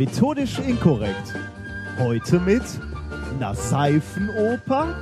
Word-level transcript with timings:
Methodisch 0.00 0.58
inkorrekt. 0.60 1.34
Heute 1.98 2.40
mit 2.40 2.62
einer 3.34 3.54
Seifenoper, 3.54 4.96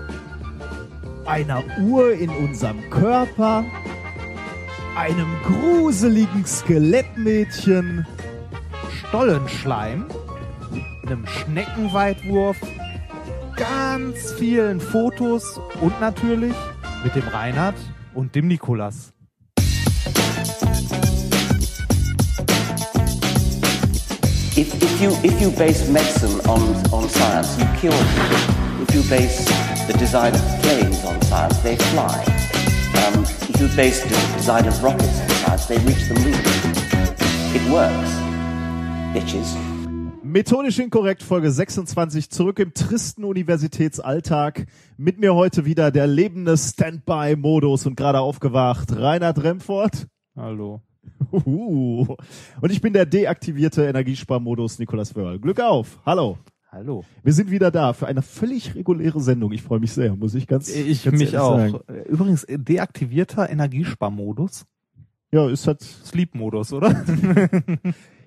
einer 1.25 1.63
Uhr 1.81 2.15
in 2.15 2.29
unserem 2.31 2.91
Körper, 2.91 3.65
einem 4.97 5.29
gruseligen 5.45 6.45
Skelettmädchen, 6.45 8.09
Stollenschleim, 8.91 10.07
einem 11.07 11.25
Schneckenweitwurf, 11.29 12.57
ganz 13.55 14.33
vielen 14.33 14.81
Fotos 14.81 15.61
und 15.81 16.01
natürlich 16.01 16.57
mit 17.05 17.15
dem 17.15 17.29
Reinhard 17.29 17.77
und 18.15 18.35
dem 18.35 18.49
Nikolas. 18.49 19.13
If, 25.01 25.05
you, 25.05 25.31
if 25.31 25.41
you 25.41 25.51
base 25.53 25.89
medicine 25.89 26.41
on, 26.51 26.61
on 26.93 27.09
science, 27.09 27.57
you 27.57 27.65
cure 27.79 27.93
people. 27.93 28.83
If 28.83 28.95
you 28.97 29.03
base 29.09 29.45
the 29.87 29.95
design 29.97 30.35
of 30.35 30.41
planes 30.61 31.05
on 31.05 31.23
science, 31.23 31.57
they 31.59 31.77
fly. 31.77 32.25
Um, 33.07 33.23
if 33.23 33.61
you 33.61 33.69
base 33.77 34.03
the 34.03 34.09
design 34.37 34.67
of 34.67 34.83
rockets 34.83 35.21
on 35.21 35.29
science, 35.29 35.67
they 35.67 35.79
reach 35.87 36.09
the 36.09 36.15
moon. 36.15 36.35
It 37.55 37.63
works. 37.71 38.11
Bitches. 39.15 39.57
Methodisch 40.25 40.81
inkorrekt, 40.81 41.23
Folge 41.23 41.53
26, 41.53 42.31
zurück 42.31 42.59
im 42.59 42.75
tristen 42.75 43.23
Universitätsalltag. 43.23 44.67
Mit 44.97 45.21
mir 45.21 45.37
heute 45.37 45.65
wieder 45.65 45.93
der 45.93 46.09
lebende 46.09 46.57
Standby-Modus 46.57 47.87
und 47.87 47.95
gerade 47.95 48.19
aufgewacht, 48.19 48.89
Reinhard 48.91 49.45
Remford. 49.45 50.09
Hallo. 50.35 50.81
Uhu. 51.33 52.17
Und 52.61 52.71
ich 52.73 52.81
bin 52.81 52.93
der 52.93 53.07
deaktivierte 53.07 53.85
Energiesparmodus 53.85 54.79
Nikolas 54.79 55.15
Wörl. 55.15 55.39
Glück 55.39 55.61
auf. 55.61 55.99
Hallo. 56.07 56.39
Hallo. 56.71 57.05
Wir 57.23 57.33
sind 57.33 57.51
wieder 57.51 57.71
da 57.71 57.93
für 57.95 58.07
eine 58.07 58.21
völlig 58.21 58.75
reguläre 58.75 59.21
Sendung. 59.21 59.53
Ich 59.53 59.63
freue 59.63 59.81
mich 59.81 59.93
sehr, 59.93 60.15
muss 60.15 60.35
ich 60.35 60.47
ganz, 60.47 60.69
Ich 60.69 61.03
ganz 61.05 61.19
mich 61.19 61.39
auch. 61.39 61.57
sagen. 61.57 61.81
Übrigens, 62.09 62.47
deaktivierter 62.49 63.49
Energiesparmodus. 63.49 64.67
Ja, 65.33 65.49
ist 65.49 65.67
halt, 65.67 65.83
Sleep-Modus, 65.83 66.73
oder? 66.73 66.91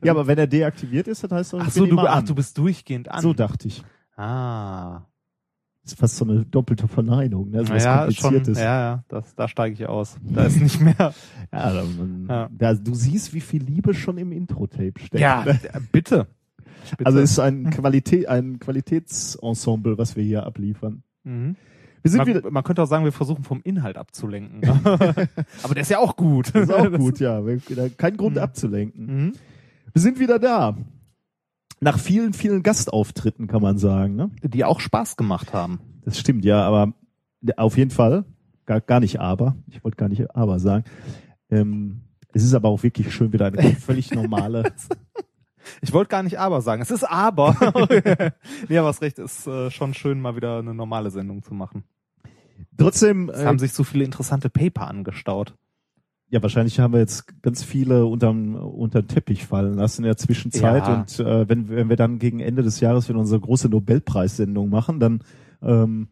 ja, 0.04 0.12
aber 0.12 0.28
wenn 0.28 0.38
er 0.38 0.48
deaktiviert 0.48 1.08
ist, 1.08 1.23
das 1.23 1.32
heißt 1.32 1.54
ich 1.54 1.60
Ach 1.62 1.70
so, 1.72 1.86
du, 1.86 2.00
ach, 2.00 2.18
an. 2.18 2.26
du 2.26 2.36
bist 2.36 2.58
durchgehend 2.58 3.10
an. 3.10 3.22
So 3.22 3.34
dachte 3.34 3.68
ich. 3.68 3.84
Ah. 4.16 5.02
Ist 5.84 5.98
fast 6.00 6.18
so 6.18 6.26
eine 6.26 6.46
doppelte 6.46 6.88
Verneinung, 6.88 7.50
ne? 7.50 7.66
So 7.66 7.74
was 7.74 7.84
ja, 7.84 8.06
ist 8.06 8.16
schon, 8.18 8.30
Kompliziertes. 8.32 8.60
ja, 8.62 8.80
ja, 8.96 9.04
das, 9.08 9.34
da 9.36 9.48
steige 9.48 9.74
ich 9.74 9.88
aus. 9.88 10.18
Da 10.22 10.44
ist 10.46 10.62
nicht 10.62 10.80
mehr. 10.82 10.96
Ja, 11.54 11.73
da, 11.73 11.84
man, 11.84 12.26
Ja. 12.30 12.50
Da, 12.58 12.73
du 12.76 12.94
siehst, 12.94 13.34
wie 13.34 13.42
viel 13.42 13.62
Liebe 13.64 13.94
schon 13.94 14.18
im 14.18 14.32
Intro-Tape 14.32 14.94
steckt. 14.98 15.20
ja, 15.20 15.44
ne? 15.44 15.60
bitte. 15.62 15.82
bitte. 15.92 16.28
Also 17.04 17.20
es 17.20 17.32
ist 17.32 17.40
ein 17.40 17.70
Qualität, 17.72 18.28
ein 18.30 18.60
Qualitätsensemble, 18.60 19.98
was 19.98 20.16
wir 20.16 20.23
hier 20.23 20.46
abliefern. 20.46 21.04
mhm. 21.23 21.56
Wir 22.04 22.10
sind 22.10 22.26
wieder, 22.26 22.42
man, 22.42 22.54
man 22.54 22.64
könnte 22.64 22.82
auch 22.82 22.88
sagen, 22.88 23.04
wir 23.06 23.12
versuchen 23.12 23.44
vom 23.44 23.62
Inhalt 23.64 23.95
abzulenken. 23.95 24.62
Aber 24.84 25.73
der 25.76 25.82
ist 25.82 25.92
ja 25.92 26.00
auch 26.00 26.16
gut. 26.16 26.50
das 26.56 26.64
ist 26.64 26.73
auch 26.73 26.92
gut, 26.98 27.20
ja. 27.20 27.40
Kein 27.95 28.18
Grund 28.18 28.38
Mhm. 28.38 28.42
abzulenken. 28.42 29.06
Mhm. 29.26 29.34
Wir 29.94 30.02
sind 30.02 30.20
wieder 30.20 30.40
da. 30.40 30.76
Nach 31.84 31.98
vielen, 31.98 32.34
vielen 32.34 32.62
Gastauftritten 32.62 33.48
kann 33.48 33.62
man 33.62 33.80
sagen, 33.80 34.16
ne? 34.16 34.30
Die 34.44 34.64
auch 34.64 34.80
Spaß 34.80 35.18
gemacht 35.18 35.52
haben. 35.52 35.80
Das 36.06 36.20
stimmt, 36.20 36.46
ja, 36.46 36.62
aber 36.62 36.94
auf 37.58 37.76
jeden 37.76 37.90
Fall, 37.90 38.23
gar, 38.68 38.82
gar 38.82 39.00
nicht 39.00 39.20
aber, 39.20 39.56
ich 39.68 39.84
wollte 39.84 39.98
gar 39.98 40.08
nicht 40.08 40.36
aber 40.36 40.60
sagen. 40.60 40.86
Ähm, 41.50 42.02
es 42.34 42.44
ist 42.44 42.54
aber 42.54 42.70
auch 42.70 42.84
wirklich 42.84 43.12
schön, 43.14 43.34
wieder 43.34 43.48
eine 43.48 43.76
völlig 43.76 44.14
normale. 44.14 44.72
Ich 45.82 45.94
wollte 45.94 46.10
gar 46.10 46.23
nicht 46.23 46.40
aber 46.40 46.62
sagen. 46.62 46.82
Es 46.82 46.90
ist 46.90 47.04
aber. 47.04 47.55
nee, 48.67 48.78
aber 48.78 48.88
hast 48.88 49.04
recht, 49.04 49.20
ist 49.20 49.45
äh, 49.45 49.70
schon 49.70 49.94
schön, 49.94 50.20
mal 50.20 50.36
wieder 50.36 50.58
eine 50.58 50.73
normale 50.73 51.11
Sendung 51.11 51.44
zu 51.44 51.54
machen. 51.54 51.84
Trotzdem, 52.78 53.30
Es 53.30 53.42
äh, 53.42 53.45
haben 53.45 53.60
sich 53.60 53.72
so 53.72 53.84
viele 53.84 54.04
interessante 54.04 54.50
Paper 54.50 54.88
angestaut. 54.88 55.55
Ja, 56.31 56.42
wahrscheinlich 56.42 56.80
haben 56.80 56.93
wir 56.93 57.02
jetzt 57.02 57.42
ganz 57.42 57.61
viele 57.61 58.05
unterm, 58.05 58.55
unter 58.55 59.02
den 59.02 59.09
Teppich 59.09 59.45
fallen 59.45 59.73
lassen 59.73 60.03
in 60.03 60.05
der 60.05 60.15
Zwischenzeit. 60.15 60.87
Ja. 60.87 60.99
Und 61.02 61.19
äh, 61.19 61.47
wenn, 61.49 61.67
wenn 61.67 61.89
wir 61.89 61.97
dann 61.97 62.19
gegen 62.19 62.39
Ende 62.39 62.64
des 62.64 62.80
Jahres 62.80 63.09
wieder 63.09 63.19
unsere 63.19 63.42
große 63.42 63.67
Nobelpreissendung 63.67 64.69
machen, 64.69 65.02
dann 65.02 65.23
ähm, 65.61 66.08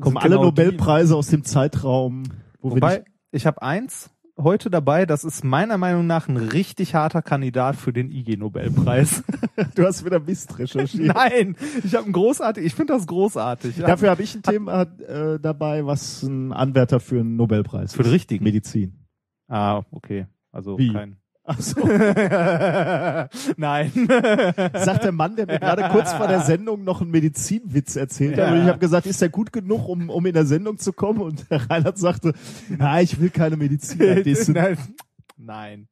kommen 0.00 0.18
alle 0.18 0.36
genau 0.36 0.44
Nobelpreise 0.44 1.16
aus 1.16 1.26
dem 1.26 1.42
Zeitraum, 1.42 2.22
wo 2.60 2.70
wir 2.70 2.76
Wobei, 2.76 2.98
nicht, 2.98 3.06
ich 3.32 3.46
habe 3.46 3.60
eins 3.60 4.10
heute 4.38 4.70
dabei, 4.70 5.04
das 5.04 5.24
ist 5.24 5.42
meiner 5.42 5.78
Meinung 5.78 6.06
nach 6.06 6.28
ein 6.28 6.36
richtig 6.36 6.94
harter 6.94 7.20
Kandidat 7.20 7.74
für 7.74 7.92
den 7.92 8.12
IG-Nobelpreis. 8.12 9.24
du 9.74 9.84
hast 9.84 10.04
wieder 10.04 10.20
Mist 10.20 10.60
recherchiert. 10.60 11.12
Nein, 11.14 11.56
ich 11.84 11.96
habe 11.96 12.04
einen 12.04 12.12
großartig, 12.12 12.64
ich 12.64 12.74
finde 12.74 12.92
das 12.92 13.08
großartig. 13.08 13.78
Dafür 13.78 14.10
habe 14.10 14.22
ich 14.22 14.32
ein 14.32 14.42
Thema 14.42 14.82
äh, 14.82 15.40
dabei, 15.40 15.84
was 15.86 16.22
ein 16.22 16.52
Anwärter 16.52 17.00
für 17.00 17.18
einen 17.18 17.34
Nobelpreis 17.34 17.94
Für 17.94 18.04
den 18.04 18.12
richtigen? 18.12 18.44
Medizin. 18.44 19.00
Ah, 19.50 19.82
okay. 19.90 20.26
Also 20.52 20.78
Wie? 20.78 20.92
kein. 20.92 21.16
Ach 21.44 21.58
so. 21.60 21.80
Nein. 23.56 23.90
Sagt 24.74 25.04
der 25.04 25.12
Mann, 25.12 25.34
der 25.34 25.46
mir 25.46 25.58
gerade 25.58 25.88
kurz 25.90 26.12
vor 26.12 26.28
der 26.28 26.42
Sendung 26.42 26.84
noch 26.84 27.00
einen 27.00 27.10
Medizinwitz 27.10 27.96
erzählt 27.96 28.38
hat. 28.38 28.46
Ja. 28.48 28.52
Und 28.52 28.62
ich 28.62 28.68
habe 28.68 28.78
gesagt, 28.78 29.06
ist 29.06 29.20
der 29.20 29.30
gut 29.30 29.52
genug, 29.52 29.88
um, 29.88 30.10
um 30.10 30.26
in 30.26 30.34
der 30.34 30.46
Sendung 30.46 30.78
zu 30.78 30.92
kommen? 30.92 31.20
Und 31.20 31.50
der 31.50 31.68
Reinhard 31.68 31.98
sagte, 31.98 32.34
na, 32.68 33.00
ich 33.00 33.20
will 33.20 33.30
keine 33.30 33.56
dissen. 33.56 33.98
Nein. 34.54 34.78
Nein. 35.36 35.88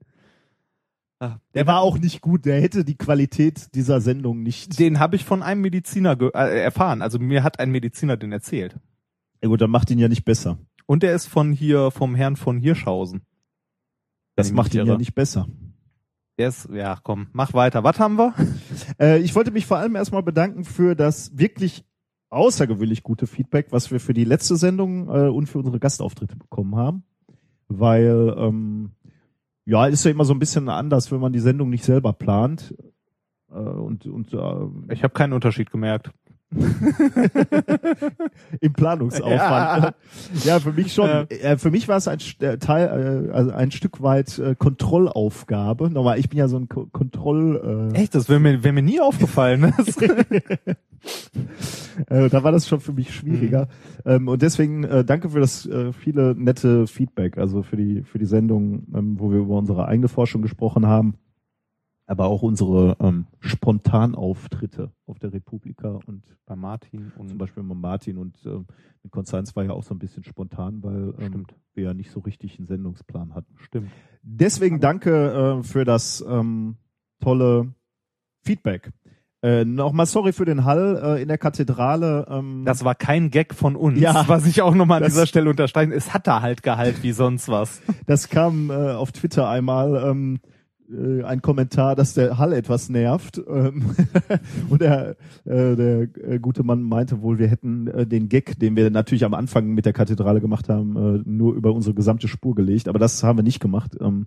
Ah, 1.18 1.38
Der 1.54 1.66
war 1.66 1.80
auch 1.80 1.98
nicht 1.98 2.20
gut. 2.20 2.44
Der 2.44 2.60
hätte 2.60 2.84
die 2.84 2.96
Qualität 2.96 3.74
dieser 3.74 4.00
Sendung 4.00 4.42
nicht. 4.44 4.78
Den 4.78 5.00
habe 5.00 5.16
ich 5.16 5.24
von 5.24 5.42
einem 5.42 5.62
Mediziner 5.62 6.16
äh, 6.34 6.62
erfahren. 6.62 7.02
Also 7.02 7.18
mir 7.18 7.42
hat 7.42 7.58
ein 7.58 7.72
Mediziner 7.72 8.16
den 8.16 8.30
erzählt. 8.30 8.76
Ja 9.42 9.48
gut, 9.48 9.60
dann 9.60 9.70
macht 9.70 9.90
ihn 9.90 9.98
ja 9.98 10.08
nicht 10.08 10.24
besser. 10.24 10.58
Und 10.86 11.02
der 11.02 11.14
ist 11.14 11.26
von 11.26 11.52
hier, 11.52 11.90
vom 11.90 12.14
Herrn 12.14 12.36
von 12.36 12.60
Hirschhausen. 12.60 13.22
Das 14.38 14.52
macht 14.52 14.74
ihn 14.74 14.78
ja 14.78 14.86
irre. 14.86 14.98
nicht 14.98 15.14
besser. 15.14 15.46
Ist, 16.36 16.68
ja, 16.72 16.96
komm, 17.02 17.26
mach 17.32 17.52
weiter. 17.52 17.82
Was 17.84 17.98
haben 17.98 18.16
wir? 18.16 18.34
Äh, 19.00 19.18
ich 19.18 19.34
wollte 19.34 19.50
mich 19.50 19.66
vor 19.66 19.76
allem 19.76 19.94
erstmal 19.94 20.22
bedanken 20.22 20.64
für 20.64 20.96
das 20.96 21.36
wirklich 21.38 21.84
außergewöhnlich 22.30 23.02
gute 23.02 23.26
Feedback, 23.26 23.66
was 23.70 23.90
wir 23.90 24.00
für 24.00 24.14
die 24.14 24.24
letzte 24.24 24.56
Sendung 24.56 25.08
äh, 25.08 25.28
und 25.28 25.46
für 25.46 25.58
unsere 25.58 25.78
Gastauftritte 25.78 26.36
bekommen 26.36 26.74
haben. 26.74 27.04
Weil, 27.68 28.34
ähm, 28.36 28.90
ja, 29.66 29.86
ist 29.86 30.04
ja 30.04 30.10
immer 30.10 30.24
so 30.24 30.32
ein 30.32 30.38
bisschen 30.38 30.68
anders, 30.68 31.12
wenn 31.12 31.20
man 31.20 31.32
die 31.32 31.38
Sendung 31.38 31.70
nicht 31.70 31.84
selber 31.84 32.12
plant. 32.12 32.74
Äh, 33.50 33.54
und 33.58 34.06
und 34.06 34.32
äh, 34.32 34.92
Ich 34.92 35.02
habe 35.02 35.14
keinen 35.14 35.32
Unterschied 35.32 35.70
gemerkt. 35.70 36.10
im 38.60 38.72
Planungsaufwand. 38.72 39.94
Ja, 40.44 40.60
für 40.60 40.72
mich 40.72 40.94
schon. 40.94 41.06
Ja. 41.06 41.24
Äh, 41.24 41.58
für 41.58 41.70
mich 41.70 41.88
war 41.88 41.98
es 41.98 42.08
ein 42.08 42.20
äh, 42.40 42.56
Teil, 42.56 43.28
äh, 43.28 43.32
also 43.32 43.50
ein 43.50 43.70
Stück 43.70 44.02
weit 44.02 44.40
Kontrollaufgabe. 44.58 45.90
Nochmal, 45.90 46.18
ich 46.18 46.30
bin 46.30 46.38
ja 46.38 46.48
so 46.48 46.56
ein 46.56 46.68
Ko 46.68 46.86
Kontroll. 46.90 47.90
Echt, 47.92 48.14
das 48.14 48.30
wäre 48.30 48.40
mir, 48.40 48.64
wär 48.64 48.72
mir 48.72 48.80
nie 48.82 49.00
aufgefallen. 49.00 49.74
Da 52.08 52.42
war 52.42 52.50
das 52.52 52.68
schon 52.68 52.80
für 52.80 52.92
mich 52.92 53.14
schwieriger. 53.14 53.68
Mhm. 54.04 54.10
Ähm, 54.10 54.28
und 54.28 54.42
deswegen 54.42 54.82
danke 55.06 55.30
für 55.30 55.40
das 55.40 55.66
viele 56.00 56.34
nette 56.36 56.88
Feedback, 56.88 57.38
also 57.38 57.62
für 57.62 57.76
die 57.76 58.02
für 58.02 58.18
die 58.18 58.26
Sendung, 58.26 58.82
ähm, 58.94 59.14
wo 59.18 59.30
wir 59.30 59.38
über 59.38 59.56
unsere 59.56 59.86
eigene 59.86 60.08
Forschung 60.08 60.42
gesprochen 60.42 60.86
haben, 60.86 61.14
aber 62.08 62.24
auch 62.26 62.42
unsere 62.42 62.96
ähm, 63.00 63.26
Spontanauftritte 63.92 64.90
auf 65.06 65.18
der 65.18 65.32
Republika 65.32 65.98
und 66.06 66.24
Bei 66.46 66.56
Martin 66.56 67.12
und 67.16 67.28
zum 67.28 67.38
Beispiel 67.38 67.62
mit 67.62 67.76
Martin 67.78 68.18
und 68.18 68.36
ähm, 68.44 68.66
mit 69.02 69.12
Konstanz 69.12 69.54
war 69.54 69.64
ja 69.64 69.70
auch 69.72 69.82
so 69.84 69.94
ein 69.94 69.98
bisschen 69.98 70.24
spontan, 70.24 70.82
weil 70.82 71.14
ähm, 71.20 71.46
wir 71.74 71.84
ja 71.84 71.94
nicht 71.94 72.10
so 72.10 72.20
richtig 72.20 72.58
einen 72.58 72.66
Sendungsplan 72.66 73.34
hatten. 73.34 73.54
Stimmt. 73.58 73.90
Deswegen 74.22 74.80
danke 74.80 75.60
äh, 75.60 75.62
für 75.62 75.84
das 75.84 76.24
ähm, 76.28 76.76
tolle 77.20 77.74
Feedback. 78.42 78.90
Äh, 79.42 79.64
Nochmal 79.64 80.06
sorry 80.06 80.32
für 80.32 80.44
den 80.44 80.64
Hall 80.64 81.00
äh, 81.18 81.22
in 81.22 81.28
der 81.28 81.38
Kathedrale. 81.38 82.26
Ähm, 82.28 82.64
Das 82.64 82.84
war 82.84 82.94
kein 82.96 83.30
Gag 83.30 83.54
von 83.54 83.76
uns, 83.76 84.00
Ja. 84.00 84.24
was 84.26 84.46
ich 84.46 84.62
auch 84.62 84.74
nochmal 84.74 84.96
an 84.96 85.02
Das- 85.04 85.12
dieser 85.12 85.26
Stelle 85.26 85.48
unterstreichen. 85.50 85.92
Es 85.92 86.12
hat 86.12 86.26
da 86.26 86.40
halt 86.42 86.62
Gehalt 86.62 87.02
wie 87.02 87.12
sonst 87.12 87.48
was. 87.48 87.80
Das 88.06 88.28
kam 88.30 88.70
äh, 88.70 88.74
auf 88.92 89.12
Twitter 89.12 89.48
einmal 89.48 90.02
ähm, 90.10 90.40
äh, 90.90 91.22
ein 91.24 91.42
Kommentar, 91.42 91.96
dass 91.96 92.14
der 92.14 92.38
Hall 92.38 92.52
etwas 92.52 92.88
nervt. 92.88 93.40
Ähm, 93.48 93.94
und 94.70 94.80
der, 94.80 95.16
äh, 95.44 95.76
der 95.76 96.08
äh, 96.16 96.38
gute 96.40 96.62
Mann 96.62 96.82
meinte 96.82 97.22
wohl, 97.22 97.38
wir 97.38 97.48
hätten 97.48 97.88
äh, 97.88 98.06
den 98.06 98.28
Gag, 98.28 98.58
den 98.58 98.76
wir 98.76 98.90
natürlich 98.90 99.24
am 99.24 99.34
Anfang 99.34 99.68
mit 99.68 99.86
der 99.86 99.92
Kathedrale 99.92 100.40
gemacht 100.40 100.68
haben, 100.68 100.96
äh, 100.96 101.22
nur 101.24 101.54
über 101.54 101.72
unsere 101.72 101.94
gesamte 101.94 102.28
Spur 102.28 102.54
gelegt. 102.54 102.88
Aber 102.88 102.98
das 102.98 103.22
haben 103.22 103.38
wir 103.38 103.42
nicht 103.42 103.60
gemacht. 103.60 103.96
Ähm, 104.00 104.26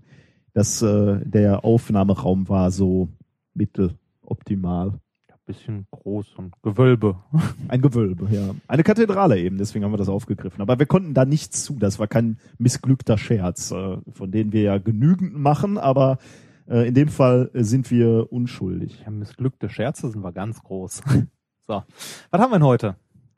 dass 0.53 0.81
äh, 0.81 1.19
der 1.23 1.63
Aufnahmeraum 1.63 2.49
war 2.49 2.71
so 2.71 3.09
mitteloptimal. 3.53 4.99
Bisschen 5.45 5.87
groß 5.91 6.35
und 6.37 6.53
Gewölbe. 6.61 7.15
Ein 7.67 7.81
Gewölbe, 7.81 8.27
ja. 8.31 8.53
Eine 8.67 8.83
Kathedrale 8.83 9.39
eben, 9.39 9.57
deswegen 9.57 9.83
haben 9.83 9.91
wir 9.91 9.97
das 9.97 10.07
aufgegriffen. 10.07 10.61
Aber 10.61 10.77
wir 10.77 10.85
konnten 10.85 11.13
da 11.13 11.25
nichts 11.25 11.63
zu. 11.63 11.77
Das 11.79 11.99
war 11.99 12.07
kein 12.07 12.37
missglückter 12.57 13.17
Scherz, 13.17 13.69
von 13.69 14.31
denen 14.31 14.53
wir 14.53 14.61
ja 14.61 14.77
genügend 14.77 15.35
machen, 15.35 15.77
aber 15.77 16.19
Äh, 16.67 16.87
in 16.87 16.93
dem 16.93 17.07
Fall 17.07 17.49
äh, 17.53 17.63
sind 17.63 17.89
wir 17.91 18.31
unschuldig. 18.31 19.01
Ja, 19.03 19.11
missglückte 19.11 19.69
Scherze 19.69 20.09
sind 20.09 20.23
wir 20.23 20.31
ganz 20.31 20.61
groß. 20.61 21.01
so. 21.67 21.83
Was 22.29 22.41
haben 22.41 22.51
wir 22.51 22.59
denn 22.59 22.65
heute? 22.65 22.95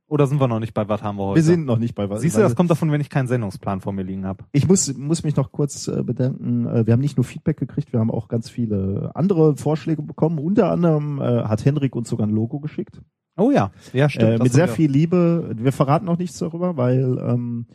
Oder 0.07 0.27
sind 0.27 0.39
wir 0.39 0.47
noch 0.47 0.59
nicht 0.59 0.75
bei 0.75 0.87
was 0.87 1.01
haben 1.01 1.17
wir 1.17 1.23
heute? 1.23 1.37
Wir 1.37 1.43
sind 1.43 1.65
noch 1.65 1.79
nicht 1.79 1.95
bei 1.95 2.07
was. 2.09 2.21
Siehst 2.21 2.37
du, 2.37 2.41
das 2.41 2.55
kommt 2.55 2.69
davon, 2.69 2.91
wenn 2.91 3.01
ich 3.01 3.09
keinen 3.09 3.27
Sendungsplan 3.27 3.81
vor 3.81 3.93
mir 3.93 4.03
liegen 4.03 4.27
habe. 4.27 4.43
Ich 4.51 4.67
muss, 4.67 4.93
muss 4.95 5.23
mich 5.23 5.35
noch 5.35 5.51
kurz 5.51 5.87
äh, 5.87 6.03
bedanken. 6.03 6.67
Äh, 6.67 6.85
wir 6.85 6.93
haben 6.93 6.99
nicht 6.99 7.17
nur 7.17 7.23
Feedback 7.23 7.57
gekriegt, 7.57 7.93
wir 7.93 7.99
haben 7.99 8.11
auch 8.11 8.27
ganz 8.27 8.49
viele 8.49 9.11
andere 9.15 9.55
Vorschläge 9.55 10.03
bekommen. 10.03 10.37
Unter 10.37 10.69
anderem 10.69 11.19
äh, 11.19 11.45
hat 11.45 11.65
Henrik 11.65 11.95
uns 11.95 12.09
sogar 12.09 12.27
ein 12.27 12.33
Logo 12.33 12.59
geschickt. 12.59 13.01
Oh 13.37 13.49
ja, 13.49 13.71
ja 13.93 14.07
stimmt. 14.09 14.39
Äh, 14.39 14.43
mit 14.43 14.53
sehr 14.53 14.67
viel 14.67 14.91
Liebe. 14.91 15.55
Wir 15.55 15.71
verraten 15.71 16.05
noch 16.05 16.19
nichts 16.19 16.37
darüber, 16.37 16.77
weil 16.77 17.17
ähm, 17.17 17.65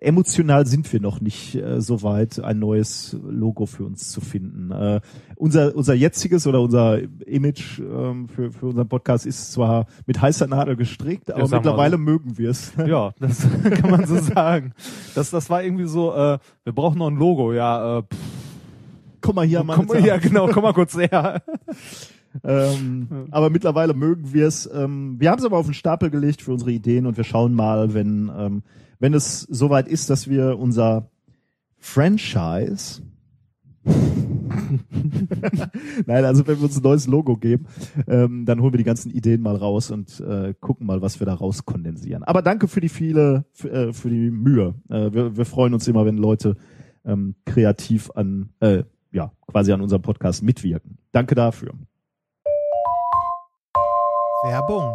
emotional 0.00 0.66
sind 0.66 0.90
wir 0.92 1.00
noch 1.00 1.20
nicht 1.20 1.54
äh, 1.54 1.80
so 1.80 2.02
weit, 2.02 2.40
ein 2.40 2.58
neues 2.58 3.16
Logo 3.22 3.66
für 3.66 3.84
uns 3.84 4.10
zu 4.10 4.20
finden. 4.20 4.70
Äh, 4.70 5.00
unser, 5.36 5.74
unser 5.76 5.94
jetziges 5.94 6.46
oder 6.46 6.60
unser 6.60 7.00
Image 7.26 7.78
ähm, 7.80 8.28
für, 8.28 8.50
für 8.52 8.66
unseren 8.66 8.88
Podcast 8.88 9.26
ist 9.26 9.52
zwar 9.52 9.86
mit 10.06 10.20
heißer 10.20 10.46
Nadel 10.46 10.76
gestrickt, 10.76 11.30
aber 11.30 11.48
mittlerweile 11.48 11.98
mögen 11.98 12.38
wir 12.38 12.50
es. 12.50 12.72
Ja, 12.86 13.12
das 13.18 13.46
kann 13.80 13.90
man 13.90 14.06
so 14.06 14.16
sagen. 14.16 14.72
Das, 15.14 15.30
das 15.30 15.50
war 15.50 15.62
irgendwie 15.62 15.86
so, 15.86 16.14
äh, 16.14 16.38
wir 16.64 16.72
brauchen 16.72 16.98
noch 16.98 17.08
ein 17.08 17.16
Logo, 17.16 17.52
ja. 17.52 17.98
Äh, 17.98 18.02
pff, 18.02 18.16
Komm 19.26 19.34
mal 19.34 19.46
hier, 19.46 19.64
komm, 19.66 19.86
Mann. 19.86 20.04
ja, 20.04 20.18
genau, 20.18 20.46
komm 20.46 20.62
mal 20.62 20.72
kurz 20.72 20.96
her. 20.96 21.42
Ähm, 22.44 23.28
aber 23.30 23.48
mittlerweile 23.48 23.94
mögen 23.94 24.34
wir 24.34 24.46
es. 24.46 24.68
Ähm, 24.70 25.16
wir 25.18 25.30
haben 25.30 25.38
es 25.38 25.44
aber 25.46 25.56
auf 25.56 25.64
den 25.64 25.72
Stapel 25.72 26.10
gelegt 26.10 26.42
für 26.42 26.52
unsere 26.52 26.70
Ideen 26.70 27.06
und 27.06 27.16
wir 27.16 27.24
schauen 27.24 27.54
mal, 27.54 27.94
wenn, 27.94 28.30
ähm, 28.36 28.62
wenn 28.98 29.14
es 29.14 29.42
soweit 29.42 29.88
ist, 29.88 30.10
dass 30.10 30.28
wir 30.28 30.58
unser 30.58 31.10
Franchise 31.78 33.02
Nein, 36.06 36.24
also 36.24 36.46
wenn 36.46 36.58
wir 36.58 36.64
uns 36.64 36.76
ein 36.76 36.82
neues 36.82 37.06
Logo 37.06 37.36
geben, 37.36 37.66
ähm, 38.08 38.44
dann 38.44 38.60
holen 38.60 38.72
wir 38.72 38.78
die 38.78 38.84
ganzen 38.84 39.10
Ideen 39.10 39.42
mal 39.42 39.56
raus 39.56 39.90
und 39.90 40.20
äh, 40.20 40.54
gucken 40.60 40.86
mal, 40.86 41.02
was 41.02 41.20
wir 41.20 41.26
da 41.26 41.34
raus 41.34 41.64
kondensieren. 41.64 42.22
Aber 42.24 42.42
danke 42.42 42.68
für 42.68 42.80
die 42.80 42.88
viele, 42.88 43.44
für, 43.52 43.70
äh, 43.70 43.92
für 43.92 44.10
die 44.10 44.30
Mühe. 44.30 44.74
Äh, 44.88 45.12
wir, 45.12 45.36
wir 45.36 45.44
freuen 45.44 45.74
uns 45.74 45.86
immer, 45.88 46.04
wenn 46.04 46.16
Leute 46.16 46.56
ähm, 47.04 47.36
kreativ 47.44 48.10
an, 48.14 48.50
äh, 48.60 48.82
ja, 49.12 49.32
quasi 49.46 49.72
an 49.72 49.80
unserem 49.80 50.02
Podcast 50.02 50.42
mitwirken. 50.42 50.98
Danke 51.12 51.34
dafür. 51.34 51.72
Werbung. 54.44 54.94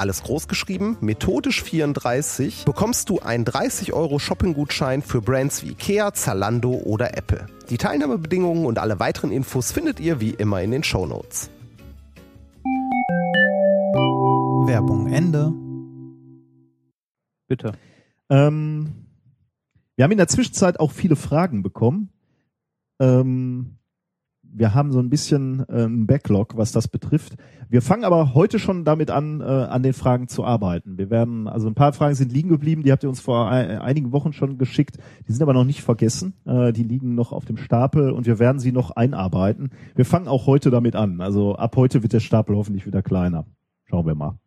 alles 0.00 0.22
groß 0.22 0.48
geschrieben, 0.48 0.96
methodisch 1.00 1.62
34, 1.62 2.64
bekommst 2.64 3.10
du 3.10 3.20
einen 3.20 3.44
30 3.44 3.92
Euro 3.92 4.18
Shopping-Gutschein 4.18 5.02
für 5.02 5.20
Brands 5.20 5.62
wie 5.62 5.72
Ikea, 5.72 6.14
Zalando 6.14 6.70
oder 6.72 7.16
Apple. 7.16 7.46
Die 7.68 7.76
Teilnahmebedingungen 7.76 8.64
und 8.64 8.78
alle 8.78 8.98
weiteren 8.98 9.30
Infos 9.30 9.72
findet 9.72 10.00
ihr 10.00 10.20
wie 10.20 10.30
immer 10.30 10.62
in 10.62 10.70
den 10.70 10.82
Shownotes. 10.82 11.50
Werbung 14.66 15.12
Ende. 15.12 15.52
Bitte. 17.46 17.72
Ähm, 18.30 19.06
wir 19.96 20.04
haben 20.04 20.12
in 20.12 20.18
der 20.18 20.28
Zwischenzeit 20.28 20.80
auch 20.80 20.92
viele 20.92 21.16
Fragen 21.16 21.62
bekommen. 21.62 22.10
Ähm, 23.00 23.79
wir 24.52 24.74
haben 24.74 24.92
so 24.92 24.98
ein 24.98 25.10
bisschen 25.10 25.64
äh, 25.68 25.84
einen 25.84 26.06
Backlog, 26.06 26.56
was 26.56 26.72
das 26.72 26.88
betrifft. 26.88 27.36
Wir 27.68 27.82
fangen 27.82 28.04
aber 28.04 28.34
heute 28.34 28.58
schon 28.58 28.84
damit 28.84 29.10
an, 29.10 29.40
äh, 29.40 29.44
an 29.44 29.82
den 29.82 29.92
Fragen 29.92 30.28
zu 30.28 30.44
arbeiten. 30.44 30.98
Wir 30.98 31.10
werden, 31.10 31.46
also 31.46 31.68
ein 31.68 31.74
paar 31.74 31.92
Fragen 31.92 32.14
sind 32.14 32.32
liegen 32.32 32.48
geblieben, 32.48 32.82
die 32.82 32.92
habt 32.92 33.02
ihr 33.02 33.08
uns 33.08 33.20
vor 33.20 33.48
ein, 33.48 33.78
einigen 33.78 34.12
Wochen 34.12 34.32
schon 34.32 34.58
geschickt. 34.58 34.98
Die 35.28 35.32
sind 35.32 35.42
aber 35.42 35.54
noch 35.54 35.64
nicht 35.64 35.82
vergessen. 35.82 36.34
Äh, 36.44 36.72
die 36.72 36.82
liegen 36.82 37.14
noch 37.14 37.32
auf 37.32 37.44
dem 37.44 37.56
Stapel 37.56 38.10
und 38.10 38.26
wir 38.26 38.38
werden 38.38 38.58
sie 38.58 38.72
noch 38.72 38.90
einarbeiten. 38.90 39.70
Wir 39.94 40.04
fangen 40.04 40.28
auch 40.28 40.46
heute 40.46 40.70
damit 40.70 40.96
an. 40.96 41.20
Also 41.20 41.54
ab 41.54 41.76
heute 41.76 42.02
wird 42.02 42.12
der 42.12 42.20
Stapel 42.20 42.56
hoffentlich 42.56 42.86
wieder 42.86 43.02
kleiner. 43.02 43.46
Schauen 43.88 44.06
wir 44.06 44.14
mal. 44.14 44.38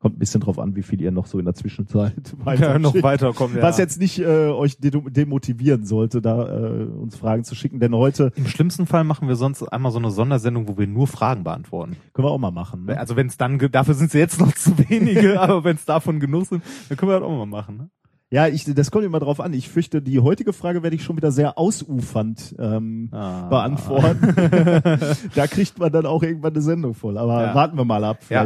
Kommt 0.00 0.14
ein 0.14 0.18
bisschen 0.20 0.40
drauf 0.40 0.60
an, 0.60 0.76
wie 0.76 0.82
viel 0.82 1.00
ihr 1.00 1.10
noch 1.10 1.26
so 1.26 1.40
in 1.40 1.44
der 1.44 1.54
Zwischenzeit 1.54 2.14
Ja, 2.60 2.78
noch 2.78 2.92
schickt. 2.92 3.02
weiterkommen. 3.02 3.56
Ja. 3.56 3.62
Was 3.64 3.78
jetzt 3.78 3.98
nicht 4.00 4.20
äh, 4.20 4.48
euch 4.48 4.78
de 4.78 4.92
demotivieren 5.10 5.84
sollte, 5.86 6.22
da 6.22 6.46
äh, 6.48 6.84
uns 6.84 7.16
Fragen 7.16 7.42
zu 7.42 7.56
schicken, 7.56 7.80
denn 7.80 7.92
heute 7.94 8.30
Im 8.36 8.46
schlimmsten 8.46 8.86
Fall 8.86 9.02
machen 9.02 9.26
wir 9.26 9.34
sonst 9.34 9.62
einmal 9.64 9.90
so 9.90 9.98
eine 9.98 10.12
Sondersendung, 10.12 10.68
wo 10.68 10.78
wir 10.78 10.86
nur 10.86 11.08
Fragen 11.08 11.42
beantworten. 11.42 11.96
können 12.12 12.28
wir 12.28 12.30
auch 12.30 12.38
mal 12.38 12.52
machen. 12.52 12.84
Ne? 12.84 12.96
Also 12.96 13.16
wenn 13.16 13.26
es 13.26 13.36
dann, 13.38 13.58
dafür 13.72 13.94
sind 13.94 14.06
es 14.06 14.12
jetzt 14.12 14.38
noch 14.38 14.52
zu 14.54 14.78
wenige, 14.88 15.40
aber 15.40 15.64
wenn 15.64 15.74
es 15.74 15.84
davon 15.84 16.20
genug 16.20 16.46
sind, 16.46 16.62
dann 16.88 16.96
können 16.96 17.10
wir 17.10 17.18
das 17.18 17.28
auch 17.28 17.36
mal 17.36 17.46
machen. 17.46 17.76
Ne? 17.78 17.90
Ja, 18.30 18.46
ich, 18.46 18.66
das 18.72 18.90
kommt 18.92 19.04
immer 19.04 19.18
drauf 19.20 19.40
an. 19.40 19.52
Ich 19.54 19.68
fürchte, 19.68 20.00
die 20.02 20.20
heutige 20.20 20.52
Frage 20.52 20.82
werde 20.84 20.94
ich 20.94 21.02
schon 21.02 21.16
wieder 21.16 21.32
sehr 21.32 21.58
ausufernd 21.58 22.54
ähm, 22.60 23.08
Ah. 23.10 23.48
beantworten. 23.48 24.34
da 25.34 25.46
kriegt 25.48 25.78
man 25.78 25.90
dann 25.90 26.06
auch 26.06 26.22
irgendwann 26.22 26.52
eine 26.52 26.60
Sendung 26.62 26.94
voll. 26.94 27.18
Aber 27.18 27.42
Ja. 27.42 27.54
warten 27.54 27.76
wir 27.76 27.84
mal 27.84 28.04
ab. 28.04 28.18
Ja. 28.30 28.44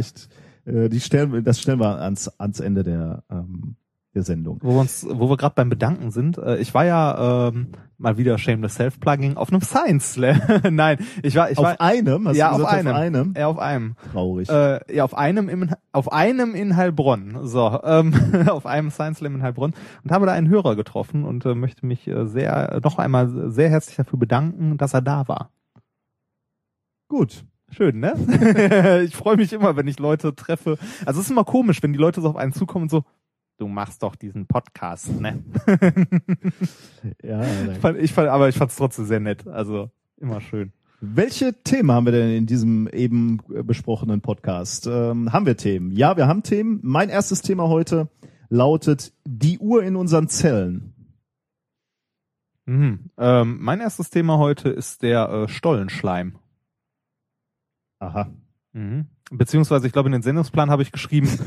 Äh, 0.65 0.89
die 0.89 0.99
stellen, 0.99 1.43
das 1.43 1.59
stellen 1.59 1.79
wir 1.79 1.99
ans, 1.99 2.27
ans 2.39 2.59
Ende 2.59 2.83
der 2.83 3.23
ähm, 3.29 3.75
der 4.13 4.23
Sendung. 4.23 4.59
Wo 4.61 4.73
wir 4.73 4.81
uns, 4.81 5.05
wo 5.09 5.29
wir 5.29 5.37
gerade 5.37 5.55
beim 5.55 5.69
Bedanken 5.69 6.11
sind, 6.11 6.37
äh, 6.37 6.57
ich 6.57 6.73
war 6.73 6.85
ja 6.85 7.47
ähm, 7.49 7.69
mal 7.97 8.17
wieder 8.17 8.37
Shameless 8.37 8.75
Self-Plugging 8.75 9.37
auf 9.37 9.51
einem 9.51 9.61
Science 9.61 10.13
Slam. 10.13 10.41
Nein, 10.71 10.99
ich 11.23 11.35
war, 11.35 11.49
ich 11.49 11.57
auf 11.57 11.65
war 11.65 11.81
einem, 11.81 12.29
ja 12.33 12.51
auf 12.51 12.65
einem, 12.65 12.87
auf 12.87 12.95
einem? 12.95 13.33
Ja, 13.35 13.47
auf 13.47 13.57
einem. 13.57 13.95
Traurig. 14.11 14.49
Äh, 14.49 14.95
ja, 14.95 15.03
auf 15.03 15.17
einem 15.17 15.49
im, 15.49 15.69
auf 15.91 16.11
einem 16.11 16.53
in 16.53 16.75
Heilbronn. 16.75 17.39
So, 17.47 17.79
ähm, 17.83 18.13
auf 18.47 18.65
einem 18.65 18.91
Science 18.91 19.19
Slam 19.19 19.35
in 19.35 19.41
Heilbronn 19.41 19.73
und 20.03 20.11
habe 20.11 20.25
da 20.25 20.33
einen 20.33 20.49
Hörer 20.49 20.75
getroffen 20.75 21.23
und 21.23 21.45
äh, 21.45 21.55
möchte 21.55 21.85
mich 21.85 22.07
äh, 22.07 22.27
sehr 22.27 22.79
noch 22.83 22.99
einmal 22.99 23.51
sehr 23.51 23.69
herzlich 23.69 23.95
dafür 23.95 24.19
bedanken, 24.19 24.77
dass 24.77 24.93
er 24.93 25.01
da 25.01 25.27
war. 25.27 25.49
Gut. 27.07 27.45
Schön, 27.75 27.99
ne? 27.99 28.13
ich 29.05 29.15
freue 29.15 29.35
mich 29.35 29.51
immer, 29.51 29.75
wenn 29.75 29.87
ich 29.87 29.97
Leute 29.97 30.35
treffe. 30.35 30.77
Also 31.05 31.19
es 31.19 31.25
ist 31.25 31.31
immer 31.31 31.43
komisch, 31.43 31.81
wenn 31.81 31.93
die 31.93 31.99
Leute 31.99 32.21
so 32.21 32.29
auf 32.29 32.35
einen 32.35 32.53
zukommen 32.53 32.83
und 32.83 32.89
so, 32.89 33.03
du 33.57 33.67
machst 33.67 34.03
doch 34.03 34.15
diesen 34.15 34.45
Podcast, 34.45 35.19
ne? 35.19 35.43
Ja, 37.23 37.43
Ich 37.71 37.79
fand, 37.79 37.97
ich 37.97 38.13
fand, 38.13 38.29
aber 38.29 38.49
ich 38.49 38.57
fand 38.57 38.71
es 38.71 38.77
trotzdem 38.77 39.05
sehr 39.05 39.19
nett. 39.19 39.47
Also 39.47 39.89
immer 40.17 40.39
schön. 40.39 40.71
Welche 41.01 41.63
Themen 41.63 41.91
haben 41.91 42.05
wir 42.05 42.13
denn 42.13 42.29
in 42.29 42.45
diesem 42.45 42.87
eben 42.87 43.39
besprochenen 43.63 44.21
Podcast? 44.21 44.87
Ähm, 44.87 45.33
haben 45.33 45.45
wir 45.45 45.57
Themen? 45.57 45.91
Ja, 45.91 46.15
wir 46.15 46.27
haben 46.27 46.43
Themen. 46.43 46.79
Mein 46.83 47.09
erstes 47.09 47.41
Thema 47.41 47.67
heute 47.67 48.07
lautet 48.49 49.13
die 49.25 49.57
Uhr 49.57 49.83
in 49.83 49.95
unseren 49.95 50.29
Zellen. 50.29 50.93
Mhm. 52.65 53.09
Ähm, 53.17 53.57
mein 53.59 53.81
erstes 53.81 54.11
Thema 54.11 54.37
heute 54.37 54.69
ist 54.69 55.01
der 55.01 55.27
äh, 55.29 55.47
Stollenschleim. 55.49 56.35
Aha. 58.03 58.27
Mhm. 58.73 59.05
Beziehungsweise, 59.31 59.87
ich 59.87 59.93
glaube, 59.93 60.09
in 60.09 60.13
den 60.13 60.21
Sendungsplan 60.21 60.69
habe 60.69 60.81
ich 60.83 60.91
geschrieben, 60.91 61.29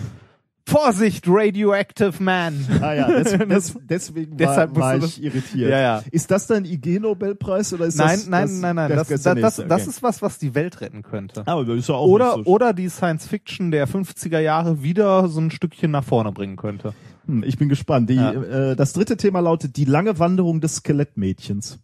Vorsicht, 0.69 1.25
Radioactive 1.29 2.21
Man. 2.21 2.67
Ah 2.81 2.93
ja, 2.93 3.07
des, 3.23 3.39
des, 3.49 3.79
deswegen 3.89 4.37
Deshalb 4.37 4.75
war, 4.75 5.01
war 5.01 5.07
ich 5.07 5.23
irritiert. 5.23 5.71
Ja, 5.71 5.79
ja. 5.79 6.03
Ist 6.11 6.29
das 6.33 6.49
dann 6.49 6.65
IG-Nobelpreis 6.65 7.73
oder 7.73 7.85
ist 7.87 7.97
Nein, 7.99 8.09
das 8.19 8.27
nein, 8.27 8.43
das, 8.49 8.53
nein, 8.61 8.77
nein, 8.77 8.91
das, 8.91 9.07
das, 9.09 9.23
das, 9.23 9.41
das 9.41 9.59
Okay. 9.61 9.83
ist 9.91 10.03
was, 10.03 10.23
was 10.23 10.39
die 10.39 10.57
Welt 10.57 10.81
retten 10.81 11.03
könnte. 11.03 11.45
Aber 11.47 11.65
das 11.65 11.77
ist 11.77 11.89
ja 11.89 11.95
auch 11.95 12.09
Oder, 12.09 12.37
nicht 12.39 12.47
so 12.47 12.53
oder 12.53 12.73
die 12.73 12.89
Science 12.89 13.29
Fiction 13.29 13.71
der 13.71 13.87
50er 13.87 14.41
Jahre 14.41 14.83
wieder 14.83 15.29
so 15.29 15.41
ein 15.41 15.53
Stückchen 15.53 15.93
nach 15.93 16.03
vorne 16.05 16.33
bringen 16.33 16.57
könnte. 16.57 16.95
Hm, 17.27 17.45
ich 17.45 17.59
bin 17.59 17.69
gespannt. 17.69 18.11
Die, 18.11 18.15
Ja. 18.17 18.33
äh, 18.33 18.75
das 18.75 18.93
dritte 18.93 19.17
Thema 19.17 19.39
lautet 19.39 19.77
die 19.77 19.85
lange 19.85 20.19
Wanderung 20.19 20.61
des 20.61 20.77
Skelettmädchens. 20.77 21.79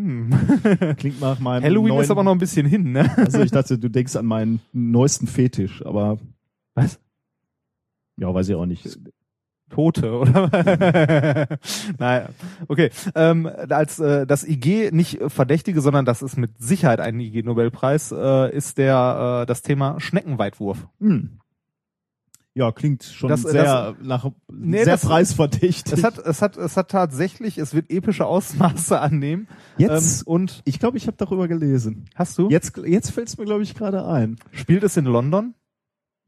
Hm. 0.00 0.96
Klingt 0.96 1.20
nach 1.20 1.38
meinem 1.40 1.62
Halloween 1.62 1.88
neuen, 1.88 2.02
ist 2.02 2.10
aber 2.10 2.24
noch 2.24 2.32
ein 2.32 2.38
bisschen 2.38 2.66
hin, 2.66 2.92
ne? 2.92 3.10
Also 3.16 3.40
ich 3.40 3.50
dachte, 3.50 3.78
du 3.78 3.88
denkst 3.88 4.16
an 4.16 4.26
meinen 4.26 4.60
neuesten 4.72 5.26
Fetisch, 5.26 5.84
aber 5.84 6.18
Was? 6.74 6.98
ja, 8.16 8.32
weiß 8.32 8.48
ich 8.48 8.54
auch 8.54 8.66
nicht. 8.66 8.98
Tote, 9.68 10.12
oder? 10.12 10.48
naja, 11.98 12.28
okay. 12.66 12.90
Ähm, 13.14 13.48
als 13.68 14.00
äh, 14.00 14.26
das 14.26 14.46
IG 14.46 14.90
nicht 14.90 15.20
Verdächtige, 15.28 15.80
sondern 15.80 16.04
das 16.04 16.22
ist 16.22 16.36
mit 16.36 16.58
Sicherheit 16.58 16.98
ein 17.00 17.20
IG-Nobelpreis, 17.20 18.12
äh, 18.12 18.56
ist 18.56 18.78
der 18.78 19.42
äh, 19.42 19.46
das 19.46 19.62
Thema 19.62 20.00
Schneckenweitwurf. 20.00 20.88
Hm. 20.98 21.39
Ja, 22.60 22.72
klingt 22.72 23.04
schon 23.04 23.30
Das- 23.30 23.40
sehr 23.40 23.96
nach 24.02 24.30
Nee, 24.52 24.84
sehr 24.84 24.92
das- 24.96 25.06
preisverdächtig. 25.06 25.94
Es 25.94 26.04
hat, 26.04 26.18
es 26.18 26.42
hat, 26.42 26.58
es 26.58 26.76
hat 26.76 26.90
tatsächlich, 26.90 27.56
es 27.56 27.72
wird 27.72 27.90
epische 27.90 28.26
Ausmaße 28.26 29.00
annehmen. 29.00 29.48
Jetzt, 29.78 30.20
ähm, 30.20 30.26
und 30.26 30.60
ich 30.66 30.78
glaube, 30.78 30.98
ich 30.98 31.06
habe 31.06 31.16
darüber 31.16 31.48
gelesen. 31.48 32.04
hast 32.14 32.36
du? 32.36 32.50
Jetzt, 32.50 32.76
jetzt 32.76 33.12
fällt 33.12 33.28
es 33.28 33.38
mir, 33.38 33.46
glaube 33.46 33.62
ich, 33.62 33.74
gerade 33.74 34.04
ein. 34.06 34.36
Spielt 34.52 34.82
es 34.84 34.98
in 34.98 35.06
London? 35.06 35.54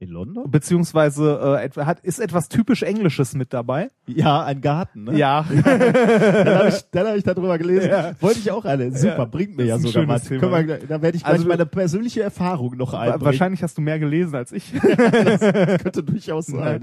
In 0.02 0.08
London? 0.08 0.50
Beziehungsweise 0.50 1.60
äh, 1.76 1.80
hat, 1.84 2.00
ist 2.00 2.18
etwas 2.18 2.48
typisch 2.48 2.82
Englisches 2.82 3.34
mit 3.34 3.52
dabei? 3.52 3.88
Ja, 4.08 4.42
ein 4.42 4.60
Garten. 4.60 5.04
Ne? 5.04 5.16
Ja. 5.16 5.46
Dann 5.64 6.58
habe 6.58 6.68
ich, 6.70 6.80
dann 6.90 7.06
hab 7.06 7.16
ich 7.16 7.22
darüber 7.22 7.56
gelesen. 7.56 7.88
Ja. 7.88 8.10
Wollte 8.20 8.40
ich 8.40 8.50
auch 8.50 8.64
eine. 8.64 8.90
Super, 8.90 9.16
Ja, 9.18 9.24
bringt 9.26 9.56
mir 9.56 9.66
das 9.68 9.84
ja 9.84 9.90
sogar 9.90 10.08
was. 10.08 10.28
Wir, 10.28 10.40
da 10.40 11.02
werde 11.02 11.16
ich 11.16 11.22
gleich 11.22 11.34
Also- 11.34 11.46
meine 11.46 11.66
persönliche 11.66 12.20
Erfahrung 12.20 12.76
noch 12.76 12.94
einbringen. 12.94 13.24
Wahrscheinlich 13.24 13.62
hast 13.62 13.78
du 13.78 13.82
mehr 13.82 14.00
gelesen 14.00 14.34
als 14.34 14.50
ich. 14.50 14.72
könnte 14.80 16.02
durchaus 16.02 16.46
sein. 16.46 16.82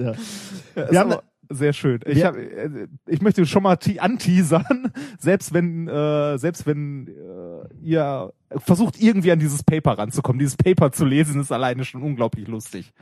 Ja. 0.76 0.90
Wir 0.92 1.00
haben- 1.00 1.16
sehr 1.50 1.74
schön. 1.74 2.00
Ich, 2.06 2.24
hab, 2.24 2.36
äh, 2.36 2.88
ich 3.08 3.22
möchte 3.22 3.46
schon 3.46 3.64
mal 3.64 3.76
te- 3.78 4.00
anteasern, 4.02 4.92
selbst 5.20 5.54
wenn 5.54 5.88
äh, 5.88 6.38
selbst 6.38 6.66
wenn 6.66 7.08
äh, 7.08 7.74
ihr 7.82 8.32
versucht 8.58 9.02
irgendwie 9.02 9.32
an 9.32 9.40
dieses 9.40 9.64
Paper 9.64 9.98
ranzukommen, 9.98 10.40
dieses 10.40 10.58
Paper 10.58 10.92
zu 10.92 11.06
lesen, 11.06 11.42
ist 11.42 11.52
alleine 11.52 11.84
schon 11.86 12.02
unglaublich 12.04 12.48
lustig. 12.48 12.94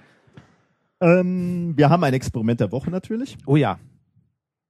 Ähm, 1.00 1.74
wir 1.76 1.90
haben 1.90 2.04
ein 2.04 2.14
Experiment 2.14 2.60
der 2.60 2.72
Woche 2.72 2.90
natürlich. 2.90 3.38
Oh 3.46 3.56
ja. 3.56 3.78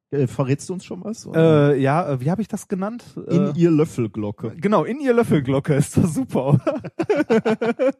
Äh, 0.09 0.27
verrätst 0.27 0.69
du 0.69 0.73
uns 0.73 0.85
schon 0.85 1.03
was? 1.03 1.27
Äh, 1.35 1.81
ja, 1.81 2.09
äh, 2.13 2.21
wie 2.21 2.31
habe 2.31 2.41
ich 2.41 2.47
das 2.47 2.69
genannt? 2.69 3.03
In 3.29 3.47
äh, 3.47 3.51
ihr 3.55 3.69
Löffelglocke. 3.71 4.53
genau, 4.55 4.85
in 4.85 5.01
ihr 5.01 5.13
Löffelglocke 5.13 5.73
ist 5.75 5.97
das 5.97 6.13
super, 6.13 6.53
oder? 6.53 6.81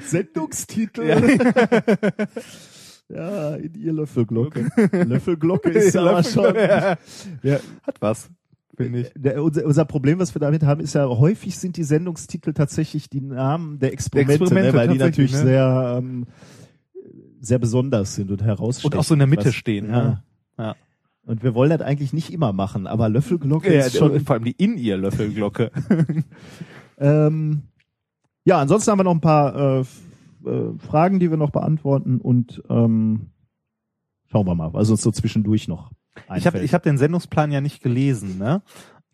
Sendungstitel. 0.00 1.04
Ja. 1.06 1.20
Ja, 3.14 3.56
in 3.56 3.74
ihr 3.74 3.92
Löffelglocke. 3.92 4.68
Löffelglocke 4.92 5.70
ist 5.70 5.96
aber 5.96 6.22
schon. 6.22 6.54
Ja. 6.54 6.96
Ja, 7.42 7.58
Hat 7.82 8.00
was, 8.00 8.30
finde 8.76 9.00
ich. 9.00 9.12
der, 9.14 9.42
unser, 9.42 9.66
unser 9.66 9.84
Problem, 9.84 10.18
was 10.18 10.34
wir 10.34 10.40
damit 10.40 10.62
haben, 10.62 10.80
ist 10.80 10.94
ja 10.94 11.06
häufig 11.06 11.58
sind 11.58 11.76
die 11.76 11.84
Sendungstitel 11.84 12.52
tatsächlich 12.54 13.10
die 13.10 13.20
Namen 13.20 13.78
der 13.78 13.92
Experimente, 13.92 14.44
Experimente, 14.44 14.72
ne, 14.72 14.78
weil 14.78 14.88
die 14.88 14.98
natürlich 14.98 15.32
ne? 15.32 15.38
sehr 15.42 15.94
ähm, 15.98 16.26
sehr 17.40 17.58
besonders 17.58 18.14
sind 18.14 18.30
und 18.30 18.42
herausstechen. 18.42 18.92
Und 18.92 18.98
auch 18.98 19.04
so 19.04 19.14
in 19.14 19.18
der 19.18 19.26
Mitte 19.28 19.46
Was- 19.46 19.54
stehen. 19.54 19.90
Ja. 19.90 20.02
Ne? 20.02 20.22
Ja. 20.58 20.76
Und 21.24 21.42
wir 21.44 21.54
wollen 21.54 21.70
das 21.70 21.80
eigentlich 21.82 22.12
nicht 22.12 22.32
immer 22.32 22.52
machen, 22.52 22.86
aber 22.86 23.08
Löffelglocke 23.08 23.72
Ja, 23.72 23.84
ist 23.86 23.96
schon. 23.96 24.18
vor 24.20 24.34
allem 24.34 24.44
die 24.44 24.52
in 24.52 24.76
ihr 24.78 24.96
Löffelglocke. 24.96 25.70
Ähm, 26.98 27.62
ja, 28.44 28.58
ansonsten 28.60 28.90
haben 28.90 28.98
wir 29.00 29.04
noch 29.04 29.14
ein 29.14 29.20
paar 29.20 29.80
äh, 29.80 29.84
äh, 30.46 30.78
Fragen, 30.78 31.20
die 31.20 31.30
wir 31.30 31.36
noch 31.36 31.50
beantworten 31.50 32.20
und 32.20 32.62
ähm, 32.68 33.30
schauen 34.30 34.46
wir 34.46 34.54
mal, 34.54 34.72
was 34.72 34.90
uns 34.90 35.02
so 35.02 35.10
zwischendurch 35.10 35.68
noch 35.68 35.90
einfällt. 36.28 36.38
Ich 36.38 36.46
habe 36.46 36.58
ich 36.60 36.74
hab 36.74 36.82
den 36.82 36.98
Sendungsplan 36.98 37.52
ja 37.52 37.60
nicht 37.60 37.82
gelesen, 37.82 38.38
ne? 38.38 38.62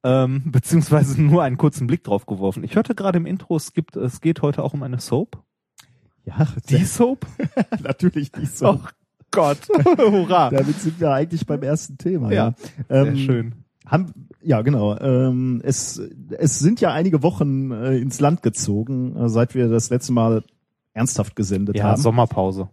Ähm, 0.05 0.43
beziehungsweise 0.53 1.21
nur 1.21 1.43
einen 1.43 1.57
kurzen 1.57 1.87
Blick 1.87 2.05
drauf 2.05 2.27
geworfen. 2.27 2.65
Ich 2.65 2.77
hörte 2.77 2.95
gerade 2.95 3.19
im 3.19 3.27
Intro, 3.27 3.57
es 3.57 3.73
gibt, 3.73 3.97
es 3.97 4.21
geht 4.21 4.43
heute 4.43 4.63
auch 4.63 4.75
um 4.75 4.83
eine 4.83 5.01
Soap. 5.01 5.43
ja, 6.25 6.47
Die 6.69 6.85
Soap? 6.85 7.27
natürlich 7.83 8.33
nicht 8.33 8.57
so. 8.57 8.75
Oh 8.75 8.81
Gott. 9.31 9.59
Hurra. 9.99 10.51
Damit 10.51 10.81
sind 10.81 11.01
wir 11.01 11.13
eigentlich 11.13 11.47
beim 11.47 11.63
ersten 11.63 11.99
Thema. 11.99 12.33
Ja, 12.33 12.55
Ja, 12.89 13.05
Sehr 13.05 13.17
schön. 13.17 13.55
Haben, 13.85 14.13
ja, 14.43 14.61
genau. 14.63 14.99
Ähm, 14.99 15.63
es, 15.65 16.01
es 16.31 16.59
sind 16.59 16.81
ja 16.81 16.93
einige 16.93 17.23
Wochen 17.23 17.71
äh, 17.71 17.97
ins 17.97 18.21
Land 18.21 18.43
gezogen, 18.43 19.17
äh, 19.17 19.29
seit 19.29 19.55
wir 19.55 19.69
das 19.69 19.89
letzte 19.91 20.13
Mal 20.13 20.45
ernsthaft 20.99 21.37
gesendet 21.37 21.77
Ja, 21.77 21.85
haben. 21.85 22.01
Sommerpause. 22.01 22.69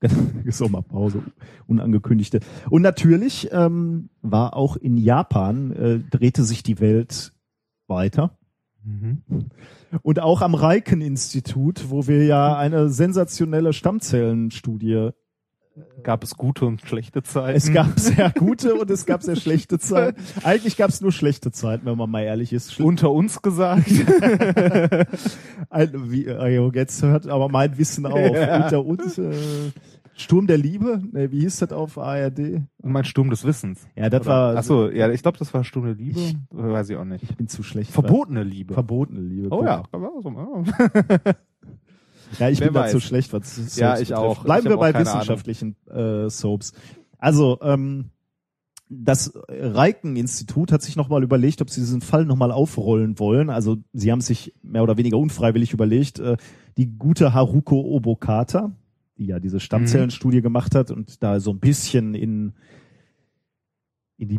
Sommerpause, 0.48 1.22
unangekündigte. 1.66 2.40
Und 2.70 2.82
natürlich 2.82 3.48
ähm, 3.52 4.10
war 4.22 4.54
auch 4.54 4.76
in 4.76 4.96
Japan, 4.96 5.72
äh, 5.72 5.98
drehte 5.98 6.44
sich 6.44 6.62
die 6.62 6.80
Welt 6.80 7.32
weiter. 7.86 8.38
Mhm. 8.84 9.22
Und 10.02 10.20
auch 10.20 10.42
am 10.42 10.54
Reiken-Institut, 10.54 11.90
wo 11.90 12.06
wir 12.06 12.24
ja 12.24 12.56
eine 12.56 12.90
sensationelle 12.90 13.72
Stammzellenstudie 13.72 15.10
Gab 16.02 16.22
es 16.24 16.36
gute 16.36 16.64
und 16.66 16.80
schlechte 16.82 17.22
Zeiten? 17.22 17.56
Es 17.56 17.72
gab 17.72 17.98
sehr 17.98 18.30
gute 18.38 18.74
und 18.74 18.90
es 18.90 19.04
gab 19.06 19.22
sehr 19.22 19.36
schlechte 19.36 19.78
Zeiten. 19.78 20.20
Eigentlich 20.44 20.76
gab 20.76 20.90
es 20.90 21.00
nur 21.00 21.12
schlechte 21.12 21.50
Zeiten, 21.50 21.86
wenn 21.86 21.98
man 21.98 22.10
mal 22.10 22.22
ehrlich 22.22 22.52
ist. 22.52 22.80
Unter 22.80 23.10
uns 23.10 23.42
gesagt. 23.42 23.90
Ein, 25.70 26.10
wie, 26.10 26.26
äh, 26.26 26.70
jetzt 26.74 27.02
hört 27.02 27.26
aber 27.26 27.48
mein 27.48 27.76
Wissen 27.78 28.06
auf. 28.06 28.34
Ja. 28.34 28.64
Unter 28.64 28.84
uns 28.84 29.18
äh, 29.18 29.32
Sturm 30.14 30.46
der 30.48 30.58
Liebe, 30.58 31.00
ne, 31.12 31.30
wie 31.30 31.40
hieß 31.40 31.58
das 31.58 31.72
auf 31.72 31.96
ARD? 31.98 32.62
Mein 32.82 33.04
Sturm 33.04 33.30
des 33.30 33.44
Wissens. 33.44 33.86
Ja, 33.94 34.08
das 34.10 34.26
war. 34.26 34.56
Ach 34.56 34.62
so, 34.64 34.90
ja, 34.90 35.08
ich 35.10 35.22
glaube, 35.22 35.38
das 35.38 35.52
war 35.54 35.62
Sturm 35.64 35.84
der 35.84 35.94
Liebe. 35.94 36.18
Ich- 36.18 36.36
Weiß 36.50 36.90
ich 36.90 36.96
auch 36.96 37.04
nicht. 37.04 37.22
Ich 37.22 37.36
bin 37.36 37.46
zu 37.48 37.62
schlecht. 37.62 37.90
Verbotene 37.92 38.42
Liebe. 38.42 38.74
Verbotene 38.74 39.20
Liebe. 39.20 39.48
oh 39.50 39.64
ja. 39.64 39.82
Ja, 42.38 42.48
ich 42.48 42.60
Wer 42.60 42.68
bin 42.68 42.74
weiß. 42.74 42.92
zu 42.92 43.00
schlecht, 43.00 43.32
was 43.32 43.56
Soaps 43.56 43.76
Ja, 43.76 43.94
ich 43.94 44.08
betrifft. 44.08 44.18
auch. 44.18 44.44
Bleiben 44.44 44.66
Ich 44.66 44.70
wir 44.72 44.76
bei 44.78 44.94
wissenschaftlichen 44.94 45.76
äh, 45.88 46.28
Soaps. 46.28 46.72
Also, 47.18 47.58
ähm, 47.62 48.10
das 48.90 49.32
Reiken-Institut 49.48 50.72
hat 50.72 50.80
sich 50.82 50.96
nochmal 50.96 51.22
überlegt, 51.22 51.60
ob 51.60 51.68
sie 51.68 51.80
diesen 51.80 52.00
Fall 52.00 52.24
nochmal 52.24 52.50
aufrollen 52.52 53.18
wollen. 53.18 53.50
Also, 53.50 53.76
sie 53.92 54.10
haben 54.10 54.20
sich 54.22 54.54
mehr 54.62 54.82
oder 54.82 54.96
weniger 54.96 55.18
unfreiwillig 55.18 55.72
überlegt, 55.72 56.18
äh, 56.20 56.36
die 56.78 56.86
gute 56.96 57.34
Haruko 57.34 57.80
Obokata, 57.96 58.72
die 59.18 59.26
ja 59.26 59.40
diese 59.40 59.60
Stammzellenstudie 59.60 60.40
gemacht 60.42 60.74
hat 60.74 60.90
und 60.90 61.22
da 61.22 61.40
so 61.40 61.50
ein 61.50 61.58
bisschen 61.60 62.14
in 62.14 62.54
in 64.16 64.28
die 64.28 64.38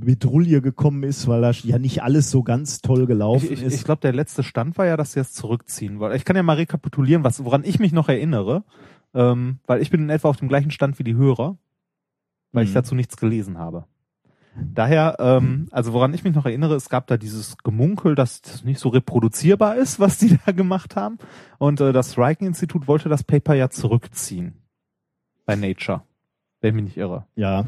Bedrulle 0.00 0.60
gekommen 0.60 1.02
ist, 1.02 1.26
weil 1.28 1.40
da 1.42 1.50
ja 1.50 1.78
nicht 1.78 2.02
alles 2.02 2.30
so 2.30 2.42
ganz 2.42 2.80
toll 2.80 3.06
gelaufen 3.06 3.46
Ich, 3.46 3.52
ich, 3.52 3.62
ist. 3.62 3.74
ich 3.74 3.84
glaube, 3.84 4.00
der 4.00 4.12
letzte 4.12 4.42
Stand 4.42 4.76
war 4.78 4.86
ja, 4.86 4.96
dass 4.96 5.12
sie 5.12 5.20
es 5.20 5.32
zurückziehen 5.32 5.98
wollen. 5.98 6.14
Ich 6.16 6.24
kann 6.24 6.36
ja 6.36 6.42
mal 6.42 6.56
rekapitulieren, 6.56 7.24
was, 7.24 7.44
woran 7.44 7.64
ich 7.64 7.78
mich 7.78 7.92
noch 7.92 8.08
erinnere, 8.08 8.64
ähm, 9.14 9.58
weil 9.66 9.80
ich 9.82 9.90
bin 9.90 10.02
in 10.02 10.10
etwa 10.10 10.28
auf 10.28 10.36
dem 10.36 10.48
gleichen 10.48 10.70
Stand 10.70 10.98
wie 10.98 11.04
die 11.04 11.14
Hörer, 11.16 11.56
weil 12.52 12.64
ich 12.64 12.70
Mhm. 12.70 12.74
dazu 12.74 12.94
nichts 12.94 13.16
gelesen 13.16 13.58
habe. 13.58 13.84
Daher, 14.74 15.16
ähm, 15.18 15.68
also 15.70 15.92
woran 15.92 16.14
ich 16.14 16.24
mich 16.24 16.34
noch 16.34 16.46
erinnere, 16.46 16.74
es 16.76 16.88
gab 16.88 17.06
da 17.08 17.18
dieses 17.18 17.58
Gemunkel, 17.58 18.14
dass 18.14 18.40
das 18.40 18.64
nicht 18.64 18.80
so 18.80 18.88
reproduzierbar 18.88 19.76
ist, 19.76 20.00
was 20.00 20.16
die 20.18 20.38
da 20.46 20.52
gemacht 20.52 20.96
haben. 20.96 21.18
Und 21.58 21.80
äh, 21.80 21.92
das 21.92 22.16
Riken-Institut 22.16 22.88
wollte 22.88 23.08
das 23.10 23.22
Paper 23.22 23.54
ja 23.54 23.68
zurückziehen. 23.68 24.62
Bei 25.44 25.56
Nature. 25.56 26.02
Wenn 26.66 26.78
ich 26.78 26.82
mich 26.84 26.84
nicht 26.84 26.96
irre. 26.96 27.26
ja, 27.36 27.64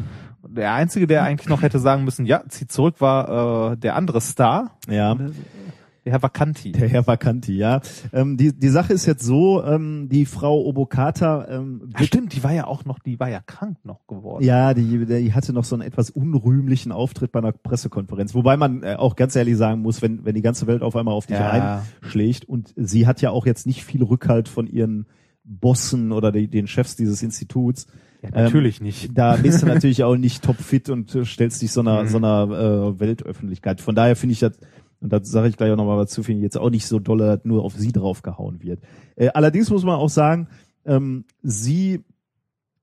Der 0.46 0.72
Einzige, 0.74 1.06
der 1.06 1.22
eigentlich 1.22 1.48
noch 1.48 1.62
hätte 1.62 1.78
sagen 1.78 2.04
müssen, 2.04 2.26
ja, 2.26 2.42
zieht 2.48 2.72
zurück, 2.72 3.00
war 3.00 3.72
äh, 3.72 3.76
der 3.76 3.96
andere 3.96 4.20
Star, 4.20 4.76
ja. 4.88 5.14
der 5.14 6.12
Herr 6.12 6.22
Vacanti. 6.22 6.72
Der 6.72 6.88
Herr 6.88 7.06
Vacanti, 7.06 7.56
ja. 7.56 7.80
Ähm, 8.14 8.36
die, 8.38 8.58
die 8.58 8.68
Sache 8.68 8.92
ist 8.94 9.04
jetzt 9.04 9.22
so, 9.24 9.62
ähm, 9.62 10.08
die 10.08 10.24
Frau 10.24 10.64
Obokata, 10.64 11.46
ähm, 11.50 11.90
Ja, 11.98 12.04
stimmt, 12.06 12.34
die 12.34 12.42
war 12.42 12.52
ja 12.52 12.66
auch 12.66 12.84
noch, 12.86 12.98
die 12.98 13.20
war 13.20 13.28
ja 13.28 13.40
krank 13.44 13.76
noch 13.84 14.06
geworden. 14.06 14.42
ja, 14.42 14.72
die, 14.72 15.04
die 15.04 15.34
hatte 15.34 15.52
noch 15.52 15.64
so 15.64 15.74
einen 15.76 15.82
etwas 15.82 16.08
unrühmlichen 16.08 16.92
Auftritt 16.92 17.30
bei 17.32 17.40
einer 17.40 17.52
Pressekonferenz. 17.52 18.34
Wobei 18.34 18.56
man 18.56 18.82
äh, 18.84 18.94
auch 18.94 19.16
ganz 19.16 19.36
ehrlich 19.36 19.56
sagen 19.58 19.82
muss, 19.82 20.00
wenn, 20.00 20.24
wenn 20.24 20.34
die 20.34 20.42
ganze 20.42 20.66
Welt 20.66 20.82
auf 20.82 20.96
einmal 20.96 21.14
auf 21.14 21.26
dich 21.26 21.36
Ja. 21.38 21.82
einschlägt 22.00 22.46
und 22.46 22.72
sie 22.76 23.06
hat 23.06 23.20
ja 23.20 23.30
auch 23.30 23.44
jetzt 23.44 23.66
nicht 23.66 23.84
viel 23.84 24.02
Rückhalt 24.02 24.48
von 24.48 24.66
ihren 24.66 25.06
Bossen 25.44 26.12
oder 26.12 26.30
die, 26.32 26.48
den 26.48 26.66
Chefs 26.66 26.96
dieses 26.96 27.22
Instituts. 27.22 27.86
Ja, 28.22 28.30
natürlich 28.30 28.80
nicht. 28.80 29.16
Da 29.16 29.36
bist 29.36 29.62
du 29.62 29.66
natürlich 29.74 30.02
auch 30.04 30.16
nicht 30.16 30.42
topfit 30.42 30.90
und 30.90 31.16
stellst 31.24 31.62
dich 31.62 31.72
so 31.72 31.80
einer, 31.80 32.02
Mhm. 32.04 32.08
so 32.08 32.16
einer 32.18 32.42
äh, 32.50 33.00
Weltöffentlichkeit. 33.00 33.80
Von 33.80 33.94
daher 33.94 34.16
finde 34.16 34.32
ich 34.32 34.40
das 34.40 34.58
Und 35.00 35.12
da 35.12 35.22
sage 35.22 35.48
ich 35.48 35.56
gleich 35.56 35.70
auch 35.70 35.76
nochmal 35.76 35.98
was 35.98 36.10
zu, 36.10 36.22
finde 36.24 36.40
ich 36.40 36.44
jetzt 36.44 36.58
auch 36.58 36.70
nicht 36.70 36.86
so 36.86 36.98
doll, 36.98 37.18
dass 37.18 37.44
nur 37.44 37.62
auf 37.62 37.74
sie 37.74 37.92
draufgehauen 37.92 38.60
wird. 38.62 38.80
Äh, 39.14 39.28
allerdings 39.28 39.70
muss 39.70 39.84
man 39.84 39.94
auch 39.94 40.08
sagen, 40.08 40.48
ähm, 40.84 41.24
sie, 41.42 42.04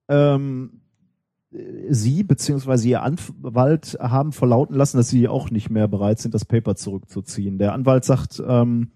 ähm, 0.08 0.80
sie 1.90 2.24
beziehungsweise 2.24 2.88
ihr 2.88 3.02
Anwalt 3.02 3.98
haben 4.00 4.32
verlauten 4.32 4.76
lassen, 4.76 4.98
dass 4.98 5.10
sie 5.10 5.28
auch 5.28 5.52
nicht 5.52 5.70
mehr 5.70 5.88
bereit 5.90 6.20
sind, 6.20 6.34
das 6.34 6.46
Paper 6.46 6.76
zurückzuziehen. 6.76 7.58
Der 7.58 7.74
Anwalt 7.74 8.06
sagt, 8.06 8.42
ähm, 8.46 8.92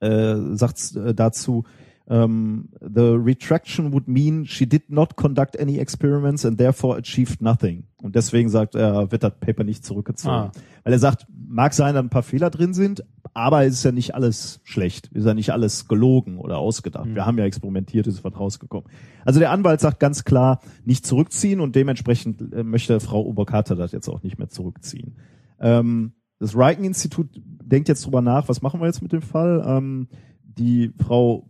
äh, 0.00 0.36
sagt 0.54 0.96
äh, 0.96 1.14
dazu, 1.14 1.64
um, 2.06 2.68
the 2.80 3.16
retraction 3.16 3.92
would 3.92 4.06
mean 4.06 4.44
she 4.44 4.66
did 4.66 4.90
not 4.90 5.16
conduct 5.16 5.58
any 5.58 5.78
experiments 5.78 6.44
and 6.44 6.58
therefore 6.58 6.98
achieved 6.98 7.40
nothing. 7.40 7.84
Und 8.02 8.14
deswegen 8.14 8.50
sagt 8.50 8.74
er, 8.74 9.10
wird 9.10 9.22
das 9.22 9.32
Paper 9.40 9.64
nicht 9.64 9.86
zurückgezogen. 9.86 10.34
Ah. 10.34 10.52
Weil 10.82 10.92
er 10.92 10.98
sagt, 10.98 11.26
mag 11.30 11.72
sein, 11.72 11.94
dass 11.94 12.04
ein 12.04 12.10
paar 12.10 12.22
Fehler 12.22 12.50
drin 12.50 12.74
sind, 12.74 13.04
aber 13.32 13.64
es 13.64 13.74
ist 13.74 13.84
ja 13.84 13.92
nicht 13.92 14.14
alles 14.14 14.60
schlecht. 14.64 15.08
Es 15.12 15.20
ist 15.20 15.26
ja 15.26 15.32
nicht 15.32 15.50
alles 15.50 15.88
gelogen 15.88 16.36
oder 16.36 16.58
ausgedacht. 16.58 17.06
Wir 17.14 17.24
haben 17.24 17.38
ja 17.38 17.44
experimentiert, 17.44 18.06
ist 18.06 18.22
was 18.22 18.38
rausgekommen. 18.38 18.90
Also 19.24 19.40
der 19.40 19.50
Anwalt 19.50 19.80
sagt 19.80 19.98
ganz 19.98 20.24
klar, 20.24 20.60
nicht 20.84 21.06
zurückziehen 21.06 21.60
und 21.60 21.74
dementsprechend 21.74 22.52
äh, 22.52 22.62
möchte 22.62 23.00
Frau 23.00 23.22
Oberkater 23.22 23.76
das 23.76 23.92
jetzt 23.92 24.08
auch 24.08 24.22
nicht 24.22 24.38
mehr 24.38 24.50
zurückziehen. 24.50 25.16
Ähm, 25.58 26.12
das 26.38 26.54
Riken-Institut 26.54 27.28
denkt 27.36 27.88
jetzt 27.88 28.04
drüber 28.04 28.20
nach, 28.20 28.48
was 28.48 28.60
machen 28.60 28.80
wir 28.80 28.86
jetzt 28.86 29.00
mit 29.00 29.12
dem 29.12 29.22
Fall? 29.22 29.64
Ähm, 29.66 30.08
die 30.44 30.92
Frau 30.98 31.48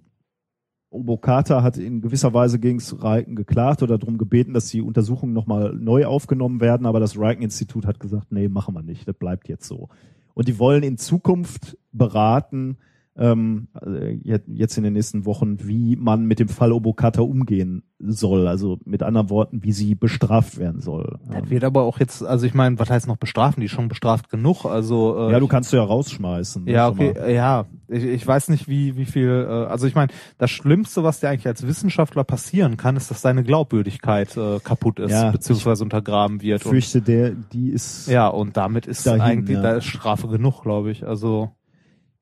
Obokata 0.95 1.63
hat 1.63 1.77
in 1.77 2.01
gewisser 2.01 2.33
Weise 2.33 2.59
gegen 2.59 2.81
Riken 2.81 3.37
geklagt 3.37 3.83
oder 3.83 3.99
darum 3.99 4.19
gebeten, 4.19 4.55
dass 4.55 4.69
die 4.69 4.81
Untersuchungen 4.81 5.33
nochmal 5.33 5.75
neu 5.75 6.07
aufgenommen 6.07 6.61
werden, 6.61 6.87
aber 6.87 7.01
das 7.01 7.19
Riken-Institut 7.19 7.87
hat 7.87 8.01
gesagt, 8.01 8.33
nee, 8.33 8.49
machen 8.49 8.75
wir 8.75 8.83
nicht, 8.83 9.07
das 9.07 9.17
bleibt 9.17 9.49
jetzt 9.49 9.67
so. 9.67 9.89
Und 10.35 10.49
die 10.49 10.59
wollen 10.59 10.83
in 10.83 10.97
Zukunft 10.97 11.77
beraten, 11.93 12.79
ähm, 13.17 13.69
äh, 13.81 14.19
jetzt 14.47 14.77
in 14.77 14.83
den 14.85 14.93
nächsten 14.95 15.25
Wochen, 15.25 15.67
wie 15.67 15.97
man 15.97 16.27
mit 16.27 16.41
dem 16.41 16.49
Fall 16.49 16.73
Obokata 16.73 17.23
umgehen 17.23 17.85
soll. 18.01 18.49
Also 18.49 18.79
mit 18.85 19.03
anderen 19.03 19.31
Worten, 19.31 19.63
wie 19.63 19.73
sie 19.73 19.95
bestraft 19.95 20.59
werden 20.59 20.81
soll. 20.81 21.19
Das 21.31 21.49
wird 21.49 21.63
aber 21.65 21.83
auch 21.83 22.01
jetzt, 22.01 22.25
also 22.25 22.45
ich 22.45 22.55
meine, 22.55 22.79
was 22.79 22.91
heißt 22.91 23.07
noch 23.07 23.17
bestrafen? 23.17 23.61
Die 23.61 23.67
ist 23.67 23.73
schon 23.73 23.89
bestraft 23.89 24.31
genug. 24.31 24.65
Also 24.65 25.29
äh, 25.29 25.33
Ja, 25.33 25.39
du 25.41 25.47
kannst 25.47 25.73
du 25.73 25.77
ja 25.77 25.85
rausschmeißen. 25.85 26.67
Ja, 26.67 26.89
okay, 26.89 27.33
ja. 27.33 27.67
Ich, 27.87 28.03
ich 28.03 28.27
weiß 28.27 28.49
nicht, 28.49 28.67
wie, 28.69 28.97
wie 28.97 29.05
viel, 29.05 29.47
äh, 29.49 29.53
also 29.71 29.87
ich 29.87 29.95
meine, 29.95 30.11
das 30.39 30.51
Schlimmste, 30.51 31.05
was 31.05 31.21
dir 31.21 31.29
eigentlich 31.29 31.47
als 31.47 31.65
Wissenschaftler 31.67 32.25
passieren 32.25 32.77
kann, 32.77 32.97
ist, 32.97 33.11
dass 33.11 33.23
deine 33.23 33.45
Glaubwürdigkeit 33.45 34.37
äh, 34.37 34.59
kaputt 34.59 34.99
ist, 34.99 35.13
Ja, 35.13 35.31
beziehungsweise 35.31 35.85
untergraben 35.85 36.39
Ich 36.39 36.43
wird. 36.43 36.65
Und, 36.67 36.73
fürchte, 36.73 37.01
der, 37.01 37.31
die 37.31 37.71
ist. 37.71 38.09
ja, 38.09 38.27
und 38.27 38.57
damit 38.57 38.87
ist 38.87 39.07
Dahin, 39.07 39.21
eigentlich, 39.21 39.57
ja. 39.57 39.63
da 39.63 39.77
ist 39.77 39.85
Strafe 39.85 40.27
genug, 40.29 40.63
glaube 40.63 40.91
ich. 40.91 41.07
Also, 41.07 41.53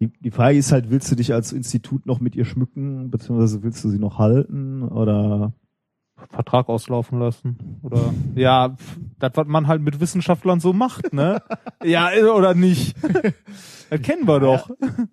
Die, 0.03 0.09
die 0.09 0.33
Frage 0.33 0.59
ist 0.59 0.73
halt, 0.73 0.91
willst 0.91 1.13
du 1.13 1.15
dich 1.15 1.33
als 1.33 1.53
Institut 1.53 2.07
noch 2.07 2.19
mit 2.19 2.35
ihr 2.35 2.45
schmücken, 2.45 3.09
beziehungsweise 3.09 3.63
willst 3.63 3.85
du 3.85 3.89
sie 3.89 4.01
noch 4.01 4.19
halten 4.19 4.83
oder? 4.83 5.53
Vertrag 6.29 6.69
auslaufen 6.69 7.21
lassen. 7.21 7.79
Oder 7.83 8.13
ja, 8.35 8.77
das, 9.19 9.33
was 9.35 9.47
man 9.47 9.69
halt 9.69 9.81
mit 9.81 10.01
Wissenschaftlern 10.01 10.59
so 10.59 10.73
macht, 10.73 11.13
ne? 11.13 11.43
ja, 11.85 12.13
äh, 12.13 12.25
oder 12.25 12.55
nicht. 12.55 12.97
das 13.91 14.03
kennen 14.03 14.27
wir 14.27 14.41
doch. 14.41 14.71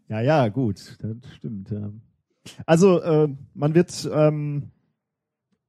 Ja, 0.07 0.21
ja, 0.21 0.47
gut, 0.49 0.97
das 0.99 1.33
stimmt. 1.35 1.69
Ja. 1.69 1.91
Also 2.65 2.99
äh, 3.01 3.29
man 3.53 3.75
wird, 3.75 4.09
ähm, 4.11 4.71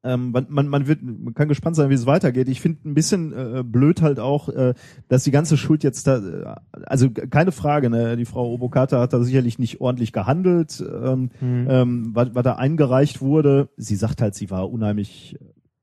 ähm, 0.02 0.30
man, 0.30 0.47
man, 0.49 0.69
man 0.69 0.87
wird, 0.87 1.02
man 1.02 1.35
kann 1.35 1.49
gespannt 1.49 1.76
sein, 1.76 1.90
wie 1.90 1.95
es 1.95 2.07
weitergeht. 2.07 2.49
Ich 2.49 2.61
finde 2.61 2.88
ein 2.88 2.95
bisschen 2.95 3.33
äh, 3.33 3.62
blöd 3.64 4.00
halt 4.00 4.19
auch, 4.19 4.49
äh, 4.49 4.75
dass 5.09 5.25
die 5.25 5.30
ganze 5.30 5.57
Schuld 5.57 5.85
jetzt 5.85 6.07
da, 6.07 6.16
äh, 6.19 6.54
also 6.87 7.11
keine 7.11 7.52
Frage, 7.52 7.90
ne, 7.90 8.16
die 8.16 8.25
Frau 8.25 8.50
Obokata 8.52 8.99
hat 9.00 9.12
da 9.12 9.23
sicherlich 9.23 9.59
nicht 9.59 9.80
ordentlich 9.80 10.12
gehandelt, 10.12 10.83
ähm, 10.83 11.31
Hm. 11.40 11.66
ähm, 11.68 12.11
was, 12.14 12.35
was 12.35 12.42
da 12.44 12.55
eingereicht 12.55 13.20
wurde. 13.20 13.68
Sie 13.77 13.96
sagt 13.96 14.22
halt, 14.22 14.35
sie 14.35 14.51
war 14.51 14.70
unheimlich 14.70 15.38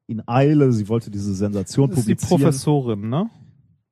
in 0.07 0.23
Eile, 0.27 0.71
sie 0.71 0.87
wollte 0.89 1.11
diese 1.11 1.35
Sensation 1.35 1.89
Das 1.89 1.99
ist 1.99 2.07
die 2.07 2.15
publizieren. 2.15 2.41
Professorin, 2.41 3.09
ne? 3.09 3.29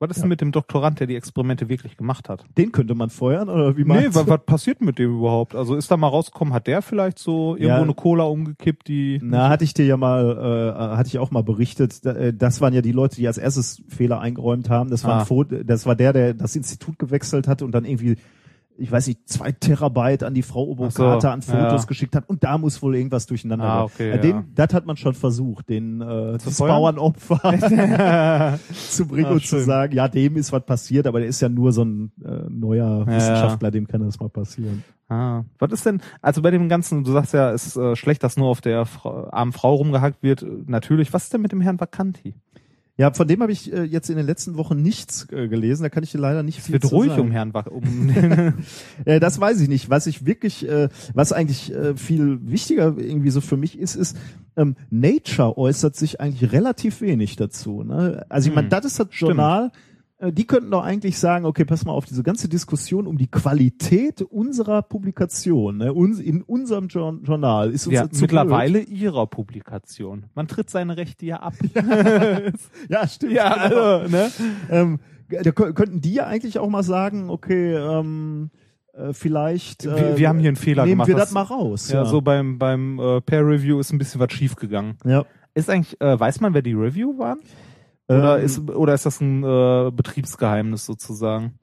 Was 0.09 0.17
ist 0.17 0.21
Ja. 0.21 0.23
denn 0.23 0.29
mit 0.29 0.41
dem 0.41 0.51
Doktorand, 0.51 0.99
der 0.99 1.07
die 1.07 1.15
Experimente 1.15 1.69
wirklich 1.69 1.97
gemacht 1.97 2.29
hat? 2.29 2.45
Den 2.57 2.71
könnte 2.71 2.95
man 2.95 3.09
feuern 3.09 3.49
oder 3.49 3.75
wie 3.77 3.81
Nee, 3.81 3.87
meinst 3.87 4.15
was, 4.15 4.25
du? 4.25 4.29
was 4.31 4.45
passiert 4.45 4.81
mit 4.81 4.99
dem 4.99 5.17
überhaupt? 5.17 5.55
Also 5.55 5.75
ist 5.75 5.89
da 5.91 5.97
mal 5.97 6.07
rausgekommen, 6.07 6.53
hat 6.53 6.67
der 6.67 6.81
vielleicht 6.81 7.19
so 7.19 7.55
irgendwo 7.55 7.67
Ja. 7.67 7.81
eine 7.81 7.93
Cola 7.93 8.23
umgekippt, 8.25 8.87
die 8.87 9.19
Na, 9.23 9.49
hatte 9.49 9.63
ich 9.63 9.73
dir 9.73 9.85
ja 9.85 9.97
mal, 9.97 10.73
äh, 10.73 10.95
hatte 10.97 11.07
ich 11.07 11.19
auch 11.19 11.31
mal 11.31 11.43
berichtet. 11.43 12.05
Äh, 12.05 12.33
Das 12.33 12.61
waren 12.61 12.73
ja 12.73 12.81
die 12.81 12.91
Leute, 12.91 13.15
die 13.17 13.27
als 13.27 13.37
erstes 13.37 13.81
Fehler 13.87 14.19
eingeräumt 14.19 14.69
haben. 14.69 14.89
Das 14.89 15.03
war, 15.03 15.27
Ah. 15.29 15.43
das 15.65 15.85
war 15.85 15.95
der, 15.95 16.13
der 16.13 16.33
das 16.33 16.55
Institut 16.55 16.99
gewechselt 16.99 17.47
hat 17.47 17.61
und 17.61 17.71
dann 17.71 17.85
irgendwie, 17.85 18.17
ich 18.77 18.91
weiß 18.91 19.07
nicht, 19.07 19.27
zwei 19.29 19.51
Terabyte 19.51 20.23
an 20.23 20.33
die 20.33 20.41
Frau 20.41 20.67
Obokata 20.69 21.15
Ach 21.17 21.21
so, 21.21 21.27
an 21.29 21.41
Fotos 21.41 21.81
ja. 21.83 21.87
geschickt 21.87 22.15
hat 22.15 22.27
und 22.29 22.43
da 22.43 22.57
muss 22.57 22.81
wohl 22.81 22.95
irgendwas 22.95 23.25
durcheinander 23.25 23.65
Ah, 23.65 23.83
okay, 23.83 24.11
Äh, 24.11 24.19
den, 24.19 24.35
ja. 24.35 24.43
Das 24.55 24.73
hat 24.73 24.85
man 24.85 24.97
schon 24.97 25.13
versucht, 25.13 25.69
den 25.69 26.01
äh, 26.01 26.37
Zu 26.39 26.45
das 26.49 26.57
feuern? 26.57 26.75
Bauernopfer 26.75 27.39
zu 28.73 29.07
bringen 29.07 29.25
Ah, 29.25 29.31
und 29.31 29.41
zu 29.41 29.57
schön. 29.57 29.63
sagen, 29.65 29.93
ja, 29.95 30.07
dem 30.07 30.35
ist 30.37 30.51
was 30.51 30.65
passiert, 30.65 31.07
aber 31.07 31.19
der 31.19 31.29
ist 31.29 31.41
ja 31.41 31.49
nur 31.49 31.71
so 31.71 31.83
ein 31.83 32.11
äh, 32.23 32.49
neuer 32.49 33.05
Ja, 33.07 33.07
Wissenschaftler, 33.07 33.71
dem 33.71 33.87
kann 33.87 34.01
das 34.01 34.19
mal 34.19 34.29
passieren. 34.29 34.83
Ah, 35.07 35.43
was 35.59 35.71
ist 35.71 35.85
denn, 35.85 36.01
also 36.21 36.41
bei 36.41 36.49
dem 36.51 36.67
Ganzen, 36.67 37.03
du 37.03 37.11
sagst 37.11 37.33
ja, 37.33 37.51
es 37.51 37.67
ist 37.67 37.75
äh, 37.77 37.95
schlecht, 37.95 38.23
dass 38.23 38.37
nur 38.37 38.47
auf 38.47 38.61
der 38.61 38.85
Frau, 38.85 39.27
armen 39.29 39.51
Frau 39.53 39.75
rumgehackt 39.75 40.23
wird. 40.23 40.43
Natürlich, 40.67 41.13
was 41.13 41.25
ist 41.25 41.33
denn 41.33 41.41
mit 41.41 41.51
dem 41.51 41.61
Herrn 41.61 41.79
Vacanti? 41.79 42.33
Ja, 42.97 43.11
von 43.11 43.27
dem 43.27 43.41
habe 43.41 43.51
ich 43.51 43.73
äh, 43.73 43.83
jetzt 43.83 44.09
in 44.09 44.15
den 44.15 44.25
letzten 44.25 44.55
Wochen 44.55 44.81
nichts 44.81 45.27
äh, 45.31 45.49
gelesen. 45.49 45.83
Da 45.83 45.89
kann 45.89 46.03
ich 46.03 46.11
dir 46.11 46.17
leider 46.17 46.43
nicht 46.43 46.59
Es 46.59 46.65
viel 46.65 46.73
wird 46.73 46.83
zu 46.85 46.95
ruhig 46.95 47.09
sagen. 47.09 47.23
um 47.23 47.31
Herrn 47.31 47.53
Vac 47.53 47.69
um 47.69 47.83
Äh, 49.05 49.19
das 49.19 49.39
weiß 49.39 49.59
ich 49.59 49.67
nicht. 49.67 49.89
Was 49.89 50.07
ich 50.07 50.25
wirklich, 50.25 50.67
äh, 50.67 50.87
was 51.13 51.33
eigentlich 51.33 51.73
äh, 51.73 51.97
viel 51.97 52.39
wichtiger 52.49 52.95
irgendwie 52.97 53.31
so 53.31 53.41
für 53.41 53.57
mich 53.57 53.77
ist, 53.77 53.95
ist, 53.95 54.15
ähm, 54.55 54.75
Nature 54.89 55.57
äußert 55.57 55.95
sich 55.97 56.21
eigentlich 56.21 56.53
relativ 56.53 57.01
wenig 57.01 57.35
dazu. 57.35 57.83
Ne? 57.83 58.25
Also 58.29 58.47
ich 58.49 58.55
meine, 58.55 58.67
Hm, 58.67 58.71
das 58.71 58.85
ist 58.85 58.99
das 58.99 59.07
stimmt. 59.11 59.29
Journal. 59.31 59.65
Äh, 59.67 59.71
Die 60.21 60.47
könnten 60.47 60.71
doch 60.71 60.83
eigentlich 60.83 61.19
sagen, 61.19 61.45
okay, 61.45 61.65
pass 61.65 61.83
mal 61.83 61.91
auf, 61.91 62.05
diese 62.05 62.23
ganze 62.23 62.47
Diskussion 62.47 63.05
um 63.05 63.17
die 63.17 63.27
Qualität 63.27 64.21
unserer 64.21 64.81
Publikation, 64.81 65.77
ne, 65.77 65.93
uns, 65.93 66.19
in 66.21 66.41
unserem 66.41 66.87
Jour- 66.87 67.19
Journal 67.23 67.71
ist 67.71 67.85
uns 67.85 67.95
ja, 67.95 68.07
mittlerweile 68.21 68.79
ihrer 68.79 69.27
Publikation. 69.27 70.27
Man 70.33 70.47
tritt 70.47 70.69
seine 70.69 70.95
Rechte 70.95 71.25
ja 71.25 71.41
ab. 71.41 71.53
blöd. 71.59 72.53
Ja, 72.89 73.05
stimmt. 73.09 73.33
ja, 73.33 73.67
genau. 73.67 73.81
also, 73.97 74.09
ne? 74.09 74.31
ähm, 74.71 74.99
da 75.29 75.49
kö- 75.51 75.73
könnten 75.73 75.99
die 75.99 76.13
ja 76.13 76.27
eigentlich 76.27 76.59
auch 76.59 76.69
mal 76.69 76.83
sagen, 76.83 77.29
okay, 77.29 77.73
ähm, 77.75 78.51
äh, 78.93 79.11
vielleicht 79.11 79.83
Wir- 79.83 79.97
äh, 80.13 80.17
wir 80.17 80.29
haben 80.29 80.39
hier 80.39 80.47
einen 80.47 80.55
Fehler 80.55 80.83
nehmen 80.85 80.91
gemacht, 80.93 81.07
wir 81.09 81.15
was- 81.15 81.23
das 81.23 81.31
mal 81.33 81.41
raus. 81.41 81.91
Ja, 81.91 82.05
so 82.05 82.21
beim, 82.21 82.57
beim 82.57 82.99
äh, 82.99 83.19
Peer 83.19 83.45
Review 83.45 83.79
ist 83.81 83.91
ein 83.91 83.97
bisschen 83.97 84.21
was 84.21 84.31
schief 84.31 84.55
gegangen. 84.55 84.97
ja. 85.03 85.25
Ist 85.57 85.69
eigentlich, 85.69 85.99
äh, 86.01 86.19
weiß 86.19 86.41
man, 86.41 86.53
wer 86.53 86.61
die 86.61 86.73
Review 86.73 87.17
waren? 87.17 87.39
Oder 88.07 88.39
Ähm, 88.39 88.45
ist, 88.45 88.69
oder 88.69 88.93
ist 88.93 89.05
das 89.05 89.21
ein 89.21 89.43
äh, 89.43 89.91
Betriebsgeheimnis 89.91 90.85
sozusagen? 90.85 91.53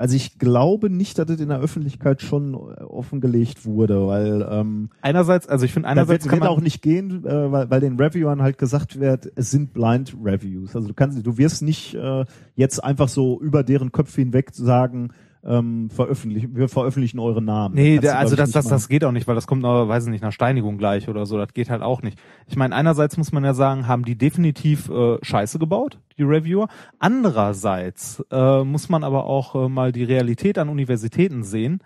Also 0.00 0.14
ich 0.14 0.38
glaube 0.38 0.90
nicht, 0.90 1.18
dass 1.18 1.28
es 1.28 1.40
in 1.40 1.48
der 1.48 1.58
Öffentlichkeit 1.58 2.22
schon 2.22 2.54
äh, 2.54 2.82
offengelegt 2.84 3.64
wurde, 3.64 4.06
weil 4.06 4.46
ähm, 4.48 4.90
Einerseits, 5.02 5.48
also 5.48 5.64
ich 5.64 5.72
finde 5.72 5.88
einerseits 5.88 6.24
wird, 6.24 6.30
kann 6.30 6.38
man 6.38 6.48
auch 6.48 6.60
nicht 6.60 6.82
gehen, 6.82 7.24
äh, 7.24 7.50
weil, 7.50 7.68
weil 7.68 7.80
den 7.80 7.98
Reviewern 7.98 8.40
halt 8.40 8.58
gesagt 8.58 9.00
wird, 9.00 9.32
es 9.34 9.50
sind 9.50 9.72
Blind 9.72 10.16
Reviews. 10.22 10.76
Also 10.76 10.86
du 10.86 10.94
kannst, 10.94 11.26
du 11.26 11.36
wirst 11.36 11.62
nicht 11.62 11.94
äh, 11.96 12.24
jetzt 12.54 12.82
einfach 12.82 13.08
so 13.08 13.40
über 13.40 13.64
deren 13.64 13.90
Köpfe 13.90 14.20
hinweg 14.20 14.50
sagen, 14.52 15.10
ähm, 15.44 15.88
veröffentlichen, 15.90 16.56
wir 16.56 16.68
veröffentlichen 16.68 17.18
eure 17.18 17.40
Namen. 17.40 17.74
Nee, 17.74 17.98
der, 17.98 18.18
also 18.18 18.36
das, 18.36 18.50
das, 18.50 18.64
machen. 18.64 18.72
das 18.72 18.88
geht 18.88 19.04
auch 19.04 19.12
nicht, 19.12 19.26
weil 19.28 19.34
das 19.34 19.46
kommt, 19.46 19.62
noch, 19.62 19.88
weiß 19.88 20.04
ich 20.04 20.10
nicht, 20.10 20.22
nach 20.22 20.32
Steinigung 20.32 20.78
gleich 20.78 21.08
oder 21.08 21.26
so. 21.26 21.38
Das 21.38 21.52
geht 21.54 21.70
halt 21.70 21.82
auch 21.82 22.02
nicht. 22.02 22.18
Ich 22.46 22.56
meine, 22.56 22.74
einerseits 22.74 23.16
muss 23.16 23.32
man 23.32 23.44
ja 23.44 23.54
sagen, 23.54 23.86
haben 23.86 24.04
die 24.04 24.16
definitiv 24.16 24.88
äh, 24.88 25.18
Scheiße 25.22 25.58
gebaut, 25.58 25.98
die 26.16 26.24
Reviewer. 26.24 26.68
Andererseits 26.98 28.24
äh, 28.30 28.64
muss 28.64 28.88
man 28.88 29.04
aber 29.04 29.24
auch 29.26 29.54
äh, 29.54 29.68
mal 29.68 29.92
die 29.92 30.04
Realität 30.04 30.58
an 30.58 30.68
Universitäten 30.68 31.44
sehen, 31.44 31.80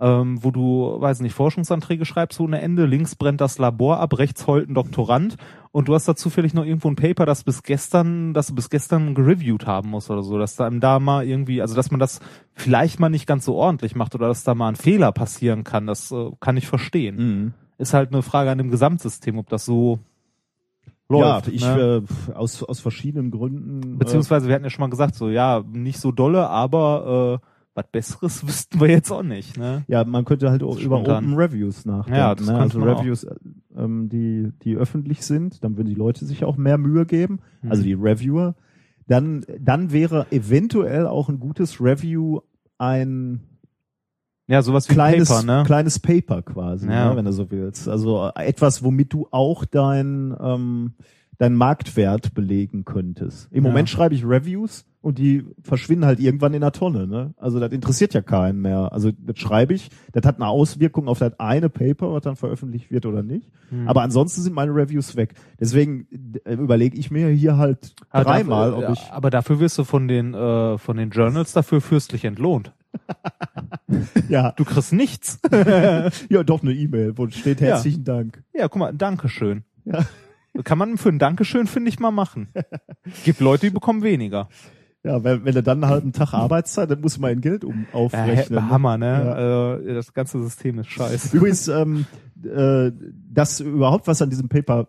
ähm, 0.00 0.42
wo 0.42 0.50
du, 0.50 0.96
weiß 0.98 1.20
nicht, 1.20 1.34
Forschungsanträge 1.34 2.04
schreibst 2.04 2.40
ohne 2.40 2.60
Ende, 2.60 2.86
links 2.86 3.16
brennt 3.16 3.40
das 3.40 3.58
Labor 3.58 4.00
ab, 4.00 4.18
rechts 4.18 4.46
heult 4.46 4.68
ein 4.68 4.74
Doktorand 4.74 5.36
und 5.72 5.88
du 5.88 5.94
hast 5.94 6.08
da 6.08 6.16
zufällig 6.16 6.52
noch 6.52 6.64
irgendwo 6.64 6.88
ein 6.88 6.96
Paper, 6.96 7.26
das 7.26 7.44
bis 7.44 7.62
gestern, 7.62 8.34
das 8.34 8.48
du 8.48 8.54
bis 8.54 8.70
gestern 8.70 9.14
gereviewt 9.14 9.66
haben 9.66 9.90
muss 9.90 10.10
oder 10.10 10.22
so, 10.22 10.38
dass 10.38 10.56
da 10.56 10.66
einem 10.66 10.80
da 10.80 10.98
mal 10.98 11.24
irgendwie, 11.24 11.62
also 11.62 11.76
dass 11.76 11.90
man 11.90 12.00
das 12.00 12.20
vielleicht 12.54 12.98
mal 12.98 13.08
nicht 13.08 13.26
ganz 13.26 13.44
so 13.44 13.54
ordentlich 13.54 13.94
macht 13.94 14.14
oder 14.14 14.26
dass 14.28 14.42
da 14.42 14.54
mal 14.54 14.68
ein 14.68 14.76
Fehler 14.76 15.12
passieren 15.12 15.62
kann, 15.62 15.86
das 15.86 16.10
äh, 16.10 16.30
kann 16.40 16.56
ich 16.56 16.66
verstehen. 16.66 17.16
Mhm. 17.16 17.54
Ist 17.78 17.94
halt 17.94 18.12
eine 18.12 18.22
Frage 18.22 18.50
an 18.50 18.58
dem 18.58 18.70
Gesamtsystem, 18.70 19.38
ob 19.38 19.48
das 19.48 19.64
so 19.64 20.00
läuft. 21.08 21.46
ja, 21.46 21.52
ich 21.52 21.62
ne? 21.62 22.04
äh, 22.28 22.32
aus 22.32 22.62
aus 22.62 22.80
verschiedenen 22.80 23.30
Gründen. 23.30 23.98
Beziehungsweise 23.98 24.48
wir 24.48 24.54
hatten 24.54 24.64
ja 24.64 24.70
schon 24.70 24.82
mal 24.82 24.90
gesagt, 24.90 25.14
so 25.14 25.28
ja, 25.28 25.62
nicht 25.72 25.98
so 25.98 26.12
dolle, 26.12 26.48
aber 26.48 27.40
äh, 27.42 27.46
was 27.74 27.86
Besseres 27.92 28.46
wüssten 28.46 28.80
wir 28.80 28.88
jetzt 28.88 29.10
auch 29.10 29.22
nicht. 29.22 29.56
Ne? 29.56 29.84
ja, 29.88 30.04
man 30.04 30.24
könnte 30.24 30.50
halt 30.50 30.62
auch 30.62 30.78
über. 30.78 31.00
Open 31.00 31.34
Reviews 31.34 31.84
nachdenken. 31.84 32.18
Ja, 32.18 32.34
das 32.34 32.46
ne? 32.46 32.58
Also. 32.58 32.80
Reviews, 32.80 33.24
äh, 33.24 33.34
ähm, 33.76 34.08
die 34.08 34.52
die 34.62 34.76
öffentlich 34.76 35.22
sind, 35.24 35.62
dann 35.64 35.76
würden 35.76 35.88
die 35.88 35.94
Leute 35.94 36.24
sich 36.24 36.44
auch 36.44 36.56
mehr 36.56 36.78
Mühe 36.78 37.06
geben. 37.06 37.40
Mhm. 37.62 37.70
Also 37.70 37.82
die 37.82 37.94
Reviewer. 37.94 38.54
Dann 39.06 39.44
dann 39.58 39.92
wäre 39.92 40.26
eventuell 40.30 41.06
auch 41.06 41.28
ein 41.28 41.40
gutes 41.40 41.80
Review 41.80 42.40
ein 42.78 43.40
Ja, 44.46 44.62
sowas 44.62 44.88
wie 44.88 44.94
kleines, 44.94 45.28
Paper, 45.28 45.42
ne? 45.44 45.62
kleines 45.64 45.98
Paper 45.98 46.42
quasi, 46.42 46.88
Ja. 46.88 47.10
ne, 47.10 47.16
wenn 47.16 47.24
du 47.24 47.32
so 47.32 47.50
willst. 47.50 47.88
Also 47.88 48.30
äh, 48.34 48.46
etwas, 48.46 48.82
womit 48.82 49.12
du 49.12 49.28
auch 49.30 49.64
dein, 49.64 50.34
ähm, 50.40 50.94
dein 51.38 51.54
Marktwert 51.54 52.34
belegen 52.34 52.84
könntest. 52.84 53.48
Im 53.52 53.64
Ja. 53.64 53.70
Moment 53.70 53.88
schreibe 53.88 54.14
ich 54.14 54.24
Reviews 54.24 54.86
und 55.02 55.18
die 55.18 55.46
verschwinden 55.62 56.04
halt 56.04 56.20
irgendwann 56.20 56.52
in 56.52 56.60
der 56.60 56.72
Tonne. 56.72 57.06
Ne? 57.06 57.32
Also 57.38 57.58
das 57.58 57.72
interessiert 57.72 58.12
ja 58.12 58.20
keinen 58.20 58.60
mehr. 58.60 58.92
Also 58.92 59.10
das 59.12 59.38
schreibe 59.38 59.72
ich, 59.74 59.90
das 60.12 60.26
hat 60.26 60.36
eine 60.36 60.46
Auswirkung 60.48 61.08
auf 61.08 61.18
das 61.18 61.38
eine 61.40 61.70
Paper, 61.70 62.12
was 62.12 62.22
dann 62.22 62.36
veröffentlicht 62.36 62.90
wird 62.90 63.06
oder 63.06 63.22
nicht. 63.22 63.50
Hm. 63.70 63.88
Aber 63.88 64.02
ansonsten 64.02 64.42
sind 64.42 64.54
meine 64.54 64.74
Reviews 64.74 65.16
weg. 65.16 65.34
Deswegen 65.58 66.06
äh, 66.44 66.52
überlege 66.54 66.98
ich 66.98 67.10
mir 67.10 67.28
hier 67.28 67.56
halt 67.56 67.94
Aber 68.10 68.24
dreimal, 68.24 68.72
dafür, 68.72 68.88
ob 68.88 68.94
ich 68.94 69.02
ja, 69.06 69.12
aber 69.12 69.30
dafür 69.30 69.60
wirst 69.60 69.78
du 69.78 69.84
von 69.84 70.06
den 70.06 70.34
äh, 70.34 70.76
von 70.78 70.96
den 70.96 71.10
Journals 71.10 71.52
dafür 71.52 71.80
fürstlich 71.80 72.24
entlohnt. 72.24 72.74
ja, 74.28 74.52
Du 74.52 74.64
kriegst 74.64 74.92
nichts. 74.92 75.38
ja 76.28 76.42
doch 76.42 76.62
eine 76.62 76.72
E-Mail, 76.72 77.16
wo 77.16 77.28
steht 77.28 77.60
Ja. 77.60 77.68
herzlichen 77.68 78.04
Dank. 78.04 78.42
ja, 78.52 78.68
guck 78.68 78.78
mal, 78.80 78.92
Dankeschön. 78.92 79.64
Ja. 79.84 80.04
Kann 80.64 80.78
man 80.78 80.98
für 80.98 81.08
ein 81.10 81.18
Dankeschön, 81.18 81.66
finde 81.66 81.88
ich, 81.88 82.00
mal 82.00 82.10
machen. 82.10 82.48
Gibt 83.24 83.40
Leute, 83.40 83.66
die 83.66 83.70
bekommen 83.72 84.02
weniger. 84.02 84.48
Ja, 85.02 85.24
wenn, 85.24 85.44
wenn 85.46 85.54
du 85.54 85.62
dann 85.62 85.82
einen 85.82 85.90
halben 85.90 86.12
Tag 86.12 86.34
Arbeitszeit, 86.34 86.90
dann 86.90 87.00
musst 87.00 87.16
du 87.16 87.22
mal 87.22 87.32
in 87.32 87.40
Geld 87.40 87.64
um 87.64 87.86
Ja, 87.92 87.98
aufrechnen. 87.98 88.58
ne? 88.64 88.68
Hammer, 88.70 88.98
ne? 88.98 89.80
Äh, 89.86 89.94
das 89.94 90.12
ganze 90.12 90.42
System 90.42 90.78
ist 90.78 90.90
scheiße. 90.90 91.34
Übrigens, 91.36 91.68
ähm, 91.68 92.04
äh, 92.44 92.92
das 93.32 93.60
überhaupt, 93.60 94.06
was 94.06 94.20
an 94.20 94.28
diesem 94.30 94.48
Paper 94.50 94.88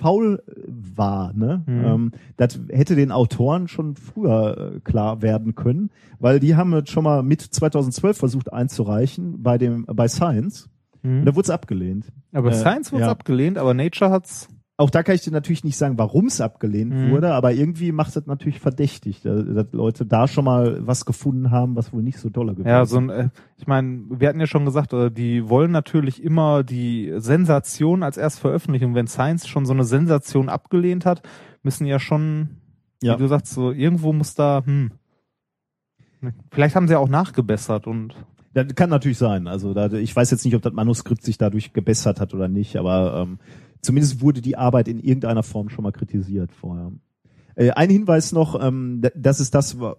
faul 0.00 0.42
war, 0.66 1.32
ne? 1.32 1.62
Mhm. 1.66 1.84
Ähm, 1.84 2.12
das 2.36 2.58
hätte 2.70 2.96
den 2.96 3.12
Autoren 3.12 3.68
schon 3.68 3.96
früher 3.96 4.74
äh, 4.76 4.80
klar 4.80 5.22
werden 5.22 5.54
können, 5.54 5.90
weil 6.18 6.40
die 6.40 6.56
haben 6.56 6.72
es 6.74 6.90
schon 6.90 7.04
mal 7.04 7.22
mit 7.22 7.40
2012 7.40 8.16
versucht 8.18 8.52
einzureichen 8.52 9.42
bei 9.42 9.58
dem 9.58 9.86
bei 9.86 10.08
Science. 10.08 10.68
Und 11.02 11.24
da 11.24 11.36
wurde 11.36 11.44
es 11.46 11.50
abgelehnt. 11.50 12.06
Aber 12.32 12.50
Äh, 12.50 12.54
Science 12.54 12.92
wurde 12.92 13.04
ja. 13.04 13.10
abgelehnt, 13.12 13.58
aber 13.58 13.74
Nature 13.74 14.10
hat's. 14.10 14.48
Auch 14.78 14.90
da 14.90 15.02
kann 15.02 15.14
ich 15.14 15.22
dir 15.22 15.30
natürlich 15.30 15.64
nicht 15.64 15.78
sagen, 15.78 15.96
warum 15.96 16.26
es 16.26 16.38
abgelehnt 16.42 16.92
Mhm. 16.92 17.10
wurde, 17.10 17.32
aber 17.32 17.52
irgendwie 17.54 17.92
macht 17.92 18.14
es 18.14 18.26
natürlich 18.26 18.60
verdächtig, 18.60 19.22
dass, 19.22 19.72
Leute 19.72 20.04
da 20.04 20.28
schon 20.28 20.44
mal 20.44 20.86
was 20.86 21.06
gefunden 21.06 21.50
haben, 21.50 21.76
was 21.76 21.94
wohl 21.94 22.02
nicht 22.02 22.18
so 22.18 22.28
dolle 22.28 22.52
gewesen 22.52 22.68
Ja, 22.68 22.84
so 22.84 22.98
ein, 22.98 23.08
äh, 23.08 23.28
ich 23.56 23.66
meine, 23.66 24.02
wir 24.10 24.28
hatten 24.28 24.38
ja 24.40 24.46
schon 24.46 24.66
gesagt, 24.66 24.92
äh, 24.92 25.10
die 25.10 25.48
wollen 25.48 25.70
natürlich 25.70 26.22
immer 26.22 26.62
die 26.62 27.10
Sensation 27.16 28.02
als 28.02 28.18
erst 28.18 28.38
veröffentlichen. 28.38 28.86
Und 28.90 28.94
wenn 28.94 29.06
Science 29.06 29.46
schon 29.48 29.64
so 29.64 29.72
eine 29.72 29.84
Sensation 29.84 30.50
abgelehnt 30.50 31.06
hat, 31.06 31.22
müssen 31.62 31.86
ja 31.86 31.98
schon, 31.98 32.50
Ja. 33.02 33.14
wie 33.14 33.22
du 33.22 33.28
sagst, 33.28 33.54
so 33.54 33.72
irgendwo 33.72 34.12
muss 34.12 34.34
da, 34.34 34.62
hm. 34.64 34.90
Vielleicht 36.50 36.74
haben 36.74 36.86
sie 36.88 36.94
ja 36.94 36.98
auch 36.98 37.08
nachgebessert 37.08 37.86
und 37.86 38.14
Das 38.52 38.74
kann 38.74 38.88
natürlich 38.90 39.18
sein. 39.18 39.46
Also 39.48 39.74
da, 39.74 39.92
ich 39.92 40.16
weiß 40.16 40.30
jetzt 40.30 40.44
nicht, 40.44 40.54
ob 40.56 40.62
das 40.62 40.72
Manuskript 40.72 41.22
sich 41.22 41.36
dadurch 41.38 41.72
gebessert 41.74 42.20
hat 42.20 42.32
oder 42.34 42.48
nicht, 42.48 42.76
aber 42.76 43.22
ähm, 43.22 43.38
zumindest 43.82 44.20
wurde 44.20 44.40
die 44.42 44.56
Arbeit 44.56 44.88
in 44.88 44.98
irgendeiner 44.98 45.42
Form 45.42 45.68
schon 45.68 45.82
mal 45.84 45.92
kritisiert 45.92 46.52
vorher. 46.52 46.92
Äh, 47.54 47.70
ein 47.70 47.90
Hinweis 47.90 48.32
noch, 48.32 48.60
ähm, 48.62 49.02
das 49.14 49.40
ist 49.40 49.54
das, 49.54 49.78
wa- 49.80 49.96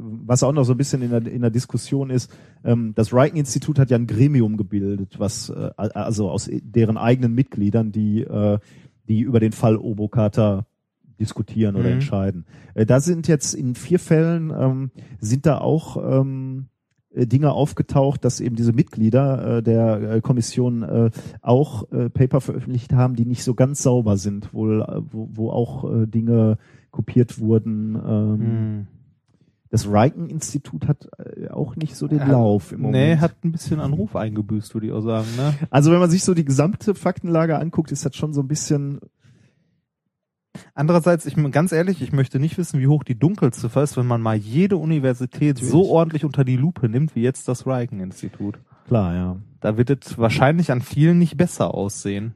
was 0.00 0.42
auch 0.42 0.52
noch 0.52 0.64
so 0.64 0.72
ein 0.72 0.78
bisschen 0.78 1.02
in 1.02 1.10
der, 1.10 1.26
in 1.26 1.40
der 1.42 1.50
Diskussion 1.50 2.10
ist. 2.10 2.30
Ähm, 2.64 2.92
das 2.94 3.12
Riken-Institut 3.12 3.78
hat 3.78 3.90
ja 3.90 3.98
ein 3.98 4.06
Gremium 4.06 4.56
gebildet, 4.56 5.18
was 5.18 5.50
äh, 5.50 5.70
also 5.76 6.30
aus 6.30 6.48
deren 6.52 6.96
eigenen 6.96 7.34
Mitgliedern, 7.34 7.90
die 7.92 8.20
äh, 8.22 8.58
die 9.08 9.20
über 9.20 9.40
den 9.40 9.52
Fall 9.52 9.76
Obokata 9.76 10.66
diskutieren 11.18 11.74
oder 11.76 11.88
Mhm. 11.88 11.94
entscheiden. 11.94 12.44
Äh, 12.74 12.86
da 12.86 13.00
sind 13.00 13.26
jetzt 13.26 13.54
in 13.54 13.74
vier 13.74 13.98
Fällen 13.98 14.50
ähm, 14.56 14.90
sind 15.18 15.46
da 15.46 15.58
auch 15.58 15.96
ähm, 15.96 16.66
Dinge 17.14 17.52
aufgetaucht, 17.52 18.24
dass 18.24 18.40
eben 18.40 18.54
diese 18.56 18.72
Mitglieder 18.72 19.58
äh, 19.58 19.62
der 19.62 20.10
äh, 20.16 20.20
Kommission 20.20 20.82
äh, 20.82 21.10
auch 21.40 21.90
äh, 21.90 22.10
Paper 22.10 22.40
veröffentlicht 22.40 22.92
haben, 22.92 23.16
die 23.16 23.24
nicht 23.24 23.44
so 23.44 23.54
ganz 23.54 23.82
sauber 23.82 24.16
sind, 24.16 24.52
wohl, 24.52 24.82
äh, 24.82 25.00
wo, 25.10 25.28
wo 25.32 25.50
auch 25.50 25.90
äh, 25.90 26.06
Dinge 26.06 26.58
kopiert 26.90 27.38
wurden. 27.38 27.94
Ähm, 27.94 28.40
hm. 28.40 28.86
Das 29.70 29.86
Riken-Institut 29.86 30.88
hat 30.88 31.08
äh, 31.18 31.48
auch 31.48 31.76
nicht 31.76 31.94
so 31.94 32.08
den 32.08 32.18
Ja, 32.18 32.30
Lauf 32.32 32.72
im 32.72 32.82
Moment. 32.82 33.04
nee, 33.04 33.16
hat 33.16 33.44
ein 33.44 33.52
bisschen 33.52 33.80
an 33.80 33.92
Ruf 33.92 34.16
eingebüßt, 34.16 34.74
würde 34.74 34.86
ich 34.86 34.92
auch 34.92 35.02
sagen, 35.02 35.26
ne? 35.36 35.54
also 35.70 35.90
wenn 35.92 36.00
man 36.00 36.10
sich 36.10 36.24
so 36.24 36.32
die 36.34 36.44
gesamte 36.44 36.94
Faktenlage 36.94 37.58
anguckt, 37.58 37.92
ist 37.92 38.04
das 38.06 38.16
schon 38.16 38.32
so 38.32 38.40
ein 38.40 38.48
bisschen 38.48 39.00
Andererseits, 40.74 41.26
ich 41.26 41.34
bin 41.34 41.50
ganz 41.50 41.72
ehrlich, 41.72 42.02
ich 42.02 42.12
möchte 42.12 42.38
nicht 42.38 42.58
wissen, 42.58 42.80
wie 42.80 42.86
hoch 42.86 43.04
die 43.04 43.18
Dunkelziffer 43.18 43.82
ist, 43.82 43.96
wenn 43.96 44.06
man 44.06 44.20
mal 44.22 44.36
jede 44.36 44.76
Universität 44.76 45.58
so 45.58 45.64
Natürlich. 45.64 45.90
ordentlich 45.90 46.24
unter 46.24 46.44
die 46.44 46.56
Lupe 46.56 46.88
nimmt, 46.88 47.14
wie 47.14 47.22
jetzt 47.22 47.48
das 47.48 47.66
Riken-Institut. 47.66 48.58
klar, 48.86 49.14
ja. 49.14 49.36
Da 49.60 49.76
wird 49.76 49.90
es 49.90 50.18
wahrscheinlich 50.18 50.70
an 50.70 50.80
vielen 50.82 51.18
nicht 51.18 51.36
besser 51.36 51.74
aussehen. 51.74 52.34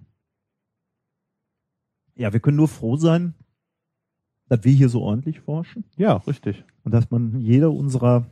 Ja, 2.17 2.33
wir 2.33 2.41
können 2.41 2.57
nur 2.57 2.69
froh 2.69 2.97
sein, 2.97 3.35
dass 4.49 4.65
wir 4.65 4.73
hier 4.73 4.89
so 4.89 5.01
ordentlich 5.03 5.41
forschen 5.41 5.85
Ja, 5.97 6.15
richtig. 6.17 6.65
und 6.85 6.93
dass 6.93 7.11
man 7.11 7.41
jede 7.41 7.71
unserer 7.71 8.27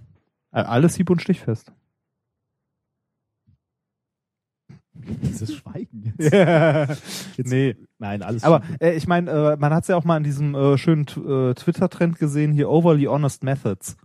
Äh, 0.52 0.62
Alles 0.62 0.96
hieb- 0.96 1.10
und 1.10 1.22
stichfest. 1.22 1.72
Dieses 5.22 5.54
Schweigen 5.54 6.14
jetzt. 6.18 6.32
Jetzt- 7.36 7.50
nee. 7.50 7.76
Nein, 7.98 8.22
alles 8.22 8.44
Aber 8.44 8.62
äh, 8.80 8.94
ich 8.94 9.06
meine, 9.06 9.30
äh, 9.30 9.56
man 9.58 9.72
hat 9.74 9.82
es 9.84 9.88
ja 9.88 9.96
auch 9.96 10.04
mal 10.04 10.16
in 10.16 10.24
diesem 10.24 10.54
äh, 10.54 10.78
schönen 10.78 11.02
äh, 11.06 11.54
Twitter-Trend 11.54 12.18
gesehen, 12.18 12.52
hier 12.52 12.70
Overly 12.70 13.04
Honest 13.04 13.44
Methods. 13.44 13.96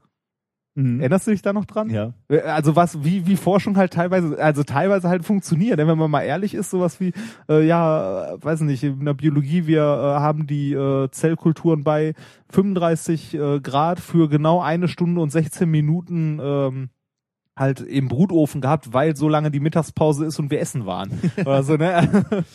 Mhm. 0.77 0.99
Erinnerst 0.99 1.25
du 1.27 1.31
dich 1.31 1.41
da 1.41 1.53
noch 1.53 1.63
dran? 1.63 1.89
Ja. 1.89 2.11
Äh, 2.27 2.41
Also 2.41 2.75
was, 2.75 3.01
wie, 3.05 3.25
wie 3.25 3.37
Forschung 3.37 3.77
halt 3.77 3.93
teilweise, 3.93 4.37
also 4.37 4.63
teilweise 4.63 5.07
halt 5.07 5.23
funktioniert. 5.23 5.79
Denn 5.79 5.87
wenn 5.87 5.97
man 5.97 6.11
mal 6.11 6.23
ehrlich 6.23 6.53
ist, 6.53 6.69
sowas 6.69 6.99
wie, 6.99 7.13
äh, 7.47 7.65
ja, 7.65 8.33
äh, 8.33 8.43
weiß 8.43 8.59
nicht, 8.61 8.83
in 8.83 9.05
der 9.05 9.13
Biologie, 9.13 9.67
wir 9.67 9.81
äh, 9.83 10.19
haben 10.19 10.47
die 10.47 10.73
äh, 10.73 11.09
Zellkulturen 11.11 11.85
bei 11.85 12.13
35 12.49 13.33
äh, 13.35 13.59
Grad 13.61 14.01
für 14.01 14.27
genau 14.27 14.59
eine 14.59 14.89
Stunde 14.89 15.21
und 15.21 15.29
16 15.31 15.69
Minuten 15.69 16.39
ähm, 16.43 16.89
halt 17.55 17.79
im 17.81 18.07
Brutofen 18.07 18.61
gehabt, 18.61 18.93
weil 18.93 19.15
so 19.15 19.29
lange 19.29 19.51
die 19.51 19.59
Mittagspause 19.59 20.25
ist 20.25 20.39
und 20.39 20.51
wir 20.51 20.59
essen 20.59 20.85
waren. 20.85 21.11
Oder 21.37 21.63
so, 21.63 21.75
ne? 21.75 22.45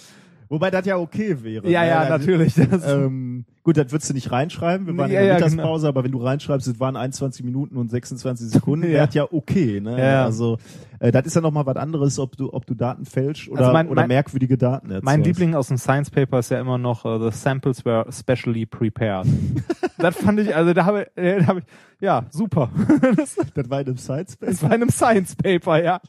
Wobei 0.48 0.70
das 0.70 0.84
ja 0.84 0.96
okay 0.96 1.42
wäre. 1.42 1.70
ja, 1.70 1.82
ne? 1.82 1.88
ja, 1.88 2.08
natürlich. 2.08 2.54
Das, 2.54 2.84
Ähm, 2.84 3.44
gut, 3.70 3.76
das 3.84 3.92
würdest 3.92 4.10
du 4.10 4.14
nicht 4.14 4.32
reinschreiben. 4.32 4.86
Wir 4.88 4.96
waren 4.96 5.10
Ja, 5.10 5.20
in 5.20 5.26
der 5.28 5.38
ja, 5.38 5.44
Mittagspause, 5.46 5.86
aber 5.86 6.02
wenn 6.02 6.10
du 6.10 6.18
reinschreibst, 6.18 6.66
es 6.66 6.80
waren 6.80 6.96
21 6.96 7.44
Minuten 7.44 7.76
und 7.76 7.88
26 7.88 8.48
Sekunden, 8.48 8.86
Ja. 8.86 8.92
wäre 8.94 9.08
ja 9.12 9.28
okay. 9.30 9.80
Ne? 9.80 9.96
Ja. 9.98 10.24
Also 10.24 10.58
äh, 10.98 11.12
das 11.12 11.26
ist 11.26 11.34
ja 11.36 11.40
nochmal 11.40 11.64
was 11.66 11.76
anderes, 11.76 12.18
ob 12.18 12.36
du, 12.36 12.52
ob 12.52 12.66
du 12.66 12.74
Daten 12.74 13.04
fälschst 13.06 13.48
oder, 13.48 13.60
Also 13.60 13.72
mein- 13.72 13.88
oder 13.88 14.02
mein- 14.02 14.08
merkwürdige 14.08 14.58
Daten 14.58 14.86
erzeugst. 14.90 15.04
Mein 15.04 15.22
Liebling 15.22 15.54
aus 15.54 15.68
dem 15.68 15.78
Science 15.78 16.10
Paper 16.10 16.40
ist 16.40 16.50
ja 16.50 16.60
immer 16.60 16.78
noch 16.78 17.04
uh, 17.04 17.30
The 17.30 17.36
Samples 17.36 17.84
were 17.84 18.06
specially 18.10 18.66
prepared. 18.66 19.26
das 19.98 20.16
fand 20.16 20.40
ich, 20.40 20.54
also 20.54 20.72
da 20.72 20.84
habe 20.84 21.06
ich, 21.16 21.22
äh, 21.22 21.38
da 21.38 21.46
habe 21.46 21.60
ich, 21.60 21.64
ja, 22.02 22.24
super. 22.30 22.70
das, 23.16 23.36
Das 23.54 23.68
war 23.70 23.80
in 23.80 23.86
einem 23.88 23.96
Science 23.98 24.36
das 24.40 24.62
war 24.62 24.70
in 24.70 24.82
einem 24.82 24.90
Science 24.90 25.36
Paper, 25.36 25.82
ja. 25.84 26.00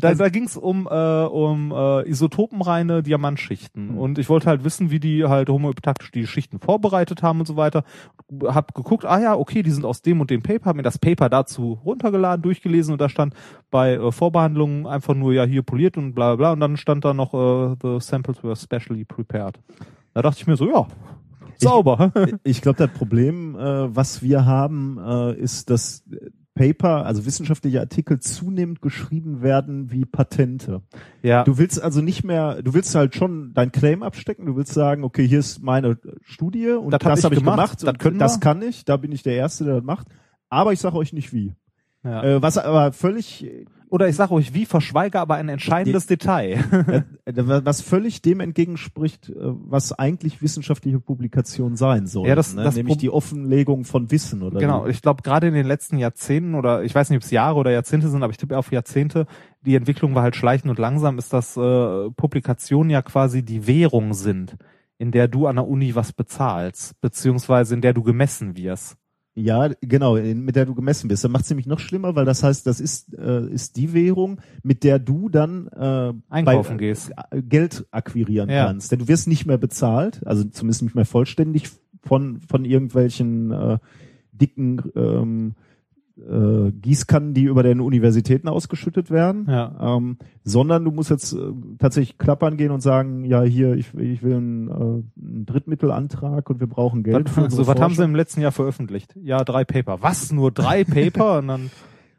Da, 0.00 0.14
da 0.14 0.28
ging 0.28 0.44
es 0.44 0.56
um, 0.56 0.86
äh, 0.90 1.24
um 1.24 1.72
äh, 1.72 2.08
isotopenreine 2.08 3.02
Diamantschichten. 3.02 3.96
Und 3.98 4.18
ich 4.18 4.28
wollte 4.28 4.46
halt 4.46 4.62
wissen, 4.64 4.90
wie 4.92 5.00
die 5.00 5.24
halt 5.24 5.48
homöopathisch 5.48 6.12
die 6.12 6.26
Schichten 6.28 6.60
vorbereitet 6.94 7.22
haben 7.22 7.40
und 7.40 7.46
so 7.46 7.56
weiter. 7.56 7.84
Hab 8.44 8.74
geguckt, 8.74 9.04
ah 9.04 9.20
ja, 9.20 9.34
okay, 9.34 9.62
die 9.62 9.70
sind 9.70 9.84
aus 9.84 10.02
dem 10.02 10.20
und 10.20 10.30
dem 10.30 10.42
Paper, 10.42 10.66
hab 10.66 10.76
mir 10.76 10.82
das 10.82 10.98
Paper 10.98 11.28
dazu 11.28 11.78
runtergeladen, 11.84 12.42
durchgelesen 12.42 12.92
und 12.92 13.00
da 13.00 13.08
stand 13.08 13.34
bei 13.70 13.94
äh, 13.94 14.12
Vorbehandlungen 14.12 14.86
einfach 14.86 15.14
nur, 15.14 15.32
ja, 15.32 15.44
hier 15.44 15.62
poliert 15.62 15.96
und 15.96 16.14
bla 16.14 16.34
bla 16.34 16.36
bla. 16.36 16.52
Und 16.52 16.60
dann 16.60 16.76
stand 16.76 17.04
da 17.04 17.12
noch, 17.14 17.34
äh, 17.34 17.76
the 17.82 17.98
samples 18.00 18.42
were 18.42 18.56
specially 18.56 19.04
prepared. 19.04 19.58
Da 20.14 20.22
dachte 20.22 20.38
ich 20.40 20.46
mir 20.46 20.56
so, 20.56 20.68
ja, 20.68 20.86
sauber. 21.56 22.12
Ich 22.44 22.62
glaube, 22.62 22.78
das 22.78 22.90
Problem, 22.90 23.56
äh, 23.56 23.94
was 23.94 24.22
wir 24.22 24.46
haben, 24.46 24.98
äh, 24.98 25.34
ist, 25.34 25.70
dass 25.70 26.04
Paper, 26.54 27.04
also 27.04 27.26
wissenschaftliche 27.26 27.80
Artikel 27.80 28.20
zunehmend 28.20 28.80
geschrieben 28.80 29.42
werden 29.42 29.90
wie 29.90 30.04
Patente. 30.04 30.82
ja. 31.22 31.42
Du 31.42 31.58
willst 31.58 31.82
also 31.82 32.00
nicht 32.00 32.24
mehr, 32.24 32.62
du 32.62 32.74
willst 32.74 32.94
halt 32.94 33.14
schon 33.14 33.52
dein 33.54 33.72
Claim 33.72 34.02
abstecken, 34.02 34.46
du 34.46 34.56
willst 34.56 34.72
sagen, 34.72 35.02
okay, 35.02 35.26
hier 35.26 35.40
ist 35.40 35.62
meine 35.62 35.98
Studie 36.22 36.70
und 36.70 36.92
Das 36.92 37.00
das, 37.00 37.10
hab 37.10 37.18
ich 37.18 37.24
habe 37.24 37.34
ich 37.34 37.40
gemacht, 37.40 37.82
das 37.82 37.88
und 37.88 37.98
können 37.98 38.18
das 38.18 38.40
kann 38.40 38.62
ich, 38.62 38.84
da 38.84 38.96
bin 38.96 39.10
ich 39.10 39.22
der 39.22 39.34
Erste, 39.34 39.64
der 39.64 39.74
das 39.76 39.84
macht, 39.84 40.06
aber 40.48 40.72
ich 40.72 40.78
sage 40.78 40.96
euch 40.96 41.12
nicht 41.12 41.32
wie. 41.32 41.54
ja. 42.04 42.22
Äh, 42.22 42.42
was 42.42 42.56
aber 42.56 42.92
völlig, 42.92 43.50
Oder 43.94 44.08
ich 44.08 44.16
sage 44.16 44.32
euch, 44.34 44.52
wie 44.54 44.66
verschweige 44.66 45.20
aber 45.20 45.36
ein 45.36 45.48
entscheidendes 45.48 46.06
Detail. 46.08 46.64
äh, 47.26 47.32
was 47.36 47.80
völlig 47.80 48.22
dem 48.22 48.40
entgegenspricht, 48.40 49.28
äh, 49.28 49.34
was 49.36 49.92
eigentlich 49.92 50.42
wissenschaftliche 50.42 50.98
Publikation 50.98 51.76
sein 51.76 52.08
soll. 52.08 52.26
Ja, 52.26 52.34
das- 52.34 52.54
ne? 52.56 52.64
das 52.64 52.74
nämlich 52.74 52.96
Prob- 52.96 53.00
die 53.00 53.10
Offenlegung 53.10 53.84
von 53.84 54.10
Wissen 54.10 54.42
oder 54.42 54.58
Genau, 54.58 54.86
wie. 54.86 54.90
ich 54.90 55.00
glaube 55.00 55.22
gerade 55.22 55.46
in 55.46 55.54
den 55.54 55.66
letzten 55.66 55.98
Jahrzehnten 55.98 56.56
oder 56.56 56.82
ich 56.82 56.92
weiß 56.92 57.08
nicht, 57.10 57.18
ob 57.18 57.22
es 57.22 57.30
Jahre 57.30 57.56
oder 57.56 57.70
Jahrzehnte 57.70 58.08
sind, 58.08 58.24
aber 58.24 58.32
ich 58.32 58.36
tippe 58.36 58.58
auf 58.58 58.72
Jahrzehnte, 58.72 59.26
die 59.64 59.76
Entwicklung 59.76 60.12
war 60.16 60.22
halt 60.24 60.34
schleichend 60.34 60.70
und 60.70 60.80
langsam, 60.80 61.16
ist, 61.18 61.32
dass 61.32 61.56
äh, 61.56 62.10
Publikationen 62.16 62.90
ja 62.90 63.00
quasi 63.00 63.44
die 63.44 63.68
Währung 63.68 64.12
sind, 64.12 64.56
in 64.98 65.12
der 65.12 65.28
du 65.28 65.46
an 65.46 65.54
der 65.54 65.68
Uni 65.68 65.94
was 65.94 66.12
bezahlst, 66.12 67.00
beziehungsweise 67.00 67.74
in 67.74 67.80
der 67.80 67.92
du 67.94 68.02
gemessen 68.02 68.56
wirst. 68.56 68.96
Ja, 69.36 69.68
genau, 69.80 70.14
mit 70.14 70.54
der 70.54 70.64
du 70.64 70.74
gemessen 70.76 71.08
bist. 71.08 71.24
Dann 71.24 71.32
macht 71.32 71.42
es 71.44 71.50
nämlich 71.50 71.66
noch 71.66 71.80
schlimmer, 71.80 72.14
weil 72.14 72.24
das 72.24 72.44
heißt, 72.44 72.66
das 72.68 72.78
ist, 72.80 73.12
äh, 73.14 73.48
ist 73.48 73.76
die 73.76 73.92
Währung, 73.92 74.40
mit 74.62 74.84
der 74.84 75.00
du 75.00 75.28
dann 75.28 75.66
äh, 75.68 76.12
Einkaufen 76.30 76.76
bei, 76.76 76.84
gehst. 76.84 77.10
äh, 77.30 77.42
Geld 77.42 77.84
akquirieren 77.90 78.48
Ja. 78.48 78.66
kannst. 78.66 78.92
Denn 78.92 79.00
du 79.00 79.08
wirst 79.08 79.26
nicht 79.26 79.44
mehr 79.44 79.58
bezahlt, 79.58 80.24
also 80.24 80.44
zumindest 80.44 80.82
nicht 80.82 80.94
mehr 80.94 81.04
vollständig 81.04 81.68
von, 82.04 82.40
von 82.40 82.64
irgendwelchen 82.64 83.50
äh, 83.50 83.78
dicken 84.32 84.80
ähm, 84.94 85.54
äh, 86.16 86.70
Gießkannen, 86.70 87.34
die 87.34 87.44
über 87.44 87.62
den 87.62 87.80
Universitäten 87.80 88.48
ausgeschüttet 88.48 89.10
werden. 89.10 89.46
Ja. 89.48 89.96
Ähm, 89.96 90.18
sondern 90.44 90.84
du 90.84 90.90
musst 90.90 91.10
jetzt 91.10 91.32
äh, 91.32 91.38
tatsächlich 91.78 92.18
klappern 92.18 92.56
gehen 92.56 92.70
und 92.70 92.80
sagen, 92.80 93.24
ja, 93.24 93.42
hier, 93.42 93.74
ich, 93.74 93.94
ich 93.94 94.22
will 94.22 94.36
einen, 94.36 94.68
äh, 94.68 94.72
einen 94.72 95.46
Drittmittelantrag 95.46 96.48
und 96.50 96.60
wir 96.60 96.66
brauchen 96.66 97.02
Geld. 97.02 97.28
für 97.28 97.38
Was, 97.38 97.44
unsere 97.44 97.64
so, 97.64 97.72
was 97.72 97.80
haben 97.80 97.94
sie 97.94 98.04
im 98.04 98.14
letzten 98.14 98.40
Jahr 98.40 98.52
veröffentlicht? 98.52 99.14
Ja, 99.20 99.44
drei 99.44 99.64
Paper. 99.64 100.02
Was? 100.02 100.30
Nur 100.32 100.52
drei 100.52 100.84
Paper? 100.84 101.38
Und 101.38 101.48
dann. 101.48 101.70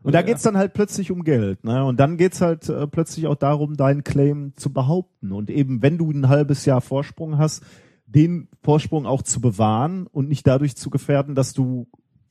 Und 0.03 0.13
da 0.13 0.21
geht's 0.21 0.43
dann 0.43 0.55
halt 0.55 0.73
plötzlich 0.73 1.09
um 1.09 1.23
Geld. 1.23 1.63
Ne? 1.63 1.83
Und 1.83 1.99
dann 1.99 2.17
geht's 2.17 2.39
halt 2.39 2.69
äh, 2.69 2.85
plötzlich 2.85 3.25
auch 3.25 3.35
darum, 3.35 3.75
deinen 3.75 4.03
Claim 4.03 4.53
zu 4.55 4.71
behaupten. 4.71 5.31
Und 5.31 5.49
eben, 5.49 5.81
wenn 5.81 5.97
du 5.97 6.11
ein 6.11 6.29
halbes 6.29 6.65
Jahr 6.65 6.81
Vorsprung 6.81 7.39
hast, 7.39 7.63
den 8.05 8.47
Vorsprung 8.61 9.07
auch 9.07 9.23
zu 9.23 9.41
bewahren 9.41 10.05
und 10.05 10.29
nicht 10.29 10.45
dadurch 10.45 10.75
zu 10.75 10.91
gefährden, 10.91 11.33
dass 11.33 11.53
du 11.53 11.87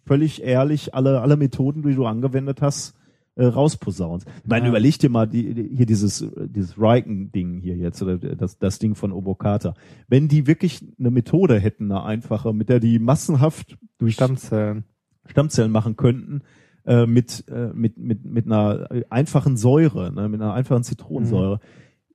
völlig 0.07 0.43
ehrlich 0.43 0.95
alle, 0.95 1.21
alle 1.21 1.37
Methoden, 1.37 1.83
die 1.83 1.95
du 1.95 2.07
angewendet 2.07 2.62
hast, 2.62 2.95
äh, 3.37 3.47
rausposaunst. 3.47 4.27
Ich 4.45 4.49
meine, 4.49 4.67
Ja. 4.67 4.71
überleg 4.71 4.99
dir 4.99 5.11
mal 5.11 5.27
die, 5.27 5.55
die, 5.55 5.77
hier 5.77 5.87
dieses, 5.87 6.25
dieses 6.37 6.79
Riken-Ding 6.79 7.61
hier 7.61 7.77
jetzt, 7.77 8.01
oder 8.03 8.17
das, 8.19 8.59
das 8.59 8.79
Ding 8.79 8.95
von 8.95 9.11
Obokata. 9.12 9.75
Wenn 10.07 10.29
die 10.29 10.47
wirklich 10.47 10.85
eine 10.99 11.11
Methode 11.11 11.59
hätten, 11.59 11.90
eine 11.90 12.05
einfache, 12.05 12.53
mit 12.53 12.69
der 12.69 12.79
die 12.81 12.99
massenhaft 12.99 13.77
durch 13.99 14.14
Stammzellen. 14.14 14.85
Stammzellen 15.27 15.73
machen 15.73 15.97
könnten, 15.97 16.43
äh, 16.87 17.07
mit, 17.07 17.45
äh, 17.49 17.73
mit, 17.75 17.97
mit, 17.99 18.25
mit 18.25 18.47
einer 18.47 18.88
einfachen 19.11 19.57
Säure, 19.57 20.12
ne, 20.12 20.29
mit 20.29 20.40
einer 20.40 20.53
einfachen 20.53 20.85
Zitronensäure, 20.85 21.59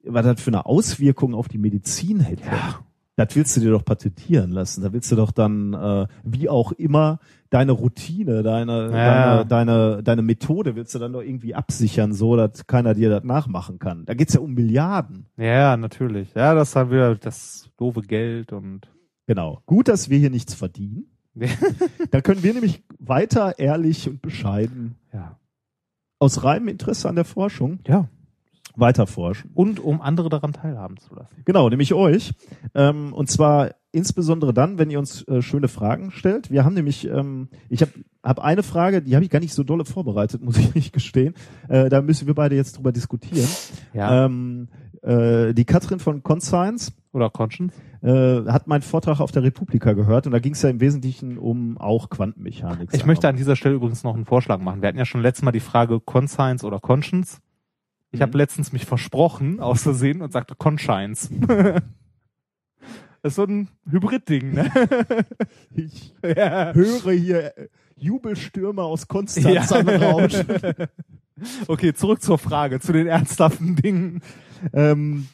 was 0.06 0.26
das 0.26 0.40
für 0.42 0.52
eine 0.52 0.68
Auswirkung 0.68 1.34
auf 1.34 1.48
die 1.50 1.58
Medizin 1.58 2.20
hätte. 2.22 2.44
Ja. 2.46 2.80
Das 3.20 3.36
willst 3.36 3.58
du 3.58 3.60
dir 3.62 3.72
doch 3.72 3.84
patentieren 3.84 4.52
lassen. 4.52 4.82
Da 4.82 4.94
willst 4.94 5.12
du 5.12 5.18
doch 5.18 5.32
dann, 5.32 5.74
äh, 5.74 6.08
wie 6.24 6.48
auch 6.48 6.72
immer, 6.72 7.20
deine 7.50 7.74
Routine, 7.74 8.44
deine, 8.44 8.90
Ja. 8.94 9.44
deine, 9.44 9.46
deine, 9.46 10.04
deine 10.04 10.22
Methode 10.22 10.76
willst 10.78 10.96
du 10.96 11.00
dann 11.00 11.12
doch 11.12 11.22
irgendwie 11.22 11.54
absichern, 11.54 12.14
so 12.14 12.38
dass 12.38 12.66
keiner 12.66 12.94
dir 12.94 13.10
das 13.10 13.24
nachmachen 13.26 13.78
kann. 13.78 14.06
Da 14.06 14.14
geht's 14.14 14.36
ja 14.36 14.40
um 14.40 14.54
Milliarden. 14.54 15.26
Ja, 15.36 15.76
natürlich. 15.76 16.34
Ja, 16.34 16.54
das 16.54 16.70
ist 16.70 16.76
halt 16.78 16.92
wieder 16.92 17.16
das 17.16 17.70
doofe 17.78 18.02
Geld 18.02 18.54
und. 18.54 18.88
Genau. 19.28 19.62
Gut, 19.66 19.90
dass 19.90 20.10
wir 20.10 20.18
hier 20.18 20.30
nichts 20.30 20.54
verdienen. 20.54 21.06
Da 22.12 22.22
können 22.22 22.42
wir 22.42 22.54
nämlich 22.54 22.84
weiter 23.00 23.60
ehrlich 23.60 24.10
und 24.10 24.22
bescheiden 24.22 24.96
ja. 25.14 25.38
aus 26.20 26.44
reinem 26.44 26.68
Interesse 26.70 27.08
an 27.10 27.16
der 27.16 27.26
Forschung 27.26 27.80
Ja. 27.88 28.08
Weiter 28.80 29.08
forschen. 29.08 29.52
Und 29.54 29.80
um 29.80 30.02
andere 30.02 30.30
daran 30.30 30.54
teilhaben 30.54 30.98
zu 30.98 31.16
lassen. 31.16 31.36
Genau, 31.46 31.70
nämlich 31.70 31.94
euch. 31.94 32.34
Ähm, 32.74 33.14
und 33.14 33.30
zwar 33.30 33.72
insbesondere 33.92 34.54
dann, 34.54 34.78
wenn 34.78 34.90
ihr 34.90 35.00
uns 35.00 35.28
äh, 35.28 35.42
schöne 35.42 35.68
Fragen 35.68 36.12
stellt. 36.12 36.52
Wir 36.52 36.64
haben 36.64 36.76
nämlich, 36.76 37.08
ähm, 37.08 37.50
ich 37.70 37.82
habe 37.82 37.92
hab 38.24 38.40
eine 38.40 38.64
Frage, 38.64 39.02
die 39.02 39.16
habe 39.16 39.26
ich 39.26 39.32
gar 39.32 39.40
nicht 39.40 39.54
so 39.54 39.64
dolle 39.64 39.86
vorbereitet, 39.86 40.42
muss 40.44 40.58
ich 40.58 40.76
nicht 40.76 40.94
gestehen. 40.94 41.34
Äh, 41.68 41.90
da 41.90 42.02
müssen 42.02 42.28
wir 42.28 42.36
beide 42.36 42.56
jetzt 42.56 42.78
drüber 42.78 42.92
diskutieren. 42.92 43.48
Ja. 43.94 44.26
Ähm, 44.26 44.70
äh, 45.02 45.54
die 45.54 45.66
Katrin 45.66 46.00
von 46.00 46.24
Conscience 46.24 46.92
Oder 47.14 47.30
Conscience. 47.30 47.74
äh, 48.02 48.44
hat 48.52 48.68
meinen 48.68 48.82
Vortrag 48.82 49.22
auf 49.22 49.32
der 49.32 49.44
Republika 49.44 49.94
gehört 49.94 50.26
und 50.26 50.34
da 50.34 50.40
ging 50.40 50.54
es 50.54 50.62
ja 50.62 50.70
im 50.70 50.82
Wesentlichen 50.82 51.38
um 51.38 51.78
auch 51.78 52.10
Quantenmechanik. 52.10 52.90
Ich 52.92 53.06
möchte 53.06 53.28
an 53.28 53.38
dieser 53.38 53.56
Stelle 53.56 53.76
übrigens 53.76 54.04
noch 54.04 54.16
einen 54.16 54.26
Vorschlag 54.26 54.60
machen. 54.60 54.82
Wir 54.82 54.90
hatten 54.90 54.98
ja 54.98 55.06
schon 55.06 55.22
letztes 55.22 55.44
Mal 55.44 55.52
die 55.52 55.62
Frage 55.62 56.00
Conscience 56.00 56.64
oder 56.64 56.80
Conscience. 56.80 57.42
Ich 58.12 58.20
Mhm. 58.20 58.24
habe 58.24 58.38
letztens 58.38 58.72
mich 58.74 58.86
versprochen, 58.86 59.60
aus 59.60 59.84
Versehen, 59.84 60.22
und 60.22 60.32
sagte 60.32 60.56
Conscience. 60.56 61.30
das 61.48 61.82
ist 63.24 63.36
so 63.36 63.44
ein 63.44 63.70
Hybrid-Ding, 63.90 64.54
ne? 64.54 64.72
ich 65.76 66.14
ja. 66.24 66.74
höre 66.74 67.12
hier 67.12 67.54
Jubelstürme 67.96 68.82
aus 68.84 69.08
Konstanz 69.08 69.72
anrauschen. 69.72 70.46
Okay, 71.68 71.94
zurück 71.94 72.22
zur 72.22 72.38
Frage, 72.38 72.82
zu 72.82 72.92
den 72.92 73.08
ernsthaften 73.08 73.78
Dingen. 73.78 74.22
Ähm, 74.74 75.28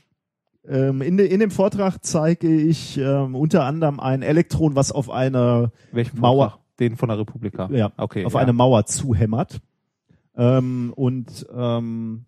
ähm, 0.68 1.02
in, 1.02 1.18
de, 1.18 1.26
in 1.28 1.40
dem 1.40 1.50
Vortrag 1.50 2.04
zeige 2.06 2.48
ich 2.48 3.00
ähm, 3.00 3.34
unter 3.34 3.64
anderem 3.64 4.00
ein 4.00 4.22
Elektron, 4.22 4.76
was 4.76 4.92
auf 4.92 5.10
eine 5.10 5.72
Mauer. 6.14 6.60
Den 6.80 6.96
von 6.96 7.10
der 7.10 7.18
Republika. 7.18 7.70
ja, 7.72 7.92
Okay. 7.98 8.24
auf 8.24 8.34
ja. 8.36 8.40
eine 8.40 8.54
Mauer 8.54 8.86
zuhämmert. 8.86 9.62
Ähm, 10.38 10.94
und 10.96 11.48
ähm, 11.52 12.26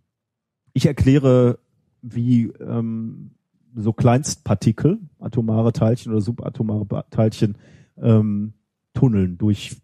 ich 0.77 0.85
erkläre, 0.85 1.59
wie 2.01 2.45
ähm, 2.59 3.31
so 3.75 3.93
Kleinstpartikel, 3.93 4.99
atomare 5.19 5.73
Teilchen 5.73 6.11
oder 6.11 6.21
subatomare 6.21 6.85
Ba- 6.85 7.03
Teilchen, 7.09 7.55
ähm, 8.01 8.53
tunneln 8.93 9.37
durch 9.37 9.75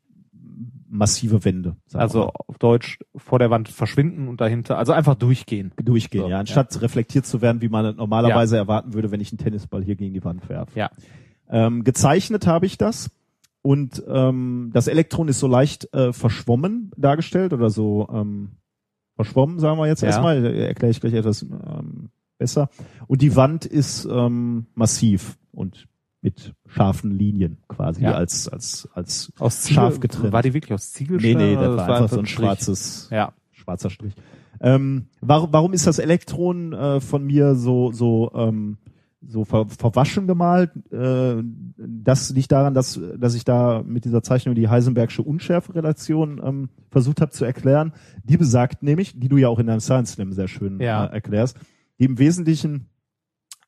massive 0.90 1.44
Wände. 1.44 1.76
Also 1.94 2.30
auf 2.30 2.60
Deutsch 2.60 3.00
vor 3.16 3.40
der 3.40 3.50
Wand 3.50 3.68
verschwinden 3.68 4.28
und 4.28 4.40
dahinter, 4.42 4.78
also 4.78 4.94
einfach 4.94 5.16
durchgehen. 5.16 5.72
durchgehen, 5.84 6.22
So, 6.22 6.30
ja, 6.30 6.40
anstatt 6.40 6.80
reflektiert 6.82 7.26
zu 7.26 7.42
werden, 7.42 7.62
wie 7.62 7.70
man 7.70 7.96
normalerweise 7.96 8.58
erwarten 8.58 8.94
würde, 8.94 9.10
wenn 9.12 9.20
ich 9.20 9.32
einen 9.32 9.40
Tennisball 9.40 9.84
hier 9.84 9.96
gegen 9.96 10.14
die 10.14 10.24
Wand 10.24 10.48
werfe. 10.50 10.78
Ja. 10.78 10.92
Ähm, 11.50 11.84
gezeichnet 11.84 12.46
habe 12.46 12.68
ich 12.68 12.78
das 12.78 13.10
und 13.64 14.04
ähm, 14.08 14.70
das 14.74 14.88
Elektron 14.88 15.28
ist 15.28 15.40
so 15.40 15.48
leicht 15.48 15.92
äh, 15.94 16.14
verschwommen 16.14 16.92
dargestellt 16.96 17.54
oder 17.54 17.70
so 17.72 18.08
ähm, 18.14 18.52
verschwommen, 19.16 19.60
sagen 19.60 19.78
wir 19.78 19.88
jetzt 19.88 20.02
Ja. 20.02 20.08
erstmal, 20.10 20.44
äh, 20.46 20.68
erkläre 20.68 20.92
ich 20.92 21.00
gleich 21.02 21.14
etwas 21.14 21.42
ähm, 21.44 22.10
besser. 22.38 22.70
Und 23.08 23.22
die 23.22 23.36
Wand 23.36 23.66
ist 23.66 24.06
ähm, 24.06 24.66
massiv 24.76 25.38
und 25.52 25.88
mit 26.22 26.54
scharfen 26.68 27.12
Linien 27.18 27.58
quasi 27.68 28.04
Ja. 28.04 28.14
als 28.14 28.48
als 28.48 28.88
als 28.94 29.32
Aus 29.40 29.62
Ziegel, 29.62 29.76
Scharf 29.76 30.00
getrennt. 30.00 30.32
War 30.34 30.42
die 30.42 30.54
wirklich 30.54 30.74
aus 30.74 30.92
Ziegelstein? 30.94 31.38
nee 31.38 31.52
nee, 31.52 31.58
oder 31.58 31.76
das 31.76 31.88
war 31.88 31.96
einfach 31.96 32.10
so 32.10 32.20
ein 32.20 32.26
Strich? 32.26 32.46
schwarzes 32.46 33.08
Ja. 33.12 33.34
schwarzer 33.52 33.90
Strich. 33.90 34.14
Ähm, 34.62 35.08
warum, 35.20 35.52
warum 35.52 35.74
ist 35.74 35.86
das 35.86 36.00
Elektron 36.00 36.72
äh, 36.72 37.02
von 37.02 37.26
mir 37.26 37.56
so 37.56 37.92
so 37.92 38.32
ähm, 38.34 38.78
so 39.28 39.46
ver, 39.46 39.66
verwaschen 39.68 40.28
gemalt? 40.28 40.72
Äh, 40.92 41.44
das 41.78 42.30
liegt 42.32 42.52
daran, 42.52 42.74
dass 42.74 43.00
dass 43.18 43.36
ich 43.36 43.44
da 43.46 43.84
mit 43.86 44.06
dieser 44.06 44.22
Zeichnung 44.24 44.56
die 44.56 44.68
Heisenbergsche 44.70 45.22
Unschärferelation 45.22 46.42
ähm, 46.44 46.70
versucht 46.92 47.22
habe 47.22 47.32
zu 47.32 47.46
erklären. 47.46 47.94
Die 48.24 48.38
besagt 48.38 48.84
nämlich, 48.84 49.20
die 49.20 49.30
du 49.30 49.38
ja 49.38 49.48
auch 49.50 49.60
in 49.60 49.68
deinem 49.68 49.80
Science 49.80 50.14
Slam 50.14 50.34
sehr 50.34 50.48
schön 50.48 50.80
Ja. 50.80 51.06
äh, 51.06 51.14
erklärst, 51.14 51.58
die 52.00 52.06
im 52.06 52.20
Wesentlichen 52.20 52.90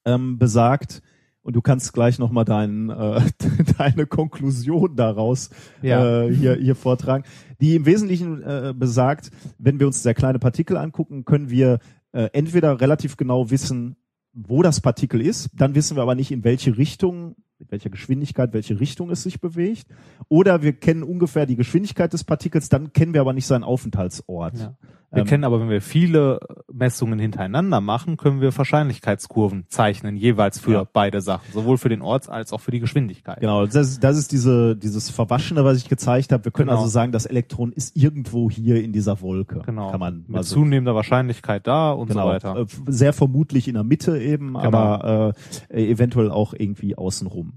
ähm, 0.05 0.37
besagt 0.37 1.01
und 1.41 1.55
du 1.55 1.61
kannst 1.61 1.93
gleich 1.93 2.17
nochmal 2.19 2.43
dein, 2.45 2.89
äh, 2.89 3.21
deine 3.77 4.05
Konklusion 4.07 4.95
daraus 4.95 5.49
Ja. 5.81 6.23
äh, 6.23 6.33
hier, 6.33 6.55
hier 6.55 6.75
vortragen, 6.75 7.23
die 7.61 7.75
im 7.75 7.85
Wesentlichen 7.85 8.41
äh, 8.41 8.73
besagt, 8.75 9.31
wenn 9.57 9.79
wir 9.79 9.87
uns 9.87 10.03
sehr 10.03 10.13
kleine 10.13 10.39
Partikel 10.39 10.75
angucken, 10.77 11.23
können 11.25 11.49
wir 11.49 11.79
äh, 12.13 12.29
entweder 12.33 12.81
relativ 12.81 13.15
genau 13.17 13.51
wissen, 13.51 13.95
wo 14.35 14.61
das 14.61 14.81
Partikel 14.81 15.21
ist, 15.21 15.49
dann 15.53 15.75
wissen 15.75 15.95
wir 15.95 16.03
aber 16.03 16.13
nicht, 16.13 16.31
in 16.31 16.43
welche 16.43 16.77
Richtung, 16.77 17.35
mit 17.57 17.71
welcher 17.71 17.89
Geschwindigkeit, 17.89 18.53
welche 18.53 18.79
Richtung 18.79 19.09
es 19.09 19.23
sich 19.23 19.39
bewegt. 19.39 19.87
Oder 20.27 20.61
wir 20.61 20.73
kennen 20.73 21.03
ungefähr 21.03 21.45
die 21.45 21.55
Geschwindigkeit 21.55 22.11
des 22.11 22.25
Partikels, 22.25 22.67
dann 22.67 22.91
kennen 22.91 23.13
wir 23.13 23.21
aber 23.21 23.33
nicht 23.33 23.47
seinen 23.47 23.63
Aufenthaltsort. 23.63 24.59
Ja. 24.59 24.77
Wir 25.15 25.21
Ähm, 25.21 25.27
kennen 25.27 25.43
aber, 25.45 25.59
wenn 25.61 25.69
wir 25.69 25.81
viele 25.81 26.39
Messungen 26.71 27.17
hintereinander 27.19 27.79
machen, 27.81 28.17
können 28.17 28.41
wir 28.41 28.55
Wahrscheinlichkeitskurven 28.55 29.65
zeichnen, 29.69 30.17
jeweils 30.17 30.59
für 30.59 30.71
Ja. 30.71 30.83
beide 30.91 31.21
Sachen, 31.21 31.51
sowohl 31.53 31.77
für 31.77 31.89
den 31.89 32.01
Ort 32.01 32.29
als 32.29 32.51
auch 32.53 32.59
für 32.61 32.71
die 32.71 32.79
Geschwindigkeit. 32.79 33.39
Genau, 33.39 33.65
das, 33.65 33.75
ist- 33.75 34.03
das 34.03 34.17
ist 34.17 34.31
diese, 34.31 34.75
dieses 34.75 35.09
Verwaschene, 35.09 35.63
was 35.63 35.77
ich 35.77 35.87
gezeigt 35.89 36.31
habe. 36.31 36.43
Wir 36.45 36.51
können 36.51 36.67
Genau. 36.69 36.79
also 36.81 36.89
sagen, 36.91 37.11
das 37.11 37.25
Elektron 37.25 37.71
ist 37.71 37.95
irgendwo 37.95 38.49
hier 38.51 38.83
in 38.83 38.91
dieser 38.91 39.21
Wolke. 39.21 39.61
Genau. 39.65 39.89
Kann 39.91 39.99
man 39.99 40.17
Mit 40.19 40.29
mal 40.29 40.43
so 40.43 40.55
zunehmender 40.55 40.95
Wahrscheinlichkeit 40.95 41.65
da 41.65 41.91
und 41.91 42.07
genau, 42.09 42.23
so 42.27 42.29
weiter. 42.33 42.57
äh, 42.59 42.65
sehr 42.87 43.13
vermutlich 43.13 43.67
in 43.67 43.75
der 43.75 43.83
Mitte 43.83 44.19
eben, 44.19 44.47
Genau. 44.53 44.59
aber 44.59 45.33
äh, 45.69 45.91
eventuell 45.91 46.29
auch 46.29 46.53
irgendwie 46.53 46.97
außenrum. 46.97 47.53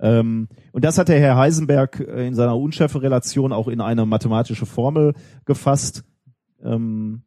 Ähm, 0.00 0.48
und 0.72 0.84
das 0.84 0.98
hat 0.98 1.08
der 1.08 1.20
Herr 1.20 1.36
Heisenberg 1.36 2.00
äh, 2.00 2.26
in 2.26 2.34
seiner 2.34 2.56
Unschärferelation 2.56 3.52
auch 3.52 3.68
in 3.68 3.80
eine 3.80 4.04
mathematische 4.06 4.66
Formel 4.66 5.14
gefasst. 5.44 6.04
Ähm, 6.62 7.22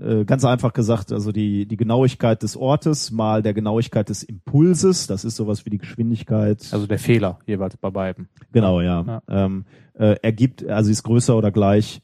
äh, 0.00 0.24
ganz 0.24 0.44
einfach 0.44 0.72
gesagt, 0.72 1.12
also 1.12 1.32
die, 1.32 1.66
die 1.66 1.76
Genauigkeit 1.76 2.42
des 2.42 2.56
Ortes 2.56 3.10
mal 3.10 3.42
der 3.42 3.52
Genauigkeit 3.54 4.08
des 4.08 4.22
Impulses, 4.22 5.06
das 5.06 5.24
ist 5.24 5.36
sowas 5.36 5.66
wie 5.66 5.70
die 5.70 5.78
Geschwindigkeit. 5.78 6.66
Also 6.72 6.86
der 6.86 6.98
Fehler 6.98 7.38
jeweils 7.46 7.76
bei 7.76 7.90
beiden. 7.90 8.28
Genau, 8.52 8.80
ja. 8.80 9.02
Ja. 9.02 9.22
Ähm, 9.28 9.64
äh, 9.94 10.16
ergibt, 10.22 10.66
also 10.66 10.90
ist 10.90 11.02
größer 11.02 11.36
oder 11.36 11.50
gleich 11.50 12.00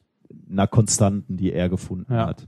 einer 0.51 0.67
Konstanten, 0.67 1.37
die 1.37 1.53
er 1.53 1.69
gefunden 1.69 2.13
Ja. 2.13 2.27
hat. 2.27 2.47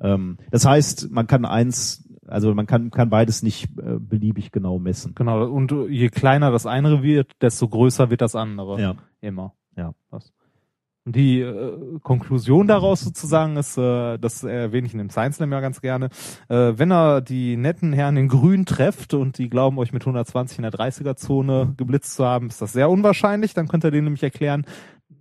Ähm, 0.00 0.38
das 0.50 0.64
heißt, 0.64 1.10
man 1.10 1.26
kann 1.26 1.44
eins, 1.44 2.08
also 2.26 2.54
man 2.54 2.66
kann, 2.66 2.90
kann 2.90 3.10
beides 3.10 3.42
nicht 3.42 3.68
äh, 3.78 3.98
beliebig 3.98 4.50
genau 4.50 4.78
messen. 4.78 5.14
Genau. 5.14 5.46
Und 5.46 5.72
je 5.90 6.08
kleiner 6.08 6.50
das 6.50 6.64
eine 6.64 7.02
wird, 7.02 7.32
desto 7.42 7.68
größer 7.68 8.08
wird 8.08 8.22
das 8.22 8.34
andere. 8.34 8.80
Ja. 8.80 8.94
Immer. 9.20 9.52
Ja. 9.76 9.92
Was? 10.08 10.32
Und 11.06 11.16
die 11.16 11.40
äh, 11.40 11.98
Konklusion 12.02 12.66
daraus 12.66 13.00
sozusagen 13.00 13.56
ist, 13.56 13.78
äh, 13.78 14.18
das 14.18 14.44
erwähne 14.44 14.86
ich 14.86 14.92
in 14.92 14.98
dem 14.98 15.08
Science 15.08 15.36
Slam 15.36 15.50
ja 15.50 15.60
ganz 15.60 15.80
gerne, 15.80 16.10
äh, 16.48 16.74
wenn 16.76 16.92
er 16.92 17.22
die 17.22 17.56
netten 17.56 17.94
Herren 17.94 18.18
in 18.18 18.28
Grün 18.28 18.66
trefft 18.66 19.14
und 19.14 19.38
die 19.38 19.48
glauben 19.48 19.78
euch 19.78 19.94
mit 19.94 20.02
120 20.02 20.58
in 20.58 20.62
der 20.62 20.72
30er-Zone 20.72 21.74
geblitzt 21.78 22.14
zu 22.16 22.26
haben, 22.26 22.48
ist 22.48 22.60
das 22.60 22.74
sehr 22.74 22.90
unwahrscheinlich. 22.90 23.54
Dann 23.54 23.66
könnt 23.66 23.84
ihr 23.84 23.90
denen 23.90 24.04
nämlich 24.04 24.22
erklären, 24.22 24.66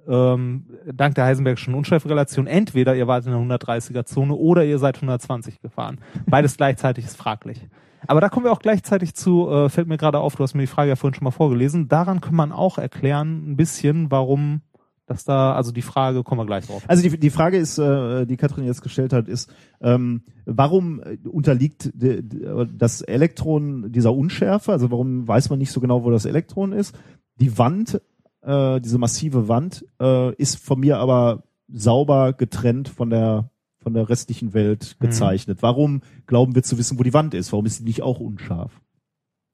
ähm, 0.05 0.65
dank 0.91 1.15
der 1.15 1.25
Heisenbergschen 1.25 1.73
Unschärferelation, 1.73 2.47
entweder 2.47 2.95
ihr 2.95 3.07
wart 3.07 3.25
in 3.25 3.31
der 3.31 3.59
130er-Zone 3.59 4.33
oder 4.33 4.65
ihr 4.65 4.79
seid 4.79 4.97
120 4.97 5.61
gefahren. 5.61 5.99
Beides 6.25 6.57
gleichzeitig 6.57 7.05
ist 7.05 7.15
fraglich. 7.15 7.67
Aber 8.07 8.19
da 8.19 8.29
kommen 8.29 8.45
wir 8.45 8.51
auch 8.51 8.59
gleichzeitig 8.59 9.13
zu, 9.13 9.49
äh, 9.49 9.69
fällt 9.69 9.87
mir 9.87 9.97
gerade 9.97 10.19
auf, 10.19 10.35
du 10.35 10.43
hast 10.43 10.55
mir 10.55 10.61
die 10.61 10.67
Frage 10.67 10.89
ja 10.89 10.95
vorhin 10.95 11.13
schon 11.13 11.25
mal 11.25 11.31
vorgelesen, 11.31 11.87
daran 11.87 12.21
kann 12.21 12.35
man 12.35 12.51
auch 12.51 12.77
erklären, 12.77 13.51
ein 13.51 13.55
bisschen, 13.55 14.11
warum 14.11 14.61
dass 15.10 15.26
da, 15.26 15.54
also 15.54 15.72
die 15.72 15.82
Frage, 15.82 16.24
kommen 16.24 16.39
wir 16.39 16.45
gleich 16.45 16.67
drauf. 16.67 16.84
Also 16.88 17.02
die, 17.02 17.17
die 17.17 17.30
Frage 17.30 17.58
ist, 17.58 17.78
äh, 17.80 18.26
die 18.26 18.38
Katrin 18.38 18.65
jetzt 18.65 18.82
gestellt 18.82 19.12
hat, 19.12 19.28
ist, 19.28 19.52
ähm, 19.82 20.22
warum 20.45 21.02
unterliegt 21.24 21.91
de, 21.93 22.22
de, 22.22 22.67
das 22.78 23.02
Elektron 23.02 23.91
dieser 23.91 24.13
Unschärfe? 24.13 24.72
Also 24.72 24.91
warum 24.91 25.28
weiß 25.28 25.50
man 25.50 25.60
nicht 25.60 25.72
so 25.72 25.80
genau, 25.82 26.04
wo 26.04 26.12
das 26.12 26.26
Elektron 26.26 26.72
ist? 26.72 26.95
Die 27.39 27.58
Wand, 27.58 28.02
äh, 28.41 28.80
diese 28.82 28.98
massive 29.00 29.48
Wand, 29.48 29.86
äh, 30.00 30.34
ist 30.36 30.63
von 30.63 30.80
mir 30.80 30.98
aber 30.98 31.43
sauber 31.67 32.34
getrennt 32.34 32.89
von 32.89 33.10
der 33.10 33.50
von 33.82 33.93
der 33.93 34.10
restlichen 34.10 34.54
Welt 34.54 34.98
Mhm. 35.00 35.06
gezeichnet. 35.06 35.60
Warum 35.62 36.02
glauben 36.28 36.54
wir 36.54 36.63
zu 36.63 36.78
wissen, 36.78 37.00
wo 37.00 37.04
die 37.04 37.13
Wand 37.13 37.34
ist? 37.34 37.54
Warum 37.54 37.65
ist 37.65 37.78
sie 37.78 37.86
nicht 37.86 38.02
auch 38.02 38.19
unscharf? 38.19 38.82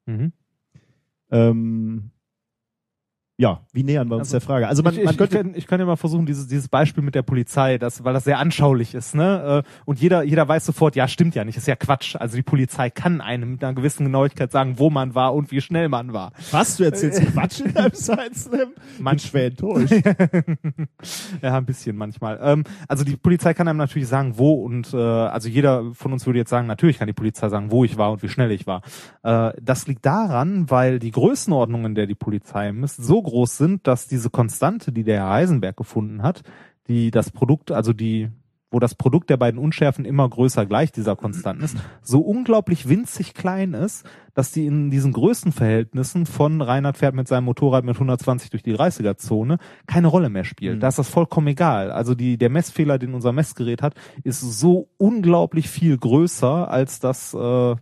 Mhm. 0.08 0.34
Ähm, 1.30 2.12
ja, 3.38 3.60
wie 3.74 3.84
nähern 3.84 4.08
wir 4.10 4.15
uns 4.15 4.28
Also, 4.30 4.34
der 4.39 4.41
Frage? 4.41 4.67
Also 4.67 4.82
man, 4.82 4.93
ich, 4.93 5.04
man 5.04 5.12
ich, 5.13 5.17
könnte 5.17 5.36
ich, 5.38 5.43
kann, 5.43 5.56
ich 5.56 5.67
kann 5.67 5.80
ja 5.82 5.86
mal 5.86 5.98
versuchen, 5.98 6.26
dieses, 6.26 6.48
dieses 6.48 6.69
Beispiel 6.69 7.04
mit 7.04 7.15
der 7.15 7.21
Polizei, 7.21 7.78
das, 7.78 8.04
weil 8.06 8.13
das 8.13 8.24
sehr 8.24 8.39
anschaulich 8.39 8.95
ist, 8.95 9.13
ne? 9.13 9.63
Äh, 9.65 9.69
Und 9.84 10.00
jeder, 10.00 10.24
jeder 10.24 10.48
weiß 10.48 10.65
sofort, 10.65 10.95
ja, 10.95 11.08
stimmt 11.10 11.36
ja 11.36 11.43
nicht, 11.43 11.58
ist 11.58 11.67
ja 11.67 11.76
Quatsch. 11.76 12.15
Also 12.15 12.38
die 12.38 12.43
Polizei 12.43 12.89
kann 12.89 13.19
einem 13.19 13.52
mit 13.52 13.63
einer 13.63 13.74
gewissen 13.74 14.06
Genauigkeit 14.06 14.52
sagen, 14.54 14.80
wo 14.80 14.89
man 14.89 15.15
war 15.15 15.34
und 15.36 15.52
wie 15.52 15.60
schnell 15.60 15.89
man 15.89 16.13
war. 16.13 16.32
Was, 16.52 16.78
du 16.78 16.86
erzählst 16.86 17.21
Quatsch 17.34 17.60
in 17.60 17.74
deinem 17.74 17.93
Science 17.93 18.43
Slam? 18.45 18.69
Manch- 19.02 19.26
schwer 19.28 19.48
enttäuscht. 19.48 19.91
ja, 21.41 21.58
ein 21.58 21.65
bisschen 21.65 21.98
manchmal. 21.98 22.39
Ähm, 22.41 22.63
also 22.88 23.04
die 23.04 23.17
Polizei 23.17 23.54
kann 23.54 23.67
einem 23.67 23.78
natürlich 23.80 24.08
sagen, 24.08 24.38
wo 24.38 24.54
und 24.63 24.93
äh, 24.93 24.98
also 24.98 25.50
jeder 25.50 25.93
von 25.93 26.13
uns 26.13 26.26
würde 26.26 26.39
jetzt 26.39 26.50
sagen, 26.50 26.67
natürlich 26.67 27.00
kann 27.00 27.08
die 27.08 27.13
Polizei 27.13 27.50
sagen, 27.50 27.71
wo 27.71 27.84
ich 27.84 27.98
war 27.98 28.12
und 28.12 28.24
wie 28.24 28.30
schnell 28.30 28.52
ich 28.52 28.65
war. 28.67 28.82
Äh, 29.24 29.52
das 29.62 29.88
liegt 29.88 30.06
daran, 30.06 30.69
weil 30.69 31.00
die 31.00 31.12
Größenordnungen, 31.12 31.88
in 31.88 31.95
der 31.95 32.08
die 32.08 32.15
Polizei 32.15 32.71
misst, 32.71 33.04
so 33.04 33.24
groß 33.25 33.57
sind, 33.57 33.88
dass 33.88 34.07
diese 34.07 34.29
Konstante, 34.29 34.91
die 34.91 35.03
der 35.03 35.21
Herr 35.21 35.29
Heisenberg 35.29 35.75
gefunden 35.75 36.23
hat, 36.23 36.43
die 36.88 37.11
das 37.11 37.31
Produkt, 37.31 37.71
also 37.71 37.93
die 37.93 38.29
wo 38.75 38.79
das 38.79 38.93
Produkt 38.93 39.29
der 39.29 39.38
beiden 39.38 39.57
Unschärfen 39.57 40.03
immer 40.03 40.27
größer 40.27 40.65
gleich 40.65 40.91
dieser 40.91 41.15
Konstanten 41.15 41.63
ist, 41.63 41.77
so 42.01 42.19
unglaublich 42.19 42.89
winzig 42.89 43.33
klein 43.33 43.73
ist, 43.73 44.05
dass 44.33 44.51
die 44.51 44.65
in 44.65 44.89
diesen 44.91 45.13
Größenverhältnissen 45.13 46.25
von 46.25 46.61
Reinhard 46.61 46.97
fährt 46.97 47.15
mit 47.15 47.25
seinem 47.25 47.45
Motorrad 47.45 47.85
mit 47.85 47.95
120 47.95 48.49
durch 48.49 48.63
die 48.63 48.75
30er-Zone 48.75 49.59
keine 49.88 50.07
Rolle 50.07 50.29
mehr 50.29 50.43
spielt. 50.43 50.75
Mhm. 50.75 50.79
Da 50.81 50.89
ist 50.89 50.99
das 50.99 51.07
vollkommen 51.07 51.47
egal. 51.47 51.89
Also 51.89 52.15
die, 52.15 52.38
der 52.38 52.49
Messfehler, 52.49 52.99
den 52.99 53.13
unser 53.13 53.31
Messgerät 53.31 53.81
hat, 53.81 53.95
ist 54.23 54.41
so 54.41 54.89
unglaublich 54.97 55.69
viel 55.69 55.97
größer 55.97 56.69
als 56.69 56.99
das, 56.99 57.33
äh, 57.33 57.75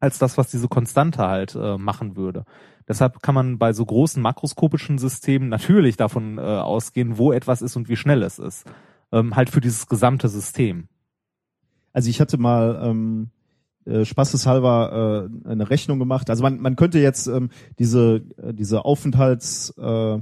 als 0.00 0.18
das, 0.18 0.38
was 0.38 0.50
diese 0.50 0.68
Konstante 0.68 1.26
halt 1.26 1.54
äh, 1.54 1.76
machen 1.76 2.16
würde. 2.16 2.44
Deshalb 2.88 3.22
kann 3.22 3.34
man 3.34 3.58
bei 3.58 3.72
so 3.72 3.84
großen 3.84 4.22
makroskopischen 4.22 4.98
Systemen 4.98 5.48
natürlich 5.48 5.96
davon 5.96 6.38
äh, 6.38 6.40
ausgehen, 6.40 7.18
wo 7.18 7.32
etwas 7.32 7.62
ist 7.62 7.76
und 7.76 7.88
wie 7.88 7.96
schnell 7.96 8.22
es 8.22 8.38
ist. 8.38 8.64
Ähm, 9.12 9.36
halt 9.36 9.50
für 9.50 9.60
dieses 9.60 9.86
gesamte 9.86 10.28
System. 10.28 10.88
Also 11.92 12.08
ich 12.08 12.20
hatte 12.20 12.38
mal 12.38 12.80
ähm, 12.82 13.30
äh, 13.84 14.04
spaßeshalber 14.04 15.28
äh, 15.44 15.48
eine 15.50 15.70
Rechnung 15.70 15.98
gemacht. 15.98 16.30
Also 16.30 16.42
man, 16.42 16.60
man 16.60 16.76
könnte 16.76 16.98
jetzt 16.98 17.26
ähm, 17.26 17.50
diese 17.78 18.22
äh, 18.36 18.54
diese 18.54 18.84
Aufenthalts 18.84 19.74
äh, 19.78 20.20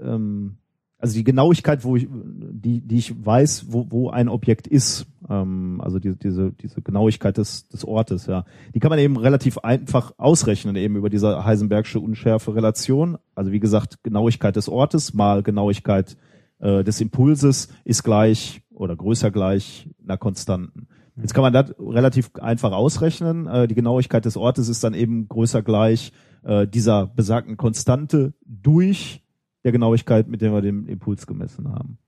ähm, 0.00 0.56
also 1.04 1.16
die 1.16 1.24
Genauigkeit, 1.24 1.84
wo 1.84 1.96
ich 1.96 2.08
die 2.10 2.80
die 2.80 2.96
ich 2.96 3.14
weiß, 3.26 3.66
wo 3.68 3.88
wo 3.90 4.08
ein 4.08 4.30
Objekt 4.30 4.66
ist, 4.66 5.06
ähm, 5.28 5.78
also 5.84 5.98
diese 5.98 6.16
diese 6.16 6.52
diese 6.52 6.80
Genauigkeit 6.80 7.36
des 7.36 7.68
des 7.68 7.84
Ortes, 7.84 8.24
ja, 8.24 8.46
die 8.74 8.80
kann 8.80 8.88
man 8.88 8.98
eben 8.98 9.18
relativ 9.18 9.58
einfach 9.58 10.14
ausrechnen 10.16 10.76
eben 10.76 10.96
über 10.96 11.10
diese 11.10 11.44
Heisenbergsche 11.44 12.00
Unschärfe 12.00 12.54
Relation. 12.54 13.18
Also 13.34 13.52
wie 13.52 13.60
gesagt 13.60 14.02
Genauigkeit 14.02 14.56
des 14.56 14.70
Ortes 14.70 15.12
mal 15.12 15.42
Genauigkeit 15.42 16.16
äh, 16.58 16.82
des 16.82 17.02
Impulses 17.02 17.68
ist 17.84 18.02
gleich 18.02 18.62
oder 18.72 18.96
größer 18.96 19.30
gleich 19.30 19.90
einer 20.02 20.16
Konstanten. 20.16 20.88
Jetzt 21.20 21.34
kann 21.34 21.42
man 21.42 21.52
das 21.52 21.74
relativ 21.78 22.30
einfach 22.40 22.72
ausrechnen. 22.72 23.46
Äh, 23.46 23.68
die 23.68 23.74
Genauigkeit 23.74 24.24
des 24.24 24.38
Ortes 24.38 24.70
ist 24.70 24.82
dann 24.82 24.94
eben 24.94 25.28
größer 25.28 25.60
gleich 25.60 26.12
äh, 26.44 26.66
dieser 26.66 27.06
besagten 27.08 27.58
Konstante 27.58 28.32
durch 28.46 29.20
der 29.64 29.72
Genauigkeit, 29.72 30.28
mit 30.28 30.40
der 30.40 30.52
wir 30.52 30.60
den 30.60 30.86
Impuls 30.86 31.26
gemessen 31.26 31.72
haben. 31.72 31.98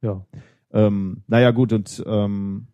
Ja. 0.00 0.24
Ähm, 0.70 1.22
naja, 1.26 1.50
gut, 1.50 1.72
und 1.72 2.02
ähm, 2.06 2.68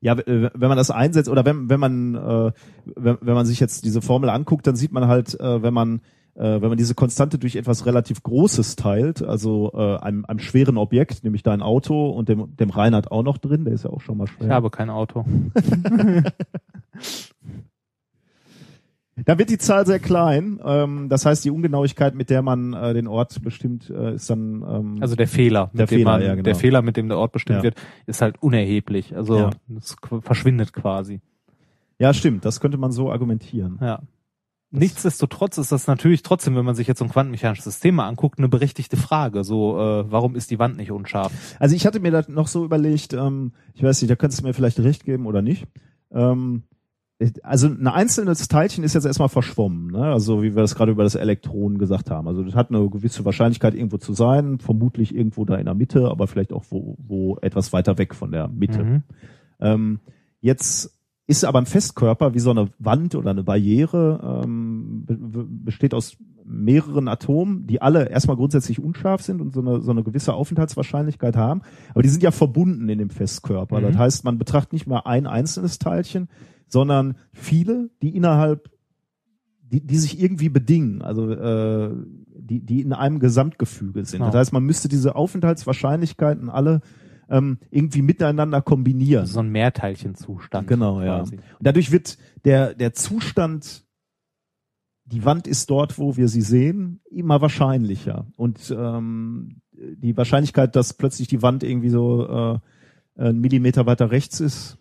ja, 0.00 0.16
wenn 0.16 0.68
man 0.68 0.76
das 0.76 0.90
einsetzt 0.90 1.28
oder 1.28 1.44
wenn, 1.44 1.68
wenn 1.68 1.80
man 1.80 2.14
äh, 2.14 2.52
wenn, 2.94 3.18
wenn 3.20 3.34
man 3.34 3.46
sich 3.46 3.58
jetzt 3.58 3.84
diese 3.84 4.00
Formel 4.00 4.30
anguckt, 4.30 4.66
dann 4.66 4.76
sieht 4.76 4.92
man 4.92 5.08
halt, 5.08 5.38
äh, 5.40 5.62
wenn 5.62 5.74
man 5.74 6.00
äh, 6.34 6.60
wenn 6.60 6.68
man 6.68 6.78
diese 6.78 6.94
Konstante 6.94 7.38
durch 7.38 7.56
etwas 7.56 7.84
relativ 7.84 8.22
Großes 8.22 8.76
teilt, 8.76 9.22
also 9.22 9.72
äh, 9.74 9.96
einem, 9.96 10.24
einem 10.24 10.38
schweren 10.38 10.76
Objekt, 10.76 11.24
nämlich 11.24 11.42
dein 11.42 11.62
Auto 11.62 12.10
und 12.10 12.28
dem, 12.28 12.54
dem 12.56 12.70
Reinhard 12.70 13.10
auch 13.10 13.24
noch 13.24 13.38
drin, 13.38 13.64
der 13.64 13.74
ist 13.74 13.82
ja 13.84 13.90
auch 13.90 14.00
schon 14.00 14.18
mal 14.18 14.28
schwer. 14.28 14.46
Ich 14.46 14.52
habe 14.52 14.70
kein 14.70 14.90
Auto. 14.90 15.24
Da 19.28 19.36
wird 19.36 19.50
die 19.50 19.58
Zahl 19.58 19.84
sehr 19.84 19.98
klein. 19.98 20.58
Ähm, 20.64 21.10
das 21.10 21.26
heißt, 21.26 21.44
die 21.44 21.50
Ungenauigkeit, 21.50 22.14
mit 22.14 22.30
der 22.30 22.40
man 22.40 22.72
äh, 22.72 22.94
den 22.94 23.06
Ort 23.06 23.42
bestimmt, 23.42 23.90
äh, 23.90 24.14
ist 24.14 24.30
dann 24.30 24.62
ähm, 24.66 24.96
Also 25.02 25.16
der 25.16 25.28
Fehler, 25.28 25.70
Der 25.74 25.86
Fehler, 25.86 26.04
man, 26.12 26.22
ja, 26.22 26.30
genau. 26.30 26.44
der 26.44 26.54
Fehler, 26.54 26.80
mit 26.80 26.96
dem 26.96 27.08
der 27.10 27.18
Ort 27.18 27.32
bestimmt 27.32 27.58
Ja. 27.58 27.62
wird, 27.64 27.74
ist 28.06 28.22
halt 28.22 28.42
unerheblich. 28.42 29.14
Also 29.14 29.36
Ja. 29.36 29.50
es 29.76 29.96
verschwindet 30.22 30.72
quasi. 30.72 31.20
ja 31.98 32.14
stimmt. 32.14 32.46
Das 32.46 32.58
könnte 32.58 32.78
man 32.78 32.90
so 32.90 33.12
argumentieren. 33.12 33.78
Ja. 33.82 34.00
Nichtsdestotrotz 34.70 35.58
ist 35.58 35.72
das 35.72 35.86
natürlich 35.86 36.22
trotzdem, 36.22 36.56
wenn 36.56 36.64
man 36.64 36.74
sich 36.74 36.86
jetzt 36.86 36.98
so 37.00 37.04
ein 37.04 37.10
quantenmechanisches 37.10 37.64
System 37.64 37.96
mal 37.96 38.08
anguckt, 38.08 38.38
eine 38.38 38.48
berechtigte 38.48 38.96
Frage. 38.96 39.44
So, 39.44 39.78
äh, 39.78 40.10
warum 40.10 40.36
ist 40.36 40.50
die 40.50 40.58
Wand 40.58 40.78
nicht 40.78 40.90
unscharf? 40.90 41.32
Also 41.58 41.76
ich 41.76 41.84
hatte 41.84 42.00
mir 42.00 42.12
das 42.12 42.28
noch 42.28 42.48
so 42.48 42.64
überlegt. 42.64 43.12
Ähm, 43.12 43.52
ich 43.74 43.82
weiß 43.82 44.00
nicht, 44.00 44.10
da 44.10 44.16
könntest 44.16 44.40
du 44.40 44.46
mir 44.46 44.54
vielleicht 44.54 44.80
recht 44.80 45.04
geben 45.04 45.26
oder 45.26 45.42
nicht. 45.42 45.66
Ähm, 46.12 46.62
also 47.42 47.66
ein 47.66 47.86
einzelnes 47.88 48.46
Teilchen 48.46 48.84
ist 48.84 48.94
jetzt 48.94 49.04
erstmal 49.04 49.28
verschwommen, 49.28 49.90
ne? 49.90 50.04
also 50.04 50.42
wie 50.42 50.54
wir 50.54 50.62
das 50.62 50.76
gerade 50.76 50.92
über 50.92 51.02
das 51.02 51.16
Elektron 51.16 51.78
gesagt 51.78 52.10
haben. 52.10 52.28
Also 52.28 52.44
das 52.44 52.54
hat 52.54 52.70
eine 52.70 52.88
gewisse 52.88 53.24
Wahrscheinlichkeit 53.24 53.74
irgendwo 53.74 53.96
zu 53.96 54.12
sein, 54.12 54.60
vermutlich 54.60 55.14
irgendwo 55.14 55.44
da 55.44 55.56
in 55.56 55.64
der 55.64 55.74
Mitte, 55.74 56.08
aber 56.08 56.28
vielleicht 56.28 56.52
auch 56.52 56.64
wo, 56.70 56.96
wo 56.98 57.36
etwas 57.42 57.72
weiter 57.72 57.98
weg 57.98 58.14
von 58.14 58.30
der 58.30 58.46
Mitte. 58.48 58.84
Mhm. 58.84 59.02
Ähm, 59.60 60.00
jetzt 60.40 60.96
ist 61.26 61.44
aber 61.44 61.58
ein 61.58 61.66
Festkörper 61.66 62.34
wie 62.34 62.38
so 62.38 62.50
eine 62.50 62.68
Wand 62.78 63.16
oder 63.16 63.30
eine 63.30 63.42
Barriere, 63.42 64.42
ähm, 64.44 65.04
be 65.04 65.14
be- 65.14 65.46
besteht 65.48 65.94
aus 65.94 66.16
mehreren 66.44 67.08
Atomen, 67.08 67.66
die 67.66 67.82
alle 67.82 68.08
erstmal 68.08 68.36
grundsätzlich 68.36 68.80
unscharf 68.82 69.22
sind 69.22 69.42
und 69.42 69.52
so 69.52 69.60
eine, 69.60 69.82
so 69.82 69.90
eine 69.90 70.02
gewisse 70.04 70.32
Aufenthaltswahrscheinlichkeit 70.32 71.36
haben. 71.36 71.60
Aber 71.90 72.02
die 72.02 72.08
sind 72.08 72.22
ja 72.22 72.30
verbunden 72.30 72.88
in 72.88 72.98
dem 72.98 73.10
Festkörper. 73.10 73.80
Mhm. 73.80 73.82
Das 73.82 73.98
heißt, 73.98 74.24
man 74.24 74.38
betrachtet 74.38 74.72
nicht 74.72 74.86
mehr 74.86 75.06
ein 75.06 75.26
einzelnes 75.26 75.78
Teilchen, 75.78 76.28
sondern 76.68 77.16
viele, 77.32 77.90
die 78.02 78.14
innerhalb, 78.16 78.70
die, 79.62 79.80
die 79.80 79.98
sich 79.98 80.20
irgendwie 80.20 80.48
bedingen, 80.48 81.02
also 81.02 81.30
äh, 81.30 81.90
die, 82.26 82.60
die 82.60 82.80
in 82.80 82.92
einem 82.92 83.18
Gesamtgefüge 83.18 84.04
sind. 84.04 84.20
Genau. 84.20 84.30
Das 84.30 84.40
heißt, 84.40 84.52
man 84.52 84.64
müsste 84.64 84.88
diese 84.88 85.16
Aufenthaltswahrscheinlichkeiten 85.16 86.48
alle 86.48 86.80
ähm, 87.28 87.58
irgendwie 87.70 88.02
miteinander 88.02 88.62
kombinieren. 88.62 89.26
So 89.26 89.40
ein 89.40 89.50
Mehrteilchenzustand. 89.50 90.66
Genau, 90.66 91.00
ja. 91.02 91.18
quasi. 91.18 91.36
Und 91.36 91.42
dadurch 91.60 91.92
wird 91.92 92.18
der, 92.44 92.74
der 92.74 92.94
Zustand, 92.94 93.84
die 95.04 95.24
Wand 95.24 95.46
ist 95.46 95.70
dort, 95.70 95.98
wo 95.98 96.16
wir 96.16 96.28
sie 96.28 96.42
sehen, 96.42 97.00
immer 97.10 97.40
wahrscheinlicher. 97.40 98.26
Und 98.36 98.74
ähm, 98.76 99.60
die 99.72 100.16
Wahrscheinlichkeit, 100.16 100.74
dass 100.76 100.94
plötzlich 100.94 101.28
die 101.28 101.42
Wand 101.42 101.62
irgendwie 101.62 101.90
so 101.90 102.26
äh, 103.16 103.20
einen 103.20 103.40
Millimeter 103.40 103.86
weiter 103.86 104.10
rechts 104.10 104.40
ist, 104.40 104.78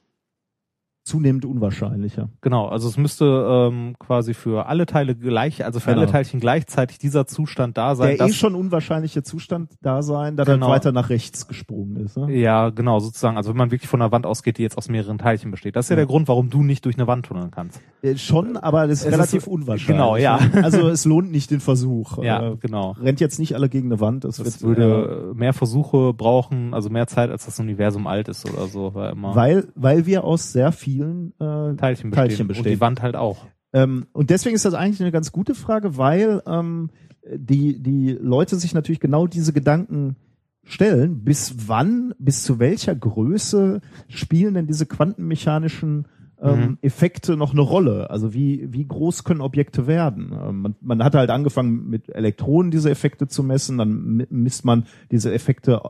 zunehmend 1.07 1.45
unwahrscheinlicher. 1.45 2.29
Genau, 2.41 2.67
also 2.67 2.87
es 2.87 2.97
müsste 2.97 3.25
ähm, 3.71 3.95
quasi 3.99 4.33
für 4.33 4.67
alle 4.67 4.85
Teile 4.85 5.15
gleich, 5.15 5.63
also 5.65 5.79
für 5.79 5.89
Genau. 5.91 6.01
alle 6.01 6.11
Teilchen 6.11 6.39
gleichzeitig 6.39 6.99
dieser 6.99 7.25
Zustand 7.27 7.77
da 7.77 7.95
sein. 7.95 8.07
Der 8.07 8.15
eh 8.15 8.17
dass- 8.17 8.35
schon 8.35 8.55
unwahrscheinliche 8.55 9.23
Zustand 9.23 9.71
da 9.81 10.01
sein, 10.01 10.35
da 10.37 10.43
Genau. 10.43 10.65
dann 10.67 10.69
weiter 10.75 10.91
nach 10.91 11.09
rechts 11.09 11.47
gesprungen 11.47 11.97
ist. 11.97 12.17
Ne? 12.17 12.33
Ja, 12.37 12.69
genau, 12.69 12.99
sozusagen. 12.99 13.37
Also 13.37 13.49
wenn 13.51 13.57
man 13.57 13.71
wirklich 13.71 13.89
von 13.89 14.01
einer 14.01 14.11
Wand 14.11 14.25
ausgeht, 14.25 14.57
die 14.57 14.63
jetzt 14.63 14.77
aus 14.77 14.89
mehreren 14.89 15.17
Teilchen 15.17 15.51
besteht. 15.51 15.75
Das 15.75 15.85
ist 15.85 15.89
ja, 15.89 15.95
der 15.95 16.05
Grund, 16.05 16.27
warum 16.27 16.49
du 16.49 16.61
nicht 16.63 16.85
durch 16.85 16.95
eine 16.97 17.07
Wand 17.07 17.25
tunneln 17.25 17.51
kannst. 17.51 17.81
Äh, 18.01 18.15
Schon, 18.17 18.57
aber 18.57 18.87
das 18.87 18.99
ist 18.99 19.01
Es 19.01 19.07
ist 19.07 19.13
relativ 19.13 19.43
so- 19.45 19.51
unwahrscheinlich. 19.51 19.87
genau, 19.87 20.15
ja. 20.17 20.37
ne? 20.39 20.63
Also 20.63 20.87
es 20.89 21.05
lohnt 21.05 21.31
nicht 21.31 21.49
den 21.51 21.59
Versuch. 21.59 22.21
Ja, 22.23 22.51
Äh, 22.51 22.55
genau. 22.59 22.91
rennt 23.01 23.19
jetzt 23.19 23.39
nicht 23.39 23.55
alle 23.55 23.69
gegen 23.69 23.87
eine 23.91 23.99
Wand. 23.99 24.25
Es 24.25 24.37
Das 24.37 24.61
wird, 24.61 24.77
würde 24.77 25.31
mehr 25.35 25.53
Versuche 25.53 26.13
brauchen, 26.13 26.73
also 26.73 26.89
mehr 26.89 27.07
Zeit, 27.07 27.29
als 27.31 27.45
das 27.45 27.59
Universum 27.59 28.07
alt 28.07 28.27
ist 28.27 28.49
oder 28.51 28.67
so, 28.67 28.89
äh, 28.95 29.13
weil, 29.15 29.67
weil 29.75 30.05
wir 30.05 30.23
aus 30.23 30.51
sehr 30.51 30.71
vielen 30.97 31.33
äh, 31.39 31.75
Teilchen. 31.75 32.11
Teilchen 32.11 32.47
bestehen. 32.47 32.65
Und 32.65 32.71
die 32.71 32.81
Wand 32.81 33.01
halt 33.01 33.15
auch. 33.15 33.45
Ähm, 33.73 34.07
und 34.13 34.29
deswegen 34.29 34.55
ist 34.55 34.65
das 34.65 34.73
eigentlich 34.73 35.01
eine 35.01 35.11
ganz 35.11 35.31
gute 35.31 35.53
Frage, 35.55 35.97
weil 35.97 36.41
ähm, 36.47 36.89
die, 37.35 37.81
die 37.81 38.11
Leute 38.11 38.55
sich 38.55 38.73
natürlich 38.73 38.99
genau 38.99 39.27
diese 39.27 39.53
Gedanken 39.53 40.15
stellen, 40.63 41.23
bis 41.23 41.67
wann, 41.67 42.13
bis 42.19 42.43
zu 42.43 42.59
welcher 42.59 42.95
Größe 42.95 43.81
spielen 44.09 44.53
denn 44.53 44.67
diese 44.67 44.85
quantenmechanischen 44.85 46.07
ähm, 46.41 46.59
Mhm. 46.59 46.77
Effekte 46.81 47.35
noch 47.35 47.51
eine 47.51 47.61
Rolle? 47.61 48.09
Also 48.11 48.33
wie, 48.33 48.71
wie 48.71 48.85
groß 48.85 49.23
können 49.23 49.41
Objekte 49.41 49.87
werden? 49.87 50.31
Ähm, 50.39 50.61
man, 50.61 50.75
man 50.81 51.03
hat 51.03 51.15
halt 51.15 51.29
angefangen 51.31 51.89
mit 51.89 52.09
Elektronen 52.09 52.69
diese 52.69 52.91
Effekte 52.91 53.27
zu 53.27 53.41
messen, 53.43 53.77
dann 53.79 53.91
mi- 54.17 54.27
misst 54.29 54.63
man 54.63 54.85
diese 55.09 55.33
Effekte 55.33 55.81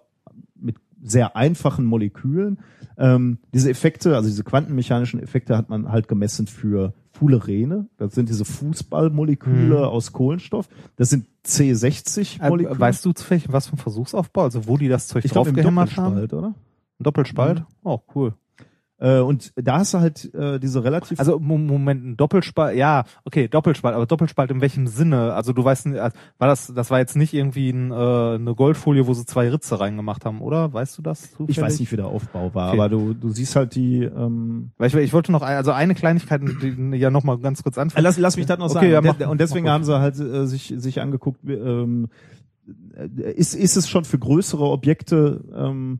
sehr 1.09 1.35
einfachen 1.35 1.85
Molekülen. 1.85 2.59
Ähm, 2.97 3.37
diese 3.53 3.69
Effekte, 3.69 4.15
also 4.15 4.27
diese 4.29 4.43
quantenmechanischen 4.43 5.19
Effekte 5.21 5.57
hat 5.57 5.69
man 5.69 5.89
halt 5.91 6.07
gemessen 6.07 6.47
für 6.47 6.93
Fullerene. 7.11 7.87
Das 7.97 8.13
sind 8.13 8.29
diese 8.29 8.45
Fußballmoleküle 8.45 9.77
Mhm. 9.77 9.83
aus 9.83 10.11
Kohlenstoff. 10.13 10.67
Das 10.97 11.09
sind 11.09 11.25
C60-Moleküle. 11.45 12.75
Äh, 12.75 12.79
weißt 12.79 13.05
du 13.05 13.13
zufällig, 13.13 13.51
was 13.51 13.67
für 13.67 13.73
ein 13.75 13.77
Versuchsaufbau, 13.79 14.43
also 14.43 14.67
wo 14.67 14.77
die 14.77 14.87
das 14.87 15.07
Zeug 15.07 15.25
ich 15.25 15.31
glaube 15.31 15.49
im 15.49 15.55
draufgehämmert 15.55 15.97
haben? 15.97 16.15
Doppelspalt, 16.15 16.33
oder? 16.33 16.47
Ein 16.99 17.03
Doppelspalt? 17.03 17.59
Mhm. 17.59 17.65
Oh, 17.83 17.99
cool. 18.15 18.33
Äh, 18.99 19.19
und 19.19 19.51
da 19.55 19.77
hast 19.77 19.93
du 19.93 19.99
halt 19.99 20.33
äh, 20.33 20.59
diese 20.59 20.83
relativ 20.83 21.19
Also 21.19 21.37
Mo- 21.39 21.59
Moment, 21.59 22.03
ein 22.03 22.17
Doppelspalt, 22.17 22.75
ja, 22.75 23.03
okay, 23.25 23.47
Doppelspalt, 23.47 23.93
aber 23.95 24.07
Doppelspalt 24.07 24.49
in 24.49 24.59
welchem 24.59 24.87
Sinne? 24.87 25.33
Also 25.35 25.53
du 25.53 25.63
weißt, 25.63 25.85
nicht, 25.85 25.99
also 25.99 26.17
war 26.39 26.47
das, 26.47 26.73
das 26.73 26.89
war 26.89 26.97
jetzt 26.97 27.15
nicht 27.15 27.33
irgendwie 27.35 27.69
ein, 27.69 27.91
äh, 27.91 27.95
eine 27.95 28.55
Goldfolie, 28.55 29.05
wo 29.05 29.13
sie 29.13 29.25
zwei 29.27 29.49
Ritze 29.51 29.79
reingemacht 29.79 30.25
haben, 30.25 30.41
oder? 30.41 30.73
Weißt 30.73 30.97
du 30.97 31.03
das? 31.03 31.29
Zufällig? 31.31 31.49
ich 31.57 31.61
weiß 31.61 31.79
nicht, 31.79 31.91
wie 31.91 31.95
der 31.97 32.07
Aufbau 32.07 32.55
war, 32.55 32.69
Okay. 32.69 32.79
aber 32.79 32.89
du, 32.89 33.13
du 33.13 33.29
siehst 33.29 33.55
halt 33.55 33.75
die 33.75 34.01
ähm, 34.03 34.71
Weil 34.79 34.87
ich, 34.87 34.95
ich 34.95 35.13
wollte 35.13 35.31
noch, 35.31 35.43
ein- 35.43 35.57
also 35.57 35.73
eine 35.73 35.93
Kleinigkeit, 35.93 36.41
die, 36.41 36.97
ja 36.97 37.11
noch 37.11 37.23
mal 37.23 37.37
ganz 37.37 37.61
kurz 37.61 37.77
anfangen. 37.77 38.03
Lass, 38.03 38.17
lass 38.17 38.35
mich 38.35 38.47
das 38.47 38.57
noch 38.57 38.65
Okay, 38.71 38.91
sagen. 38.91 39.05
ja, 39.05 39.13
mach- 39.13 39.29
und 39.29 39.39
deswegen 39.39 39.69
haben 39.69 39.83
sie 39.83 39.99
halt 39.99 40.19
äh, 40.19 40.47
sich, 40.47 40.73
sich 40.75 41.01
angeguckt, 41.01 41.41
ähm, 41.47 42.07
äh, 42.95 43.31
ist, 43.33 43.53
ist 43.53 43.75
es 43.77 43.87
schon 43.87 44.05
für 44.05 44.17
größere 44.17 44.63
Objekte 44.65 45.43
ähm, 45.55 45.99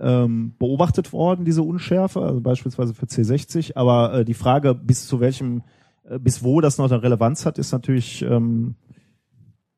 ähm, 0.00 0.54
beobachtet 0.58 1.12
worden, 1.12 1.44
diese 1.44 1.62
Unschärfe, 1.62 2.20
also 2.20 2.40
beispielsweise 2.40 2.94
für 2.94 3.06
C60, 3.06 3.76
aber 3.76 4.14
äh, 4.14 4.24
die 4.24 4.34
Frage, 4.34 4.74
bis 4.74 5.06
zu 5.06 5.20
welchem, 5.20 5.62
äh, 6.08 6.18
bis 6.18 6.42
wo 6.42 6.60
das 6.60 6.78
noch 6.78 6.90
eine 6.90 7.02
Relevanz 7.02 7.46
hat, 7.46 7.58
ist 7.58 7.72
natürlich 7.72 8.22
ähm, 8.22 8.76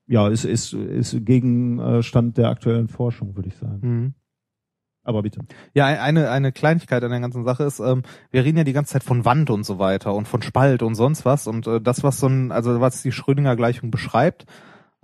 ja, 0.07 0.29
ist, 0.29 0.45
ist, 0.45 0.73
ist 0.73 1.25
Gegenstand 1.25 2.39
der 2.39 2.49
aktuellen 2.49 2.89
Forschung, 2.89 3.37
würde 3.37 3.49
ich 3.49 3.57
sagen. 3.57 3.81
Mhm. 3.83 4.14
Aber 5.03 5.23
bitte. 5.23 5.41
Ja, 5.73 5.87
eine, 5.87 6.31
eine 6.31 6.51
Kleinigkeit 6.51 7.03
an 7.05 7.11
der 7.11 7.21
ganzen 7.21 7.45
Sache 7.45 7.62
ist, 7.62 7.79
ähm, 7.79 8.03
wir 8.33 8.45
reden 8.45 8.59
ja 8.59 8.64
die 8.64 8.73
ganze 8.73 8.95
Zeit 8.95 9.05
von 9.05 9.25
Wand 9.25 9.51
und 9.51 9.64
so 9.64 9.79
weiter 9.79 10.12
und 10.14 10.27
von 10.27 10.43
Spalt 10.43 10.83
und 10.83 10.97
sonst 10.97 11.25
was 11.25 11.47
und 11.47 11.67
äh, 11.69 11.81
das, 11.81 12.03
was 12.03 12.19
so 12.19 12.27
ein, 12.27 12.51
also 12.51 12.81
was 12.81 13.03
die 13.03 13.12
Schrödinger-Gleichung 13.12 13.93
beschreibt, 13.93 14.47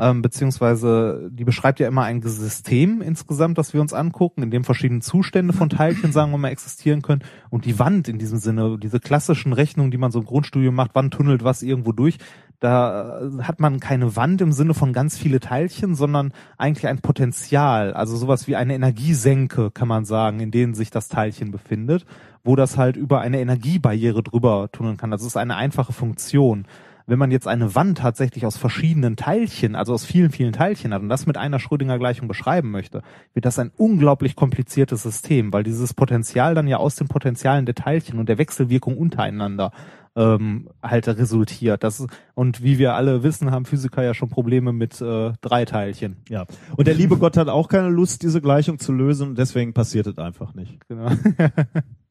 ähm, 0.02 0.20
beziehungsweise 0.20 1.30
die 1.30 1.44
beschreibt 1.44 1.78
ja 1.78 1.86
immer 1.86 2.02
ein 2.02 2.20
System 2.22 3.00
insgesamt, 3.00 3.56
das 3.56 3.72
wir 3.72 3.80
uns 3.80 3.92
angucken, 3.92 4.42
in 4.42 4.50
dem 4.50 4.64
verschiedene 4.64 5.00
Zustände 5.00 5.52
von 5.52 5.70
Teilchen, 5.70 6.10
sagen 6.12 6.32
wir 6.32 6.38
mal, 6.38 6.48
existieren 6.48 7.02
können 7.02 7.22
und 7.50 7.64
die 7.64 7.78
Wand 7.78 8.08
in 8.08 8.18
diesem 8.18 8.38
Sinne, 8.38 8.78
diese 8.82 8.98
klassischen 8.98 9.52
Rechnungen, 9.52 9.92
die 9.92 9.98
man 9.98 10.10
so 10.10 10.18
im 10.18 10.24
Grundstudium 10.24 10.74
macht, 10.74 10.90
wann 10.94 11.12
tunnelt 11.12 11.44
was 11.44 11.62
irgendwo 11.62 11.92
durch, 11.92 12.18
da 12.58 13.20
äh, 13.20 13.42
hat 13.42 13.60
man 13.60 13.78
keine 13.78 14.16
Wand 14.16 14.40
im 14.40 14.50
Sinne 14.50 14.74
von 14.74 14.92
ganz 14.92 15.16
viele 15.16 15.38
Teilchen, 15.38 15.94
sondern 15.94 16.32
eigentlich 16.58 16.88
ein 16.88 17.00
Potenzial, 17.00 17.92
also 17.92 18.16
sowas 18.16 18.48
wie 18.48 18.56
eine 18.56 18.74
Energiesenke, 18.74 19.70
kann 19.70 19.88
man 19.88 20.04
sagen, 20.04 20.40
in 20.40 20.50
denen 20.50 20.74
sich 20.74 20.90
das 20.90 21.08
Teilchen 21.08 21.52
befindet, 21.52 22.06
wo 22.42 22.56
das 22.56 22.76
halt 22.76 22.96
über 22.96 23.20
eine 23.20 23.40
Energiebarriere 23.40 24.24
drüber 24.24 24.68
tunneln 24.72 24.96
kann. 24.96 25.12
Das 25.12 25.22
ist 25.22 25.36
eine 25.36 25.54
einfache 25.54 25.92
Funktion. 25.92 26.66
Wenn 27.06 27.18
man 27.18 27.30
jetzt 27.30 27.48
eine 27.48 27.74
Wand 27.74 27.98
tatsächlich 27.98 28.46
aus 28.46 28.56
verschiedenen 28.56 29.16
Teilchen, 29.16 29.74
also 29.74 29.92
aus 29.94 30.04
vielen, 30.04 30.30
vielen 30.30 30.52
Teilchen 30.52 30.94
hat 30.94 31.02
und 31.02 31.08
das 31.08 31.26
mit 31.26 31.36
einer 31.36 31.58
Schrödinger 31.58 31.98
Gleichung 31.98 32.28
beschreiben 32.28 32.70
möchte, 32.70 33.02
wird 33.34 33.44
das 33.44 33.58
ein 33.58 33.72
unglaublich 33.76 34.36
kompliziertes 34.36 35.02
System, 35.02 35.52
weil 35.52 35.62
dieses 35.62 35.94
Potenzial 35.94 36.54
dann 36.54 36.68
ja 36.68 36.76
aus 36.78 36.96
den 36.96 37.08
Potenzialen 37.08 37.66
der 37.66 37.74
Teilchen 37.74 38.18
und 38.18 38.28
der 38.28 38.38
Wechselwirkung 38.38 38.96
untereinander 38.96 39.72
ähm, 40.14 40.68
halt 40.82 41.08
resultiert. 41.08 41.82
Das 41.84 42.06
und 42.34 42.62
wie 42.62 42.78
wir 42.78 42.94
alle 42.94 43.22
wissen, 43.22 43.50
haben 43.50 43.64
Physiker 43.64 44.02
ja 44.02 44.14
schon 44.14 44.28
Probleme 44.28 44.72
mit 44.72 45.00
äh, 45.00 45.32
drei 45.40 45.64
Teilchen. 45.64 46.16
Ja. 46.28 46.46
Und 46.76 46.86
der 46.86 46.94
liebe 46.94 47.16
Gott 47.16 47.36
hat 47.36 47.48
auch 47.48 47.68
keine 47.68 47.88
Lust, 47.88 48.22
diese 48.22 48.40
Gleichung 48.40 48.78
zu 48.78 48.92
lösen 48.92 49.30
und 49.30 49.38
deswegen 49.38 49.72
passiert 49.72 50.06
es 50.06 50.18
einfach 50.18 50.54
nicht. 50.54 50.78
Genau. 50.88 51.10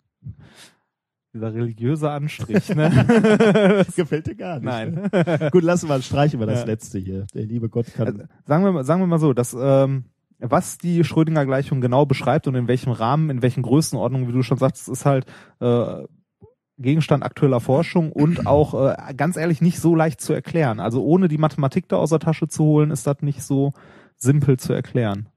Dieser 1.33 1.53
religiöse 1.53 2.09
Anstrich, 2.11 2.67
ne? 2.75 3.85
Gefällt 3.95 4.27
dir 4.27 4.35
gar 4.35 4.55
nicht. 4.55 4.65
Nein. 4.65 5.09
Gut, 5.51 5.63
lassen 5.63 5.87
wir, 5.87 6.01
streichen 6.01 6.39
wir 6.41 6.47
das 6.47 6.59
Ja. 6.61 6.65
letzte 6.65 6.99
hier. 6.99 7.25
Der 7.33 7.45
liebe 7.45 7.69
Gott 7.69 7.87
kann. 7.93 8.07
Also, 8.07 8.19
sagen 8.45 8.63
wir 8.65 8.71
mal, 8.73 8.83
sagen 8.83 9.01
wir 9.01 9.07
mal 9.07 9.19
so, 9.19 9.31
dass 9.33 9.55
ähm, 9.57 10.05
was 10.39 10.77
die 10.77 11.03
Schrödinger 11.05 11.45
Gleichung 11.45 11.79
genau 11.79 12.05
beschreibt 12.05 12.47
und 12.47 12.55
in 12.55 12.67
welchem 12.67 12.91
Rahmen, 12.91 13.29
in 13.29 13.41
welchen 13.41 13.63
Größenordnungen, 13.63 14.27
wie 14.27 14.33
du 14.33 14.43
schon 14.43 14.57
sagst, 14.57 14.89
ist 14.89 15.05
halt 15.05 15.25
äh, 15.61 16.03
Gegenstand 16.77 17.23
aktueller 17.23 17.61
Forschung 17.61 18.11
und 18.11 18.45
auch 18.47 18.73
äh, 18.89 19.13
ganz 19.15 19.37
ehrlich 19.37 19.61
nicht 19.61 19.79
so 19.79 19.95
leicht 19.95 20.19
zu 20.19 20.33
erklären. 20.33 20.81
Also 20.81 21.01
ohne 21.03 21.29
die 21.29 21.37
Mathematik 21.37 21.87
da 21.87 21.95
aus 21.95 22.09
der 22.09 22.19
Tasche 22.19 22.49
zu 22.49 22.63
holen, 22.65 22.91
ist 22.91 23.07
das 23.07 23.21
nicht 23.21 23.41
so 23.41 23.71
simpel 24.17 24.57
zu 24.59 24.73
erklären. 24.73 25.29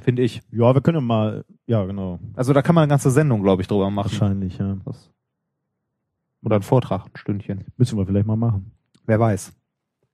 Finde 0.00 0.22
ich. 0.22 0.42
ja, 0.50 0.74
wir 0.74 0.80
können 0.80 0.96
ja 0.96 1.00
mal, 1.00 1.44
ja, 1.66 1.84
genau. 1.84 2.18
Also 2.34 2.52
da 2.52 2.62
kann 2.62 2.74
man 2.74 2.82
eine 2.82 2.90
ganze 2.90 3.10
Sendung, 3.10 3.42
glaube 3.42 3.62
ich, 3.62 3.68
drüber 3.68 3.90
machen. 3.90 4.10
Wahrscheinlich, 4.10 4.58
ja. 4.58 4.76
Das- 4.84 5.10
Oder 6.42 6.56
ein 6.56 6.62
Vortrag, 6.62 7.06
ein 7.06 7.16
Stündchen. 7.16 7.64
Müssen 7.76 7.98
wir 7.98 8.06
vielleicht 8.06 8.26
mal 8.26 8.36
machen. 8.36 8.72
Wer 9.06 9.20
weiß. 9.20 9.52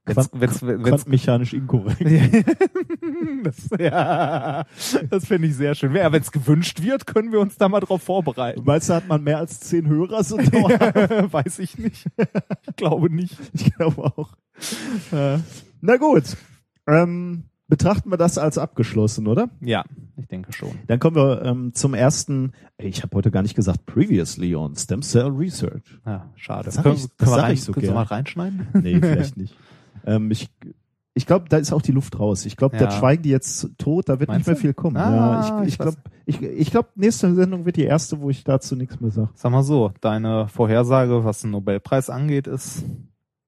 Wenn's, 0.07 0.31
wenn's, 0.33 0.63
wenn's, 0.63 0.89
Quantenmechanisch 0.89 1.53
inkorrekt. 1.53 2.01
das, 3.45 3.69
ja, 3.79 4.65
das 5.11 5.27
finde 5.27 5.49
ich 5.49 5.57
sehr 5.57 5.75
schön. 5.75 5.95
Ja, 5.95 6.11
wenn 6.11 6.23
es 6.23 6.33
gewünscht 6.33 6.81
wird, 6.83 7.07
können 7.07 7.33
wir 7.33 7.41
uns 7.41 7.57
da 7.59 7.69
mal 7.69 7.81
drauf 7.81 8.03
vorbereiten. 8.03 8.63
Meinst 8.65 8.89
du, 8.89 8.95
hat 8.95 9.07
man 9.07 9.23
mehr 9.23 9.39
als 9.39 9.61
zehn 9.61 9.87
Hörer 9.87 10.25
so 10.25 10.39
dauerhaft? 10.39 10.95
Weiß 11.33 11.59
ich 11.59 11.79
nicht. 11.79 12.07
Ich 12.67 12.77
glaube 12.77 13.15
nicht. 13.15 13.37
Ich 13.53 13.73
glaube 13.75 14.05
auch. 14.17 14.33
Na 15.13 15.97
gut. 15.99 16.37
Ähm, 16.89 17.45
betrachten 17.71 18.11
wir 18.11 18.19
das 18.19 18.37
als 18.37 18.59
abgeschlossen, 18.59 19.27
oder? 19.27 19.49
Ja, 19.63 19.85
ich 20.19 20.27
denke 20.29 20.53
schon. 20.53 20.73
Dann 20.89 20.99
kommen 20.99 21.17
wir 21.17 21.43
ähm, 21.43 21.73
zum 21.73 21.95
ersten. 21.95 22.53
Ich 22.77 23.03
habe 23.03 23.17
heute 23.17 23.31
gar 23.31 23.41
nicht 23.43 23.55
gesagt 23.55 23.87
previously 23.87 24.55
on 24.55 24.77
Stem 24.77 25.01
Cell 25.01 25.29
Research. 25.29 25.83
Ja, 26.05 26.29
schade. 26.37 26.65
Das 26.67 26.83
können 26.83 26.97
ich- 26.97 27.03
können 27.03 27.13
das 27.19 27.29
wir 27.29 27.35
sag 27.37 27.43
rein, 27.45 27.55
ich 27.55 27.63
so 27.63 27.73
kannst 27.73 27.77
du 27.89 27.93
gern. 27.93 27.95
mal 27.95 28.03
reinschneiden? 28.03 28.67
Nee, 28.75 28.99
vielleicht 29.01 29.37
nicht. 29.39 29.57
Ähm, 30.07 30.31
ich 30.31 30.49
ich 31.13 31.27
glaube, 31.27 31.47
da 31.51 31.59
ist 31.59 31.73
auch 31.75 31.83
die 31.83 31.93
Luft 31.93 32.19
raus. 32.19 32.47
Ich 32.47 32.57
glaube, 32.57 32.77
Ja. 32.77 32.85
da 32.87 32.91
schweigen 32.93 33.23
die 33.23 33.29
jetzt 33.29 33.69
tot, 33.77 34.09
da 34.09 34.19
wird 34.21 34.29
Meinst 34.29 34.41
nicht 34.41 34.47
mehr 34.47 34.55
du? 34.55 34.61
viel 34.63 34.73
kommen. 34.75 34.97
Ah, 34.97 35.43
ja, 35.43 35.63
ich 35.63 35.67
ich 35.67 35.73
ich 35.75 35.79
glaube, 35.79 35.97
ich, 36.25 36.41
ich 36.43 36.71
glaub, 36.71 36.87
nächste 36.97 37.35
Sendung 37.35 37.67
wird 37.67 37.77
die 37.77 37.83
erste, 37.85 38.19
wo 38.21 38.31
ich 38.31 38.43
dazu 38.45 38.77
nichts 38.77 38.99
mehr 39.01 39.11
sage. 39.11 39.29
Sag 39.35 39.53
mal 39.53 39.63
so, 39.63 39.93
deine 40.01 40.49
Vorhersage, 40.49 41.23
was 41.25 41.43
den 41.43 41.51
Nobelpreis 41.51 42.09
angeht, 42.09 42.47
ist. 42.47 42.85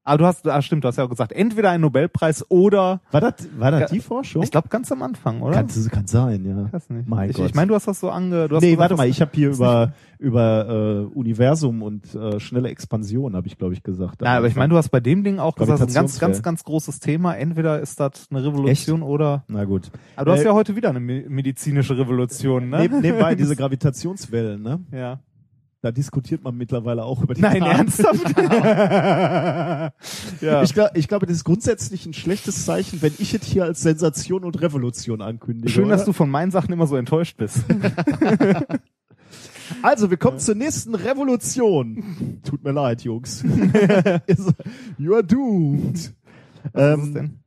Ah, 0.04 0.16
du 0.16 0.24
hast, 0.26 0.46
ah, 0.48 0.60
stimmt, 0.62 0.82
du 0.82 0.88
hast 0.88 0.96
ja 0.96 1.04
auch 1.04 1.08
gesagt, 1.08 1.30
entweder 1.32 1.70
ein 1.70 1.80
Nobelpreis 1.80 2.44
oder, 2.50 3.00
War 3.12 3.20
das, 3.20 3.34
war 3.56 3.70
das 3.70 3.90
die 3.92 4.00
Forschung? 4.00 4.42
ich 4.42 4.50
glaube 4.50 4.68
ganz 4.68 4.90
am 4.90 5.00
Anfang, 5.00 5.42
oder? 5.42 5.54
kann, 5.54 5.68
kann 5.92 6.06
sein, 6.08 6.44
ja. 6.44 6.66
Ich 6.66 6.72
weiß 6.72 6.90
nicht. 6.90 7.08
Mein 7.08 7.30
ich 7.30 7.36
Gott. 7.36 7.46
ich 7.46 7.54
meine, 7.54 7.68
du 7.68 7.74
hast 7.76 7.86
das 7.86 8.00
so 8.00 8.10
ange, 8.10 8.48
du 8.48 8.56
hast 8.56 8.62
Nee, 8.62 8.70
gesagt, 8.72 8.80
warte 8.80 8.96
mal, 8.96 9.06
ich 9.08 9.20
habe 9.20 9.30
hier 9.34 9.50
über 9.54 9.92
über 10.18 10.68
äh, 11.12 11.16
Universum 11.18 11.82
und 11.82 12.14
äh, 12.14 12.38
schnelle 12.40 12.68
Expansion 12.68 13.34
habe 13.36 13.46
ich 13.48 13.58
glaube 13.58 13.74
ich 13.74 13.82
gesagt. 13.82 14.22
Ja, 14.22 14.36
aber 14.38 14.46
ich 14.48 14.54
meine, 14.56 14.70
du 14.70 14.76
hast 14.76 14.88
bei 14.90 15.00
dem 15.00 15.22
Ding 15.24 15.38
auch 15.40 15.54
gesagt, 15.56 15.80
das 15.80 15.90
ist 15.90 15.96
ein 15.96 16.00
ganz, 16.00 16.18
ganz, 16.20 16.42
ganz 16.42 16.64
großes 16.64 17.00
Thema. 17.00 17.34
Entweder 17.36 17.80
ist 17.80 17.98
das 18.00 18.26
eine 18.30 18.44
Revolution 18.44 19.02
oder. 19.02 19.44
na 19.48 19.64
gut. 19.64 19.90
Aber 20.16 20.26
du 20.26 20.32
hast 20.32 20.40
Äh, 20.42 20.46
ja 20.46 20.52
heute 20.54 20.74
wieder 20.76 20.90
eine 20.90 21.00
me- 21.00 21.24
medizinische 21.28 21.96
Revolution, 21.98 22.70
ne? 22.70 22.78
Neb, 22.88 22.92
nebenbei 23.02 23.34
diese 23.36 23.54
Gravitationswellen, 23.56 24.62
ne? 24.62 24.80
ja. 24.92 25.20
Da 25.82 25.90
diskutiert 25.90 26.44
man 26.44 26.56
mittlerweile 26.56 27.04
auch 27.04 27.24
über 27.24 27.34
die 27.34 27.40
Nein, 27.40 27.58
Daten. 27.58 27.76
ernsthaft? 27.76 28.38
ja. 30.40 30.62
Ich, 30.62 30.74
glaub, 30.74 30.96
ich 30.96 31.08
glaube, 31.08 31.26
das 31.26 31.38
ist 31.38 31.44
grundsätzlich 31.44 32.06
ein 32.06 32.14
schlechtes 32.14 32.64
Zeichen, 32.64 33.02
wenn 33.02 33.12
ich 33.18 33.34
es 33.34 33.42
hier 33.42 33.64
als 33.64 33.82
Sensation 33.82 34.44
und 34.44 34.60
Revolution 34.62 35.20
ankündige. 35.20 35.68
Schön, 35.68 35.88
dass 35.88 36.02
oder? 36.02 36.06
du 36.06 36.12
von 36.12 36.30
meinen 36.30 36.52
Sachen 36.52 36.72
immer 36.72 36.86
so 36.86 36.96
enttäuscht 36.96 37.36
bist. 37.36 37.64
Also, 39.80 40.10
wir 40.10 40.18
kommen 40.18 40.38
zur 40.38 40.54
nächsten 40.54 40.94
Revolution. 40.94 42.40
Tut 42.44 42.62
mir 42.62 42.72
leid, 42.72 43.02
Jungs. 43.02 43.42
you 44.98 45.14
are 45.14 45.24
doomed. 45.24 46.12
Was 46.72 46.94
Ähm, 46.94 47.00
ist 47.02 47.14
denn? 47.14 47.40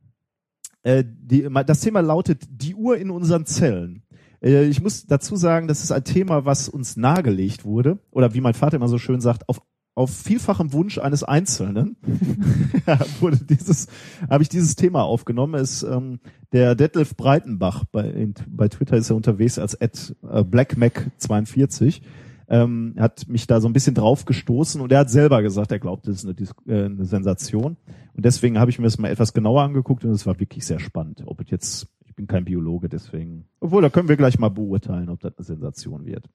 Äh, 0.82 1.04
die, 1.06 1.48
das 1.66 1.80
Thema 1.80 2.00
lautet 2.00 2.42
die 2.50 2.74
Uhr 2.74 2.96
in 2.98 3.10
unseren 3.10 3.46
Zellen. 3.46 4.02
Äh, 4.42 4.64
ich 4.64 4.82
muss 4.82 5.06
dazu 5.06 5.36
sagen, 5.36 5.68
das 5.68 5.82
ist 5.82 5.92
ein 5.92 6.04
Thema, 6.04 6.44
was 6.44 6.68
uns 6.68 6.96
nahegelegt 6.96 7.64
wurde, 7.64 7.98
oder 8.10 8.34
wie 8.34 8.40
mein 8.40 8.54
Vater 8.54 8.76
immer 8.76 8.88
so 8.88 8.98
schön 8.98 9.20
sagt, 9.20 9.48
auf, 9.48 9.60
auf 9.94 10.10
vielfachem 10.14 10.72
Wunsch 10.72 10.98
eines 10.98 11.24
Einzelnen 11.24 11.96
wurde 13.20 13.38
dieses, 13.38 13.88
habe 14.28 14.42
ich 14.42 14.48
dieses 14.48 14.76
Thema 14.76 15.02
aufgenommen. 15.02 15.54
Es, 15.54 15.82
ähm, 15.82 16.20
der 16.52 16.74
Detlef 16.74 17.16
Breitenbach 17.16 17.84
bei, 17.90 18.08
in, 18.08 18.34
bei 18.48 18.68
Twitter 18.68 18.96
ist 18.96 19.10
er 19.10 19.16
unterwegs 19.16 19.58
als 19.58 19.80
at, 19.80 20.14
äh, 20.22 20.40
BlackMac42 20.40 22.02
ähm, 22.48 22.94
hat 22.98 23.28
mich 23.28 23.46
da 23.46 23.60
so 23.60 23.68
ein 23.68 23.72
bisschen 23.72 23.94
drauf 23.94 24.24
gestoßen 24.24 24.80
und 24.80 24.92
er 24.92 25.00
hat 25.00 25.10
selber 25.10 25.42
gesagt, 25.42 25.72
er 25.72 25.78
glaubt, 25.78 26.06
das 26.06 26.16
ist 26.16 26.24
eine, 26.24 26.34
Dis 26.34 26.54
äh, 26.66 26.84
eine 26.84 27.04
Sensation. 27.04 27.76
Und 28.14 28.24
deswegen 28.24 28.58
habe 28.58 28.70
ich 28.70 28.78
mir 28.78 28.84
das 28.84 28.98
mal 28.98 29.10
etwas 29.10 29.32
genauer 29.32 29.62
angeguckt 29.62 30.04
und 30.04 30.12
es 30.12 30.26
war 30.26 30.38
wirklich 30.38 30.64
sehr 30.64 30.78
spannend. 30.78 31.22
Ob 31.26 31.40
es 31.40 31.50
jetzt, 31.50 31.88
bin 32.16 32.26
kein 32.26 32.44
Biologe, 32.44 32.88
deswegen, 32.88 33.44
obwohl, 33.60 33.82
da 33.82 33.90
können 33.90 34.08
wir 34.08 34.16
gleich 34.16 34.38
mal 34.38 34.48
beurteilen, 34.48 35.10
ob 35.10 35.20
das 35.20 35.36
eine 35.36 35.44
Sensation 35.44 36.06
wird. 36.06 36.28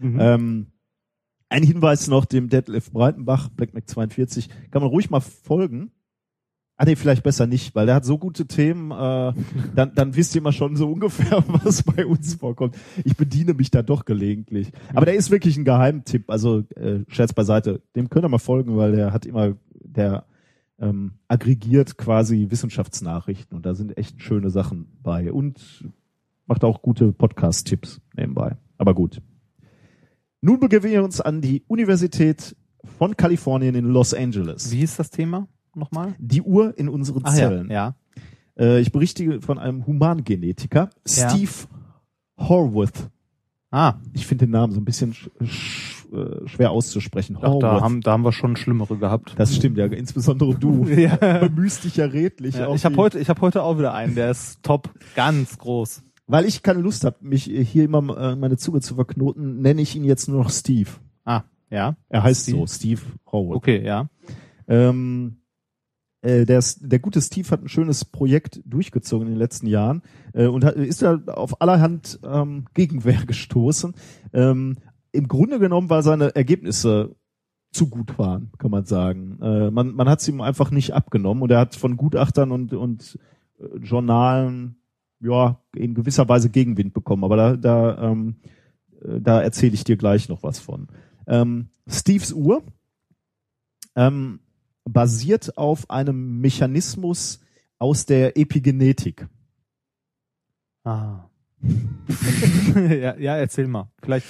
Mhm. 0.00 0.18
Ähm, 0.20 0.66
ein 1.48 1.62
Hinweis 1.62 2.08
noch 2.08 2.24
dem 2.24 2.48
Detlef 2.48 2.90
Breitenbach, 2.90 3.48
BlackMac 3.50 3.88
42, 3.88 4.48
kann 4.70 4.82
man 4.82 4.90
ruhig 4.90 5.10
mal 5.10 5.20
folgen. 5.20 5.92
Ah 6.76 6.86
nee, 6.86 6.96
vielleicht 6.96 7.22
besser 7.22 7.46
nicht, 7.46 7.74
weil 7.74 7.86
der 7.86 7.94
hat 7.94 8.04
so 8.04 8.18
gute 8.18 8.46
Themen, 8.46 8.90
äh, 8.90 9.32
dann, 9.76 9.94
dann 9.94 10.16
wisst 10.16 10.34
ihr 10.34 10.42
mal 10.42 10.52
schon 10.52 10.74
so 10.76 10.90
ungefähr, 10.90 11.44
was 11.64 11.84
bei 11.84 12.04
uns 12.04 12.34
vorkommt. 12.34 12.76
Ich 13.04 13.16
bediene 13.16 13.54
mich 13.54 13.70
da 13.70 13.82
doch 13.82 14.04
gelegentlich. 14.04 14.72
Aber 14.94 15.06
der 15.06 15.14
ist 15.14 15.30
wirklich 15.30 15.56
ein 15.56 15.64
Geheimtipp, 15.64 16.30
also 16.30 16.64
äh, 16.74 17.04
Scherz 17.08 17.32
beiseite, 17.32 17.82
dem 17.94 18.10
könnt 18.10 18.24
ihr 18.24 18.28
mal 18.28 18.38
folgen, 18.38 18.76
weil 18.76 18.92
der 18.92 19.12
hat 19.12 19.26
immer, 19.26 19.54
der 19.74 20.24
ähm, 20.82 21.12
aggregiert 21.28 21.96
quasi 21.96 22.48
Wissenschaftsnachrichten 22.50 23.56
und 23.56 23.64
da 23.64 23.74
sind 23.74 23.96
echt 23.96 24.20
schöne 24.20 24.50
Sachen 24.50 24.88
bei 25.02 25.32
und 25.32 25.88
macht 26.46 26.64
auch 26.64 26.82
gute 26.82 27.12
Podcast-Tipps 27.12 28.00
nebenbei. 28.16 28.56
Aber 28.76 28.92
gut. 28.94 29.22
Nun 30.40 30.58
begeben 30.60 30.90
wir 30.90 31.04
uns 31.04 31.20
an 31.20 31.40
die 31.40 31.62
Universität 31.68 32.56
von 32.98 33.16
Kalifornien 33.16 33.74
in 33.76 33.84
Los 33.86 34.12
Angeles. 34.12 34.70
Wie 34.72 34.78
hieß 34.78 34.96
das 34.96 35.10
Thema 35.10 35.46
nochmal? 35.74 36.14
Die 36.18 36.42
Uhr 36.42 36.76
in 36.76 36.88
unseren 36.88 37.22
Ach 37.24 37.30
ja, 37.32 37.48
Zellen. 37.48 37.70
ja. 37.70 37.94
Äh, 38.58 38.80
ich 38.80 38.90
berichte 38.92 39.40
von 39.40 39.58
einem 39.58 39.86
Humangenetiker, 39.86 40.90
Ja. 41.06 41.30
Steve 41.30 41.52
Horwath. 42.38 43.08
Ah, 43.70 43.94
Ich 44.12 44.26
finde 44.26 44.46
den 44.46 44.50
Namen 44.50 44.72
so 44.72 44.80
ein 44.80 44.84
bisschen 44.84 45.14
sch 45.14 45.30
sch 45.44 45.91
äh, 46.12 46.48
schwer 46.48 46.70
auszusprechen. 46.70 47.38
ach, 47.40 47.58
da, 47.58 47.80
haben, 47.80 48.00
da 48.00 48.12
haben 48.12 48.24
wir 48.24 48.32
schon 48.32 48.56
schlimmere 48.56 48.98
gehabt. 48.98 49.34
das 49.36 49.54
stimmt 49.54 49.78
ja, 49.78 49.86
insbesondere 49.86 50.54
du. 50.54 50.86
Ja. 50.92 51.16
Bemühst 51.16 51.84
dich 51.84 51.96
ja 51.96 52.04
redlich. 52.04 52.56
Ja, 52.56 52.72
ich 52.74 52.84
habe 52.84 52.96
heute, 52.96 53.18
ich 53.18 53.28
habe 53.28 53.40
heute 53.40 53.62
auch 53.62 53.78
wieder 53.78 53.94
einen, 53.94 54.14
der 54.14 54.30
ist 54.30 54.62
top, 54.62 54.90
ganz 55.16 55.58
groß. 55.58 56.02
Weil 56.26 56.44
ich 56.44 56.62
keine 56.62 56.80
Lust 56.80 57.04
habe, 57.04 57.16
mich 57.20 57.44
hier 57.44 57.84
immer 57.84 58.16
äh, 58.16 58.36
meine 58.36 58.56
Zunge 58.56 58.80
zu 58.80 58.94
verknoten, 58.94 59.60
nenne 59.60 59.82
ich 59.82 59.96
ihn 59.96 60.04
jetzt 60.04 60.28
nur 60.28 60.42
noch 60.42 60.50
Steve. 60.50 60.90
Ah, 61.24 61.42
ja. 61.70 61.96
Er 62.08 62.22
heißt 62.22 62.42
Steve. 62.42 62.58
so, 62.58 62.66
Steve 62.66 63.00
Horwath. 63.26 63.56
Okay, 63.56 63.84
ja. 63.84 64.08
Ähm, 64.68 65.38
äh, 66.22 66.46
der, 66.46 66.62
der 66.80 66.98
gute 67.00 67.20
Steve 67.20 67.50
hat 67.50 67.62
ein 67.62 67.68
schönes 67.68 68.04
Projekt 68.04 68.60
durchgezogen 68.64 69.26
in 69.26 69.34
den 69.34 69.38
letzten 69.38 69.66
Jahren 69.66 70.02
äh, 70.32 70.46
und 70.46 70.64
hat, 70.64 70.76
ist 70.76 71.02
da 71.02 71.20
auf 71.26 71.60
allerhand 71.60 72.20
ähm, 72.24 72.66
Gegenwehr 72.74 73.22
gestoßen. 73.26 73.94
Ähm, 74.32 74.76
Im 75.12 75.28
Grunde 75.28 75.58
genommen, 75.58 75.90
weil 75.90 76.02
seine 76.02 76.34
Ergebnisse 76.34 77.14
zu 77.72 77.88
gut 77.88 78.18
waren, 78.18 78.50
kann 78.58 78.70
man 78.70 78.84
sagen. 78.84 79.38
Äh, 79.42 79.70
man 79.70 79.94
man 79.94 80.08
hat 80.08 80.20
es 80.20 80.28
ihm 80.28 80.40
einfach 80.40 80.70
nicht 80.70 80.92
abgenommen 80.92 81.42
und 81.42 81.50
er 81.50 81.60
hat 81.60 81.74
von 81.74 81.96
Gutachtern 81.96 82.50
und, 82.50 82.72
und 82.74 83.18
äh, 83.58 83.78
Journalen 83.78 84.76
ja 85.20 85.58
in 85.74 85.94
gewisser 85.94 86.28
Weise 86.28 86.50
Gegenwind 86.50 86.92
bekommen. 86.92 87.24
Aber 87.24 87.36
da, 87.36 87.56
da, 87.56 88.10
ähm, 88.10 88.36
äh, 89.02 89.20
da 89.20 89.40
erzähle 89.40 89.74
ich 89.74 89.84
dir 89.84 89.96
gleich 89.96 90.28
noch 90.28 90.42
was 90.42 90.58
von. 90.58 90.88
Ähm, 91.26 91.68
Steves 91.86 92.32
Uhr 92.32 92.62
ähm, 93.96 94.40
basiert 94.84 95.56
auf 95.56 95.90
einem 95.90 96.40
Mechanismus 96.40 97.40
aus 97.78 98.06
der 98.06 98.36
Epigenetik. 98.36 99.28
Ah. 100.84 101.28
ja, 102.74 103.16
ja, 103.16 103.36
erzähl 103.36 103.66
mal. 103.66 103.90
Vielleicht. 104.02 104.26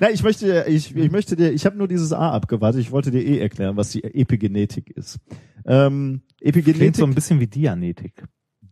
Na, 0.00 0.10
ich 0.10 0.22
möchte, 0.22 0.64
ich, 0.68 0.96
ich 0.96 1.10
möchte 1.10 1.36
dir, 1.36 1.52
ich 1.52 1.66
habe 1.66 1.76
nur 1.76 1.88
dieses 1.88 2.12
A 2.12 2.30
abgewartet. 2.30 2.80
Ich 2.80 2.90
wollte 2.90 3.10
dir 3.10 3.22
eh 3.22 3.38
erklären, 3.38 3.76
was 3.76 3.90
die 3.90 4.04
Epigenetik 4.04 4.90
ist. 4.90 5.18
Ähm, 5.66 6.22
Klingt 6.38 6.56
Epigenetik, 6.56 6.96
so 6.96 7.04
ein 7.04 7.14
bisschen 7.14 7.40
wie 7.40 7.46
Dianetik. 7.46 8.24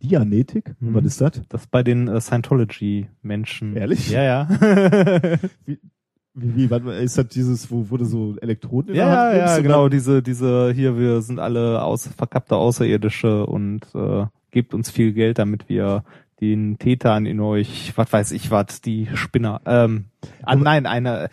Dianetik, 0.02 0.74
Mhm. 0.80 0.94
was 0.94 1.04
ist 1.04 1.20
das? 1.20 1.42
Das 1.48 1.66
bei 1.66 1.82
den 1.82 2.08
äh, 2.08 2.20
Scientology-Menschen. 2.20 3.76
Ehrlich? 3.76 4.10
Ja, 4.10 4.22
ja. 4.22 4.48
Wie, 5.66 6.56
wie, 6.56 6.70
warte 6.70 6.84
mal, 6.84 6.98
ist 6.98 7.18
das 7.18 7.26
dieses, 7.26 7.68
wo 7.68 7.90
wurde 7.90 8.04
so 8.04 8.36
Elektroden 8.40 8.90
in 8.90 8.94
der 8.94 9.06
ja, 9.06 9.24
Hand 9.24 9.36
ja, 9.38 9.58
genau. 9.58 9.88
Diese, 9.88 10.22
diese, 10.22 10.72
hier, 10.72 10.96
wir 10.96 11.20
sind 11.20 11.40
alle 11.40 11.82
aus, 11.82 12.06
verkappte 12.06 12.54
Außerirdische 12.54 13.44
und 13.44 13.80
äh, 13.96 14.24
gebt 14.52 14.72
uns 14.72 14.88
viel 14.88 15.12
Geld, 15.14 15.38
damit 15.40 15.68
wir 15.68 16.04
den 16.40 16.78
Tätern 16.78 17.26
in 17.26 17.40
euch, 17.40 17.92
was 17.96 18.12
weiß 18.12 18.32
ich 18.32 18.50
was, 18.50 18.80
die 18.80 19.08
Spinner. 19.14 19.60
Ähm, 19.66 20.06
ah, 20.42 20.56
nein, 20.56 20.86
eine, 20.86 21.28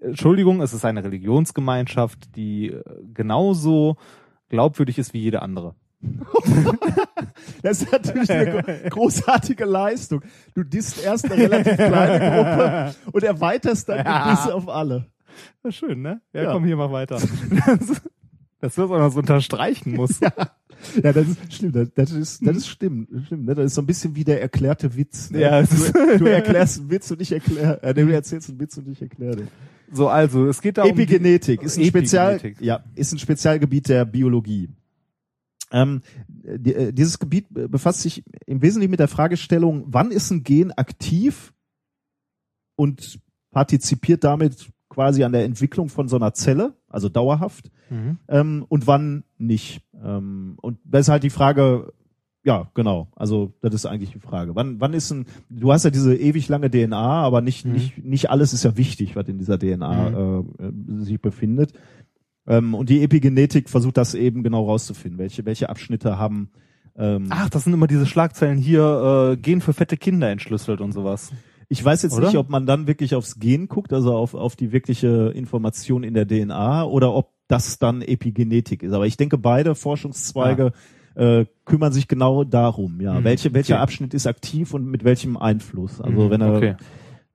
Entschuldigung, 0.00 0.60
es 0.62 0.72
ist 0.72 0.84
eine 0.84 1.02
Religionsgemeinschaft, 1.04 2.36
die 2.36 2.68
äh, 2.70 2.82
genauso 3.14 3.96
glaubwürdig 4.48 4.98
ist 4.98 5.14
wie 5.14 5.20
jede 5.20 5.42
andere. 5.42 5.74
Das 7.62 7.82
ist 7.82 7.92
natürlich 7.92 8.30
eine 8.30 8.62
gro- 8.62 8.88
großartige 8.90 9.64
Leistung. 9.64 10.22
Du 10.54 10.62
disst 10.62 11.02
erst 11.02 11.30
eine 11.30 11.42
relativ 11.42 11.76
kleine 11.76 12.30
Gruppe 12.94 12.94
und 13.12 13.22
erweiterst 13.24 13.88
dann 13.88 14.04
Ja. 14.04 14.30
bis 14.30 14.50
auf 14.52 14.68
alle. 14.68 15.06
Ja, 15.64 15.70
schön, 15.72 16.02
ne? 16.02 16.20
Ja, 16.32 16.44
Ja. 16.44 16.52
komm 16.52 16.64
hier 16.64 16.76
mal 16.76 16.90
weiter. 16.92 17.16
Das, 18.60 18.74
dass 18.74 18.74
du 18.74 18.82
das 18.82 18.90
auch 18.90 18.98
noch 18.98 19.10
so 19.10 19.20
unterstreichen 19.20 19.94
musst. 19.94 20.22
Ja, 20.22 20.32
das 21.02 21.16
ist 21.16 21.52
stimmt. 21.52 21.76
Das, 21.76 21.88
das 21.94 22.12
ist, 22.12 22.46
das 22.46 22.56
ist 22.56 22.68
stimmt. 22.68 23.08
stimmt 23.26 23.44
ne? 23.46 23.54
Das 23.54 23.66
ist 23.66 23.74
so 23.74 23.82
ein 23.82 23.86
bisschen 23.86 24.14
wie 24.14 24.24
der 24.24 24.40
erklärte 24.40 24.94
Witz. 24.96 25.30
Ne? 25.30 25.40
Ja, 25.40 25.62
du, 25.62 26.18
du 26.18 26.24
erklärst 26.26 26.80
einen 26.80 26.90
Witz 26.90 27.10
und 27.10 27.20
ich 27.20 27.32
erkläre, 27.32 27.82
äh, 27.82 27.94
du 27.94 28.08
erzählst 28.12 28.48
einen 28.48 28.60
Witz 28.60 28.76
und 28.78 28.88
ich 28.88 29.00
erkläre 29.02 29.36
den. 29.36 29.48
So, 29.92 30.08
also, 30.08 30.46
es 30.46 30.60
geht 30.62 30.78
da 30.78 30.82
um 30.84 30.94
die- 30.94 31.02
Epigenetik 31.02 31.62
ist 31.62 31.76
ein 31.78 31.84
Spezial, 31.84 32.34
Epigenetik. 32.36 32.64
ja, 32.64 32.84
ist 32.94 33.12
ein 33.12 33.18
Spezialgebiet 33.18 33.88
der 33.88 34.04
Biologie. 34.04 34.68
Ähm, 35.72 36.00
die, 36.28 36.74
äh, 36.74 36.92
dieses 36.92 37.18
Gebiet 37.18 37.46
befasst 37.50 38.00
sich 38.00 38.22
im 38.46 38.62
Wesentlichen 38.62 38.90
mit 38.90 39.00
der 39.00 39.08
Fragestellung, 39.08 39.84
wann 39.86 40.10
ist 40.10 40.30
ein 40.30 40.42
Gen 40.42 40.72
aktiv 40.72 41.52
und 42.76 43.20
partizipiert 43.50 44.24
damit 44.24 44.68
quasi 44.90 45.24
an 45.24 45.32
der 45.32 45.44
Entwicklung 45.44 45.88
von 45.88 46.08
so 46.08 46.16
einer 46.16 46.34
Zelle, 46.34 46.74
also 46.88 47.08
dauerhaft, 47.08 47.70
Mhm. 47.88 48.18
ähm, 48.28 48.64
und 48.68 48.86
wann 48.86 49.24
nicht. 49.38 49.80
Ähm, 50.04 50.56
und 50.60 50.78
das 50.84 51.02
ist 51.02 51.08
halt 51.08 51.22
die 51.22 51.30
Frage, 51.30 51.92
ja, 52.44 52.70
genau. 52.74 53.08
Also 53.16 53.52
das 53.62 53.74
ist 53.74 53.86
eigentlich 53.86 54.12
die 54.12 54.18
Frage. 54.20 54.54
Wann, 54.54 54.80
wann 54.80 54.92
ist 54.94 55.10
ein, 55.10 55.26
du 55.48 55.72
hast 55.72 55.84
ja 55.84 55.90
diese 55.90 56.14
ewig 56.14 56.48
lange 56.48 56.70
DNA, 56.70 56.96
aber 57.22 57.40
nicht, 57.40 57.64
Mhm. 57.66 57.72
nicht, 57.72 58.04
nicht 58.04 58.30
alles 58.30 58.52
ist 58.52 58.64
ja 58.64 58.76
wichtig, 58.76 59.16
was 59.16 59.26
in 59.28 59.38
dieser 59.38 59.58
DNA 59.58 60.08
äh, 60.08 60.38
äh, 60.66 60.72
sich 61.04 61.20
befindet. 61.20 61.72
Ähm, 62.46 62.74
und 62.74 62.88
die 62.88 63.02
Epigenetik 63.02 63.68
versucht 63.68 63.96
das 63.96 64.14
eben 64.14 64.42
genau 64.42 64.64
rauszufinden, 64.66 65.18
welche, 65.18 65.44
welche 65.44 65.68
Abschnitte 65.68 66.18
haben. 66.18 66.50
Ähm, 66.96 67.26
Ach, 67.30 67.48
das 67.50 67.64
sind 67.64 67.72
immer 67.74 67.86
diese 67.86 68.06
Schlagzeilen 68.06 68.58
hier, 68.58 69.32
äh, 69.32 69.36
Gen 69.36 69.60
für 69.60 69.72
fette 69.72 69.96
Kinder 69.96 70.30
entschlüsselt 70.30 70.80
und 70.80 70.92
sowas. 70.92 71.32
Ich 71.72 71.84
weiß 71.84 72.02
jetzt 72.02 72.16
oder? 72.16 72.26
nicht, 72.26 72.36
ob 72.36 72.50
man 72.50 72.66
dann 72.66 72.88
wirklich 72.88 73.14
aufs 73.14 73.38
Gen 73.38 73.68
guckt, 73.68 73.92
also 73.92 74.12
auf, 74.12 74.34
auf 74.34 74.56
die 74.56 74.72
wirkliche 74.72 75.32
Information 75.36 76.02
in 76.02 76.14
der 76.14 76.26
DNA, 76.26 76.84
oder 76.84 77.14
ob 77.14 77.30
das 77.46 77.78
dann 77.78 78.02
Epigenetik 78.02 78.82
ist. 78.82 78.92
Aber 78.92 79.06
ich 79.06 79.16
denke, 79.16 79.38
beide 79.38 79.76
Forschungszweige 79.76 80.72
äh, 81.14 81.46
kümmern 81.64 81.92
sich 81.92 82.08
genau 82.08 82.42
darum, 82.42 83.00
ja. 83.00 83.20
Mhm, 83.20 83.24
Welche, 83.24 83.54
welcher 83.54 83.76
okay. 83.76 83.82
Abschnitt 83.82 84.14
ist 84.14 84.26
aktiv 84.26 84.74
und 84.74 84.86
mit 84.86 85.04
welchem 85.04 85.36
Einfluss? 85.36 86.00
Also 86.00 86.22
Mhm, 86.22 86.30
wenn 86.30 86.40
er, 86.40 86.56
okay. 86.56 86.76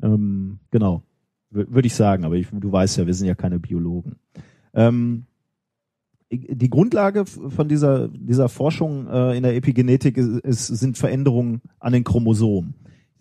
ähm, 0.04 0.60
genau, 0.70 1.04
würde 1.50 1.88
ich 1.88 1.96
sagen, 1.96 2.26
aber 2.26 2.36
ich, 2.36 2.48
du 2.52 2.70
weißt 2.70 2.98
ja, 2.98 3.08
wir 3.08 3.14
sind 3.14 3.28
ja 3.28 3.36
keine 3.36 3.60
Biologen. 3.60 4.18
Ähm, 4.74 5.28
die 6.30 6.70
Grundlage 6.70 7.26
von 7.26 7.70
dieser, 7.70 8.10
dieser 8.10 8.50
Forschung 8.50 9.08
äh, 9.08 9.38
in 9.38 9.44
der 9.44 9.56
Epigenetik 9.56 10.18
ist, 10.18 10.40
ist, 10.40 10.68
sind 10.68 10.98
Veränderungen 10.98 11.62
an 11.80 11.94
den 11.94 12.04
Chromosomen. 12.04 12.76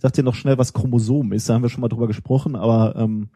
Ich 0.05 0.07
sag 0.07 0.13
dir 0.13 0.23
noch 0.23 0.35
schnell, 0.35 0.59
was 0.59 0.75
Chromosom 0.75 1.33
ist, 1.33 1.49
da 1.49 1.55
haben 1.55 1.63
wir 1.63 1.71
schon 1.71 1.81
mal 1.81 1.89
drüber 1.89 2.07
gesprochen, 2.07 2.57
aber 2.57 2.95
ähm, 2.95 3.31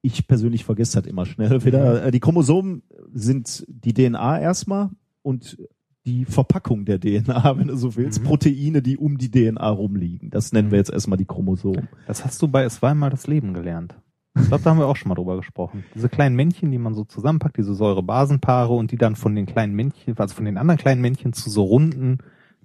ich 0.00 0.26
persönlich 0.26 0.64
vergesse 0.64 0.98
das 1.02 1.06
immer 1.10 1.26
schnell 1.26 1.62
wieder. 1.62 2.06
Äh, 2.06 2.10
Die 2.10 2.20
Chromosomen 2.20 2.82
sind 3.12 3.66
die 3.68 3.92
DNA 3.92 4.40
erstmal 4.40 4.88
und 5.20 5.58
die 6.06 6.24
Verpackung 6.24 6.86
der 6.86 6.98
DNA, 6.98 7.58
wenn 7.58 7.68
du 7.68 7.76
so 7.76 7.96
willst, 7.96 8.22
Mhm. 8.22 8.24
Proteine, 8.24 8.80
die 8.80 8.96
um 8.96 9.18
die 9.18 9.30
DNA 9.30 9.68
rumliegen. 9.68 10.30
Das 10.30 10.52
nennen 10.54 10.70
wir 10.70 10.76
Mhm. 10.76 10.80
jetzt 10.80 10.90
erstmal 10.90 11.18
die 11.18 11.26
Chromosomen. 11.26 11.86
Das 12.06 12.24
hast 12.24 12.40
du 12.40 12.48
bei 12.48 12.64
Es 12.64 12.80
war 12.80 12.92
einmal 12.92 13.10
das 13.10 13.26
Leben 13.26 13.52
gelernt. 13.52 13.94
Ich 14.40 14.48
glaube, 14.48 14.64
da 14.64 14.70
haben 14.70 14.78
wir 14.78 14.86
auch 14.86 14.96
schon 14.96 15.10
mal 15.10 15.16
drüber 15.16 15.36
gesprochen. 15.36 15.84
Diese 15.94 16.08
kleinen 16.08 16.34
Männchen, 16.34 16.70
die 16.70 16.78
man 16.78 16.94
so 16.94 17.04
zusammenpackt, 17.04 17.58
diese 17.58 17.74
Säurebasenpaare 17.74 18.72
und 18.72 18.90
die 18.90 18.96
dann 18.96 19.16
von 19.16 19.34
den 19.34 19.44
kleinen 19.44 19.74
Männchen, 19.74 20.16
also 20.16 20.34
von 20.34 20.46
den 20.46 20.56
anderen 20.56 20.78
kleinen 20.78 21.02
Männchen 21.02 21.34
zu 21.34 21.50
so 21.50 21.62
runden 21.64 22.20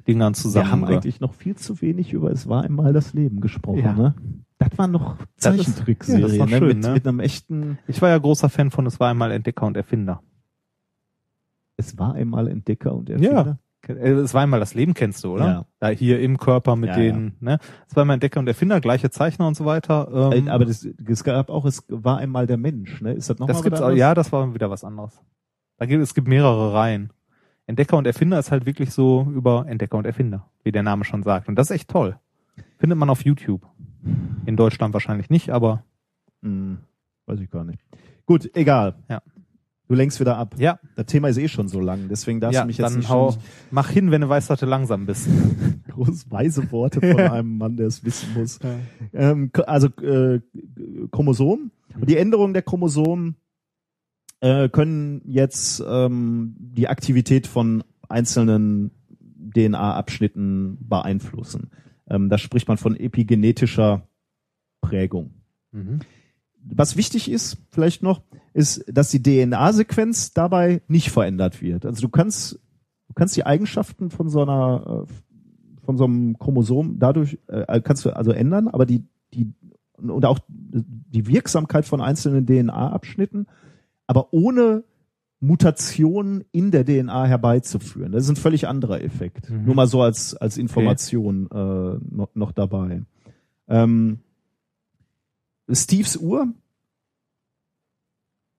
Dingern 0.08 0.34
zusammen. 0.34 0.66
Wir 0.68 0.72
haben 0.72 0.84
eigentlich 0.86 1.20
noch 1.20 1.34
viel 1.34 1.56
zu 1.56 1.82
wenig 1.82 2.14
über 2.14 2.32
Es 2.32 2.47
war 2.47 2.64
einmal 2.64 2.93
das 2.93 3.14
Leben 3.14 3.41
gesprochen. 3.41 3.80
Ja. 3.80 3.93
Ne? 3.93 4.16
Das 4.58 4.78
waren 4.78 4.91
noch 4.91 5.18
Das 5.18 5.56
ist- 5.56 5.66
Zeichentrickserien 5.66 6.22
ja, 6.22 6.28
das 6.28 6.39
war 6.39 6.45
ne? 6.47 6.58
schön, 6.58 6.68
mit, 6.68 6.80
ne? 6.80 6.93
mit 6.93 7.08
einem 7.08 7.20
echten 7.20 7.78
Ich 7.88 8.02
war 8.02 8.10
ja 8.10 8.18
großer 8.18 8.50
Fan 8.50 8.72
von 8.72 8.86
Es 8.86 9.00
war 9.00 9.10
einmal 9.10 9.32
Entdecker 9.32 9.66
und 9.66 9.78
Erfinder. 9.78 10.22
Es 11.78 11.97
war 11.97 12.14
einmal 12.16 12.47
Entdecker 12.47 12.93
und 12.93 13.10
Erfinder. 13.10 13.58
Äh, 13.88 14.10
Es 14.12 14.34
war 14.34 14.41
einmal 14.41 14.60
das 14.60 14.74
Leben, 14.74 14.93
kennst 14.93 15.24
du, 15.24 15.34
oder? 15.34 15.45
Ja. 15.45 15.66
Da 15.80 15.88
hier 15.89 16.20
im 16.20 16.38
Körper 16.38 16.76
mit 16.76 16.89
Ja, 16.89 16.97
den, 16.97 17.36
ne? 17.39 17.60
Es 17.88 17.95
war 17.95 18.02
einmal 18.02 18.16
Entdecker 18.16 18.41
und 18.41 18.47
Erfinder, 18.47 18.82
gleiche 18.82 19.10
Zeichner 19.10 19.47
und 19.47 19.56
so 19.56 19.64
weiter. 19.66 20.32
Ähm, 20.34 20.47
Äh, 20.47 20.50
Aber 20.52 20.66
das, 20.66 20.86
es 21.08 21.24
gab 21.24 21.50
auch, 21.50 21.64
es 21.66 21.84
war 21.88 22.18
einmal 22.18 22.45
der 22.45 22.58
Mensch. 22.58 23.00
Ne? 23.02 23.14
Ist 23.14 23.30
das 23.30 23.39
nochmal 23.39 23.54
das 23.54 23.64
gibt's 23.64 23.82
auch, 23.82 23.91
ja, 23.91 24.14
das 24.14 24.32
war 24.34 24.54
wieder 24.54 24.70
was 24.70 24.84
anderes. 24.84 25.22
Da 25.78 25.86
gibt 25.86 26.04
es 26.04 26.14
gibt 26.14 26.28
mehrere 26.28 26.74
Reihen. 26.74 27.12
Entdecker 27.70 27.98
und 27.98 28.08
Erfinder 28.08 28.40
ist 28.40 28.52
halt 28.52 28.66
wirklich 28.66 28.92
so 28.92 29.28
über 29.34 29.66
Entdecker 29.68 29.98
und 29.98 30.06
Erfinder, 30.06 30.46
wie 30.64 30.72
der 30.72 30.84
Name 30.84 31.06
schon 31.06 31.22
sagt. 31.24 31.48
Und 31.48 31.56
das 31.56 31.70
ist 31.70 31.76
echt 31.76 31.90
toll. 31.90 32.18
Findet 32.80 32.98
man 32.98 33.10
auf 33.10 33.24
YouTube. 33.24 33.62
In 34.46 34.56
Deutschland 34.56 34.94
wahrscheinlich 34.94 35.30
nicht, 35.30 35.50
aber 35.52 35.84
Hm, 36.42 36.80
weiß 37.28 37.40
ich 37.42 37.50
gar 37.52 37.64
nicht. 37.64 37.80
Gut, 38.26 38.50
egal. 38.56 38.96
Ja. 39.10 39.22
Du 39.88 39.96
lenkst 39.96 40.20
wieder 40.20 40.38
ab. 40.38 40.56
ja, 40.58 40.80
Das 40.96 41.08
Thema 41.08 41.30
ist 41.30 41.38
eh 41.38 41.48
schon 41.48 41.68
so 41.68 41.80
lang, 41.80 42.08
deswegen 42.10 42.40
darfst 42.40 42.56
ja 42.56 42.62
du 42.62 42.68
mich 42.68 42.78
jetzt 42.78 42.90
dann 42.92 43.00
nicht 43.00 43.10
hau, 43.10 43.32
schon 43.32 43.42
mach 43.72 43.90
hin, 43.90 44.12
wenn 44.12 44.22
du 44.22 44.30
weißt, 44.30 44.50
dass 44.50 44.60
du 44.60 44.66
langsam 44.68 45.06
bist. 45.06 45.28
groß 45.90 46.30
weise 46.32 46.72
Worte 46.72 47.02
von 47.02 47.20
einem 47.32 47.58
Mann, 47.58 47.76
der 47.76 47.88
es 47.88 48.04
wissen 48.06 48.34
muss. 48.36 48.60
Ähm, 49.14 49.52
k- 49.52 49.64
also 49.64 49.88
äh, 50.02 50.42
Chromosom. 51.12 51.72
Und 52.00 52.10
die 52.10 52.18
Änderungen 52.18 52.54
der 52.54 52.62
Chromosomen 52.62 53.36
äh, 54.42 54.70
können 54.70 55.22
jetzt 55.26 55.84
ähm, 55.86 56.56
die 56.58 56.88
Aktivität 56.88 57.48
von 57.48 57.84
einzelnen 58.08 58.92
DNA-Abschnitten 59.56 60.78
beeinflussen. 60.82 61.72
Ähm, 62.10 62.30
da 62.30 62.38
spricht 62.38 62.68
man 62.68 62.78
von 62.78 62.96
epigenetischer 62.96 64.08
Prägung. 64.82 65.32
Mhm. 65.72 66.00
Was 66.62 66.98
wichtig 66.98 67.32
ist, 67.32 67.58
vielleicht 67.70 68.04
noch, 68.04 68.22
ist, 68.54 68.84
dass 68.88 69.10
die 69.10 69.24
DNA-Sequenz 69.24 70.34
dabei 70.34 70.82
nicht 70.88 71.10
verändert 71.10 71.62
wird. 71.62 71.86
Also 71.86 72.02
du 72.02 72.10
kannst, 72.10 72.60
du 73.08 73.14
kannst 73.14 73.36
die 73.38 73.46
Eigenschaften 73.46 74.10
von 74.10 74.30
so 74.30 74.42
einer, 74.42 75.06
äh, 75.08 75.84
von 75.86 75.98
so 75.98 76.06
einem 76.06 76.38
Chromosom 76.38 77.00
dadurch, 77.00 77.40
äh, 77.48 77.82
kannst 77.82 78.06
du 78.06 78.16
also 78.16 78.32
ändern, 78.32 78.68
aber 78.68 78.86
die, 78.86 79.06
die, 79.34 79.54
und 79.98 80.26
auch 80.26 80.40
die 80.48 81.28
Wirksamkeit 81.28 81.86
von 81.86 82.02
einzelnen 82.02 82.46
DNA-Abschnitten, 82.46 83.48
aber 84.10 84.34
ohne 84.34 84.84
Mutationen 85.39 86.43
in 86.51 86.72
der 86.72 86.84
DNA 86.84 87.26
herbeizuführen. 87.26 88.12
Das 88.12 88.24
ist 88.24 88.30
ein 88.32 88.36
völlig 88.38 88.68
anderer 88.68 89.01
Effekt. 89.01 89.51
Mhm. 89.51 89.66
Nur 89.66 89.76
mal 89.76 89.86
so 89.86 90.01
als, 90.01 90.36
als 90.36 90.57
Information 90.57 91.45
äh, 91.51 92.16
noch, 92.16 92.30
noch 92.34 92.51
dabei. 92.51 93.03
Ähm, 93.68 94.20
Steves 95.72 96.18
Uhr 96.18 96.47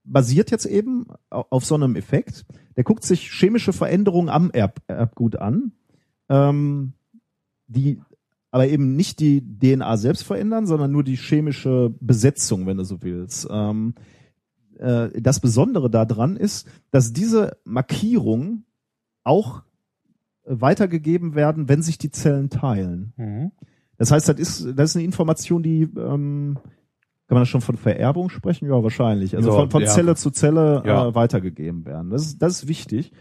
basiert 0.05 0.53
jetzt 0.53 0.67
eben 0.67 1.07
au- 1.31 1.47
auf 1.51 1.65
so 1.65 1.75
einem 1.75 1.97
Effekt. 1.97 2.47
Der 2.77 2.85
guckt 2.85 3.03
sich 3.03 3.29
chemische 3.33 3.73
Veränderungen 3.73 4.29
am 4.29 4.53
Erb 4.53 4.81
Erbgut 4.87 5.35
an, 5.35 5.73
ähm, 6.29 6.93
die 7.67 8.01
aber 8.53 8.69
eben 8.69 8.95
nicht 8.95 9.19
die 9.19 9.43
DNA 9.59 9.97
selbst 9.97 10.23
verändern, 10.23 10.67
sondern 10.69 10.93
nur 10.93 11.03
die 11.03 11.17
chemische 11.17 11.93
Besetzung, 12.01 12.67
wenn 12.67 12.77
du 12.77 12.85
so 12.85 13.03
willst. 13.03 13.49
Ähm, 13.51 13.95
äh, 14.81 15.21
das 15.21 15.41
Besondere 15.41 15.91
daran 15.91 16.37
ist, 16.37 16.67
dass 16.91 17.13
diese 17.13 17.57
Markierungen 17.65 18.65
auch 19.23 19.63
weitergegeben 20.45 21.35
werden, 21.35 21.69
wenn 21.69 21.83
sich 21.83 21.99
die 21.99 22.11
Zellen 22.11 22.51
teilen. 22.51 23.13
Mhm. 23.17 23.53
Das 23.99 24.11
heißt, 24.11 24.29
das 24.29 24.39
ist, 24.39 24.67
das 24.77 24.91
ist 24.91 24.97
eine 24.97 25.05
Information, 25.05 25.63
die 25.63 25.83
ähm, 25.83 26.57
kann 27.29 27.37
man 27.37 27.43
da 27.43 27.47
schon 27.47 27.61
von 27.61 27.77
Vererbung 27.77 28.31
sprechen? 28.31 28.67
Ja, 28.67 28.83
wahrscheinlich. 28.83 29.37
Also 29.37 29.51
Ja, 29.51 29.57
von, 29.57 29.71
von 29.71 29.83
ja. 29.83 29.89
Zelle 29.89 30.17
zu 30.17 30.31
Zelle 30.31 30.83
Ja. 30.85 31.09
äh, 31.09 31.15
weitergegeben 31.15 31.85
werden. 31.85 32.11
Das 32.11 32.23
ist, 32.23 32.39
das 32.43 32.55
ist 32.63 32.69
wichtig. 32.69 33.13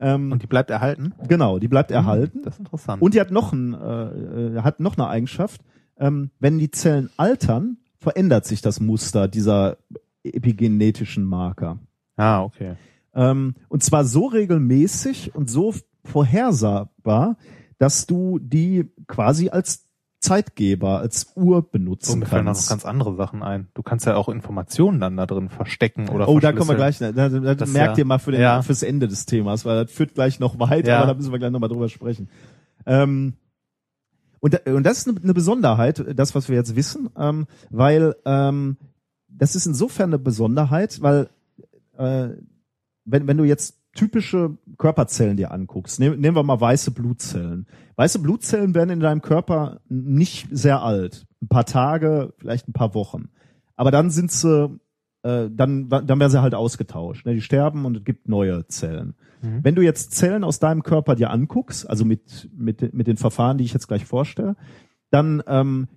Ähm, 0.00 0.30
Und 0.32 0.42
die 0.42 0.46
bleibt 0.46 0.70
erhalten? 0.70 1.12
genau, 1.26 1.58
die 1.58 1.68
bleibt 1.68 1.90
erhalten. 1.90 2.40
Das 2.44 2.54
ist 2.54 2.60
interessant. 2.60 3.02
Und 3.02 3.14
die 3.14 3.20
hat 3.20 3.30
noch, 3.32 3.52
ein, 3.52 3.74
äh, 3.74 4.56
äh, 4.56 4.62
hat 4.62 4.78
noch 4.80 4.96
eine 4.96 5.08
Eigenschaft. 5.08 5.60
Ähm, 5.98 6.30
wenn 6.38 6.58
die 6.58 6.70
Zellen 6.70 7.10
altern, 7.16 7.78
verändert 7.98 8.46
sich 8.46 8.62
das 8.62 8.78
Muster 8.80 9.26
dieser 9.26 9.76
epigenetischen 10.24 11.24
Marker. 11.24 11.78
ah, 12.16 12.42
okay. 12.42 12.74
Ähm, 13.14 13.54
und 13.68 13.82
zwar 13.82 14.04
so 14.04 14.26
regelmäßig 14.26 15.34
und 15.34 15.50
so 15.50 15.74
vorhersagbar, 16.04 17.36
dass 17.78 18.06
du 18.06 18.38
die 18.38 18.90
quasi 19.06 19.48
als 19.48 19.86
Zeitgeber, 20.20 20.98
als 20.98 21.32
Uhr 21.36 21.62
benutzen 21.70 22.10
So, 22.12 22.16
mir 22.16 22.26
fallen 22.26 22.44
da 22.44 22.50
noch 22.50 22.56
kannst. 22.58 22.68
ganz 22.70 22.84
andere 22.84 23.14
Sachen 23.14 23.42
ein. 23.42 23.68
Du 23.74 23.82
kannst 23.82 24.04
ja 24.04 24.16
auch 24.16 24.28
Informationen 24.28 24.98
dann 25.00 25.16
da 25.16 25.26
drin 25.26 25.48
verstecken 25.48 26.08
oder 26.08 26.28
Oh, 26.28 26.40
da 26.40 26.52
kommen 26.52 26.68
wir 26.68 26.74
gleich. 26.76 26.98
Da, 26.98 27.12
da, 27.12 27.28
Das 27.28 27.72
merkt 27.72 27.96
ja- 27.96 28.02
ihr 28.02 28.04
mal 28.04 28.18
für 28.18 28.32
den, 28.32 28.40
ja. 28.40 28.62
fürs 28.62 28.82
Ende 28.82 29.06
des 29.06 29.26
Themas, 29.26 29.64
weil 29.64 29.84
das 29.84 29.92
führt 29.92 30.14
gleich 30.14 30.40
noch 30.40 30.58
weit, 30.58 30.86
Ja. 30.88 30.98
aber 30.98 31.06
da 31.08 31.14
müssen 31.14 31.30
wir 31.32 31.38
gleich 31.38 31.52
nochmal 31.52 31.68
drüber 31.68 31.88
sprechen. 31.88 32.28
Ähm, 32.84 33.34
und, 34.40 34.54
da- 34.54 34.72
und 34.72 34.84
das 34.84 34.98
ist 34.98 35.08
eine, 35.08 35.20
eine 35.22 35.34
Besonderheit, 35.34 36.04
das, 36.16 36.34
was 36.34 36.48
wir 36.48 36.56
jetzt 36.56 36.74
wissen, 36.74 37.08
ähm, 37.16 37.46
weil 37.70 38.16
ähm, 38.24 38.76
das 39.38 39.54
ist 39.54 39.66
insofern 39.66 40.10
eine 40.10 40.18
Besonderheit, 40.18 41.00
weil 41.00 41.28
äh, 41.96 42.28
wenn, 43.04 43.26
wenn 43.26 43.36
du 43.36 43.44
jetzt 43.44 43.78
typische 43.94 44.56
Körperzellen 44.76 45.36
dir 45.36 45.50
anguckst, 45.50 45.98
nehm, 45.98 46.20
nehmen 46.20 46.36
wir 46.36 46.42
mal 46.42 46.60
weiße 46.60 46.90
Blutzellen. 46.90 47.66
Weiße 47.96 48.20
Blutzellen 48.20 48.74
werden 48.74 48.90
in 48.90 49.00
deinem 49.00 49.22
Körper 49.22 49.80
nicht 49.88 50.48
sehr 50.50 50.82
alt. 50.82 51.26
Ein 51.42 51.48
paar 51.48 51.64
Tage, 51.64 52.32
vielleicht 52.38 52.68
ein 52.68 52.72
paar 52.72 52.94
Wochen. 52.94 53.30
Aber 53.74 53.90
dann 53.90 54.10
sind 54.10 54.30
sie, 54.30 54.78
äh, 55.22 55.48
dann, 55.50 55.88
dann 55.88 56.08
werden 56.08 56.30
sie 56.30 56.42
halt 56.42 56.54
ausgetauscht. 56.54 57.26
Ne? 57.26 57.34
Die 57.34 57.40
sterben 57.40 57.84
und 57.86 57.96
es 57.96 58.04
gibt 58.04 58.28
neue 58.28 58.66
Zellen. 58.68 59.14
Mhm. 59.42 59.64
Wenn 59.64 59.74
du 59.74 59.82
jetzt 59.82 60.12
Zellen 60.12 60.44
aus 60.44 60.58
deinem 60.58 60.82
Körper 60.82 61.14
dir 61.14 61.30
anguckst, 61.30 61.88
also 61.88 62.04
mit, 62.04 62.50
mit, 62.56 62.94
mit 62.94 63.06
den 63.06 63.16
Verfahren, 63.16 63.58
die 63.58 63.64
ich 63.64 63.72
jetzt 63.72 63.88
gleich 63.88 64.04
vorstelle, 64.04 64.56
dann 65.10 65.42
ähm, 65.46 65.88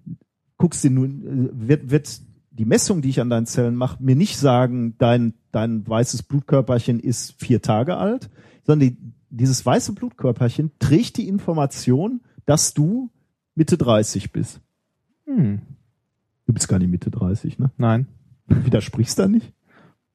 guckst 0.57 0.83
du 0.83 0.89
nun, 0.89 1.49
äh, 1.51 1.67
wird, 1.67 1.91
wird 1.91 2.21
die 2.51 2.65
Messung, 2.65 3.01
die 3.01 3.09
ich 3.09 3.21
an 3.21 3.29
deinen 3.29 3.45
Zellen 3.45 3.75
mache, 3.75 4.01
mir 4.03 4.15
nicht 4.15 4.37
sagen, 4.37 4.95
dein, 4.97 5.33
dein 5.51 5.87
weißes 5.87 6.23
Blutkörperchen 6.23 6.99
ist 6.99 7.35
vier 7.39 7.61
Tage 7.61 7.97
alt, 7.97 8.29
sondern 8.63 8.89
die, 8.89 8.97
dieses 9.29 9.65
weiße 9.65 9.93
Blutkörperchen 9.93 10.71
trägt 10.77 11.17
die 11.17 11.27
Information, 11.27 12.21
dass 12.45 12.73
du 12.73 13.09
Mitte 13.55 13.77
30 13.77 14.31
bist. 14.31 14.59
Hm. 15.25 15.61
Du 16.45 16.53
bist 16.53 16.67
gar 16.67 16.79
nicht 16.79 16.89
Mitte 16.89 17.09
30, 17.09 17.57
ne? 17.59 17.71
Nein. 17.77 18.07
Widersprichst 18.47 19.17
da 19.17 19.27
nicht? 19.27 19.53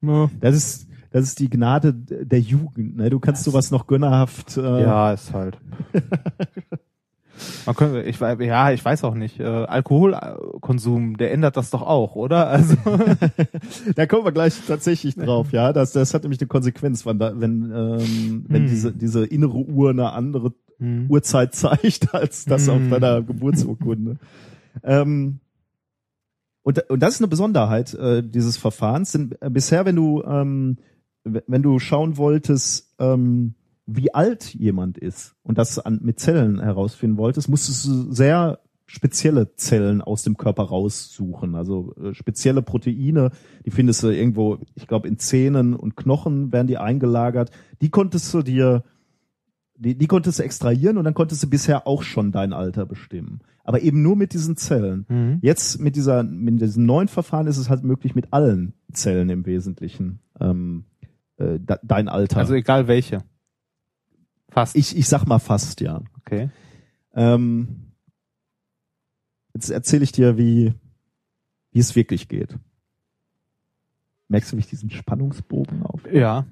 Ja. 0.01 0.29
Das 0.39 0.55
ist, 0.55 0.87
das 1.09 1.23
ist 1.23 1.39
die 1.39 1.49
Gnade 1.49 1.93
der 1.93 2.39
Jugend, 2.39 2.97
ne? 2.97 3.09
Du 3.09 3.19
kannst 3.19 3.43
sowas 3.43 3.71
noch 3.71 3.87
gönnerhaft, 3.87 4.57
äh, 4.57 4.81
Ja, 4.83 5.11
ist 5.11 5.33
halt. 5.33 5.57
Man 7.65 7.75
könnte, 7.75 8.01
ich 8.03 8.19
weiß, 8.19 8.37
ja, 8.41 8.71
ich 8.71 8.83
weiß 8.83 9.03
auch 9.03 9.13
nicht. 9.13 9.39
Äh, 9.39 9.43
Alkoholkonsum, 9.45 11.17
der 11.17 11.31
ändert 11.31 11.57
das 11.57 11.69
doch 11.69 11.81
auch, 11.81 12.15
oder? 12.15 12.47
Also 12.47 12.75
Da 13.95 14.05
kommen 14.05 14.25
wir 14.25 14.31
gleich 14.31 14.53
tatsächlich 14.67 15.15
drauf, 15.15 15.51
ja. 15.51 15.73
Das, 15.73 15.91
das 15.91 16.13
hat 16.13 16.23
nämlich 16.23 16.39
eine 16.39 16.47
Konsequenz, 16.47 17.05
wenn, 17.05 17.19
da, 17.19 17.39
wenn, 17.39 17.71
ähm, 17.73 18.45
wenn 18.47 18.63
Hm. 18.63 18.67
diese, 18.69 18.91
diese 18.93 19.25
innere 19.25 19.57
Uhr 19.57 19.89
eine 19.91 20.11
andere 20.13 20.53
hm. 20.79 21.05
Uhrzeit 21.09 21.53
zeigt, 21.55 22.13
als 22.13 22.45
das 22.45 22.69
auf 22.69 22.77
Hm. 22.77 22.89
deiner 22.89 23.21
Geburtsurkunde. 23.21 24.17
ähm, 24.83 25.39
und, 26.63 26.89
und 26.89 26.99
das 27.01 27.15
ist 27.15 27.21
eine 27.21 27.29
Besonderheit 27.29 27.93
äh, 27.93 28.21
dieses 28.21 28.57
Verfahrens. 28.57 29.13
Denn 29.13 29.33
äh, 29.39 29.49
bisher, 29.49 29.85
wenn 29.85 29.95
du, 29.95 30.21
ähm, 30.23 30.77
wenn 31.23 31.61
du 31.63 31.79
schauen 31.79 32.17
wolltest, 32.17 32.93
ähm, 32.99 33.53
wie 33.87 34.13
alt 34.13 34.53
jemand 34.53 34.97
ist 34.97 35.35
und 35.43 35.57
das 35.57 35.79
an, 35.79 35.99
mit 36.03 36.19
Zellen 36.19 36.61
herausfinden 36.61 37.17
wolltest, 37.17 37.49
musstest 37.49 37.85
du 37.85 38.11
sehr 38.11 38.59
spezielle 38.85 39.55
Zellen 39.55 40.01
aus 40.01 40.23
dem 40.23 40.37
Körper 40.37 40.63
raussuchen. 40.63 41.55
Also 41.55 41.93
äh, 41.95 42.13
spezielle 42.13 42.61
Proteine, 42.61 43.31
die 43.65 43.71
findest 43.71 44.03
du 44.03 44.07
irgendwo, 44.07 44.59
ich 44.75 44.87
glaube, 44.87 45.07
in 45.07 45.19
Zähnen 45.19 45.73
und 45.73 45.95
Knochen 45.97 46.53
werden 46.53 46.67
die 46.67 46.77
eingelagert. 46.77 47.51
Die 47.81 47.89
konntest 47.89 48.33
du 48.33 48.41
dir, 48.41 48.83
die, 49.75 49.97
die 49.97 50.07
konntest 50.07 50.39
du 50.39 50.43
extrahieren 50.43 50.97
und 50.97 51.03
dann 51.03 51.13
konntest 51.13 51.43
du 51.43 51.47
bisher 51.49 51.85
auch 51.85 52.01
schon 52.03 52.31
dein 52.31 52.53
Alter 52.53 52.85
bestimmen. 52.85 53.41
Aber 53.65 53.81
eben 53.81 54.01
nur 54.01 54.15
mit 54.15 54.33
diesen 54.33 54.55
Zellen. 54.55 55.05
Mhm. 55.09 55.39
Jetzt 55.41 55.81
mit 55.81 55.97
dieser, 55.97 56.23
mit 56.23 56.61
diesem 56.61 56.85
neuen 56.85 57.09
Verfahren 57.09 57.47
ist 57.47 57.57
es 57.57 57.69
halt 57.69 57.83
möglich, 57.83 58.15
mit 58.15 58.31
allen 58.31 58.73
Zellen 58.93 59.29
im 59.29 59.45
Wesentlichen 59.45 60.19
ähm, 60.39 60.85
äh, 61.35 61.59
de- 61.59 61.79
dein 61.83 62.07
Alter. 62.07 62.37
Also 62.37 62.53
egal 62.53 62.87
welche. 62.87 63.19
Fast. 64.57 64.75
ich, 64.75 64.97
ich 64.97 65.07
sag 65.07 65.25
mal 65.27 65.37
fast, 65.37 65.81
ja. 65.81 66.01
okay. 66.17 66.49
Ähm, 67.13 67.91
jetzt 69.53 69.69
erzähle 69.69 70.03
ich 70.03 70.11
dir, 70.11 70.37
wie, 70.37 70.73
wie 71.71 71.79
es 71.79 71.95
wirklich 71.95 72.27
geht. 72.27 72.57
Merkst 74.29 74.51
du, 74.51 74.57
wie 74.57 74.61
ich 74.61 74.67
diesen 74.67 74.89
Spannungsbogen 74.89 75.83
auf? 75.83 76.01
Ja. 76.11 76.47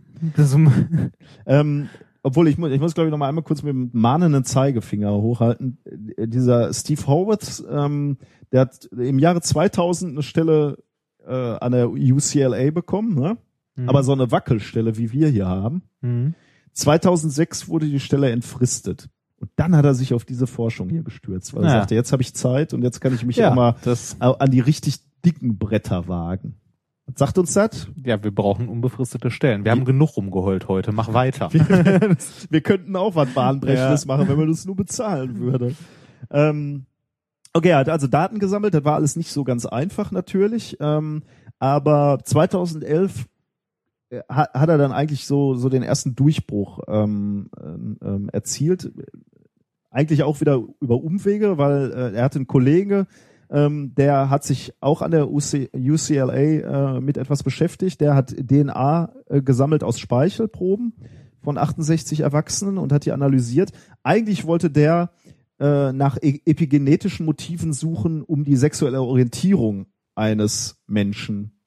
Ähm, 1.46 1.90
obwohl 2.24 2.48
ich 2.48 2.58
muss, 2.58 2.72
ich 2.72 2.80
muss 2.80 2.94
glaube 2.94 3.08
ich 3.08 3.12
noch 3.12 3.18
mal 3.18 3.28
einmal 3.28 3.44
kurz 3.44 3.64
mit 3.64 3.74
dem 3.74 3.90
mahnenden 3.92 4.44
Zeigefinger 4.46 5.12
hochhalten. 5.12 5.80
Dieser 5.86 6.74
Steve 6.74 7.06
Horwitz, 7.06 7.64
ähm, 7.70 8.18
der 8.52 8.62
hat 8.62 8.86
im 8.86 9.20
Jahre 9.20 9.42
2000 9.42 10.12
eine 10.12 10.24
Stelle 10.24 10.78
äh, 11.26 11.34
an 11.34 11.72
der 11.72 11.90
UCLA 11.90 12.72
bekommen, 12.72 13.16
ne? 13.16 13.38
aber 13.88 14.04
so 14.04 14.14
eine 14.14 14.32
Wackelstelle, 14.32 14.98
wie 14.98 15.12
wir 15.12 15.28
hier 15.28 15.48
haben. 15.48 15.84
Mhm. 16.02 16.36
2006 16.76 17.68
wurde 17.68 17.88
die 17.88 18.00
Stelle 18.00 18.30
entfristet. 18.32 19.10
Und 19.38 19.50
dann 19.58 19.76
hat 19.76 19.86
er 19.86 19.94
sich 19.94 20.14
auf 20.14 20.24
diese 20.26 20.48
Forschung 20.48 20.90
hier 20.90 21.04
gestürzt, 21.04 21.54
weil 21.54 21.64
er 21.64 21.70
Ja. 21.70 21.80
sagte, 21.80 21.96
jetzt 21.96 22.12
habe 22.12 22.22
ich 22.22 22.34
Zeit 22.34 22.74
und 22.74 22.84
jetzt 22.84 23.02
kann 23.02 23.14
ich 23.14 23.26
mich 23.26 23.38
Ja, 23.38 23.52
auch 23.52 23.56
mal 23.56 23.76
an 24.20 24.52
die 24.52 24.60
richtig 24.62 25.00
dicken 25.26 25.58
Bretter 25.58 26.08
wagen. 26.08 26.56
Was 27.08 27.20
sagt 27.20 27.38
uns 27.38 27.54
das? 27.54 27.88
ja, 28.04 28.24
wir 28.24 28.34
brauchen 28.34 28.68
unbefristete 28.68 29.30
Stellen. 29.30 29.64
Wir 29.64 29.72
haben 29.72 29.86
genug 29.86 30.18
rumgeheult 30.18 30.68
heute. 30.68 30.92
Mach 30.92 31.14
weiter. 31.14 31.50
Wir 32.50 32.62
könnten 32.62 32.96
auch 32.96 33.16
was 33.16 33.30
Bahnbrechendes 33.34 34.06
Ja. 34.06 34.08
machen, 34.08 34.28
wenn 34.28 34.38
man 34.38 34.48
das 34.48 34.66
nur 34.66 34.76
bezahlen 34.76 35.38
würde. 35.40 35.76
Ähm, 36.32 36.86
okay, 37.54 37.70
er 37.70 37.78
hat 37.80 37.90
also 37.90 38.08
Daten 38.08 38.40
gesammelt. 38.40 38.74
Das 38.74 38.84
war 38.86 38.96
alles 38.96 39.16
nicht 39.18 39.32
so 39.32 39.44
ganz 39.44 39.68
einfach 39.68 40.12
natürlich. 40.12 40.78
Ähm, 40.80 41.22
aber 41.60 42.20
2011 42.24 43.22
äh, 43.22 43.24
hat, 44.30 44.70
er 44.70 44.78
dann 44.78 44.92
eigentlich 44.92 45.26
so, 45.26 45.56
so 45.56 45.70
den 45.70 45.84
ersten 45.84 46.16
Durchbruch 46.16 46.80
ähm, 46.88 47.50
ähm, 47.62 48.30
erzielt. 48.32 48.92
Eigentlich 49.92 50.24
auch 50.24 50.42
wieder 50.42 50.62
über 50.82 51.02
Umwege, 51.02 51.58
weil 51.58 51.92
äh, 51.92 52.16
er 52.16 52.24
hatte 52.24 52.40
einen 52.40 52.48
Kollege, 52.48 53.08
ähm, 53.50 53.94
der 53.96 54.30
hat 54.30 54.44
sich 54.44 54.74
auch 54.82 55.02
an 55.02 55.12
der 55.12 55.32
UC, 55.32 55.70
UCLA 55.74 56.34
äh, 56.98 57.02
mit 57.02 57.18
etwas 57.18 57.44
beschäftigt. 57.44 58.02
Der 58.02 58.16
hat 58.16 58.36
DNA 58.36 59.14
äh, 59.28 59.42
gesammelt 59.42 59.84
aus 59.84 60.00
Speichelproben 60.00 60.94
von 61.42 61.58
68 61.58 62.22
Erwachsenen 62.22 62.78
und 62.78 62.92
hat 62.92 63.06
die 63.06 63.12
analysiert. 63.12 63.72
Eigentlich 64.04 64.46
wollte 64.46 64.70
der 64.70 65.12
äh, 65.60 65.94
nach 65.94 66.18
e 66.22 66.42
epigenetischen 66.46 67.26
Motiven 67.26 67.72
suchen, 67.72 68.24
um 68.24 68.44
die 68.44 68.58
sexuelle 68.58 69.02
Orientierung 69.02 69.86
eines 70.16 70.84
Menschen 70.88 71.62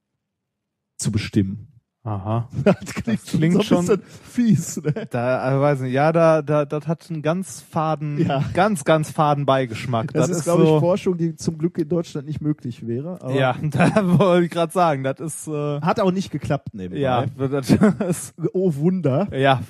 zu 0.96 1.12
bestimmen. 1.12 1.68
Aha. 2.09 2.48
Das 2.64 2.94
klingt, 2.94 3.22
klingt 3.24 3.64
so 3.64 3.78
ein 3.78 3.86
schon- 3.86 4.00
fies. 4.22 4.80
Ne? 4.82 4.92
Da, 5.11 5.56
äh, 5.56 5.61
weiß 5.61 5.80
nicht, 5.80 5.92
ja, 5.92 6.11
da, 6.12 6.42
da, 6.42 6.64
das 6.64 6.86
hat 6.86 7.06
einen 7.11 7.22
ganz 7.22 7.61
faden, 7.61 8.18
Ja. 8.26 8.42
ganz, 8.54 8.84
ganz 8.84 9.11
faden 9.11 9.44
Beigeschmack. 9.46 10.12
Das, 10.12 10.28
ist, 10.30 10.44
glaube 10.44 10.64
so, 10.66 10.74
ich, 10.76 10.80
Forschung, 10.80 11.16
die 11.18 11.34
zum 11.36 11.59
Glück 11.59 11.76
in 11.78 11.88
Deutschland 11.88 12.26
nicht 12.26 12.40
möglich 12.40 12.86
wäre. 12.86 13.18
Ja, 13.36 13.56
da 13.62 14.18
wollte 14.18 14.46
ich 14.46 14.50
gerade 14.50 14.72
sagen, 14.72 15.02
das 15.04 15.20
ist, 15.20 15.48
äh, 15.48 15.80
Hat 15.80 16.00
auch 16.00 16.11
nicht 16.12 16.30
geklappt, 16.30 16.68
nebenbei. 16.72 17.00
ja, 17.00 17.26
das 17.36 17.70
ist, 18.09 18.34
Oh 18.52 18.74
Wunder. 18.76 19.28
ja, 19.36 19.61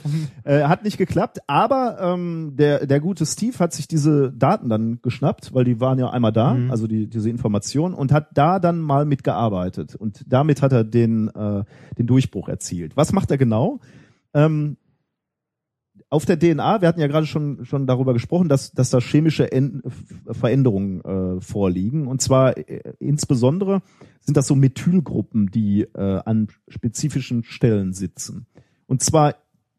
Äh, 0.45 0.63
hat 0.65 0.85
nicht 0.85 0.99
geklappt, 0.99 1.39
aber 1.47 1.99
ähm, 2.01 2.53
der, 2.57 2.87
der 2.87 3.01
gute 3.01 3.27
Steve 3.27 3.59
hat 3.59 3.73
sich 3.73 3.89
diese 3.89 4.33
Daten 4.33 4.69
dann 4.69 5.01
geschnappt, 5.03 5.55
weil 5.55 5.65
die 5.65 5.81
waren 5.81 5.99
ja 5.99 6.11
einmal 6.11 6.33
da, 6.33 6.55
Mhm. 6.55 6.71
also 6.71 6.87
die, 6.87 7.09
diese 7.09 7.29
Informationen, 7.31 7.95
und 7.95 8.13
hat 8.13 8.29
da 8.35 8.59
dann 8.59 8.81
mal 8.81 9.05
mitgearbeitet. 9.05 9.95
Und 9.97 10.25
damit 10.27 10.63
hat 10.63 10.73
er 10.73 10.85
den, 10.85 11.29
äh, 11.29 11.65
den 11.99 12.07
Durchbruch 12.07 12.28
erzielt. 12.49 12.97
Was 12.97 13.13
macht 13.13 13.31
er 13.31 13.39
genau? 13.39 13.81
Ähm, 14.35 14.77
auf 16.11 16.25
der 16.25 16.39
DNA, 16.39 16.81
wir 16.81 16.89
hatten 16.89 17.01
ja 17.01 17.07
gerade 17.07 17.27
schon, 17.27 17.65
schon 17.65 17.87
darüber 17.87 18.15
gesprochen, 18.15 18.49
dass, 18.49 18.73
dass 18.73 18.91
da 18.91 18.99
chemische 19.01 19.53
En 19.53 19.83
Veränderungen 20.31 21.01
äh, 21.03 21.41
vorliegen. 21.41 22.07
Und 22.07 22.23
zwar 22.23 22.57
äh, 22.57 22.95
insbesondere 22.99 23.83
sind 24.21 24.37
das 24.37 24.47
so 24.47 24.55
Methylgruppen, 24.55 25.51
die 25.51 25.83
äh, 25.83 26.21
an 26.25 26.49
spezifischen 26.69 27.45
Stellen 27.45 27.93
sitzen. 27.93 28.47
Und 28.87 29.03
zwar 29.03 29.35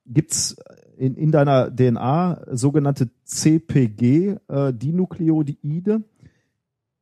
gibt's 0.05 0.55
in, 0.97 1.15
in 1.15 1.31
deiner 1.31 1.75
DNA 1.75 2.45
sogenannte 2.51 3.09
CPG, 3.23 4.35
äh, 4.47 4.73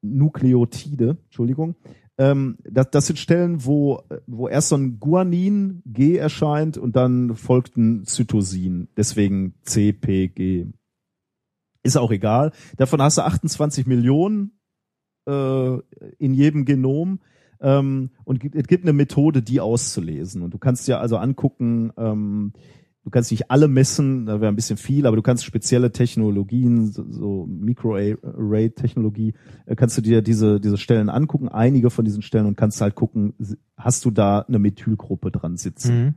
Nukleotide, 0.02 1.18
Entschuldigung. 1.26 1.76
Ähm, 2.18 2.58
das, 2.64 2.90
das 2.92 3.08
sind 3.08 3.20
Stellen, 3.20 3.66
wo, 3.66 4.02
wo 4.26 4.48
erst 4.48 4.70
so 4.70 4.76
ein 4.76 5.00
Guanin 5.00 5.84
G 5.86 6.18
erscheint 6.18 6.78
und 6.78 6.96
dann 6.96 7.36
folgt 7.36 7.78
ein 7.78 8.06
Cytosin, 8.06 8.88
deswegen 8.98 9.54
CPG. 9.64 10.68
Ist 11.84 11.98
auch 11.98 12.12
egal. 12.12 12.52
Davon 12.76 13.02
hast 13.02 13.18
du 13.18 13.22
28 13.22 13.86
Millionen 13.86 14.60
äh, 15.28 15.78
in 16.18 16.34
jedem 16.34 16.66
Genom. 16.66 17.20
Ähm, 17.60 18.12
und 18.24 18.44
es 18.56 18.68
gibt 18.68 18.84
eine 18.84 18.94
Methode, 18.94 19.42
die 19.42 19.60
auszulesen. 19.60 20.42
Und 20.42 20.54
du 20.54 20.58
kannst 20.58 20.88
dir 20.88 21.00
also 21.00 21.18
angucken, 21.18 21.92
ähm, 21.98 22.54
du 23.08 23.12
kannst 23.12 23.32
nicht 23.32 23.50
alle 23.50 23.70
messen, 23.70 24.26
da 24.26 24.42
wäre 24.42 24.52
ein 24.52 24.58
bisschen 24.58 24.76
viel, 24.76 25.08
aber 25.08 25.16
du 25.16 25.22
kannst 25.22 25.46
spezielle 25.46 25.94
Technologien, 25.94 26.92
so, 26.92 27.06
so 27.10 27.46
Microarray-Technologie, 27.48 29.34
äh, 29.66 29.76
kannst 29.78 29.98
du 29.98 30.02
dir 30.02 30.22
diese, 30.22 30.60
diese 30.60 30.78
Stellen 30.78 31.08
angucken, 31.10 31.48
einige 31.48 31.90
von 31.90 32.04
diesen 32.04 32.22
Stellen 32.22 32.48
und 32.48 32.58
kannst 32.58 32.82
halt 32.82 32.96
gucken, 32.96 33.34
hast 33.78 34.04
du 34.04 34.12
da 34.12 34.40
eine 34.40 34.60
Methylgruppe 34.60 35.32
dran 35.32 35.56
sitzen. 35.56 35.98
Mhm. 35.98 36.16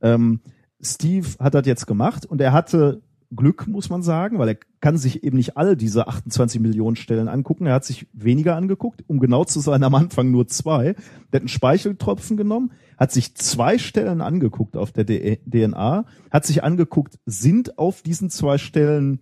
Ähm, 0.00 0.40
Steve 0.80 1.26
hat 1.40 1.54
das 1.54 1.66
jetzt 1.66 1.88
gemacht 1.88 2.24
und 2.24 2.40
er 2.40 2.52
hatte 2.52 3.02
Glück, 3.34 3.66
muss 3.66 3.90
man 3.90 4.02
sagen, 4.02 4.38
weil 4.38 4.48
er 4.48 4.56
kann 4.80 4.96
sich 4.96 5.22
eben 5.22 5.36
nicht 5.36 5.56
alle 5.56 5.76
diese 5.76 6.08
28 6.08 6.60
Millionen 6.60 6.96
Stellen 6.96 7.28
angucken. 7.28 7.66
Er 7.66 7.74
hat 7.74 7.84
sich 7.84 8.06
weniger 8.12 8.56
angeguckt, 8.56 9.04
um 9.06 9.20
genau 9.20 9.44
zu 9.44 9.60
sein, 9.60 9.82
am 9.82 9.94
Anfang 9.94 10.30
nur 10.30 10.48
zwei. 10.48 10.94
Der 10.94 10.94
hat 10.94 11.42
einen 11.42 11.48
Speicheltropfen 11.48 12.38
genommen, 12.38 12.72
hat 12.96 13.12
sich 13.12 13.34
zwei 13.34 13.76
Stellen 13.76 14.22
angeguckt 14.22 14.76
auf 14.76 14.92
der 14.92 15.04
DNA, 15.04 16.06
hat 16.30 16.46
sich 16.46 16.64
angeguckt, 16.64 17.18
sind 17.26 17.78
auf 17.78 18.00
diesen 18.00 18.30
zwei 18.30 18.56
Stellen, 18.56 19.20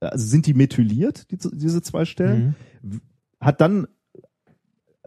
also 0.00 0.26
sind 0.26 0.46
die 0.46 0.54
methyliert, 0.54 1.30
die, 1.30 1.38
diese 1.38 1.80
zwei 1.80 2.04
Stellen? 2.04 2.54
Mhm. 2.82 3.00
hat 3.40 3.62
dann 3.62 3.86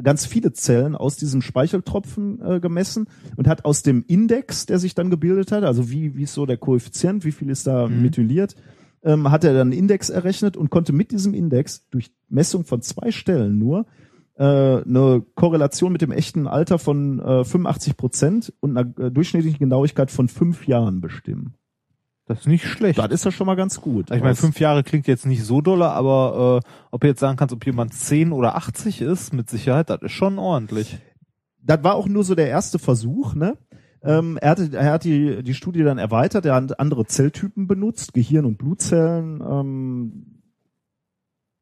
ganz 0.01 0.25
viele 0.25 0.53
Zellen 0.53 0.95
aus 0.95 1.17
diesem 1.17 1.41
Speicheltropfen 1.41 2.41
äh, 2.41 2.59
gemessen 2.59 3.07
und 3.35 3.47
hat 3.47 3.65
aus 3.65 3.83
dem 3.83 4.03
Index, 4.07 4.65
der 4.65 4.79
sich 4.79 4.95
dann 4.95 5.09
gebildet 5.09 5.51
hat, 5.51 5.63
also 5.63 5.89
wie, 5.91 6.15
wie 6.15 6.23
ist 6.23 6.33
so 6.33 6.45
der 6.45 6.57
Koeffizient, 6.57 7.25
wie 7.25 7.31
viel 7.31 7.49
ist 7.49 7.67
da 7.67 7.87
Mhm. 7.87 8.01
methyliert, 8.01 8.55
ähm, 9.03 9.29
hat 9.29 9.43
er 9.43 9.53
dann 9.53 9.67
einen 9.71 9.79
Index 9.79 10.09
errechnet 10.09 10.57
und 10.57 10.69
konnte 10.69 10.93
mit 10.93 11.11
diesem 11.11 11.33
Index 11.33 11.87
durch 11.89 12.11
Messung 12.29 12.65
von 12.65 12.81
zwei 12.81 13.11
Stellen 13.11 13.59
nur 13.59 13.85
äh, 14.35 14.43
eine 14.43 15.23
Korrelation 15.35 15.91
mit 15.91 16.01
dem 16.01 16.11
echten 16.11 16.47
Alter 16.47 16.79
von 16.79 17.19
äh, 17.19 17.43
85 17.43 17.95
Prozent 17.97 18.53
und 18.61 18.75
einer 18.75 18.89
äh, 18.97 19.11
durchschnittlichen 19.11 19.59
Genauigkeit 19.59 20.09
von 20.09 20.27
fünf 20.27 20.67
Jahren 20.67 21.01
bestimmen. 21.01 21.53
Das 22.25 22.39
ist 22.41 22.47
nicht 22.47 22.65
schlecht. 22.65 22.97
Das 22.99 23.11
ist 23.11 23.25
ja 23.25 23.31
schon 23.31 23.47
mal 23.47 23.55
ganz 23.55 23.81
gut. 23.81 24.05
Ich 24.11 24.19
meine, 24.21 24.31
Aus- 24.31 24.39
fünf 24.39 24.59
Jahre 24.59 24.83
klingt 24.83 25.07
jetzt 25.07 25.25
nicht 25.25 25.43
so 25.43 25.59
dolle, 25.61 25.89
aber 25.89 26.61
äh, 26.63 26.69
ob 26.91 27.01
du 27.01 27.07
jetzt 27.07 27.19
sagen 27.19 27.35
kannst, 27.37 27.53
ob 27.53 27.65
jemand 27.65 27.93
10 27.93 28.31
oder 28.31 28.55
80 28.55 29.01
ist, 29.01 29.33
mit 29.33 29.49
Sicherheit, 29.49 29.89
das 29.89 30.01
ist 30.03 30.13
schon 30.13 30.39
ordentlich. 30.39 30.99
das 31.61 31.83
war 31.83 31.95
auch 31.95 32.07
nur 32.07 32.23
so 32.23 32.33
der 32.35 32.47
erste 32.47 32.79
Versuch, 32.79 33.35
ne? 33.35 33.57
Ähm, 34.05 34.37
er, 34.41 34.51
hatte, 34.51 34.69
er 34.73 34.91
hat 34.91 35.03
die, 35.05 35.43
die 35.43 35.53
Studie 35.53 35.83
dann 35.83 35.97
erweitert, 35.97 36.45
er 36.45 36.55
hat 36.55 36.77
andere 36.79 37.05
Zelltypen 37.05 37.67
benutzt, 37.67 38.13
Gehirn- 38.13 38.45
und 38.45 38.57
Blutzellen. 38.57 39.41
Ähm, 39.41 40.41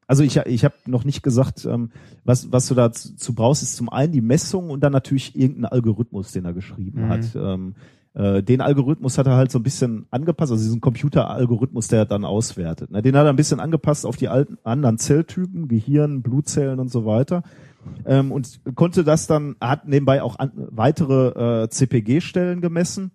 also 0.07 0.23
ich, 0.23 0.37
ich 0.37 0.65
habe 0.65 0.75
noch 0.87 1.05
nicht 1.05 1.21
gesagt, 1.23 1.65
ähm, 1.65 1.91
was, 2.25 2.51
was 2.51 2.67
du 2.67 2.75
dazu 2.75 3.33
brauchst, 3.33 3.63
ist 3.63 3.75
zum 3.77 3.89
einen 3.89 4.11
die 4.11 4.21
Messung 4.21 4.69
und 4.69 4.81
dann 4.83 4.91
natürlich 4.91 5.35
irgendein 5.35 5.65
Algorithmus, 5.71 6.31
den 6.31 6.45
er 6.45 6.53
geschrieben 6.53 7.05
Mhm. 7.05 7.09
hat. 7.09 7.25
Ähm, 7.35 7.75
äh, 8.13 8.43
den 8.43 8.61
Algorithmus 8.61 9.17
hat 9.17 9.27
er 9.27 9.35
halt 9.35 9.51
so 9.51 9.59
ein 9.59 9.63
bisschen 9.63 10.05
angepasst, 10.11 10.51
also 10.51 10.63
diesen 10.63 10.81
Computeralgorithmus, 10.81 11.87
der 11.87 11.99
er 11.99 12.05
dann 12.05 12.25
auswertet. 12.25 12.91
Ne? 12.91 13.01
Den 13.01 13.15
hat 13.15 13.25
er 13.25 13.29
ein 13.29 13.35
bisschen 13.35 13.59
angepasst 13.59 14.05
auf 14.05 14.17
die 14.17 14.27
alten, 14.27 14.57
anderen 14.63 14.97
Zelltypen, 14.97 15.67
Gehirn, 15.67 16.21
Blutzellen 16.21 16.79
und 16.79 16.89
so 16.89 17.05
weiter 17.05 17.43
ähm, 18.05 18.31
und 18.31 18.61
konnte 18.75 19.03
das 19.03 19.27
dann, 19.27 19.55
hat 19.59 19.87
nebenbei 19.87 20.21
auch 20.21 20.39
an, 20.39 20.51
weitere 20.55 21.63
äh, 21.63 21.69
CPG-Stellen 21.69 22.61
gemessen. 22.61 23.11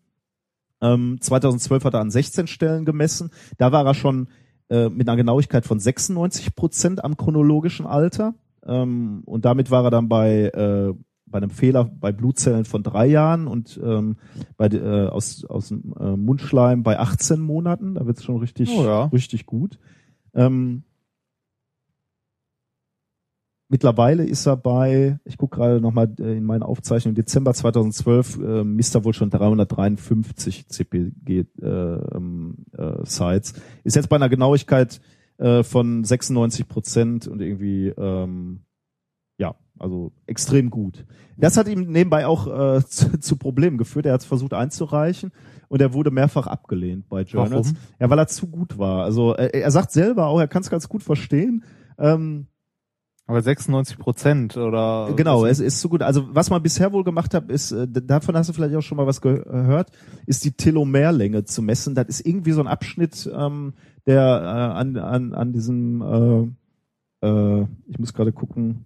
Ähm, 0.80 1.18
2012 1.20 1.84
hat 1.84 1.94
er 1.94 2.00
an 2.00 2.10
16 2.10 2.46
Stellen 2.46 2.84
gemessen. 2.84 3.30
Da 3.58 3.72
war 3.72 3.86
er 3.86 3.94
schon 3.94 4.28
äh, 4.68 4.88
mit 4.88 5.08
einer 5.08 5.16
Genauigkeit 5.16 5.64
von 5.64 5.78
96 5.78 6.54
Prozent 6.54 7.04
am 7.04 7.16
chronologischen 7.16 7.86
Alter. 7.86 8.34
Ähm, 8.64 9.22
und 9.24 9.44
damit 9.44 9.70
war 9.70 9.84
er 9.84 9.90
dann 9.90 10.08
bei, 10.08 10.46
äh, 10.46 10.94
bei 11.26 11.38
einem 11.38 11.50
Fehler 11.50 11.84
bei 11.84 12.12
Blutzellen 12.12 12.64
von 12.64 12.82
drei 12.82 13.06
Jahren 13.06 13.46
und 13.46 13.80
ähm, 13.82 14.16
bei, 14.56 14.66
äh, 14.66 15.08
aus, 15.08 15.44
aus 15.44 15.68
dem 15.68 15.94
äh, 15.98 16.16
Mundschleim 16.16 16.82
bei 16.82 16.98
18 16.98 17.40
Monaten. 17.40 17.94
Da 17.94 18.06
wird's 18.06 18.24
schon 18.24 18.38
richtig, 18.38 18.70
Oh 18.70 18.84
ja. 18.84 19.04
richtig 19.06 19.46
gut. 19.46 19.78
Ähm, 20.34 20.84
Mittlerweile 23.68 24.24
ist 24.24 24.46
er 24.46 24.56
bei, 24.56 25.18
ich 25.24 25.38
gucke 25.38 25.56
gerade 25.56 25.80
nochmal 25.80 26.14
in 26.20 26.44
meinen 26.44 26.62
Aufzeichnungen, 26.62 27.16
Dezember 27.16 27.52
2012 27.52 28.38
äh, 28.38 28.62
misst 28.64 28.94
er 28.94 29.04
wohl 29.04 29.12
schon 29.12 29.28
353 29.28 30.68
CPG 30.68 31.46
äh, 31.60 31.66
ähm, 31.66 32.58
äh, 32.78 33.04
Sites. 33.04 33.54
Ist 33.82 33.96
jetzt 33.96 34.08
bei 34.08 34.14
einer 34.16 34.28
Genauigkeit 34.28 35.00
äh, 35.38 35.64
von 35.64 36.04
96 36.04 36.68
Prozent 36.68 37.26
und 37.26 37.42
irgendwie 37.42 37.88
ähm, 37.88 38.60
also 39.78 40.12
extrem 40.26 40.70
gut. 40.70 41.04
Das 41.36 41.56
hat 41.56 41.68
ihm 41.68 41.90
nebenbei 41.90 42.26
auch 42.26 42.46
äh, 42.46 42.84
zu, 42.86 43.18
zu 43.18 43.36
Problemen 43.36 43.78
geführt. 43.78 44.06
Er 44.06 44.14
hat 44.14 44.20
es 44.20 44.26
versucht 44.26 44.54
einzureichen 44.54 45.32
und 45.68 45.80
er 45.80 45.92
wurde 45.92 46.10
mehrfach 46.10 46.46
abgelehnt 46.46 47.08
bei 47.08 47.22
Journals. 47.22 47.74
Warum? 47.74 47.78
Ja, 48.00 48.10
weil 48.10 48.18
er 48.18 48.28
zu 48.28 48.46
gut 48.46 48.78
war. 48.78 49.04
Also 49.04 49.34
er, 49.34 49.54
er 49.54 49.70
sagt 49.70 49.92
selber 49.92 50.26
auch, 50.26 50.40
er 50.40 50.48
kann 50.48 50.62
es 50.62 50.70
ganz 50.70 50.88
gut 50.88 51.02
verstehen. 51.02 51.64
Ähm, 51.98 52.46
Aber 53.26 53.42
96 53.42 53.98
Prozent 53.98 54.56
oder 54.56 55.12
Genau, 55.16 55.44
es 55.44 55.60
ist 55.60 55.80
so 55.80 55.88
gut. 55.88 56.02
Also 56.02 56.34
was 56.34 56.50
man 56.50 56.62
bisher 56.62 56.92
wohl 56.92 57.04
gemacht 57.04 57.34
hat, 57.34 57.50
ist, 57.50 57.72
äh, 57.72 57.86
davon 57.88 58.36
hast 58.36 58.48
du 58.48 58.52
vielleicht 58.52 58.74
auch 58.74 58.82
schon 58.82 58.96
mal 58.96 59.06
was 59.06 59.20
gehört, 59.20 59.90
ist 60.26 60.44
die 60.44 60.52
Telomerlänge 60.52 61.44
zu 61.44 61.62
messen. 61.62 61.94
Das 61.94 62.06
ist 62.06 62.26
irgendwie 62.26 62.52
so 62.52 62.60
ein 62.60 62.68
Abschnitt, 62.68 63.30
ähm, 63.34 63.74
der 64.06 64.22
äh, 64.22 64.78
an, 64.78 64.96
an, 64.96 65.34
an 65.34 65.52
diesem, 65.52 66.54
äh, 67.22 67.26
äh, 67.26 67.66
ich 67.88 67.98
muss 67.98 68.14
gerade 68.14 68.32
gucken, 68.32 68.84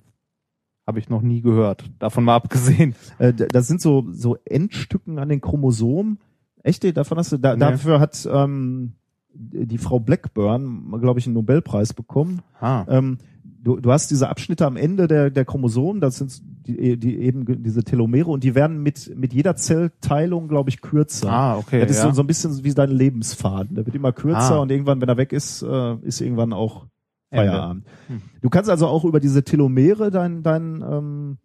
habe 0.91 0.99
ich 0.99 1.09
noch 1.09 1.23
nie 1.23 1.41
gehört. 1.41 1.85
Davon 2.01 2.25
mal 2.25 2.35
abgesehen. 2.35 2.95
äh, 3.19 3.33
das 3.33 3.69
sind 3.69 3.81
so, 3.81 4.05
so 4.11 4.37
Endstücken 4.45 5.19
an 5.21 5.29
den 5.29 5.41
Chromosomen. 5.41 6.19
Echt, 6.65 6.85
davon 6.97 7.17
hast 7.17 7.31
du, 7.33 7.39
da, 7.39 7.55
Nee. 7.55 7.61
dafür 7.61 8.01
hat 8.01 8.29
ähm, 8.31 8.95
die 9.33 9.79
Frau 9.79 10.01
Blackburn, 10.01 10.93
glaube 11.01 11.21
ich, 11.21 11.27
einen 11.27 11.35
Nobelpreis 11.35 11.95
bekommen. 11.95 12.43
Ah. 12.61 12.85
Ähm, 12.89 13.19
du, 13.63 13.79
du 13.81 13.93
hast 13.93 14.11
diese 14.11 14.29
Abschnitte 14.29 14.67
am 14.67 14.77
Ende 14.77 15.07
der, 15.07 15.31
der 15.31 15.45
Chromosomen, 15.45 16.01
das 16.01 16.17
sind 16.17 16.43
die, 16.67 16.99
die 16.99 17.17
eben 17.21 17.63
diese 17.63 17.85
Telomere 17.85 18.31
und 18.31 18.45
die 18.45 18.55
werden 18.55 18.83
mit, 18.83 19.17
mit 19.17 19.33
jeder 19.33 19.57
Zellteilung, 19.57 20.49
glaube 20.49 20.71
ich, 20.71 20.81
kürzer. 20.81 21.31
Ah, 21.31 21.57
okay. 21.57 21.81
das 21.81 21.93
ist 21.93 21.99
ja. 21.99 22.09
so, 22.09 22.13
so 22.17 22.23
ein 22.23 22.27
bisschen 22.27 22.65
wie 22.65 22.75
dein 22.75 22.91
Lebensfaden. 22.91 23.77
Der 23.77 23.87
wird 23.87 23.97
immer 23.97 24.13
kürzer 24.13 24.57
Ah. 24.57 24.59
und 24.59 24.71
irgendwann, 24.71 25.01
wenn 25.01 25.09
er 25.09 25.17
weg 25.17 25.33
ist, 25.33 25.63
äh, 25.63 25.95
ist 26.03 26.21
irgendwann 26.21 26.53
auch. 26.53 26.87
Feierabend. 27.31 27.87
Hm. 28.09 28.23
Du 28.41 28.49
kannst 28.51 28.71
also 28.71 28.87
auch 28.87 29.05
über 29.05 29.21
diese 29.21 29.45
Telomere 29.45 30.11
dein, 30.11 30.43
dein, 30.43 30.83
ähm, 30.83 31.39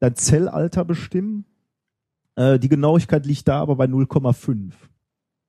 dein 0.00 0.14
Zellalter 0.16 0.84
bestimmen. 0.84 1.46
Äh, 2.36 2.58
die 2.58 2.68
Genauigkeit 2.68 3.26
liegt 3.26 3.48
da 3.48 3.60
aber 3.60 3.76
bei 3.76 3.86
0,5. 3.86 4.72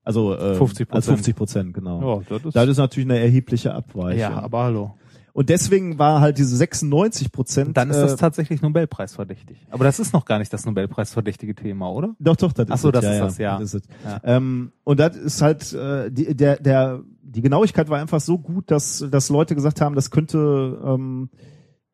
Also 0.03 0.35
äh, 0.35 0.57
50%. 0.57 0.91
Als 0.91 1.07
50 1.07 1.35
Prozent, 1.35 1.73
genau. 1.73 2.19
ja, 2.19 2.23
das 2.29 2.45
ist, 2.45 2.55
Das 2.55 2.69
ist 2.69 2.77
natürlich 2.77 3.09
eine 3.09 3.19
erhebliche 3.19 3.73
Abweichung. 3.73 4.19
ja, 4.19 4.39
aber 4.39 4.63
hallo. 4.63 4.95
Und 5.33 5.49
deswegen 5.49 5.99
war 5.99 6.21
halt 6.21 6.37
diese 6.37 6.55
96 6.55 7.29
Prozent. 7.29 7.75
Dann 7.75 7.89
ist 7.89 7.97
äh, 7.97 8.01
das 8.03 8.15
tatsächlich 8.15 8.61
Nobelpreisverdächtig. 8.61 9.67
Aber 9.69 9.83
das 9.83 9.99
ist 9.99 10.13
noch 10.13 10.23
gar 10.23 10.39
nicht 10.39 10.53
das 10.53 10.65
Nobelpreisverdächtige 10.65 11.53
Thema, 11.55 11.91
oder? 11.91 12.15
Doch, 12.19 12.37
doch, 12.37 12.53
das 12.53 12.67
Ach 12.69 12.75
ist 12.75 12.81
so, 12.83 12.87
es, 12.87 12.93
das 12.93 13.03
ja, 13.03 13.11
ist 13.11 13.17
ja, 13.17 13.25
das, 13.25 13.37
ja. 13.37 13.59
Das 13.59 13.73
ist. 13.73 13.89
Ja. 14.05 14.21
Ähm, 14.23 14.71
und 14.85 14.97
das 14.97 15.17
ist 15.17 15.41
halt 15.41 15.73
äh, 15.73 16.09
die, 16.09 16.37
der 16.37 16.55
der 16.61 17.03
die 17.35 17.41
Genauigkeit 17.41 17.89
war 17.89 17.99
einfach 17.99 18.21
so 18.21 18.37
gut, 18.39 18.71
dass 18.71 19.05
dass 19.11 19.29
Leute 19.29 19.53
gesagt 19.55 19.81
haben, 19.81 19.93
das 19.95 20.09
könnte 20.11 20.79
ähm, 20.83 21.29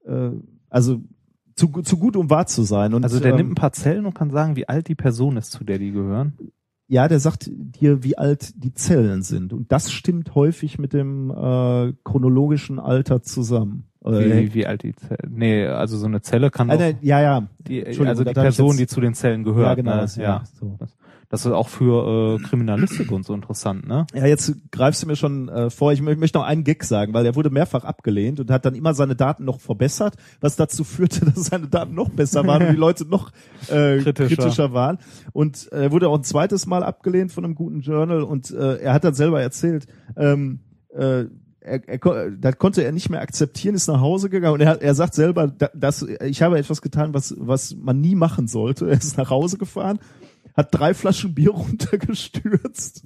äh, 0.05 0.29
also 0.69 1.01
zu, 1.55 1.67
zu 1.83 1.97
gut 1.97 2.15
um 2.15 2.29
wahr 2.29 2.45
zu 2.47 2.63
sein. 2.63 2.93
Und 2.93 3.03
Also 3.03 3.19
der 3.19 3.31
ähm, 3.31 3.37
nimmt 3.37 3.51
ein 3.51 3.55
paar 3.55 3.73
Zellen 3.73 4.05
und 4.05 4.15
kann 4.15 4.29
sagen, 4.29 4.55
wie 4.55 4.69
alt 4.69 4.87
die 4.87 4.95
Person 4.95 5.35
ist, 5.37 5.51
zu 5.51 5.63
der 5.63 5.79
die 5.79 5.91
gehören. 5.91 6.33
ja, 6.87 7.07
der 7.07 7.19
sagt 7.19 7.49
dir, 7.51 8.03
wie 8.03 8.17
alt 8.17 8.53
die 8.63 8.73
Zellen 8.73 9.21
sind. 9.21 9.51
Und 9.53 9.71
das 9.71 9.91
stimmt 9.91 10.33
häufig 10.35 10.79
mit 10.79 10.93
dem 10.93 11.29
äh, 11.29 11.93
chronologischen 12.03 12.79
Alter 12.79 13.21
zusammen. 13.21 13.85
Äh, 14.03 14.47
Wie, 14.47 14.53
wie 14.55 14.65
alt 14.65 14.81
die 14.81 14.95
Zelle. 14.95 15.29
Nee, 15.29 15.67
also 15.67 15.95
so 15.97 16.07
eine 16.07 16.21
Zelle 16.21 16.49
kann 16.49 16.69
äh, 16.69 16.73
doch, 16.73 16.79
ne, 16.79 16.97
ja, 17.01 17.21
ja. 17.21 17.47
die, 17.59 17.85
also 17.85 18.23
die 18.23 18.29
ich 18.31 18.35
Person, 18.35 18.69
jetzt- 18.69 18.79
die 18.79 18.87
zu 18.87 18.99
den 18.99 19.13
Zellen 19.13 19.43
gehört. 19.43 19.67
ja, 19.67 19.75
genau. 19.75 19.95
Ne? 19.95 20.01
das- 20.01 20.15
Ja. 20.15 20.43
So. 20.59 20.77
Das 21.31 21.45
ist 21.45 21.51
auch 21.53 21.69
für 21.69 22.37
äh, 22.39 22.43
Kriminalistik 22.43 23.09
und 23.11 23.25
so 23.25 23.33
interessant, 23.33 23.87
ne? 23.87 24.05
Ja, 24.13 24.25
jetzt 24.25 24.53
greifst 24.71 25.01
du 25.01 25.07
mir 25.07 25.15
schon 25.15 25.47
äh, 25.47 25.69
vor. 25.69 25.93
Ich 25.93 26.01
mö- 26.01 26.17
möchte 26.17 26.37
noch 26.37 26.45
einen 26.45 26.63
Gag 26.65 26.83
sagen, 26.83 27.13
weil 27.13 27.25
er 27.25 27.35
wurde 27.35 27.49
mehrfach 27.49 27.85
abgelehnt 27.85 28.41
und 28.41 28.51
hat 28.51 28.65
dann 28.65 28.75
immer 28.75 28.93
seine 28.93 29.15
Daten 29.15 29.45
noch 29.45 29.61
verbessert, 29.61 30.15
was 30.41 30.57
dazu 30.57 30.83
führte, 30.83 31.25
dass 31.33 31.45
seine 31.45 31.67
Daten 31.69 31.95
noch 31.95 32.09
besser 32.09 32.45
waren 32.45 32.63
und 32.67 32.73
die 32.73 32.77
Leute 32.79 33.05
noch 33.05 33.31
äh, 33.69 33.99
Kritischer. 33.99 34.35
kritischer. 34.35 34.73
waren. 34.73 34.97
Und 35.31 35.71
äh, 35.71 35.83
er 35.83 35.91
wurde 35.93 36.09
auch 36.09 36.17
ein 36.17 36.23
zweites 36.25 36.65
Mal 36.67 36.83
abgelehnt 36.83 37.31
von 37.31 37.45
einem 37.45 37.55
guten 37.55 37.79
Journal 37.79 38.23
und 38.23 38.51
äh, 38.51 38.75
er 38.79 38.93
hat 38.93 39.05
dann 39.05 39.13
selber 39.13 39.41
erzählt, 39.41 39.87
ähm, 40.17 40.59
äh, 40.93 41.25
er, 41.63 41.87
er, 41.87 42.31
das 42.31 42.57
konnte 42.57 42.83
er 42.83 42.91
nicht 42.91 43.09
mehr 43.09 43.21
akzeptieren, 43.21 43.75
ist 43.75 43.87
nach 43.87 44.01
Hause 44.01 44.29
gegangen 44.29 44.55
und 44.55 44.61
er, 44.61 44.81
er 44.81 44.95
sagt 44.95 45.13
selber, 45.13 45.47
da- 45.47 45.69
dass 45.75 46.01
ich 46.25 46.41
habe 46.41 46.57
etwas 46.57 46.81
getan, 46.81 47.13
was, 47.13 47.35
was 47.37 47.75
man 47.79 48.01
nie 48.01 48.15
machen 48.15 48.47
sollte. 48.47 48.87
Er 48.89 48.97
ist 48.97 49.17
nach 49.17 49.29
Hause 49.29 49.57
gefahren, 49.59 49.99
hat 50.55 50.67
drei 50.71 50.93
Flaschen 50.93 51.33
Bier 51.33 51.51
runtergestürzt 52.15 53.03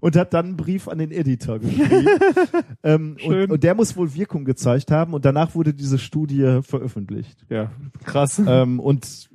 und 0.00 0.16
hat 0.16 0.34
dann 0.34 0.46
einen 0.46 0.56
Brief 0.56 0.88
an 0.88 0.98
den 0.98 1.10
Editor 1.10 1.58
geschrieben. 1.58 2.06
ähm, 2.82 3.16
und, 3.26 3.50
und 3.50 3.62
der 3.62 3.74
muss 3.74 3.96
wohl 3.96 4.14
Wirkung 4.14 4.44
gezeigt 4.44 4.90
haben 4.90 5.14
und 5.14 5.24
danach 5.24 5.54
wurde 5.54 5.74
diese 5.74 5.98
Studie 5.98 6.60
veröffentlicht. 6.62 7.44
Ja, 7.48 7.70
krass. 8.04 8.40
ähm, 8.46 8.80
und 8.80 9.28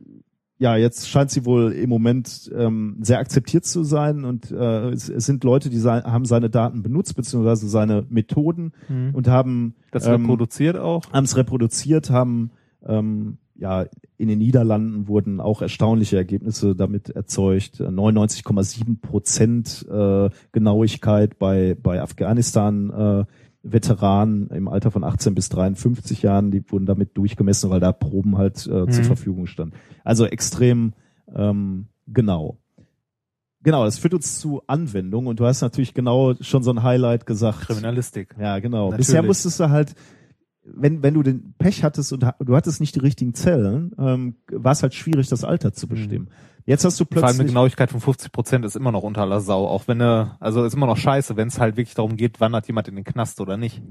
ja, 0.57 0.75
jetzt 0.75 1.09
scheint 1.09 1.31
sie 1.31 1.43
wohl 1.45 1.71
im 1.71 1.89
Moment 1.89 2.51
ähm, 2.55 2.97
sehr 3.01 3.17
akzeptiert 3.17 3.65
zu 3.65 3.83
sein 3.83 4.25
und 4.25 4.51
äh, 4.51 4.89
es, 4.89 5.09
es 5.09 5.25
sind 5.25 5.43
Leute, 5.43 5.71
die 5.71 5.79
sei, 5.79 6.01
haben 6.01 6.25
seine 6.25 6.51
Daten 6.51 6.83
benutzt 6.83 7.15
beziehungsweise 7.15 7.67
seine 7.67 8.05
Methoden 8.09 8.71
Mhm. 8.87 9.09
und 9.15 9.27
haben 9.27 9.73
Das 9.89 10.05
ähm, 10.05 10.21
reproduziert 10.21 10.77
auch. 10.77 11.01
haben 11.11 11.23
es 11.23 11.35
reproduziert, 11.35 12.11
haben 12.11 12.51
ähm, 12.85 13.37
ja 13.61 13.85
in 14.17 14.27
den 14.27 14.39
Niederlanden 14.39 15.07
wurden 15.07 15.39
auch 15.39 15.61
erstaunliche 15.61 16.17
Ergebnisse 16.17 16.75
damit 16.75 17.09
erzeugt. 17.11 17.79
Äh, 17.79 17.85
99,7 17.85 18.99
Prozent 18.99 19.85
äh, 19.89 20.29
Genauigkeit 20.51 21.39
bei 21.39 21.75
bei 21.81 22.01
Afghanistan 22.01 22.89
äh, 22.89 23.25
Veteranen 23.63 24.49
im 24.49 24.67
Alter 24.67 24.89
von 24.89 25.03
18 25.03 25.35
bis 25.35 25.49
53 25.49 26.23
Jahren, 26.23 26.49
die 26.49 26.63
wurden 26.71 26.87
damit 26.87 27.15
durchgemessen, 27.15 27.69
weil 27.69 27.79
da 27.79 27.91
Proben 27.91 28.37
halt 28.37 28.57
äh, 28.65 28.87
zur 28.87 28.87
Mhm. 28.87 29.03
Verfügung 29.03 29.45
standen. 29.45 29.75
Also 30.03 30.25
extrem 30.25 30.93
ähm, 31.33 31.85
genau. 32.07 32.57
Genau, 33.63 33.85
das 33.85 33.99
führt 33.99 34.15
uns 34.15 34.39
zu 34.39 34.63
Anwendung 34.65 35.27
und 35.27 35.39
du 35.39 35.45
hast 35.45 35.61
natürlich 35.61 35.93
genau 35.93 36.33
schon 36.41 36.63
so 36.63 36.71
ein 36.71 36.81
Highlight 36.81 37.27
gesagt. 37.27 37.67
Kriminalistik. 37.67 38.35
Ja, 38.39 38.57
genau. 38.57 38.85
Natürlich. 38.89 39.05
Bisher 39.07 39.21
musstest 39.21 39.59
du 39.59 39.69
halt, 39.69 39.93
wenn, 40.63 41.01
wenn 41.03 41.13
du 41.13 41.23
den 41.23 41.53
Pech 41.57 41.83
hattest 41.83 42.13
und 42.13 42.25
du 42.39 42.55
hattest 42.55 42.79
nicht 42.81 42.95
die 42.95 42.99
richtigen 42.99 43.33
Zellen, 43.33 43.93
ähm, 43.97 44.35
war 44.51 44.73
es 44.73 44.83
halt 44.83 44.93
schwierig, 44.93 45.27
das 45.27 45.43
Alter 45.43 45.73
zu 45.73 45.87
bestimmen. 45.87 46.29
Jetzt 46.65 46.85
hast 46.85 46.99
du 46.99 47.05
Vor 47.05 47.17
allem 47.17 47.23
eine 47.25 47.33
plötzlich. 47.33 47.47
Genauigkeit 47.47 47.89
von 47.89 47.99
50 47.99 48.31
Prozent 48.31 48.65
ist 48.65 48.75
immer 48.75 48.91
noch 48.91 49.01
unter 49.03 49.21
aller 49.21 49.41
Sau, 49.41 49.65
auch 49.67 49.87
wenn 49.87 49.99
er, 49.99 50.37
also 50.39 50.63
ist 50.63 50.75
immer 50.75 50.85
noch 50.85 50.97
scheiße, 50.97 51.35
wenn 51.35 51.47
es 51.47 51.59
halt 51.59 51.77
wirklich 51.77 51.95
darum 51.95 52.15
geht, 52.17 52.39
wandert 52.39 52.67
jemand 52.67 52.87
in 52.87 52.95
den 52.95 53.03
Knast 53.03 53.41
oder 53.41 53.57
nicht. 53.57 53.81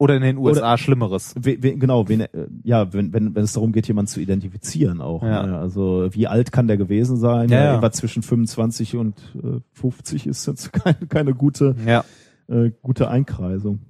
Oder 0.00 0.14
in 0.16 0.22
den 0.22 0.36
USA 0.38 0.78
Schlimmeres. 0.78 1.34
We, 1.36 1.60
we, 1.60 1.76
genau, 1.76 2.08
wen, 2.08 2.20
äh, 2.20 2.28
ja, 2.62 2.92
wenn, 2.92 3.12
wenn, 3.12 3.34
wenn 3.34 3.42
es 3.42 3.52
darum 3.52 3.72
geht, 3.72 3.88
jemanden 3.88 4.08
zu 4.08 4.20
identifizieren 4.20 5.00
auch. 5.00 5.24
Ja. 5.24 5.44
Ne? 5.44 5.58
Also 5.58 6.08
wie 6.12 6.28
alt 6.28 6.52
kann 6.52 6.68
der 6.68 6.76
gewesen 6.76 7.16
sein? 7.16 7.48
Ja, 7.48 7.58
ja. 7.64 7.70
Irgendwas 7.70 7.96
zwischen 7.96 8.22
25 8.22 8.94
und 8.96 9.18
äh, 9.42 9.60
50 9.72 10.28
ist 10.28 10.46
jetzt 10.46 10.72
keine, 10.84 11.06
keine 11.08 11.34
gute 11.34 11.74
Ja. 11.84 12.04
äh, 12.48 12.70
gute 12.80 13.08
Einkreisung. 13.08 13.80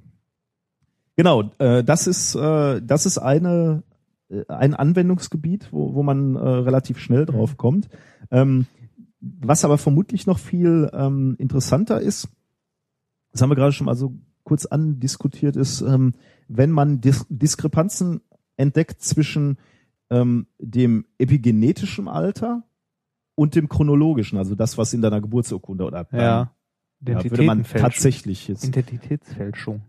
Genau, 1.19 1.51
äh, 1.59 1.83
das 1.83 2.07
ist 2.07 2.37
äh, 2.37 2.81
das 2.81 3.05
ist 3.05 3.19
eine 3.19 3.83
äh, 4.29 4.45
ein 4.47 4.73
Anwendungsgebiet, 4.75 5.73
wo, 5.73 5.93
wo 5.95 6.05
man 6.05 6.37
äh, 6.37 6.39
relativ 6.39 7.01
schnell 7.01 7.27
drauf 7.27 7.57
kommt. 7.57 7.89
Ähm, 8.31 8.67
was 9.19 9.65
aber 9.65 9.79
vermutlich 9.79 10.29
noch 10.29 10.39
viel 10.39 10.89
ähm, 10.93 11.35
interessanter 11.41 12.01
ist, 12.01 12.29
das 13.33 13.43
haben 13.43 13.51
wir 13.51 13.57
gerade 13.57 13.73
schon 13.73 13.87
mal 13.87 13.97
so 13.97 14.15
kurz 14.45 14.65
andiskutiert, 14.65 15.57
ist, 15.57 15.81
ähm, 15.81 16.15
wenn 16.47 16.71
man 16.71 17.01
Dis 17.01 17.27
Diskrepanzen 17.29 18.21
entdeckt 18.57 19.03
zwischen 19.03 19.59
ähm, 20.11 20.47
dem 20.61 21.05
epigenetischen 21.19 22.07
Alter 22.07 22.63
und 23.35 23.57
dem 23.57 23.69
chronologischen, 23.69 24.39
also 24.39 24.55
das, 24.55 24.79
was 24.79 24.95
in 24.95 25.03
deiner 25.03 25.21
Geburtsurkunde 25.21 25.85
oder 25.85 26.07
Ja. 26.13 26.21
ja, 26.21 26.53
würde 27.01 27.43
man 27.43 27.59
Identitätenfälschung. 27.59 27.91
tatsächlich 27.91 28.47
jetzt. 28.47 28.69
Identitätsfälschung. 28.69 29.83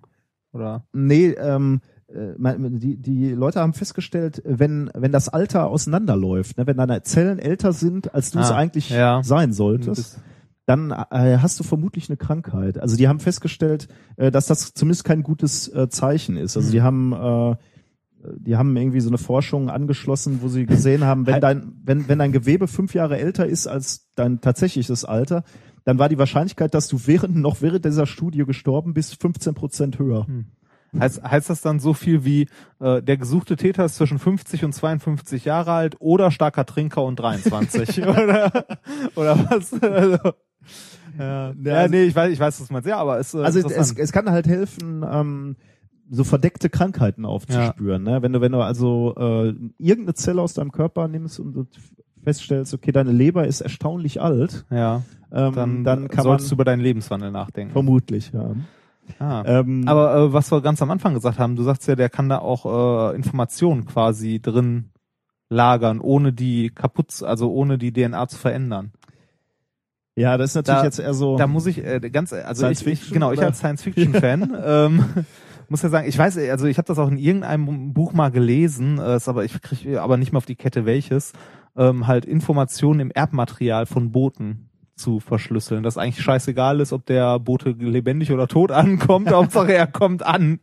Oder? 0.52 0.86
Nee, 0.94 1.30
ähm, 1.32 1.82
äh, 2.08 2.34
die, 2.58 2.98
die 2.98 3.32
Leute 3.32 3.60
haben 3.60 3.74
festgestellt, 3.74 4.42
wenn, 4.46 4.90
wenn 4.96 5.12
das 5.12 5.30
Alter 5.30 5.68
auseinanderläuft, 5.68 6.58
ne, 6.58 6.66
wenn 6.68 6.78
deine 6.78 7.04
Zellen 7.04 7.40
älter 7.40 7.74
sind, 7.74 8.14
als 8.14 8.32
du 8.32 8.40
es 8.40 8.52
Ah, 8.52 8.56
eigentlich 8.56 8.90
ja. 8.90 9.22
sein 9.24 9.54
solltest, 9.54 10.20
dann 10.66 10.92
äh, 10.92 11.38
hast 11.42 11.60
du 11.60 11.64
vermutlich 11.64 12.10
eine 12.10 12.18
Krankheit. 12.18 12.78
Also 12.80 12.96
die 12.96 13.08
haben 13.08 13.20
festgestellt, 13.20 13.88
äh, 14.18 14.32
dass 14.32 14.48
das 14.48 14.74
zumindest 14.74 15.04
kein 15.04 15.24
gutes 15.24 15.68
äh, 15.68 15.90
Zeichen 15.90 16.38
ist. 16.38 16.58
Also 16.58 16.70
Mhm. 16.70 16.72
die 16.72 16.82
haben 16.82 17.14
äh, 17.14 17.56
die 18.38 18.58
haben 18.58 18.76
irgendwie 18.76 19.00
so 19.00 19.10
eine 19.10 19.18
Forschung 19.18 19.70
angeschlossen, 19.70 20.40
wo 20.42 20.50
sie 20.50 20.66
gesehen 20.66 21.06
haben, 21.06 21.26
wenn 21.26 21.40
dein, 21.40 21.72
wenn, 21.86 22.10
wenn 22.10 22.20
dein 22.20 22.34
Gewebe 22.34 22.68
fünf 22.68 22.94
Jahre 22.94 23.18
älter 23.18 23.46
ist 23.46 23.66
als 23.66 24.10
dein 24.16 24.42
tatsächliches 24.42 25.06
Alter, 25.06 25.44
dann 25.86 26.00
war 26.00 26.10
die 26.10 26.18
Wahrscheinlichkeit, 26.18 26.74
dass 26.74 26.88
du 26.88 27.00
während, 27.06 27.36
noch 27.36 27.62
während 27.62 27.86
dieser 27.86 28.06
Studie 28.06 28.46
gestorben 28.46 28.94
bist, 28.94 29.20
15 29.22 29.54
Prozent 29.54 30.00
höher. 30.00 30.26
Heißt, 30.98 31.22
heißt 31.24 31.50
das 31.52 31.62
dann 31.62 31.80
so 31.80 31.94
viel 31.94 32.26
wie, 32.26 32.48
äh, 32.80 33.02
der 33.04 33.18
gesuchte 33.18 33.56
Täter 33.56 33.86
ist 33.86 33.96
zwischen 33.96 34.18
50 34.18 34.66
und 34.66 34.74
52 34.74 35.46
Jahre 35.46 35.74
alt 35.74 35.96
oder 36.00 36.32
starker 36.32 36.66
Trinker 36.66 37.04
und 37.04 37.20
23? 37.20 38.02
oder, 38.08 38.52
oder 39.16 39.38
was? 39.52 39.72
Also, 39.82 40.32
ja, 41.18 41.54
ja, 41.64 41.74
also- 41.76 41.92
nee, 41.92 42.04
ich 42.04 42.16
weiß, 42.16 42.32
ich 42.32 42.40
weiß, 42.40 42.60
was 42.60 42.68
du 42.68 42.74
meinst. 42.74 42.88
Ja, 42.88 42.98
aber 42.98 43.20
es, 43.20 43.34
äh, 43.34 43.38
Also 43.40 43.60
es, 43.60 43.92
es 43.94 44.12
kann 44.12 44.30
halt 44.32 44.48
helfen, 44.48 45.06
ähm, 45.08 45.56
so 46.10 46.24
verdeckte 46.24 46.70
Krankheiten 46.70 47.24
aufzuspüren. 47.26 48.02
Ne? 48.02 48.24
Wenn 48.24 48.34
du, 48.34 48.42
wenn 48.42 48.52
du 48.52 48.60
also 48.62 49.14
äh, 49.16 49.50
irgendeine 49.78 50.16
Zelle 50.16 50.42
aus 50.42 50.56
deinem 50.56 50.72
Körper 50.72 51.08
nimmst 51.08 51.40
und, 51.40 51.56
und 51.56 51.70
feststellst, 52.24 52.74
okay, 52.74 52.92
deine 52.92 53.12
Leber 53.12 53.48
ist 53.48 53.62
erstaunlich 53.62 54.22
alt, 54.22 54.66
Ja, 54.70 55.04
ähm, 55.32 55.54
dann, 55.56 55.84
dann, 55.84 56.08
kann 56.08 56.18
man 56.18 56.24
solltest 56.24 56.52
du 56.52 56.56
über 56.56 56.66
deinen 56.66 56.82
Lebenswandel 56.82 57.32
nachdenken. 57.32 57.72
vermutlich, 57.74 58.32
ja. 58.34 58.52
Ah. 59.18 59.44
Ähm, 59.46 59.88
Aber 59.88 60.16
äh, 60.16 60.34
was 60.34 60.52
wir 60.52 60.62
ganz 60.62 60.82
am 60.84 60.92
Anfang 60.92 61.16
gesagt 61.16 61.40
haben, 61.40 61.56
du 61.56 61.64
sagst 61.64 61.88
ja, 61.88 61.96
der 61.96 62.10
kann 62.10 62.30
da 62.30 62.40
auch 62.40 63.12
äh, 63.12 63.16
Informationen 63.16 63.86
quasi 63.86 64.40
drin 64.40 64.92
lagern, 65.50 66.00
ohne 66.00 66.32
die 66.32 66.70
kaputt, 66.70 67.24
also 67.24 67.52
ohne 67.52 67.80
die 67.80 67.92
DNA 67.92 68.28
zu 68.28 68.38
verändern. 68.38 68.92
ja, 70.16 70.38
das 70.38 70.52
ist 70.52 70.56
natürlich 70.56 70.80
da- 70.82 70.86
jetzt 70.86 71.00
eher 71.00 71.14
so. 71.16 71.38
Da 71.38 71.48
muss 71.48 71.66
ich 71.66 71.84
äh, 71.84 72.00
ganz, 72.12 72.34
also 72.34 72.62
Science 72.62 72.82
ich, 72.82 72.88
ich 72.88 73.00
Fiction, 73.00 73.14
genau, 73.16 73.32
ich 73.32 73.42
als 73.42 73.58
Science-Fiction-Fan 73.60 74.56
ähm, 74.64 75.04
muss 75.70 75.82
ja 75.82 75.90
sagen, 75.90 76.08
ich 76.08 76.18
weiß, 76.18 76.38
also 76.38 76.68
ich 76.68 76.78
habe 76.78 76.88
das 76.88 77.00
auch 77.00 77.10
in 77.10 77.18
irgendeinem 77.18 77.94
Buch 77.94 78.14
mal 78.14 78.30
gelesen, 78.30 79.00
äh, 79.00 79.16
ist 79.16 79.28
aber 79.28 79.44
ich 79.46 79.60
kriege 79.62 80.02
aber 80.02 80.18
nicht 80.18 80.32
mehr 80.34 80.38
auf 80.38 80.46
die 80.46 80.56
Kette 80.56 80.86
welches, 80.86 81.34
ähm, 81.76 82.08
halt 82.08 82.26
Informationen 82.26 83.00
im 83.00 83.12
Erbmaterial 83.12 83.86
von 83.86 84.12
Booten 84.12 84.70
zu 84.96 85.20
verschlüsseln, 85.20 85.84
dass 85.84 85.98
eigentlich 85.98 86.24
scheißegal 86.24 86.80
ist, 86.82 86.92
ob 86.92 87.06
der 87.06 87.40
Bote 87.40 87.70
lebendig 87.72 88.32
oder 88.32 88.48
tot 88.48 88.72
ankommt, 88.74 89.30
Hauptsache 89.32 89.74
er 89.74 89.88
kommt 89.88 90.26
an 90.26 90.60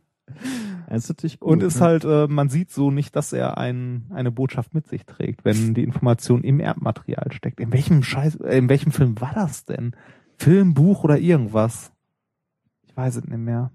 das 0.89 1.03
ist 1.03 1.09
natürlich 1.09 1.39
gut, 1.39 1.49
und 1.49 1.63
ist 1.63 1.79
ne? 1.79 1.85
halt, 1.85 2.05
äh, 2.05 2.27
man 2.27 2.49
sieht 2.49 2.71
so 2.71 2.91
nicht, 2.91 3.15
dass 3.15 3.33
er 3.33 3.57
ein, 3.57 4.05
eine 4.09 4.31
Botschaft 4.31 4.73
mit 4.73 4.87
sich 4.87 5.05
trägt, 5.05 5.43
wenn 5.43 5.73
die 5.73 5.83
Information 5.83 6.43
im 6.43 6.61
Erbmaterial 6.61 7.31
steckt. 7.31 7.59
In 7.59 7.73
welchem 7.73 8.03
Scheiß, 8.03 8.35
äh, 8.37 8.57
in 8.57 8.69
welchem 8.69 8.91
Film 8.91 9.19
war 9.19 9.33
das 9.33 9.65
denn? 9.65 9.95
Film, 10.37 10.73
Buch 10.73 11.03
oder 11.03 11.19
irgendwas? 11.19 11.91
Ich 12.87 12.95
weiß 12.95 13.17
es 13.17 13.25
nicht 13.25 13.37
mehr. 13.37 13.71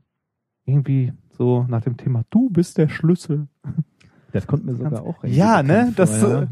Irgendwie 0.65 1.13
so 1.37 1.67
nach 1.69 1.83
dem 1.83 1.99
Thema, 1.99 2.23
du 2.31 2.49
bist 2.49 2.79
der 2.79 2.89
Schlüssel. 2.89 3.49
Das 4.33 4.47
kommt 4.47 4.65
mir 4.65 4.75
sogar 4.75 5.03
auch 5.03 5.23
irgendwie 5.23 5.39
Ja, 5.39 5.63
ne? 5.63 5.93
Das, 5.95 6.23
ja. 6.23 6.47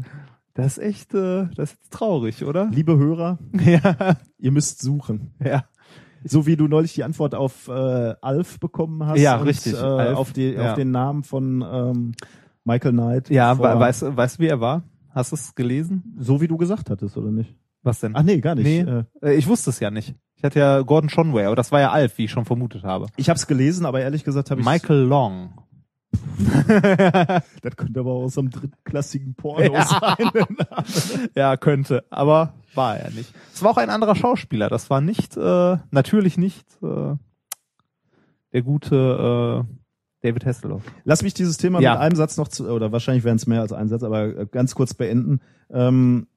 Das 0.53 0.77
ist 0.77 0.83
echt, 0.83 1.13
äh, 1.13 1.47
das 1.55 1.73
ist 1.73 1.91
traurig, 1.91 2.43
oder? 2.45 2.65
Liebe 2.71 2.97
Hörer, 2.97 3.37
Ja, 3.53 4.17
ihr 4.37 4.51
müsst 4.51 4.81
suchen. 4.81 5.33
ja. 5.43 5.65
So 6.23 6.45
wie 6.45 6.55
du 6.55 6.67
neulich 6.67 6.93
die 6.93 7.03
Antwort 7.03 7.33
auf 7.33 7.67
äh, 7.67 8.13
Alf 8.21 8.59
bekommen 8.59 9.03
hast. 9.07 9.19
Ja, 9.19 9.37
und, 9.37 9.47
richtig, 9.47 9.73
Äh, 9.73 9.77
Alf, 9.77 10.17
auf, 10.19 10.33
die, 10.33 10.51
ja. 10.51 10.69
auf 10.69 10.75
den 10.75 10.91
Namen 10.91 11.23
von 11.23 11.65
ähm, 11.67 12.11
Michael 12.63 12.91
Knight. 12.91 13.29
Ja, 13.31 13.55
vor- 13.55 13.73
we 13.75 13.79
weißt, 13.79 14.01
du- 14.03 14.15
weißt 14.17 14.37
du, 14.37 14.43
wie 14.43 14.47
er 14.47 14.59
war? 14.61 14.83
Hast 15.09 15.31
du 15.31 15.35
es 15.35 15.55
gelesen? 15.55 16.15
So 16.19 16.39
wie 16.39 16.47
du 16.47 16.57
gesagt 16.57 16.91
hattest, 16.91 17.17
oder 17.17 17.31
nicht? 17.31 17.55
Was 17.81 17.99
denn? 18.01 18.15
Ach 18.15 18.21
nee, 18.21 18.39
gar 18.39 18.53
nicht. 18.53 18.65
Nee. 18.65 18.81
Äh, 18.81 19.03
Äh, 19.23 19.33
Ich 19.33 19.47
wusste 19.47 19.71
es 19.71 19.79
ja 19.79 19.89
nicht. 19.89 20.13
Ich 20.35 20.43
hatte 20.43 20.59
ja 20.59 20.81
Gordon 20.81 21.09
Conway, 21.09 21.45
aber 21.45 21.55
das 21.55 21.71
war 21.71 21.79
ja 21.79 21.89
Alf, 21.91 22.17
wie 22.19 22.25
ich 22.25 22.31
schon 22.31 22.45
vermutet 22.45 22.83
habe. 22.83 23.07
ich 23.17 23.27
habe 23.29 23.37
es 23.37 23.47
gelesen, 23.47 23.87
aber 23.87 24.01
ehrlich 24.01 24.23
gesagt 24.23 24.51
habe 24.51 24.61
ich 24.61 24.67
Michael 24.67 24.99
Long. 25.01 25.53
Das 27.61 27.75
könnte 27.77 27.99
aber 27.99 28.11
aus 28.11 28.37
einem 28.37 28.49
drittklassigen 28.49 29.35
Porno 29.35 29.73
Ja. 29.73 29.85
sein. 29.85 30.31
ja, 31.35 31.57
könnte, 31.57 32.03
aber 32.09 32.53
war 32.73 32.97
er 32.97 33.11
nicht. 33.11 33.33
Es 33.53 33.61
war 33.63 33.71
auch 33.71 33.77
ein 33.77 33.89
anderer 33.89 34.15
Schauspieler. 34.15 34.69
Das 34.69 34.89
war 34.89 35.01
nicht, 35.01 35.37
äh, 35.37 35.77
natürlich 35.91 36.37
nicht 36.37 36.65
äh, 36.81 37.15
der 38.53 38.61
gute 38.63 39.65
äh, 39.67 39.75
David 40.27 40.45
Hasselhoff. 40.45 40.83
Lass 41.03 41.23
mich 41.23 41.33
dieses 41.33 41.57
Thema 41.57 41.79
Ja. 41.81 41.93
mit 41.93 42.01
einem 42.01 42.15
Satz 42.15 42.37
noch 42.37 42.47
zu, 42.47 42.67
oder 42.69 42.91
wahrscheinlich 42.91 43.23
wären 43.23 43.37
es 43.37 43.47
mehr 43.47 43.61
als 43.61 43.73
ein 43.73 43.87
Satz, 43.89 44.03
aber 44.03 44.37
äh, 44.37 44.47
ganz 44.49 44.75
kurz 44.75 44.93
beenden. 44.93 45.39
Ähm, 45.69 46.27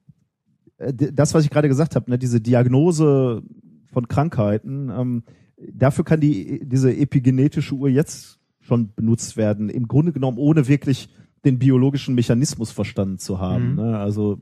äh, 0.77 0.93
das, 0.93 1.33
was 1.33 1.43
ich 1.43 1.49
gerade 1.49 1.67
gesagt 1.67 1.95
habe, 1.95 2.09
ne, 2.09 2.17
diese 2.17 2.41
Diagnose 2.41 3.43
von 3.91 4.07
Krankheiten, 4.07 4.89
ähm, 4.89 5.23
dafür 5.71 6.03
kann 6.03 6.19
die 6.19 6.61
diese 6.67 6.95
epigenetische 6.95 7.75
Uhr 7.75 7.89
jetzt 7.89 8.34
schon 8.65 8.93
benutzt 8.95 9.37
werden. 9.37 9.69
Im 9.69 9.87
Grunde 9.87 10.11
genommen, 10.11 10.37
ohne 10.37 10.67
wirklich 10.67 11.09
den 11.45 11.59
biologischen 11.59 12.15
Mechanismus 12.15 12.71
verstanden 12.71 13.19
zu 13.19 13.39
haben. 13.39 13.71
Mhm. 13.71 13.75
Ne? 13.75 13.97
Also 13.97 14.41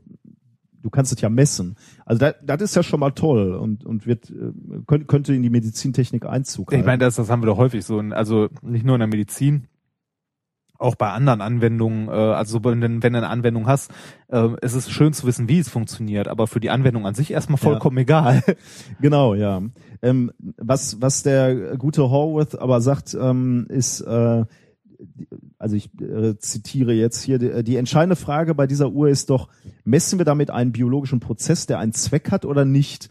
du 0.82 0.90
kannst 0.90 1.12
es 1.12 1.20
ja 1.20 1.28
messen. 1.28 1.76
Also 2.04 2.26
das, 2.42 2.60
ist 2.62 2.76
ja 2.76 2.82
schon 2.82 3.00
mal 3.00 3.10
toll 3.10 3.54
und, 3.54 3.84
und 3.84 4.06
wird 4.06 4.30
äh, 4.30 4.52
könnt, 4.86 5.08
könnte 5.08 5.34
in 5.34 5.42
die 5.42 5.50
Medizintechnik 5.50 6.26
Einzug 6.26 6.70
Ich 6.70 6.76
halten. 6.76 6.86
meine, 6.86 6.98
das, 6.98 7.16
das 7.16 7.30
haben 7.30 7.42
wir 7.42 7.46
doch 7.46 7.58
häufig 7.58 7.84
so, 7.84 7.98
in, 7.98 8.12
also 8.12 8.48
nicht 8.62 8.84
nur 8.84 8.96
in 8.96 9.00
der 9.00 9.08
Medizin, 9.08 9.66
auch 10.78 10.96
bei 10.96 11.08
anderen 11.10 11.40
Anwendungen, 11.40 12.08
äh, 12.08 12.12
also 12.12 12.62
wenn, 12.64 12.80
du- 12.80 13.02
wenn 13.02 13.12
du 13.12 13.18
eine 13.18 13.28
Anwendung 13.28 13.66
hast, 13.66 13.90
äh, 14.28 14.48
es 14.60 14.74
ist 14.74 14.90
schön 14.90 15.12
zu 15.12 15.26
wissen, 15.26 15.48
wie 15.48 15.58
es 15.60 15.68
funktioniert, 15.68 16.26
aber 16.28 16.46
für 16.46 16.60
die 16.60 16.70
Anwendung 16.70 17.06
an 17.06 17.14
sich 17.14 17.30
erstmal 17.30 17.58
vollkommen 17.58 17.98
egal. 17.98 18.42
Genau, 19.00 19.34
ja. 19.34 19.62
Ähm, 20.02 20.32
was, 20.58 21.00
was 21.00 21.22
der 21.22 21.76
gute 21.78 22.10
Horwath 22.10 22.58
aber 22.58 22.80
sagt, 22.80 23.16
ähm, 23.18 23.66
ist, 23.68 24.00
äh, 24.00 24.44
also 25.58 25.76
ich 25.76 25.90
äh, 26.00 26.36
zitiere 26.38 26.92
jetzt 26.92 27.22
hier, 27.22 27.38
die, 27.38 27.62
die 27.64 27.76
entscheidende 27.76 28.16
Frage 28.16 28.54
bei 28.54 28.66
dieser 28.66 28.90
Uhr 28.90 29.08
ist 29.08 29.30
doch, 29.30 29.48
messen 29.84 30.18
wir 30.18 30.24
damit 30.24 30.50
einen 30.50 30.72
biologischen 30.72 31.20
Prozess, 31.20 31.66
der 31.66 31.78
einen 31.78 31.92
Zweck 31.92 32.30
hat 32.30 32.44
oder 32.44 32.64
nicht? 32.64 33.10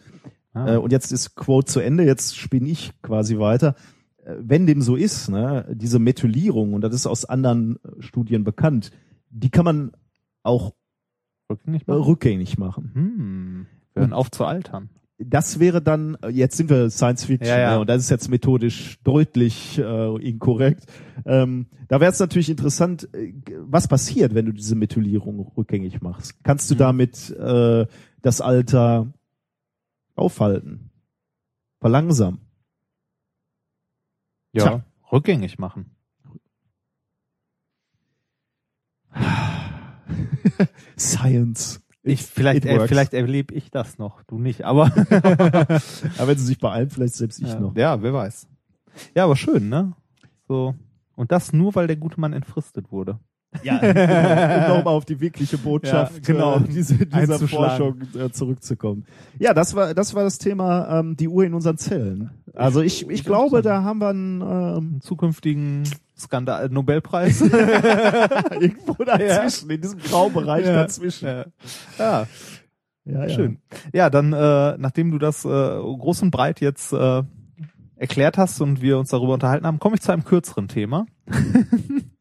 Ah. 0.53 0.73
Äh, 0.75 0.77
und 0.77 0.91
jetzt 0.91 1.11
ist 1.11 1.35
Quote 1.35 1.71
zu 1.71 1.79
Ende, 1.79 2.03
jetzt 2.03 2.37
spinne 2.37 2.69
ich 2.69 2.91
quasi 3.01 3.39
weiter. 3.39 3.75
Äh, 4.25 4.35
Wenn 4.39 4.65
dem 4.67 4.81
so 4.81 4.95
ist, 4.95 5.29
ne, 5.29 5.65
diese 5.73 5.99
Methylierung, 5.99 6.73
und 6.73 6.81
das 6.81 6.93
ist 6.93 7.07
aus 7.07 7.25
anderen 7.25 7.77
äh, 7.83 8.01
Studien 8.01 8.43
bekannt, 8.43 8.91
die 9.29 9.49
kann 9.49 9.65
man 9.65 9.91
auch 10.43 10.73
Nicht 11.65 11.87
äh, 11.87 11.91
mal. 11.91 11.99
rückgängig 12.01 12.57
machen. 12.57 12.91
Hm. 12.93 13.65
Hören 13.95 14.13
auf 14.13 14.31
zu 14.31 14.45
altern. 14.45 14.89
das 15.19 15.59
wäre 15.59 15.81
dann, 15.81 16.17
jetzt 16.31 16.57
sind 16.57 16.69
wir 16.69 16.89
Science 16.89 17.25
Fiction, 17.25 17.47
Ja, 17.47 17.59
ja. 17.59 17.73
ne, 17.75 17.79
und 17.81 17.89
das 17.89 18.01
ist 18.01 18.09
jetzt 18.09 18.29
methodisch 18.29 18.97
deutlich 19.03 19.77
äh, 19.77 20.15
inkorrekt. 20.27 20.85
Ähm, 21.25 21.67
da 21.87 21.99
wäre 22.01 22.11
es 22.11 22.19
natürlich 22.19 22.49
interessant, 22.49 23.07
äh, 23.13 23.33
was 23.59 23.87
passiert, 23.87 24.33
wenn 24.33 24.45
du 24.47 24.51
diese 24.51 24.75
Methylierung 24.75 25.39
rückgängig 25.55 26.01
machst. 26.01 26.43
Kannst 26.43 26.69
du 26.71 26.75
Mhm. 26.75 26.79
damit 26.79 27.29
äh, 27.29 27.85
das 28.21 28.41
Alter 28.41 29.13
aufhalten? 30.15 30.89
Verlangsamen? 31.79 32.39
Ja, 34.53 34.63
Tja. 34.63 34.83
rückgängig 35.11 35.59
machen. 35.59 35.89
Science. 40.97 41.81
Ich, 42.05 42.21
vielleicht, 42.21 42.65
äh, 42.65 42.85
vielleicht 42.87 43.13
erlebe 43.13 43.53
ich 43.53 43.71
das 43.71 43.97
noch, 43.97 44.23
du 44.23 44.37
nicht, 44.37 44.63
aber 44.63 44.85
Aber 46.17 46.27
wenn 46.27 46.37
sie 46.37 46.45
sich 46.45 46.59
beeilen, 46.59 46.89
vielleicht 46.89 47.15
selbst 47.15 47.39
ich 47.39 47.47
ja. 47.47 47.59
noch. 47.59 47.75
ja, 47.75 48.01
wer 48.01 48.13
weiß. 48.13 48.47
Ja, 49.15 49.23
aber 49.23 49.35
schön, 49.35 49.69
ne? 49.69 49.93
So. 50.47 50.75
Und 51.15 51.31
das 51.31 51.53
nur, 51.53 51.73
weil 51.75 51.87
der 51.87 51.95
gute 51.95 52.19
Mann 52.19 52.33
entfristet 52.33 52.91
wurde. 52.91 53.19
Ja, 53.61 53.77
genau, 53.79 54.71
um 54.71 54.77
nochmal 54.77 54.93
auf 54.95 55.05
die 55.05 55.19
wirkliche 55.19 55.57
Botschaft 55.57 56.27
Ja, 56.27 56.33
genau. 56.33 56.57
äh, 56.57 56.67
diese, 56.67 57.05
dieser. 57.05 57.39
Forschung 57.39 58.01
äh, 58.17 58.29
zurückzukommen. 58.31 59.05
Ja, 59.39 59.53
das 59.53 59.75
war 59.75 59.93
das 59.93 60.13
war 60.13 60.23
das 60.23 60.39
Thema 60.39 60.99
ähm, 60.99 61.15
die 61.15 61.27
Uhr 61.27 61.45
in 61.45 61.53
unseren 61.53 61.77
Zellen. 61.77 62.31
Also 62.55 62.81
ich, 62.81 63.09
ich 63.09 63.23
glaube, 63.23 63.61
da 63.61 63.83
haben 63.83 63.99
wir 63.99 64.09
einen 64.09 64.41
ähm, 64.41 64.47
Einen 64.77 65.01
zukünftigen 65.01 65.83
Skandal, 66.17 66.69
Nobelpreis. 66.69 67.41
irgendwo 68.59 68.93
dazwischen, 69.03 69.69
in 69.71 69.81
diesem 69.81 69.99
Graubereich 69.99 70.65
Ja. 70.65 70.73
dazwischen. 70.73 71.25
ja. 71.27 71.45
ja, 71.97 72.27
Ja, 73.05 73.23
ja. 73.25 73.29
schön. 73.29 73.57
Ja, 73.91 74.09
dann, 74.09 74.31
äh, 74.33 74.77
nachdem 74.77 75.11
du 75.11 75.17
das 75.17 75.43
äh, 75.45 75.47
groß 75.49 76.21
und 76.21 76.31
breit 76.31 76.61
jetzt 76.61 76.93
äh, 76.93 77.23
erklärt 77.95 78.37
hast 78.37 78.61
und 78.61 78.81
wir 78.81 78.99
uns 78.99 79.09
darüber 79.09 79.33
unterhalten 79.33 79.65
haben, 79.65 79.79
komme 79.79 79.95
ich 79.95 80.01
zu 80.01 80.11
einem 80.11 80.23
kürzeren 80.23 80.67
Thema. 80.67 81.05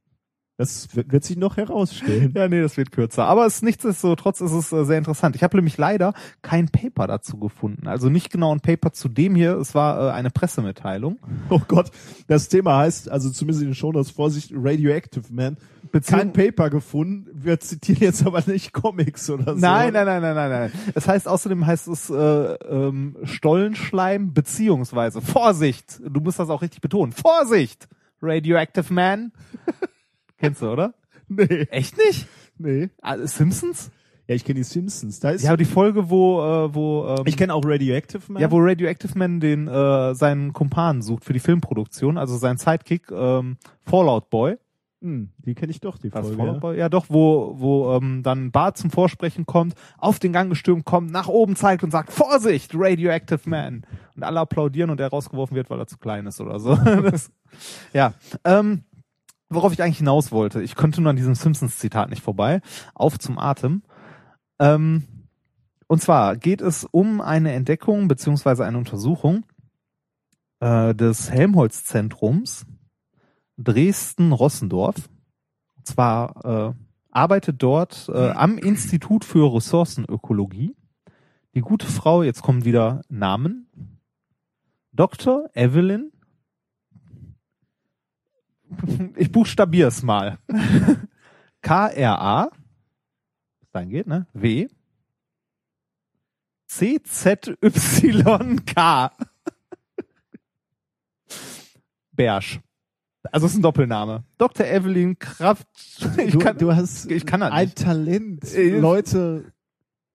Das 0.62 0.94
wird, 0.94 1.24
sich 1.24 1.36
noch 1.36 1.56
herausstellen. 1.56 2.32
Ja, 2.36 2.48
nee, 2.48 2.60
das 2.62 2.76
wird 2.76 2.92
kürzer. 2.92 3.24
Aber 3.26 3.46
es 3.46 3.62
nichtsdestotrotz 3.62 4.40
ist 4.40 4.52
es 4.52 4.72
äh, 4.72 4.84
sehr 4.84 4.98
interessant. 4.98 5.36
Ich 5.36 5.42
habe 5.42 5.56
nämlich 5.56 5.76
leider 5.78 6.14
kein 6.42 6.68
Paper 6.68 7.06
dazu 7.06 7.36
gefunden. 7.38 7.86
Also 7.88 8.08
nicht 8.08 8.30
genau 8.30 8.54
ein 8.54 8.60
Paper 8.60 8.92
zu 8.92 9.08
dem 9.08 9.34
hier. 9.34 9.56
Es 9.56 9.74
war 9.74 10.08
äh, 10.08 10.12
eine 10.12 10.30
Pressemitteilung. 10.30 11.18
Oh 11.50 11.60
Gott, 11.68 11.90
das 12.28 12.48
Thema 12.48 12.78
heißt, 12.78 13.10
also 13.10 13.30
zumindest 13.30 13.62
in 13.62 13.68
den 13.70 13.74
Shownotes, 13.74 14.10
Vorsicht, 14.10 14.52
Radioactive 14.54 15.24
Man. 15.32 15.56
Beziehung- 15.90 16.18
Kein 16.20 16.32
Paper 16.32 16.70
gefunden. 16.70 17.26
Wir 17.34 17.60
zitieren 17.60 18.00
jetzt 18.02 18.24
aber 18.26 18.42
nicht 18.46 18.72
Comics 18.72 19.28
oder 19.28 19.54
so. 19.54 19.60
Nein, 19.60 19.92
nein, 19.92 20.06
nein, 20.06 20.22
nein, 20.22 20.34
nein, 20.34 20.50
nein. 20.50 20.72
Es 20.94 21.06
heißt 21.06 21.28
außerdem 21.28 21.66
heißt 21.66 21.88
es 21.88 22.08
äh, 22.08 22.14
ähm, 22.14 23.16
Stollenschleim 23.24 24.32
beziehungsweise 24.32 25.20
Vorsicht. 25.20 26.00
Du 26.08 26.20
musst 26.20 26.38
das 26.38 26.48
auch 26.48 26.62
richtig 26.62 26.80
betonen. 26.80 27.12
Vorsicht, 27.12 27.88
Radioactive 28.22 28.92
Man. 28.92 29.32
Kennst 30.43 30.61
du, 30.62 30.70
oder? 30.70 30.95
Nee, 31.28 31.66
Echt 31.70 31.97
nicht? 31.97 32.26
nee. 32.59 32.90
Ah, 33.01 33.16
Simpsons? 33.26 33.90
Ja, 34.28 34.34
ich 34.34 34.45
kenne 34.45 34.57
die 34.61 34.64
Simpsons. 34.64 35.18
Da 35.20 35.30
ist 35.30 35.43
Ja, 35.45 35.57
die 35.57 35.64
Folge, 35.64 36.11
wo 36.11 36.40
äh, 36.43 36.74
wo 36.74 37.07
ähm, 37.09 37.22
ich 37.26 37.36
kenne 37.36 37.55
auch 37.55 37.62
Radioactive 37.64 38.20
Man. 38.30 38.43
ja, 38.43 38.51
wo 38.51 38.59
Radioactive 38.59 39.16
Man 39.18 39.40
den 39.40 39.66
äh, 39.66 40.14
seinen 40.14 40.53
Kumpan 40.53 41.01
sucht 41.01 41.24
für 41.24 41.32
die 41.32 41.40
Filmproduktion, 41.40 42.18
also 42.18 42.36
sein 42.36 42.59
Sidekick 42.59 43.11
ähm, 43.11 43.57
Fallout 43.86 44.28
Boy. 44.30 44.57
Hm, 45.01 45.30
die 45.38 45.55
kenne 45.55 45.70
ich 45.72 45.80
doch, 45.80 45.97
die 45.99 46.12
Was, 46.12 46.20
Folge. 46.26 46.36
Fallout 46.36 46.55
Ja. 46.55 46.61
Boy? 46.61 46.78
Ja, 46.78 46.88
doch, 46.88 47.07
wo 47.09 47.55
wo 47.57 47.93
ähm, 47.95 48.22
dann 48.22 48.51
Bart 48.53 48.76
zum 48.76 48.90
Vorsprechen 48.90 49.47
kommt, 49.47 49.74
auf 49.99 50.18
den 50.18 50.32
Gang 50.32 50.51
gestürmt 50.51 50.84
kommt, 50.84 51.11
nach 51.11 51.28
oben 51.28 51.57
zeigt 51.57 51.82
und 51.82 51.90
sagt 51.90 52.12
Vorsicht, 52.12 52.72
Radioactive 52.74 53.49
Man 53.49 53.84
und 54.16 54.22
alle 54.22 54.40
applaudieren 54.40 54.90
und 54.90 55.01
er 55.01 55.09
rausgeworfen 55.09 55.57
wird, 55.57 55.70
weil 55.70 55.78
er 55.80 55.86
zu 55.86 55.99
klein 55.99 56.26
ist 56.26 56.40
oder 56.40 56.61
so. 56.61 56.74
das, 57.11 57.32
ja, 57.93 58.12
ähm, 58.45 58.84
worauf 59.55 59.72
ich 59.72 59.82
eigentlich 59.82 59.98
hinaus 59.98 60.32
wollte, 60.32 60.62
ich 60.62 60.74
konnte 60.74 61.00
nur 61.00 61.11
an 61.11 61.16
diesem 61.16 61.34
Simpsons-Zitat 61.34 62.11
nicht 62.11 62.22
vorbei. 62.22 62.61
Auf 62.94 63.18
zum 63.18 63.38
Atem. 63.38 63.82
Ähm, 64.59 65.05
und 65.86 66.00
zwar 66.00 66.36
geht 66.36 66.61
es 66.61 66.84
um 66.84 67.20
eine 67.20 67.53
Entdeckung 67.53 68.09
beziehungsweise 68.09 68.64
eine 68.64 68.78
Untersuchung 68.78 69.44
äh, 70.61 70.94
des 70.94 71.30
Helmholtz-Zentrums 71.30 72.66
Dresden-Rossendorf. 73.59 75.09
Und 75.76 75.86
zwar 75.86 76.44
äh, 76.44 76.74
arbeitet 77.11 77.62
dort 77.62 78.09
äh, 78.09 78.30
am 78.30 78.59
Institut 78.59 79.24
für 79.24 79.55
Ressourcenökologie 79.55 80.74
die 81.55 81.61
gute 81.61 81.86
Frau, 81.86 82.22
jetzt 82.22 82.42
kommen 82.42 82.64
wieder 82.64 83.03
Namen, 83.11 83.68
Dr. 84.92 85.50
Evelyn 85.53 86.11
ich 89.16 89.30
buchstabiere 89.32 89.88
es 89.88 90.02
mal. 90.02 90.38
K-R-A, 91.62 92.50
dann 93.72 93.88
geht, 93.88 94.06
ne? 94.06 94.26
W. 94.32 94.68
C-Z-Y-K. 96.66 97.62
Bersch. 102.12 102.60
Also 103.30 103.46
es 103.46 103.52
ist 103.52 103.58
ein 103.58 103.62
Doppelname. 103.62 104.24
Dr. 104.38 104.66
Evelyn 104.66 105.18
Kraft. 105.18 105.66
Ich 106.18 106.32
du, 106.32 106.38
kann, 106.38 106.58
du 106.58 106.74
hast 106.74 107.10
ich 107.10 107.24
kann 107.24 107.40
das 107.40 107.52
ein 107.52 107.66
nicht. 107.66 107.78
Talent, 107.78 108.42
Leute. 108.54 109.52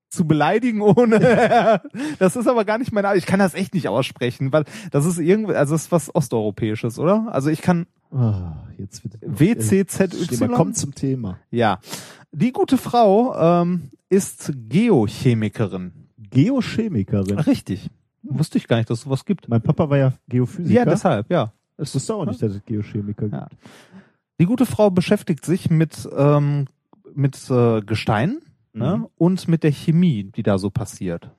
zu 0.10 0.28
beleidigen 0.28 0.82
ohne. 0.82 1.82
das 2.20 2.36
ist 2.36 2.48
aber 2.48 2.66
gar 2.66 2.78
nicht 2.78 2.92
mein 2.92 3.18
Ich 3.18 3.26
kann 3.26 3.40
das 3.40 3.54
echt 3.54 3.74
nicht 3.74 3.88
aussprechen, 3.88 4.52
weil 4.52 4.66
das 4.92 5.06
ist 5.06 5.20
irgendwie, 5.20 5.56
also 5.56 5.74
das 5.76 5.84
ist 5.84 5.92
was 5.92 6.14
Osteuropäisches, 6.14 7.00
oder? 7.00 7.28
Also 7.32 7.50
ich 7.50 7.62
kann 7.62 7.88
Oh, 8.12 8.34
jetzt 8.78 9.04
wird 9.04 9.18
WCZY. 9.22 10.48
Kommt 10.50 10.78
zum 10.78 10.94
Thema. 10.96 11.40
Ja. 11.52 11.80
Die 12.32 12.52
gute 12.52 12.78
Frau 12.78 13.36
ähm, 13.62 13.90
ist 14.10 14.52
Geochemikerin. 14.56 15.92
Geochemikerin. 16.18 17.40
Richtig. 17.40 17.90
Wusste 18.24 18.58
ich 18.58 18.68
gar 18.68 18.78
nicht, 18.78 18.90
dass 18.90 19.00
es 19.00 19.04
sowas 19.06 19.26
gibt. 19.26 19.48
Mein 19.50 19.62
Papa 19.62 19.90
war 19.90 19.98
ja 19.98 20.14
Geophysiker. 20.28 20.80
Ja, 20.80 20.86
deshalb, 20.86 21.30
ja. 21.30 21.54
Ich 21.78 21.94
wusste 21.94 22.16
auch 22.16 22.26
nicht, 22.26 22.42
dass 22.42 22.54
es 22.54 22.66
Geochemiker 22.66 23.24
gibt. 23.24 23.34
Ja. 23.34 23.48
Die 24.40 24.46
gute 24.46 24.66
Frau 24.66 24.90
beschäftigt 24.90 25.46
sich 25.46 25.70
mit, 25.70 26.08
ähm, 26.16 26.66
mit 27.14 27.50
äh, 27.50 27.82
Gestein 27.82 28.40
ne? 28.74 29.08
und 29.18 29.48
mit 29.48 29.64
der 29.64 29.72
Chemie, 29.72 30.24
die 30.24 30.44
da 30.44 30.58
so 30.58 30.70
passiert. 30.70 31.32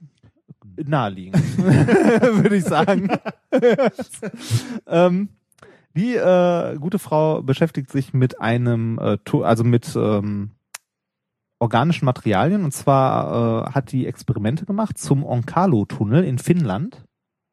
Naheliegend, 0.76 1.58
würde 1.58 2.56
ich 2.56 2.64
sagen. 2.64 3.08
ähm, 4.86 5.28
die 5.96 6.14
äh, 6.14 6.76
gute 6.78 6.98
Frau 6.98 7.42
beschäftigt 7.42 7.90
sich 7.90 8.12
mit 8.12 8.40
einem, 8.40 8.98
äh, 8.98 9.18
also 9.42 9.64
mit 9.64 9.94
ähm, 9.96 10.52
organischen 11.58 12.04
Materialien. 12.04 12.64
Und 12.64 12.72
zwar 12.72 13.68
äh, 13.68 13.70
hat 13.72 13.92
die 13.92 14.06
Experimente 14.06 14.66
gemacht 14.66 14.98
zum 14.98 15.24
Onkalo-Tunnel 15.24 16.24
in 16.24 16.38
Finnland. 16.38 17.04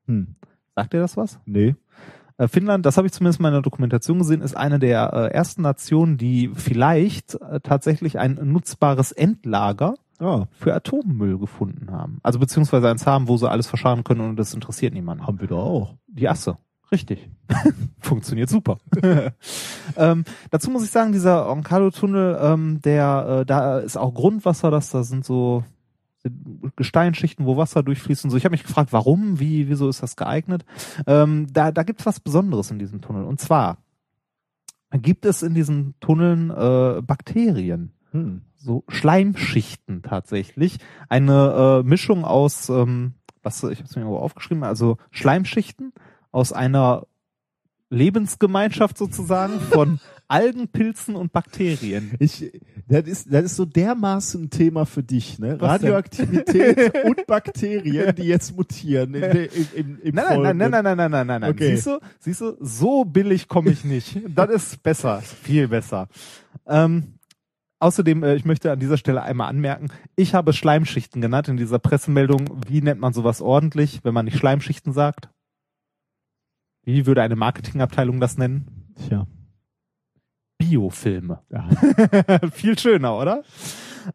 Hm. 0.08 0.36
Sagt 0.76 0.94
ihr 0.94 1.00
das 1.00 1.18
was? 1.18 1.40
Nee. 1.46 1.76
Äh, 2.38 2.48
Finnland, 2.48 2.86
das 2.86 2.98
habe 2.98 3.08
ich 3.08 3.14
zumindest 3.14 3.40
mal 3.40 3.50
in 3.50 3.56
der 3.56 3.62
Dokumentation 3.62 4.20
gesehen, 4.20 4.42
ist 4.42 4.58
eine 4.58 4.80
der 4.80 5.14
äh, 5.14 5.34
ersten 5.34 5.62
Nationen, 5.62 6.18
die 6.18 6.52
vielleicht 6.54 7.36
äh, 7.36 7.62
tatsächlich 7.62 8.20
ein 8.20 8.38
nutzbares 8.44 9.12
Endlager 9.12 9.96
Ah, 10.20 10.46
für 10.52 10.74
Atommüll 10.74 11.38
gefunden 11.38 11.92
haben. 11.92 12.20
Also 12.24 12.40
beziehungsweise 12.40 12.90
eins 12.90 13.06
haben, 13.06 13.28
wo 13.28 13.36
sie 13.36 13.50
alles 13.50 13.68
verscharen 13.68 14.04
können 14.06 14.22
und 14.22 14.38
das 14.38 14.54
interessiert 14.54 14.94
niemanden. 14.94 15.28
haben 15.28 15.42
wir 15.42 15.48
da 15.48 15.56
auch. 15.56 15.96
Die 16.08 16.30
Asse. 16.30 16.58
Richtig. 16.92 17.30
Funktioniert 18.00 18.50
super. 18.50 18.78
ähm, 19.98 20.24
dazu 20.52 20.70
muss 20.72 20.84
ich 20.84 20.92
sagen, 20.92 21.12
dieser 21.12 21.50
Onkalo-Tunnel, 21.50 22.38
ähm, 22.42 22.82
der, 22.82 23.40
äh, 23.42 23.46
da 23.46 23.80
ist 23.80 23.98
auch 23.98 24.14
Grundwasser, 24.14 24.72
das 24.72 24.90
da 24.90 25.04
sind 25.04 25.26
so 25.26 25.64
Gesteinsschichten, 26.76 27.46
wo 27.46 27.58
Wasser 27.58 27.84
durchfließt 27.84 28.24
und 28.26 28.32
so. 28.32 28.38
Ich 28.38 28.46
habe 28.46 28.54
mich 28.54 28.64
gefragt, 28.64 28.94
warum, 28.94 29.40
wie, 29.40 29.70
wieso 29.70 29.90
ist 29.90 30.02
das 30.02 30.16
geeignet? 30.16 30.66
Ähm, 31.06 31.48
da 31.54 31.72
da 31.72 31.84
gibt's 31.84 32.06
was 32.06 32.20
Besonderes 32.20 32.72
in 32.72 32.80
diesem 32.80 33.02
Tunnel. 33.02 33.26
Und 33.26 33.40
zwar 33.40 33.78
gibt 34.92 35.26
es 35.26 35.44
in 35.44 35.54
diesen 35.54 35.94
Tunneln 36.00 36.50
äh, 36.50 37.02
Bakterien 37.02 37.92
Hm. 38.16 38.44
so 38.56 38.86
Schleimschichten 38.88 40.02
tatsächlich. 40.02 40.78
Eine 41.10 41.82
äh, 41.84 41.88
Mischung 41.88 42.24
aus, 42.24 42.70
ähm, 42.70 43.16
was 43.44 43.62
ich 43.64 43.80
habe 43.80 43.90
es 43.90 43.96
mir 43.96 44.04
irgendwo 44.04 44.20
aufgeschrieben, 44.20 44.64
also 44.64 44.98
Schleimschichten 45.12 45.92
aus 46.36 46.52
einer 46.52 47.08
Lebensgemeinschaft 47.90 48.98
sozusagen 48.98 49.60
von 49.62 50.00
Algen, 50.28 50.68
Pilzen 50.68 51.16
und 51.16 51.32
Bakterien. 51.32 52.16
Ich, 52.20 52.52
das 52.88 53.08
ist, 53.08 53.32
das 53.32 53.46
ist 53.46 53.56
so 53.56 53.64
dermaßen 53.64 54.44
ein 54.44 54.50
Thema 54.50 54.86
für 54.86 55.04
dich, 55.04 55.40
ne? 55.40 55.56
Was 55.60 55.80
denn? 55.80 55.92
Radioaktivität 55.92 56.94
und 57.06 57.26
Bakterien, 57.26 58.14
die 58.16 58.24
jetzt 58.24 58.58
mutieren 58.58 59.14
in 59.14 59.22
der, 59.22 59.54
im, 59.76 60.00
im, 60.02 60.16
Nein, 60.16 60.42
nein, 60.42 60.58
nein, 60.58 60.72
nein, 60.72 60.84
nein, 60.84 60.98
nein, 60.98 61.12
nein, 61.12 61.28
nein, 61.28 61.42
nein. 61.42 61.52
Okay. 61.52 61.76
Siehst 61.76 61.88
du, 61.88 62.00
siehst 62.20 62.42
du, 62.42 62.58
so 62.60 63.06
billig 63.06 63.48
komme 63.48 63.72
ich 63.72 63.86
nicht. 63.86 64.20
Das 64.28 64.50
ist 64.50 64.84
besser, 64.84 65.22
viel 65.22 65.70
besser. 65.70 66.10
Ähm, 66.68 67.20
außerdem, 67.80 68.24
äh, 68.24 68.36
ich 68.36 68.44
möchte 68.44 68.72
an 68.72 68.80
dieser 68.80 68.98
Stelle 68.98 69.22
einmal 69.22 69.48
anmerken, 69.48 69.88
ich 70.16 70.34
habe 70.34 70.52
Schleimschichten 70.52 71.22
genannt 71.22 71.48
in 71.48 71.56
dieser 71.56 71.80
Pressemeldung. 71.80 72.50
Wie 72.68 72.82
nennt 72.82 73.00
man 73.00 73.14
sowas 73.14 73.42
ordentlich, 73.42 74.00
wenn 74.04 74.14
man 74.14 74.26
nicht 74.26 74.38
Schleimschichten 74.38 74.92
sagt? 74.92 75.30
Wie 76.86 77.06
würde 77.06 77.24
eine 77.24 77.36
Marketingabteilung 77.36 78.20
das 78.20 78.38
nennen? 78.38 78.94
Tja. 78.96 79.28
Biofilme. 80.58 81.42
Ja. 81.52 81.68
Viel 82.52 82.78
schöner, 82.80 83.18
oder? 83.18 83.44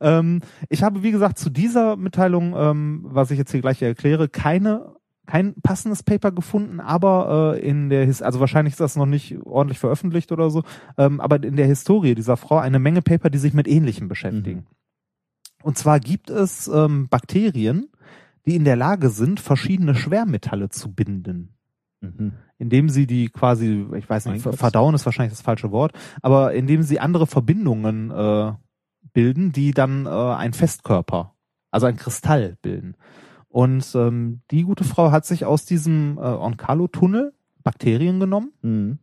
Ähm, 0.00 0.40
ich 0.68 0.82
habe, 0.82 1.02
wie 1.02 1.10
gesagt, 1.10 1.38
zu 1.38 1.50
dieser 1.50 1.96
Mitteilung, 1.96 2.54
ähm, 2.56 3.00
was 3.04 3.30
ich 3.30 3.38
jetzt 3.38 3.50
hier 3.50 3.60
gleich 3.60 3.82
erkläre, 3.82 4.28
keine 4.28 4.94
kein 5.26 5.54
passendes 5.62 6.02
Paper 6.02 6.32
gefunden, 6.32 6.80
aber 6.80 7.54
äh, 7.54 7.60
in 7.60 7.88
der 7.88 8.04
His 8.04 8.20
also 8.20 8.40
wahrscheinlich 8.40 8.72
ist 8.72 8.80
das 8.80 8.96
noch 8.96 9.06
nicht 9.06 9.38
ordentlich 9.44 9.78
veröffentlicht 9.78 10.32
oder 10.32 10.50
so, 10.50 10.64
ähm, 10.98 11.20
aber 11.20 11.40
in 11.44 11.54
der 11.54 11.66
Historie 11.66 12.16
dieser 12.16 12.36
Frau 12.36 12.58
eine 12.58 12.80
Menge 12.80 13.00
Paper, 13.00 13.30
die 13.30 13.38
sich 13.38 13.54
mit 13.54 13.68
Ähnlichem 13.68 14.08
beschäftigen. 14.08 14.66
Und 15.62 15.78
zwar 15.78 16.00
gibt 16.00 16.30
es 16.30 16.66
ähm, 16.66 17.08
Bakterien, 17.08 17.86
die 18.44 18.56
in 18.56 18.64
der 18.64 18.74
Lage 18.74 19.10
sind, 19.10 19.38
verschiedene 19.38 19.94
Schwermetalle 19.94 20.68
zu 20.68 20.92
binden 20.92 21.54
Mhm. 22.02 22.32
indem 22.58 22.88
sie 22.88 23.06
die 23.06 23.28
quasi, 23.28 23.86
ich 23.96 24.08
weiß 24.08 24.26
nicht, 24.26 24.44
Gott. 24.44 24.56
verdauen 24.56 24.94
ist 24.94 25.04
wahrscheinlich 25.04 25.32
das 25.32 25.42
falsche 25.42 25.70
Wort, 25.70 25.92
aber 26.22 26.54
indem 26.54 26.82
sie 26.82 26.98
andere 26.98 27.26
Verbindungen 27.26 28.10
äh, 28.10 28.52
bilden, 29.12 29.52
die 29.52 29.72
dann 29.72 30.06
äh, 30.06 30.08
ein 30.08 30.52
Festkörper, 30.54 31.34
also 31.70 31.86
ein 31.86 31.96
Kristall 31.96 32.56
bilden. 32.62 32.94
Und 33.48 33.94
ähm, 33.94 34.40
die 34.50 34.62
gute 34.62 34.84
Frau 34.84 35.10
hat 35.10 35.26
sich 35.26 35.44
aus 35.44 35.64
diesem 35.66 36.16
äh, 36.16 36.20
Onkalo-Tunnel 36.22 37.34
Bakterien 37.62 38.18
genommen 38.20 38.52
Mhm. 38.62 38.98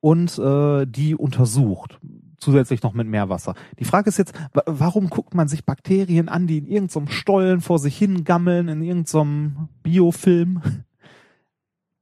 und 0.00 0.38
äh, 0.38 0.86
die 0.86 1.14
untersucht. 1.14 1.98
Zusätzlich 2.38 2.82
noch 2.82 2.92
mit 2.92 3.06
Meerwasser. 3.06 3.54
Die 3.78 3.84
Frage 3.84 4.08
ist 4.08 4.18
jetzt, 4.18 4.34
wa- 4.52 4.64
warum 4.66 5.08
guckt 5.08 5.32
man 5.34 5.46
sich 5.46 5.64
Bakterien 5.64 6.28
an, 6.28 6.48
die 6.48 6.58
in 6.58 6.66
irgendeinem 6.66 7.06
Stollen 7.08 7.60
vor 7.60 7.78
sich 7.78 7.96
hingammeln, 7.96 8.66
in 8.68 8.82
irgendeinem 8.82 9.68
Biofilm? 9.84 10.60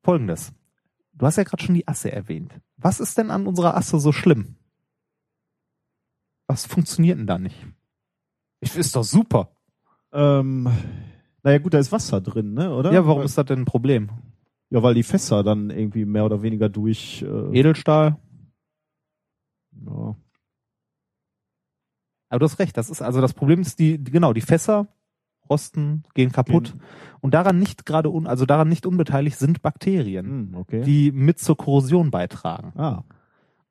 Folgendes. 0.03 0.53
Du 1.13 1.27
hast 1.27 1.37
ja 1.37 1.45
gerade 1.45 1.63
schon 1.63 1.75
die 1.75 1.87
Asse 1.87 2.11
erwähnt. 2.13 2.61
Was 2.77 3.01
ist 3.01 3.19
denn 3.19 3.31
an 3.31 3.47
unserer 3.47 3.77
Asse 3.77 3.99
so 4.01 4.13
schlimm? 4.13 4.57
Was 6.47 6.67
funktioniert 6.67 7.19
denn 7.19 7.27
da 7.27 7.39
nicht? 7.39 7.67
Ich 8.61 8.75
ist 8.77 8.97
doch 8.97 9.05
super. 9.05 9.51
Ähm, 10.13 10.69
naja 11.43 11.59
gut, 11.59 11.75
da 11.75 11.79
ist 11.79 11.93
Wasser 11.93 12.21
drin, 12.21 12.55
ne, 12.55 12.75
oder? 12.75 12.93
Ja, 12.93 13.07
warum 13.07 13.23
ist 13.23 13.39
das 13.39 13.47
denn 13.47 13.61
ein 13.61 13.65
Problem? 13.65 14.11
Ja, 14.71 14.83
weil 14.83 14.95
die 14.95 15.03
Fässer 15.03 15.43
dann 15.43 15.71
irgendwie 15.71 16.05
mehr 16.05 16.25
oder 16.25 16.43
weniger 16.43 16.69
durch. 16.69 17.23
Äh, 17.23 17.59
Edelstahl? 17.59 18.19
ja. 19.87 20.17
Aber 22.29 22.39
du 22.39 22.45
hast 22.45 22.59
recht, 22.61 22.77
das 22.77 22.91
ist, 22.91 23.03
also 23.03 23.21
das 23.21 23.35
Problem 23.35 23.61
ist 23.61 23.79
die- 23.81 24.03
genau, 24.03 24.33
die 24.33 24.41
Fässer 24.41 24.87
rosten, 25.51 26.05
gehen 26.15 26.33
kaputt. 26.33 26.75
Und 27.21 27.35
daran 27.35 27.59
nicht 27.59 27.85
gerade, 27.85 28.09
un, 28.09 28.27
also 28.27 28.47
daran 28.47 28.69
nicht 28.69 28.87
unbeteiligt 28.87 29.39
sind 29.39 29.61
Bakterien, 29.61 30.27
Hm, 30.27 30.55
okay. 30.57 30.83
die 30.83 31.13
mit 31.13 31.39
zur 31.39 31.57
Korrosion 31.57 32.11
beitragen. 32.11 32.73
ah. 32.79 33.05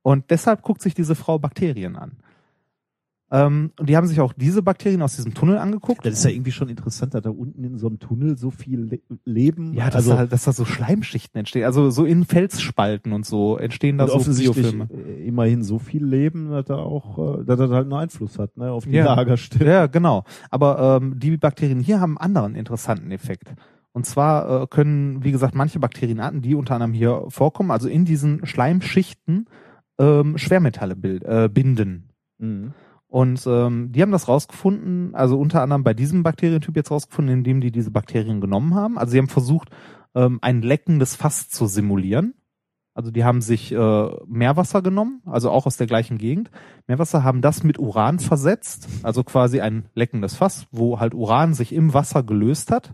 Und 0.01 0.29
deshalb 0.31 0.61
guckt 0.61 0.81
sich 0.81 0.93
diese 0.93 1.13
Frau 1.15 1.39
Bakterien 1.39 1.95
an. 1.97 2.13
Ähm, 3.31 3.71
und 3.79 3.87
die 3.89 3.95
haben 3.95 4.07
sich 4.07 4.19
auch 4.21 4.33
diese 4.33 4.63
Bakterien 4.63 5.01
aus 5.03 5.15
diesem 5.15 5.33
Tunnel 5.35 5.57
angeguckt. 5.59 6.03
Das 6.05 6.13
ist 6.13 6.23
ja 6.23 6.31
irgendwie 6.31 6.51
schon 6.51 6.67
interessant, 6.67 7.13
dass 7.13 7.21
da 7.21 7.29
unten 7.29 7.63
in 7.63 7.77
so 7.77 7.87
einem 7.87 7.99
Tunnel 7.99 8.37
so 8.37 8.49
viel 8.49 8.79
Le 8.81 8.99
Leben. 9.25 9.73
ja, 9.73 9.85
dass, 9.85 9.95
also 9.95 10.15
da, 10.15 10.25
dass 10.25 10.45
da 10.45 10.51
so 10.51 10.65
Schleimschichten 10.65 11.37
entstehen, 11.37 11.63
also 11.65 11.91
so 11.91 12.05
in 12.05 12.25
Felsspalten 12.25 13.13
und 13.13 13.25
so 13.25 13.57
entstehen 13.57 13.99
da 13.99 14.07
so 14.07 14.15
offensichtlich 14.15 14.55
Biofilme. 14.71 14.89
äh, 14.91 15.27
immerhin 15.27 15.63
so 15.63 15.77
viel 15.77 16.03
Leben, 16.03 16.49
dass 16.49 16.69
er 16.69 16.79
auch, 16.79 17.39
äh, 17.39 17.45
dass 17.45 17.59
er 17.59 17.69
halt 17.69 17.83
einen 17.83 17.93
Einfluss 17.93 18.39
hat, 18.39 18.57
ne, 18.57 18.71
auf 18.71 18.85
die 18.85 18.91
Ja. 18.91 19.13
Lagerstelle. 19.15 19.69
Ja, 19.71 19.85
genau. 19.87 20.23
Aber 20.49 20.99
ähm, 21.01 21.19
die 21.19 21.37
Bakterien 21.37 21.79
hier 21.81 21.99
haben 22.01 22.17
einen 22.17 22.35
anderen 22.35 22.55
interessanten 22.55 23.11
Effekt. 23.11 23.53
Und 23.91 24.05
zwar 24.05 24.63
äh, 24.63 24.67
können, 24.67 25.23
wie 25.23 25.31
gesagt, 25.31 25.53
manche 25.55 25.79
Bakterienarten, 25.79 26.41
die 26.41 26.55
unter 26.55 26.75
anderem 26.75 26.93
hier 26.93 27.25
vorkommen, 27.29 27.69
also 27.71 27.87
in 27.89 28.05
diesen 28.05 28.45
Schleimschichten, 28.45 29.47
ähm, 29.99 30.37
Schwermetalle 30.37 30.95
bild, 30.95 31.23
äh, 31.25 31.49
binden. 31.51 32.09
Mhm. 32.37 32.73
Und 33.09 33.45
ähm, 33.47 33.91
die 33.91 34.03
haben 34.03 34.11
das 34.11 34.27
rausgefunden, 34.27 35.15
also 35.15 35.39
unter 35.39 35.63
anderem 35.63 35.83
bei 35.83 35.95
diesem 35.95 36.21
Bakterientyp 36.21 36.75
jetzt 36.75 36.91
rausgefunden, 36.91 37.39
indem 37.39 37.59
die 37.59 37.71
diese 37.71 37.89
Bakterien 37.89 38.39
genommen 38.39 38.75
haben. 38.75 38.99
Also 38.99 39.11
sie 39.11 39.17
haben 39.17 39.27
versucht, 39.27 39.69
ähm, 40.13 40.37
ein 40.41 40.61
leckendes 40.61 41.15
Fass 41.15 41.49
zu 41.49 41.65
simulieren. 41.65 42.35
Also 42.93 43.09
die 43.09 43.23
haben 43.23 43.41
sich 43.41 43.71
äh, 43.71 44.09
Meerwasser 44.27 44.81
genommen, 44.83 45.21
also 45.25 45.49
auch 45.49 45.65
aus 45.65 45.77
der 45.77 45.87
gleichen 45.87 46.17
Gegend. 46.17 46.51
Meerwasser 46.85 47.23
haben 47.23 47.41
das 47.41 47.63
mit 47.63 47.79
Uran 47.79 48.19
versetzt, 48.19 48.87
also 49.03 49.23
quasi 49.23 49.61
ein 49.61 49.85
leckendes 49.95 50.35
Fass, 50.35 50.67
wo 50.71 50.99
halt 50.99 51.15
Uran 51.15 51.53
sich 51.53 51.73
im 51.73 51.93
Wasser 51.93 52.23
gelöst 52.23 52.71
hat 52.71 52.93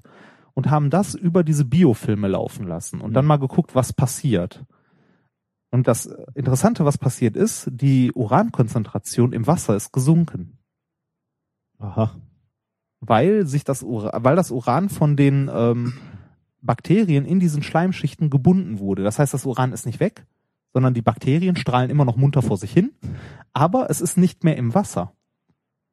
und 0.53 0.69
haben 0.69 0.89
das 0.89 1.15
über 1.15 1.43
diese 1.43 1.65
Biofilme 1.65 2.27
laufen 2.27 2.67
lassen 2.67 3.01
und 3.01 3.13
dann 3.13 3.25
mal 3.25 3.37
geguckt, 3.37 3.75
was 3.75 3.93
passiert. 3.93 4.63
Und 5.75 5.89
das 5.89 6.05
Interessante, 6.35 6.85
was 6.85 6.97
passiert 6.97 7.35
ist, 7.35 7.67
die 7.69 8.13
Urankonzentration 8.13 9.33
im 9.33 9.45
Wasser 9.45 9.75
ist 9.75 9.91
gesunken, 9.91 10.57
Aha. 11.79 12.15
weil 13.01 13.45
sich 13.45 13.65
das 13.65 13.83
Uran, 13.83 14.23
weil 14.23 14.37
das 14.37 14.51
Uran 14.51 14.87
von 14.87 15.17
den 15.17 15.51
ähm, 15.53 15.91
Bakterien 16.61 17.25
in 17.25 17.41
diesen 17.41 17.61
Schleimschichten 17.61 18.29
gebunden 18.29 18.79
wurde. 18.79 19.03
Das 19.03 19.19
heißt, 19.19 19.33
das 19.33 19.45
Uran 19.45 19.73
ist 19.73 19.85
nicht 19.85 19.99
weg, 19.99 20.25
sondern 20.71 20.93
die 20.93 21.01
Bakterien 21.01 21.57
strahlen 21.57 21.89
immer 21.89 22.05
noch 22.05 22.15
munter 22.15 22.41
vor 22.41 22.55
sich 22.55 22.71
hin, 22.71 22.91
aber 23.51 23.89
es 23.89 23.99
ist 23.99 24.17
nicht 24.17 24.45
mehr 24.45 24.55
im 24.55 24.73
Wasser. 24.73 25.11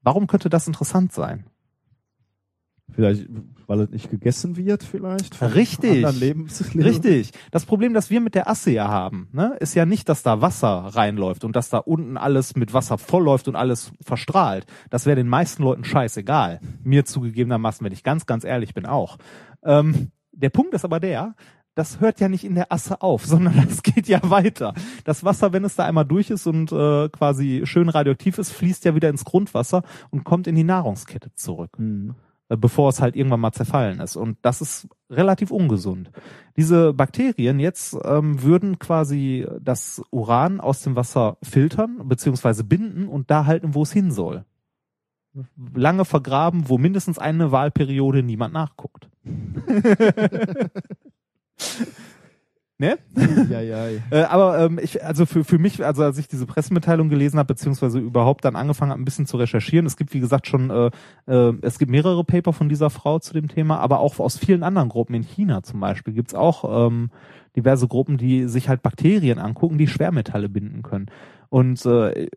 Warum 0.01 0.29
könnte 0.29 0.49
das 0.49 0.69
interessant 0.69 1.13
sein? 1.13 1.47
Vielleicht, 2.93 3.29
weil 3.67 3.81
es 3.81 3.91
nicht 3.91 4.11
gegessen 4.11 4.57
wird, 4.57 4.83
vielleicht. 4.83 5.41
Richtig. 5.43 6.03
Richtig. 6.85 7.33
Das 7.51 7.65
Problem, 7.65 7.95
das 7.95 8.11
wir 8.11 8.21
mit 8.21 8.35
der 8.35 8.49
Asse 8.49 8.71
ja 8.71 8.89
haben, 8.89 9.29
ne, 9.33 9.57
ist 9.61 9.75
ja 9.75 9.87
nicht, 9.87 10.09
dass 10.09 10.23
da 10.23 10.41
Wasser 10.41 10.91
reinläuft 10.93 11.45
und 11.45 11.57
dass 11.57 11.71
da 11.71 11.79
unten 11.79 12.17
alles 12.17 12.57
mit 12.57 12.73
Wasser 12.73 12.99
vollläuft 12.99 13.49
und 13.49 13.57
alles 13.57 13.93
verstrahlt. 14.01 14.67
Das 14.91 15.07
wäre 15.07 15.17
den 15.17 15.29
meisten 15.29 15.63
Leuten 15.63 15.85
scheißegal. 15.85 16.61
Mir 16.83 17.05
zugegebenermaßen, 17.05 17.85
wenn 17.85 17.93
ich 17.93 18.03
ganz, 18.03 18.27
ganz 18.27 18.45
ehrlich 18.45 18.75
bin, 18.75 18.87
auch. 18.87 19.19
Ähm, 19.63 20.11
der 20.33 20.51
Punkt 20.51 20.75
ist 20.75 20.85
aber 20.85 21.01
der, 21.01 21.35
das 21.75 22.01
hört 22.01 22.21
ja 22.21 22.29
nicht 22.29 22.45
in 22.45 22.55
der 22.55 22.73
Asse 22.73 23.01
auf, 23.03 23.25
sondern 23.27 23.67
das 23.67 23.83
geht 23.83 24.09
ja 24.09 24.21
weiter. 24.23 24.75
Das 25.05 25.25
Wasser, 25.25 25.53
wenn 25.53 25.65
es 25.65 25.77
da 25.77 25.85
einmal 25.87 26.05
durch 26.05 26.31
ist 26.31 26.47
und 26.47 26.73
äh, 26.73 27.09
quasi 27.09 27.63
schön 27.65 27.89
radioaktiv 27.89 28.39
ist, 28.39 28.53
fließt 28.53 28.85
ja 28.85 28.95
wieder 28.95 29.09
ins 29.09 29.25
Grundwasser 29.25 29.83
und 30.11 30.25
kommt 30.25 30.47
in 30.47 30.55
die 30.55 30.65
Nahrungskette 30.65 31.35
zurück 31.35 31.79
Mhm. 31.79 32.15
Äh, 32.53 32.57
bevor 32.57 32.91
es 32.91 33.01
halt 33.01 33.16
irgendwann 33.16 33.41
mal 33.41 33.53
zerfallen 33.53 34.01
ist. 34.01 34.16
Und 34.16 34.37
das 34.43 34.61
ist 34.61 34.89
relativ 35.09 35.51
ungesund. 35.51 36.11
Diese 36.57 36.93
Bakterien 36.93 37.59
jetzt 37.59 37.97
ähm, 38.05 38.43
würden 38.43 38.79
quasi 38.79 39.47
das 39.61 40.03
Uran 40.11 40.61
aus 40.61 40.83
dem 40.83 40.95
Wasser 40.95 41.39
filtern 41.43 42.09
beziehungsweise 42.09 42.65
binden 42.65 43.09
und 43.09 43.31
da 43.31 43.47
halten, 43.47 43.74
wo 43.74 43.83
es 43.83 43.93
hin 43.93 44.11
soll. 44.11 44.45
Lange 45.74 46.05
vergraben, 46.05 46.69
wo 46.69 46.77
mindestens 46.77 47.19
eine 47.19 47.53
Wahlperiode 47.53 48.23
niemand 48.23 48.53
nachguckt. 48.53 49.09
ne? 52.83 52.99
Ja, 53.49 53.61
ja. 53.63 53.87
Äh, 54.11 54.25
aber 54.25 54.59
ähm, 54.59 54.79
ich, 54.83 55.03
also 55.05 55.25
für, 55.25 55.45
für 55.45 55.59
mich, 55.59 55.83
also 55.85 56.03
als 56.03 56.19
ich 56.19 56.29
diese 56.29 56.47
Pressemitteilung 56.47 57.09
gelesen 57.09 57.39
habe, 57.39 57.47
beziehungsweise 57.47 57.99
überhaupt 57.99 58.45
dann 58.45 58.57
angefangen 58.57 58.91
habe, 58.91 59.01
ein 59.01 59.05
bisschen 59.05 59.27
zu 59.27 59.37
recherchieren, 59.37 59.87
es 59.87 59.97
gibt 59.97 60.13
wie 60.13 60.21
gesagt 60.21 60.47
schon, 60.47 60.71
äh, 60.71 60.91
äh, 61.27 61.55
es 61.63 61.79
gibt 61.79 61.91
mehrere 61.91 62.25
Paper 62.25 62.53
von 62.53 62.69
dieser 62.69 62.91
Frau 62.91 63.21
zu 63.21 63.33
dem 63.33 63.49
Thema, 63.49 63.79
aber 63.79 64.01
auch 64.01 64.19
aus 64.19 64.37
vielen 64.37 64.63
anderen 64.63 64.89
Gruppen 64.89 65.15
in 65.15 65.23
China 65.23 65.63
zum 65.63 65.81
Beispiel 65.81 66.13
gibt's 66.13 66.35
auch 66.35 66.89
ähm, 66.89 67.11
diverse 67.57 67.87
Gruppen, 67.87 68.19
die 68.19 68.49
sich 68.49 68.69
halt 68.69 68.83
Bakterien 68.83 69.39
angucken, 69.39 69.79
die 69.79 69.87
Schwermetalle 69.87 70.49
binden 70.49 70.83
können. 70.83 71.07
Und 71.53 71.85
äh, 71.85 72.29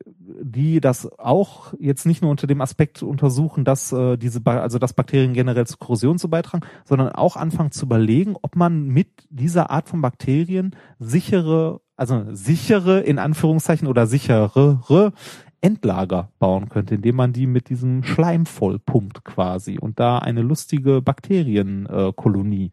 die 0.41 0.81
das 0.81 1.09
auch 1.19 1.73
jetzt 1.79 2.05
nicht 2.05 2.21
nur 2.21 2.31
unter 2.31 2.47
dem 2.47 2.59
Aspekt 2.59 3.01
untersuchen, 3.01 3.63
dass 3.63 3.93
äh, 3.93 4.17
diese, 4.17 4.41
ba 4.41 4.59
also 4.59 4.77
dass 4.77 4.91
Bakterien 4.91 5.31
generell 5.31 5.65
zur 5.65 5.79
Korrosion 5.79 6.17
zu 6.17 6.29
beitragen, 6.29 6.65
sondern 6.83 7.13
auch 7.13 7.37
anfangen 7.37 7.71
zu 7.71 7.85
überlegen, 7.85 8.35
ob 8.41 8.57
man 8.57 8.87
mit 8.89 9.07
dieser 9.29 9.69
Art 9.69 9.87
von 9.87 10.01
Bakterien 10.01 10.75
sichere, 10.99 11.79
also 11.95 12.25
sichere 12.33 12.99
in 12.99 13.17
Anführungszeichen 13.17 13.87
oder 13.87 14.05
sicherere 14.05 15.13
Endlager 15.61 16.27
bauen 16.37 16.67
könnte, 16.67 16.95
indem 16.95 17.15
man 17.15 17.31
die 17.31 17.47
mit 17.47 17.69
diesem 17.69 18.03
Schleim 18.03 18.45
vollpumpt 18.45 19.23
quasi 19.23 19.77
und 19.79 19.97
da 19.97 20.17
eine 20.17 20.41
lustige 20.41 21.01
Bakterienkolonie 21.01 22.65
äh, 22.65 22.71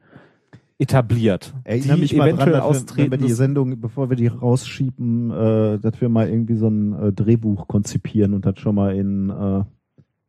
etabliert, 0.83 1.55
Erinnere 1.65 1.99
mich 1.99 2.15
mal 2.15 2.33
dran, 2.33 2.49
eventuell 2.49 2.53
dass 2.53 2.63
wir, 2.63 2.71
wenn 2.71 2.77
austreten. 2.77 3.11
wir 3.13 3.19
die 3.19 3.33
Sendung, 3.33 3.81
bevor 3.81 4.11
wir 4.11 4.17
die 4.17 4.27
rausschieben, 4.27 5.31
äh, 5.31 5.79
dass 5.79 6.01
wir 6.01 6.09
mal 6.09 6.29
irgendwie 6.29 6.57
so 6.57 6.69
ein 6.69 6.93
äh, 6.93 7.13
Drehbuch 7.13 7.69
konzipieren 7.69 8.35
und 8.35 8.45
das 8.45 8.59
schon 8.59 8.75
mal 8.75 8.95
in, 8.95 9.31
äh, 9.31 9.65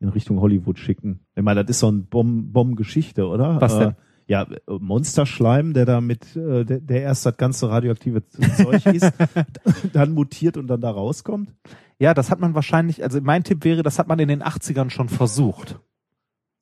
in 0.00 0.08
Richtung 0.08 0.40
Hollywood 0.40 0.78
schicken. 0.78 1.20
Ich 1.34 1.42
meine, 1.42 1.62
das 1.62 1.70
ist 1.70 1.80
so 1.80 1.90
ein 1.90 2.06
Bomb 2.06 2.52
Bombengeschichte, 2.52 3.26
oder? 3.26 3.60
Was 3.60 3.78
denn? 3.78 3.90
Äh, 3.90 3.94
ja, 4.26 4.46
Monsterschleim, 4.66 5.74
der 5.74 5.84
da 5.84 6.00
mit, 6.00 6.34
äh, 6.34 6.64
der, 6.64 6.80
der 6.80 7.02
erst 7.02 7.26
das 7.26 7.36
ganze 7.36 7.68
radioaktive 7.68 8.26
Zeug 8.28 8.86
ist, 8.86 9.12
dann 9.92 10.12
mutiert 10.12 10.56
und 10.56 10.68
dann 10.68 10.80
da 10.80 10.90
rauskommt. 10.90 11.52
Ja, 11.98 12.14
das 12.14 12.30
hat 12.30 12.40
man 12.40 12.54
wahrscheinlich, 12.54 13.02
also 13.02 13.20
mein 13.20 13.44
Tipp 13.44 13.64
wäre, 13.64 13.82
das 13.82 13.98
hat 13.98 14.08
man 14.08 14.18
in 14.18 14.28
den 14.28 14.42
80ern 14.42 14.90
schon 14.90 15.08
versucht. 15.08 15.78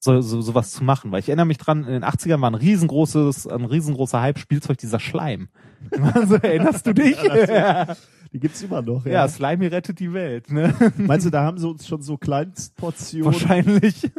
So, 0.04 0.20
so, 0.20 0.40
sowas 0.40 0.72
zu 0.72 0.82
machen, 0.82 1.12
weil 1.12 1.20
ich 1.20 1.28
erinnere 1.28 1.46
mich 1.46 1.58
dran, 1.58 1.84
in 1.84 1.92
den 1.92 2.04
80ern 2.04 2.40
war 2.40 2.50
ein 2.50 2.56
riesengroßes, 2.56 3.46
ein 3.46 3.64
riesengroßer 3.64 4.20
Hype 4.20 4.38
Spielzeug 4.40 4.76
dieser 4.78 4.98
Schleim. 4.98 5.48
Also, 6.14 6.36
erinnerst 6.36 6.86
du 6.86 6.92
dich? 6.92 7.16
Ja, 7.22 7.96
Die 8.32 8.40
gibt's 8.40 8.62
immer 8.62 8.82
noch, 8.82 9.04
ja, 9.06 9.28
Slimy 9.28 9.66
rettet 9.68 10.00
die 10.00 10.12
Welt, 10.12 10.50
ne? 10.50 10.74
Meinst 10.96 11.26
du, 11.26 11.30
da 11.30 11.44
haben 11.44 11.58
sie 11.58 11.68
uns 11.68 11.86
schon 11.86 12.02
so 12.02 12.16
Kleinstportionen? 12.16 13.26
Wahrscheinlich. 13.26 14.10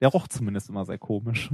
Der 0.00 0.08
roch 0.08 0.28
zumindest 0.28 0.68
immer 0.68 0.84
sehr 0.84 0.98
komisch. 0.98 1.50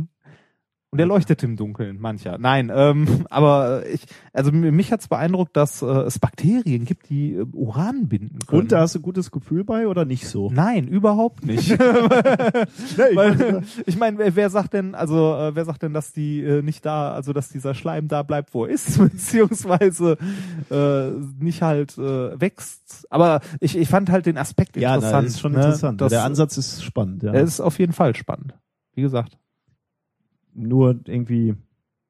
Und 0.90 0.98
der 0.98 1.06
leuchtet 1.06 1.42
im 1.42 1.56
Dunkeln, 1.56 2.00
mancher. 2.00 2.38
Nein, 2.38 2.72
ähm, 2.74 3.26
aber 3.30 3.86
ich, 3.86 4.02
also 4.32 4.52
mich 4.52 4.92
hat's 4.92 5.08
beeindruckt, 5.08 5.56
dass 5.56 5.82
äh, 5.82 5.86
es 5.86 6.18
Bakterien 6.20 6.84
gibt, 6.84 7.10
die 7.10 7.34
äh, 7.34 7.44
Uran 7.52 8.08
binden 8.08 8.38
können. 8.46 8.62
Und 8.62 8.72
da 8.72 8.80
hast 8.80 8.94
du 8.94 9.00
ein 9.00 9.02
gutes 9.02 9.32
Gefühl 9.32 9.64
bei 9.64 9.88
oder 9.88 10.04
nicht 10.04 10.28
so? 10.28 10.50
Nein, 10.50 10.86
überhaupt 10.86 11.44
nicht. 11.44 11.70
Weil, 11.78 13.14
meine, 13.14 13.62
ich 13.84 13.96
meine, 13.98 14.18
wer, 14.18 14.36
wer 14.36 14.48
sagt 14.48 14.74
denn, 14.74 14.94
also 14.94 15.34
äh, 15.34 15.54
wer 15.56 15.64
sagt 15.64 15.82
denn, 15.82 15.92
dass 15.92 16.12
die 16.12 16.42
äh, 16.42 16.62
nicht 16.62 16.86
da, 16.86 17.12
also 17.12 17.32
dass 17.32 17.48
dieser 17.48 17.74
Schleim 17.74 18.06
da 18.06 18.22
bleibt, 18.22 18.54
wo 18.54 18.64
er 18.64 18.70
ist, 18.70 18.98
beziehungsweise 18.98 20.16
äh, 20.70 21.10
nicht 21.42 21.62
halt 21.62 21.98
äh, 21.98 22.40
wächst. 22.40 23.06
Aber 23.10 23.40
ich, 23.60 23.76
ich 23.76 23.88
fand 23.88 24.08
halt 24.10 24.26
den 24.26 24.38
Aspekt 24.38 24.76
ja, 24.76 24.94
interessant. 24.94 25.26
das 25.26 25.34
ist 25.34 25.40
schon 25.40 25.52
ne? 25.52 25.58
interessant. 25.58 26.00
Das, 26.00 26.10
Der 26.10 26.24
Ansatz 26.24 26.56
ist 26.56 26.84
spannend, 26.84 27.24
ja. 27.24 27.32
er 27.32 27.42
ist 27.42 27.60
auf 27.60 27.78
jeden 27.80 27.92
Fall 27.92 28.14
spannend. 28.14 28.54
Wie 28.94 29.02
gesagt. 29.02 29.36
Nur 30.56 30.98
irgendwie, 31.04 31.54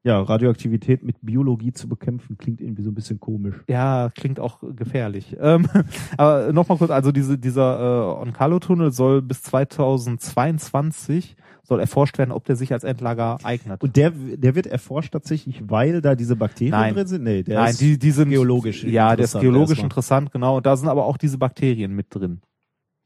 ja, 0.05 0.21
Radioaktivität 0.23 1.03
mit 1.03 1.17
Biologie 1.21 1.73
zu 1.73 1.89
bekämpfen, 1.89 2.39
klingt 2.39 2.61
irgendwie 2.61 2.83
so 2.83 2.91
ein 2.91 2.95
bisschen 2.95 3.19
komisch. 3.19 3.57
Ja, 3.69 4.11
klingt 4.15 4.39
auch 4.39 4.63
gefährlich. 4.77 5.37
Ähm, 5.41 5.67
aber 6.17 6.53
nochmal 6.53 6.79
kurz, 6.79 6.91
also 6.91 7.11
diese, 7.13 7.39
dieser 7.39 7.81
äh, 7.81 8.23
Onkalo-Tunnel 8.23 8.93
soll 8.93 9.21
bis 9.23 9.43
2022 9.43 11.37
soll 11.67 11.81
erforscht 11.81 12.17
werden, 12.19 12.31
ob 12.31 12.45
der 12.45 12.55
sich 12.55 12.73
als 12.73 12.85
Endlager 12.85 13.39
eignet. 13.43 13.83
Und 13.83 13.97
der, 13.97 14.11
der 14.11 14.55
wird 14.55 14.67
erforscht 14.67 15.13
tatsächlich, 15.13 15.69
weil 15.69 16.01
da 16.01 16.15
diese 16.15 16.37
Bakterien 16.37 16.71
Nein. 16.71 16.95
drin 16.95 17.07
sind? 17.09 17.25
Nee, 17.25 17.43
der 17.43 17.59
Nein, 17.59 17.71
ist 17.71 17.81
die, 17.81 17.99
die 17.99 18.13
sind 18.13 18.31
geologisch 18.31 18.85
Ja, 18.85 19.17
der 19.17 19.25
ist 19.25 19.35
interessant 19.35 19.43
geologisch 19.43 19.71
erstmal. 19.71 19.87
interessant, 19.87 20.33
genau. 20.33 20.57
Und 20.59 20.67
da 20.67 20.77
sind 20.77 20.89
aber 20.89 21.05
auch 21.05 21.17
diese 21.17 21.39
Bakterien 21.39 21.93
mit 21.93 22.15
drin. 22.15 22.41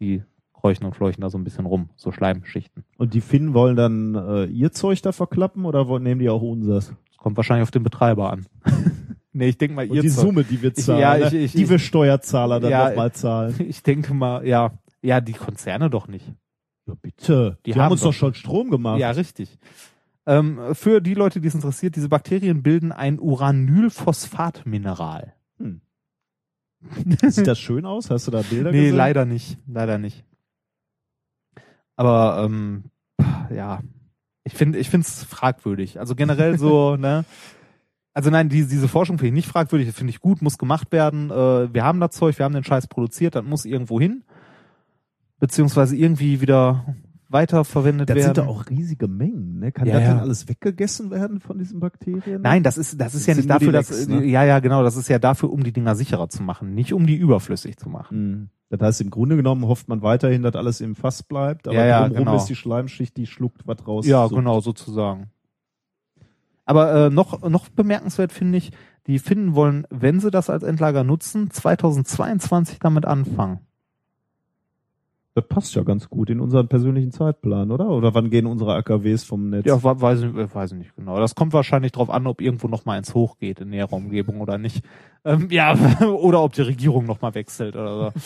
Die 0.00 0.22
kräuchen 0.60 0.84
und 0.86 0.94
fleuchen 0.94 1.20
da 1.22 1.30
so 1.30 1.38
ein 1.38 1.44
bisschen 1.44 1.66
rum, 1.66 1.88
so 1.96 2.12
Schleimschichten. 2.12 2.84
Und 2.98 3.14
die 3.14 3.20
Finnen 3.20 3.54
wollen 3.54 3.76
dann 3.76 4.14
äh, 4.14 4.44
ihr 4.46 4.70
Zeug 4.72 5.02
da 5.02 5.12
verklappen 5.12 5.64
oder 5.64 5.88
wollen, 5.88 6.02
nehmen 6.02 6.20
die 6.20 6.28
auch 6.28 6.42
unseres? 6.42 6.92
Das 7.08 7.16
kommt 7.18 7.36
wahrscheinlich 7.36 7.62
auf 7.64 7.70
den 7.70 7.82
Betreiber 7.82 8.30
an. 8.32 8.46
nee, 9.32 9.48
ich 9.48 9.58
denke 9.58 9.74
mal, 9.76 9.88
Und 9.88 9.94
ihr 9.96 10.02
die 10.02 10.08
Zeug. 10.08 10.26
Summe, 10.26 10.44
die 10.44 10.60
wir 10.62 10.70
Ich- 10.76 10.84
zahlen, 10.84 11.00
ja, 11.00 11.16
ne? 11.16 11.26
ich- 11.28 11.34
ich- 11.34 11.52
die 11.52 11.62
ich- 11.64 11.70
wir 11.70 11.78
Steuerzahler 11.78 12.60
dann 12.60 12.70
Ja, 12.70 12.88
nochmal 12.90 13.12
zahlen. 13.12 13.54
Ich 13.60 13.82
denke 13.82 14.12
mal, 14.14 14.46
ja. 14.46 14.72
Ja, 15.02 15.20
die 15.20 15.32
Konzerne 15.32 15.88
doch 15.90 16.08
nicht. 16.08 16.26
Ja, 16.86 16.94
bitte. 17.00 17.58
Die 17.64 17.72
Die, 17.72 17.78
haben 17.78 17.84
haben 17.86 17.92
uns 17.92 18.02
doch- 18.02 18.12
schon 18.12 18.34
Strom 18.34 18.70
gemacht. 18.70 18.98
Ja, 19.00 19.10
richtig. 19.12 19.58
Ähm, 20.26 20.58
für 20.74 21.00
die 21.00 21.14
Leute, 21.14 21.40
die 21.40 21.48
es 21.48 21.54
interessiert, 21.54 21.96
diese 21.96 22.10
Bakterien 22.10 22.62
bilden 22.62 22.92
ein 22.92 23.18
Uranylphosphatmineral. 23.18 25.32
Sieht 27.28 27.46
das 27.46 27.58
schön 27.58 27.84
aus? 27.84 28.10
Hast 28.10 28.26
du 28.26 28.30
da 28.30 28.40
Bilder 28.42 28.70
Nee, 28.72 28.78
gesehen? 28.84 28.96
leider 28.96 29.24
nicht. 29.26 29.58
Leider 29.66 29.98
nicht. 29.98 30.24
Aber 32.00 32.42
ähm, 32.42 32.84
ja, 33.54 33.80
ich 34.42 34.54
finde 34.54 34.78
ich 34.78 34.88
finde 34.88 35.06
es 35.06 35.22
fragwürdig. 35.22 36.00
Also 36.00 36.14
generell 36.14 36.58
so, 36.58 36.96
ne? 36.98 37.26
Also 38.14 38.30
nein, 38.30 38.48
die, 38.48 38.66
diese 38.66 38.88
Forschung 38.88 39.18
finde 39.18 39.28
ich 39.28 39.34
nicht 39.34 39.48
fragwürdig, 39.48 39.92
finde 39.92 40.10
ich 40.10 40.20
gut, 40.20 40.40
muss 40.40 40.56
gemacht 40.56 40.92
werden. 40.92 41.30
Äh, 41.30 41.74
wir 41.74 41.84
haben 41.84 42.00
das 42.00 42.12
Zeug, 42.12 42.38
wir 42.38 42.46
haben 42.46 42.54
den 42.54 42.64
Scheiß 42.64 42.86
produziert, 42.86 43.34
das 43.34 43.44
muss 43.44 43.66
irgendwo 43.66 44.00
hin. 44.00 44.24
Beziehungsweise 45.40 45.94
irgendwie 45.94 46.40
wieder 46.40 46.86
weiterverwendet 47.30 48.10
Das 48.10 48.16
werden. 48.16 48.34
sind 48.34 48.38
doch 48.38 48.46
auch 48.48 48.68
riesige 48.68 49.08
Mengen. 49.08 49.58
Ne? 49.60 49.72
Kann 49.72 49.86
Ja, 49.86 49.94
das 49.94 50.02
ja. 50.02 50.08
denn 50.10 50.18
alles 50.20 50.48
weggegessen 50.48 51.10
werden 51.10 51.40
von 51.40 51.58
diesen 51.58 51.80
Bakterien? 51.80 52.42
Nein, 52.42 52.62
das 52.62 52.76
ist 52.78 53.00
das 53.00 53.14
ist 53.14 53.22
Das 53.22 53.26
ja 53.28 53.34
nicht 53.34 53.50
dafür, 53.50 53.72
dass 53.72 54.06
ne? 54.08 54.24
ja 54.24 54.44
ja 54.44 54.58
genau, 54.58 54.82
das 54.82 54.96
ist 54.96 55.08
ja 55.08 55.18
dafür, 55.18 55.50
um 55.52 55.62
die 55.64 55.72
Dinger 55.72 55.94
sicherer 55.94 56.28
zu 56.28 56.42
machen, 56.42 56.74
nicht 56.74 56.92
um 56.92 57.06
die 57.06 57.16
überflüssig 57.16 57.76
zu 57.76 57.88
machen. 57.88 58.30
Mhm. 58.30 58.48
Das 58.68 58.80
heißt, 58.80 59.00
im 59.00 59.10
Grunde 59.10 59.36
genommen 59.36 59.64
hofft 59.66 59.88
man 59.88 60.00
weiterhin, 60.02 60.42
dass 60.42 60.54
alles 60.54 60.80
im 60.80 60.94
Fass 60.94 61.22
bleibt, 61.24 61.66
aber 61.66 61.76
Ja, 61.76 61.86
ja, 61.86 62.00
drumherum 62.02 62.24
genau. 62.26 62.36
ist 62.36 62.44
die 62.46 62.54
Schleimschicht, 62.54 63.16
die 63.16 63.26
schluckt 63.26 63.66
was 63.66 63.86
raus. 63.86 64.06
Ja, 64.06 64.28
So. 64.28 64.36
genau, 64.36 64.60
sozusagen. 64.60 65.30
Aber 66.64 67.06
äh, 67.06 67.10
noch, 67.10 67.48
noch 67.48 67.68
bemerkenswert 67.68 68.32
finde 68.32 68.58
ich, 68.58 68.70
die 69.08 69.18
Finnen 69.18 69.56
wollen, 69.56 69.86
wenn 69.90 70.20
sie 70.20 70.30
das 70.30 70.50
als 70.50 70.62
Endlager 70.62 71.02
nutzen, 71.02 71.50
2022 71.50 72.78
damit 72.78 73.06
anfangen. 73.06 73.60
Das 75.34 75.46
passt 75.46 75.76
ja 75.76 75.84
ganz 75.84 76.08
gut 76.08 76.28
in 76.28 76.40
unseren 76.40 76.66
persönlichen 76.66 77.12
Zeitplan, 77.12 77.70
oder? 77.70 77.88
Oder 77.90 78.14
wann 78.14 78.30
gehen 78.30 78.46
unsere 78.46 78.74
AKWs 78.74 79.22
vom 79.22 79.50
Netz? 79.50 79.64
Ja, 79.64 79.80
weiß 79.80 80.22
ich, 80.22 80.34
weiß 80.34 80.72
ich 80.72 80.78
nicht 80.78 80.96
genau. 80.96 81.20
Das 81.20 81.36
kommt 81.36 81.52
wahrscheinlich 81.52 81.92
drauf 81.92 82.10
an, 82.10 82.26
ob 82.26 82.40
irgendwo 82.40 82.66
noch 82.66 82.84
mal 82.84 82.98
eins 82.98 83.14
hochgeht 83.14 83.60
in 83.60 83.68
näherer 83.68 83.92
Umgebung 83.92 84.40
oder 84.40 84.58
nicht. 84.58 84.84
Ähm, 85.24 85.48
ja, 85.50 85.76
oder 86.04 86.42
ob 86.42 86.54
die 86.54 86.62
Regierung 86.62 87.06
noch 87.06 87.20
mal 87.20 87.34
wechselt 87.34 87.76
oder 87.76 88.12
so. 88.12 88.20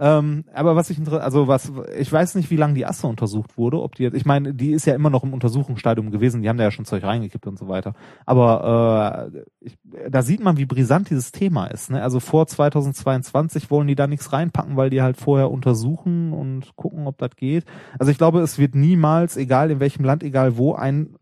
ähm, 0.00 0.44
aber 0.54 0.76
was 0.76 0.88
ich 0.88 0.98
also 1.10 1.46
was 1.48 1.72
ich 1.98 2.10
weiß 2.10 2.36
nicht, 2.36 2.50
wie 2.50 2.56
lange 2.56 2.74
die 2.74 2.86
Asse 2.86 3.06
untersucht 3.06 3.58
wurde, 3.58 3.82
ob 3.82 3.94
die 3.94 4.04
jetzt, 4.04 4.14
ich 4.14 4.24
meine, 4.24 4.54
die 4.54 4.70
ist 4.70 4.86
ja 4.86 4.94
immer 4.94 5.10
noch 5.10 5.24
im 5.24 5.34
Untersuchungsstadium 5.34 6.10
gewesen, 6.10 6.40
die 6.40 6.48
haben 6.48 6.56
da 6.56 6.64
ja 6.64 6.70
schon 6.70 6.84
Zeug 6.86 7.02
reingekippt 7.02 7.46
und 7.46 7.58
so 7.58 7.68
weiter. 7.68 7.92
Aber 8.24 9.30
äh, 9.34 9.40
ich, 9.60 9.76
da 10.08 10.22
sieht 10.22 10.42
man, 10.42 10.56
wie 10.56 10.66
brisant 10.66 11.10
dieses 11.10 11.32
Thema 11.32 11.66
ist. 11.66 11.90
Ne? 11.90 12.02
Also 12.02 12.20
vor 12.20 12.46
2022 12.46 13.70
wollen 13.70 13.88
die 13.88 13.94
da 13.94 14.06
nichts 14.06 14.32
reinpacken, 14.32 14.76
weil 14.76 14.88
die 14.88 15.02
halt 15.02 15.16
vorher 15.16 15.50
untersuchen 15.50 16.32
und 16.32 16.45
gucken, 16.76 17.06
ob 17.06 17.18
das 17.18 17.36
geht. 17.36 17.64
Also 17.98 18.10
ich 18.12 18.18
glaube, 18.18 18.40
es 18.40 18.58
wird 18.58 18.74
niemals, 18.74 19.36
egal 19.36 19.70
in 19.70 19.80
welchem 19.80 20.04
Land, 20.04 20.22
egal 20.22 20.56
wo, 20.56 20.74
ein 20.74 21.16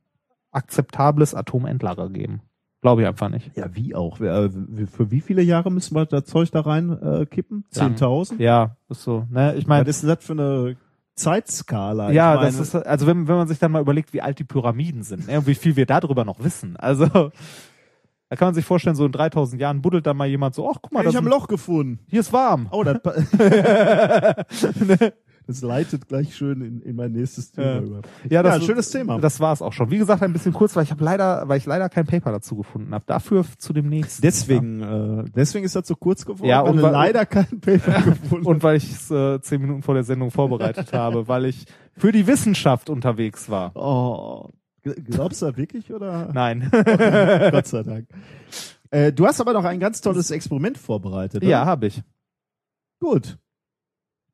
akzeptables 0.52 1.34
Atomendlager 1.34 2.08
geben. 2.10 2.40
Glaube 2.80 3.02
ich 3.02 3.08
einfach 3.08 3.30
nicht. 3.30 3.56
Ja, 3.56 3.74
wie 3.74 3.94
auch? 3.94 4.20
Äh, 4.20 4.50
Für 4.86 5.10
wie 5.10 5.22
viele 5.22 5.40
Jahre 5.42 5.70
müssen 5.72 5.96
wir 5.96 6.04
das 6.04 6.26
Zeug 6.26 6.50
da 6.50 6.60
rein 6.60 6.90
äh, 6.90 7.24
kippen? 7.24 7.64
Lang. 7.74 7.94
10.000? 7.94 8.42
Ja, 8.42 8.76
ist 8.90 9.02
so. 9.02 9.26
Ne? 9.30 9.54
Ich 9.56 9.66
meine, 9.66 9.86
Was 9.86 10.02
ist 10.02 10.08
das 10.08 10.22
für 10.24 10.34
eine 10.34 10.76
Zeitskala? 11.14 12.10
ja, 12.10 12.36
das 12.36 12.58
ist 12.58 12.74
also 12.74 13.06
wenn, 13.06 13.26
wenn 13.26 13.36
man 13.36 13.48
sich 13.48 13.58
dann 13.58 13.72
mal 13.72 13.80
überlegt, 13.80 14.12
wie 14.12 14.20
alt 14.20 14.38
die 14.38 14.44
Pyramiden 14.44 15.02
sind, 15.02 15.28
ne? 15.28 15.38
und 15.38 15.46
wie 15.46 15.54
viel 15.54 15.76
wir 15.76 15.86
darüber 15.86 16.24
noch 16.24 16.44
wissen. 16.44 16.76
Also 16.76 17.30
da 18.30 18.36
kann 18.36 18.48
man 18.48 18.54
sich 18.54 18.64
vorstellen, 18.64 18.96
so 18.96 19.04
in 19.06 19.12
3000 19.12 19.60
Jahren 19.60 19.82
buddelt 19.82 20.06
da 20.06 20.14
mal 20.14 20.26
jemand 20.26 20.54
so, 20.54 20.68
ach 20.70 20.76
guck 20.82 20.92
mal, 20.92 21.00
ich 21.00 21.06
das 21.06 21.14
habe 21.16 21.26
ein 21.26 21.30
Loch 21.30 21.46
gefunden. 21.46 22.00
hier 22.08 22.20
ist 22.20 22.32
warm. 22.32 22.68
Oh, 22.72 22.82
das, 22.82 22.98
das 25.46 25.60
leitet 25.62 26.08
gleich 26.08 26.34
schön 26.34 26.62
in, 26.62 26.80
in 26.80 26.96
mein 26.96 27.12
nächstes 27.12 27.52
Thema 27.52 27.66
Ja. 27.74 27.80
über. 27.80 28.00
Ja, 28.30 28.42
Ja, 28.42 28.52
ein 28.54 28.62
schönes 28.62 28.90
Thema. 28.90 29.18
Das 29.18 29.40
war 29.40 29.52
es 29.52 29.60
auch 29.60 29.72
schon. 29.74 29.90
Wie 29.90 29.98
gesagt, 29.98 30.22
ein 30.22 30.32
bisschen 30.32 30.54
kurz, 30.54 30.74
weil 30.74 30.84
ich 30.84 30.90
habe 30.90 31.04
leider, 31.04 31.46
weil 31.48 31.58
ich 31.58 31.66
leider 31.66 31.88
kein 31.90 32.06
Paper 32.06 32.32
dazu 32.32 32.56
gefunden 32.56 32.94
habe. 32.94 33.04
Dafür 33.06 33.44
zu 33.58 33.72
dem 33.74 33.88
nächsten. 33.88 34.22
Deswegen, 34.22 34.80
äh, 34.80 35.24
deswegen 35.36 35.66
ist 35.66 35.76
das 35.76 35.86
so 35.86 35.94
kurz 35.96 36.24
geworden. 36.24 36.48
Ja, 36.48 36.60
und 36.60 36.80
weil- 36.80 36.92
leider 36.92 37.26
kein 37.26 37.60
Paper 37.60 38.00
gefunden. 38.02 38.46
Und 38.46 38.62
weil 38.62 38.78
ich 38.78 38.90
es 38.90 39.10
äh, 39.10 39.40
zehn 39.42 39.60
Minuten 39.60 39.82
vor 39.82 39.94
der 39.94 40.04
Sendung 40.04 40.30
vorbereitet 40.30 40.92
habe, 40.94 41.28
weil 41.28 41.44
ich 41.44 41.66
für 41.96 42.10
die 42.10 42.26
Wissenschaft 42.26 42.88
unterwegs 42.88 43.50
war. 43.50 43.72
oh, 43.76 44.48
glaubst 44.84 45.42
du 45.42 45.46
da 45.46 45.56
wirklich 45.56 45.92
oder? 45.92 46.30
Nein. 46.32 46.68
Gott 47.50 47.66
sei 47.66 47.82
Dank. 47.82 48.08
Äh, 48.90 49.12
du 49.12 49.26
hast 49.26 49.40
aber 49.40 49.52
noch 49.52 49.64
ein 49.64 49.80
ganz 49.80 50.00
tolles 50.00 50.30
Experiment 50.30 50.78
vorbereitet. 50.78 51.42
oder? 51.42 51.50
ja, 51.50 51.66
habe 51.66 51.86
ich. 51.86 52.02
gut. 53.00 53.38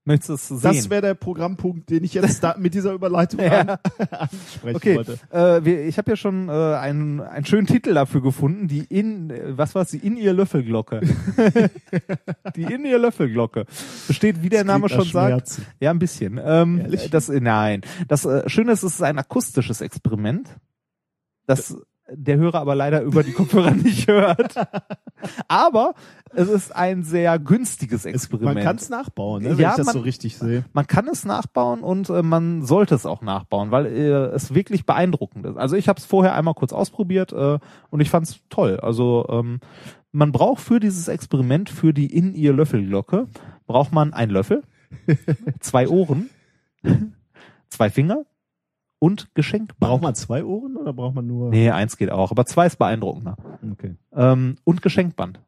Möchtest 0.07 0.29
du 0.31 0.35
es 0.35 0.49
sehen? 0.49 0.61
Das 0.63 0.89
wäre 0.91 1.03
der 1.03 1.15
Programmpunkt, 1.15 1.91
den 1.91 2.05
ich 2.05 2.15
jetzt 2.15 2.43
da 2.43 2.57
mit 2.59 2.73
dieser 2.75 2.93
Überleitung 2.93 3.41
Ja. 3.41 3.61
an, 3.61 3.69
ansprechen 4.11 4.77
Okay, 4.77 4.97
wollte. 4.97 5.19
äh, 5.31 5.65
wir, 5.65 5.85
ich 5.87 5.99
habe 5.99 6.11
ja 6.13 6.17
schon 6.17 6.49
äh, 6.49 6.53
einen, 6.53 7.21
einen 7.21 7.45
schönen 7.45 7.67
Titel 7.67 7.93
dafür 7.93 8.23
gefunden, 8.23 8.67
die 8.67 8.81
in, 8.89 9.29
äh, 9.31 9.59
was 9.59 9.75
war's, 9.75 9.91
die 9.91 9.99
in 9.99 10.17
ihr 10.17 10.33
Löffelglocke. 10.33 11.01
die 12.57 12.63
in 12.63 12.85
ihr 12.85 12.99
Löffelglocke. 12.99 13.67
Besteht, 14.09 14.43
wie 14.43 14.49
der 14.49 14.61
Das 14.65 14.67
Name 14.69 14.89
schon 14.89 15.05
sagt. 15.05 15.61
Ja, 15.81 15.91
ein 15.91 15.99
bisschen. 15.99 16.41
Ähm, 16.43 16.81
Ehrlich? 16.81 17.11
das, 17.11 17.29
äh, 17.29 17.41
nein. 17.41 17.83
Das 18.09 18.25
äh, 18.25 18.49
Schöne 18.49 18.73
ist, 18.73 18.83
es 18.83 18.95
ist 18.95 19.03
ein 19.03 19.19
akustisches 19.19 19.81
Experiment, 19.83 20.49
das 21.47 21.77
der 22.13 22.37
Hörer 22.39 22.61
aber 22.61 22.75
leider 22.75 23.03
über 23.03 23.23
die 23.23 23.33
Kopfhörer 23.33 23.71
nicht 23.75 24.09
hört. 24.09 24.55
Aber 25.49 25.95
es 26.35 26.49
ist 26.49 26.75
ein 26.75 27.03
sehr 27.03 27.39
günstiges 27.39 28.05
Es, 28.05 28.13
Experiment. 28.15 28.55
man 28.57 28.65
kann 28.65 28.77
es 28.77 28.89
nachbauen, 28.89 29.43
ne, 29.43 29.51
wenn 29.51 29.59
Ja, 29.59 29.71
ich 29.71 29.77
das 29.77 29.87
man- 29.87 29.93
so 29.95 30.01
richtig 30.01 30.39
sehe. 30.39 30.65
man 30.73 30.87
kann 30.87 31.09
es 31.09 31.25
nachbauen 31.25 31.81
und 31.81 32.09
äh, 32.11 32.23
man 32.23 32.65
sollte 32.65 32.95
es 32.95 33.07
auch 33.07 33.21
nachbauen, 33.23 33.71
weil 33.71 33.87
äh, 33.87 34.09
es 34.35 34.55
wirklich 34.55 34.87
beeindruckend 34.87 35.47
ist. 35.47 35.57
Also 35.57 35.77
ich 35.77 35.89
habe 35.89 35.99
es 35.99 36.05
vorher 36.07 36.35
einmal 36.35 36.55
kurz 36.55 36.73
ausprobiert 36.73 37.33
äh, 37.33 37.59
und 37.91 38.01
ich 38.01 38.11
fand 38.11 38.27
es 38.29 38.41
toll. 38.49 38.79
Also 38.81 39.27
ähm, 39.29 39.61
man 40.13 40.33
braucht 40.33 40.61
für 40.63 40.81
dieses 40.81 41.09
Experiment, 41.09 41.71
für 41.71 41.93
die 41.93 42.07
in 42.07 42.35
ihr 42.35 42.53
Löffelglocke, 42.53 43.29
braucht 43.67 43.93
man 43.93 44.13
einen 44.13 44.33
Löffel, 44.33 44.63
zwei 45.61 45.89
Ohren, 45.89 46.31
zwei 47.69 47.91
Finger 47.91 48.25
und 49.01 49.35
Geschenkband. 49.35 49.81
Braucht 49.81 50.03
man 50.03 50.15
zwei 50.15 50.45
Ohren 50.45 50.77
oder 50.77 50.93
braucht 50.93 51.17
man 51.17 51.27
nur? 51.27 51.51
Nee, 51.51 51.71
eins 51.71 51.97
geht 51.97 52.11
auch, 52.11 52.31
aber 52.31 52.47
zwei 52.47 52.67
ist 52.67 52.77
beeindruckender. 52.77 53.37
Okay. 53.73 53.97
Ähm, 54.15 54.57
und 54.63 54.83
Geschenkband. 54.83 55.41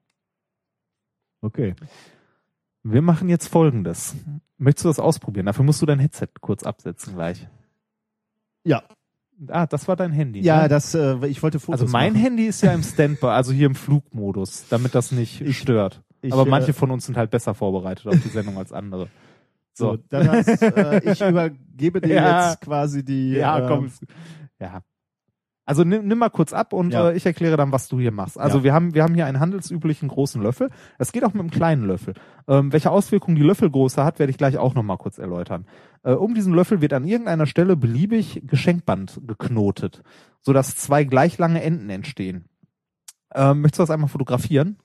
Okay. 1.41 1.75
Wir 2.83 3.03
machen 3.03 3.29
jetzt 3.29 3.47
folgendes. 3.49 4.17
Möchtest 4.59 4.85
du 4.85 4.89
das 4.89 4.99
ausprobieren? 4.99 5.47
Dafür 5.47 5.65
musst 5.65 5.81
du 5.83 5.87
dein 5.87 5.99
Headset 6.01 6.29
kurz 6.41 6.63
absetzen 6.65 7.15
gleich. 7.15 7.47
Ja. 8.65 8.83
Ah, 9.49 9.67
das 9.67 9.89
war 9.89 9.97
dein 9.97 10.13
Handy. 10.13 10.41
Ja, 10.41 10.63
ne? 10.63 10.69
das, 10.69 10.95
äh, 10.95 11.27
ich 11.27 11.43
wollte 11.43 11.59
Fotos 11.59 11.81
Also 11.83 11.93
mein 11.93 12.13
machen. 12.13 12.23
Handy 12.23 12.47
ist 12.47 12.63
ja 12.63 12.73
im 12.73 12.83
Standby, 12.83 13.27
also 13.27 13.53
hier 13.53 13.67
im 13.67 13.75
Flugmodus, 13.75 14.67
damit 14.69 14.95
das 14.95 15.11
nicht 15.11 15.41
Ich- 15.41 15.59
stört. 15.59 16.03
ich, 16.21 16.33
Aber 16.33 16.47
äh, 16.47 16.51
manche 16.51 16.73
von 16.73 16.91
uns 16.93 17.07
sind 17.07 17.17
halt 17.17 17.31
besser 17.31 17.55
vorbereitet 17.55 18.07
auf 18.07 18.21
die 18.23 18.29
Sendung 18.29 18.57
als 18.57 18.73
andere. 18.73 19.09
So, 19.75 19.93
So. 19.93 19.99
dann 20.11 20.31
heißt, 20.31 20.63
äh, 20.63 21.11
ich 21.11 21.21
übergebe 21.29 22.01
dir 22.01 22.15
Ja. 22.15 22.51
jetzt 22.51 22.61
quasi 22.61 23.05
die. 23.05 23.33
Ja, 23.33 23.59
äh, 23.61 23.69
komm. 23.69 23.91
Ja. 24.61 24.83
Also 25.65 25.85
nimm, 25.85 26.09
nimm 26.09 26.19
mal 26.19 26.29
kurz 26.29 26.53
ab 26.53 26.73
und 26.73 26.93
Ja. 26.93 27.11
äh, 27.11 27.17
ich 27.17 27.25
erkläre 27.25 27.57
dann, 27.57 27.71
was 27.73 27.89
du 27.89 28.01
hier 28.01 28.11
machst. 28.11 28.37
Also 28.39 28.59
Ja. 28.59 28.65
wir 28.65 28.75
haben 28.75 28.95
wir 28.95 29.03
haben 29.05 29.15
hier 29.15 29.27
einen 29.27 29.39
handelsüblichen 29.41 30.09
großen 30.09 30.43
Löffel. 30.43 30.71
Es 30.99 31.13
geht 31.13 31.25
auch 31.25 31.33
mit 31.35 31.41
einem 31.41 31.51
kleinen 31.51 31.85
Löffel. 31.85 32.15
Ähm, 32.49 32.73
welche 32.73 32.91
Auswirkungen 32.91 33.37
die 33.37 33.43
Löffelgröße 33.45 34.05
hat, 34.05 34.19
werde 34.19 34.31
ich 34.31 34.39
gleich 34.39 34.59
auch 34.59 34.75
noch 34.75 34.83
mal 34.83 34.97
kurz 34.99 35.19
erläutern. 35.19 35.67
Äh, 36.03 36.13
um 36.13 36.35
diesen 36.35 36.53
Löffel 36.53 36.81
wird 36.81 36.93
an 36.93 37.05
irgendeiner 37.05 37.47
Stelle 37.47 37.77
beliebig 37.77 38.43
Geschenkband 38.45 39.21
geknotet, 39.27 40.03
sodass 40.41 40.77
zwei 40.77 41.05
gleich 41.05 41.39
lange 41.39 41.63
Enden 41.63 41.89
entstehen. 41.91 42.47
Ähm, 43.33 43.61
möchtest 43.63 43.79
du 43.79 43.83
das 43.85 43.91
einmal 43.91 44.09
fotografieren? 44.11 44.79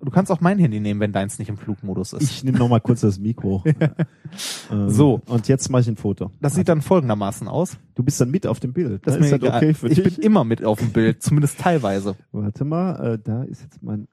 Du 0.00 0.10
kannst 0.10 0.30
auch 0.30 0.40
mein 0.40 0.58
Handy 0.58 0.80
nehmen, 0.80 1.00
wenn 1.00 1.12
deins 1.12 1.38
nicht 1.38 1.48
im 1.48 1.56
Flugmodus 1.56 2.12
ist. 2.12 2.22
Ich 2.22 2.44
nehme 2.44 2.58
noch 2.58 2.68
mal 2.68 2.80
kurz 2.80 3.00
das 3.00 3.18
Mikro. 3.18 3.64
ähm, 4.70 4.90
So. 4.90 5.20
Und 5.26 5.48
jetzt 5.48 5.70
mache 5.70 5.82
ich 5.82 5.88
ein 5.88 5.96
Foto. 5.96 6.30
das 6.40 6.54
sieht 6.54 6.68
dann 6.68 6.82
folgendermaßen 6.82 7.48
aus. 7.48 7.78
Du 7.94 8.02
bist 8.02 8.20
dann 8.20 8.30
mit 8.30 8.46
auf 8.46 8.60
dem 8.60 8.72
Bild. 8.72 9.06
Das 9.06 9.18
ne? 9.18 9.26
ist 9.26 9.32
mir 9.32 9.38
das 9.38 9.54
okay 9.54 9.74
für 9.74 9.88
ich 9.88 10.02
dich? 10.02 10.16
bin 10.16 10.24
immer 10.24 10.44
mit 10.44 10.64
auf 10.64 10.78
dem 10.78 10.92
Bild, 10.92 11.22
zumindest 11.22 11.60
teilweise. 11.60 12.16
Warte 12.32 12.64
mal, 12.64 13.14
äh, 13.14 13.18
da 13.22 13.42
ist 13.44 13.62
jetzt 13.62 13.82
mein 13.82 14.08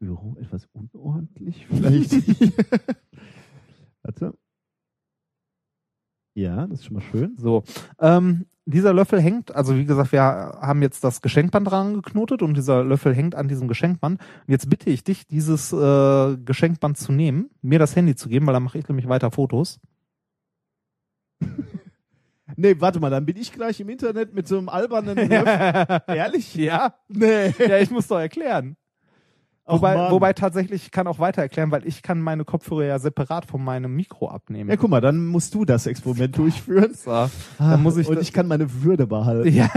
Büro 0.00 0.36
etwas 0.40 0.68
unordentlich. 0.72 1.66
Vielleicht. 1.68 2.12
Warte. 4.02 4.34
Ja, 6.38 6.68
das 6.68 6.80
ist 6.80 6.86
schon 6.86 6.94
mal 6.94 7.02
schön. 7.10 7.34
So, 7.36 7.64
ähm, 7.98 8.46
dieser 8.64 8.92
Löffel 8.94 9.20
hängt, 9.20 9.52
also 9.56 9.76
wie 9.76 9.84
gesagt, 9.84 10.12
wir 10.12 10.22
haben 10.22 10.82
jetzt 10.82 11.02
das 11.02 11.20
Geschenkband 11.20 11.68
dran 11.68 11.94
geknotet 11.94 12.42
und 12.42 12.54
dieser 12.54 12.84
Löffel 12.84 13.12
hängt 13.12 13.34
an 13.34 13.48
diesem 13.48 13.66
Geschenkband. 13.66 14.20
Und 14.20 14.52
jetzt 14.52 14.70
bitte 14.70 14.88
ich 14.88 15.02
dich, 15.02 15.26
dieses 15.26 15.72
äh, 15.72 16.36
Geschenkband 16.36 16.96
zu 16.96 17.10
nehmen, 17.10 17.50
mir 17.60 17.80
das 17.80 17.96
Handy 17.96 18.14
zu 18.14 18.28
geben, 18.28 18.46
weil 18.46 18.52
dann 18.52 18.62
mache 18.62 18.78
ich 18.78 18.88
nämlich 18.88 19.08
weiter 19.08 19.30
Fotos. 19.30 19.80
Nee, 22.56 22.76
warte 22.80 22.98
mal, 22.98 23.10
dann 23.10 23.26
bin 23.26 23.36
ich 23.36 23.52
gleich 23.52 23.78
im 23.78 23.90
Internet 23.90 24.32
mit 24.34 24.48
so 24.48 24.56
einem 24.56 24.70
albernen 24.70 25.16
Löffel. 25.16 26.00
Ehrlich? 26.16 26.54
ja, 26.54 26.94
Nee. 27.06 27.54
ja, 27.58 27.78
ich 27.78 27.90
muss 27.90 28.08
doch 28.08 28.18
erklären. 28.18 28.76
Wobei, 29.68 30.10
wobei 30.10 30.32
tatsächlich, 30.32 30.86
ich 30.86 30.90
kann 30.90 31.06
auch 31.06 31.18
weiter 31.18 31.42
erklären, 31.42 31.70
weil 31.70 31.86
ich 31.86 32.02
kann 32.02 32.20
meine 32.20 32.44
Kopfhörer 32.44 32.84
ja 32.84 32.98
separat 32.98 33.44
von 33.44 33.62
meinem 33.62 33.94
Mikro 33.94 34.28
abnehmen. 34.28 34.70
Ja, 34.70 34.76
guck 34.76 34.88
mal, 34.88 35.00
dann 35.00 35.26
musst 35.26 35.54
du 35.54 35.64
das 35.64 35.86
Experiment 35.86 36.36
durchführen. 36.36 36.94
So, 36.94 37.28
dann 37.58 37.82
muss 37.82 37.96
ich 37.98 38.08
Und 38.08 38.20
ich 38.20 38.32
kann 38.32 38.48
meine 38.48 38.82
Würde 38.82 39.06
behalten. 39.06 39.52
Ja, 39.52 39.68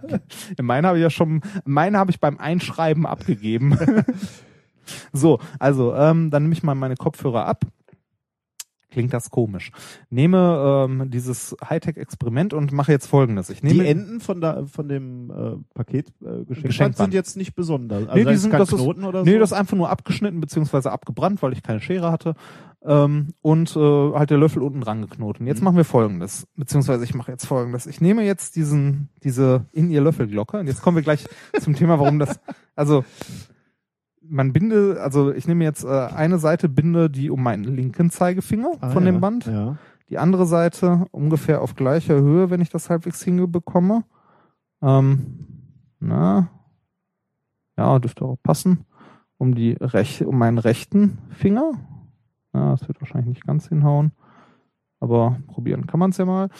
meine 0.60 0.88
habe 0.88 0.98
ich 0.98 1.02
ja 1.02 1.10
schon, 1.10 1.40
meine 1.64 1.98
habe 1.98 2.10
ich 2.10 2.20
beim 2.20 2.38
Einschreiben 2.38 3.06
abgegeben. 3.06 3.78
so, 5.12 5.38
also 5.58 5.94
ähm, 5.94 6.30
dann 6.30 6.42
nehme 6.42 6.52
ich 6.52 6.62
mal 6.62 6.74
meine 6.74 6.96
Kopfhörer 6.96 7.46
ab. 7.46 7.64
Klingt 8.90 9.12
das 9.12 9.30
komisch. 9.30 9.70
Nehme 10.10 10.86
ähm, 10.90 11.10
dieses 11.10 11.56
Hightech-Experiment 11.64 12.52
und 12.54 12.72
mache 12.72 12.90
jetzt 12.92 13.06
Folgendes. 13.06 13.48
Ich 13.50 13.62
nehme 13.62 13.82
Die 13.84 13.88
Enden 13.88 14.20
von, 14.20 14.40
da, 14.40 14.64
von 14.66 14.88
dem 14.88 15.30
äh, 15.30 15.56
Paket 15.74 16.08
äh, 16.08 16.10
Geschenkband 16.44 16.48
Geschenkband. 16.48 16.96
sind 16.96 17.14
jetzt 17.14 17.36
nicht 17.36 17.54
besonders. 17.54 18.08
Also 18.08 18.14
Nee, 18.16 18.24
die 18.24 18.32
ist 18.34 18.42
sind- 18.42 18.52
das 18.52 18.72
ist- 18.72 18.80
Knoten 18.80 19.04
oder 19.04 19.22
Nee, 19.24 19.34
so. 19.34 19.38
das 19.38 19.52
ist 19.52 19.56
einfach 19.58 19.76
nur 19.76 19.90
abgeschnitten 19.90 20.40
beziehungsweise 20.40 20.90
abgebrannt, 20.90 21.40
weil 21.42 21.52
ich 21.52 21.62
keine 21.62 21.80
Schere 21.80 22.10
hatte. 22.10 22.34
ähm, 22.82 23.34
und 23.42 23.76
äh, 23.76 23.78
halt 24.14 24.30
der 24.30 24.38
Löffel 24.38 24.62
unten 24.62 24.80
dran 24.80 25.02
geknotet. 25.02 25.42
Und 25.42 25.46
jetzt 25.48 25.62
machen 25.62 25.76
wir 25.76 25.84
folgendes, 25.84 26.46
beziehungsweise 26.56 27.04
ich 27.04 27.14
mache 27.14 27.30
jetzt 27.30 27.44
folgendes. 27.46 27.86
Ich 27.86 28.00
nehme 28.00 28.24
jetzt 28.24 28.56
diesen, 28.56 29.10
diese 29.22 29.66
in 29.72 29.90
ihr 29.90 30.00
Löffelglocke 30.00 30.58
und 30.58 30.66
jetzt 30.66 30.80
kommen 30.80 30.96
wir 30.96 31.02
gleich 31.02 31.26
zum 31.60 31.74
Thema, 31.74 31.98
warum 31.98 32.18
das, 32.18 32.40
also 32.74 33.04
man 34.30 34.52
binde, 34.52 34.98
also 35.02 35.32
ich 35.32 35.46
nehme 35.48 35.64
jetzt 35.64 35.84
äh, 35.84 35.88
eine 35.88 36.38
Seite 36.38 36.68
binde 36.68 37.10
die 37.10 37.30
um 37.30 37.42
meinen 37.42 37.64
linken 37.64 38.10
Zeigefinger 38.10 38.72
Ah, 38.80 38.90
von 38.90 39.04
ja, 39.04 39.10
dem 39.12 39.20
Band, 39.20 39.46
Ja. 39.46 39.76
die 40.08 40.18
andere 40.18 40.46
Seite 40.46 41.06
ungefähr 41.10 41.60
auf 41.62 41.74
gleicher 41.74 42.14
Höhe, 42.20 42.48
wenn 42.50 42.60
ich 42.60 42.70
das 42.70 42.88
halbwegs 42.90 43.22
hinbekomme. 43.22 44.04
Ähm, 44.82 45.36
na, 45.98 46.48
ja, 47.76 47.98
dürfte 47.98 48.24
auch 48.24 48.36
passen. 48.42 48.86
Um 49.36 49.54
die 49.54 49.72
Rech 49.72 50.24
um 50.24 50.36
meinen 50.38 50.58
rechten 50.58 51.18
Finger. 51.30 51.72
Ja, 52.52 52.72
das 52.72 52.86
wird 52.88 53.00
wahrscheinlich 53.00 53.28
nicht 53.28 53.46
ganz 53.46 53.68
hinhauen. 53.68 54.12
Aber 55.00 55.38
probieren 55.46 55.86
kann 55.86 55.98
man 56.00 56.10
es 56.10 56.18
ja 56.18 56.26
mal. 56.26 56.50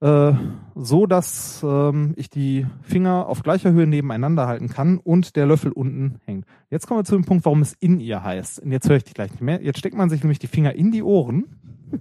Äh, 0.00 0.32
so, 0.74 1.06
dass 1.06 1.62
ähm, 1.62 2.14
ich 2.16 2.28
die 2.28 2.66
Finger 2.82 3.26
auf 3.26 3.42
gleicher 3.42 3.72
Höhe 3.72 3.86
nebeneinander 3.86 4.46
halten 4.46 4.68
kann 4.68 4.98
und 4.98 5.36
der 5.36 5.46
Löffel 5.46 5.72
unten 5.72 6.20
hängt. 6.24 6.46
Jetzt 6.70 6.86
kommen 6.86 7.00
wir 7.00 7.04
zu 7.04 7.14
dem 7.14 7.24
Punkt, 7.24 7.44
warum 7.44 7.62
es 7.62 7.74
in 7.74 8.00
ihr 8.00 8.22
heißt. 8.22 8.60
Und 8.60 8.72
jetzt 8.72 8.88
höre 8.88 8.96
ich 8.96 9.04
dich 9.04 9.14
gleich 9.14 9.30
nicht 9.30 9.40
mehr. 9.40 9.62
Jetzt 9.62 9.78
steckt 9.78 9.96
man 9.96 10.10
sich 10.10 10.22
nämlich 10.22 10.38
die 10.38 10.46
Finger 10.46 10.74
in 10.74 10.90
die 10.92 11.02
Ohren. 11.02 11.44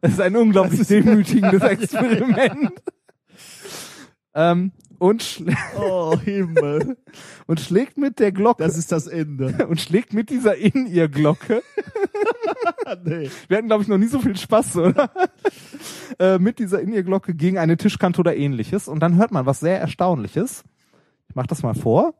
Es 0.00 0.12
ist 0.12 0.20
ein 0.20 0.36
unglaublich 0.36 0.86
demütigendes 0.86 1.62
Experiment. 1.62 2.70
ähm, 4.34 4.70
und, 4.98 5.22
schl 5.22 5.54
Oh 5.76 6.16
und 7.46 7.60
schlägt 7.60 7.98
mit 7.98 8.18
der 8.18 8.32
Glocke 8.32 8.62
Das 8.62 8.76
ist 8.76 8.92
das 8.92 9.06
Ende. 9.06 9.66
und 9.68 9.80
schlägt 9.80 10.12
mit 10.12 10.30
dieser 10.30 10.56
In-Ear-Glocke. 10.56 11.62
nee. 13.04 13.30
Wir 13.48 13.56
hatten, 13.56 13.68
glaube 13.68 13.82
ich, 13.82 13.88
noch 13.88 13.98
nie 13.98 14.06
so 14.06 14.18
viel 14.18 14.36
Spaß, 14.36 14.76
oder? 14.76 15.10
äh, 16.18 16.38
mit 16.38 16.58
dieser 16.58 16.80
In-Ear-Glocke 16.80 17.34
gegen 17.34 17.58
eine 17.58 17.76
Tischkante 17.76 18.20
oder 18.20 18.36
ähnliches. 18.36 18.88
Und 18.88 19.00
dann 19.00 19.16
hört 19.16 19.32
man 19.32 19.46
was 19.46 19.60
sehr 19.60 19.80
Erstaunliches. 19.80 20.64
Ich 21.28 21.34
mach 21.34 21.46
das 21.46 21.62
mal 21.62 21.74
vor. 21.74 22.14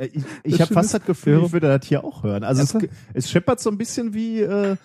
Ich, 0.00 0.22
ich 0.44 0.52
Das 0.52 0.60
habe 0.62 0.74
fast 0.74 0.94
das 0.94 1.04
Gefühl, 1.04 1.42
ich 1.44 1.52
würde 1.52 1.76
das 1.78 1.86
hier 1.86 2.04
auch 2.04 2.22
hören. 2.22 2.44
Also 2.44 2.62
es, 2.62 2.88
es 3.14 3.30
scheppert 3.30 3.60
so 3.60 3.70
ein 3.70 3.78
bisschen 3.78 4.14
wie, 4.14 4.40
äh, 4.40 4.76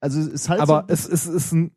also 0.00 0.20
es 0.20 0.26
ist 0.28 0.48
halt 0.48 0.60
aber 0.60 0.84
so, 0.88 0.92
es, 0.94 1.08
es 1.08 1.26
ist 1.26 1.52
ein, 1.52 1.72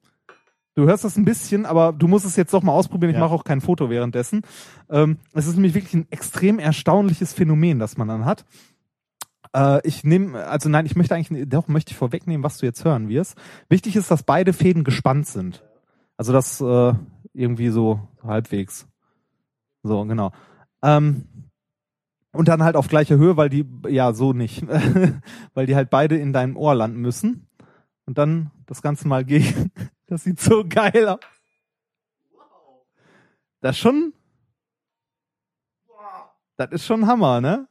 du 0.76 0.86
hörst 0.86 1.04
das 1.04 1.18
ein 1.18 1.26
bisschen, 1.26 1.66
aber 1.66 1.92
du 1.94 2.08
musst 2.08 2.26
es 2.26 2.36
jetzt 2.36 2.54
doch 2.54 2.64
mal 2.64 2.72
ausprobieren. 2.72 3.12
Ich 3.12 3.16
Ja. 3.16 3.22
mache 3.22 3.34
auch 3.34 3.44
kein 3.44 3.62
Foto 3.62 3.90
währenddessen. 3.90 4.42
Ähm, 4.90 5.18
es 5.34 5.48
ist 5.48 5.56
nämlich 5.56 5.74
wirklich 5.74 5.94
ein 5.94 6.08
extrem 6.10 6.60
erstaunliches 6.60 7.34
Phänomen, 7.34 7.80
das 7.80 7.98
man 7.98 8.08
dann 8.08 8.26
hat. 8.26 8.46
Äh, 9.56 9.88
ich 9.88 10.04
nehme, 10.04 10.46
also 10.46 10.70
nein, 10.70 10.86
ich 10.86 10.96
möchte 10.96 11.16
eigentlich, 11.16 11.48
doch 11.50 11.68
möchte 11.68 11.92
ich 11.92 11.98
vorwegnehmen, 11.98 12.44
was 12.44 12.58
du 12.58 12.66
jetzt 12.66 12.84
hören 12.86 13.10
wirst. 13.10 13.36
Wichtig 13.70 13.96
ist, 13.96 14.10
dass 14.12 14.24
beide 14.24 14.54
Fäden 14.54 14.84
gespannt 14.84 15.28
sind. 15.28 15.64
Also 16.18 16.32
das 16.34 16.62
äh, 16.62 16.94
irgendwie 17.34 17.70
so 17.70 18.00
halbwegs. 18.24 18.88
So, 19.84 20.06
genau. 20.06 20.32
Ähm, 20.84 21.26
und 22.34 22.48
dann 22.48 22.64
halt 22.64 22.76
auf 22.76 22.88
gleicher 22.88 23.16
Höhe, 23.16 23.38
weil 23.38 23.50
die, 23.50 23.66
ja, 23.88 24.12
so 24.12 24.34
nicht. 24.34 24.68
weil 25.54 25.66
die 25.68 25.76
halt 25.76 25.90
beide 25.90 26.18
in 26.18 26.34
deinem 26.34 26.58
Ohr 26.58 26.76
landen 26.76 27.00
müssen. 27.00 27.48
Und 28.06 28.18
dann 28.18 28.52
das 28.66 28.82
Ganze 28.82 29.08
mal 29.08 29.24
gegen. 29.24 29.72
Das 30.06 30.26
sieht 30.26 30.40
so 30.40 30.64
geil 30.68 31.08
aus. 31.08 31.20
Das 33.62 33.78
schon. 33.78 34.14
Das 36.58 36.72
ist 36.72 36.86
schon 36.86 37.08
Hammer, 37.08 37.42
ne? 37.42 37.68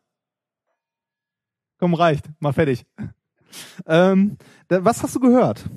Komm, 1.79 1.95
reicht. 1.95 2.29
Mal 2.41 2.53
fertig. 2.53 2.87
Ähm, 3.85 4.39
was 4.71 5.03
hast 5.03 5.15
du 5.15 5.21
gehört? 5.21 5.69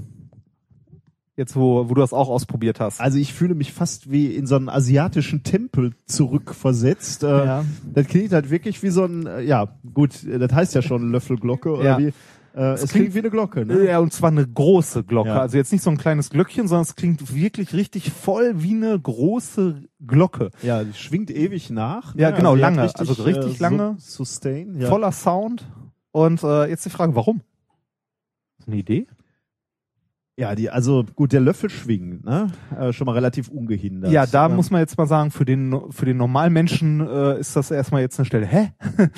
Jetzt, 1.38 1.56
wo, 1.58 1.90
wo 1.90 1.94
du 1.94 2.00
das 2.02 2.14
auch 2.14 2.30
ausprobiert 2.30 2.80
hast. 2.80 3.02
also 3.02 3.18
ich 3.18 3.34
fühle 3.34 3.56
mich 3.56 3.74
fast 3.74 4.10
wie 4.10 4.28
in 4.34 4.48
so 4.48 4.56
einen 4.56 4.70
asiatischen 4.70 5.44
Tempel 5.44 5.92
zurückversetzt. 6.06 7.24
Äh, 7.24 7.46
Ja. 7.46 7.66
Das 7.94 8.08
klingt 8.08 8.32
halt 8.32 8.50
wirklich 8.50 8.82
wie 8.84 8.90
so 8.90 9.04
ein, 9.06 9.26
äh, 9.28 9.42
ja, 9.42 9.68
gut, 9.94 10.24
äh, 10.24 10.40
das 10.40 10.54
heißt 10.54 10.76
ja 10.76 10.82
schon 10.82 11.12
Löffelglocke 11.12 11.72
oder 11.74 11.84
Ja. 11.84 11.98
wie. 12.00 12.14
Äh, 12.56 12.72
es 12.76 12.80
klingt- 12.80 12.92
klingt 12.92 13.16
wie 13.16 13.20
eine 13.20 13.30
Glocke, 13.32 13.66
ne? 13.66 13.84
Ja, 13.86 14.00
und 14.00 14.14
zwar 14.14 14.32
eine 14.32 14.48
große 14.48 15.04
Glocke. 15.04 15.28
Ja. 15.28 15.42
Also 15.42 15.58
jetzt 15.58 15.74
nicht 15.74 15.82
so 15.82 15.90
ein 15.90 15.98
kleines 15.98 16.30
Glöckchen, 16.30 16.70
sondern 16.70 16.84
es 16.84 16.96
klingt 16.96 17.36
wirklich 17.36 17.74
richtig 17.74 18.12
voll 18.14 18.54
wie 18.64 18.74
eine 18.76 18.98
große 18.98 19.84
Glocke. 20.08 20.52
Ja, 20.64 20.86
die 20.86 20.94
schwingt 20.94 21.30
ewig 21.32 21.70
nach. 21.70 22.16
Ja, 22.16 22.32
ne? 22.32 22.38
genau, 22.38 22.56
die 22.56 22.64
hat 22.64 22.76
lange, 22.78 22.90
also 22.98 23.24
richtig 23.24 23.60
äh, 23.60 23.62
lange. 23.62 23.96
Su- 24.00 24.24
Sustain, 24.24 24.80
ja. 24.80 24.88
Voller 24.88 25.12
Sound. 25.12 25.68
Und 26.14 26.44
äh, 26.44 26.68
jetzt 26.70 26.86
die 26.86 26.90
Frage, 26.90 27.14
warum? 27.14 27.42
Ist 28.58 28.70
eine 28.70 28.78
Idee? 28.78 29.06
Ja, 30.38 30.54
die, 30.54 30.70
also 30.70 31.06
gut, 31.16 31.32
der 31.32 31.40
Löffel 31.40 31.70
schwingt, 31.70 32.26
ne? 32.26 32.48
Äh, 32.78 32.92
schon 32.92 33.06
mal 33.06 33.14
relativ 33.14 33.48
ungehindert. 33.48 34.12
Ja, 34.12 34.26
da 34.26 34.48
Ähm, 34.48 34.56
muss 34.58 34.70
man 34.70 34.82
jetzt 34.82 34.98
mal 34.98 35.08
sagen, 35.08 35.32
für 35.32 35.46
den, 35.46 35.74
für 35.92 36.06
den 36.06 36.18
Normalmenschen 36.18 37.00
äh, 37.08 37.40
ist 37.40 37.56
das 37.56 37.72
erstmal 37.72 38.02
jetzt 38.02 38.20
eine 38.20 38.26
Stelle. 38.26 38.46
Hä? 38.46 38.72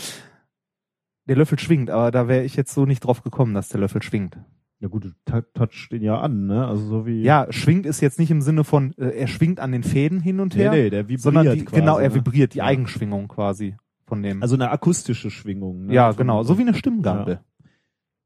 der 1.27 1.35
Löffel 1.35 1.57
schwingt, 1.59 1.89
aber 1.89 2.11
da 2.11 2.27
wäre 2.27 2.43
ich 2.43 2.55
jetzt 2.55 2.73
so 2.73 2.85
nicht 2.85 2.99
drauf 3.01 3.23
gekommen, 3.23 3.53
dass 3.53 3.69
der 3.69 3.79
Löffel 3.81 4.03
schwingt. 4.03 4.37
Ja 4.79 4.89
gut, 4.89 5.05
du 5.05 5.09
ta- 5.25 5.41
touch 5.55 5.89
den 5.91 6.03
ja 6.03 6.19
an, 6.21 6.45
ne? 6.45 6.67
Also 6.67 6.85
so 6.85 7.05
wie. 7.07 7.23
Ja, 7.23 7.47
schwingt 7.49 7.87
ist 7.87 7.99
jetzt 7.99 8.19
nicht 8.19 8.29
im 8.29 8.41
Sinne 8.43 8.63
von, 8.63 8.93
äh, 8.99 9.09
er 9.09 9.25
schwingt 9.27 9.59
an 9.59 9.71
den 9.71 9.81
Fäden 9.81 10.19
hin 10.19 10.39
und 10.39 10.55
nee, 10.55 10.61
her, 10.61 10.71
nee, 10.71 10.89
der 10.91 11.05
vibriert 11.07 11.21
sondern 11.21 11.51
die, 11.51 11.65
quasi, 11.65 11.79
genau, 11.81 11.97
er 11.97 12.09
ne? 12.09 12.15
vibriert, 12.15 12.53
die 12.53 12.59
Ja. 12.59 12.65
Eigenschwingung 12.65 13.27
quasi 13.27 13.75
von 14.05 14.21
dem. 14.21 14.43
Also 14.43 14.53
eine 14.55 14.69
akustische 14.69 15.31
Schwingung. 15.31 15.87
Ne? 15.87 15.95
ja, 15.95 16.11
genau, 16.11 16.43
so 16.43 16.59
wie 16.59 16.61
eine 16.61 16.75
Stimmgabel. 16.75 17.39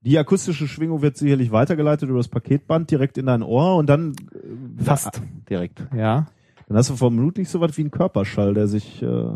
Die 0.02 0.18
akustische 0.18 0.68
Schwingung 0.68 1.02
wird 1.02 1.18
sicherlich 1.18 1.52
weitergeleitet 1.52 2.10
über 2.10 2.18
das 2.18 2.28
Paketband 2.28 2.90
direkt 2.90 3.18
in 3.18 3.28
dein 3.28 3.44
Ohr 3.44 3.78
und 3.78 3.88
dann 3.88 4.16
äh, 4.34 4.84
Fast 4.84 5.22
direkt, 5.50 5.88
ja. 5.96 6.28
Dann 6.68 6.78
hast 6.78 6.90
du 6.90 6.96
vermutlich 6.96 7.50
sowas 7.50 7.78
wie 7.78 7.82
einen 7.82 7.92
Körperschall, 7.92 8.54
der 8.54 8.68
sich. 8.68 9.02
Äh, 9.02 9.36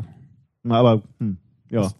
na, 0.63 0.75
aber 0.79 1.03
hm, 1.19 1.37
ja. 1.69 1.91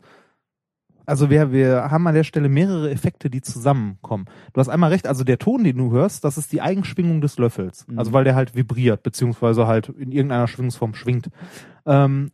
Also 1.05 1.29
wir, 1.29 1.51
wir 1.51 1.91
haben 1.91 2.07
an 2.07 2.15
der 2.15 2.23
Stelle 2.23 2.49
mehrere 2.49 2.89
Effekte, 2.89 3.29
die 3.29 3.41
zusammenkommen. 3.41 4.25
Du 4.53 4.59
hast 4.59 4.69
einmal 4.69 4.89
recht, 4.89 5.07
also 5.07 5.23
der 5.23 5.37
Ton, 5.37 5.63
den 5.63 5.77
du 5.77 5.91
hörst, 5.91 6.23
das 6.23 6.37
ist 6.39 6.51
die 6.51 6.61
Eigenschwingung 6.61 7.21
des 7.21 7.37
Löffels. 7.37 7.87
Mhm. 7.87 7.99
Also 7.99 8.13
weil 8.13 8.23
der 8.23 8.33
halt 8.33 8.55
vibriert, 8.55 9.03
beziehungsweise 9.03 9.67
halt 9.67 9.89
in 9.89 10.11
irgendeiner 10.11 10.47
Schwingungsform 10.47 10.95
schwingt. 10.95 11.29
Ähm, 11.85 12.31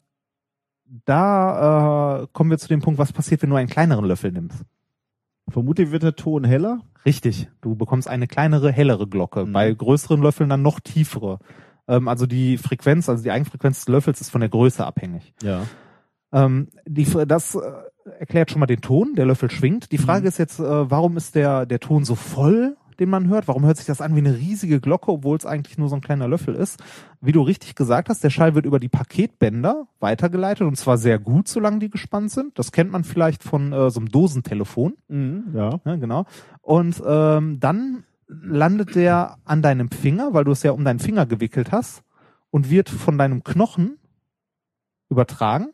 da 1.05 2.21
äh, 2.21 2.27
kommen 2.31 2.49
wir 2.49 2.57
zu 2.57 2.69
dem 2.69 2.81
Punkt, 2.81 2.97
was 2.97 3.11
passiert, 3.11 3.41
wenn 3.41 3.49
du 3.49 3.55
einen 3.57 3.69
kleineren 3.69 4.05
Löffel 4.05 4.31
nimmst. 4.31 4.63
Vermutlich 5.51 5.91
wird 5.91 6.03
der 6.03 6.15
Ton 6.15 6.43
heller. 6.43 6.81
Richtig, 7.05 7.49
du 7.61 7.75
bekommst 7.75 8.07
eine 8.07 8.27
kleinere, 8.27 8.71
hellere 8.71 9.07
Glocke. 9.07 9.45
Mhm. 9.45 9.53
Bei 9.53 9.73
größeren 9.73 10.21
Löffeln 10.21 10.49
dann 10.49 10.61
noch 10.61 10.79
tiefere. 10.79 11.39
Ähm, 11.87 12.07
also 12.07 12.25
die 12.25 12.57
Frequenz, 12.57 13.09
also 13.09 13.23
die 13.23 13.31
Eigenfrequenz 13.31 13.79
des 13.79 13.87
Löffels 13.87 14.21
ist 14.21 14.29
von 14.29 14.41
der 14.41 14.49
Größe 14.49 14.85
abhängig. 14.85 15.33
Ja. 15.41 15.63
Ähm, 16.33 16.69
die, 16.85 17.05
das 17.27 17.55
äh, 17.55 17.59
erklärt 18.19 18.51
schon 18.51 18.59
mal 18.59 18.65
den 18.67 18.81
Ton, 18.81 19.15
der 19.15 19.25
Löffel 19.25 19.51
schwingt. 19.51 19.91
Die 19.91 19.97
Frage 19.97 20.21
Mhm. 20.21 20.27
ist 20.27 20.37
jetzt, 20.37 20.59
äh, 20.59 20.89
warum 20.89 21.17
ist 21.17 21.35
der, 21.35 21.65
der 21.65 21.79
Ton 21.79 22.05
so 22.05 22.15
voll, 22.15 22.77
den 23.01 23.09
man 23.09 23.27
hört? 23.27 23.47
Warum 23.47 23.65
hört 23.65 23.77
sich 23.77 23.87
das 23.87 23.99
an 23.99 24.15
wie 24.15 24.19
eine 24.19 24.37
riesige 24.37 24.79
Glocke, 24.79 25.11
obwohl 25.11 25.35
es 25.35 25.45
eigentlich 25.45 25.79
nur 25.79 25.89
so 25.89 25.95
ein 25.95 26.01
kleiner 26.01 26.27
Löffel 26.27 26.53
ist? 26.53 26.79
Wie 27.19 27.31
du 27.31 27.41
richtig 27.41 27.73
gesagt 27.73 28.09
hast, 28.09 28.23
der 28.23 28.29
Schall 28.29 28.53
wird 28.53 28.67
über 28.67 28.79
die 28.79 28.89
Paketbänder 28.89 29.87
weitergeleitet 29.99 30.67
und 30.67 30.77
zwar 30.77 30.99
sehr 30.99 31.17
gut, 31.17 31.47
solange 31.47 31.79
die 31.79 31.89
gespannt 31.89 32.29
sind. 32.29 32.57
Das 32.59 32.71
kennt 32.71 32.91
man 32.91 33.03
vielleicht 33.03 33.43
von 33.43 33.73
äh, 33.73 33.89
so 33.89 33.99
einem 33.99 34.09
Dosentelefon. 34.09 34.93
Mhm, 35.07 35.45
ja. 35.55 35.79
Ja, 35.83 35.95
genau. 35.95 36.25
Und 36.61 37.01
ähm, 37.03 37.59
dann 37.59 38.03
landet 38.27 38.95
der 38.95 39.37
an 39.45 39.63
deinem 39.63 39.89
Finger, 39.89 40.33
weil 40.33 40.43
du 40.43 40.51
es 40.51 40.61
ja 40.61 40.71
um 40.71 40.85
deinen 40.85 40.99
Finger 40.99 41.25
gewickelt 41.25 41.71
hast 41.71 42.03
und 42.51 42.69
wird 42.69 42.87
von 42.87 43.17
deinem 43.17 43.43
Knochen 43.43 43.97
übertragen. 45.09 45.69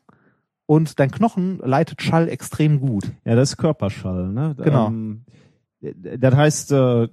Und 0.66 1.00
dein 1.00 1.12
Knochen 1.12 1.60
leitet 1.60 2.02
Schall 2.02 2.30
extrem 2.30 2.80
gut. 2.80 3.04
Ja, 3.26 3.36
das 3.36 3.52
ist 3.52 3.58
Körperschall, 3.58 4.30
ne? 4.30 4.56
Genau. 4.58 4.88
Ähm, 4.88 5.24
das 5.96 6.36
heißt, 6.36 6.72
äh, 6.72 7.08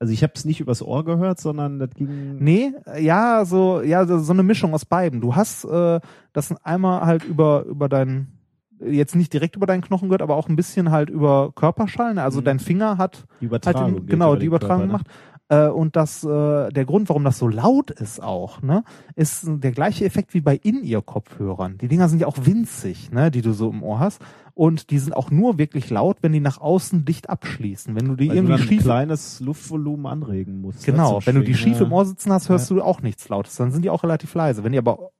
also 0.00 0.12
ich 0.12 0.22
habe 0.22 0.32
es 0.36 0.44
nicht 0.44 0.60
übers 0.60 0.80
Ohr 0.82 1.04
gehört, 1.04 1.40
sondern 1.40 1.78
das 1.80 1.90
ging. 1.90 2.38
Nee, 2.38 2.72
ja, 3.00 3.44
so, 3.44 3.80
ja, 3.82 4.06
so 4.06 4.32
eine 4.32 4.44
Mischung 4.44 4.72
aus 4.72 4.84
beiden. 4.84 5.20
Du 5.20 5.34
hast 5.34 5.64
äh, 5.64 6.00
das 6.32 6.54
einmal 6.64 7.00
halt 7.04 7.24
über, 7.24 7.64
über 7.64 7.88
deinen, 7.88 8.38
jetzt 8.80 9.16
nicht 9.16 9.32
direkt 9.32 9.56
über 9.56 9.66
deinen 9.66 9.82
Knochen 9.82 10.08
gehört, 10.08 10.22
aber 10.22 10.36
auch 10.36 10.48
ein 10.48 10.54
bisschen 10.54 10.92
halt 10.92 11.10
über 11.10 11.50
Körperschall. 11.54 12.14
Ne? 12.14 12.22
Also 12.22 12.40
Mhm. 12.40 12.44
dein 12.44 12.58
Finger 12.60 12.96
hat 12.96 13.24
Die 13.40 13.46
halt 13.46 13.64
Übertragung. 13.64 13.94
geht 13.96 14.06
genau 14.10 14.36
die 14.36 14.46
Übertragung 14.46 14.88
Körper, 14.88 14.98
ne? 14.98 15.04
gemacht. 15.04 15.06
Äh, 15.50 15.68
und 15.68 15.96
das, 15.96 16.22
äh, 16.22 16.68
der 16.70 16.84
Grund, 16.84 17.08
warum 17.08 17.24
das 17.24 17.38
so 17.38 17.48
laut 17.48 17.90
ist 17.90 18.22
auch, 18.22 18.60
ne, 18.60 18.84
ist 19.16 19.44
der 19.48 19.72
gleiche 19.72 20.04
Effekt 20.04 20.34
wie 20.34 20.42
bei 20.42 20.54
In-Ear-Kopfhörern. 20.56 21.78
Die 21.78 21.88
Dinger 21.88 22.08
sind 22.10 22.20
ja 22.20 22.26
auch 22.26 22.36
winzig, 22.42 23.10
ne, 23.10 23.30
die 23.30 23.40
du 23.40 23.52
so 23.52 23.70
im 23.70 23.82
Ohr 23.82 23.98
hast. 23.98 24.20
Und 24.58 24.90
die 24.90 24.98
sind 24.98 25.12
auch 25.12 25.30
nur 25.30 25.56
wirklich 25.56 25.88
laut, 25.88 26.16
wenn 26.20 26.32
die 26.32 26.40
nach 26.40 26.60
außen 26.60 27.04
dicht 27.04 27.30
abschließen. 27.30 27.94
Wenn 27.94 28.06
du 28.06 28.16
die 28.16 28.26
Weil 28.28 28.34
du 28.34 28.42
irgendwie 28.42 28.52
ein 28.54 28.58
schief, 28.68 28.82
kleines 28.82 29.38
Luftvolumen 29.38 30.06
anregen 30.06 30.60
musst. 30.60 30.84
genau, 30.84 31.20
wenn 31.24 31.36
du 31.36 31.44
die 31.44 31.54
schief 31.54 31.78
ja. 31.78 31.86
im 31.86 31.92
Ohr 31.92 32.04
sitzen 32.04 32.32
hast, 32.32 32.48
hörst 32.48 32.68
du 32.68 32.82
auch 32.82 33.00
nichts 33.00 33.28
Lautes. 33.28 33.54
Dann 33.54 33.70
sind 33.70 33.82
die 33.84 33.90
auch 33.90 34.02
relativ 34.02 34.34
leise. 34.34 34.64
Wenn 34.64 34.72
die 34.72 34.78
aber 34.78 35.10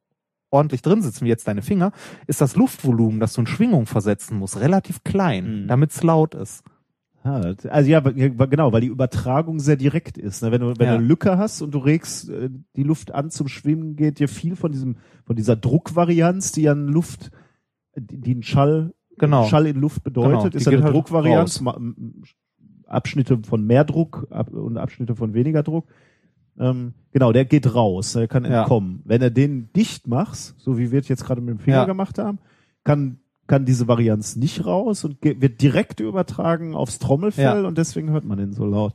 ordentlich 0.50 0.82
drin 0.82 1.02
sitzen, 1.02 1.24
wie 1.24 1.28
jetzt 1.28 1.46
deine 1.46 1.62
Finger, 1.62 1.92
ist 2.26 2.40
das 2.40 2.56
Luftvolumen, 2.56 3.20
das 3.20 3.34
du 3.34 3.42
in 3.42 3.46
Schwingung 3.46 3.86
versetzen 3.86 4.36
musst, 4.38 4.58
relativ 4.58 5.04
klein, 5.04 5.62
Mhm. 5.62 5.68
damit 5.68 5.92
es 5.92 6.02
laut 6.02 6.34
ist. 6.34 6.64
Also 7.22 7.88
ja, 7.90 8.00
ja, 8.00 8.00
genau, 8.00 8.72
weil 8.72 8.80
die 8.80 8.86
Übertragung 8.88 9.60
sehr 9.60 9.76
direkt 9.76 10.18
ist. 10.18 10.42
Ne? 10.42 10.50
Wenn 10.50 10.62
du 10.62 10.68
wenn 10.78 10.86
Ja. 10.86 10.92
du 10.94 10.98
eine 10.98 11.06
Lücke 11.06 11.38
hast 11.38 11.62
und 11.62 11.70
du 11.72 11.78
regst 11.78 12.28
äh, 12.28 12.50
die 12.74 12.82
Luft 12.82 13.12
an 13.14 13.30
zum 13.30 13.46
Schwimmen, 13.46 13.94
geht 13.94 14.18
dir 14.18 14.26
viel 14.28 14.56
von 14.56 14.72
diesem 14.72 14.96
von 15.24 15.36
dieser 15.36 15.54
Druckvarianz, 15.54 16.50
die 16.50 16.68
an 16.68 16.88
Luft, 16.88 17.30
die 17.96 18.32
einen 18.32 18.42
Schall 18.42 18.94
Genau. 19.18 19.44
Schall 19.46 19.66
in 19.66 19.80
Luft 19.80 20.02
bedeutet, 20.04 20.52
Genau, 20.52 20.56
ist 20.56 20.66
eine 20.68 20.76
geht 20.76 20.84
halt 20.84 20.94
Druckvarianz, 20.94 21.62
Abschnitte 22.86 23.38
von 23.46 23.64
mehr 23.66 23.84
Druck 23.84 24.26
und 24.50 24.78
Abschnitte 24.78 25.14
von 25.14 25.34
weniger 25.34 25.62
Druck. 25.62 25.86
Ähm, 26.58 26.94
genau, 27.12 27.32
der 27.32 27.44
geht 27.44 27.74
raus, 27.74 28.14
der 28.14 28.26
kann 28.28 28.44
Ja. 28.44 28.62
entkommen. 28.62 29.02
Wenn 29.04 29.22
er 29.22 29.30
den 29.30 29.70
dicht 29.74 30.06
machst, 30.08 30.54
so 30.58 30.78
wie 30.78 30.90
wir 30.90 31.00
es 31.00 31.08
jetzt 31.08 31.24
gerade 31.24 31.40
mit 31.40 31.50
dem 31.50 31.58
Finger 31.60 31.78
Ja. 31.78 31.84
gemacht 31.84 32.18
haben, 32.18 32.38
kann 32.84 33.18
kann 33.46 33.64
diese 33.64 33.88
Varianz 33.88 34.36
nicht 34.36 34.66
raus 34.66 35.04
und 35.06 35.16
wird 35.24 35.62
direkt 35.62 36.00
übertragen 36.00 36.74
aufs 36.74 36.98
Trommelfell 36.98 37.62
Ja. 37.62 37.66
und 37.66 37.78
deswegen 37.78 38.10
hört 38.10 38.26
man 38.26 38.36
den 38.36 38.52
so 38.52 38.66
laut. 38.66 38.92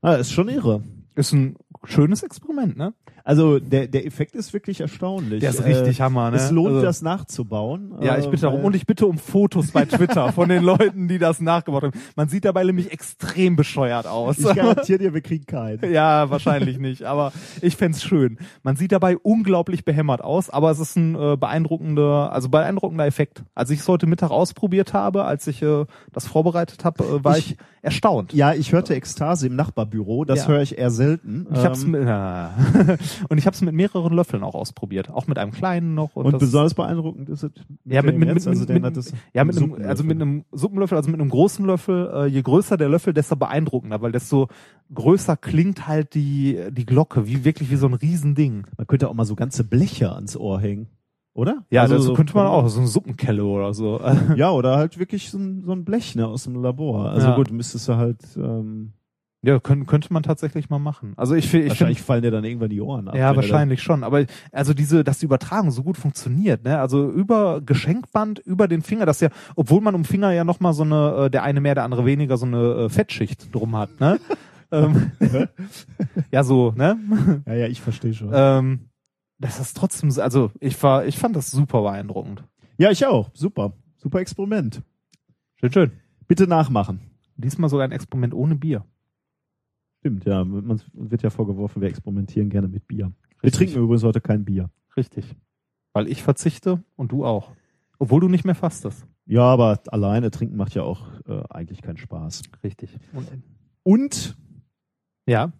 Ah, 0.00 0.14
ist 0.14 0.30
schon 0.30 0.48
irre. 0.48 0.84
Ist 1.16 1.32
ein 1.32 1.56
schönes 1.82 2.22
Experiment, 2.22 2.76
ne? 2.76 2.94
Also 3.26 3.58
der, 3.58 3.88
der 3.88 4.06
Effekt 4.06 4.36
ist 4.36 4.52
wirklich 4.52 4.80
erstaunlich. 4.80 5.40
Der 5.40 5.50
ist 5.50 5.64
richtig 5.64 6.00
Hammer, 6.00 6.30
ne? 6.30 6.36
Es 6.36 6.52
lohnt, 6.52 6.68
Also- 6.74 6.82
das 6.82 7.02
nachzubauen. 7.02 7.94
Ja, 8.00 8.16
ich 8.16 8.26
äh, 8.26 8.30
bitte 8.30 8.42
darum. 8.42 8.60
weil- 8.60 8.66
Und 8.66 8.76
ich 8.76 8.86
bitte 8.86 9.06
um 9.06 9.18
Fotos 9.18 9.72
bei 9.72 9.84
Twitter 9.84 10.30
von 10.32 10.48
den 10.48 10.62
Leuten, 10.62 11.08
die 11.08 11.18
das 11.18 11.40
nachgebaut 11.40 11.82
haben. 11.82 11.98
Man 12.14 12.28
sieht 12.28 12.44
dabei 12.44 12.62
nämlich 12.62 12.92
extrem 12.92 13.56
bescheuert 13.56 14.06
aus. 14.06 14.38
ich 14.38 14.54
garantiere 14.54 14.98
dir, 15.00 15.12
wir 15.14 15.22
kriegen 15.22 15.44
keinen. 15.44 15.80
Ja, 15.92 16.30
wahrscheinlich 16.30 16.78
nicht, 16.78 17.02
aber 17.02 17.32
ich 17.62 17.76
fänd's 17.76 18.02
schön. 18.04 18.38
Man 18.62 18.76
sieht 18.76 18.92
dabei 18.92 19.16
unglaublich 19.16 19.84
behämmert 19.84 20.22
aus, 20.22 20.48
aber 20.48 20.70
es 20.70 20.78
ist 20.78 20.94
ein 20.96 21.16
äh, 21.16 21.36
beeindruckender, 21.36 22.30
also 22.32 22.48
beeindruckender 22.48 23.06
Effekt. 23.06 23.42
Als 23.56 23.70
ich 23.70 23.80
es 23.80 23.88
heute 23.88 24.06
Mittag 24.06 24.30
ausprobiert 24.30 24.92
habe, 24.92 25.24
als 25.24 25.48
ich 25.48 25.62
äh, 25.62 25.84
das 26.12 26.28
vorbereitet 26.28 26.84
habe, 26.84 27.02
äh, 27.02 27.24
war 27.24 27.36
ich, 27.38 27.52
Ich- 27.52 27.56
erstaunt. 27.82 28.32
Ja, 28.34 28.52
ich 28.52 28.72
hörte 28.72 28.94
Ekstase 28.94 29.46
im 29.48 29.56
Nachbarbüro, 29.56 30.24
das 30.24 30.40
Ja. 30.42 30.48
höre 30.48 30.62
ich 30.62 30.78
eher 30.78 30.90
selten. 30.90 31.46
Ich 31.52 31.64
hab's 31.64 31.82
Ähm, 31.84 31.90
mit, 31.92 32.04
ja. 32.04 32.52
und 33.28 33.38
ich 33.38 33.46
habe 33.46 33.54
es 33.54 33.62
mit 33.62 33.74
mehreren 33.74 34.12
Löffeln 34.14 34.42
auch 34.42 34.54
ausprobiert, 34.54 35.10
auch 35.10 35.26
mit 35.26 35.38
einem 35.38 35.52
kleinen 35.52 35.94
noch. 35.94 36.16
Und, 36.16 36.26
und 36.26 36.38
besonders 36.38 36.74
beeindruckend 36.74 37.28
ist 37.28 37.42
es. 37.44 37.50
ja, 37.84 38.02
mit, 38.02 38.16
mit, 38.18 38.28
mit, 38.28 38.46
also 38.46 38.50
mit, 38.50 38.82
mit, 38.82 39.14
ja, 39.34 39.44
mit 39.44 39.56
einem, 39.56 39.68
Suppenlöffel. 39.68 39.86
also 39.88 40.04
mit 40.04 40.20
einem 40.20 40.44
Suppenlöffel, 40.52 40.96
also 40.96 41.10
mit 41.10 41.20
einem 41.20 41.30
großen 41.30 41.64
Löffel, 41.66 42.10
äh, 42.14 42.26
je 42.26 42.42
größer 42.42 42.76
der 42.76 42.88
Löffel, 42.88 43.12
desto 43.12 43.36
beeindruckender, 43.36 44.00
weil 44.02 44.12
desto 44.12 44.48
größer 44.94 45.36
klingt 45.36 45.86
halt 45.88 46.14
die, 46.14 46.58
die 46.70 46.86
Glocke, 46.86 47.26
wie 47.26 47.44
wirklich 47.44 47.70
wie 47.70 47.76
so 47.76 47.86
ein 47.86 47.94
Riesending. 47.94 48.66
Man 48.76 48.86
könnte 48.86 49.08
auch 49.08 49.14
mal 49.14 49.24
so 49.24 49.34
ganze 49.34 49.64
Bleche 49.64 50.12
ans 50.12 50.36
Ohr 50.36 50.60
hängen, 50.60 50.88
oder? 51.34 51.64
Ja, 51.70 51.82
Also 51.82 51.98
so 51.98 52.14
könnte 52.14 52.34
man 52.34 52.46
auch, 52.46 52.68
so 52.68 52.78
eine 52.80 52.88
Suppenkelle 52.88 53.44
oder 53.44 53.74
so. 53.74 54.00
Ja, 54.36 54.50
oder 54.52 54.76
halt 54.76 54.98
wirklich 54.98 55.30
so 55.30 55.38
ein, 55.38 55.64
so 55.64 55.72
ein 55.72 55.84
Blech 55.84 56.14
ne, 56.14 56.26
aus 56.26 56.44
dem 56.44 56.62
Labor. 56.62 57.10
Also 57.10 57.28
Ja. 57.28 57.36
gut, 57.36 57.50
müsstest 57.50 57.88
du 57.88 57.96
halt 57.96 58.20
ähm, 58.36 58.92
Ja, 59.46 59.60
können, 59.60 59.86
könnte 59.86 60.12
man 60.12 60.24
tatsächlich 60.24 60.68
mal 60.70 60.80
machen. 60.80 61.12
Also 61.16 61.34
ich, 61.36 61.54
ich 61.54 61.68
wahrscheinlich 61.68 61.98
finde, 61.98 62.06
fallen 62.06 62.22
dir 62.22 62.30
dann 62.32 62.42
irgendwann 62.44 62.68
die 62.70 62.80
Ohren 62.80 63.06
ab. 63.06 63.14
ja, 63.14 63.36
wahrscheinlich 63.36 63.80
schon. 63.80 64.02
Aber 64.02 64.24
also 64.50 64.74
diese, 64.74 65.04
dass 65.04 65.20
die 65.20 65.26
Übertragung 65.26 65.70
so 65.70 65.84
gut 65.84 65.96
funktioniert, 65.96 66.64
ne? 66.64 66.80
Also 66.80 67.08
über 67.08 67.60
Geschenkband, 67.60 68.40
über 68.40 68.66
den 68.66 68.82
Finger, 68.82 69.06
das 69.06 69.20
ja, 69.20 69.28
obwohl 69.54 69.80
man 69.80 69.94
um 69.94 70.04
Finger 70.04 70.32
ja 70.32 70.42
nochmal 70.42 70.72
so 70.74 70.82
eine, 70.82 71.26
äh, 71.26 71.30
der 71.30 71.44
eine 71.44 71.60
mehr, 71.60 71.76
der 71.76 71.84
andere 71.84 72.04
weniger, 72.04 72.36
so 72.36 72.46
eine 72.46 72.58
äh, 72.58 72.88
Fettschicht 72.88 73.54
drum 73.54 73.76
hat, 73.76 74.00
ne? 74.00 74.18
ähm, 74.72 75.12
ja, 76.32 76.42
so, 76.42 76.72
ne? 76.76 76.98
Ja, 77.46 77.54
ja, 77.54 77.66
ich 77.68 77.80
verstehe 77.80 78.14
schon. 78.14 78.30
ähm, 78.34 78.80
das 79.38 79.60
ist 79.60 79.76
trotzdem, 79.76 80.10
so- 80.10 80.22
also 80.22 80.50
ich 80.58 80.82
war, 80.82 81.06
ich 81.06 81.18
fand 81.18 81.36
das 81.36 81.50
super 81.52 81.82
beeindruckend. 81.82 82.42
ja, 82.78 82.90
ich 82.90 83.06
auch. 83.06 83.30
Super. 83.34 83.74
Super 83.98 84.18
Experiment. 84.20 84.82
Schön, 85.60 85.72
schön. 85.72 85.92
Bitte 86.26 86.46
nachmachen. 86.48 87.00
Diesmal 87.36 87.70
sogar 87.70 87.84
ein 87.86 87.92
Experiment 87.92 88.34
ohne 88.34 88.54
Bier. 88.56 88.84
Stimmt, 90.06 90.24
ja. 90.24 90.44
Man 90.44 90.80
wird 90.92 91.22
ja 91.22 91.30
vorgeworfen, 91.30 91.82
wir 91.82 91.88
experimentieren 91.88 92.48
gerne 92.48 92.68
mit 92.68 92.86
Bier. 92.86 93.06
Wir 93.40 93.42
Richtig. 93.42 93.52
trinken 93.70 93.82
übrigens 93.82 94.04
heute 94.04 94.20
kein 94.20 94.44
Bier. 94.44 94.70
Richtig. 94.96 95.34
Weil 95.92 96.06
ich 96.06 96.22
verzichte 96.22 96.80
und 96.94 97.10
du 97.10 97.24
auch. 97.24 97.50
Obwohl 97.98 98.20
du 98.20 98.28
nicht 98.28 98.44
mehr 98.44 98.54
fastest. 98.54 99.04
Ja, 99.24 99.42
aber 99.42 99.80
alleine 99.88 100.30
trinken 100.30 100.56
macht 100.56 100.74
ja 100.74 100.82
auch 100.84 101.08
äh, 101.26 101.42
eigentlich 101.50 101.82
keinen 101.82 101.96
Spaß. 101.96 102.42
Richtig. 102.62 102.96
Und, 103.12 103.26
Und 103.82 104.36
ja, 105.26 105.50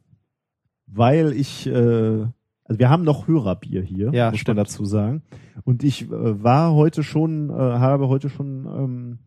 weil 0.87 1.33
ich, 1.33 1.67
äh, 1.67 1.73
also 1.73 2.79
wir 2.79 2.89
haben 2.89 3.03
noch 3.03 3.27
Hörerbier 3.27 3.83
hier, 3.83 4.13
Ja, 4.13 4.31
muss 4.31 4.39
stimmt. 4.39 4.59
man 4.59 4.65
dazu 4.65 4.85
sagen. 4.85 5.23
Und 5.65 5.83
ich 5.83 6.03
äh, 6.03 6.43
war 6.45 6.73
heute 6.75 7.03
schon, 7.03 7.51
äh, 7.51 7.55
habe 7.55 8.07
heute 8.07 8.29
schon 8.31 8.65
ähm, 8.67 9.19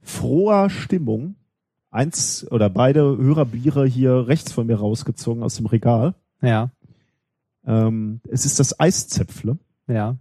froher 0.00 0.70
Stimmung 0.70 1.34
eins 1.90 2.46
oder 2.50 2.70
beide 2.70 3.16
Hörerbiere 3.18 3.86
hier 3.86 4.26
rechts 4.28 4.52
von 4.52 4.66
mir 4.66 4.76
rausgezogen 4.76 5.42
aus 5.42 5.56
dem 5.56 5.66
Regal. 5.66 6.14
ja, 6.40 6.70
Ähm, 7.64 8.20
es 8.28 8.46
ist 8.46 8.58
das 8.60 8.78
Eiszäpfle 8.80 9.58
ja. 9.86 10.16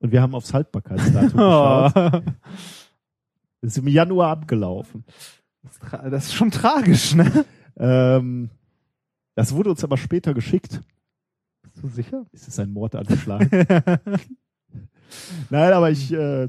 und 0.00 0.12
wir 0.12 0.22
haben 0.22 0.34
aufs 0.34 0.52
Haltbarkeitsdatum 0.54 1.30
geschaut. 1.32 2.22
Es 3.62 3.72
ist 3.72 3.78
im 3.78 3.88
Januar 3.88 4.28
abgelaufen. 4.30 5.04
das, 5.62 5.72
ist 5.72 5.82
das 6.10 6.24
ist 6.26 6.34
schon 6.34 6.50
tragisch, 6.50 7.14
ne? 7.14 7.44
Ähm, 7.76 8.50
das 9.34 9.54
wurde 9.54 9.70
uns 9.70 9.82
aber 9.84 9.96
später 9.96 10.34
geschickt. 10.34 10.80
Bist 11.62 11.82
du 11.82 11.88
sicher? 11.88 12.26
Ist 12.32 12.48
es 12.48 12.58
ein 12.58 12.72
Mordanschlag? 12.72 13.50
Nein, 15.50 15.72
aber 15.72 15.90
ich 15.90 16.12
äh, 16.12 16.48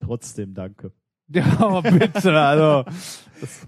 trotzdem 0.00 0.54
danke. 0.54 0.92
ja, 1.60 1.80
bitte, 1.80 2.40
also. 2.40 2.84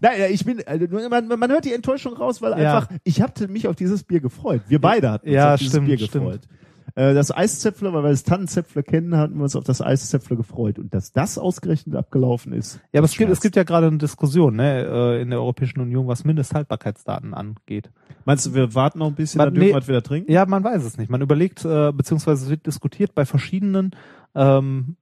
Nein, 0.01 0.21
ja, 0.21 0.27
ich 0.29 0.45
bin, 0.45 0.63
also, 0.67 0.87
man, 1.09 1.27
man 1.27 1.51
hört 1.51 1.65
die 1.65 1.73
Enttäuschung 1.73 2.15
raus, 2.15 2.41
weil 2.41 2.53
Ja. 2.61 2.77
einfach, 2.77 2.89
ich 3.03 3.21
hatte 3.23 3.49
mich 3.49 3.67
auf 3.67 3.75
dieses 3.77 4.05
Bier 4.05 4.21
gefreut. 4.21 4.63
Wir 4.69 4.81
beide 4.81 5.11
hatten 5.11 5.27
uns 5.27 5.35
Ja, 5.35 5.55
auf 5.55 5.59
dieses 5.59 5.73
stimmt, 5.75 5.87
Bier 5.89 5.99
stimmt. 5.99 6.13
gefreut. 6.13 6.41
Äh, 6.97 7.13
das 7.13 7.33
Eiszäpfle, 7.37 7.93
weil 7.93 8.05
wir 8.05 8.11
das 8.11 8.23
Tannenzäpfle 8.23 8.85
kennen, 8.85 9.17
hatten 9.17 9.35
wir 9.35 9.43
uns 9.43 9.57
auf 9.57 9.65
das 9.65 9.83
Eiszäpfle 9.83 10.37
gefreut. 10.37 10.79
Und 10.79 10.95
dass 10.95 11.11
das 11.11 11.39
ausgerechnet 11.39 11.97
abgelaufen 11.97 12.53
ist. 12.53 12.79
Ja, 12.93 13.01
aber 13.01 13.07
es 13.07 13.17
gibt, 13.17 13.33
es 13.33 13.41
gibt 13.41 13.57
ja 13.57 13.65
gerade 13.65 13.89
eine 13.89 13.99
Diskussion, 13.99 14.55
ne, 14.55 14.85
äh, 14.87 15.21
in 15.23 15.31
der 15.31 15.41
Europäischen 15.41 15.81
Union, 15.81 16.07
was 16.07 16.23
Mindesthaltbarkeitsdaten 16.23 17.35
angeht. 17.35 17.91
Meinst 18.27 18.47
du, 18.47 18.55
wir 18.55 18.77
warten 18.77 19.01
noch 19.01 19.09
ein 19.09 19.17
bisschen, 19.17 19.39
Man- 19.39 19.47
dann 19.49 19.55
dürfen 19.55 19.67
nee. 19.71 19.75
wir 19.75 19.79
es 19.81 19.89
wieder 19.89 20.03
trinken? 20.05 20.31
Ja, 20.31 20.47
man 20.47 20.63
weiß 20.63 20.85
es 20.85 20.97
nicht. 20.97 21.11
Man 21.11 21.21
überlegt, 21.21 21.65
äh, 21.65 21.91
beziehungsweise 21.91 22.45
es 22.45 22.51
wird 22.51 22.65
diskutiert 22.65 23.13
bei 23.17 23.25
verschiedenen 23.25 23.91
ähm, 24.37 24.95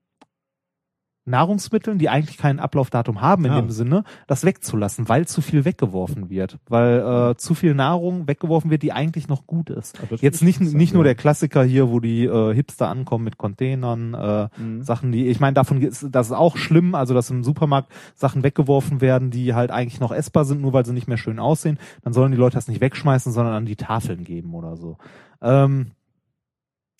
Nahrungsmitteln, 1.25 1.97
die 1.99 2.09
eigentlich 2.09 2.37
kein 2.37 2.59
Ablaufdatum 2.59 3.21
haben 3.21 3.45
in 3.45 3.51
Ja. 3.53 3.61
dem 3.61 3.69
Sinne, 3.69 4.03
das 4.27 4.43
wegzulassen, 4.43 5.07
weil 5.07 5.25
zu 5.27 5.41
viel 5.41 5.63
weggeworfen 5.65 6.29
wird. 6.29 6.59
Weil 6.67 7.31
äh, 7.31 7.35
zu 7.37 7.55
viel 7.55 7.73
Nahrung 7.75 8.27
weggeworfen 8.27 8.69
wird, 8.69 8.83
die 8.83 8.91
eigentlich 8.91 9.27
noch 9.29 9.47
gut 9.47 9.69
ist. 9.69 9.97
Ah, 10.01 10.07
das 10.09 10.21
Jetzt 10.21 10.43
nicht, 10.43 10.59
nicht 10.59 10.93
nur 10.93 11.03
ja. 11.03 11.09
der 11.09 11.15
Klassiker 11.15 11.63
hier, 11.63 11.89
wo 11.89 11.99
die 12.01 12.25
äh, 12.25 12.53
Hipster 12.53 12.89
ankommen 12.89 13.23
mit 13.23 13.37
Containern, 13.37 14.13
äh, 14.13 14.49
Mhm. 14.57 14.83
Sachen, 14.83 15.11
die, 15.11 15.27
ich 15.27 15.39
meine, 15.39 15.53
davon 15.53 15.81
ist 15.81 16.07
das 16.11 16.27
ist 16.27 16.33
auch 16.33 16.57
schlimm, 16.57 16.95
also 16.95 17.13
dass 17.13 17.29
im 17.29 17.43
Supermarkt 17.43 17.91
Sachen 18.15 18.43
weggeworfen 18.43 18.99
werden, 18.99 19.31
die 19.31 19.53
halt 19.53 19.71
eigentlich 19.71 19.99
noch 20.01 20.11
essbar 20.11 20.43
sind, 20.45 20.61
nur 20.61 20.73
weil 20.73 20.85
sie 20.85 20.93
nicht 20.93 21.07
mehr 21.07 21.17
schön 21.17 21.39
aussehen. 21.39 21.79
Dann 22.01 22.13
sollen 22.13 22.31
die 22.31 22.37
Leute 22.37 22.55
das 22.55 22.67
nicht 22.67 22.81
wegschmeißen, 22.81 23.31
sondern 23.31 23.53
an 23.53 23.65
die 23.65 23.75
Tafeln 23.77 24.23
geben 24.23 24.53
oder 24.53 24.75
so. 24.75 24.97
Ähm, 25.41 25.91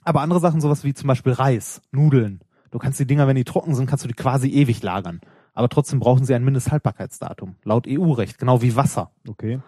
aber 0.04 0.22
andere 0.22 0.40
Sachen, 0.40 0.62
sowas 0.62 0.84
wie 0.84 0.94
zum 0.94 1.08
Beispiel 1.08 1.34
Reis, 1.34 1.82
Nudeln. 1.92 2.42
Du 2.74 2.80
kannst 2.80 3.00
die 3.00 3.06
Dinger, 3.06 3.28
wenn 3.28 3.36
die 3.36 3.44
trocken 3.44 3.76
sind, 3.76 3.86
kannst 3.86 4.04
du 4.04 4.08
die 4.08 4.16
quasi 4.16 4.50
ewig 4.50 4.82
lagern. 4.82 5.22
Aber 5.54 5.70
trotzdem 5.70 6.00
brauchen 6.00 6.26
sie 6.26 6.34
ein 6.34 6.44
Mindesthaltbarkeitsdatum. 6.44 7.54
Laut 7.64 7.86
EU-Recht, 7.88 8.40
genau 8.40 8.64
wie 8.64 8.76
Wasser. 8.76 9.12
Okay. 9.30 9.60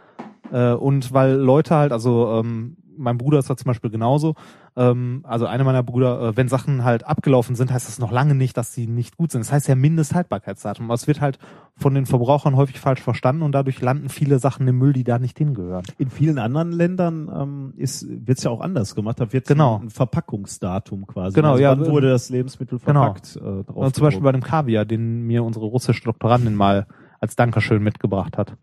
Äh, 0.51 0.71
und 0.71 1.13
weil 1.13 1.33
Leute 1.33 1.75
halt, 1.75 1.91
also 1.91 2.31
ähm, 2.31 2.77
mein 2.97 3.17
Bruder 3.17 3.39
ist 3.39 3.49
da 3.49 3.57
zum 3.57 3.65
Beispiel 3.69 3.89
genauso, 3.89 4.35
ähm, 4.75 5.21
also 5.23 5.45
einer 5.45 5.63
meiner 5.63 5.83
Brüder, 5.83 6.21
äh, 6.21 6.37
wenn 6.37 6.47
Sachen 6.47 6.83
halt 6.83 7.05
abgelaufen 7.05 7.55
sind, 7.55 7.71
heißt 7.71 7.87
das 7.87 7.99
noch 7.99 8.11
lange 8.11 8.35
nicht, 8.35 8.57
dass 8.57 8.73
sie 8.73 8.87
nicht 8.87 9.17
gut 9.17 9.31
sind. 9.31 9.41
Das 9.41 9.51
heißt 9.51 9.67
ja 9.67 9.75
Mindesthaltbarkeitsdatum. 9.75 10.85
Aber 10.85 10.93
es 10.93 11.07
wird 11.07 11.21
halt 11.21 11.39
von 11.77 11.93
den 11.93 12.05
Verbrauchern 12.05 12.55
häufig 12.55 12.79
falsch 12.79 13.01
verstanden 13.01 13.41
und 13.41 13.51
dadurch 13.51 13.81
landen 13.81 14.09
viele 14.09 14.39
Sachen 14.39 14.67
im 14.67 14.77
Müll, 14.77 14.93
die 14.93 15.03
da 15.03 15.19
nicht 15.19 15.37
hingehören. 15.37 15.83
In 15.97 16.09
vielen 16.09 16.39
anderen 16.39 16.71
Ländern 16.71 17.29
ähm, 17.33 17.73
ist 17.77 18.05
wird's 18.09 18.43
ja 18.43 18.51
auch 18.51 18.61
anders 18.61 18.95
gemacht. 18.95 19.19
Da 19.19 19.31
wird 19.33 19.47
Genau. 19.47 19.79
ein 19.81 19.89
Verpackungsdatum 19.89 21.07
quasi. 21.07 21.35
Genau, 21.35 21.51
also 21.51 21.63
ja, 21.63 21.71
Wann 21.79 21.85
wurde 21.89 22.09
das 22.09 22.29
Lebensmittel 22.29 22.79
genau. 22.79 23.03
verpackt? 23.03 23.35
Äh, 23.35 23.39
drauf 23.63 23.75
Und 23.75 23.95
zum 23.95 24.03
Beispiel 24.03 24.23
bei 24.23 24.31
dem 24.31 24.43
Kaviar, 24.43 24.85
den 24.85 25.21
mir 25.27 25.43
unsere 25.43 25.65
russische 25.65 26.03
Doktorandin 26.03 26.55
mal 26.55 26.87
als 27.19 27.35
Dankeschön 27.35 27.81
mitgebracht 27.83 28.37
hat. 28.37 28.57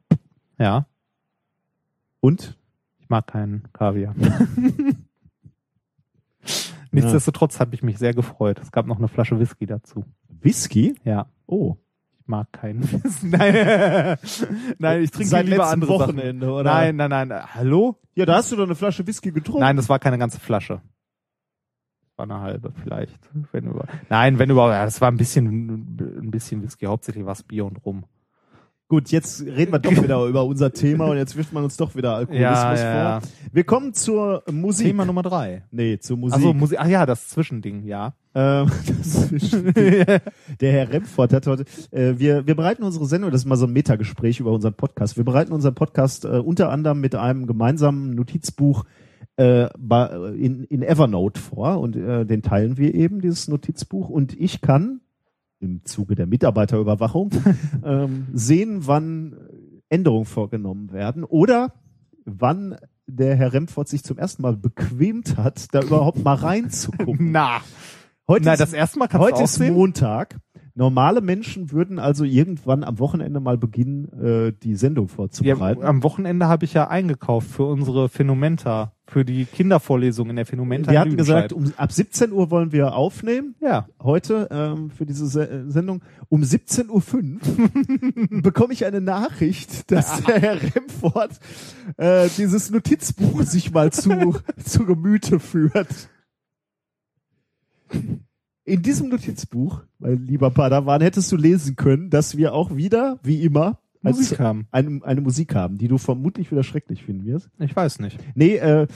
Ja, 0.59 0.87
Und? 2.21 2.57
Ich 3.12 3.14
mag 3.14 3.26
keinen 3.26 3.70
Kaviar. 3.74 4.14
Nichtsdestotrotz 6.93 7.60
habe 7.60 7.74
ich 7.74 7.82
mich 7.82 7.98
sehr 7.98 8.14
gefreut. 8.14 8.59
Es 8.59 8.72
gab 8.72 8.86
noch 8.86 8.97
eine 8.97 9.09
Flasche 9.09 9.39
Whisky 9.39 9.66
dazu. 9.66 10.06
Whisky? 10.28 10.94
Ja. 11.05 11.26
Oh. 11.44 11.76
Ich 12.18 12.26
mag 12.26 12.51
keinen 12.52 12.82
Whisky. 12.90 13.26
Nein, 13.26 14.16
nein 14.78 15.02
ich 15.02 15.10
trinke 15.10 15.28
Seit 15.28 15.47
lieber 15.47 15.66
andere 15.66 15.93
Wochenende, 15.93 16.47
Sachen. 16.47 16.60
oder? 16.60 16.72
Nein, 16.72 16.97
nein, 16.97 17.10
nein. 17.10 17.55
Hallo? 17.55 17.98
Ja, 18.14 18.24
da 18.24 18.36
hast 18.36 18.51
du 18.51 18.56
doch 18.56 18.64
eine 18.64 18.76
Flasche 18.76 19.06
Whisky 19.06 19.30
getrunken. 19.30 19.60
Nein, 19.60 19.76
das 19.76 19.90
war 19.90 19.98
keine 19.98 20.16
ganze 20.16 20.40
Flasche. 20.40 20.80
War 22.16 22.24
eine 22.24 22.40
halbe 22.40 22.72
vielleicht. 22.82 23.18
Wenn 23.52 23.66
über 23.66 23.86
Nein, 24.09 24.39
wenn 24.39 24.48
überhaupt. 24.48 24.72
Ja, 24.72 24.86
das 24.86 25.02
war 25.02 25.10
ein 25.10 25.18
bisschen, 25.18 25.98
ein 26.01 26.30
bisschen 26.30 26.62
Whisky. 26.62 26.86
Hauptsächlich 26.86 27.26
war 27.26 27.32
es 27.32 27.43
Bier 27.43 27.66
und 27.66 27.84
Rum. 27.84 28.06
Gut, 28.93 29.09
jetzt 29.09 29.40
reden 29.47 29.73
wir 29.73 29.78
doch 29.78 29.90
wieder 30.02 30.23
über 30.27 30.44
unser 30.44 30.70
Thema 30.70 31.06
und 31.06 31.16
jetzt 31.16 31.35
wirft 31.35 31.55
man 31.55 31.64
uns 31.64 31.78
doch 31.78 31.97
wieder 31.97 32.14
Alkoholismus 32.14 32.52
Ja, 32.52 32.74
ja, 32.74 32.94
ja. 32.94 33.20
vor. 33.20 33.31
Wir 33.51 33.64
kommen 33.64 33.94
zur 33.94 34.43
Musik. 34.52 34.89
Thema 34.89 35.06
Nummer 35.06 35.23
drei. 35.23 35.62
Nee, 35.70 35.98
zur 35.98 36.19
Musik. 36.19 36.35
Also 36.35 36.52
Musik. 36.52 36.77
Ach 36.78 36.86
ja, 36.86 37.06
das 37.06 37.31
Zwischending, 37.31 37.86
ja. 37.86 38.12
Ähm, 38.35 38.70
das 38.86 39.32
ist 39.32 39.56
der 40.60 40.73
Herr 40.73 40.93
Remford 40.93 41.32
hat 41.32 41.47
heute, 41.47 41.64
äh, 41.90 42.19
wir, 42.19 42.47
wir 42.47 42.55
bereiten 42.55 42.82
unsere 42.82 43.06
Sendung, 43.06 43.31
das 43.31 43.40
ist 43.40 43.47
mal 43.47 43.56
so 43.56 43.64
ein 43.64 43.73
Metagespräch 43.73 44.40
über 44.40 44.52
unseren 44.52 44.74
Podcast. 44.74 45.16
Wir 45.16 45.24
bereiten 45.24 45.52
unseren 45.52 45.74
Podcast 45.74 46.27
äh, 46.27 46.28
unter 46.28 46.69
anderem 46.69 47.01
mit 47.01 47.14
einem 47.14 47.47
gemeinsamen 47.47 48.14
Notizbuch 48.14 48.85
äh, 49.39 49.69
in, 50.35 50.64
in 50.64 50.82
Evernote 50.82 51.40
vor 51.40 51.81
und 51.81 51.97
äh, 51.97 52.27
den 52.27 52.43
teilen 52.43 52.77
wir 52.77 52.94
eben, 52.94 53.23
dieses 53.23 53.48
Notizbuch. 53.48 54.10
Und 54.10 54.39
ich 54.39 54.60
kann 54.60 55.01
im 55.62 55.84
Zuge 55.84 56.14
der 56.14 56.26
Mitarbeiterüberwachung 56.26 57.30
ähm, 57.84 58.26
sehen, 58.32 58.86
wann 58.86 59.36
Änderungen 59.89 60.26
vorgenommen 60.26 60.93
werden 60.93 61.24
oder 61.24 61.72
wann 62.24 62.76
der 63.06 63.36
Herr 63.36 63.52
Remford 63.52 63.89
sich 63.89 64.02
zum 64.05 64.18
ersten 64.18 64.43
Mal 64.43 64.56
bequemt 64.56 65.36
hat, 65.36 65.66
da 65.72 65.82
überhaupt 65.82 66.22
mal 66.22 66.34
reinzugucken. 66.34 67.30
Na. 67.32 67.60
Heute 68.28 68.47
Na, 68.47 68.52
ist, 68.52 68.60
das 68.60 68.72
erste 68.72 68.98
Mal 68.98 69.09
heute 69.12 69.43
ist. 69.43 69.59
Montag. 69.60 70.39
Normale 70.74 71.20
Menschen 71.20 71.70
würden 71.70 71.99
also 71.99 72.24
irgendwann 72.24 72.82
am 72.82 72.99
Wochenende 72.99 73.40
mal 73.40 73.59
beginnen, 73.59 74.09
äh, 74.23 74.53
die 74.62 74.74
Sendung 74.74 75.07
Ja, 75.09 75.15
vorzubereiten. 75.15 75.82
am 75.85 76.03
Wochenende 76.03 76.47
habe 76.49 76.65
ich 76.65 76.73
ja 76.73 76.89
eingekauft 76.89 77.49
für 77.49 77.65
unsere 77.65 78.09
Phänomenta, 78.09 78.93
für 79.07 79.24
die 79.27 79.44
Kindervorlesung 79.44 80.31
in 80.31 80.36
der 80.36 80.47
Phänomenta. 80.47 80.90
wir 80.90 81.01
hatten 81.01 81.16
gesagt, 81.19 81.53
um, 81.53 81.70
ab 81.77 81.93
17 81.93 82.32
Uhr 82.32 82.51
wollen 82.51 82.73
wir 82.73 82.94
aufnehmen. 82.94 83.55
ja. 83.61 83.86
Heute 84.03 84.49
ähm, 84.51 84.90
für 84.90 85.05
diese 85.05 85.27
Se 85.27 85.49
äh, 85.49 85.70
Sendung. 85.70 86.03
Um 86.31 86.40
17.05 86.43 86.89
Uhr 86.89 88.40
bekomme 88.43 88.73
ich 88.73 88.86
eine 88.86 89.03
Nachricht, 89.03 89.90
dass 89.90 90.23
der 90.24 90.40
Herr 90.40 90.59
Remford 90.62 91.39
äh, 91.99 92.28
dieses 92.39 92.70
Notizbuch 92.70 93.43
sich 93.43 93.73
mal 93.73 93.93
zu, 93.93 94.36
zu 94.65 94.86
Gemüte 94.86 95.39
führt. 95.39 96.09
In 98.64 98.82
diesem 98.82 99.09
Notizbuch, 99.09 99.82
mein 99.98 100.26
lieber 100.26 100.51
Padawan, 100.51 101.01
hättest 101.01 101.32
du 101.32 101.36
lesen 101.36 101.74
können, 101.74 102.10
dass 102.10 102.36
wir 102.36 102.55
auch 102.55 102.76
wieder, 102.76 103.18
wie 103.22 103.43
immer, 103.43 103.78
Musik 104.02 104.39
haben. 104.40 104.66
Eine, 104.70 105.01
eine 105.05 105.20
Musik 105.20 105.55
haben, 105.55 105.78
die 105.78 105.89
du 105.89 105.98
vermutlich 105.98 106.51
wieder 106.51 106.64
schrecklich 106.64 107.05
finden 107.05 107.24
wirst. 107.24 107.48
Ich 107.59 107.74
weiß 107.74 108.01
nicht. 108.01 108.18
Nee, 108.34 108.56
äh, 108.56 108.86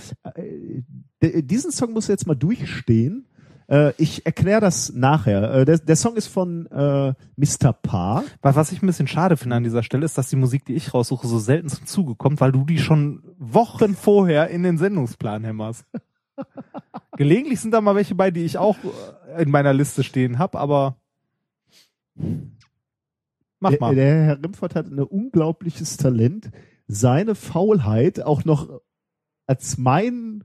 äh, 1.21 1.43
diesen 1.43 1.71
Song 1.71 1.93
musst 1.93 2.09
du 2.09 2.13
jetzt 2.13 2.27
mal 2.27 2.35
durchstehen. 2.35 3.27
Äh, 3.69 3.93
ich 3.99 4.27
erkläre 4.27 4.61
das 4.61 4.93
nachher. 4.93 5.53
Äh, 5.53 5.65
der, 5.65 5.79
der 5.79 5.97
Song 5.97 6.17
ist 6.17 6.27
von 6.27 6.67
äh, 6.67 7.15
Mr. 7.37 7.73
Paar. 7.73 8.25
Was 8.43 8.73
ich 8.73 8.83
ein 8.83 8.87
bisschen 8.87 9.09
schade 9.09 9.37
finde 9.37 9.57
an 9.57 9.65
dieser 9.65 9.83
Stelle, 9.83 10.05
ist, 10.05 10.19
dass 10.19 10.29
die 10.29 10.37
Musik, 10.37 10.65
die 10.65 10.75
ich 10.75 10.93
raussuche, 10.93 11.27
so 11.27 11.39
selten 11.39 11.69
zum 11.69 11.87
Zuge 11.87 12.15
kommt, 12.15 12.41
weil 12.41 12.53
du 12.53 12.65
die 12.65 12.79
schon 12.79 13.23
Wochen 13.39 13.95
vorher 13.95 14.49
in 14.49 14.63
den 14.63 14.79
Sendungsplan 14.79 15.45
hämmerst. 15.45 15.85
Gelegentlich 17.17 17.61
sind 17.61 17.71
da 17.71 17.81
mal 17.81 17.95
welche 17.95 18.15
bei, 18.15 18.31
die 18.31 18.45
ich 18.45 18.59
auch 18.59 18.77
in 19.39 19.51
meiner 19.51 19.73
Liste 19.73 20.03
stehen 20.05 20.39
habe, 20.39 20.59
aber 20.59 20.97
mach 23.61 23.71
Der, 23.71 23.81
mal. 23.81 23.95
der 23.95 24.25
Herr 24.25 24.43
Remford 24.43 24.75
hat 24.75 24.87
ein 24.87 24.99
unglaubliches 24.99 25.97
Talent, 25.97 26.51
seine 26.87 27.35
Faulheit 27.35 28.23
auch 28.23 28.45
noch 28.45 28.81
als 29.47 29.77
mein 29.79 30.45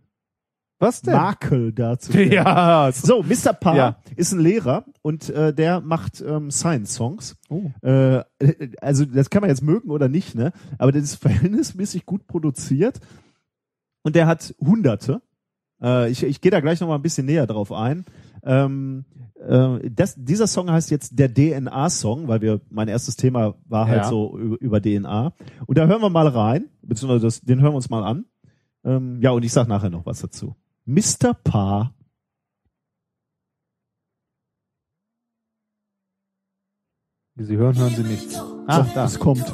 Was 0.79 1.01
denn? 1.01 1.13
Makel 1.13 1.71
darzustellen. 1.73 2.31
Ja, 2.33 2.91
so. 2.91 3.23
Mr. 3.23 3.53
Paar 3.53 3.75
Ja. 3.75 3.97
ist 4.15 4.31
ein 4.31 4.39
Lehrer 4.39 4.85
und 5.01 5.29
äh, 5.29 5.53
der 5.53 5.81
macht 5.81 6.21
ähm, 6.21 6.49
Science-Songs. 6.51 7.35
Oh. 7.49 7.69
Äh, 7.81 8.23
also 8.81 9.05
das 9.05 9.29
kann 9.29 9.41
man 9.41 9.49
jetzt 9.49 9.61
mögen 9.63 9.89
oder 9.91 10.07
nicht, 10.09 10.35
ne? 10.35 10.51
Aber 10.77 10.91
das 10.91 11.03
ist 11.03 11.15
verhältnismäßig 11.21 12.05
gut 12.05 12.25
produziert 12.27 12.99
und 14.03 14.15
der 14.15 14.25
hat 14.27 14.55
Hunderte. 14.59 15.21
Äh, 15.81 16.09
ich 16.09 16.23
ich 16.23 16.41
gehe 16.41 16.51
da 16.51 16.59
gleich 16.59 16.79
noch 16.81 16.87
mal 16.87 16.95
ein 16.95 17.01
bisschen 17.03 17.25
näher 17.27 17.45
drauf 17.47 17.71
ein. 17.71 18.05
Ähm, 18.43 19.05
äh, 19.39 19.89
das, 19.89 20.15
dieser 20.17 20.47
Song 20.47 20.69
heißt 20.71 20.91
jetzt 20.91 21.17
der 21.19 21.33
DNA-Song, 21.33 22.27
weil 22.27 22.41
wir 22.41 22.61
mein 22.69 22.87
erstes 22.87 23.15
Thema 23.15 23.55
war 23.65 23.87
halt 23.87 24.03
Ja. 24.03 24.09
so 24.09 24.37
über, 24.37 24.59
über 24.59 24.81
DNA. 24.81 25.33
Und 25.67 25.77
da 25.77 25.85
hören 25.87 26.01
wir 26.01 26.09
mal 26.09 26.27
rein, 26.27 26.69
beziehungsweise 26.81 27.25
das, 27.25 27.41
den 27.41 27.61
hören 27.61 27.71
wir 27.73 27.77
uns 27.77 27.89
mal 27.89 28.03
an. 28.03 28.25
Ähm, 28.83 29.21
ja, 29.21 29.31
und 29.31 29.43
ich 29.43 29.53
sag 29.53 29.67
nachher 29.67 29.89
noch 29.89 30.05
was 30.05 30.21
dazu. 30.21 30.55
Mr. 30.85 31.33
Paar 31.43 31.93
Wie 37.35 37.43
Sie 37.45 37.57
hören, 37.57 37.75
hören 37.77 37.95
Sie 37.95 38.03
nichts. 38.03 38.39
Ah, 38.67 38.83
So, 38.83 38.91
da. 38.93 39.05
es 39.05 39.17
kommt. 39.19 39.53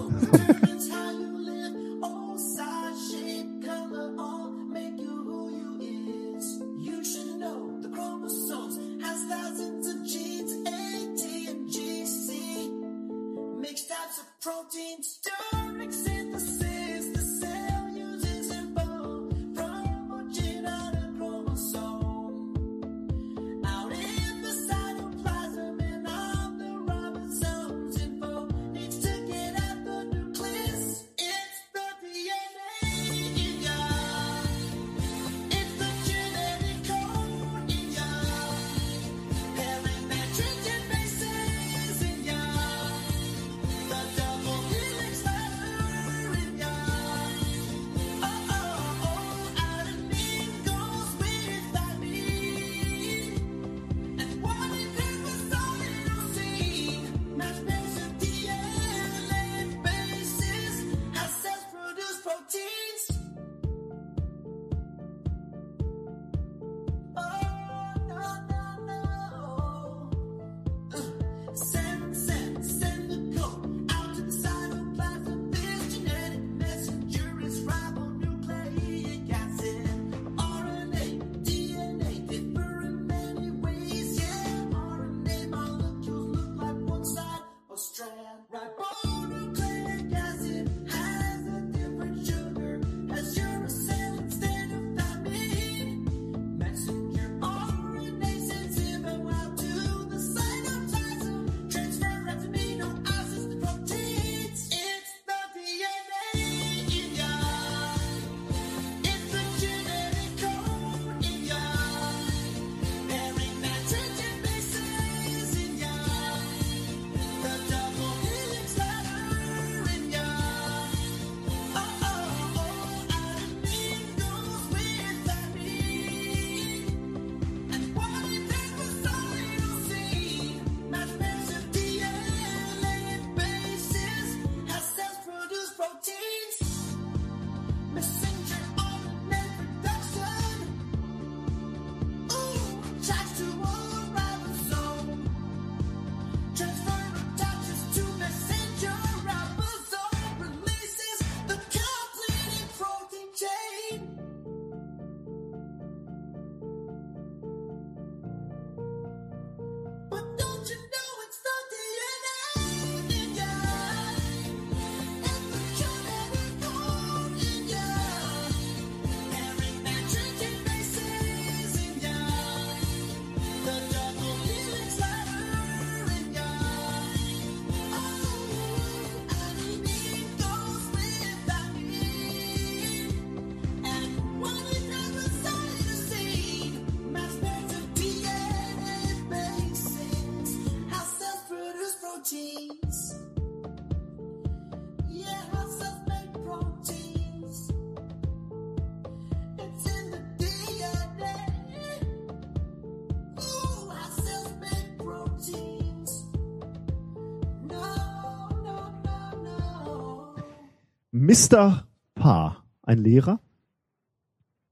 Mr. 211.28 211.86
Paar, 212.16 212.64
ein 212.84 213.00
Lehrer. 213.00 213.42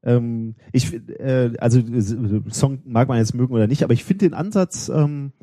Ähm, 0.03 0.55
ich, 0.71 0.93
äh, 0.93 1.51
also 1.59 1.81
Song 2.49 2.79
mag 2.85 3.09
man 3.09 3.17
jetzt 3.17 3.33
mögen 3.33 3.53
oder 3.53 3.67
nicht, 3.67 3.83
aber 3.83 3.93
ich 3.93 4.05
finde 4.05 4.29
den 4.29 4.33
Ansatz 4.33 4.89
ähm, 4.89 5.33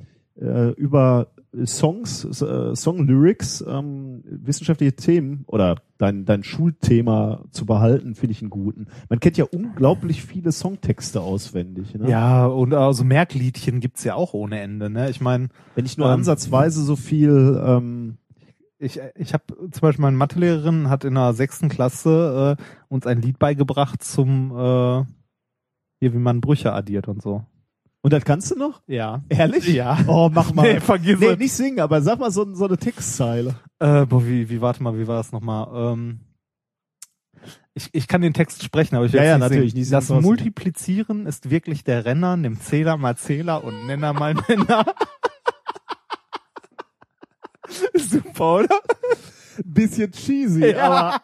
äh, 0.41 0.71
über 0.71 1.33
Songs, 1.67 2.25
äh, 2.41 2.75
Song-Lyrics, 2.75 3.63
ähm, 3.69 4.23
wissenschaftliche 4.25 4.97
Themen 4.97 5.45
oder 5.47 5.77
dein, 5.99 6.25
dein 6.25 6.45
Schulthema 6.45 7.45
zu 7.51 7.67
behalten, 7.67 8.15
finde 8.15 8.33
ich 8.33 8.41
einen 8.41 8.49
guten. 8.49 8.87
Man 9.11 9.21
kennt 9.21 9.37
ja 9.37 9.45
unglaublich 9.45 10.23
viele 10.23 10.51
Songtexte 10.51 11.21
auswendig. 11.21 11.95
Ne? 11.95 12.09
Ja, 12.09 12.47
und 12.47 12.73
also 12.73 13.05
Merkliedchen 13.05 13.81
gibt's 13.81 14.03
ja 14.03 14.15
auch 14.15 14.33
ohne 14.33 14.61
Ende, 14.61 14.89
ne? 14.89 15.11
Ich 15.11 15.21
meine, 15.21 15.51
Wenn 15.75 15.85
ich 15.85 15.99
nur 15.99 16.07
Ähm, 16.07 16.15
ansatzweise 16.15 16.83
so 16.83 16.97
viel 16.97 17.63
ähm, 17.63 18.17
ich, 18.83 19.01
ich 19.15 19.33
habe 19.33 19.45
zum 19.71 19.81
Beispiel 19.81 20.03
meine 20.03 20.17
Mathelehrerin 20.17 20.89
hat 20.91 21.05
in 21.05 21.15
der 21.15 21.33
sechsten 21.35 21.69
Klasse 21.69 22.57
äh, 22.59 22.63
uns 22.89 23.07
ein 23.07 23.23
Lied 23.23 23.39
beigebracht 23.39 24.03
zum 24.03 24.51
äh, 24.51 25.05
hier, 26.01 26.13
wie 26.13 26.19
man 26.19 26.41
Brüche 26.41 26.73
addiert 26.73 27.09
und 27.09 27.23
so. 27.23 27.45
und 28.03 28.13
das 28.13 28.25
kannst 28.25 28.51
du 28.51 28.57
noch? 28.59 28.83
Ja. 28.89 29.23
Ehrlich? 29.29 29.69
Ja. 29.69 29.99
Oh, 30.09 30.29
mach 30.33 30.53
mal. 30.53 30.63
Nee, 30.75 30.81
vergiss 30.81 31.21
nee, 31.21 31.27
es. 31.27 31.39
nicht 31.39 31.53
singen, 31.53 31.81
aber 31.81 32.03
sag 32.03 32.19
mal 32.19 32.31
so, 32.31 32.53
so 32.55 32.67
eine 32.67 32.77
Textzeile. 32.77 33.55
Äh, 33.79 34.05
boah, 34.07 34.27
wie, 34.27 34.49
wie, 34.51 34.61
warte 34.61 34.83
mal, 34.83 34.99
wie 34.99 35.07
war 35.07 35.17
das 35.19 35.33
nochmal? 35.33 35.93
Ähm, 35.95 36.21
ich, 37.75 37.89
ich 37.93 38.07
kann 38.09 38.21
den 38.21 38.35
Text 38.35 38.63
sprechen, 38.63 38.97
aber 38.97 39.07
ich 39.07 39.13
Ja, 39.13 39.21
werd's 39.21 39.29
ja, 39.29 39.39
nicht 39.39 39.49
natürlich, 39.51 39.73
singen. 39.73 39.81
nicht 39.81 39.93
Das. 39.93 40.09
Multiplizieren 40.11 41.27
ist 41.27 41.51
wirklich 41.51 41.85
der 41.85 42.05
Renner, 42.05 42.37
nimm 42.37 42.61
Zähler 42.61 42.97
mal 42.97 43.17
Zähler 43.17 43.65
und 43.65 43.87
Nenner 43.87 44.13
mal 44.13 44.35
Nenner. 44.35 44.85
Super, 47.95 48.55
oder? 48.57 48.81
Bisschen 49.65 50.11
cheesy, 50.11 50.75
aber 50.75 51.21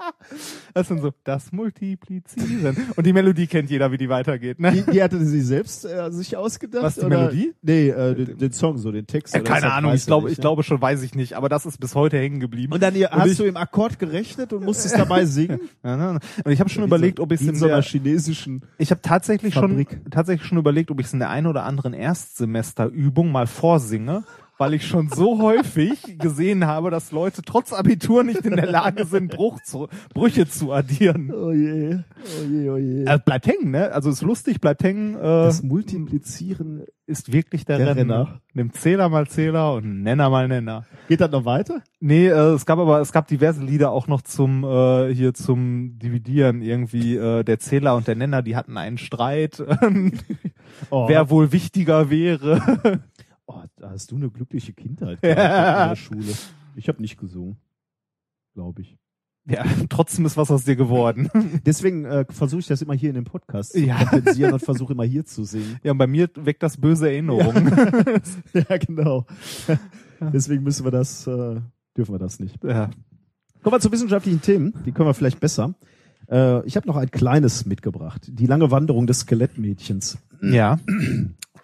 Das 0.74 0.86
sind 0.88 1.00
so, 1.00 1.12
das 1.24 1.50
Multiplizieren. 1.50 2.76
Und 2.94 3.06
die 3.06 3.14
Melodie 3.14 3.46
kennt 3.46 3.70
jeder, 3.70 3.90
wie 3.90 3.96
die 3.96 4.10
weitergeht, 4.10 4.60
ne? 4.60 4.70
die, 4.70 4.82
die 4.92 5.02
hatte 5.02 5.18
sie 5.24 5.40
selbst 5.40 5.86
äh, 5.86 6.10
sich 6.12 6.36
ausgedacht? 6.36 6.82
Was, 6.82 6.96
die 6.96 7.06
oder? 7.06 7.18
Melodie? 7.20 7.54
Nee, 7.62 7.88
äh, 7.88 8.14
den, 8.14 8.36
den 8.36 8.52
Song, 8.52 8.76
so 8.76 8.92
den 8.92 9.06
Text. 9.06 9.34
Äh, 9.34 9.40
oder 9.40 9.50
keine 9.50 9.72
Ahnung, 9.72 9.94
ich 9.94 10.04
glaube, 10.04 10.30
ich 10.30 10.36
ne? 10.36 10.42
glaube 10.42 10.62
schon, 10.62 10.78
weiß 10.80 11.02
ich 11.04 11.14
nicht, 11.14 11.34
aber 11.38 11.48
das 11.48 11.64
ist 11.64 11.80
bis 11.80 11.94
heute 11.94 12.18
hängen 12.18 12.38
geblieben. 12.38 12.74
Und 12.74 12.82
dann 12.82 12.94
ihr, 12.94 13.08
hast 13.10 13.30
ich- 13.30 13.38
du 13.38 13.44
im 13.44 13.56
Akkord 13.56 13.98
gerechnet 13.98 14.52
und 14.52 14.62
musstest 14.62 14.98
dabei 14.98 15.24
singen? 15.24 15.60
Ja? 15.82 16.10
Und 16.44 16.52
ich 16.52 16.60
habe 16.60 16.68
schon 16.68 16.84
überlegt, 16.84 17.20
ob 17.20 17.32
ich 17.32 17.40
es 17.40 17.46
in 17.46 17.54
in 17.54 17.56
so 17.56 17.64
einer 17.64 17.76
der, 17.76 17.82
chinesischen. 17.84 18.62
ich 18.76 18.90
habe 18.90 19.00
tatsächlich 19.00 19.54
schon, 19.54 19.86
tatsächlich 20.10 20.46
schon 20.46 20.58
überlegt, 20.58 20.90
ob 20.90 21.00
ich 21.00 21.06
es 21.06 21.14
in 21.14 21.18
der 21.20 21.30
einen 21.30 21.46
oder 21.46 21.64
anderen 21.64 21.94
Erstsemesterübung 21.94 23.32
mal 23.32 23.46
vorsinge, 23.46 24.24
weil 24.58 24.74
ich 24.74 24.86
schon 24.86 25.08
so 25.08 25.40
häufig 25.40 26.18
gesehen 26.18 26.66
habe, 26.66 26.90
dass 26.90 27.12
Leute 27.12 27.42
trotz 27.42 27.72
Abitur 27.72 28.24
nicht 28.24 28.44
in 28.44 28.56
der 28.56 28.66
Lage 28.66 29.04
sind, 29.06 29.30
Bruch 29.30 29.60
zu, 29.62 29.88
Brüche 30.12 30.48
zu 30.48 30.72
addieren. 30.72 31.32
Oh 31.32 31.52
je, 31.52 32.00
oh 32.40 32.44
je, 32.50 32.70
oh 32.70 32.76
je. 32.76 33.04
Äh, 33.04 33.18
bleibt 33.24 33.46
hängen, 33.46 33.70
ne? 33.70 33.92
Also 33.92 34.10
ist 34.10 34.22
lustig, 34.22 34.60
bleibt 34.60 34.82
hängen. 34.82 35.14
Äh, 35.14 35.22
das 35.22 35.62
Multiplizieren. 35.62 36.84
ist 37.06 37.32
wirklich 37.32 37.64
der, 37.64 37.78
der 37.78 37.96
Renner. 37.96 38.26
Renner. 38.26 38.40
Nimm 38.52 38.72
Zähler 38.72 39.08
mal 39.08 39.28
Zähler 39.28 39.74
und 39.74 40.02
Nenner 40.02 40.28
mal 40.28 40.48
Nenner. 40.48 40.86
Geht 41.06 41.20
das 41.20 41.30
noch 41.30 41.44
weiter? 41.44 41.82
Nee, 42.00 42.26
äh, 42.26 42.54
es 42.54 42.66
gab 42.66 42.80
aber, 42.80 43.00
es 43.00 43.12
gab 43.12 43.28
diverse 43.28 43.62
Lieder 43.62 43.92
auch 43.92 44.08
noch 44.08 44.22
zum, 44.22 44.64
äh, 44.64 45.14
hier 45.14 45.34
zum 45.34 45.98
Dividieren 45.98 46.62
irgendwie, 46.62 47.16
äh, 47.16 47.44
der 47.44 47.60
Zähler 47.60 47.94
und 47.94 48.08
der 48.08 48.16
Nenner, 48.16 48.42
die 48.42 48.56
hatten 48.56 48.76
einen 48.76 48.98
Streit, 48.98 49.62
Oh, 50.90 51.08
wer 51.08 51.30
wohl 51.30 51.52
wichtiger 51.52 52.10
wäre. 52.10 53.00
Oh, 53.48 53.62
da 53.76 53.90
hast 53.90 54.10
du 54.12 54.16
eine 54.16 54.30
glückliche 54.30 54.72
Kindheit 54.72 55.20
gehabt 55.20 55.38
in 55.40 55.88
der 55.90 55.96
Schule. 56.24 56.32
Ich 56.76 56.88
habe 56.88 57.00
nicht 57.02 57.18
gesungen, 57.18 57.56
glaube 58.54 58.82
ich. 58.82 58.96
ja, 59.48 59.64
trotzdem 59.88 60.24
ist 60.26 60.36
was 60.36 60.50
aus 60.50 60.64
dir 60.64 60.76
geworden. 60.76 61.28
Deswegen 61.66 62.04
äh, 62.04 62.24
versuche 62.28 62.60
ich 62.60 62.66
das 62.66 62.82
immer 62.82 62.94
hier 62.94 63.08
in 63.08 63.16
dem 63.16 63.24
Podcast 63.24 63.72
zu 63.72 63.80
Ja. 63.80 64.04
kompensieren 64.04 64.52
und 64.52 64.60
versuche 64.62 64.92
immer 64.92 65.04
hier 65.04 65.24
zu 65.24 65.44
singen. 65.44 65.78
Ja, 65.82 65.92
und 65.92 65.98
bei 65.98 66.06
mir 66.06 66.28
weckt 66.36 66.62
das 66.62 66.76
böse 66.76 67.08
Erinnerungen. 67.10 67.66
ja, 68.54 68.76
genau. 68.76 69.26
Deswegen 70.20 70.62
müssen 70.62 70.84
wir 70.84 70.90
das, 70.90 71.26
äh, 71.26 71.60
dürfen 71.96 72.14
wir 72.14 72.18
das 72.18 72.38
nicht. 72.40 72.62
Ja. 72.62 72.90
Kommen 73.62 73.74
wir 73.74 73.80
zu 73.80 73.90
wissenschaftlichen 73.90 74.40
Themen. 74.42 74.72
Die 74.86 74.92
können 74.92 75.08
wir 75.08 75.14
vielleicht 75.14 75.40
besser. 75.40 75.74
Äh, 76.30 76.64
ich 76.66 76.76
habe 76.76 76.86
noch 76.86 76.96
ein 76.96 77.10
kleines 77.10 77.66
mitgebracht. 77.66 78.28
Die 78.30 78.46
lange 78.46 78.70
Wanderung 78.70 79.06
des 79.06 79.20
Skelettmädchens. 79.20 80.18
ja. 80.42 80.78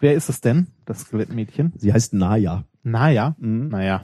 Wer 0.05 0.12
ist 0.12 0.28
es 0.28 0.43
denn, 0.43 0.66
das 0.85 1.01
Skelettmädchen? 1.01 1.72
Sie 1.78 1.90
heißt 1.90 2.12
Naya. 2.12 2.66
Naja. 2.82 3.36
Mhm. 3.39 3.68
Naja. 3.68 4.02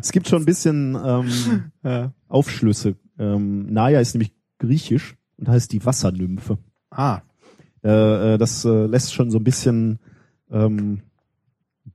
Es 0.00 0.12
gibt 0.12 0.28
schon 0.28 0.40
ein 0.40 0.46
bisschen 0.46 0.96
ähm, 1.04 1.70
Ja. 1.84 2.14
Aufschlüsse. 2.26 2.96
Ähm, 3.18 3.70
Naya 3.70 4.00
ist 4.00 4.14
nämlich 4.14 4.32
griechisch 4.60 5.18
und 5.36 5.50
heißt 5.50 5.70
die 5.72 5.84
Wassernymphe. 5.84 6.56
Ah. 6.88 7.20
Äh, 7.84 7.90
äh, 8.32 8.38
das 8.38 8.64
äh, 8.64 8.86
lässt 8.86 9.12
schon 9.12 9.30
so 9.30 9.36
ein 9.36 9.44
bisschen 9.44 9.98
ähm, 10.50 11.02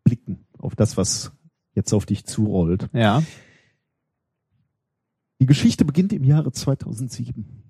blicken 0.04 0.46
auf 0.60 0.76
das, 0.76 0.98
was 0.98 1.32
jetzt 1.74 1.94
auf 1.94 2.06
dich 2.06 2.26
zurollt. 2.26 2.90
Ja. 2.94 3.24
Die 5.42 5.48
Geschichte 5.48 5.84
beginnt 5.84 6.14
im 6.14 6.26
Jahre 6.26 6.52
2007. 6.52 7.64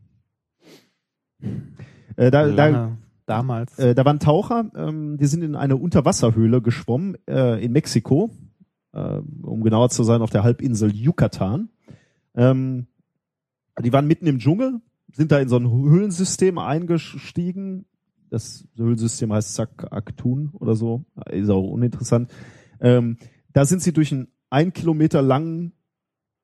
Äh, 2.17 2.29
da, 2.29 2.49
da, 2.49 2.97
damals. 3.25 3.77
äh, 3.79 3.95
da 3.95 4.05
waren 4.05 4.19
Taucher, 4.19 4.71
ähm, 4.75 5.17
die 5.17 5.25
sind 5.25 5.43
in 5.43 5.55
eine 5.55 5.77
Unterwasserhöhle 5.77 6.61
geschwommen 6.61 7.17
äh, 7.27 7.63
in 7.63 7.71
Mexiko, 7.71 8.31
äh, 8.93 9.19
um 9.41 9.63
genauer 9.63 9.89
zu 9.89 10.03
sein, 10.03 10.21
auf 10.21 10.29
der 10.29 10.43
Halbinsel 10.43 10.93
Yucatan. 10.93 11.69
Ähm, 12.35 12.87
die 13.81 13.93
waren 13.93 14.07
mitten 14.07 14.27
im 14.27 14.39
Dschungel, 14.39 14.81
sind 15.11 15.31
da 15.31 15.39
in 15.39 15.49
so 15.49 15.57
ein 15.57 15.69
Höhlensystem 15.69 16.57
eingestiegen. 16.57 17.85
Das 18.29 18.67
Höhlensystem 18.75 19.31
heißt 19.31 19.53
Sakaktun 19.55 20.49
oder 20.53 20.75
so, 20.75 21.05
ist 21.29 21.49
auch 21.49 21.69
uninteressant. 21.69 22.31
Ähm, 22.79 23.17
da 23.53 23.65
sind 23.65 23.81
sie 23.81 23.93
durch 23.93 24.11
einen 24.11 24.27
ein 24.53 24.71
Kilometer 24.71 25.23
langen, 25.23 25.73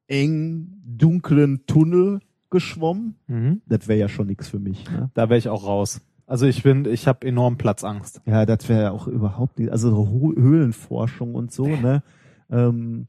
eng, 0.08 0.82
dunklen 0.84 1.68
Tunnel 1.68 2.22
geschwommen. 2.50 3.16
mhm. 3.28 3.62
Das 3.68 3.88
wäre 3.88 4.00
ja 4.00 4.10
schon 4.10 4.26
nichts 4.26 4.48
für 4.48 4.58
mich. 4.58 4.90
Ne? 4.90 5.12
Da 5.14 5.30
wäre 5.30 5.38
ich 5.38 5.48
auch 5.48 5.66
raus. 5.68 6.02
Also 6.30 6.46
ich 6.46 6.62
bin, 6.62 6.86
ich 6.86 7.08
habe 7.08 7.26
enorm 7.26 7.58
Platzangst. 7.58 8.22
Ja, 8.28 8.46
das 8.46 8.70
wäre 8.70 8.92
auch 8.92 9.08
überhaupt 9.08 9.58
nicht, 9.58 9.72
also 9.72 10.08
Höhlenforschung 10.08 11.34
und 11.34 11.52
so, 11.52 11.66
ne? 11.66 12.04
Ähm, 12.52 13.08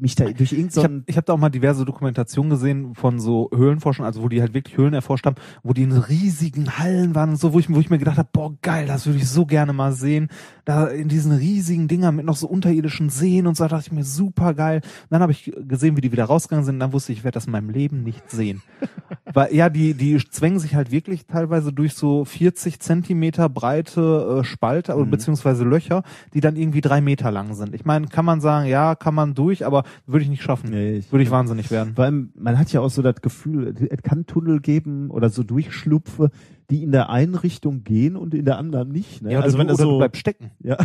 mich 0.00 0.14
da 0.14 0.24
durch 0.24 0.52
Ich 0.52 0.58
habe 0.58 0.60
irgendeinen, 0.60 1.04
ich 1.06 1.16
hab 1.16 1.26
da 1.26 1.32
auch 1.32 1.38
mal 1.38 1.50
diverse 1.50 1.84
Dokumentationen 1.84 2.50
gesehen 2.50 2.94
von 2.94 3.18
so 3.18 3.50
Höhlenforschern, 3.54 4.04
also 4.04 4.22
wo 4.22 4.28
die 4.28 4.40
halt 4.40 4.54
wirklich 4.54 4.76
Höhlen 4.76 4.94
erforscht 4.94 5.26
haben, 5.26 5.36
wo 5.62 5.72
die 5.72 5.82
in 5.82 5.92
riesigen 5.92 6.78
Hallen 6.78 7.14
waren 7.14 7.30
und 7.30 7.36
so, 7.36 7.52
wo 7.52 7.58
ich, 7.58 7.72
wo 7.72 7.80
ich 7.80 7.90
mir 7.90 7.98
gedacht 7.98 8.18
habe, 8.18 8.28
boah 8.32 8.54
geil, 8.62 8.86
das 8.86 9.06
würde 9.06 9.18
ich 9.18 9.28
so 9.28 9.46
gerne 9.46 9.72
mal 9.72 9.92
sehen. 9.92 10.28
Da 10.64 10.86
in 10.86 11.08
diesen 11.08 11.32
riesigen 11.32 11.88
Dingern 11.88 12.16
mit 12.16 12.26
noch 12.26 12.36
so 12.36 12.48
unterirdischen 12.48 13.10
Seen 13.10 13.46
und 13.46 13.56
so, 13.56 13.64
da 13.64 13.68
dachte 13.68 13.88
ich 13.88 13.92
mir, 13.92 14.04
super 14.04 14.54
geil. 14.54 14.80
Und 14.84 15.10
dann 15.10 15.22
habe 15.22 15.32
ich 15.32 15.52
gesehen, 15.68 15.96
wie 15.96 16.00
die 16.00 16.12
wieder 16.12 16.24
rausgegangen 16.24 16.64
sind, 16.64 16.76
und 16.76 16.80
dann 16.80 16.92
wusste 16.92 17.12
ich, 17.12 17.18
ich 17.18 17.24
werde 17.24 17.34
das 17.34 17.46
in 17.46 17.52
meinem 17.52 17.70
Leben 17.70 18.02
nicht 18.02 18.30
sehen. 18.30 18.62
Weil 19.32 19.54
ja, 19.54 19.68
die, 19.68 19.94
die 19.94 20.18
zwängen 20.30 20.58
sich 20.58 20.74
halt 20.74 20.90
wirklich 20.90 21.26
teilweise 21.26 21.72
durch 21.72 21.94
so 21.94 22.24
40 22.24 22.80
Zentimeter 22.80 23.48
breite 23.48 24.40
äh, 24.40 24.44
Spalte 24.44 24.94
oder 24.94 25.06
beziehungsweise 25.06 25.64
Löcher, 25.64 26.02
die 26.34 26.40
dann 26.40 26.56
irgendwie 26.56 26.80
drei 26.80 27.00
Meter 27.00 27.30
lang 27.30 27.54
sind. 27.54 27.74
Ich 27.74 27.84
meine, 27.84 28.06
kann 28.08 28.24
man 28.24 28.40
sagen, 28.40 28.66
ja, 28.66 28.94
kann 28.94 29.14
man 29.14 29.34
durch, 29.34 29.66
aber 29.66 29.83
würde 30.06 30.24
ich 30.24 30.30
nicht 30.30 30.42
schaffen. 30.42 30.70
Nee, 30.70 30.96
ich- 30.98 31.12
würde 31.12 31.22
ich 31.22 31.30
wahnsinnig 31.30 31.70
werden. 31.70 31.92
weil 31.96 32.26
man 32.34 32.58
hat 32.58 32.72
ja 32.72 32.80
auch 32.80 32.90
so 32.90 33.02
das 33.02 33.16
Gefühl, 33.22 33.74
es 33.90 34.02
kann 34.02 34.26
Tunnel 34.26 34.60
geben 34.60 35.10
oder 35.10 35.28
so 35.30 35.42
Durchschlupfe, 35.42 36.30
die 36.70 36.82
in 36.82 36.92
der 36.92 37.10
einen 37.10 37.34
Richtung 37.34 37.84
gehen 37.84 38.16
und 38.16 38.34
in 38.34 38.44
der 38.44 38.58
anderen 38.58 38.88
nicht. 38.90 39.22
Ne? 39.22 39.32
Ja, 39.32 39.40
also 39.40 39.58
wenn 39.58 39.68
du, 39.68 39.74
oder 39.74 39.84
du 39.84 39.98
bleibst 39.98 40.20
stecken. 40.20 40.50
ja, 40.62 40.76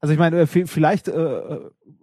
Also 0.00 0.12
ich 0.12 0.18
meine, 0.18 0.40
äh, 0.40 0.44
vi- 0.46 0.66
vielleicht 0.66 1.08
äh, 1.08 1.58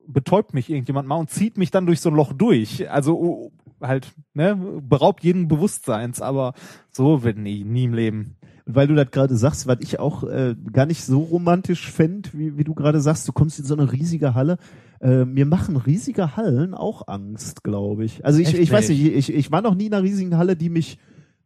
betäubt 0.08 0.54
mich 0.54 0.70
irgendjemand 0.70 1.08
mal 1.08 1.16
und 1.16 1.30
zieht 1.30 1.58
mich 1.58 1.72
dann 1.72 1.86
durch 1.86 1.99
so 2.02 2.10
ein 2.10 2.16
Loch 2.16 2.34
durch. 2.34 2.90
Also 2.91 3.18
oh, 3.20 3.52
halt, 3.82 4.14
ne, 4.34 4.56
beraubt 4.82 5.24
jeden 5.24 5.48
Bewusstseins, 5.48 6.22
aber 6.22 6.54
so 6.91 7.24
wird 7.24 7.38
nie, 7.38 7.64
nie 7.64 7.86
im 7.86 7.94
Leben. 7.94 8.36
Und 8.66 8.76
weil 8.76 8.88
du 8.88 8.95
das 8.95 9.12
gerade 9.12 9.36
sagst, 9.38 9.66
was 9.68 9.78
ich 9.82 9.99
auch 9.99 10.24
äh, 10.24 10.56
gar 10.74 10.86
nicht 10.86 11.04
so 11.06 11.20
romantisch 11.20 11.90
fänd, 11.91 12.38
wie, 12.38 12.58
wie 12.58 12.64
du 12.64 12.74
gerade 12.74 12.99
sagst, 12.99 13.28
du 13.28 13.32
kommst 13.34 13.60
in 13.60 13.66
so 13.66 13.76
eine 13.76 13.91
riesige 13.91 14.34
Halle. 14.36 14.58
Äh, 15.02 15.26
mir 15.26 15.45
machen 15.45 15.78
riesige 15.78 16.36
Hallen 16.36 16.74
auch 16.74 17.07
Angst, 17.07 17.64
glaube 17.64 18.06
ich. 18.06 18.26
Also 18.26 18.40
ich, 18.40 18.49
Echt 18.49 18.60
ich 18.60 18.72
weiß 18.72 18.90
nicht? 18.90 19.03
ich, 19.03 19.34
ich 19.34 19.52
war 19.52 19.61
noch 19.61 19.76
nie 19.76 19.88
in 19.88 19.94
einer 19.94 20.03
riesigen 20.03 20.38
Halle, 20.38 20.56
die 20.56 20.69
mich, 20.69 20.98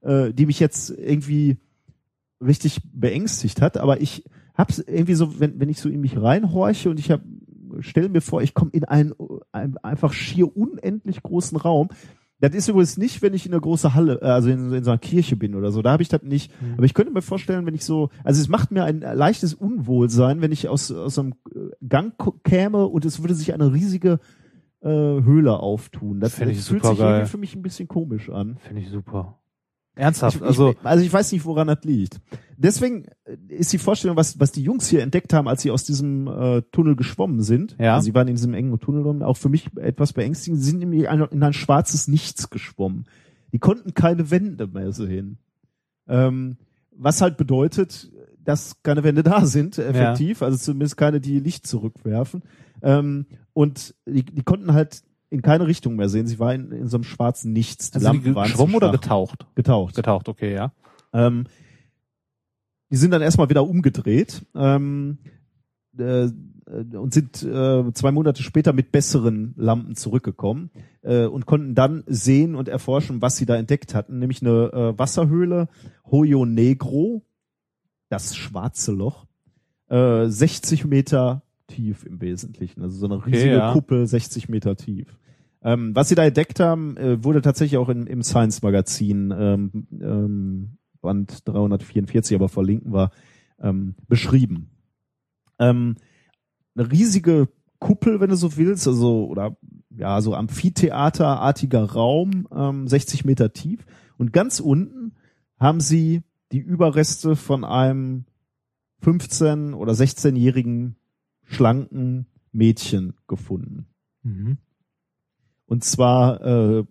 äh, 0.01 0.33
die 0.33 0.45
mich 0.45 0.59
jetzt 0.59 0.89
irgendwie 0.89 1.57
richtig 2.41 2.81
beängstigt 2.93 3.61
hat, 3.61 3.77
aber 3.77 4.01
ich 4.01 4.23
hab's 4.55 4.79
irgendwie 4.79 5.13
so, 5.13 5.39
wenn, 5.39 5.59
wenn 5.59 5.69
ich 5.69 5.79
so 5.79 5.89
in 5.89 6.01
mich 6.01 6.19
reinhorche 6.19 6.89
und 6.89 6.99
ich 6.99 7.11
hab, 7.11 7.21
stell 7.79 8.09
mir 8.09 8.21
vor, 8.21 8.41
ich 8.41 8.53
komme 8.53 8.71
in 8.71 8.85
einen, 8.85 9.13
einen 9.51 9.77
einfach 9.77 10.13
schier 10.13 10.55
unendlich 10.55 11.21
großen 11.21 11.57
Raum. 11.57 11.89
Das 12.41 12.53
ist 12.53 12.67
übrigens 12.67 12.97
nicht, 12.97 13.21
wenn 13.21 13.33
ich 13.33 13.45
in 13.45 13.53
einer 13.53 13.61
großen 13.61 13.93
Halle, 13.93 14.19
äh, 14.21 14.25
also 14.25 14.49
in, 14.49 14.73
in 14.73 14.83
so 14.83 14.91
einer 14.91 14.97
Kirche 14.97 15.35
bin 15.35 15.55
oder 15.55 15.71
so. 15.71 15.81
Da 15.81 15.91
habe 15.91 16.03
ich 16.03 16.09
das 16.09 16.23
nicht. 16.23 16.51
Aber 16.75 16.85
ich 16.85 16.93
könnte 16.93 17.13
mir 17.13 17.21
vorstellen, 17.21 17.65
wenn 17.65 17.75
ich 17.75 17.85
so, 17.85 18.09
also 18.23 18.41
es 18.41 18.49
macht 18.49 18.71
mir 18.71 18.83
ein 18.83 18.99
leichtes 18.99 19.53
Unwohlsein, 19.53 20.41
wenn 20.41 20.51
ich 20.51 20.67
aus, 20.67 20.91
aus 20.91 21.17
einem 21.17 21.35
Gang 21.87 22.13
käme 22.43 22.87
und 22.87 23.05
es 23.05 23.21
würde 23.21 23.35
sich 23.35 23.53
eine 23.53 23.71
riesige 23.71 24.19
äh, 24.81 24.87
Höhle 24.89 25.59
auftun. 25.59 26.19
Das, 26.19 26.39
ich 26.39 26.57
das 26.57 26.67
fühlt 26.67 26.83
sich 26.83 26.99
irgendwie 26.99 27.27
für 27.27 27.37
mich 27.37 27.55
ein 27.55 27.61
bisschen 27.61 27.87
komisch 27.87 28.29
an. 28.29 28.57
Finde 28.57 28.81
ich 28.81 28.89
super. 28.89 29.40
Ernsthaft, 29.95 30.37
Ich, 30.37 30.41
also 30.43 30.71
ich, 30.71 30.77
also 30.83 31.03
ich 31.03 31.11
weiß 31.11 31.31
nicht, 31.33 31.43
woran 31.45 31.67
das 31.67 31.79
liegt. 31.83 32.19
Deswegen 32.57 33.05
äh, 33.25 33.37
ist 33.49 33.73
die 33.73 33.77
Vorstellung, 33.77 34.15
was, 34.17 34.39
was 34.39 34.51
die 34.51 34.63
Jungs 34.63 34.87
hier 34.87 35.01
entdeckt 35.03 35.33
haben, 35.33 35.47
als 35.47 35.61
sie 35.63 35.71
aus 35.71 35.83
diesem 35.83 36.27
äh, 36.27 36.61
Tunnel 36.71 36.95
geschwommen 36.95 37.41
sind. 37.41 37.75
Ja. 37.79 37.95
Also 37.95 38.05
sie 38.05 38.15
waren 38.15 38.27
in 38.27 38.35
diesem 38.35 38.53
engen 38.53 38.79
Tunnel 38.79 39.03
drin, 39.03 39.21
auch 39.23 39.37
für 39.37 39.49
mich 39.49 39.69
etwas 39.77 40.13
beängstigend. 40.13 40.59
Sie 40.61 40.69
sind 40.69 40.79
nämlich 40.79 41.09
ein- 41.09 41.21
in 41.31 41.43
ein 41.43 41.53
schwarzes 41.53 42.07
Nichts 42.07 42.49
geschwommen. 42.49 43.05
Die 43.51 43.59
konnten 43.59 43.93
keine 43.93 44.31
Wände 44.31 44.67
mehr 44.67 44.91
sehen. 44.93 45.37
Ähm, 46.07 46.57
was 46.95 47.21
halt 47.21 47.37
bedeutet, 47.37 48.11
dass 48.43 48.81
keine 48.83 49.03
Wände 49.03 49.23
da 49.23 49.45
sind, 49.45 49.77
effektiv. 49.77 50.41
Also 50.41 50.57
zumindest 50.57 50.97
keine, 50.97 51.19
die 51.19 51.39
Licht 51.39 51.67
zurückwerfen. 51.67 52.43
Ähm, 52.81 53.25
und 53.53 53.93
die, 54.05 54.23
die 54.23 54.43
konnten 54.43 54.73
halt 54.73 55.03
in 55.31 55.41
keine 55.41 55.65
Richtung 55.65 55.95
mehr 55.95 56.09
sehen. 56.09 56.27
Sie 56.27 56.37
waren 56.37 56.71
in, 56.71 56.81
in 56.81 56.87
so 56.87 56.97
einem 56.97 57.05
schwarzen 57.05 57.53
Nichts. 57.53 57.89
Die 57.89 57.95
also 57.95 58.11
die 58.11 58.17
Lampen 58.17 58.35
waren 58.35 58.47
geschwommen 58.47 58.75
oder 58.75 58.91
getaucht? 58.91 59.47
Getaucht. 59.55 59.95
Getaucht, 59.95 60.29
okay, 60.29 60.53
ja. 60.53 60.73
Ähm, 61.13 61.45
die 62.91 62.97
sind 62.97 63.11
dann 63.11 63.21
erstmal 63.21 63.49
wieder 63.49 63.65
umgedreht 63.65 64.45
ähm, 64.53 65.17
äh, 65.97 66.25
äh, 66.25 66.29
und 66.97 67.13
sind 67.13 67.41
äh, 67.43 67.93
zwei 67.93 68.11
Monate 68.11 68.43
später 68.43 68.73
mit 68.73 68.91
besseren 68.91 69.53
Lampen 69.55 69.95
zurückgekommen 69.95 70.69
äh, 71.01 71.25
und 71.25 71.45
konnten 71.45 71.75
dann 71.75 72.03
sehen 72.07 72.55
und 72.55 72.67
erforschen, 72.67 73.21
was 73.21 73.37
sie 73.37 73.45
da 73.45 73.55
entdeckt 73.55 73.95
hatten, 73.95 74.19
nämlich 74.19 74.41
eine 74.41 74.71
äh, 74.73 74.99
Wasserhöhle 74.99 75.69
Hoyo 76.05 76.45
Negro, 76.45 77.23
das 78.09 78.35
schwarze 78.35 78.91
Loch, 78.91 79.25
äh, 79.87 80.27
60 80.27 80.83
Meter 80.85 81.43
tief 81.67 82.05
im 82.05 82.19
Wesentlichen, 82.19 82.81
also 82.81 82.97
so 82.97 83.05
eine 83.05 83.25
riesige 83.25 83.55
ja. 83.55 83.71
Kuppel, 83.71 84.05
60 84.05 84.49
Meter 84.49 84.75
tief. 84.75 85.17
Ähm, 85.63 85.95
was 85.95 86.09
sie 86.09 86.15
da 86.15 86.23
entdeckt 86.23 86.59
haben, 86.59 86.97
äh, 86.97 87.23
wurde 87.23 87.41
tatsächlich 87.41 87.77
auch 87.77 87.89
in, 87.89 88.07
im 88.07 88.23
Science-Magazin 88.23 89.33
ähm, 89.37 89.87
ähm, 89.91 90.77
Band 91.01 91.47
344, 91.47 92.35
aber 92.35 92.49
verlinken 92.49 92.93
wir, 92.93 93.11
ähm, 93.59 93.95
beschrieben. 94.07 94.71
Ähm, 95.59 95.97
eine 96.75 96.91
riesige 96.91 97.47
Kuppel, 97.79 98.19
wenn 98.19 98.29
du 98.29 98.35
so 98.35 98.57
willst, 98.57 98.87
also 98.87 99.25
oder 99.25 99.57
ja, 99.89 100.21
so 100.21 100.35
Amphitheaterartiger 100.35 101.83
Raum, 101.83 102.47
ähm, 102.55 102.87
60 102.87 103.25
Meter 103.25 103.53
tief. 103.53 103.85
Und 104.17 104.33
ganz 104.33 104.59
unten 104.59 105.13
haben 105.59 105.81
sie 105.81 106.23
die 106.51 106.59
Überreste 106.59 107.35
von 107.35 107.63
einem 107.63 108.25
15- 109.03 109.73
oder 109.73 109.93
16-jährigen 109.93 110.95
schlanken 111.43 112.27
Mädchen 112.51 113.13
gefunden. 113.27 113.87
Mhm. 114.23 114.57
Und 115.71 115.85
zwar 115.85 116.41
äh, 116.41 116.83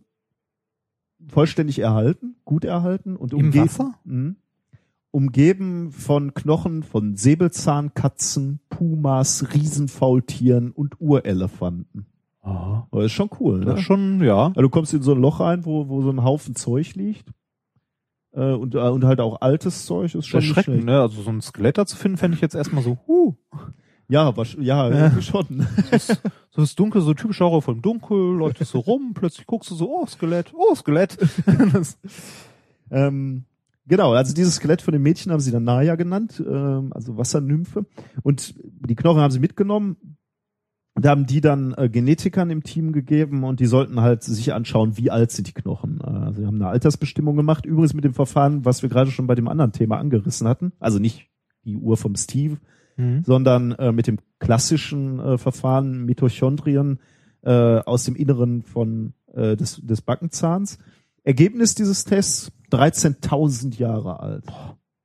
vollständig 1.28 1.80
erhalten, 1.80 2.36
gut 2.46 2.64
erhalten 2.64 3.14
und 3.14 3.34
Im 3.34 3.38
umge 3.40 3.56
Wasser? 3.56 3.98
Mhm. 4.04 4.36
umgeben 5.10 5.92
von 5.92 6.32
Knochen 6.32 6.82
von 6.82 7.14
Säbelzahnkatzen, 7.14 8.60
Pumas, 8.70 9.52
Riesenfaultieren 9.52 10.70
und 10.70 10.98
Urelefanten. 10.98 12.06
Aha. 12.40 12.88
Aber 12.90 13.04
ist 13.04 13.12
schon 13.12 13.28
cool, 13.38 13.60
Das 13.60 13.74
ne? 13.74 13.80
ist 13.80 13.84
schon, 13.84 14.24
ja. 14.24 14.46
Also 14.46 14.62
du 14.62 14.70
kommst 14.70 14.94
in 14.94 15.02
so 15.02 15.12
ein 15.12 15.20
Loch 15.20 15.40
rein, 15.40 15.66
wo, 15.66 15.90
wo 15.90 16.00
so 16.00 16.08
ein 16.08 16.24
Haufen 16.24 16.56
Zeug 16.56 16.94
liegt. 16.94 17.34
Äh, 18.32 18.54
und, 18.54 18.76
äh, 18.76 18.78
und 18.78 19.04
halt 19.04 19.20
auch 19.20 19.42
altes 19.42 19.84
Zeug 19.84 20.14
ist 20.14 20.26
schon 20.26 20.40
Erschreckend, 20.40 20.86
ne? 20.86 21.02
Also 21.02 21.20
so 21.20 21.28
ein 21.28 21.42
Skelett 21.42 21.76
da 21.76 21.84
zu 21.84 21.98
finden, 21.98 22.16
fände 22.16 22.34
ich 22.34 22.40
jetzt 22.40 22.54
erstmal 22.54 22.82
so, 22.82 22.96
huh. 23.06 23.34
Ja, 24.10 24.36
wasch, 24.36 24.56
ja, 24.60 24.88
irgendwie 24.88 25.22
schon. 25.22 25.66
So 26.52 26.62
ist 26.62 26.78
dunkel, 26.80 27.00
so 27.00 27.14
typisch 27.14 27.38
Horror 27.38 27.62
vom 27.62 27.80
Dunkel, 27.80 28.18
leuchtest 28.36 28.72
so 28.72 28.80
rum, 28.80 29.12
plötzlich 29.14 29.46
guckst 29.46 29.70
du 29.70 29.76
so, 29.76 29.88
oh, 29.88 30.04
Skelett, 30.06 30.52
oh, 30.52 30.74
Skelett. 30.74 31.16
das, 31.72 31.96
Ähm, 32.90 33.44
genau, 33.86 34.12
also 34.12 34.34
dieses 34.34 34.56
Skelett 34.56 34.82
von 34.82 34.92
dem 34.92 35.02
Mädchen 35.02 35.32
haben 35.32 35.40
sie 35.40 35.52
dann 35.52 35.64
Naya 35.64 35.94
genannt, 35.94 36.42
ähm, 36.44 36.92
also 36.92 37.16
Wassernymphe. 37.16 37.86
Und 38.22 38.54
die 38.58 38.96
Knochen 38.96 39.20
haben 39.20 39.30
sie 39.30 39.38
mitgenommen. 39.38 39.96
Da 40.96 41.10
haben 41.10 41.24
die 41.24 41.40
dann 41.40 41.72
äh, 41.78 41.88
Genetikern 41.88 42.50
im 42.50 42.64
Team 42.64 42.92
gegeben 42.92 43.44
und 43.44 43.60
die 43.60 43.66
sollten 43.66 44.00
halt 44.00 44.24
sich 44.24 44.52
anschauen, 44.52 44.98
wie 44.98 45.10
alt 45.10 45.30
sind 45.30 45.46
die 45.46 45.54
Knochen. 45.54 46.00
Äh, 46.00 46.10
also 46.10 46.40
sie 46.40 46.46
haben 46.46 46.56
eine 46.56 46.68
Altersbestimmung 46.68 47.36
gemacht. 47.36 47.64
Übrigens 47.64 47.94
mit 47.94 48.04
dem 48.04 48.12
Verfahren, 48.12 48.64
was 48.64 48.82
wir 48.82 48.88
gerade 48.88 49.10
schon 49.10 49.28
bei 49.28 49.36
dem 49.36 49.48
anderen 49.48 49.72
Thema 49.72 49.98
angerissen 49.98 50.48
hatten. 50.48 50.72
Also 50.80 50.98
nicht 50.98 51.28
die 51.64 51.76
Uhr 51.76 51.96
vom 51.96 52.16
Steve, 52.16 52.58
Mhm. 53.00 53.24
sondern 53.24 53.72
äh, 53.72 53.92
mit 53.92 54.06
dem 54.06 54.18
klassischen 54.38 55.18
äh, 55.18 55.38
Verfahren 55.38 56.04
Mitochondrien 56.04 57.00
äh, 57.42 57.50
aus 57.50 58.04
dem 58.04 58.14
Inneren 58.14 58.62
von 58.62 59.14
äh, 59.32 59.56
des, 59.56 59.80
des 59.82 60.02
Backenzahns. 60.02 60.78
Ergebnis 61.24 61.74
dieses 61.74 62.04
Tests 62.04 62.52
13.000 62.70 63.78
Jahre 63.78 64.20
alt. 64.20 64.44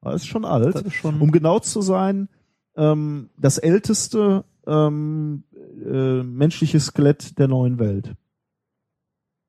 Das 0.01 0.15
ist 0.15 0.27
schon 0.27 0.45
alt. 0.45 0.75
das 0.75 0.83
ist 0.83 0.93
schon, 0.93 1.19
Um 1.21 1.31
genau 1.31 1.59
zu 1.59 1.81
sein, 1.81 2.29
ähm, 2.75 3.29
das 3.37 3.57
älteste 3.57 4.45
ähm, 4.67 5.43
äh, 5.85 6.23
menschliche 6.23 6.79
Skelett 6.79 7.37
der 7.39 7.47
neuen 7.47 7.79
Welt. 7.79 8.15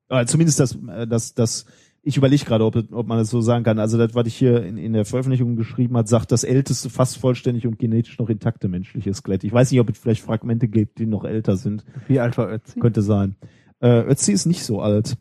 Äh, 0.09 0.25
zumindest 0.25 0.59
das, 0.59 0.75
äh, 0.75 1.07
das, 1.07 1.33
das, 1.33 1.65
ich 2.07 2.15
überlege 2.15 2.45
gerade, 2.45 2.63
ob, 2.63 2.75
ob 2.91 3.07
man 3.07 3.17
das 3.17 3.29
so 3.29 3.41
sagen 3.41 3.65
kann. 3.65 3.79
Also 3.79 3.97
das, 3.97 4.15
was 4.15 4.25
ich 4.27 4.35
hier 4.35 4.63
in, 4.63 4.77
in 4.77 4.93
der 4.93 5.03
Veröffentlichung 5.03 5.57
geschrieben 5.57 5.97
hat, 5.97 6.07
sagt 6.07 6.31
das 6.31 6.45
älteste, 6.45 6.89
fast 6.89 7.17
vollständig 7.17 7.67
und 7.67 7.77
genetisch 7.77 8.17
noch 8.17 8.29
intakte 8.29 8.69
menschliche 8.69 9.13
Skelett. 9.13 9.43
Ich 9.43 9.51
weiß 9.51 9.71
nicht, 9.71 9.81
ob 9.81 9.89
es 9.89 9.97
vielleicht 9.97 10.23
Fragmente 10.23 10.69
gibt, 10.69 10.99
die 10.99 11.05
noch 11.05 11.25
älter 11.25 11.57
sind. 11.57 11.83
wie 12.07 12.21
alt 12.21 12.37
war 12.37 12.49
Ötzi? 12.49 12.79
Könnte 12.79 13.01
sein. 13.01 13.35
Äh, 13.81 14.03
Ötzi 14.09 14.31
ist 14.31 14.45
nicht 14.45 14.63
so 14.63 14.79
alt. 14.79 15.17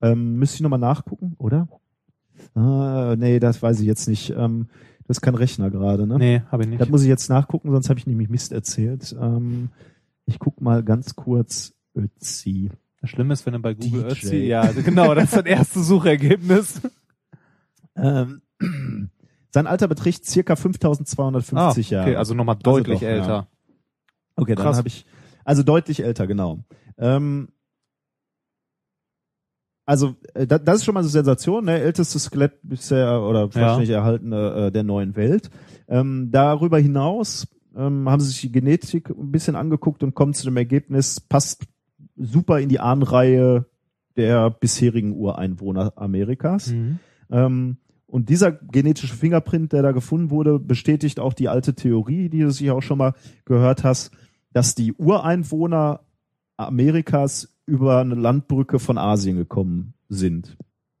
Ähm, 0.00 0.36
müsste 0.36 0.56
ich 0.56 0.60
nochmal 0.62 0.78
nachgucken, 0.78 1.34
oder? 1.36 1.68
Ah, 2.54 3.16
nee, 3.18 3.38
das 3.38 3.62
weiß 3.62 3.80
ich 3.80 3.86
jetzt 3.86 4.08
nicht. 4.08 4.30
Ähm, 4.30 4.68
das 5.06 5.18
ist 5.18 5.20
kein 5.20 5.34
Rechner 5.34 5.70
gerade, 5.70 6.06
ne? 6.06 6.18
Nee, 6.18 6.42
habe 6.50 6.62
ich 6.62 6.70
nicht. 6.70 6.80
Das 6.80 6.88
muss 6.88 7.02
ich 7.02 7.08
jetzt 7.08 7.28
nachgucken, 7.28 7.70
sonst 7.70 7.90
habe 7.90 7.98
ich 7.98 8.06
nämlich 8.06 8.30
Mist 8.30 8.52
erzählt. 8.52 9.14
Ähm, 9.20 9.68
ich 10.24 10.38
guck 10.38 10.62
mal 10.62 10.82
ganz 10.82 11.16
kurz 11.16 11.74
Ötzi. 11.94 12.70
Das 13.04 13.10
Schlimme 13.10 13.34
ist, 13.34 13.44
wenn 13.44 13.52
er 13.52 13.60
bei 13.60 13.74
Google. 13.74 14.06
Ötzi, 14.06 14.36
ja, 14.36 14.72
genau, 14.72 15.14
das 15.14 15.24
ist 15.24 15.36
das 15.36 15.44
erste 15.44 15.82
Suchergebnis. 15.82 16.80
Ähm, 17.94 18.40
sein 19.50 19.66
Alter 19.66 19.88
beträgt 19.88 20.24
circa 20.24 20.56
5250 20.56 21.90
Jahre. 21.90 22.02
Ah, 22.02 22.08
okay, 22.08 22.16
also 22.16 22.32
nochmal 22.32 22.56
deutlich 22.56 23.00
doch, 23.00 23.02
ja. 23.02 23.08
älter. 23.10 23.48
Okay, 24.36 24.54
dann 24.54 24.64
Krass. 24.64 24.78
habe 24.78 24.88
ich 24.88 25.04
also 25.44 25.62
deutlich 25.62 26.02
älter, 26.02 26.26
genau. 26.26 26.60
Ähm, 26.96 27.48
also 29.84 30.14
äh, 30.32 30.46
da, 30.46 30.58
das 30.58 30.76
ist 30.76 30.84
schon 30.86 30.94
mal 30.94 31.00
eine 31.00 31.08
Sensation, 31.10 31.66
ne? 31.66 31.78
ältestes 31.80 32.24
Skelett 32.24 32.58
bisher 32.62 33.20
oder 33.20 33.50
vollständig 33.50 33.90
erhaltene 33.90 34.68
äh, 34.68 34.72
der 34.72 34.82
neuen 34.82 35.14
Welt. 35.14 35.50
Ähm, 35.88 36.30
darüber 36.32 36.78
hinaus 36.78 37.46
ähm, 37.76 38.08
haben 38.08 38.20
sie 38.20 38.28
sich 38.28 38.40
die 38.40 38.52
Genetik 38.52 39.10
ein 39.10 39.30
bisschen 39.30 39.56
angeguckt 39.56 40.02
und 40.02 40.14
kommen 40.14 40.32
zu 40.32 40.46
dem 40.46 40.56
Ergebnis, 40.56 41.20
passt 41.20 41.66
super 42.16 42.60
in 42.60 42.68
die 42.68 42.80
Ahnreihe 42.80 43.66
der 44.16 44.50
bisherigen 44.50 45.12
Ureinwohner 45.12 45.92
Amerikas. 45.96 46.70
Mhm. 46.70 46.98
Ähm, 47.30 47.76
und 48.06 48.28
dieser 48.28 48.52
genetische 48.52 49.14
Fingerprint, 49.14 49.72
der 49.72 49.82
da 49.82 49.92
gefunden 49.92 50.30
wurde, 50.30 50.60
bestätigt 50.60 51.18
auch 51.18 51.32
die 51.32 51.48
alte 51.48 51.74
Theorie, 51.74 52.28
die 52.28 52.40
du 52.40 52.50
sicher 52.50 52.76
auch 52.76 52.82
schon 52.82 52.98
mal 52.98 53.14
gehört 53.44 53.82
hast, 53.82 54.12
dass 54.52 54.76
die 54.76 54.92
Ureinwohner 54.92 56.00
Amerikas 56.56 57.56
über 57.66 57.98
eine 57.98 58.14
Landbrücke 58.14 58.78
von 58.78 58.98
Asien 58.98 59.36
gekommen 59.36 59.94
sind. 60.08 60.56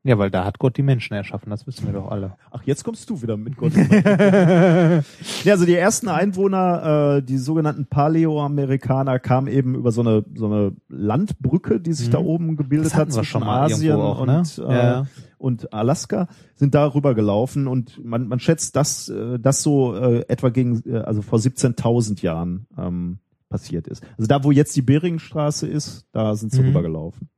Ja, 0.06 0.18
weil 0.18 0.30
da 0.30 0.44
hat 0.44 0.58
Gott 0.58 0.76
die 0.76 0.82
Menschen 0.82 1.14
erschaffen, 1.14 1.48
das 1.48 1.66
wissen 1.66 1.86
wir 1.86 1.94
doch 1.94 2.10
alle. 2.10 2.36
Ach, 2.50 2.62
jetzt 2.64 2.84
kommst 2.84 3.08
du 3.08 3.22
wieder 3.22 3.38
mit 3.38 3.56
Gott. 3.56 3.72
ja, 5.44 5.52
also 5.52 5.64
die 5.64 5.74
ersten 5.74 6.08
Einwohner, 6.08 7.16
äh, 7.16 7.22
die 7.22 7.38
sogenannten 7.38 7.86
Paläoamerikaner, 7.86 9.18
kamen 9.18 9.46
eben 9.48 9.74
über 9.74 9.92
so 9.92 10.02
eine 10.02 10.24
so 10.34 10.44
eine 10.46 10.72
Landbrücke, 10.88 11.80
die 11.80 11.94
sich 11.94 12.08
Mhm. 12.08 12.12
da 12.12 12.18
oben 12.18 12.56
gebildet 12.56 12.94
hat 12.94 13.12
zwischen 13.12 13.42
Asien 13.42 13.96
auch, 13.96 14.26
ne? 14.26 14.38
und, 14.40 14.58
äh, 14.58 14.72
Ja. 14.74 15.06
und 15.38 15.72
Alaska, 15.72 16.28
sind 16.54 16.74
da 16.74 16.86
rüber 16.94 17.14
gelaufen 17.14 17.66
und 17.66 18.04
man, 18.04 18.28
man 18.28 18.40
schätzt, 18.40 18.76
dass 18.76 19.08
äh, 19.08 19.38
das 19.38 19.62
so 19.62 19.96
äh, 19.96 20.24
etwa 20.28 20.50
gegen 20.50 20.82
äh, 20.86 20.98
also 20.98 21.22
vor 21.22 21.38
17.000 21.38 22.20
Jahren 22.22 22.66
ähm, 22.76 23.18
passiert 23.48 23.86
ist. 23.88 24.04
Also 24.18 24.26
da, 24.28 24.44
wo 24.44 24.50
jetzt 24.50 24.76
die 24.76 24.82
Beringstraße 24.82 25.66
ist, 25.66 26.06
da 26.12 26.34
sind 26.36 26.52
sie 26.52 26.60
Mhm. 26.60 26.68
rübergelaufen. 26.68 27.30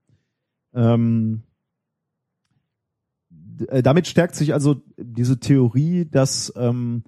Ähm, 0.74 1.42
äh, 3.68 3.82
damit 3.82 4.06
stärkt 4.06 4.34
sich 4.34 4.52
also 4.52 4.82
diese 4.96 5.38
Theorie, 5.38 6.04
dass, 6.04 6.52
ähm, 6.56 7.04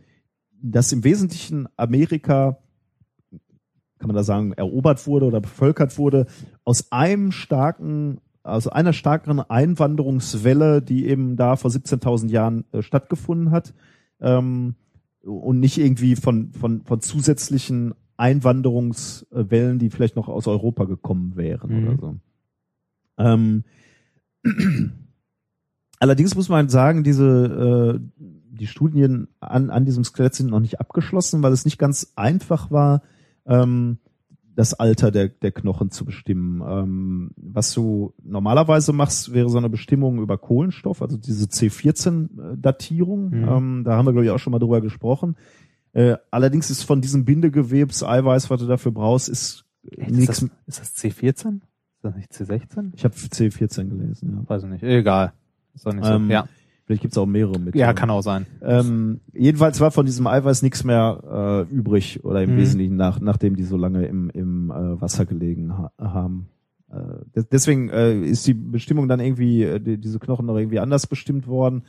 dass 0.60 0.92
im 0.92 1.04
Wesentlichen 1.04 1.68
Amerika, 1.76 2.58
kann 3.98 4.08
man 4.08 4.16
da 4.16 4.22
sagen, 4.22 4.52
erobert 4.52 5.06
wurde 5.06 5.26
oder 5.26 5.40
bevölkert 5.40 5.98
wurde, 5.98 6.26
aus 6.64 6.92
einem 6.92 7.32
starken, 7.32 8.20
aus 8.42 8.68
einer 8.68 8.92
stärkeren 8.92 9.40
Einwanderungswelle, 9.40 10.82
die 10.82 11.06
eben 11.06 11.36
da 11.36 11.56
vor 11.56 11.70
17.000 11.70 12.28
Jahren 12.30 12.64
äh, 12.72 12.82
stattgefunden 12.82 13.50
hat, 13.50 13.74
ähm, 14.20 14.74
und 15.22 15.60
nicht 15.60 15.78
irgendwie 15.78 16.16
von, 16.16 16.52
von, 16.52 16.84
von 16.84 17.00
zusätzlichen 17.00 17.94
Einwanderungswellen, 18.16 19.78
die 19.78 19.90
vielleicht 19.90 20.16
noch 20.16 20.28
aus 20.28 20.46
Europa 20.46 20.84
gekommen 20.84 21.36
wären 21.36 21.70
Mhm. 21.70 21.88
oder 21.88 21.98
so. 21.98 22.16
Ähm, 23.18 23.64
allerdings 25.98 26.34
muss 26.34 26.48
man 26.48 26.68
sagen, 26.68 27.04
diese 27.04 28.00
äh, 28.00 28.24
die 28.58 28.66
Studien 28.66 29.28
an, 29.40 29.70
an 29.70 29.84
diesem 29.84 30.04
Skelett 30.04 30.34
sind 30.34 30.50
noch 30.50 30.60
nicht 30.60 30.80
abgeschlossen, 30.80 31.42
weil 31.42 31.52
es 31.52 31.64
nicht 31.64 31.78
ganz 31.78 32.12
einfach 32.16 32.70
war, 32.70 33.02
ähm, 33.46 33.98
das 34.54 34.74
Alter 34.74 35.12
der, 35.12 35.28
der 35.28 35.52
Knochen 35.52 35.92
zu 35.92 36.04
bestimmen. 36.04 36.62
Ähm, 36.66 37.30
was 37.36 37.72
du 37.72 38.12
normalerweise 38.24 38.92
machst, 38.92 39.32
wäre 39.32 39.48
so 39.48 39.58
eine 39.58 39.68
Bestimmung 39.70 40.20
über 40.20 40.36
Kohlenstoff, 40.36 41.00
also 41.00 41.16
diese 41.16 41.46
C14-Datierung. 41.46 43.30
Mhm. 43.30 43.48
Ähm, 43.48 43.82
da 43.84 43.96
haben 43.96 44.06
wir, 44.06 44.12
glaube 44.12 44.24
ich, 44.24 44.32
auch 44.32 44.40
schon 44.40 44.50
mal 44.50 44.58
drüber 44.58 44.80
gesprochen. 44.80 45.36
Äh, 45.92 46.16
allerdings 46.32 46.70
ist 46.70 46.82
von 46.82 47.00
diesem 47.00 47.24
Bindegewebs-Eiweiß, 47.24 48.50
was 48.50 48.60
du 48.60 48.66
dafür 48.66 48.90
brauchst, 48.90 49.28
ist 49.28 49.64
Ist 49.84 50.10
nichts. 50.10 50.40
das, 50.40 50.50
ist 50.66 50.80
das 50.80 50.96
C14? 50.96 51.60
Ist 51.60 52.02
das 52.02 52.16
nicht 52.16 52.32
C16? 52.32 52.90
Ich 52.94 53.04
habe 53.04 53.14
C14 53.14 53.88
gelesen, 53.88 54.32
ja. 54.32 54.48
Weiß 54.48 54.64
ich 54.64 54.70
nicht. 54.70 54.82
Egal. 54.82 55.32
So. 55.78 55.90
Ähm, 55.90 56.30
ja. 56.30 56.46
Vielleicht 56.86 57.02
gibt's 57.02 57.18
auch 57.18 57.26
mehrere 57.26 57.58
mit. 57.58 57.74
ja, 57.74 57.92
kann 57.92 58.08
auch 58.08 58.22
sein. 58.22 58.46
Ähm, 58.62 59.20
jedenfalls 59.34 59.78
war 59.80 59.90
von 59.90 60.06
diesem 60.06 60.26
Eiweiß 60.26 60.62
nichts 60.62 60.84
mehr 60.84 61.66
äh, 61.70 61.74
übrig 61.74 62.24
oder 62.24 62.42
im 62.42 62.52
Mhm. 62.54 62.56
Wesentlichen 62.56 62.96
nach, 62.96 63.20
nachdem 63.20 63.56
die 63.56 63.64
so 63.64 63.76
lange 63.76 64.06
im, 64.06 64.30
im 64.30 64.70
äh, 64.70 65.00
Wasser 65.00 65.26
gelegen 65.26 65.76
ha 65.76 65.92
haben. 65.98 66.48
Äh, 66.90 66.96
des- 67.36 67.48
deswegen 67.50 67.90
äh, 67.90 68.18
ist 68.18 68.46
die 68.46 68.54
Bestimmung 68.54 69.06
dann 69.08 69.20
irgendwie, 69.20 69.64
äh, 69.64 69.78
die, 69.80 69.98
diese 69.98 70.18
Knochen 70.18 70.46
noch 70.46 70.56
irgendwie 70.56 70.78
anders 70.78 71.06
bestimmt 71.06 71.46
worden. 71.46 71.82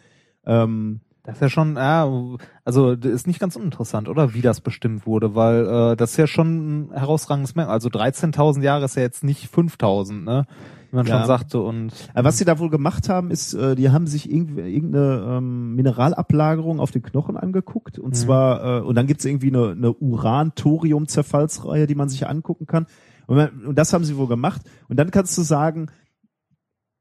Ähm, 0.46 1.00
Das 1.24 1.36
ist 1.36 1.42
ja 1.42 1.50
schon, 1.50 1.76
ja, 1.76 2.10
also 2.66 2.92
ist 2.92 3.26
nicht 3.28 3.40
ganz 3.40 3.56
uninteressant, 3.56 4.10
oder? 4.10 4.34
Wie 4.34 4.42
das 4.42 4.60
bestimmt 4.60 5.06
wurde, 5.06 5.34
weil 5.34 5.66
äh, 5.66 5.96
das 5.96 6.12
ist 6.12 6.18
ja 6.18 6.28
schon 6.28 6.88
ein 6.88 6.92
herausragendes 6.92 7.56
Merkmal. 7.56 7.76
Also 7.76 7.88
13.000 7.88 8.62
Jahre 8.64 8.84
ist 8.86 8.96
ja 8.98 9.02
jetzt 9.04 9.24
nicht 9.24 9.48
5.000, 9.54 10.24
ne? 10.26 10.46
Wie 10.92 10.96
man 10.96 11.06
Ja. 11.06 11.18
schon 11.20 11.28
sagte 11.28 11.60
und 11.62 11.92
aber 12.14 12.30
was 12.30 12.38
sie 12.40 12.46
da 12.46 12.58
wohl 12.60 12.70
gemacht 12.70 13.10
haben, 13.10 13.30
ist, 13.32 13.54
äh, 13.54 13.76
die 13.76 13.90
haben 13.92 14.08
sich 14.08 14.32
irgendwie 14.32 14.62
irgendeine 14.62 15.38
ähm, 15.38 15.76
Mineralablagerung 15.76 16.80
auf 16.80 16.92
den 16.92 17.04
Knochen 17.04 17.38
angeguckt. 17.38 18.00
Und 18.00 18.10
Mhm. 18.10 18.14
zwar, 18.16 18.80
äh, 18.80 18.82
und 18.82 18.96
dann 18.96 19.06
gibt's 19.08 19.26
irgendwie 19.26 19.50
eine, 19.50 19.72
eine 19.72 19.94
Uran-Thorium-Zerfallsreihe, 19.94 21.88
die 21.88 21.96
man 21.96 22.10
sich 22.10 22.28
angucken 22.28 22.66
kann. 22.66 22.86
Und, 23.28 23.36
man, 23.38 23.66
und 23.66 23.78
das 23.78 23.94
haben 23.94 24.04
sie 24.04 24.18
wohl 24.18 24.28
gemacht. 24.28 24.62
Und 24.88 24.98
dann 24.98 25.12
kannst 25.12 25.38
du 25.38 25.42
sagen, 25.44 25.88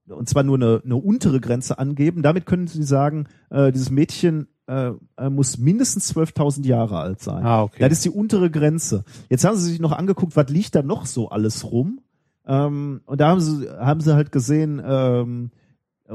und 0.09 0.29
zwar 0.29 0.43
nur 0.43 0.57
eine, 0.57 0.81
eine 0.85 0.97
untere 0.97 1.41
Grenze 1.41 1.79
angeben. 1.79 2.23
Damit 2.23 2.47
können 2.47 2.67
sie 2.67 2.83
sagen, 2.83 3.27
äh, 3.51 3.73
dieses 3.73 3.91
Mädchen 3.91 4.49
äh, 4.67 4.93
äh, 5.17 5.31
muss 5.31 5.57
mindestens 5.59 6.15
12.000 6.15 6.67
Jahre 6.67 6.99
alt 6.99 7.21
sein. 7.21 7.45
Ah, 7.45 7.63
okay. 7.63 7.79
Das 7.81 7.93
ist 7.93 8.05
die 8.05 8.11
untere 8.11 8.51
Grenze. 8.51 9.05
Jetzt 9.31 9.45
haben 9.45 9.57
sie 9.57 9.71
sich 9.71 9.81
noch 9.81 9.93
angeguckt, 9.93 10.37
was 10.37 10.49
liegt 10.51 10.75
da 10.75 10.83
noch 10.83 11.07
so 11.07 11.31
alles 11.31 11.71
rum. 11.71 12.01
Ähm, 12.49 13.03
und 13.07 13.21
da 13.21 13.29
haben 13.29 13.41
sie, 13.41 13.69
haben 13.71 14.01
sie 14.01 14.15
halt 14.15 14.33
gesehen, 14.33 14.83
ähm, 14.85 15.51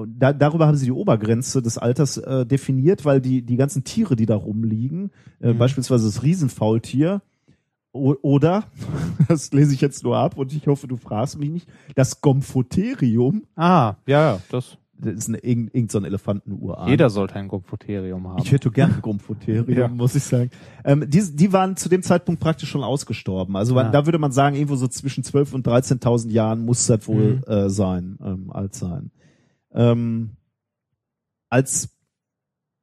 da, 0.07 0.33
darüber 0.33 0.65
haben 0.65 0.75
sie 0.77 0.85
die 0.85 0.91
Obergrenze 0.91 1.61
des 1.61 1.77
Alters 1.77 2.17
äh, 2.17 2.45
definiert, 2.47 3.05
weil 3.05 3.21
die, 3.21 3.43
die 3.43 3.57
ganzen 3.57 3.83
Tiere, 3.83 4.15
die 4.15 4.25
da 4.25 4.35
rumliegen, 4.35 5.11
äh, 5.39 5.53
Mhm. 5.53 5.59
beispielsweise 5.59 6.05
das 6.07 6.23
Riesenfaultier, 6.23 7.21
oder, 7.91 8.63
das 9.27 9.53
lese 9.53 9.75
ich 9.75 9.81
jetzt 9.81 10.03
nur 10.03 10.17
ab 10.17 10.35
und 10.35 10.51
ich 10.51 10.65
hoffe, 10.65 10.87
du 10.87 10.97
fragst 10.97 11.37
mich 11.37 11.51
nicht, 11.51 11.69
das 11.93 12.21
Gomphotherium, 12.21 13.43
ah, 13.55 13.95
ja, 14.07 14.33
ja, 14.33 14.39
das 14.49 14.79
das 14.97 15.13
ist 15.15 15.29
eine, 15.29 15.39
irgend, 15.39 15.73
irgend 15.73 15.91
so 15.91 15.97
ein 15.97 16.05
Elefantenuran. 16.05 16.87
jeder 16.87 17.09
sollte 17.09 17.35
ein 17.35 17.47
Gomphotherium 17.47 18.27
haben. 18.27 18.41
Ich 18.41 18.51
hätte 18.51 18.69
gern 18.71 18.99
Gomphotherium, 19.01 19.69
Ja. 19.77 19.87
muss 19.87 20.15
ich 20.15 20.23
sagen. 20.23 20.49
Ähm, 20.85 21.05
die, 21.09 21.35
die 21.35 21.51
waren 21.51 21.75
zu 21.75 21.89
dem 21.89 22.03
Zeitpunkt 22.03 22.39
praktisch 22.41 22.69
schon 22.69 22.83
ausgestorben. 22.83 23.55
Also 23.55 23.77
Ah. 23.77 23.89
da 23.89 24.05
würde 24.05 24.19
man 24.19 24.31
sagen, 24.31 24.55
irgendwo 24.55 24.75
so 24.75 24.87
zwischen 24.87 25.23
12.000 25.23 25.53
und 25.55 25.67
13.000 25.67 26.29
Jahren 26.31 26.63
muss 26.65 26.85
das 26.87 27.07
wohl 27.07 27.35
Mhm. 27.37 27.43
äh, 27.51 27.69
sein, 27.69 28.17
ähm, 28.23 28.51
alt 28.51 28.75
sein. 28.75 29.11
Ähm, 29.73 30.31
als 31.49 31.89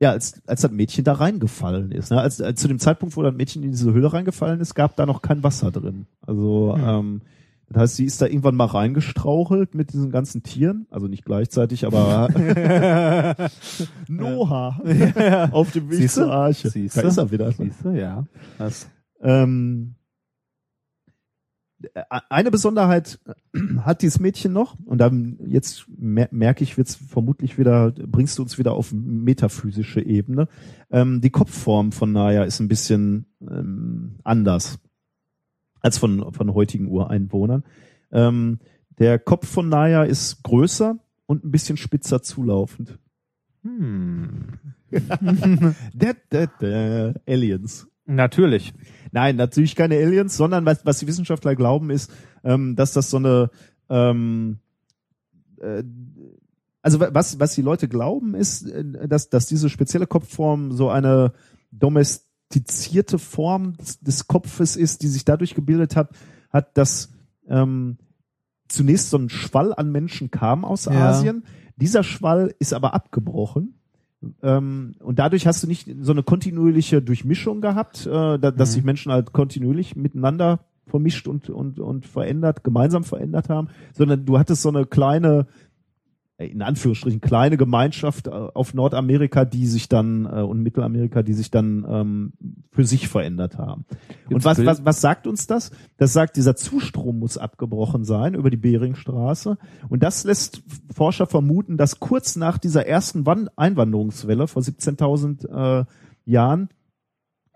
ja, 0.03 0.13
als, 0.13 0.41
als 0.47 0.63
das 0.63 0.71
Mädchen 0.71 1.05
da 1.05 1.13
reingefallen 1.13 1.93
ist. 1.93 2.11
Ne? 2.11 2.19
Als, 2.19 2.41
als 2.41 2.59
zu 2.59 2.69
dem 2.69 2.79
Zeitpunkt, 2.79 3.17
wo 3.19 3.23
das 3.23 3.35
Mädchen 3.35 3.63
in 3.63 3.73
diese 3.73 3.93
Höhle 3.93 4.11
reingefallen 4.11 4.59
ist, 4.61 4.75
gab 4.75 4.97
da 4.97 5.05
noch 5.05 5.21
kein 5.21 5.43
Wasser 5.43 5.71
drin. 5.71 6.07
Also 6.23 6.75
Hm. 6.75 6.85
ähm, 6.89 7.21
das 7.73 7.83
heißt, 7.83 7.97
sie 7.97 8.05
ist 8.05 8.21
da 8.21 8.27
irgendwann 8.27 8.57
mal 8.57 8.65
reingestrauchelt 8.67 9.77
mit 9.77 9.93
diesen 9.93 10.11
ganzen 10.11 10.43
Tieren. 10.43 10.87
Also 10.91 11.07
nicht 11.07 11.25
gleichzeitig, 11.25 11.87
aber 11.87 12.29
Noah 14.09 14.81
auf 15.53 15.71
dem 15.71 15.89
Weg 15.89 15.99
Siehste? 15.99 16.23
zur 16.23 16.33
Arche. 16.33 16.69
Siehste? 16.69 17.03
Da 17.03 17.09
ist 17.09 17.17
er 17.17 17.31
wieder. 17.31 17.53
Siehst 17.53 17.85
du, 17.85 17.91
ja. 17.91 18.25
Das, 18.59 18.91
Ähm, 19.21 19.95
äh, 21.95 22.03
eine 22.29 22.51
Besonderheit 22.51 23.21
hat 23.83 24.03
dieses 24.03 24.19
Mädchen 24.19 24.53
noch 24.53 24.77
und 24.85 24.99
dann 24.99 25.39
jetzt 25.47 25.87
mer 25.97 26.29
merke 26.33 26.65
ich, 26.65 26.77
wird's 26.77 26.97
vermutlich 26.97 27.57
wieder, 27.57 27.93
bringst 27.93 28.37
du 28.37 28.43
uns 28.43 28.59
wieder 28.59 28.73
auf 28.73 28.93
metaphysische 28.93 30.01
Ebene. 30.01 30.49
Ähm, 30.91 31.21
die 31.21 31.31
Kopfform 31.31 31.93
von 31.93 32.11
Naya 32.11 32.43
ist 32.43 32.59
ein 32.59 32.69
bisschen 32.69 33.27
ähm, 33.41 34.17
anders 34.25 34.81
als 35.81 35.99
von, 35.99 36.33
von 36.33 36.55
heutigen 36.55 36.89
Ureinwohnern. 36.89 37.65
Ähm, 38.13 38.59
der 38.99 39.19
Kopf 39.19 39.49
von 39.49 39.69
Naya 39.69 40.03
ist 40.05 40.43
größer 40.43 40.99
und 41.27 41.45
ein 41.45 41.51
bisschen 41.51 41.77
spitzer 41.77 42.23
zulaufend. 42.23 42.99
hm. 43.63 44.49
Da, 45.95 46.13
da, 46.31 46.47
da, 46.59 47.15
Aliens. 47.27 47.87
Natürlich. 48.07 48.73
Nein, 49.13 49.37
natürlich 49.37 49.77
keine 49.77 49.95
Aliens, 49.97 50.37
sondern 50.37 50.67
was, 50.67 50.85
was 50.85 50.99
die 50.99 51.07
Wissenschaftler 51.07 51.55
glauben, 51.55 51.91
ist, 51.91 52.11
ähm, 52.43 52.75
dass 52.75 52.93
das 52.93 53.09
so 53.11 53.19
eine 53.19 53.51
ähm, 53.89 54.59
äh, 55.61 55.85
also 56.83 56.99
wa- 56.99 57.11
was, 57.13 57.39
was 57.39 57.55
die 57.55 57.63
Leute 57.63 57.87
glauben, 57.89 58.35
ist, 58.35 58.67
äh, 58.69 59.07
dass, 59.07 59.29
dass 59.29 59.47
diese 59.47 59.69
spezielle 59.69 60.07
Kopfform 60.09 60.73
so 60.73 60.91
eine 60.91 61.33
domestizierte 62.51 63.19
Form 63.19 63.77
des, 63.77 64.01
des 64.01 64.27
Kopfes 64.27 64.77
ist, 64.77 65.03
die 65.03 65.09
sich 65.09 65.25
dadurch 65.25 65.55
gebildet 65.55 65.97
hat, 65.97 66.11
hat, 66.51 66.77
dass 66.77 67.11
ähm, 67.49 67.97
zunächst 68.69 69.11
so 69.11 69.19
ein 69.19 69.29
Schwall 69.29 69.73
an 69.75 69.91
Menschen 69.93 70.31
kam 70.31 70.65
aus 70.65 70.87
Ja. 70.87 71.11
Asien. 71.11 71.45
Dieser 71.77 72.03
Schwall 72.03 72.55
ist 72.59 72.73
aber 72.75 72.93
abgebrochen. 72.95 73.75
Ähm, 74.43 74.95
und 74.99 75.19
dadurch 75.19 75.47
hast 75.47 75.63
du 75.63 75.67
nicht 75.67 75.89
so 76.03 76.13
eine 76.13 76.23
kontinuierliche 76.23 77.01
Durchmischung 77.01 77.61
gehabt, 77.61 78.07
äh, 78.07 78.11
da, 78.11 78.51
dass 78.51 78.71
Mhm. 78.71 78.75
sich 78.75 78.85
Menschen 78.85 79.13
halt 79.13 79.33
kontinuierlich 79.33 79.97
miteinander 79.97 80.61
vermischt 80.87 81.29
und, 81.29 81.49
und, 81.49 81.79
und 81.79 82.05
verändert, 82.05 82.65
gemeinsam 82.65 83.05
verändert 83.05 83.49
haben, 83.49 83.69
sondern 83.95 84.27
du 84.27 84.39
hattest 84.39 84.63
so 84.63 84.69
eine 84.69 84.87
kleine, 84.87 85.47
in 86.47 86.63
Anführungsstrichen, 86.63 87.21
kleine 87.21 87.57
Gemeinschaft 87.57 88.27
äh, 88.27 88.31
auf 88.31 88.75
Nordamerika, 88.75 89.45
die 89.45 89.67
sich 89.67 89.89
dann, 89.89 90.25
äh, 90.25 90.41
und 90.43 90.63
Mittelamerika, 90.63 91.23
die 91.23 91.35
sich 91.35 91.51
dann 91.51 91.87
ähm, 91.89 92.33
für 92.73 92.85
sich 92.85 93.09
verändert 93.09 93.59
haben. 93.59 93.85
und 94.25 94.29
Gibt's 94.29 94.45
was, 94.45 94.65
was, 94.65 94.85
was 94.85 95.01
sagt 95.01 95.27
uns 95.27 95.47
das? 95.47 95.71
Das 95.99 96.13
sagt, 96.13 96.37
dieser 96.37 96.57
Zustrom 96.57 97.19
muss 97.19 97.37
abgebrochen 97.39 98.05
sein 98.05 98.35
über 98.35 98.51
die 98.51 98.57
Beringstraße. 98.57 99.59
Und 99.89 100.03
das 100.03 100.25
lässt 100.25 100.63
Forscher 100.95 101.27
vermuten, 101.27 101.77
dass 101.77 102.01
kurz 102.01 102.37
nach 102.37 102.59
dieser 102.59 102.87
ersten 102.87 103.27
Wan- 103.27 103.51
Einwanderungswelle 103.57 104.47
vor 104.47 104.63
17.000 104.63 105.81
äh, 105.81 105.85
Jahren 106.25 106.69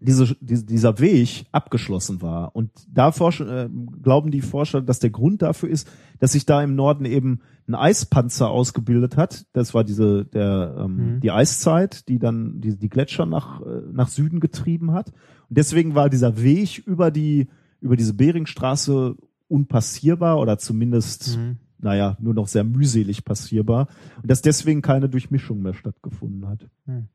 diese, 0.04 0.36
diese, 0.40 0.64
dieser 0.64 0.98
Weg 0.98 1.46
abgeschlossen 1.52 2.22
war. 2.22 2.54
Und 2.54 2.70
da 2.88 3.10
forschen, 3.12 3.48
äh, 3.48 3.68
glauben 4.02 4.30
die 4.30 4.42
Forscher, 4.42 4.82
dass 4.82 4.98
der 5.00 5.10
Grund 5.10 5.42
dafür 5.42 5.68
ist, 5.68 5.90
dass 6.20 6.32
sich 6.32 6.46
da 6.46 6.62
im 6.62 6.74
Norden 6.74 7.04
eben 7.04 7.40
ein 7.66 7.74
Eispanzer 7.74 8.50
ausgebildet 8.50 9.16
hat. 9.16 9.46
Das 9.52 9.72
war 9.74 9.84
diese 9.84 10.24
der 10.26 10.76
ähm, 10.78 10.96
Mhm. 11.16 11.20
die 11.20 11.30
Eiszeit, 11.30 12.08
die 12.08 12.18
dann 12.18 12.60
die, 12.60 12.76
die 12.76 12.88
Gletscher 12.88 13.26
nach 13.26 13.60
äh, 13.62 13.82
nach 13.92 14.08
Süden 14.08 14.40
getrieben 14.40 14.92
hat. 14.92 15.08
Und 15.48 15.58
deswegen 15.58 15.94
war 15.94 16.10
dieser 16.10 16.42
Weg 16.42 16.78
über 16.86 17.10
die 17.10 17.48
über 17.80 17.96
diese 17.96 18.14
Beringstraße 18.14 19.16
unpassierbar 19.48 20.38
oder 20.38 20.58
zumindest 20.58 21.36
Mhm. 21.38 21.58
naja, 21.78 22.16
nur 22.20 22.34
noch 22.34 22.48
sehr 22.48 22.64
mühselig 22.64 23.24
passierbar 23.24 23.88
und 24.22 24.30
dass 24.30 24.42
deswegen 24.42 24.82
keine 24.82 25.08
Durchmischung 25.08 25.62
mehr 25.62 25.74
stattgefunden 25.74 26.46
hat. 26.48 26.68
Hm. 26.86 27.08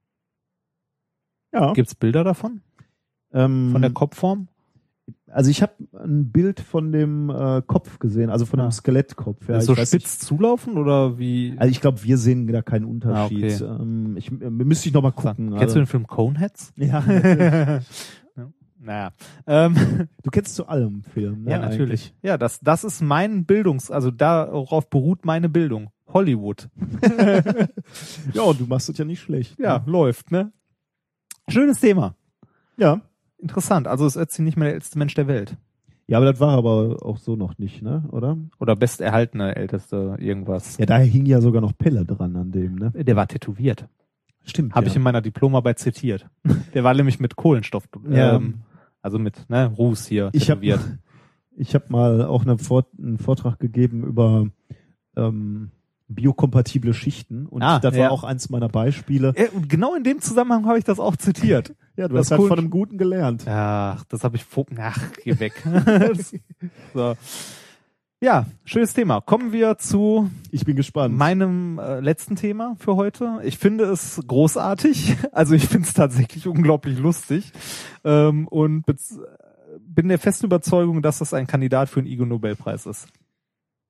Ja. 1.52 1.74
Gibt's 1.74 1.95
Bilder 1.95 2.24
davon? 2.24 2.61
Ähm, 3.34 3.70
Von 3.72 3.82
der 3.82 3.92
Kopfform? 3.92 4.48
also 5.32 5.50
ich 5.52 5.62
habe 5.62 5.74
ein 6.04 6.32
Bild 6.32 6.60
von 6.60 6.92
dem 6.92 7.30
äh, 7.30 7.62
Kopf 7.66 8.00
gesehen, 8.00 8.30
also 8.30 8.46
von 8.46 8.60
Ah. 8.60 8.68
dem 8.68 8.72
Skelettkopf. 8.72 9.48
Ja, 9.48 9.62
so 9.62 9.76
spitz 9.76 10.20
zulaufen 10.20 10.78
oder 10.78 11.18
wie? 11.20 11.52
Nicht, 11.52 11.62
also 11.62 11.72
ich 11.72 11.82
glaube, 11.82 12.04
wir 12.04 12.18
sehen 12.18 12.48
da 12.48 12.62
keinen 12.62 12.86
Unterschied. 12.86 13.62
Ah, 13.62 13.78
ähm, 13.80 14.18
ich 14.18 14.32
äh, 14.32 14.50
müsste 14.50 14.88
ich 14.90 14.94
noch 14.94 15.02
mal 15.04 15.12
gucken. 15.12 15.50
Kennst 15.50 15.62
also, 15.62 15.74
du 15.76 15.80
den 15.82 15.88
Film 15.88 16.08
Coneheads? 16.08 16.74
ja. 16.78 17.04
Ja. 18.38 18.48
Naja. 18.82 19.10
Ähm, 19.46 19.76
du 20.24 20.30
kennst 20.32 20.56
zu 20.56 20.68
allem 20.68 21.04
Film. 21.04 21.44
Ne, 21.44 21.52
ja, 21.52 21.60
natürlich. 21.60 22.14
Ja, 22.24 22.38
das, 22.38 22.60
das 22.62 22.84
ist 22.84 23.02
mein 23.02 23.46
Bildungs-, 23.46 23.92
also 23.92 24.10
darauf 24.12 24.90
beruht 24.90 25.26
meine 25.26 25.50
Bildung. 25.50 25.90
Hollywood. 26.08 26.70
eigentlich. 27.02 27.68
Ja, 28.34 28.44
und 28.44 28.60
du 28.60 28.66
machst 28.66 28.90
es 28.90 28.98
ja 28.98 29.06
nicht 29.06 29.20
schlecht. 29.22 29.60
Ja, 29.60 29.84
läuft, 29.86 30.32
ne? 30.32 30.52
Schönes 31.50 31.80
Thema. 31.80 32.16
ja. 32.78 33.02
Interessant. 33.41 33.88
Also 33.88 34.06
ist 34.06 34.18
Ötzi 34.18 34.41
nicht 34.41 34.57
mehr 34.57 34.68
der 34.68 34.76
älteste 34.76 34.98
Mensch 34.98 35.14
der 35.16 35.28
Welt. 35.28 35.57
Ja, 36.07 36.18
aber 36.18 36.32
das 36.32 36.40
war 36.40 36.57
aber 36.57 37.06
auch 37.06 37.18
so 37.18 37.36
noch 37.36 37.57
nicht, 37.60 37.82
ne? 37.84 38.03
Oder? 38.11 38.38
Oder 38.60 38.76
besterhaltene 38.76 39.56
älteste 39.56 40.16
irgendwas. 40.20 40.78
Ja, 40.78 40.88
daher 40.88 41.06
hing 41.06 41.26
ja 41.28 41.40
sogar 41.40 41.61
noch 41.61 41.78
Pelle 41.78 42.03
dran 42.03 42.36
an 42.36 42.52
dem, 42.52 42.76
ne? 42.76 42.91
Der 42.95 43.16
war 43.16 43.28
tätowiert. 43.28 43.88
Stimmt. 44.44 44.74
Habe 44.74 44.88
ja. 44.88 44.90
ich 44.90 44.95
in 44.95 45.03
meiner 45.03 45.22
Diplomarbeit 45.22 45.78
zitiert. 45.80 46.28
Der 46.74 46.84
war 46.84 46.94
nämlich 46.95 47.20
mit 47.20 47.36
Kohlenstoff, 47.36 47.88
Ja. 48.10 48.36
ähm, 48.36 48.61
also 49.02 49.20
mit 49.20 49.49
ne, 49.49 49.68
Ruß 49.68 50.07
hier 50.07 50.30
Ich 50.34 50.49
habe 50.49 50.61
tätowiert. 50.61 50.98
ich 51.56 51.76
hab 51.76 51.90
mal 51.90 52.26
auch 52.26 52.44
eine 52.44 52.57
Vort 52.57 52.88
einen 52.98 53.20
Vortrag 53.20 53.60
gegeben 53.60 54.03
über 54.03 54.48
ähm, 55.16 55.72
biokompatible 56.10 56.94
Schichten 56.94 57.45
und 57.45 57.61
Ah, 57.61 57.80
das 57.80 57.95
ja. 57.95 58.03
war 58.06 58.11
auch 58.11 58.23
eins 58.23 58.49
meiner 58.49 58.68
Beispiele. 58.69 59.34
Ja, 59.38 59.45
und 59.53 59.69
genau 59.69 59.95
in 59.95 60.03
dem 60.03 60.19
Zusammenhang 60.22 60.65
habe 60.65 60.77
ich 60.77 60.84
das 60.84 60.99
auch 60.99 61.15
zitiert. 61.15 61.73
Ja, 61.95 62.07
du 62.07 62.15
Das 62.15 62.27
hast 62.27 62.31
halt 62.31 62.40
Kohlen- 62.40 62.48
von 62.49 62.60
einem 62.60 62.69
Guten 62.69 62.98
gelernt. 62.98 63.45
Ach, 63.45 64.06
das 64.06 64.23
habe 64.23 64.38
ich 64.38 64.45
vor. 64.45 64.65
Ach, 64.80 64.98
geh 65.22 65.38
weg. 65.38 65.61
so. 66.94 67.15
Ja, 68.22 68.45
schönes 68.65 68.94
Thema. 68.94 69.19
Kommen 69.22 69.52
wir 69.52 69.77
zu 69.77 70.30
Ich 70.52 70.64
bin 70.65 70.76
gespannt. 70.77 71.18
meinem 71.18 71.77
äh, 71.80 71.99
letzten 72.02 72.36
Thema 72.38 72.76
für 72.80 72.95
heute. 72.95 73.40
Ich 73.44 73.57
finde 73.57 73.84
es 73.86 74.22
großartig. 74.27 75.15
Also 75.34 75.56
ich 75.56 75.68
finde 75.68 75.88
es 75.88 75.94
tatsächlich 75.94 76.48
unglaublich 76.48 76.98
lustig 76.99 77.52
ähm, 78.06 78.48
und 78.48 78.86
bez- 78.86 79.19
bin 79.81 80.07
der 80.10 80.19
festen 80.19 80.45
Überzeugung, 80.45 81.02
dass 81.02 81.19
das 81.19 81.34
ein 81.34 81.48
Kandidat 81.48 81.90
für 81.90 81.99
einen 81.99 82.07
Ig 82.07 82.19
Nobelpreis 82.26 82.86
ist. 82.86 83.07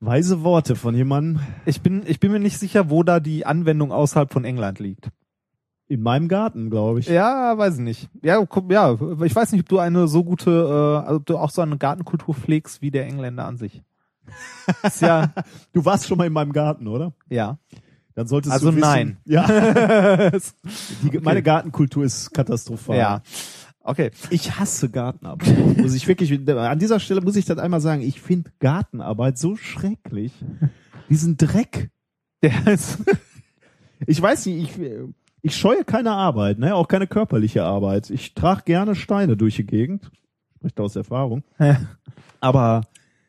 Weise 0.02 0.44
Worte 0.44 0.76
von 0.76 0.96
jemandem 0.96 1.42
Ich 1.66 1.82
bin, 1.82 2.04
ich 2.06 2.20
bin 2.20 2.32
mir 2.32 2.40
nicht 2.40 2.58
sicher, 2.58 2.90
wo 2.90 3.04
da 3.04 3.20
die 3.20 3.46
Anwendung 3.46 3.92
außerhalb 3.92 4.32
von 4.32 4.46
England 4.46 4.80
liegt. 4.80 5.10
in 5.88 6.02
meinem 6.02 6.28
Garten, 6.28 6.70
glaube 6.70 7.00
ich. 7.00 7.08
Ja, 7.08 7.58
weiß 7.58 7.76
ich 7.76 7.80
nicht. 7.82 8.10
Ja, 8.22 8.44
guck, 8.46 8.72
ja, 8.72 8.94
ich 9.24 9.36
weiß 9.36 9.52
nicht, 9.52 9.62
ob 9.62 9.70
du 9.70 9.80
eine 9.80 10.08
so 10.08 10.24
gute, 10.24 10.52
äh, 10.52 11.06
also 11.08 11.16
ob 11.18 11.26
du 11.26 11.38
auch 11.38 11.50
so 11.50 11.62
eine 11.62 11.78
Gartenkultur 11.78 12.36
pflegst 12.36 12.82
wie 12.82 12.92
der 12.92 13.08
Engländer 13.08 13.46
an 13.46 13.58
sich. 13.58 13.82
Ist 14.84 15.02
ja, 15.02 15.34
Du 15.74 15.84
warst 15.84 16.08
schon 16.08 16.18
mal 16.18 16.28
in 16.28 16.34
meinem 16.34 16.54
Garten, 16.54 16.88
oder? 16.88 17.14
ja. 17.30 17.58
Dann 18.16 18.28
solltest 18.28 18.52
Also 18.52 18.72
du 18.72 18.76
wissen, 18.78 18.82
nein. 18.90 19.18
Ja, 19.24 19.48
die, 21.04 21.20
meine 21.22 21.42
Gartenkultur 21.42 22.04
ist 22.04 22.34
katastrophal. 22.34 22.98
ja. 22.98 23.22
Okay. 23.90 24.12
Ich 24.30 24.60
hasse 24.60 24.90
Gartenarbeit. 24.90 25.78
Muss 25.78 25.96
ich 25.96 26.08
wirklich, 26.08 26.32
an 26.48 26.78
dieser 26.80 27.00
Stelle 27.00 27.22
muss 27.22 27.36
ich 27.36 27.46
das 27.46 27.58
einmal 27.58 27.82
sagen. 27.82 28.02
Ich 28.04 28.22
finde 28.22 28.52
Gartenarbeit 28.60 29.40
so 29.40 29.56
schrecklich. 29.56 30.32
Diesen 31.10 31.38
Dreck. 31.38 31.90
Der 32.44 32.68
ist, 32.68 33.00
Ich 34.06 34.22
weiß 34.22 34.46
nicht, 34.46 34.78
ich, 34.78 34.90
ich 35.42 35.56
scheue 35.58 35.84
keine 35.84 36.12
Arbeit, 36.12 36.60
ne, 36.60 36.76
auch 36.76 36.88
keine 36.88 37.08
körperliche 37.08 37.64
Arbeit. 37.64 38.12
Ich 38.12 38.36
trage 38.36 38.62
gerne 38.64 38.94
Steine 38.96 39.36
durch 39.36 39.56
die 39.56 39.66
Gegend. 39.66 40.12
Spricht 40.58 40.80
aus 40.80 40.96
Erfahrung. 40.96 41.44
Aber, 42.42 42.82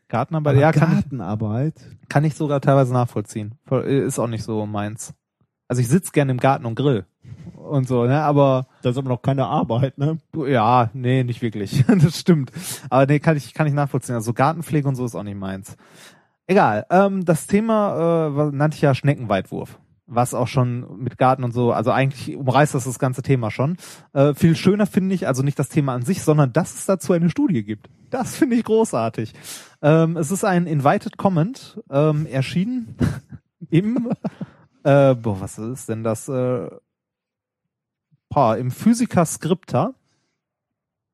Gartenarbeit, 0.08 0.54
aber 0.56 0.60
ja, 0.60 0.72
kann 0.72 0.88
ich, 0.90 0.94
Gartenarbeit. 1.04 1.74
kann 2.10 2.24
ich 2.24 2.34
sogar 2.34 2.60
teilweise 2.60 2.92
nachvollziehen. 2.92 3.54
Voll- 3.64 3.84
Ist 3.84 4.18
auch 4.18 4.26
nicht 4.28 4.44
so 4.44 4.66
meins. 4.66 5.14
Also 5.70 5.82
ich 5.82 5.88
sitz 5.88 6.10
gerne 6.10 6.32
im 6.32 6.38
Garten 6.38 6.66
und 6.66 6.74
grill. 6.74 7.04
Und 7.54 7.86
so, 7.86 8.04
ne, 8.04 8.20
aber 8.22 8.66
Das 8.82 8.90
ist 8.90 8.98
aber 8.98 9.08
noch 9.08 9.22
keine 9.22 9.46
Arbeit, 9.46 9.98
ne? 9.98 10.18
ja, 10.48 10.90
nee, 10.94 11.22
nicht 11.22 11.42
wirklich. 11.42 11.84
das 12.02 12.18
stimmt. 12.18 12.50
Aber 12.90 13.06
nee, 13.06 13.20
kann 13.20 13.36
ich, 13.36 13.54
kann 13.54 13.68
ich 13.68 13.72
nachvollziehen. 13.72 14.16
Also 14.16 14.32
Gartenpflege 14.32 14.88
und 14.88 14.96
so 14.96 15.04
ist 15.04 15.14
auch 15.14 15.22
nicht 15.22 15.38
meins. 15.38 15.76
Egal. 16.48 16.86
Ähm, 16.90 17.24
das 17.24 17.46
Thema 17.46 18.26
äh, 18.26 18.50
nannte 18.50 18.74
ich 18.74 18.80
ja 18.80 18.96
Schneckenweitwurf. 18.96 19.78
Was 20.08 20.34
auch 20.34 20.48
schon 20.48 21.00
mit 21.00 21.18
Garten 21.18 21.44
und 21.44 21.52
so, 21.52 21.70
also 21.70 21.92
eigentlich 21.92 22.36
umreißt 22.36 22.74
das 22.74 22.82
das 22.82 22.98
ganze 22.98 23.22
Thema 23.22 23.52
schon. 23.52 23.76
Äh, 24.12 24.34
viel 24.34 24.56
schöner 24.56 24.86
finde 24.86 25.14
ich, 25.14 25.28
also 25.28 25.44
nicht 25.44 25.60
das 25.60 25.68
Thema 25.68 25.94
an 25.94 26.02
sich, 26.02 26.24
sondern 26.24 26.52
dass 26.52 26.74
es 26.74 26.86
dazu 26.86 27.12
eine 27.12 27.30
Studie 27.30 27.62
gibt. 27.62 27.88
Das 28.10 28.34
finde 28.34 28.56
ich 28.56 28.64
großartig. 28.64 29.34
Ähm, 29.82 30.16
es 30.16 30.32
ist 30.32 30.44
ein 30.44 30.66
Invited 30.66 31.16
Comment 31.16 31.80
ähm, 31.88 32.26
erschienen 32.26 32.96
im, 33.70 34.08
äh, 34.84 35.14
boah, 35.14 35.40
was 35.40 35.58
ist 35.58 35.88
denn 35.88 36.02
das? 36.04 36.28
Äh, 36.28 36.68
boah, 38.28 38.56
im 38.56 38.70
Physiker 38.70 39.24
Scripta. 39.26 39.94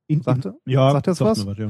In, 0.09 0.23
Sagte, 0.23 0.55
ja, 0.65 0.93
sagt 0.93 1.09
das 1.09 1.21
was? 1.21 1.45
was, 1.45 1.59
ja. 1.59 1.69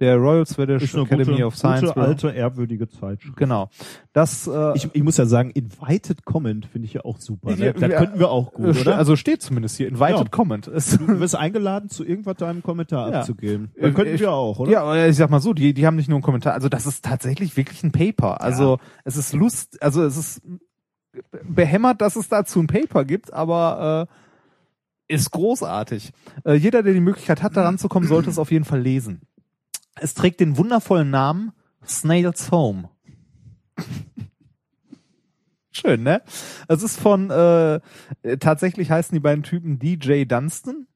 Der 0.00 0.16
Royal 0.16 0.46
Swedish 0.46 0.94
Academy 0.94 1.32
gute, 1.32 1.44
of 1.46 1.54
Science. 1.54 1.82
gute, 1.88 2.00
alte, 2.00 2.28
ehrwürdige 2.30 2.88
Zeitschrift. 2.88 3.36
Genau. 3.36 3.68
Das 4.14 4.46
äh, 4.46 4.72
Ich, 4.74 4.88
ich 4.94 5.02
muss 5.02 5.18
ja 5.18 5.26
sagen, 5.26 5.50
Invited 5.50 6.24
Comment 6.24 6.64
finde 6.64 6.86
ich 6.86 6.94
ja 6.94 7.04
auch 7.04 7.18
super. 7.18 7.50
Ne? 7.54 7.66
Ja, 7.66 7.72
Das 7.74 7.82
ja. 7.90 7.98
könnten 7.98 8.18
wir 8.18 8.30
auch 8.30 8.54
gut, 8.54 8.80
oder? 8.80 8.96
also 8.96 9.16
steht 9.16 9.42
zumindest 9.42 9.76
hier 9.76 9.86
Invited 9.88 10.16
Ja. 10.18 10.24
Comment. 10.30 10.66
Du 10.98 11.20
wirst 11.20 11.36
eingeladen, 11.36 11.90
zu 11.90 12.06
irgendwas 12.06 12.36
deinem 12.38 12.62
Kommentar 12.62 13.12
abzugeben. 13.12 13.70
Äh, 13.74 13.82
Dann 13.82 13.94
könnten 13.94 14.14
ich- 14.14 14.20
wir 14.22 14.32
auch, 14.32 14.58
oder? 14.58 14.72
Ja, 14.72 15.06
ich 15.06 15.16
sag 15.16 15.28
mal 15.28 15.40
so, 15.40 15.52
die, 15.52 15.74
die 15.74 15.86
haben 15.86 15.96
nicht 15.96 16.08
nur 16.08 16.16
einen 16.16 16.22
Kommentar, 16.22 16.54
also 16.54 16.70
das 16.70 16.86
ist 16.86 17.04
tatsächlich 17.04 17.54
wirklich 17.58 17.82
ein 17.84 17.92
Paper. 17.92 18.40
Also 18.40 18.78
es 19.04 19.18
ist 19.18 19.34
Lust, 19.34 19.82
also 19.82 20.02
es 20.04 20.16
ist 20.16 20.40
behämmert, 21.42 22.00
dass 22.00 22.16
es 22.16 22.28
dazu 22.28 22.60
ein 22.60 22.66
Paper 22.66 23.04
gibt, 23.04 23.32
aber 23.32 24.08
äh, 25.08 25.14
ist 25.14 25.30
großartig. 25.30 26.12
Äh, 26.44 26.54
jeder, 26.54 26.82
der 26.82 26.94
die 26.94 27.00
Möglichkeit 27.00 27.42
hat, 27.42 27.56
daran 27.56 27.78
zu 27.78 27.88
kommen, 27.88 28.06
sollte 28.06 28.30
es 28.30 28.38
auf 28.38 28.50
jeden 28.50 28.64
Fall 28.64 28.80
lesen. 28.80 29.20
Es 29.96 30.14
trägt 30.14 30.40
den 30.40 30.56
wundervollen 30.56 31.10
Namen 31.10 31.52
Snail's 31.86 32.50
Home. 32.50 32.88
Schön, 35.70 36.02
ne? 36.02 36.22
Es 36.68 36.82
ist 36.82 36.98
von, 36.98 37.30
äh, 37.30 37.80
tatsächlich 38.38 38.90
heißen 38.90 39.14
die 39.14 39.20
beiden 39.20 39.42
Typen 39.42 39.78
DJ 39.78 40.24
Dunstan. 40.24 40.86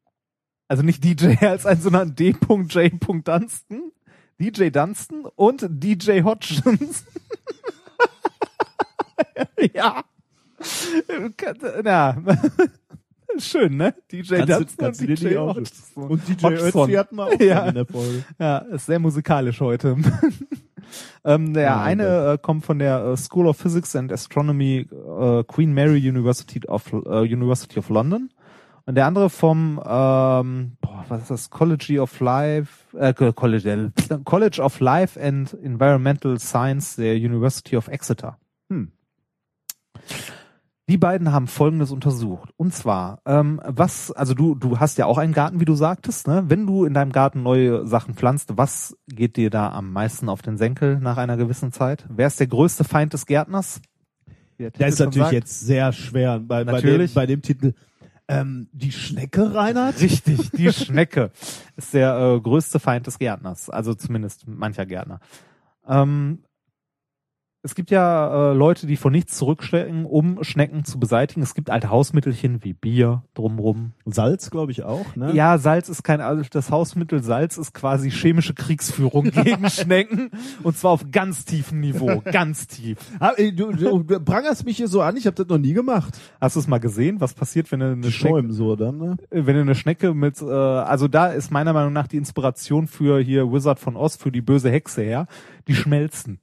Also 0.68 0.82
nicht 0.82 1.02
DJ 1.02 1.36
als 1.46 1.64
ein, 1.64 1.80
sondern 1.80 2.14
D.J. 2.14 2.92
Dunstan. 3.00 3.92
DJ 4.38 4.68
Dunstan 4.68 5.24
und 5.34 5.66
DJ 5.68 6.22
Hodgins. 6.22 7.04
ja. 9.74 10.02
Na. 11.84 12.16
Schön, 13.38 13.76
ne? 13.76 13.94
DJ 14.10 14.36
Kannst 14.36 14.48
du- 14.48 14.58
Dunstan 14.58 14.86
kannst 14.86 15.00
du 15.02 15.06
und 15.08 15.20
DJ 15.20 15.36
Hodgson. 15.36 16.04
Und 16.10 16.28
DJ. 16.28 16.46
Ötzi 16.46 16.92
hatten 16.92 17.16
wir 17.16 17.26
auch 17.26 17.40
Ja. 17.40 17.66
in 17.66 17.74
der 17.74 17.84
Folge. 17.86 18.24
Ja, 18.38 18.58
ist 18.58 18.86
sehr 18.86 18.98
musikalisch 18.98 19.60
heute. 19.60 19.96
ähm, 21.24 21.52
der 21.52 21.70
Nein, 21.76 22.00
eine 22.00 22.32
äh, 22.34 22.38
kommt 22.38 22.64
von 22.64 22.78
der 22.78 23.04
äh, 23.04 23.16
School 23.16 23.46
of 23.48 23.58
Physics 23.58 23.94
and 23.96 24.12
Astronomy 24.12 24.86
äh, 24.90 25.44
Queen 25.44 25.74
Mary 25.74 26.08
University 26.08 26.60
of 26.66 26.90
äh, 26.92 27.20
University 27.20 27.78
of 27.78 27.88
London 27.90 28.30
und 28.86 28.94
der 28.94 29.04
andere 29.06 29.28
vom 29.28 29.78
ähm, 29.84 30.76
boah, 30.80 31.04
was 31.08 31.22
ist 31.22 31.30
das 31.30 31.50
College 31.50 32.00
of 32.00 32.18
Life 32.20 32.96
äh, 32.96 33.12
College, 33.12 33.90
äh, 34.08 34.18
College 34.24 34.62
of 34.62 34.78
Life 34.80 35.20
and 35.20 35.52
Environmental 35.62 36.38
Science 36.38 36.96
der 36.96 37.16
University 37.16 37.76
of 37.76 37.88
Exeter. 37.88 38.38
Hm. 38.70 38.92
Die 40.88 40.98
beiden 40.98 41.32
haben 41.32 41.48
Folgendes 41.48 41.90
untersucht. 41.90 42.50
Und 42.56 42.72
zwar, 42.72 43.20
ähm, 43.26 43.60
was, 43.64 44.12
also 44.12 44.34
du, 44.34 44.54
du 44.54 44.78
hast 44.78 44.98
ja 44.98 45.06
auch 45.06 45.18
einen 45.18 45.32
Garten, 45.32 45.58
wie 45.58 45.64
du 45.64 45.74
sagtest, 45.74 46.28
ne? 46.28 46.44
Wenn 46.46 46.64
du 46.64 46.84
in 46.84 46.94
deinem 46.94 47.10
Garten 47.10 47.42
neue 47.42 47.86
Sachen 47.86 48.14
pflanzt, 48.14 48.56
was 48.56 48.96
geht 49.08 49.36
dir 49.36 49.50
da 49.50 49.72
am 49.72 49.92
meisten 49.92 50.28
auf 50.28 50.42
den 50.42 50.56
Senkel 50.56 51.00
nach 51.00 51.16
einer 51.16 51.36
gewissen 51.36 51.72
Zeit? 51.72 52.06
Wer 52.08 52.28
ist 52.28 52.38
der 52.38 52.46
größte 52.46 52.84
Feind 52.84 53.12
des 53.14 53.26
Gärtners? 53.26 53.80
Der 54.58 54.86
ist 54.86 55.00
natürlich 55.00 55.24
sagt. 55.24 55.32
jetzt 55.32 55.60
sehr 55.60 55.92
schwer 55.92 56.38
bei, 56.38 56.64
bei, 56.64 56.64
dem, 56.64 56.74
Natürlich. 56.74 57.14
bei 57.14 57.26
dem 57.26 57.42
Titel. 57.42 57.74
Ähm, 58.28 58.68
die 58.72 58.90
Schnecke, 58.90 59.54
Reinhard? 59.54 60.00
Richtig, 60.00 60.50
die 60.50 60.72
Schnecke 60.72 61.30
ist 61.76 61.94
der 61.94 62.16
äh, 62.16 62.40
größte 62.40 62.80
Feind 62.80 63.06
des 63.06 63.18
Gärtners, 63.18 63.70
also 63.70 63.94
zumindest 63.94 64.48
mancher 64.48 64.86
Gärtner. 64.86 65.20
Ähm, 65.86 66.40
es 67.66 67.74
gibt 67.74 67.90
ja 67.90 68.52
äh, 68.52 68.54
Leute, 68.54 68.86
die 68.86 68.96
vor 68.96 69.10
nichts 69.10 69.36
zurückstecken, 69.36 70.06
um 70.06 70.44
Schnecken 70.44 70.84
zu 70.84 71.00
beseitigen. 71.00 71.42
Es 71.42 71.54
gibt 71.54 71.68
alte 71.68 71.90
Hausmittelchen 71.90 72.62
wie 72.62 72.74
Bier 72.74 73.24
drumrum. 73.34 73.90
Salz, 74.04 74.50
glaube 74.50 74.70
ich, 74.70 74.84
auch, 74.84 75.16
ne? 75.16 75.32
Ja, 75.34 75.58
Salz 75.58 75.88
ist 75.88 76.04
kein, 76.04 76.20
also 76.20 76.44
das 76.48 76.70
Hausmittel 76.70 77.24
Salz 77.24 77.58
ist 77.58 77.74
quasi 77.74 78.12
chemische 78.12 78.54
Kriegsführung 78.54 79.24
gegen 79.44 79.68
Schnecken 79.68 80.30
und 80.62 80.78
zwar 80.78 80.92
auf 80.92 81.10
ganz 81.10 81.44
tiefem 81.44 81.80
Niveau, 81.80 82.22
ganz 82.24 82.68
tief. 82.68 82.98
Ah, 83.18 83.32
du, 83.36 83.72
du, 83.72 83.98
du 84.04 84.20
prangerst 84.20 84.64
mich 84.64 84.76
hier 84.76 84.88
so 84.88 85.02
an, 85.02 85.16
ich 85.16 85.26
habe 85.26 85.34
das 85.34 85.48
noch 85.48 85.58
nie 85.58 85.72
gemacht. 85.72 86.16
Hast 86.40 86.54
du 86.54 86.60
es 86.60 86.68
mal 86.68 86.78
gesehen, 86.78 87.20
was 87.20 87.34
passiert, 87.34 87.72
wenn 87.72 87.80
du 87.80 87.86
eine 87.86 87.96
Die 87.96 88.12
Schnecke, 88.12 88.34
schäumen 88.34 88.52
so 88.52 88.76
dann, 88.76 88.96
ne? 88.96 89.16
wenn 89.30 89.56
du 89.56 89.60
eine 89.62 89.74
Schnecke 89.74 90.14
mit, 90.14 90.40
äh, 90.40 90.44
also 90.44 91.08
da 91.08 91.26
ist 91.26 91.50
meiner 91.50 91.72
Meinung 91.72 91.92
nach 91.92 92.06
die 92.06 92.16
Inspiration 92.16 92.86
für 92.86 93.18
hier 93.18 93.52
Wizard 93.52 93.80
von 93.80 93.96
Oz, 93.96 94.14
für 94.14 94.30
die 94.30 94.40
böse 94.40 94.70
Hexe 94.70 95.02
her, 95.02 95.26
die 95.66 95.74
schmelzen. 95.74 96.38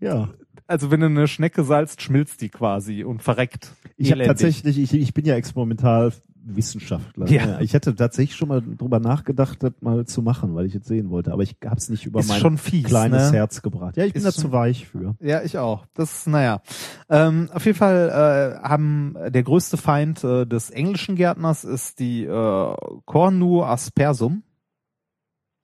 Ja. 0.00 0.28
Also 0.66 0.90
wenn 0.90 1.00
du 1.00 1.06
eine 1.06 1.28
Schnecke 1.28 1.64
salzt, 1.64 2.02
schmilzt 2.02 2.40
die 2.42 2.50
quasi 2.50 3.02
und 3.04 3.22
verreckt. 3.22 3.72
Ich 3.96 4.12
habe 4.12 4.24
tatsächlich, 4.24 4.78
ich, 4.78 4.92
ich 4.92 5.14
bin 5.14 5.24
ja 5.24 5.34
experimental 5.34 6.12
Wissenschaftler. 6.50 7.28
Ja. 7.28 7.60
Ich 7.60 7.74
hätte 7.74 7.94
tatsächlich 7.94 8.36
schon 8.36 8.48
mal 8.48 8.62
drüber 8.62 9.00
nachgedacht, 9.00 9.62
das 9.62 9.72
mal 9.80 10.06
zu 10.06 10.22
machen, 10.22 10.54
weil 10.54 10.66
ich 10.66 10.74
es 10.74 10.86
sehen 10.86 11.10
wollte. 11.10 11.32
Aber 11.32 11.42
ich 11.42 11.56
habe 11.64 11.76
es 11.76 11.88
nicht 11.90 12.06
über 12.06 12.20
Ist 12.20 12.28
mein 12.28 12.40
schon 12.40 12.58
fies, 12.58 12.84
kleines 12.84 13.30
ne? 13.30 13.36
Herz 13.38 13.60
gebracht. 13.62 13.96
Ja, 13.96 14.04
ich 14.04 14.12
bin 14.14 14.20
Ist 14.20 14.26
da 14.26 14.32
schon- 14.32 14.50
zu 14.50 14.52
weich 14.52 14.86
für. 14.86 15.14
Ja, 15.20 15.42
ich 15.42 15.58
auch. 15.58 15.84
Das, 15.94 16.26
naja. 16.26 16.62
Ähm, 17.10 17.50
auf 17.52 17.64
jeden 17.66 17.76
Fall 17.76 18.58
äh, 18.62 18.66
haben 18.66 19.14
der 19.28 19.42
größte 19.42 19.76
Feind 19.76 20.24
äh, 20.24 20.46
des 20.46 20.70
englischen 20.70 21.16
Gärtners 21.16 21.64
ist 21.64 21.98
die 21.98 22.24
äh, 22.24 22.74
Cornu 23.04 23.62
aspersum, 23.62 24.42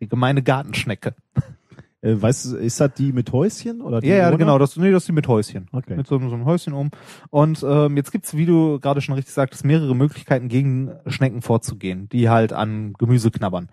die 0.01 0.09
gemeine 0.09 0.43
Gartenschnecke. 0.43 1.15
Äh, 2.05 2.21
weißt 2.21 2.53
du, 2.53 2.57
ist 2.57 2.81
das 2.81 2.93
die 2.95 3.13
mit 3.13 3.33
Häuschen 3.33 3.81
oder 3.81 4.01
die 4.01 4.09
Ja, 4.09 4.17
ja, 4.17 4.31
genau. 4.31 4.59
Das, 4.59 4.77
nee, 4.77 4.91
das 4.91 5.05
ist 5.05 5.09
die 5.09 5.13
mit 5.13 5.27
Häuschen. 5.27 5.69
Okay. 5.73 5.97
Mit 5.97 6.07
so, 6.07 6.19
so 6.19 6.35
einem 6.35 6.45
Häuschen 6.45 6.75
um. 6.75 6.91
Und 7.31 7.65
ähm, 7.67 7.97
jetzt 7.97 8.13
gibt's, 8.13 8.37
wie 8.37 8.45
du 8.45 8.79
gerade 8.79 9.01
schon 9.01 9.15
richtig 9.15 9.33
sagtest, 9.33 9.65
mehrere 9.65 9.97
Möglichkeiten 9.97 10.49
gegen 10.49 10.93
Schnecken 11.07 11.41
vorzugehen, 11.41 12.09
die 12.11 12.29
halt 12.29 12.53
an 12.53 12.93
Gemüse 12.99 13.31
knabbern. 13.31 13.71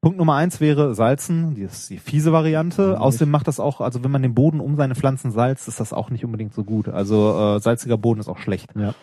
Punkt 0.00 0.18
Nummer 0.18 0.34
eins 0.34 0.60
wäre 0.60 0.96
Salzen, 0.96 1.54
die 1.54 1.62
ist 1.62 1.88
die 1.88 1.98
fiese 1.98 2.32
Variante. 2.32 2.94
Ja, 2.94 2.98
Außerdem 2.98 3.30
macht 3.30 3.46
das 3.46 3.60
auch, 3.60 3.80
also 3.80 4.02
wenn 4.02 4.10
man 4.10 4.22
den 4.22 4.34
Boden 4.34 4.58
um 4.58 4.74
seine 4.74 4.96
Pflanzen 4.96 5.30
salzt, 5.30 5.68
ist 5.68 5.78
das 5.78 5.92
auch 5.92 6.10
nicht 6.10 6.24
unbedingt 6.24 6.52
so 6.54 6.64
gut. 6.64 6.88
Also 6.88 7.56
äh, 7.56 7.60
salziger 7.60 7.96
Boden 7.96 8.18
ist 8.18 8.28
auch 8.28 8.38
schlecht. 8.38 8.70
Ja. 8.74 8.94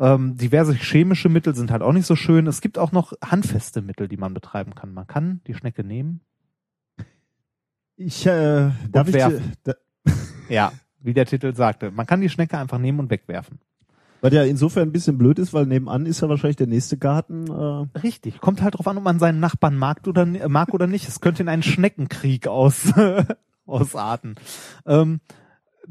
Ähm, 0.00 0.36
diverse 0.36 0.72
chemische 0.72 1.28
Mittel 1.28 1.54
sind 1.54 1.70
halt 1.70 1.82
auch 1.82 1.92
nicht 1.92 2.06
so 2.06 2.16
schön. 2.16 2.48
Es 2.48 2.60
gibt 2.60 2.78
auch 2.78 2.90
noch 2.90 3.12
handfeste 3.24 3.82
Mittel, 3.82 4.08
die 4.08 4.16
man 4.16 4.34
betreiben 4.34 4.74
kann. 4.74 4.92
Man 4.92 5.06
kann 5.06 5.40
die 5.46 5.54
Schnecke 5.54 5.84
nehmen. 5.84 6.22
Ich, 8.02 8.24
äh, 8.24 8.70
darf 8.90 9.08
ich, 9.08 9.16
da, 9.62 9.74
Ja, 10.48 10.72
wie 11.00 11.12
der 11.12 11.26
Titel 11.26 11.54
sagte. 11.54 11.90
Man 11.90 12.06
kann 12.06 12.22
die 12.22 12.30
Schnecke 12.30 12.56
einfach 12.56 12.78
nehmen 12.78 12.98
und 12.98 13.10
wegwerfen. 13.10 13.58
was 14.22 14.32
ja 14.32 14.42
insofern 14.42 14.88
ein 14.88 14.92
bisschen 14.92 15.18
blöd 15.18 15.38
ist, 15.38 15.52
weil 15.52 15.66
nebenan 15.66 16.06
ist 16.06 16.22
ja 16.22 16.28
wahrscheinlich 16.30 16.56
der 16.56 16.66
nächste 16.66 16.96
Garten. 16.96 17.46
Äh, 17.48 17.98
Richtig. 17.98 18.40
Kommt 18.40 18.62
halt 18.62 18.78
drauf 18.78 18.88
an, 18.88 18.96
ob 18.96 19.04
man 19.04 19.18
seinen 19.18 19.38
Nachbarn 19.38 19.76
mag 19.76 20.06
oder, 20.06 20.24
mag 20.48 20.72
oder 20.72 20.86
nicht. 20.86 21.08
Es 21.08 21.20
könnte 21.20 21.42
in 21.42 21.50
einen 21.50 21.62
Schneckenkrieg 21.62 22.48
aus, 22.48 22.90
ausarten. 23.66 24.36
Ähm, 24.86 25.20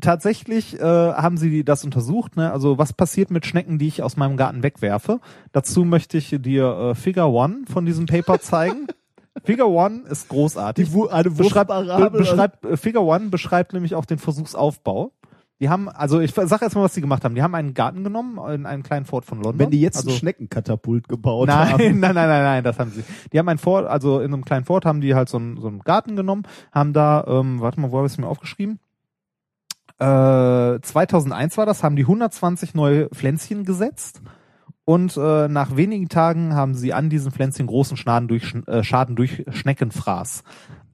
tatsächlich 0.02 0.80
äh, 0.80 0.84
haben 0.84 1.38
sie 1.38 1.64
das 1.64 1.86
untersucht. 1.86 2.38
Ne? 2.38 2.52
Also 2.52 2.80
was 2.80 2.92
passiert 2.92 3.30
mit 3.30 3.46
Schnecken, 3.46 3.78
die 3.78 3.88
ich 3.88 4.02
aus 4.02 4.18
meinem 4.18 4.36
Garten 4.36 4.64
wegwerfe? 4.64 5.20
Dazu 5.52 5.86
möchte 5.86 6.18
ich 6.18 6.36
dir 6.40 6.66
äh, 6.66 6.96
Figure 6.96 7.30
One 7.30 7.66
von 7.72 7.86
diesem 7.86 8.08
Paper 8.08 8.40
zeigen. 8.42 8.88
Figure 9.44 9.70
One 9.70 10.02
ist 10.10 10.30
großartig. 10.30 10.94
Wu- 10.94 11.08
eine 11.08 11.30
beschreibt, 11.30 11.70
be, 11.70 12.12
beschreibt 12.12 12.66
äh, 12.66 12.78
Figure 12.78 13.04
One 13.04 13.30
beschreibt 13.30 13.74
nämlich 13.74 13.96
auch 13.96 14.06
den 14.06 14.18
Versuchsaufbau. 14.18 15.12
Die 15.60 15.68
haben, 15.68 15.90
also 15.90 16.22
ich 16.22 16.34
sag 16.34 16.62
erst 16.62 16.76
mal, 16.76 16.84
was 16.84 16.94
die 16.94 17.02
gemacht 17.02 17.26
haben. 17.26 17.36
Die 17.36 17.44
haben 17.44 17.54
einen 17.54 17.74
Garten 17.74 18.06
genommen 18.06 18.38
in 18.54 18.66
einen 18.66 18.82
kleinen 18.82 19.06
Fort 19.06 19.26
von 19.26 19.40
London. 19.40 19.60
wenn 19.60 19.72
die 19.72 19.82
jetzt 19.82 19.98
also, 19.98 20.10
ein 20.10 20.16
Schneckenkatapult 20.16 21.10
gebaut 21.10 21.48
nein, 21.50 21.74
haben. 21.74 21.78
nein, 22.00 22.16
nein, 22.16 22.30
nein, 22.30 22.44
nein, 22.44 22.64
das 22.64 22.80
haben 22.80 22.92
sie. 22.92 23.04
Die 23.34 23.40
haben 23.40 23.50
ein 23.50 23.58
Fort, 23.58 23.86
also 23.86 24.22
in 24.22 24.34
einem 24.34 24.46
kleinen 24.46 24.64
Fort 24.64 24.86
haben 24.86 25.02
die 25.02 25.16
halt 25.16 25.28
so 25.28 25.38
einen, 25.38 25.60
so 25.60 25.68
einen 25.68 25.80
Garten 25.80 26.16
genommen, 26.16 26.44
haben 26.72 26.94
da, 26.94 27.26
ähm, 27.28 27.60
warte 27.60 27.82
mal, 27.82 27.92
wo 27.92 27.98
habe 27.98 28.08
ich 28.08 28.14
es 28.14 28.18
mir 28.18 28.28
aufgeschrieben? 28.28 28.80
Äh, 30.00 30.80
2001 30.82 31.58
war 31.58 31.66
das, 31.66 31.84
haben 31.84 31.98
die 31.98 32.04
120 32.04 32.74
neue 32.74 33.10
Pflänzchen 33.10 33.66
gesetzt 33.66 34.22
und 34.90 35.18
äh, 35.18 35.48
nach 35.48 35.76
wenigen 35.76 36.10
Tagen 36.10 36.56
haben 36.56 36.74
sie 36.74 36.94
an 36.94 37.12
diesen 37.12 37.32
Pflänzchen 37.32 37.68
großen 37.68 37.96
Schaden 37.96 38.28
durch, 38.28 38.56
äh, 38.66 38.84
Schaden 38.84 39.16
durch 39.16 39.46
Schneckenfraß 39.48 40.44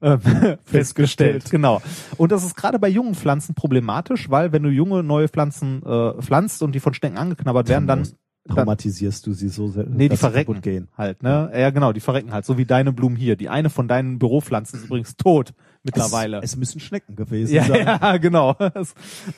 äh, 0.02 0.18
festgestellt. 0.64 1.50
Genau. 1.50 1.80
Und 2.18 2.30
das 2.30 2.44
ist 2.44 2.56
gerade 2.56 2.78
bei 2.78 2.88
jungen 2.88 3.14
Pflanzen 3.14 3.54
problematisch, 3.54 4.28
weil 4.28 4.52
wenn 4.52 4.62
du 4.62 4.68
junge 4.68 5.02
neue 5.02 5.28
Pflanzen 5.28 5.82
äh, 5.82 6.20
pflanzt 6.20 6.62
und 6.62 6.74
die 6.74 6.80
von 6.80 6.92
Schnecken 6.92 7.16
angeknabbert 7.16 7.70
werden, 7.70 7.86
dann 7.86 8.06
Traumatisierst 8.46 9.26
du 9.26 9.32
sie 9.32 9.48
so 9.48 9.68
sehr, 9.68 9.86
Nee, 9.88 10.10
die 10.10 10.16
verrecken 10.18 10.60
gehen. 10.60 10.88
halt, 10.96 11.22
ne? 11.22 11.50
Ja, 11.52 11.70
genau, 11.70 11.92
die 11.92 12.00
verrecken 12.00 12.32
halt, 12.32 12.44
so 12.44 12.58
wie 12.58 12.66
deine 12.66 12.92
Blumen 12.92 13.16
hier. 13.16 13.34
Die 13.34 13.48
eine 13.48 13.70
von 13.70 13.88
deinen 13.88 14.18
Büropflanzen 14.18 14.78
ist 14.78 14.84
übrigens 14.84 15.16
tot 15.16 15.54
mittlerweile. 15.82 16.36
Es, 16.38 16.52
es 16.52 16.56
müssen 16.56 16.80
Schnecken 16.80 17.16
gewesen 17.16 17.54
ja, 17.54 17.64
sein. 17.64 17.86
ja, 18.02 18.16
genau. 18.18 18.54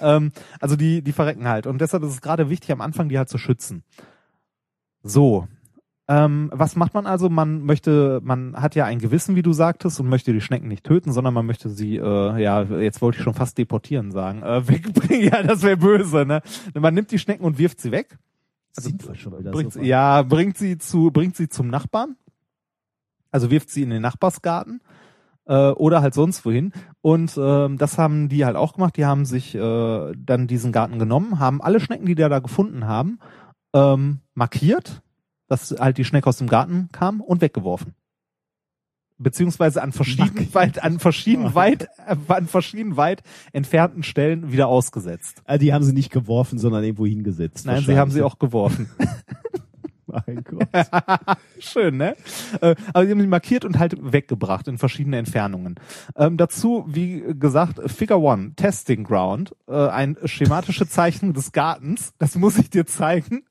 Ähm, 0.00 0.32
also 0.60 0.74
die, 0.74 1.00
die 1.00 1.12
verrecken 1.12 1.46
halt. 1.48 1.66
Und 1.68 1.80
deshalb 1.80 2.02
ist 2.02 2.10
es 2.10 2.20
gerade 2.20 2.50
wichtig, 2.50 2.72
am 2.72 2.80
Anfang 2.80 3.08
die 3.08 3.16
halt 3.16 3.28
zu 3.28 3.38
schützen. 3.38 3.84
So. 5.08 5.48
Ähm, 6.10 6.50
was 6.54 6.74
macht 6.74 6.94
man 6.94 7.06
also? 7.06 7.28
Man 7.28 7.64
möchte, 7.64 8.20
man 8.22 8.56
hat 8.56 8.74
ja 8.74 8.86
ein 8.86 8.98
Gewissen, 8.98 9.36
wie 9.36 9.42
du 9.42 9.52
sagtest, 9.52 10.00
und 10.00 10.08
möchte 10.08 10.32
die 10.32 10.40
Schnecken 10.40 10.68
nicht 10.68 10.84
töten, 10.84 11.12
sondern 11.12 11.34
man 11.34 11.44
möchte 11.44 11.68
sie, 11.68 11.96
äh, 11.96 12.42
ja, 12.42 12.62
jetzt 12.62 13.02
wollte 13.02 13.18
ich 13.18 13.24
schon 13.24 13.34
fast 13.34 13.58
deportieren 13.58 14.10
sagen, 14.10 14.42
äh, 14.42 14.66
wegbringen. 14.68 15.26
Ja, 15.26 15.42
das 15.42 15.62
wäre 15.62 15.76
böse, 15.76 16.24
ne? 16.24 16.40
Man 16.74 16.94
nimmt 16.94 17.10
die 17.10 17.18
Schnecken 17.18 17.44
und 17.44 17.58
wirft 17.58 17.80
sie 17.80 17.92
weg. 17.92 18.18
Also 18.74 18.90
bringt, 19.50 19.72
so 19.72 19.80
ja, 19.80 20.22
bringt 20.22 20.56
sie 20.56 20.78
zu, 20.78 21.10
bringt 21.10 21.36
sie 21.36 21.48
zum 21.48 21.68
Nachbarn. 21.68 22.16
Also 23.30 23.50
wirft 23.50 23.70
sie 23.70 23.82
in 23.82 23.90
den 23.90 24.02
Nachbarsgarten 24.02 24.80
äh, 25.46 25.70
oder 25.70 26.00
halt 26.00 26.14
sonst 26.14 26.44
wohin. 26.44 26.72
Und 27.02 27.36
ähm, 27.36 27.76
das 27.76 27.98
haben 27.98 28.28
die 28.28 28.44
halt 28.44 28.56
auch 28.56 28.74
gemacht. 28.74 28.96
Die 28.96 29.04
haben 29.04 29.24
sich 29.24 29.54
äh, 29.54 30.12
dann 30.16 30.46
diesen 30.46 30.72
Garten 30.72 30.98
genommen, 30.98 31.38
haben 31.40 31.60
alle 31.60 31.80
Schnecken, 31.80 32.06
die 32.06 32.14
die 32.14 32.22
da 32.22 32.38
gefunden 32.38 32.86
haben, 32.86 33.18
ähm, 33.74 34.20
markiert, 34.34 35.02
dass 35.48 35.70
halt 35.78 35.98
die 35.98 36.04
Schnecke 36.04 36.28
aus 36.28 36.38
dem 36.38 36.48
Garten 36.48 36.88
kam 36.92 37.20
und 37.20 37.40
weggeworfen. 37.40 37.94
Beziehungsweise 39.20 39.82
an 39.82 39.90
verschiedenen 39.90 40.54
weit, 40.54 40.82
an 40.82 41.00
verschiedenen 41.00 41.54
weit, 41.54 41.88
äh, 42.06 42.16
an 42.28 42.46
verschiedenen 42.46 42.96
weit 42.96 43.22
entfernten 43.52 44.04
Stellen 44.04 44.52
wieder 44.52 44.68
ausgesetzt. 44.68 45.42
Ah, 45.44 45.58
die 45.58 45.72
haben 45.72 45.82
sie 45.82 45.92
nicht 45.92 46.12
geworfen, 46.12 46.58
sondern 46.58 46.84
irgendwo 46.84 47.06
hingesetzt. 47.06 47.66
Nein, 47.66 47.82
sie 47.84 47.98
haben 47.98 48.12
sie 48.12 48.22
auch 48.22 48.38
geworfen. 48.38 48.88
Mein 50.08 50.42
Gott. 50.44 50.68
Schön, 51.58 51.96
ne? 51.96 52.16
Äh, 52.60 52.74
aber 52.92 53.04
die 53.04 53.10
haben 53.10 53.20
sie 53.20 53.26
markiert 53.26 53.64
und 53.64 53.78
halt 53.78 53.96
weggebracht 54.00 54.66
in 54.68 54.78
verschiedene 54.78 55.18
Entfernungen. 55.18 55.76
Ähm, 56.16 56.36
dazu, 56.36 56.84
wie 56.88 57.22
gesagt, 57.38 57.90
Figure 57.90 58.20
One, 58.20 58.52
Testing 58.56 59.04
Ground, 59.04 59.54
äh, 59.68 59.88
ein 59.88 60.16
schematische 60.24 60.88
Zeichnung 60.88 61.34
des 61.34 61.52
Gartens. 61.52 62.14
Das 62.18 62.36
muss 62.36 62.58
ich 62.58 62.70
dir 62.70 62.86
zeigen. 62.86 63.42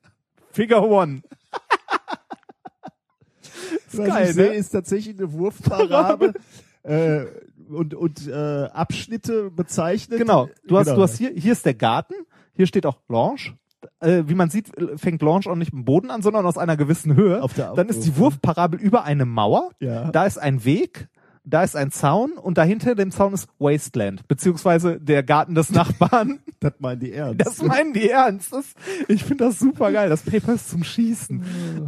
Figure 0.58 0.82
One. 0.82 1.22
ist 3.86 3.96
Was 3.96 4.06
geil, 4.08 4.28
ich 4.28 4.34
sehe, 4.34 4.48
ne? 4.48 4.54
ist 4.54 4.70
tatsächlich 4.70 5.16
eine 5.16 5.32
Wurfparabel 5.32 6.34
äh, 6.82 7.26
und, 7.68 7.94
und 7.94 8.26
äh, 8.26 8.32
Abschnitte 8.32 9.52
bezeichnet. 9.52 10.18
Genau. 10.18 10.48
Du 10.66 10.76
hast, 10.76 10.86
Genau. 10.86 10.96
du 10.96 11.02
hast 11.04 11.16
hier, 11.16 11.30
hier 11.30 11.52
ist 11.52 11.64
der 11.64 11.74
Garten. 11.74 12.14
Hier 12.54 12.66
steht 12.66 12.86
auch 12.86 12.96
Blanche. 13.06 13.56
Äh, 14.00 14.24
wie 14.26 14.34
man 14.34 14.50
sieht, 14.50 14.72
fängt 14.96 15.20
Blanche 15.20 15.48
auch 15.48 15.54
nicht 15.54 15.72
im 15.72 15.84
Boden 15.84 16.10
an, 16.10 16.22
sondern 16.22 16.44
aus 16.44 16.58
einer 16.58 16.76
gewissen 16.76 17.14
Höhe. 17.14 17.40
Auf 17.40 17.54
der 17.54 17.74
Dann 17.74 17.88
ist 17.88 18.04
die 18.04 18.16
Wurfparabel 18.16 18.80
über 18.80 19.04
eine 19.04 19.26
Mauer. 19.26 19.70
Ja. 19.78 20.10
Da 20.10 20.26
ist 20.26 20.38
ein 20.38 20.64
Weg, 20.64 21.06
da 21.48 21.62
ist 21.62 21.76
ein 21.76 21.90
Zaun 21.90 22.32
und 22.32 22.58
dahinter 22.58 22.94
dem 22.94 23.10
Zaun 23.10 23.34
ist 23.34 23.48
Wasteland, 23.58 24.26
beziehungsweise 24.28 25.00
der 25.00 25.22
Garten 25.22 25.54
des 25.54 25.70
Nachbarn. 25.70 26.40
Das 26.60 26.72
meinen 26.80 26.98
die 26.98 27.12
ernst. 27.12 27.46
Das 27.46 27.62
meinen 27.62 27.92
die 27.92 28.10
ernst. 28.10 28.52
Das, 28.52 28.74
ich 29.06 29.22
finde 29.22 29.44
das 29.44 29.60
super 29.60 29.92
geil. 29.92 30.08
Das 30.08 30.22
Paper 30.22 30.54
ist 30.54 30.68
zum 30.68 30.82
Schießen. 30.82 31.44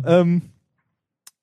ähm, 0.06 0.42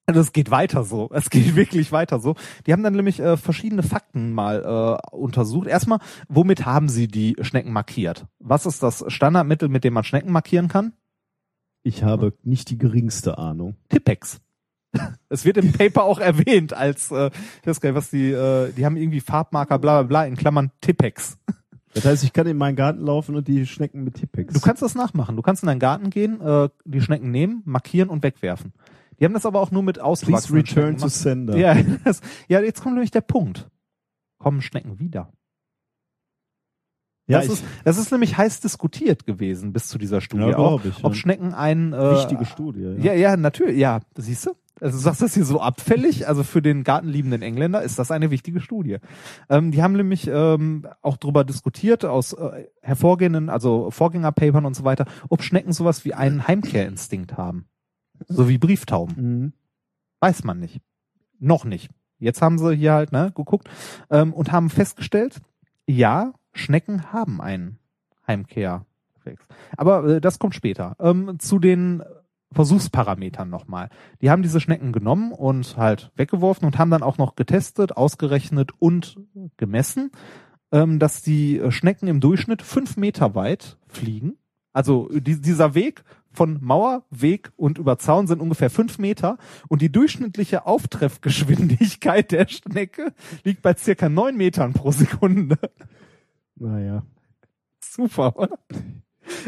also 0.06 0.22
es 0.22 0.32
geht 0.32 0.50
weiter 0.50 0.86
so. 0.86 1.10
Es 1.12 1.30
geht 1.30 1.54
wirklich 1.58 1.92
weiter 1.92 2.20
so. 2.20 2.36
Die 2.66 2.72
haben 2.72 2.84
dann 2.84 2.94
nämlich 2.94 3.20
äh, 3.20 3.36
verschiedene 3.36 3.84
Fakten 3.84 4.32
mal 4.32 4.64
äh, 5.12 5.14
untersucht. 5.14 5.68
Erstmal, 5.68 6.00
womit 6.30 6.66
haben 6.66 6.88
sie 6.88 7.10
die 7.10 7.36
Schnecken 7.42 7.74
markiert? 7.74 8.28
Was 8.40 8.66
ist 8.66 8.82
das 8.82 9.04
Standardmittel, 9.10 9.68
mit 9.68 9.84
dem 9.84 9.96
man 9.96 10.06
Schnecken 10.06 10.32
markieren 10.32 10.70
kann? 10.70 10.94
ich 11.88 12.04
habe 12.04 12.34
nicht 12.44 12.70
die 12.70 12.78
geringste 12.78 13.38
Ahnung. 13.38 13.78
Tippex. 13.90 14.42
Es 15.30 15.46
wird 15.46 15.58
im 15.58 15.72
Paper 15.74 16.04
auch 16.04 16.20
erwähnt 16.20 16.74
als, 16.74 17.12
äh, 17.12 17.30
ich 17.62 17.68
weiß 17.68 17.82
gar 17.82 17.90
nicht, 17.90 17.98
was 17.98 18.10
die, 18.10 18.32
äh, 18.32 18.72
die 18.74 18.86
haben 18.86 18.98
irgendwie 18.98 19.20
Farbmarker, 19.20 19.78
bla 19.80 20.02
bla 20.02 20.08
bla, 20.08 20.26
in 20.26 20.36
Klammern 20.36 20.72
Tippex. 20.82 21.38
Das 21.94 22.06
heißt, 22.06 22.24
ich 22.24 22.32
kann 22.34 22.48
in 22.48 22.58
meinen 22.58 22.76
Garten 22.76 23.02
laufen 23.02 23.36
und 23.36 23.48
die 23.48 23.66
Schnecken 23.66 24.04
mit 24.04 24.16
Tippex. 24.16 24.54
Du 24.54 24.60
kannst 24.62 24.82
das 24.82 24.96
nachmachen. 24.96 25.36
Du 25.36 25.42
kannst 25.42 25.64
in 25.64 25.68
deinen 25.68 25.80
Garten 25.80 26.10
gehen, 26.10 26.40
äh, 26.42 26.70
die 26.86 27.02
Schnecken 27.02 27.32
nehmen, 27.32 27.62
markieren 27.66 28.10
und 28.10 28.24
wegwerfen. 28.24 28.74
Die 29.20 29.26
haben 29.26 29.34
das 29.34 29.46
aber 29.46 29.60
auch 29.60 29.72
nur 29.72 29.82
mit 29.84 29.96
Please 29.96 30.06
ausgewachsenen 30.06 30.62
return 30.62 30.84
Schnecken 30.86 31.00
to 31.02 31.08
sender. 31.10 31.58
Ja, 31.58 31.76
das, 32.04 32.22
ja, 32.48 32.62
jetzt 32.62 32.82
kommt 32.82 32.96
nämlich 32.96 33.12
der 33.12 33.22
Punkt. 33.22 33.68
Kommen 34.38 34.62
Schnecken 34.62 35.00
wieder? 35.00 35.32
Ja, 37.30 37.40
das, 37.40 37.48
ich- 37.48 37.54
ist, 37.54 37.64
das 37.84 37.98
ist 37.98 38.12
nämlich 38.12 38.38
heiß 38.38 38.62
diskutiert 38.62 39.26
gewesen 39.26 39.74
bis 39.74 39.88
zu 39.88 39.98
dieser 39.98 40.22
Studie 40.22 40.44
Ja, 40.52 40.58
auch, 40.58 40.82
glaub 40.82 40.86
ich, 40.98 41.04
ob 41.04 41.14
ja. 41.14 41.18
Schnecken 41.20 41.54
ein 41.54 41.94
äh, 41.94 42.12
Wichtige 42.12 42.46
Studie. 42.46 42.96
Ja, 43.00 43.14
ja, 43.14 43.36
natürlich, 43.36 43.78
ja, 43.78 44.00
siehst 44.16 44.46
du? 44.46 44.52
Also 44.80 44.98
du 44.98 45.04
sagst 45.04 45.22
das 45.22 45.34
hier 45.34 45.46
so 45.46 45.60
abfällig, 45.60 46.28
also 46.28 46.44
für 46.44 46.62
den 46.62 46.84
gartenliebenden 46.84 47.42
Engländer 47.42 47.82
ist 47.82 48.00
das 48.00 48.12
eine 48.12 48.32
wichtige 48.32 48.60
Studie. 48.60 48.98
Ähm, 49.50 49.72
die 49.72 49.82
haben 49.82 49.94
nämlich 49.94 50.28
ähm, 50.28 50.88
auch 51.02 51.18
darüber 51.18 51.44
diskutiert, 51.44 52.06
aus 52.06 52.34
äh, 52.34 52.66
hervorgehenden, 52.82 53.50
also 53.50 53.92
Vorgängerpapern 53.92 54.66
und 54.66 54.76
so 54.76 54.84
weiter, 54.84 55.06
ob 55.30 55.42
Schnecken 55.42 55.74
sowas 55.74 56.06
wie 56.06 56.14
einen 56.14 56.48
Heimkehrinstinkt 56.48 57.38
haben. 57.38 57.66
So 58.28 58.50
wie 58.50 58.58
Brieftauben. 58.58 59.16
Mhm. 59.16 59.54
Weiß 60.20 60.44
man 60.44 60.60
nicht. 60.60 60.82
Noch 61.40 61.66
nicht. 61.66 61.90
Jetzt 62.20 62.42
haben 62.42 62.58
sie 62.58 62.76
hier 62.76 62.94
halt 62.94 63.12
ne, 63.12 63.32
geguckt 63.36 63.70
ähm, 64.10 64.34
und 64.34 64.52
haben 64.52 64.70
festgestellt, 64.70 65.40
ja, 65.86 66.34
Schnecken 66.54 67.14
haben 67.14 67.40
einen 67.40 67.78
Heimkehrreflex. 68.28 69.48
Aber 69.78 70.04
äh, 70.06 70.22
das 70.22 70.40
kommt 70.40 70.56
später. 70.56 70.96
Ähm, 71.00 71.38
zu 71.40 71.60
den 71.60 72.02
Versuchsparametern 72.52 73.50
nochmal. 73.50 73.90
Die 74.22 74.30
haben 74.30 74.42
diese 74.42 74.62
Schnecken 74.62 74.92
genommen 74.92 75.32
und 75.32 75.78
halt 75.78 76.12
weggeworfen 76.16 76.66
und 76.66 76.78
haben 76.78 76.92
dann 76.92 77.04
auch 77.04 77.18
noch 77.18 77.36
getestet, 77.36 77.98
ausgerechnet 77.98 78.72
und 78.80 79.18
gemessen, 79.58 80.12
ähm, 80.72 81.00
dass 81.00 81.22
die 81.22 81.62
Schnecken 81.70 82.08
im 82.08 82.20
Durchschnitt 82.20 82.62
fünf 82.62 82.98
Meter 82.98 83.36
weit 83.36 83.78
fliegen. 83.88 84.38
Also 84.74 85.10
die, 85.12 85.42
dieser 85.42 85.74
Weg 85.74 86.04
von 86.32 86.60
Mauer, 86.62 87.04
Weg 87.10 87.52
und 87.56 87.80
über 87.80 87.98
Zaun 87.98 88.28
sind 88.28 88.42
ungefähr 88.42 88.70
fünf 88.70 89.00
Meter 89.00 89.38
und 89.68 89.82
die 89.82 89.92
durchschnittliche 89.92 90.68
Auftreffgeschwindigkeit 90.68 92.32
der 92.32 92.48
Schnecke 92.48 93.14
liegt 93.44 93.64
bei 93.64 93.76
circa 93.76 94.08
neun 94.08 94.38
Metern 94.38 94.74
pro 94.74 94.92
Sekunde. 94.92 95.58
Naja. 96.56 97.04
Super, 97.80 98.38
oder? 98.38 98.60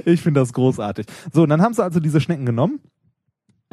Ich 0.05 0.21
finde 0.21 0.39
das 0.39 0.53
großartig. 0.53 1.05
So, 1.31 1.43
und 1.43 1.49
dann 1.49 1.61
haben 1.61 1.73
sie 1.73 1.83
also 1.83 1.99
diese 1.99 2.21
Schnecken 2.21 2.45
genommen, 2.45 2.79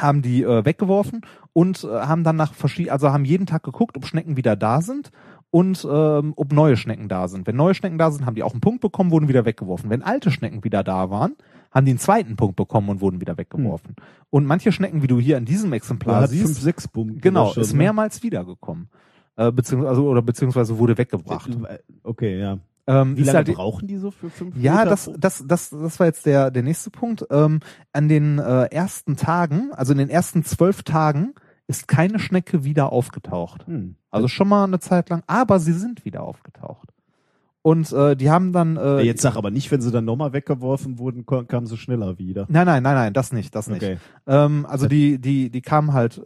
haben 0.00 0.22
die 0.22 0.42
äh, 0.42 0.64
weggeworfen 0.64 1.22
und 1.52 1.84
äh, 1.84 1.88
haben 1.88 2.24
dann 2.24 2.36
nach 2.36 2.54
verschiedenen, 2.54 2.92
also 2.92 3.12
haben 3.12 3.24
jeden 3.24 3.46
Tag 3.46 3.62
geguckt, 3.62 3.96
ob 3.96 4.06
Schnecken 4.06 4.36
wieder 4.36 4.56
da 4.56 4.82
sind 4.82 5.10
und 5.50 5.86
ähm, 5.90 6.34
ob 6.36 6.52
neue 6.52 6.76
Schnecken 6.76 7.08
da 7.08 7.28
sind. 7.28 7.46
Wenn 7.46 7.56
neue 7.56 7.74
Schnecken 7.74 7.98
da 7.98 8.10
sind, 8.10 8.26
haben 8.26 8.34
die 8.34 8.42
auch 8.42 8.52
einen 8.52 8.60
Punkt 8.60 8.80
bekommen, 8.80 9.10
wurden 9.10 9.28
wieder 9.28 9.44
weggeworfen. 9.44 9.88
Wenn 9.88 10.02
alte 10.02 10.30
Schnecken 10.30 10.64
wieder 10.64 10.84
da 10.84 11.08
waren, 11.10 11.34
haben 11.70 11.86
die 11.86 11.92
einen 11.92 11.98
zweiten 11.98 12.36
Punkt 12.36 12.56
bekommen 12.56 12.88
und 12.88 13.00
wurden 13.00 13.20
wieder 13.20 13.38
weggeworfen. 13.38 13.96
Und 14.30 14.44
manche 14.44 14.72
Schnecken, 14.72 15.02
wie 15.02 15.06
du 15.06 15.18
hier 15.18 15.38
in 15.38 15.44
diesem 15.44 15.72
Exemplar 15.72 16.22
hat 16.22 16.30
siehst, 16.30 16.44
fünf, 16.44 16.60
sechs 16.60 16.88
Punkte. 16.88 17.20
genau, 17.20 17.52
schon, 17.52 17.62
ist 17.62 17.72
ne? 17.72 17.78
mehrmals 17.78 18.22
wiedergekommen. 18.22 18.88
Äh, 19.36 19.52
beziehungsweise, 19.52 19.90
also, 19.90 20.08
oder 20.08 20.22
beziehungsweise 20.22 20.78
wurde 20.78 20.96
weggebracht. 20.98 21.48
Äh, 21.68 21.78
Okay, 22.02 22.40
ja. 22.40 22.58
Ähm, 22.86 23.16
Wie 23.16 23.22
lange 23.22 23.38
halt- 23.38 23.54
brauchen 23.54 23.88
die 23.88 23.96
so 23.96 24.10
für 24.10 24.30
fünf 24.30 24.56
ja, 24.56 24.76
Meter? 24.76 24.90
das, 24.90 25.10
das, 25.18 25.44
das, 25.46 25.70
das 25.70 25.98
war 25.98 26.06
jetzt 26.06 26.24
der, 26.26 26.50
der 26.50 26.62
nächste 26.62 26.90
Punkt. 26.90 27.26
Ähm, 27.30 27.60
an 27.92 28.08
den 28.08 28.38
äh, 28.38 28.66
ersten 28.66 29.16
Tagen, 29.16 29.72
also 29.72 29.92
in 29.92 29.98
den 29.98 30.08
ersten 30.08 30.44
zwölf 30.44 30.82
Tagen, 30.82 31.34
ist 31.66 31.88
keine 31.88 32.18
Schnecke 32.18 32.64
wieder 32.64 32.92
aufgetaucht. 32.92 33.66
Hm. 33.66 33.96
Also 34.10 34.28
schon 34.28 34.48
mal 34.48 34.64
eine 34.64 34.78
Zeit 34.78 35.08
lang, 35.08 35.22
aber 35.26 35.58
sie 35.58 35.72
sind 35.72 36.04
wieder 36.04 36.22
aufgetaucht. 36.22 36.90
Und 37.62 37.92
äh, 37.92 38.14
die 38.14 38.30
haben 38.30 38.52
dann 38.52 38.76
äh, 38.76 39.00
Jetzt 39.00 39.22
sag 39.22 39.34
aber 39.34 39.50
nicht, 39.50 39.72
wenn 39.72 39.80
sie 39.80 39.90
dann 39.90 40.04
nochmal 40.04 40.32
weggeworfen 40.32 41.00
wurden, 41.00 41.26
kamen 41.26 41.66
sie 41.66 41.76
schneller 41.76 42.16
wieder. 42.16 42.46
Nein, 42.48 42.64
nein, 42.64 42.84
nein, 42.84 42.94
nein, 42.94 43.12
das 43.12 43.32
nicht, 43.32 43.56
das 43.56 43.66
nicht. 43.66 43.82
Okay. 43.82 43.98
Ähm, 44.28 44.64
also 44.68 44.86
die, 44.86 45.18
die, 45.18 45.50
die 45.50 45.62
kamen 45.62 45.92
halt 45.92 46.18
äh, 46.18 46.22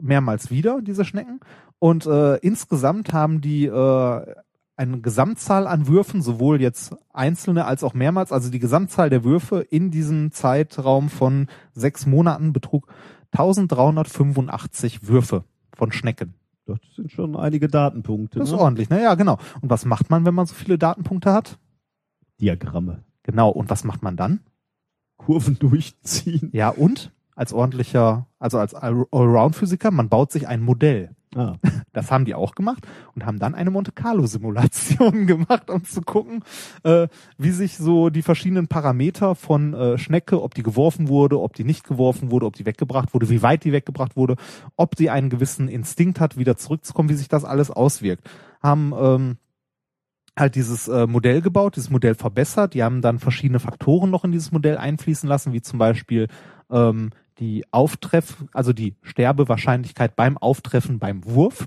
mehrmals 0.00 0.50
wieder, 0.50 0.80
diese 0.80 1.04
Schnecken. 1.04 1.40
Und 1.78 2.06
äh, 2.06 2.36
insgesamt 2.36 3.12
haben 3.12 3.42
die 3.42 3.66
äh, 3.66 4.34
eine 4.80 5.00
Gesamtzahl 5.00 5.66
an 5.66 5.88
Würfen, 5.88 6.22
sowohl 6.22 6.62
jetzt 6.62 6.96
einzelne 7.12 7.66
als 7.66 7.84
auch 7.84 7.92
mehrmals, 7.92 8.32
also 8.32 8.50
die 8.50 8.58
Gesamtzahl 8.58 9.10
der 9.10 9.24
Würfe 9.24 9.60
in 9.60 9.90
diesem 9.90 10.32
Zeitraum 10.32 11.10
von 11.10 11.48
sechs 11.74 12.06
Monaten 12.06 12.54
betrug 12.54 12.88
1385 13.32 15.06
Würfe 15.06 15.44
von 15.76 15.92
Schnecken. 15.92 16.32
Das 16.64 16.78
sind 16.96 17.12
schon 17.12 17.36
einige 17.36 17.68
Datenpunkte. 17.68 18.38
Das 18.38 18.48
ist 18.48 18.54
ne? 18.54 18.60
ordentlich, 18.60 18.88
naja, 18.88 19.16
genau. 19.16 19.38
Und 19.60 19.68
was 19.68 19.84
macht 19.84 20.08
man, 20.08 20.24
wenn 20.24 20.34
man 20.34 20.46
so 20.46 20.54
viele 20.54 20.78
Datenpunkte 20.78 21.30
hat? 21.30 21.58
Diagramme. 22.40 23.04
Genau, 23.22 23.50
und 23.50 23.68
was 23.68 23.84
macht 23.84 24.02
man 24.02 24.16
dann? 24.16 24.40
Kurven 25.18 25.58
durchziehen. 25.58 26.48
Ja, 26.52 26.70
und 26.70 27.12
als 27.36 27.52
ordentlicher, 27.52 28.28
also 28.38 28.58
als 28.58 28.74
Allround-Physiker, 28.74 29.90
man 29.90 30.08
baut 30.08 30.32
sich 30.32 30.48
ein 30.48 30.62
Modell. 30.62 31.14
Ah. 31.34 31.54
Das 31.92 32.12
haben 32.12 32.24
die 32.24 32.36
auch 32.36 32.54
gemacht 32.54 32.86
und 33.16 33.26
haben 33.26 33.40
dann 33.40 33.56
eine 33.56 33.72
Monte 33.72 33.90
Carlo 33.90 34.24
Simulation 34.24 35.26
gemacht, 35.26 35.70
um 35.70 35.84
zu 35.84 36.02
gucken, 36.02 36.44
äh, 36.84 37.08
wie 37.36 37.50
sich 37.50 37.78
so 37.78 38.10
die 38.10 38.22
verschiedenen 38.22 38.68
Parameter 38.68 39.34
von 39.34 39.74
äh, 39.74 39.98
Schnecke, 39.98 40.40
ob 40.40 40.54
die 40.54 40.62
geworfen 40.62 41.08
wurde, 41.08 41.40
ob 41.40 41.54
die 41.54 41.64
nicht 41.64 41.82
geworfen 41.82 42.30
wurde, 42.30 42.46
ob 42.46 42.54
die 42.54 42.66
weggebracht 42.66 43.12
wurde, 43.12 43.28
wie 43.28 43.42
weit 43.42 43.64
die 43.64 43.72
weggebracht 43.72 44.16
wurde, 44.16 44.36
ob 44.76 44.94
die 44.94 45.10
einen 45.10 45.30
gewissen 45.30 45.66
Instinkt 45.66 46.20
hat, 46.20 46.36
wieder 46.36 46.56
zurückzukommen, 46.56 47.08
wie 47.08 47.14
sich 47.14 47.28
das 47.28 47.44
alles 47.44 47.72
auswirkt. 47.72 48.30
Haben 48.62 48.92
ähm, 48.96 49.36
halt 50.38 50.54
dieses 50.54 50.86
äh, 50.86 51.08
Modell 51.08 51.40
gebaut, 51.40 51.74
dieses 51.74 51.90
Modell 51.90 52.14
verbessert. 52.14 52.74
Die 52.74 52.84
haben 52.84 53.02
dann 53.02 53.18
verschiedene 53.18 53.58
Faktoren 53.58 54.10
noch 54.10 54.24
in 54.24 54.30
dieses 54.30 54.52
Modell 54.52 54.78
einfließen 54.78 55.28
lassen, 55.28 55.52
wie 55.52 55.62
zum 55.62 55.80
Beispiel 55.80 56.28
ähm, 56.70 57.10
die 57.40 57.64
Auftreff, 57.72 58.44
also 58.52 58.72
die 58.72 58.94
Sterbewahrscheinlichkeit 59.02 60.14
beim 60.14 60.38
Auftreffen 60.38 60.98
beim 60.98 61.24
Wurf. 61.24 61.66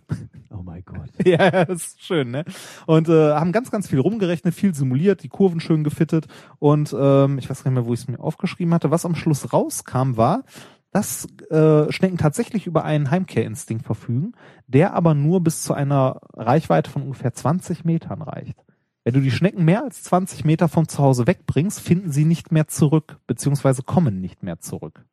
Oh 0.52 0.62
mein 0.64 0.84
Gott. 0.86 1.10
ja, 1.26 1.66
das 1.66 1.88
ist 1.88 2.04
schön, 2.04 2.32
ne? 2.32 2.46
Und 2.86 3.10
äh, 3.10 3.34
haben 3.34 3.52
ganz, 3.52 3.72
ganz 3.72 3.90
viel 3.90 4.00
rumgerechnet, 4.00 4.54
viel 4.54 4.74
simuliert, 4.76 5.24
die 5.24 5.30
Kurven 5.30 5.60
schön 5.60 5.84
gefittet 5.84 6.28
und 6.60 6.96
ähm, 6.98 7.40
ich 7.40 7.50
weiß 7.50 7.64
gar 7.64 7.72
nicht 7.72 7.82
mehr, 7.82 7.88
wo 7.88 7.94
ich 7.94 8.02
es 8.02 8.08
mir 8.08 8.20
aufgeschrieben 8.20 8.74
hatte. 8.74 8.92
Was 8.92 9.06
am 9.06 9.16
Schluss 9.16 9.52
rauskam, 9.52 10.16
war, 10.16 10.44
dass 10.92 11.28
äh, 11.50 11.92
Schnecken 11.92 12.18
tatsächlich 12.18 12.68
über 12.68 12.86
einen 12.86 13.10
Heimkehrinstinkt 13.10 13.84
verfügen, 13.84 14.34
der 14.68 14.94
aber 14.94 15.16
nur 15.16 15.42
bis 15.42 15.64
zu 15.64 15.74
einer 15.74 16.22
Reichweite 16.34 16.90
von 16.92 17.02
ungefähr 17.02 17.34
20 17.34 17.84
Metern 17.84 18.22
reicht. 18.22 18.64
Wenn 19.04 19.16
du 19.16 19.20
die 19.20 19.32
Schnecken 19.32 19.66
mehr 19.66 19.84
als 19.84 20.04
20 20.04 20.46
Meter 20.46 20.70
vom 20.70 20.88
Zuhause 20.88 21.28
wegbringst, 21.28 21.82
finden 21.82 22.12
sie 22.12 22.26
nicht 22.26 22.52
mehr 22.52 22.68
zurück, 22.68 23.18
beziehungsweise 23.28 23.84
kommen 23.84 24.22
nicht 24.22 24.44
mehr 24.44 24.60
zurück. 24.60 25.04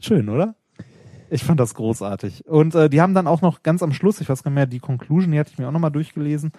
Schön, 0.00 0.28
oder? 0.28 0.54
Ich 1.30 1.42
fand 1.42 1.58
das 1.58 1.74
großartig. 1.74 2.46
Und 2.46 2.74
äh, 2.74 2.88
die 2.88 3.00
haben 3.00 3.14
dann 3.14 3.26
auch 3.26 3.42
noch 3.42 3.62
ganz 3.62 3.82
am 3.82 3.92
Schluss, 3.92 4.20
ich 4.20 4.28
weiß 4.28 4.42
gar 4.42 4.50
nicht 4.50 4.56
mehr, 4.56 4.66
die 4.66 4.78
Conclusion, 4.78 5.32
die 5.32 5.38
hatte 5.38 5.50
ich 5.52 5.58
mir 5.58 5.68
auch 5.68 5.72
nochmal 5.72 5.90
durchgelesen, 5.90 6.52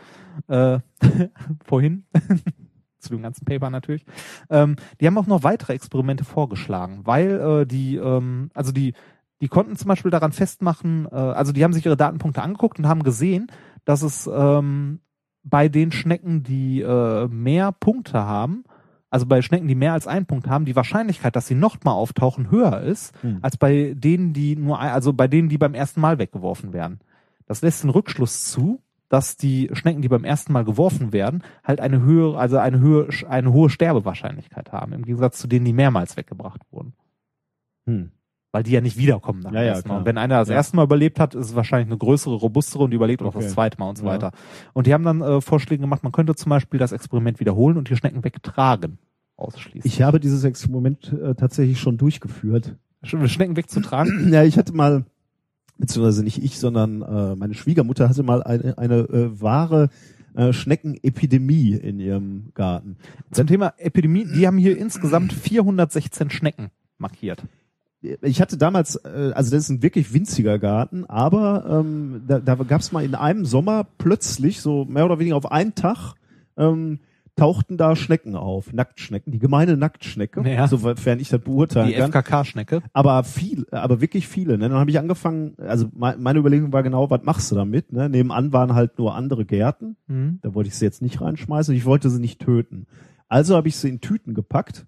äh, 0.47 0.79
vorhin, 1.65 2.05
zu 2.99 3.09
dem 3.09 3.21
ganzen 3.21 3.45
Paper 3.45 3.69
natürlich. 3.69 4.05
Ähm, 4.49 4.75
die 4.99 5.07
haben 5.07 5.17
auch 5.17 5.27
noch 5.27 5.43
weitere 5.43 5.73
Experimente 5.73 6.25
vorgeschlagen, 6.25 7.01
weil 7.05 7.39
äh, 7.39 7.65
die, 7.65 7.95
ähm, 7.95 8.49
also 8.53 8.71
die, 8.71 8.93
die 9.39 9.47
konnten 9.47 9.77
zum 9.77 9.87
Beispiel 9.87 10.11
daran 10.11 10.33
festmachen, 10.33 11.07
äh, 11.11 11.15
also 11.15 11.53
die 11.53 11.63
haben 11.63 11.73
sich 11.73 11.85
ihre 11.85 11.97
Datenpunkte 11.97 12.41
angeguckt 12.41 12.79
und 12.79 12.87
haben 12.87 13.03
gesehen, 13.03 13.47
dass 13.85 14.01
es 14.01 14.29
ähm, 14.31 14.99
bei 15.43 15.69
den 15.69 15.91
Schnecken, 15.93 16.43
die 16.43 16.81
äh, 16.81 17.27
mehr 17.29 17.71
Punkte 17.71 18.25
haben, 18.25 18.65
also 19.09 19.25
bei 19.25 19.41
Schnecken, 19.41 19.67
die 19.67 19.75
mehr 19.75 19.93
als 19.93 20.07
einen 20.07 20.25
Punkt 20.25 20.47
haben, 20.47 20.65
die 20.65 20.75
Wahrscheinlichkeit, 20.75 21.35
dass 21.35 21.47
sie 21.47 21.55
nochmal 21.55 21.93
auftauchen, 21.93 22.51
höher 22.51 22.81
ist, 22.81 23.13
Hm. 23.21 23.39
als 23.41 23.57
bei 23.57 23.93
denen, 23.95 24.33
die 24.33 24.55
nur, 24.55 24.79
also 24.79 25.13
bei 25.13 25.27
denen, 25.27 25.49
die 25.49 25.57
beim 25.57 25.73
ersten 25.73 26.01
Mal 26.01 26.19
weggeworfen 26.19 26.73
werden. 26.73 26.99
Das 27.45 27.61
lässt 27.61 27.83
den 27.83 27.89
Rückschluss 27.89 28.45
zu, 28.45 28.81
dass 29.09 29.37
die 29.37 29.69
Schnecken, 29.71 30.01
die 30.01 30.09
beim 30.09 30.25
ersten 30.25 30.51
Mal 30.51 30.65
geworfen 30.65 31.13
werden, 31.13 31.43
halt 31.63 31.79
eine 31.79 32.01
höhere, 32.01 32.37
also 32.37 32.57
eine 32.57 32.79
höhe, 32.79 33.07
eine 33.29 33.53
hohe 33.53 33.69
Sterbewahrscheinlichkeit 33.69 34.73
haben, 34.73 34.91
im 34.91 35.05
Gegensatz 35.05 35.39
zu 35.39 35.47
denen, 35.47 35.63
die 35.63 35.73
mehrmals 35.73 36.17
weggebracht 36.17 36.61
wurden. 36.71 36.93
Hm. 37.85 38.11
Weil 38.53 38.63
die 38.63 38.71
ja 38.71 38.81
nicht 38.81 38.97
wiederkommen 38.97 39.41
nach 39.41 39.51
Ja, 39.51 39.61
ja, 39.61 39.67
ersten 39.69 39.87
Mal. 39.89 39.93
klar. 39.93 39.99
Und 39.99 40.05
wenn 40.05 40.17
einer 40.17 40.39
das 40.39 40.47
Ja. 40.49 40.55
erste 40.55 40.75
Mal 40.77 40.83
überlebt 40.85 41.19
hat, 41.19 41.35
ist 41.35 41.47
es 41.47 41.55
wahrscheinlich 41.55 41.87
eine 41.89 41.97
größere, 41.97 42.33
robustere 42.35 42.83
und 42.83 42.91
die 42.91 42.95
überlebt 42.95 43.21
auch 43.21 43.27
Okay. 43.35 43.43
das 43.43 43.51
zweite 43.53 43.77
Mal 43.77 43.89
und 43.89 43.97
so 43.97 44.05
weiter. 44.05 44.31
Und 44.73 44.87
die 44.87 44.93
haben 44.93 45.03
dann 45.03 45.21
äh, 45.21 45.41
Vorschläge 45.41 45.81
gemacht, 45.81 46.01
man 46.03 46.13
könnte 46.13 46.33
zum 46.35 46.49
Beispiel 46.49 46.79
das 46.79 46.93
Experiment 46.93 47.39
wiederholen 47.41 47.77
und 47.77 47.89
die 47.89 47.95
Schnecken 47.97 48.23
wegtragen. 48.23 48.99
Ausschließen. 49.35 49.81
Ich 49.83 50.01
habe 50.01 50.19
dieses 50.19 50.43
Experiment 50.45 51.13
äh, 51.13 51.35
tatsächlich 51.35 51.79
schon 51.79 51.97
durchgeführt. 51.97 52.75
Sch- 53.03 53.27
Schnecken 53.27 53.57
wegzutragen? 53.57 54.29
Ja, 54.33 54.43
ich 54.43 54.57
hatte 54.57 54.73
mal, 54.73 55.05
beziehungsweise 55.77 56.23
nicht 56.23 56.41
ich, 56.41 56.57
sondern 56.57 57.01
äh, 57.03 57.35
meine 57.35 57.53
Schwiegermutter 57.53 58.07
hatte 58.09 58.23
mal 58.23 58.41
eine, 58.43 58.77
eine 58.77 58.95
äh, 59.01 59.41
wahre 59.41 59.89
äh, 60.35 60.53
Schneckenepidemie 60.53 61.73
in 61.73 61.99
ihrem 61.99 62.51
Garten. 62.55 62.97
Zum 63.31 63.45
Thema 63.45 63.73
Epidemie, 63.77 64.25
die 64.25 64.47
haben 64.47 64.57
hier 64.57 64.77
insgesamt 64.77 65.33
416 65.33 66.29
Schnecken 66.29 66.71
markiert. 66.97 67.43
Ich 68.21 68.41
hatte 68.41 68.57
damals, 68.57 68.95
äh, 68.97 69.31
also 69.33 69.51
das 69.51 69.63
ist 69.63 69.69
ein 69.69 69.81
wirklich 69.83 70.13
winziger 70.13 70.59
Garten, 70.59 71.05
aber 71.05 71.65
ähm, 71.81 72.23
da, 72.27 72.39
da 72.39 72.55
gab 72.55 72.81
es 72.81 72.91
mal 72.91 73.03
in 73.03 73.15
einem 73.15 73.45
Sommer 73.45 73.85
plötzlich, 73.97 74.61
so 74.61 74.85
mehr 74.85 75.05
oder 75.05 75.19
weniger 75.19 75.35
auf 75.35 75.51
einen 75.51 75.75
Tag, 75.75 76.13
ähm, 76.57 76.99
tauchten 77.35 77.77
da 77.77 77.95
Schnecken 77.95 78.35
auf, 78.35 78.73
Nacktschnecken, 78.73 79.31
die 79.31 79.37
gemeine 79.37 79.77
Nacktschnecke, 79.77 80.41
Ja. 80.49 80.67
sofern 80.67 81.19
ich 81.19 81.29
das 81.29 81.39
beurteilen 81.41 81.89
Die 81.89 81.93
kann. 81.93 82.09
FKK-Schnecke. 82.11 82.81
aber 82.93 83.23
viel, 83.23 83.67
aber 83.69 84.01
wirklich 84.01 84.27
viele. 84.27 84.57
Ne? 84.57 84.69
Dann 84.69 84.79
habe 84.79 84.89
ich 84.89 84.97
angefangen, 84.97 85.53
also 85.59 85.87
me- 85.95 86.15
meine 86.17 86.39
Überlegung 86.39 86.73
war 86.73 86.81
genau, 86.81 87.11
was 87.11 87.21
machst 87.21 87.51
du 87.51 87.55
damit? 87.55 87.93
Ne? 87.93 88.09
Nebenan 88.09 88.53
waren 88.53 88.73
halt 88.73 88.97
nur 88.97 89.13
andere 89.13 89.45
Gärten, 89.45 89.97
Mhm. 90.07 90.39
da 90.41 90.55
wollte 90.55 90.69
ich 90.69 90.75
sie 90.75 90.85
jetzt 90.85 91.03
nicht 91.03 91.21
reinschmeißen, 91.21 91.75
ich 91.75 91.85
wollte 91.85 92.09
sie 92.09 92.19
nicht 92.19 92.39
töten. 92.41 92.87
Also 93.27 93.55
habe 93.55 93.67
ich 93.67 93.75
sie 93.75 93.89
in 93.89 94.01
Tüten 94.01 94.33
gepackt, 94.33 94.87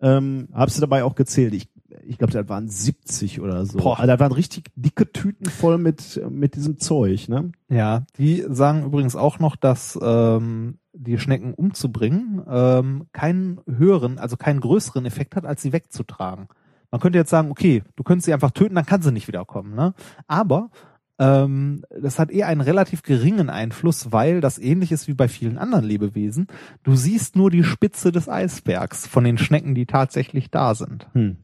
ähm, 0.00 0.48
habe 0.52 0.70
sie 0.72 0.80
dabei 0.80 1.04
auch 1.04 1.14
gezählt. 1.14 1.54
Ich, 1.54 1.68
ich 2.08 2.18
glaube, 2.18 2.32
das 2.32 2.48
waren 2.48 2.68
70 2.68 3.40
oder 3.40 3.66
so. 3.66 3.78
Boah. 3.78 3.98
Also 3.98 4.06
da 4.06 4.18
waren 4.18 4.32
richtig 4.32 4.70
dicke 4.76 5.12
Tüten 5.12 5.46
voll 5.46 5.78
mit 5.78 6.20
mit 6.30 6.54
diesem 6.54 6.78
Zeug. 6.78 7.28
Ne? 7.28 7.52
Ja, 7.68 8.06
die 8.16 8.44
sagen 8.48 8.84
übrigens 8.84 9.14
auch 9.14 9.38
noch, 9.38 9.56
dass 9.56 9.98
ähm, 10.02 10.78
die 10.92 11.18
Schnecken 11.18 11.54
umzubringen 11.54 12.42
ähm, 12.48 13.06
keinen 13.12 13.60
höheren, 13.66 14.18
also 14.18 14.36
keinen 14.36 14.60
größeren 14.60 15.04
Effekt 15.04 15.36
hat, 15.36 15.44
als 15.44 15.62
sie 15.62 15.72
wegzutragen. 15.72 16.48
Man 16.90 17.00
könnte 17.00 17.18
jetzt 17.18 17.30
sagen, 17.30 17.50
okay, 17.50 17.82
du 17.96 18.02
könntest 18.02 18.26
sie 18.26 18.32
einfach 18.32 18.52
töten, 18.52 18.74
dann 18.74 18.86
kann 18.86 19.02
sie 19.02 19.12
nicht 19.12 19.28
wiederkommen. 19.28 19.74
Ne? 19.74 19.92
Aber 20.26 20.70
ähm, 21.18 21.82
das 21.90 22.18
hat 22.18 22.30
eher 22.30 22.46
einen 22.46 22.62
relativ 22.62 23.02
geringen 23.02 23.50
Einfluss, 23.50 24.12
weil 24.12 24.40
das 24.40 24.58
ähnlich 24.58 24.92
ist 24.92 25.08
wie 25.08 25.14
bei 25.14 25.28
vielen 25.28 25.58
anderen 25.58 25.84
Lebewesen. 25.84 26.46
Du 26.84 26.96
siehst 26.96 27.36
nur 27.36 27.50
die 27.50 27.64
Spitze 27.64 28.12
des 28.12 28.28
Eisbergs 28.28 29.06
von 29.06 29.24
den 29.24 29.36
Schnecken, 29.36 29.74
die 29.74 29.84
tatsächlich 29.84 30.50
da 30.50 30.74
sind. 30.74 31.08
Hm. 31.12 31.36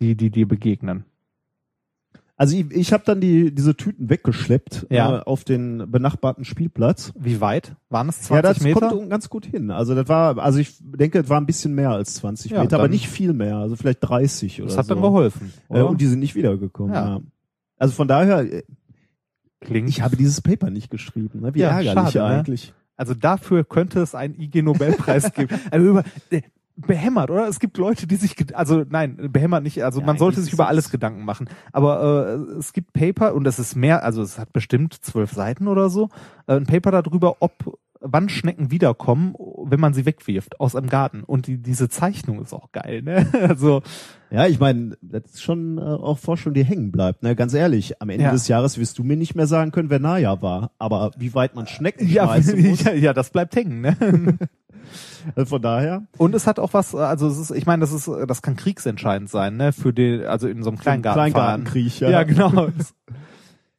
Die, 0.00 0.14
die 0.16 0.30
dir 0.30 0.46
begegnen. 0.48 1.04
Also 2.36 2.56
ich, 2.56 2.70
ich 2.70 2.92
habe 2.94 3.02
dann 3.04 3.20
die 3.20 3.54
diese 3.54 3.76
Tüten 3.76 4.08
weggeschleppt 4.08 4.86
Ja. 4.88 5.18
äh, 5.18 5.22
auf 5.24 5.44
den 5.44 5.90
benachbarten 5.90 6.46
Spielplatz. 6.46 7.12
Wie 7.18 7.38
weit? 7.42 7.76
Waren 7.90 8.08
es 8.08 8.22
20 8.22 8.34
ja, 8.34 8.40
das 8.42 8.60
Meter? 8.62 8.88
kommt 8.88 9.10
ganz 9.10 9.28
gut 9.28 9.44
hin. 9.44 9.70
Also 9.70 9.94
das 9.94 10.08
war, 10.08 10.38
also 10.38 10.58
ich 10.58 10.74
denke, 10.80 11.18
es 11.18 11.28
war 11.28 11.38
ein 11.38 11.44
bisschen 11.44 11.74
mehr 11.74 11.90
als 11.90 12.14
20 12.14 12.52
Ja, 12.52 12.62
Meter, 12.62 12.78
aber 12.78 12.88
nicht 12.88 13.08
viel 13.08 13.34
mehr. 13.34 13.56
Also 13.56 13.76
vielleicht 13.76 13.98
30 14.00 14.62
oder 14.62 14.68
das 14.68 14.78
hat 14.78 14.86
so. 14.86 14.94
dann 14.94 15.02
geholfen. 15.02 15.52
Äh, 15.68 15.82
und 15.82 16.00
die 16.00 16.06
sind 16.06 16.20
nicht 16.20 16.34
wiedergekommen. 16.34 16.94
Ja. 16.94 17.08
Ja. 17.16 17.20
Also 17.76 17.92
von 17.94 18.08
daher, 18.08 18.40
äh, 18.50 18.62
Klingt. 19.60 19.90
ich 19.90 20.00
habe 20.00 20.16
dieses 20.16 20.40
Paper 20.40 20.70
nicht 20.70 20.90
geschrieben. 20.90 21.40
Ne? 21.42 21.54
Wie 21.54 21.58
Ja, 21.60 21.72
ärgerlich 21.78 21.92
schade, 21.92 22.18
ne? 22.20 22.24
eigentlich. 22.38 22.72
Also 22.96 23.12
dafür 23.12 23.64
könnte 23.64 24.00
es 24.00 24.14
einen 24.14 24.34
IG-Nobelpreis 24.40 25.32
geben. 25.34 25.60
Also 25.70 25.86
über, 25.90 26.04
äh, 26.30 26.40
behämmert, 26.76 27.30
oder? 27.30 27.46
Es 27.48 27.60
gibt 27.60 27.76
Leute, 27.76 28.06
die 28.06 28.16
sich, 28.16 28.34
also 28.56 28.84
nein, 28.88 29.28
behämmert 29.32 29.62
nicht, 29.62 29.82
also 29.84 30.00
Ja, 30.00 30.06
man 30.06 30.18
sollte 30.18 30.40
sich 30.40 30.52
über 30.52 30.68
alles 30.68 30.86
es- 30.86 30.90
Gedanken 30.90 31.24
machen. 31.24 31.48
Aber 31.72 32.28
äh, 32.52 32.58
es 32.58 32.72
gibt 32.72 32.92
Paper 32.92 33.34
und 33.34 33.46
es 33.46 33.58
ist 33.58 33.76
mehr, 33.76 34.02
also 34.04 34.22
es 34.22 34.38
hat 34.38 34.52
bestimmt 34.52 34.94
zwölf 34.94 35.32
Seiten 35.32 35.68
oder 35.68 35.90
so, 35.90 36.08
äh, 36.46 36.54
ein 36.56 36.64
Paper 36.64 36.90
darüber, 37.02 37.36
ob 37.40 37.78
wann 38.00 38.28
Schnecken 38.28 38.70
wiederkommen, 38.70 39.34
wenn 39.64 39.80
man 39.80 39.92
sie 39.94 40.06
wegwirft 40.06 40.58
aus 40.60 40.74
einem 40.74 40.88
Garten. 40.88 41.22
Und 41.22 41.46
die, 41.46 41.58
diese 41.58 41.88
Zeichnung 41.88 42.40
ist 42.40 42.52
auch 42.52 42.72
geil, 42.72 43.02
ne? 43.02 43.26
Also 43.48 43.82
Ja, 44.30 44.46
ich 44.46 44.58
meine, 44.58 44.96
das 45.02 45.24
ist 45.32 45.42
schon 45.42 45.78
äh, 45.78 45.82
auch 45.82 46.18
Forschung, 46.18 46.54
die 46.54 46.64
hängen 46.64 46.92
bleibt. 46.92 47.22
Ne? 47.22 47.36
Ganz 47.36 47.52
ehrlich, 47.54 48.00
am 48.00 48.08
Ende 48.10 48.24
Ja. 48.24 48.32
des 48.32 48.48
Jahres 48.48 48.78
wirst 48.78 48.98
du 48.98 49.04
mir 49.04 49.16
nicht 49.16 49.34
mehr 49.34 49.46
sagen 49.46 49.70
können, 49.70 49.90
wer 49.90 49.98
Naya 49.98 50.40
war. 50.42 50.70
Aber 50.78 51.10
wie 51.18 51.34
weit 51.34 51.54
man 51.54 51.66
Schnecken 51.66 52.08
ja, 52.08 52.26
muss, 52.36 52.82
ja, 52.82 52.92
ja, 52.92 53.12
das 53.12 53.30
bleibt 53.30 53.54
hängen, 53.56 53.80
ne? 53.82 54.38
äh, 55.36 55.44
von 55.44 55.60
daher. 55.60 56.06
Und 56.16 56.34
es 56.34 56.46
hat 56.46 56.58
auch 56.58 56.72
was, 56.72 56.94
also 56.94 57.28
es 57.28 57.38
ist, 57.38 57.50
ich 57.50 57.66
meine, 57.66 57.80
das 57.80 57.92
ist, 57.92 58.10
das 58.26 58.40
kann 58.42 58.56
kriegsentscheidend 58.56 59.28
sein, 59.28 59.56
ne? 59.56 59.72
Für 59.72 59.92
die, 59.92 60.24
also 60.24 60.48
in 60.48 60.62
so 60.62 60.70
einem 60.70 60.78
Kleingarten. 60.78 61.20
Kleingartenkrieg, 61.20 62.00
ja. 62.00 62.10
Ja, 62.10 62.22
genau. 62.22 62.68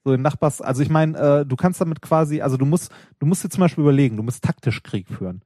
so 0.03 0.13
in 0.13 0.21
Nachbars, 0.21 0.61
also 0.61 0.81
ich 0.81 0.89
meine, 0.89 1.17
äh, 1.17 1.45
du 1.45 1.55
kannst 1.55 1.79
damit 1.81 2.01
quasi, 2.01 2.41
also 2.41 2.57
du 2.57 2.65
musst, 2.65 2.91
du 3.19 3.25
musst 3.25 3.43
dir 3.43 3.49
zum 3.49 3.61
Beispiel 3.61 3.83
überlegen, 3.83 4.17
du 4.17 4.23
musst 4.23 4.43
taktisch 4.43 4.83
Krieg 4.83 5.07
führen. 5.07 5.41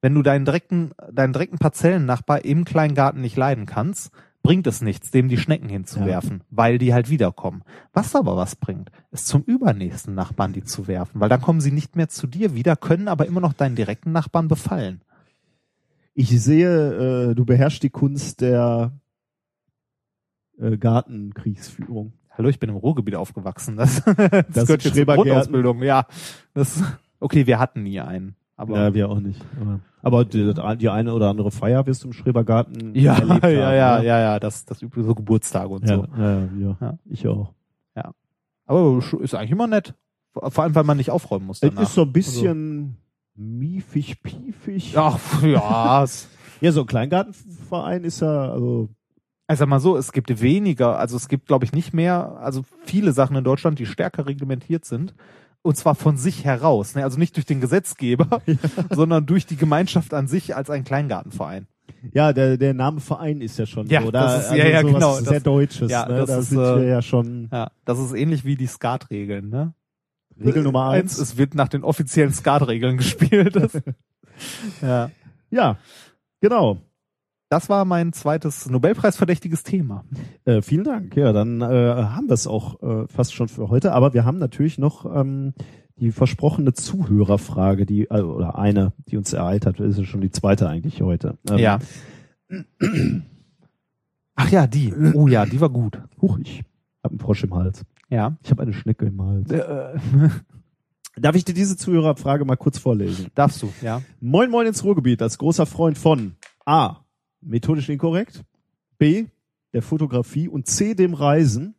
Wenn 0.00 0.14
du 0.14 0.22
deinen 0.22 0.44
direkten, 0.44 0.92
deinen 1.12 1.32
direkten 1.32 1.58
Parzellennachbar 1.58 2.44
im 2.44 2.64
Kleingarten 2.64 3.20
nicht 3.20 3.36
leiden 3.36 3.66
kannst, 3.66 4.12
bringt 4.42 4.66
es 4.66 4.80
nichts, 4.80 5.10
dem 5.10 5.28
die 5.28 5.36
Schnecken 5.36 5.68
hinzuwerfen, 5.68 6.44
weil 6.50 6.78
die 6.78 6.94
halt 6.94 7.10
wiederkommen. 7.10 7.64
Was 7.92 8.14
aber 8.14 8.36
was 8.36 8.56
bringt, 8.56 8.90
ist 9.10 9.26
zum 9.26 9.42
übernächsten 9.42 10.14
Nachbarn 10.14 10.52
die 10.52 10.62
zu 10.62 10.86
werfen, 10.86 11.20
weil 11.20 11.28
dann 11.28 11.42
kommen 11.42 11.60
sie 11.60 11.72
nicht 11.72 11.96
mehr 11.96 12.08
zu 12.08 12.26
dir 12.26 12.54
wieder, 12.54 12.76
können 12.76 13.08
aber 13.08 13.26
immer 13.26 13.40
noch 13.40 13.52
deinen 13.52 13.76
direkten 13.76 14.12
Nachbarn 14.12 14.48
befallen. 14.48 15.02
Ich 16.14 16.30
sehe, 16.42 17.30
äh, 17.30 17.34
du 17.34 17.44
beherrschst 17.44 17.82
die 17.82 17.90
Kunst 17.90 18.40
der 18.40 18.92
äh, 20.58 20.76
Gartenkriegsführung. 20.76 22.12
Hallo, 22.38 22.48
ich 22.48 22.58
bin 22.60 22.70
im 22.70 22.76
Ruhrgebiet 22.76 23.16
aufgewachsen. 23.16 23.76
Das, 23.76 24.02
das, 24.04 24.16
Das 24.54 24.66
gehört 24.66 24.84
jetzt 24.84 24.94
zur. 24.94 25.04
Grundausbildung. 25.06 25.82
Ja, 25.82 26.06
das, 26.54 26.82
okay, 27.20 27.46
wir 27.46 27.58
hatten 27.58 27.82
nie 27.82 28.00
einen. 28.00 28.36
Aber 28.56 28.76
ja, 28.80 28.94
wir 28.94 29.08
auch 29.08 29.20
nicht. 29.20 29.40
Aber, 29.60 29.80
aber 30.02 30.24
die, 30.24 30.54
die 30.78 30.88
eine 30.88 31.12
oder 31.14 31.30
andere 31.30 31.50
Feier 31.50 31.84
wirst 31.86 32.02
du 32.04 32.08
im 32.08 32.12
Schrebergarten 32.12 32.94
ja, 32.94 33.14
erlebt 33.14 33.42
ja, 33.44 33.48
haben, 33.50 33.52
ja, 33.56 33.72
ja, 33.74 33.98
ne? 33.98 34.04
ja, 34.06 34.40
das, 34.40 34.64
das 34.64 34.82
übliche 34.82 35.06
so 35.06 35.14
Geburtstage 35.14 35.68
und 35.68 35.88
Ja, 35.88 35.96
so. 35.96 36.06
ja, 36.16 36.48
ja. 36.60 36.76
Ja. 36.80 36.98
Ich 37.06 37.26
auch. 37.26 37.52
Aber 38.66 38.80
sch- 38.98 39.18
ist 39.20 39.34
eigentlich 39.34 39.52
immer 39.52 39.66
nett. 39.66 39.94
Vor 40.34 40.62
allem, 40.62 40.74
weil 40.74 40.84
man 40.84 40.98
nicht 40.98 41.10
aufräumen 41.10 41.46
muss 41.46 41.56
Es 41.62 41.70
danach. 41.70 41.82
ist 41.84 41.94
so 41.94 42.02
ein 42.02 42.12
bisschen 42.12 42.98
miefig, 43.34 44.22
piefig. 44.22 44.92
Ach, 44.96 45.42
ja. 45.42 46.04
es- 46.04 46.28
Ja, 46.60 46.70
so 46.72 46.80
ein 46.82 46.86
Kleingartenverein 46.86 48.04
ist 48.04 48.20
ja, 48.20 48.50
also, 48.50 48.88
Sag 49.50 49.66
mal 49.68 49.80
so, 49.80 49.96
es 49.96 50.12
gibt 50.12 50.40
weniger, 50.42 50.98
also 50.98 51.16
es 51.16 51.28
gibt, 51.28 51.46
glaube 51.46 51.64
ich, 51.64 51.72
nicht 51.72 51.94
mehr, 51.94 52.36
also 52.40 52.64
viele 52.84 53.12
Sachen 53.12 53.34
in 53.36 53.44
Deutschland, 53.44 53.78
die 53.78 53.86
stärker 53.86 54.26
reglementiert 54.26 54.84
sind. 54.84 55.14
Und 55.62 55.76
zwar 55.76 55.94
von 55.94 56.16
sich 56.16 56.44
heraus. 56.44 56.94
Ne? 56.94 57.02
Also 57.02 57.18
nicht 57.18 57.34
durch 57.36 57.46
den 57.46 57.60
Gesetzgeber, 57.60 58.42
sondern 58.90 59.26
durch 59.26 59.46
die 59.46 59.56
Gemeinschaft 59.56 60.14
an 60.14 60.28
sich 60.28 60.54
als 60.54 60.70
ein 60.70 60.84
Kleingartenverein. 60.84 61.66
ja, 62.12 62.32
der, 62.32 62.56
der 62.58 62.74
Name 62.74 63.00
Verein 63.00 63.40
ist 63.40 63.58
ja 63.58 63.66
schon 63.66 63.86
Ja, 63.88 64.02
so. 64.02 64.10
das 64.10 64.44
ist- 64.50 64.56
ja, 64.56 64.66
ja, 64.66 64.80
sowas 64.82 64.94
genau, 64.94 65.14
Sehr 65.14 65.32
das- 65.32 65.42
Deutsches, 65.42 65.90
ja, 65.90 66.06
ne? 66.06 66.14
das 66.18 66.28
Da 66.28 66.38
ist, 66.38 66.48
sind 66.50 66.58
wir 66.58 66.76
äh, 66.78 66.88
ja 66.90 67.02
schon 67.02 67.48
Ja, 67.50 67.70
das 67.86 67.98
ist 67.98 68.12
ähnlich 68.14 68.44
wie 68.44 68.56
die 68.56 68.66
Skat-Regeln, 68.66 69.48
ne? 69.48 69.72
Regel 70.40 70.62
Nummer 70.62 70.90
eins. 70.90 71.18
Es 71.18 71.36
wird 71.36 71.56
nach 71.56 71.66
den 71.68 71.82
offiziellen 71.82 72.32
Skat-Regeln 72.32 72.96
gespielt. 72.98 73.56
Ja. 74.80 75.10
Ja, 75.50 75.78
genau. 76.40 76.78
Das 77.50 77.70
war 77.70 77.84
mein 77.86 78.12
zweites 78.12 78.68
Nobelpreisverdächtiges 78.68 79.62
Thema. 79.62 80.04
Äh, 80.44 80.60
vielen 80.60 80.84
Dank. 80.84 81.16
Ja, 81.16 81.32
dann 81.32 81.62
äh, 81.62 81.64
haben 81.64 82.28
wir 82.28 82.34
es 82.34 82.46
auch 82.46 82.82
äh, 82.82 83.08
fast 83.08 83.32
schon 83.34 83.48
für 83.48 83.70
heute. 83.70 83.92
Aber 83.92 84.12
wir 84.12 84.26
haben 84.26 84.38
natürlich 84.38 84.76
noch 84.76 85.06
ähm, 85.06 85.54
die 85.96 86.12
versprochene 86.12 86.74
Zuhörerfrage, 86.74 87.86
die 87.86 88.04
äh, 88.10 88.20
oder 88.20 88.58
eine, 88.58 88.92
die 89.08 89.16
uns 89.16 89.32
ereilt 89.32 89.64
hat. 89.64 89.80
Das 89.80 89.86
ist 89.88 89.98
ja 89.98 90.04
schon 90.04 90.20
die 90.20 90.30
zweite 90.30 90.68
eigentlich 90.68 91.00
heute. 91.00 91.38
Ähm, 91.50 91.58
Ja. 91.58 91.78
Ach 94.34 94.50
ja, 94.50 94.66
die. 94.66 94.92
Oh 95.14 95.26
ja, 95.26 95.46
die 95.46 95.60
war 95.60 95.70
gut. 95.70 96.00
Huch, 96.20 96.38
ich 96.38 96.64
habe 97.02 97.12
einen 97.12 97.18
Frosch 97.20 97.44
im 97.44 97.54
Hals. 97.54 97.84
Ja. 98.10 98.36
Ich 98.42 98.50
habe 98.50 98.62
eine 98.62 98.74
Schnecke 98.74 99.06
im 99.06 99.22
Hals. 99.22 99.50
Äh, 99.50 99.98
Darf 101.20 101.34
ich 101.34 101.44
dir 101.44 101.54
diese 101.54 101.76
Zuhörerfrage 101.78 102.44
mal 102.44 102.56
kurz 102.56 102.78
vorlesen? 102.78 103.26
darfst 103.34 103.62
du, 103.62 103.72
ja. 103.82 104.02
Moin 104.20 104.50
Moin 104.50 104.66
ins 104.68 104.84
Ruhrgebiet 104.84 105.20
als 105.22 105.38
großer 105.38 105.66
Freund 105.66 105.98
von 105.98 106.36
A. 106.64 106.98
Methodisch 107.40 107.88
inkorrekt, 107.88 108.44
B. 108.98 109.26
der 109.72 109.82
Fotografie 109.82 110.48
und 110.48 110.66
C. 110.66 110.94
dem 110.94 111.14
Reisen. 111.14 111.74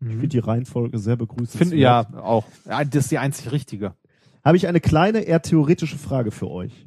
Ich 0.00 0.08
finde 0.08 0.28
die 0.28 0.38
Reihenfolge 0.38 0.98
sehr 0.98 1.16
begrüßenswert. 1.16 1.68
Find, 1.68 1.80
ja, 1.80 2.08
auch. 2.14 2.44
Ja, 2.64 2.84
das 2.84 3.04
ist 3.04 3.10
die 3.12 3.18
einzig 3.18 3.52
richtige. 3.52 3.94
habe 4.44 4.56
ich 4.56 4.66
eine 4.66 4.80
kleine, 4.80 5.20
eher 5.20 5.42
theoretische 5.42 5.96
Frage 5.96 6.32
für 6.32 6.50
euch. 6.50 6.86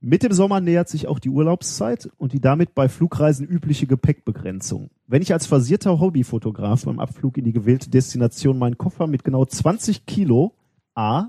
Mit 0.00 0.22
dem 0.22 0.32
Sommer 0.32 0.60
nähert 0.60 0.88
sich 0.88 1.08
auch 1.08 1.18
die 1.18 1.30
Urlaubszeit 1.30 2.10
und 2.18 2.32
die 2.32 2.40
damit 2.40 2.74
bei 2.74 2.88
Flugreisen 2.88 3.46
übliche 3.46 3.86
Gepäckbegrenzung. 3.86 4.90
Wenn 5.06 5.22
ich 5.22 5.32
als 5.32 5.46
versierter 5.46 5.98
Hobbyfotograf 6.00 6.84
beim 6.84 7.00
Abflug 7.00 7.38
in 7.38 7.44
die 7.44 7.52
gewählte 7.52 7.88
Destination 7.88 8.58
meinen 8.58 8.78
Koffer 8.78 9.06
mit 9.06 9.24
genau 9.24 9.44
20 9.44 10.06
Kilo 10.06 10.52
A. 10.94 11.28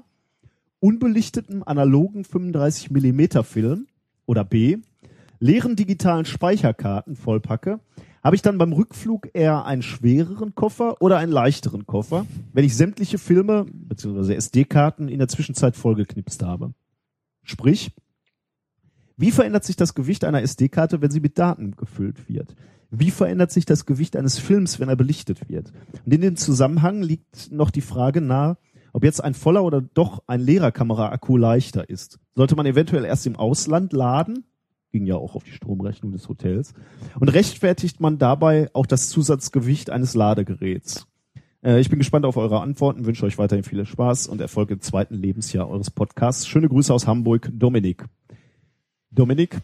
unbelichtetem 0.79 1.63
analogen 1.63 2.23
35 2.23 2.91
Millimeter 2.91 3.43
Film 3.43 3.87
oder 4.25 4.43
B. 4.43 4.77
leeren 5.39 5.75
digitalen 5.75 6.25
Speicherkarten 6.25 7.15
vollpacke, 7.15 7.79
habe 8.23 8.35
ich 8.35 8.41
dann 8.41 8.57
beim 8.57 8.73
Rückflug 8.73 9.29
eher 9.33 9.65
einen 9.65 9.81
schwereren 9.81 10.55
Koffer 10.55 11.01
oder 11.01 11.17
einen 11.17 11.31
leichteren 11.31 11.85
Koffer, 11.85 12.25
wenn 12.53 12.65
ich 12.65 12.75
sämtliche 12.75 13.17
Filme 13.17 13.65
bzw. 13.71 14.33
SD-Karten 14.33 15.07
in 15.07 15.19
der 15.19 15.27
Zwischenzeit 15.27 15.75
vollgeknipst 15.75 16.43
habe. 16.43 16.73
Sprich, 17.43 17.91
wie 19.15 19.31
verändert 19.31 19.63
sich 19.63 19.75
das 19.75 19.95
Gewicht 19.95 20.25
einer 20.25 20.41
SD-Karte, 20.41 21.01
wenn 21.01 21.11
sie 21.11 21.21
mit 21.21 21.39
Daten 21.39 21.75
gefüllt 21.75 22.27
wird? 22.27 22.55
Wie 22.91 23.11
verändert 23.11 23.51
sich 23.51 23.65
das 23.65 23.85
Gewicht 23.85 24.15
eines 24.15 24.37
Films, 24.37 24.79
wenn 24.79 24.89
er 24.89 24.95
belichtet 24.95 25.49
wird? 25.49 25.71
Und 26.05 26.13
in 26.13 26.21
dem 26.21 26.35
Zusammenhang 26.35 27.01
liegt 27.01 27.51
noch 27.51 27.69
die 27.69 27.81
Frage 27.81 28.21
nahe, 28.21 28.57
ob 28.93 29.03
jetzt 29.03 29.23
ein 29.23 29.33
voller 29.33 29.63
oder 29.63 29.81
doch 29.81 30.23
ein 30.27 30.39
leerer 30.39 30.71
Kameraakku 30.71 31.37
leichter 31.37 31.89
ist. 31.89 32.19
Sollte 32.35 32.55
man 32.55 32.65
eventuell 32.65 33.05
erst 33.05 33.25
im 33.27 33.35
Ausland 33.35 33.93
laden? 33.93 34.45
Ging 34.91 35.05
ja 35.05 35.15
auch 35.15 35.35
auf 35.35 35.43
die 35.43 35.51
Stromrechnung 35.51 36.11
des 36.11 36.29
Hotels. 36.29 36.73
Und 37.19 37.29
rechtfertigt 37.29 37.99
man 37.99 38.17
dabei 38.17 38.69
auch 38.73 38.85
das 38.85 39.09
Zusatzgewicht 39.09 39.89
eines 39.89 40.15
Ladegeräts? 40.15 41.07
Äh, 41.61 41.79
ich 41.79 41.89
bin 41.89 41.99
gespannt 41.99 42.25
auf 42.25 42.37
eure 42.37 42.61
Antworten, 42.61 43.05
wünsche 43.05 43.25
euch 43.25 43.37
weiterhin 43.37 43.63
viel 43.63 43.85
Spaß 43.85 44.27
und 44.27 44.39
Erfolg 44.39 44.71
im 44.71 44.79
zweiten 44.81 45.15
Lebensjahr 45.15 45.67
eures 45.69 45.91
Podcasts. 45.91 46.47
Schöne 46.47 46.69
Grüße 46.69 46.93
aus 46.93 47.05
Hamburg, 47.07 47.49
Dominik. 47.53 48.05
Dominik, 49.11 49.57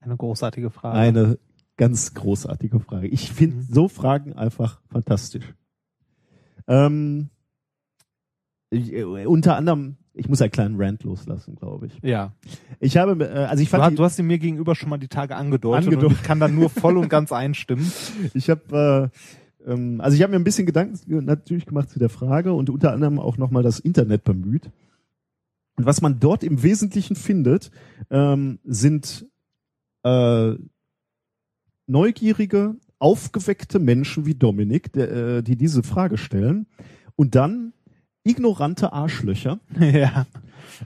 Eine 0.00 0.16
großartige 0.16 0.70
Frage. 0.70 0.98
eine 0.98 1.38
ganz 1.76 2.14
großartige 2.14 2.80
Frage. 2.80 3.08
Ich 3.08 3.32
finde 3.32 3.62
so 3.70 3.88
Fragen 3.88 4.32
einfach 4.32 4.80
fantastisch. 4.90 5.54
Ähm, 6.68 7.30
äh, 8.70 9.02
unter 9.04 9.56
anderem, 9.56 9.96
ich 10.16 10.28
muss 10.28 10.40
einen 10.42 10.50
kleinen 10.50 10.80
Rant 10.80 11.04
loslassen, 11.04 11.54
glaube 11.56 11.86
ich. 11.88 11.98
Ja. 12.02 12.32
Ich 12.80 12.96
habe, 12.96 13.22
äh, 13.24 13.44
also 13.44 13.62
ich 13.62 13.68
Du, 13.68 13.72
fand, 13.72 13.84
hast- 13.84 13.90
die- 13.92 13.96
du 13.96 14.04
hast 14.04 14.16
sie 14.16 14.22
mir 14.22 14.38
gegenüber 14.38 14.74
schon 14.74 14.88
mal 14.88 14.98
die 14.98 15.08
Tage 15.08 15.36
angedeutet, 15.36 15.86
Angedeutet. 15.88 16.08
und 16.10 16.16
ich 16.16 16.22
kann 16.26 16.40
da 16.40 16.48
nur 16.48 16.70
voll 16.70 16.96
und 16.96 17.08
ganz 17.08 17.32
einstimmen. 17.32 17.90
ich 18.34 18.48
habe, 18.50 19.10
äh, 19.66 19.70
ähm, 19.70 20.00
also 20.00 20.16
ich 20.16 20.22
habe 20.22 20.30
mir 20.32 20.38
ein 20.38 20.44
bisschen 20.44 20.66
Gedanken 20.66 20.98
natürlich 21.24 21.66
gemacht 21.66 21.90
zu 21.90 21.98
der 21.98 22.08
Frage 22.08 22.52
und 22.52 22.70
unter 22.70 22.92
anderem 22.92 23.18
auch 23.18 23.36
nochmal 23.36 23.62
das 23.62 23.78
Internet 23.78 24.24
bemüht. 24.24 24.70
Und 25.76 25.84
was 25.84 26.00
man 26.00 26.18
dort 26.18 26.42
im 26.42 26.62
Wesentlichen 26.62 27.16
findet, 27.16 27.70
ähm, 28.10 28.58
sind 28.64 29.26
äh, 30.04 30.54
neugierige, 31.86 32.76
aufgeweckte 32.98 33.78
Menschen 33.78 34.24
wie 34.26 34.34
Dominik, 34.34 34.92
der, 34.92 35.10
äh, 35.12 35.42
die 35.42 35.56
diese 35.56 35.82
Frage 35.82 36.16
stellen 36.16 36.66
und 37.14 37.34
dann 37.34 37.72
ignorante 38.26 38.92
Arschlöcher, 38.92 39.58
ja. 39.80 40.26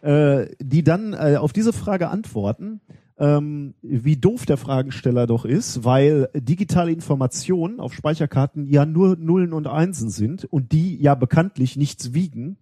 äh, 0.02 0.46
die 0.60 0.82
dann 0.84 1.12
äh, 1.14 1.36
auf 1.36 1.52
diese 1.52 1.72
Frage 1.72 2.08
antworten, 2.08 2.80
ähm, 3.18 3.74
wie 3.82 4.16
doof 4.16 4.46
der 4.46 4.56
Fragensteller 4.56 5.26
doch 5.26 5.44
ist, 5.44 5.84
weil 5.84 6.28
digitale 6.34 6.90
Informationen 6.92 7.80
auf 7.80 7.92
Speicherkarten 7.92 8.66
ja 8.66 8.86
nur 8.86 9.16
Nullen 9.16 9.52
und 9.52 9.66
Einsen 9.66 10.10
sind 10.10 10.44
und 10.44 10.72
die 10.72 10.96
ja 11.00 11.14
bekanntlich 11.14 11.76
nichts 11.76 12.14
wiegen. 12.14 12.56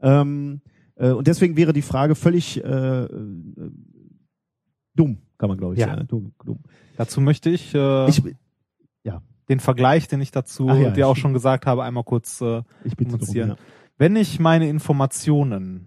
Ähm, 0.00 0.60
äh, 0.96 1.10
und 1.10 1.26
deswegen 1.26 1.56
wäre 1.56 1.72
die 1.72 1.82
Frage 1.82 2.14
völlig 2.14 2.62
äh, 2.62 3.04
äh, 3.04 3.08
dumm, 4.94 5.18
kann 5.38 5.48
man 5.48 5.58
glaube 5.58 5.74
ich 5.74 5.80
Ja. 5.80 5.88
sagen. 5.88 6.08
Dumm, 6.08 6.32
dumm. 6.44 6.58
Dazu 6.96 7.20
möchte 7.20 7.50
ich, 7.50 7.74
äh, 7.74 8.08
Ich, 8.08 8.22
den 9.48 9.60
Vergleich, 9.60 10.08
den 10.08 10.20
ich 10.20 10.32
dazu 10.32 10.68
ja, 10.68 10.90
dir 10.90 11.06
auch 11.06 11.14
schon 11.16 11.32
gesagt 11.32 11.66
habe, 11.66 11.84
einmal 11.84 12.02
kurz 12.04 12.40
äh, 12.40 12.62
ich 12.84 12.96
bitte 12.96 13.10
drum, 13.10 13.20
kommunizieren. 13.20 13.50
ja. 13.50 13.56
Wenn 13.98 14.14
ich 14.14 14.38
meine 14.38 14.68
Informationen 14.68 15.86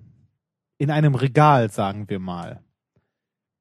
in 0.79 0.89
einem 0.89 1.13
Regal, 1.13 1.69
sagen 1.69 2.09
wir 2.09 2.17
mal, 2.17 2.63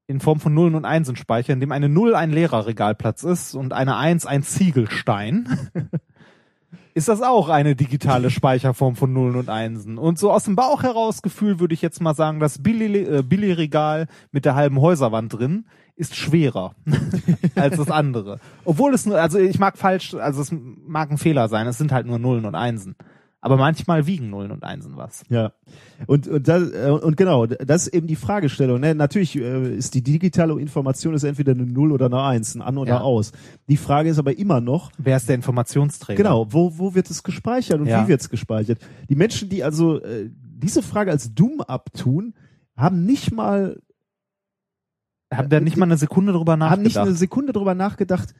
in 0.07 0.21
Form 0.21 0.41
von 0.41 0.55
Nullen 0.55 0.75
und 0.75 0.87
Einsen 0.87 1.17
speichere, 1.17 1.53
in 1.53 1.61
dem 1.61 1.71
eine 1.71 1.91
Null 1.91 2.15
ein 2.15 2.31
leerer 2.31 2.67
Regalplatz 2.67 3.25
ist 3.25 3.55
und 3.55 3.75
eine 3.75 3.97
Eins 3.97 4.25
ein 4.25 4.43
Ziegelstein, 4.43 5.71
ist 6.95 7.09
das 7.09 7.21
auch 7.21 7.51
eine 7.51 7.77
digitale 7.77 8.31
Speicherform 8.31 8.97
von 8.97 9.13
Nullen 9.13 9.37
und 9.37 9.51
Einsen. 9.51 9.99
Und 9.99 10.19
so 10.19 10.33
aus 10.33 10.45
dem 10.45 10.57
Bauch 10.57 10.83
heraus 10.83 11.21
würde 11.23 11.75
ich 11.75 11.83
jetzt 11.83 12.01
mal 12.01 12.15
sagen, 12.15 12.41
das 12.41 12.63
Billy, 12.63 13.03
äh, 13.03 13.23
Billy-Regal 13.23 14.07
mit 14.33 14.47
der 14.47 14.55
halben 14.55 14.81
Häuserwand 14.81 15.35
drin 15.35 15.67
ist 15.95 16.17
schwerer 16.17 16.75
als 17.55 17.77
das 17.77 17.91
andere. 17.91 18.41
Obwohl 18.65 18.95
es 18.95 19.05
nur, 19.05 19.21
also 19.21 19.39
ich 19.39 19.59
mag 19.59 19.77
falsch, 19.77 20.15
also 20.15 20.41
es 20.41 20.51
mag 20.53 21.11
ein 21.11 21.19
Fehler 21.19 21.49
sein, 21.49 21.67
es 21.67 21.77
sind 21.77 21.93
halt 21.93 22.07
nur 22.07 22.19
Nullen 22.19 22.47
und 22.47 22.55
Einsen. 22.55 22.97
Aber 23.41 23.57
manchmal 23.57 24.07
wiegen 24.07 24.31
Nullen 24.31 24.51
und 24.51 24.65
Einsen 24.65 24.97
was. 24.97 25.23
Ja. 25.29 25.53
Und, 26.09 26.27
und, 26.27 26.49
das, 26.49 26.73
äh, 26.73 26.91
und 26.91 27.17
genau, 27.17 27.47
das 27.47 27.87
ist 27.87 27.95
eben 27.95 28.09
die 28.09 28.17
Fragestellung. 28.17 28.81
Ne? 28.81 28.97
Natürlich 28.97 29.37
äh, 29.37 29.77
ist 29.77 29.95
die 29.95 30.03
digitale 30.03 30.61
Information 30.61 31.15
ist 31.15 31.23
entweder 31.23 31.53
eine 31.53 31.65
Null 31.65 31.93
oder 31.93 32.07
eine 32.07 32.21
Eins, 32.21 32.57
ein 32.57 32.63
An 32.63 32.77
oder 32.79 32.95
Ja. 32.95 33.01
Aus. 33.01 33.31
Die 33.69 33.77
Frage 33.77 34.09
ist 34.11 34.19
aber 34.19 34.37
immer 34.37 34.61
noch, 34.61 34.91
Wer 34.99 35.17
ist 35.17 35.29
der 35.29 35.37
Informationsträger? 35.37 36.17
genau, 36.21 36.53
wo, 36.53 36.79
wo 36.79 36.97
wird 36.97 37.09
es 37.11 37.23
gespeichert 37.23 37.79
und 37.81 37.87
Ja. 37.87 38.03
wie 38.05 38.09
wird 38.09 38.21
es 38.21 38.29
gespeichert? 38.29 38.81
Die 39.09 39.15
Menschen, 39.15 39.49
die 39.49 39.63
also 39.63 40.03
äh, 40.03 40.31
diese 40.33 40.83
Frage 40.83 41.13
als 41.13 41.33
dumm 41.33 41.61
abtun, 41.61 42.35
haben 42.77 43.07
nicht 43.07 43.31
mal, 43.33 43.81
Habt 45.33 45.53
ihr 45.53 45.61
nicht 45.61 45.77
mal 45.77 45.85
eine 45.87 45.97
Sekunde 45.99 46.33
drüber 46.33 46.53
haben 46.59 46.83
nicht 46.83 46.95
nachgedacht? 46.97 47.07
eine 47.07 47.17
Sekunde 47.17 47.53
drüber 47.53 47.75
nachgedacht, 47.77 48.35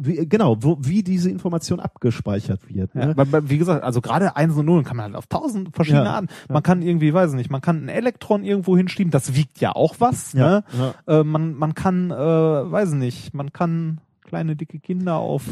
wie, 0.00 0.26
genau, 0.28 0.56
wo, 0.60 0.76
wie 0.80 1.02
diese 1.02 1.30
Information 1.30 1.80
abgespeichert 1.80 2.60
wird. 2.68 2.94
Ja, 2.94 3.06
Ne? 3.06 3.14
weil, 3.16 3.48
wie 3.50 3.58
gesagt, 3.58 3.82
also 3.84 4.00
gerade 4.00 4.36
Einsen 4.36 4.60
und 4.60 4.66
Nullen 4.66 4.84
kann 4.84 4.96
man 4.96 5.04
halt 5.06 5.14
auf 5.16 5.26
tausend 5.26 5.74
verschiedene 5.74 6.04
Ja, 6.04 6.14
Arten. 6.14 6.28
Man 6.48 6.62
kann 6.62 6.82
irgendwie, 6.82 7.12
weiß 7.12 7.30
ich 7.30 7.36
nicht, 7.36 7.50
man 7.50 7.60
kann 7.60 7.84
ein 7.84 7.88
Elektron 7.88 8.44
irgendwo 8.44 8.76
hinschieben, 8.76 9.10
das 9.10 9.34
wiegt 9.34 9.60
ja 9.60 9.72
auch 9.74 9.96
was. 9.98 10.32
Ja, 10.32 10.48
Ne? 10.48 10.64
ja. 11.06 11.20
Äh, 11.20 11.24
man, 11.24 11.54
man 11.54 11.74
kann, 11.74 12.10
äh, 12.10 12.14
weiß 12.16 12.90
ich 12.90 12.98
nicht, 12.98 13.34
man 13.34 13.52
kann 13.52 14.00
kleine 14.28 14.56
dicke 14.56 14.78
Kinder 14.78 15.16
auf 15.16 15.42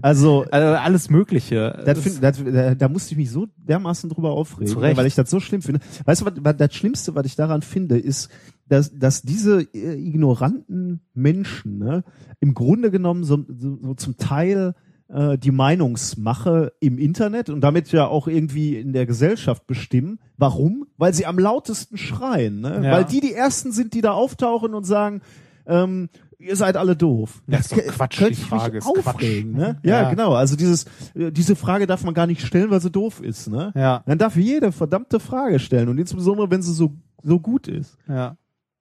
Also 0.00 0.46
also 0.50 0.68
alles 0.78 1.10
Mögliche. 1.10 1.82
Das 1.84 2.00
find, 2.00 2.22
das, 2.22 2.42
da, 2.42 2.74
da 2.74 2.88
musste 2.88 3.12
ich 3.12 3.18
mich 3.18 3.30
so 3.30 3.46
dermaßen 3.56 4.08
drüber 4.08 4.30
aufregen, 4.30 4.66
Zu 4.66 4.78
Recht. 4.78 4.96
weil 4.96 5.06
ich 5.06 5.14
das 5.14 5.30
so 5.30 5.38
schlimm 5.38 5.62
finde. 5.62 5.80
Weißt 6.04 6.22
du, 6.22 6.26
was, 6.26 6.32
was 6.40 6.56
das 6.56 6.74
Schlimmste, 6.74 7.14
was 7.14 7.26
ich 7.26 7.36
daran 7.36 7.60
finde, 7.60 7.98
ist, 7.98 8.30
dass, 8.68 8.98
dass 8.98 9.22
diese 9.22 9.60
äh, 9.74 9.94
ignoranten 9.94 11.00
Menschen 11.14 11.78
ne, 11.78 12.04
im 12.40 12.54
Grunde 12.54 12.90
genommen 12.90 13.22
so, 13.22 13.44
so, 13.48 13.78
so 13.80 13.94
zum 13.94 14.16
Teil 14.16 14.74
äh, 15.08 15.36
die 15.36 15.52
Meinungsmache 15.52 16.72
im 16.80 16.98
Internet 16.98 17.50
und 17.50 17.60
damit 17.60 17.92
ja 17.92 18.06
auch 18.06 18.28
irgendwie 18.28 18.76
in 18.76 18.94
der 18.94 19.04
Gesellschaft 19.04 19.66
bestimmen. 19.66 20.18
Warum? 20.38 20.86
Weil 20.96 21.12
sie 21.12 21.26
am 21.26 21.38
lautesten 21.38 21.98
schreien. 21.98 22.60
Ne? 22.60 22.80
Ja. 22.82 22.92
Weil 22.92 23.04
die 23.04 23.20
die 23.20 23.34
Ersten 23.34 23.72
sind, 23.72 23.92
die 23.92 24.00
da 24.00 24.12
auftauchen 24.12 24.74
und 24.74 24.84
sagen, 24.84 25.20
ähm, 25.66 26.08
ihr 26.38 26.56
seid 26.56 26.76
alle 26.76 26.96
doof. 26.96 27.42
Das 27.46 27.60
ist 27.60 27.72
doch 27.72 27.78
Quatsch, 27.94 28.18
könnte 28.18 28.34
die 28.34 28.40
Frage 28.42 28.78
ist 28.78 28.84
Quatsch. 28.84 29.06
aufregen, 29.06 29.52
Ne? 29.52 29.78
Ja, 29.82 30.02
Ja. 30.02 30.10
genau. 30.10 30.34
Also 30.34 30.56
dieses, 30.56 30.84
äh, 31.14 31.30
diese 31.32 31.56
Frage 31.56 31.86
darf 31.86 32.04
man 32.04 32.14
gar 32.14 32.26
nicht 32.26 32.40
stellen, 32.46 32.70
weil 32.70 32.80
sie 32.80 32.90
doof 32.90 33.20
ist. 33.22 33.48
Ne? 33.48 33.72
Ja, 33.74 34.02
Dann 34.06 34.18
darf 34.18 34.36
jede 34.36 34.72
verdammte 34.72 35.20
Frage 35.20 35.58
stellen 35.58 35.88
und 35.88 35.98
insbesondere, 35.98 36.50
wenn 36.50 36.62
sie 36.62 36.72
so, 36.74 36.92
so 37.22 37.40
gut 37.40 37.68
ist. 37.68 37.96
ja. 38.08 38.36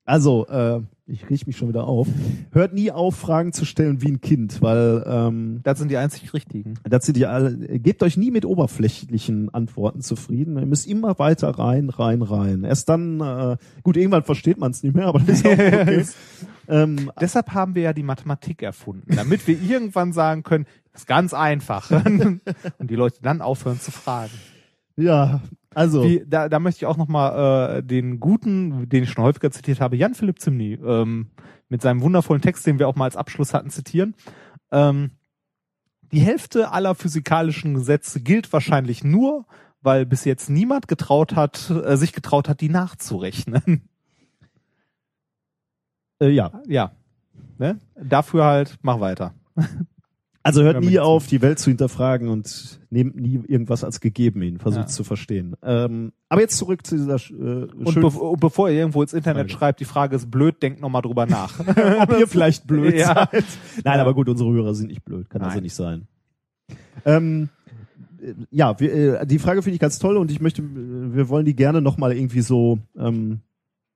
Also, 0.07 0.45
äh, 0.49 0.82
ich 1.07 1.27
riech 1.32 1.48
mich 1.48 1.57
schon 1.57 1.68
wieder 1.68 1.88
auf. 1.88 2.07
Hört 2.52 2.76
nie 2.76 2.91
auf, 2.91 3.15
Fragen 3.15 3.53
zu 3.53 3.65
stellen 3.65 4.03
wie 4.03 4.10
ein 4.11 4.22
Kind, 4.22 4.61
weil 4.61 5.03
ähm, 5.07 5.61
Das 5.64 5.80
sind 5.80 5.90
die 5.90 5.98
einzig 5.98 6.32
richtigen. 6.32 6.76
das 6.84 7.07
sind 7.07 7.18
ja 7.18 7.30
alle, 7.30 7.57
gebt 7.80 8.03
euch 8.03 8.15
nie 8.15 8.30
mit 8.30 8.45
oberflächlichen 8.45 9.52
Antworten 9.52 10.02
zufrieden. 10.02 10.60
Ihr 10.60 10.68
müsst 10.68 10.86
immer 10.86 11.18
weiter 11.18 11.49
rein, 11.57 11.90
rein, 11.90 12.22
rein. 12.22 12.64
Erst 12.65 12.88
dann, 12.90 13.19
äh, 13.19 13.57
gut, 13.82 13.98
irgendwann 13.98 14.23
versteht 14.23 14.60
man 14.60 14.69
es 14.69 14.84
nicht 14.84 14.94
mehr, 14.95 15.07
aber 15.07 15.19
das 15.22 15.40
ist 15.40 15.45
auch 15.48 15.52
okay. 15.57 16.06
Ähm, 16.67 17.11
Deshalb 17.19 17.53
haben 17.53 17.75
wir 17.75 17.83
ja 17.83 17.93
die 17.93 18.03
Mathematik 18.03 18.61
erfunden, 18.61 19.15
damit 19.15 19.47
wir 19.47 19.61
irgendwann 19.61 20.13
sagen 20.13 20.43
können, 20.43 20.65
das 20.91 21.01
ist 21.01 21.07
ganz 21.07 21.33
einfach. 21.33 21.91
Und 22.05 22.41
die 22.79 22.95
Leute 22.95 23.21
dann 23.21 23.41
aufhören 23.41 23.79
zu 23.79 23.91
fragen. 23.91 24.33
ja, 24.95 25.41
also. 25.73 26.03
Wie, 26.03 26.23
da, 26.25 26.47
da 26.47 26.59
möchte 26.59 26.79
ich 26.79 26.85
auch 26.85 26.97
nochmal 26.97 27.79
äh, 27.79 27.83
den 27.83 28.19
guten, 28.19 28.87
den 28.87 29.03
ich 29.03 29.11
schon 29.11 29.23
häufiger 29.23 29.51
zitiert 29.51 29.81
habe, 29.81 29.97
Jan 29.97 30.15
Philipp 30.15 30.39
Zimny, 30.39 30.73
ähm, 30.73 31.31
mit 31.67 31.81
seinem 31.81 32.01
wundervollen 32.01 32.41
Text, 32.41 32.65
den 32.65 32.79
wir 32.79 32.87
auch 32.87 32.95
mal 32.95 33.05
als 33.05 33.17
Abschluss 33.17 33.53
hatten, 33.53 33.69
zitieren. 33.69 34.15
Ähm, 34.71 35.11
die 36.11 36.21
Hälfte 36.21 36.71
aller 36.71 36.95
physikalischen 36.95 37.73
Gesetze 37.73 38.21
gilt 38.21 38.53
wahrscheinlich 38.53 39.03
nur, 39.03 39.45
weil 39.81 40.05
bis 40.05 40.23
jetzt 40.23 40.49
niemand 40.49 40.87
getraut 40.87 41.35
hat, 41.35 41.69
äh, 41.69 41.97
sich 41.97 42.13
getraut 42.13 42.47
hat, 42.47 42.61
die 42.61 42.69
nachzurechnen. 42.69 43.89
Äh, 46.19 46.29
ja, 46.29 46.61
ja. 46.67 46.91
Ne? 47.57 47.79
Dafür 48.01 48.45
halt, 48.45 48.77
mach 48.81 48.99
weiter. 48.99 49.33
also 50.43 50.61
hört 50.63 50.75
Hör 50.75 50.81
nie 50.81 50.99
auf, 50.99 51.27
die 51.27 51.41
Welt 51.41 51.57
zu 51.59 51.69
hinterfragen 51.69 52.27
und 52.29 52.79
nehmt 52.89 53.15
nie 53.15 53.41
irgendwas 53.47 53.83
als 53.83 53.99
gegeben 54.01 54.41
hin. 54.41 54.59
Versucht 54.59 54.83
Ja. 54.83 54.87
zu 54.87 55.03
verstehen. 55.03 55.55
Ähm, 55.63 56.11
aber 56.29 56.41
jetzt 56.41 56.57
zurück 56.57 56.85
zu 56.85 56.95
dieser 56.97 57.15
äh, 57.15 57.65
Und, 57.73 57.97
und 58.03 58.39
bevor 58.39 58.69
ihr 58.69 58.77
irgendwo 58.79 59.01
ins 59.01 59.13
Internet 59.13 59.49
Frage. 59.51 59.57
schreibt, 59.59 59.79
die 59.79 59.85
Frage 59.85 60.15
ist 60.15 60.29
blöd, 60.29 60.61
denkt 60.61 60.81
nochmal 60.81 61.01
drüber 61.01 61.25
nach. 61.27 61.59
ob 61.59 62.19
ihr 62.19 62.27
vielleicht 62.27 62.67
blöd 62.67 62.93
Ja. 62.97 63.27
seid. 63.31 63.45
Nein, 63.83 63.95
Ja. 63.95 64.01
aber 64.01 64.13
gut, 64.13 64.27
unsere 64.29 64.51
Hörer 64.51 64.73
sind 64.73 64.87
nicht 64.87 65.03
blöd, 65.05 65.29
kann 65.29 65.41
also 65.41 65.55
Nein. 65.55 65.63
nicht 65.63 65.75
sein. 65.75 66.07
Ähm, 67.05 67.49
äh, 68.21 68.33
ja, 68.51 68.79
wir, 68.79 69.21
äh, 69.21 69.25
die 69.27 69.39
Frage 69.39 69.61
finde 69.61 69.75
ich 69.75 69.79
ganz 69.81 69.99
toll 69.99 70.17
und 70.17 70.31
ich 70.31 70.41
möchte, 70.41 70.61
äh, 70.61 70.65
wir 71.15 71.29
wollen 71.29 71.45
die 71.45 71.55
gerne 71.55 71.81
nochmal 71.81 72.13
irgendwie 72.13 72.41
so 72.41 72.79
ähm, 72.97 73.39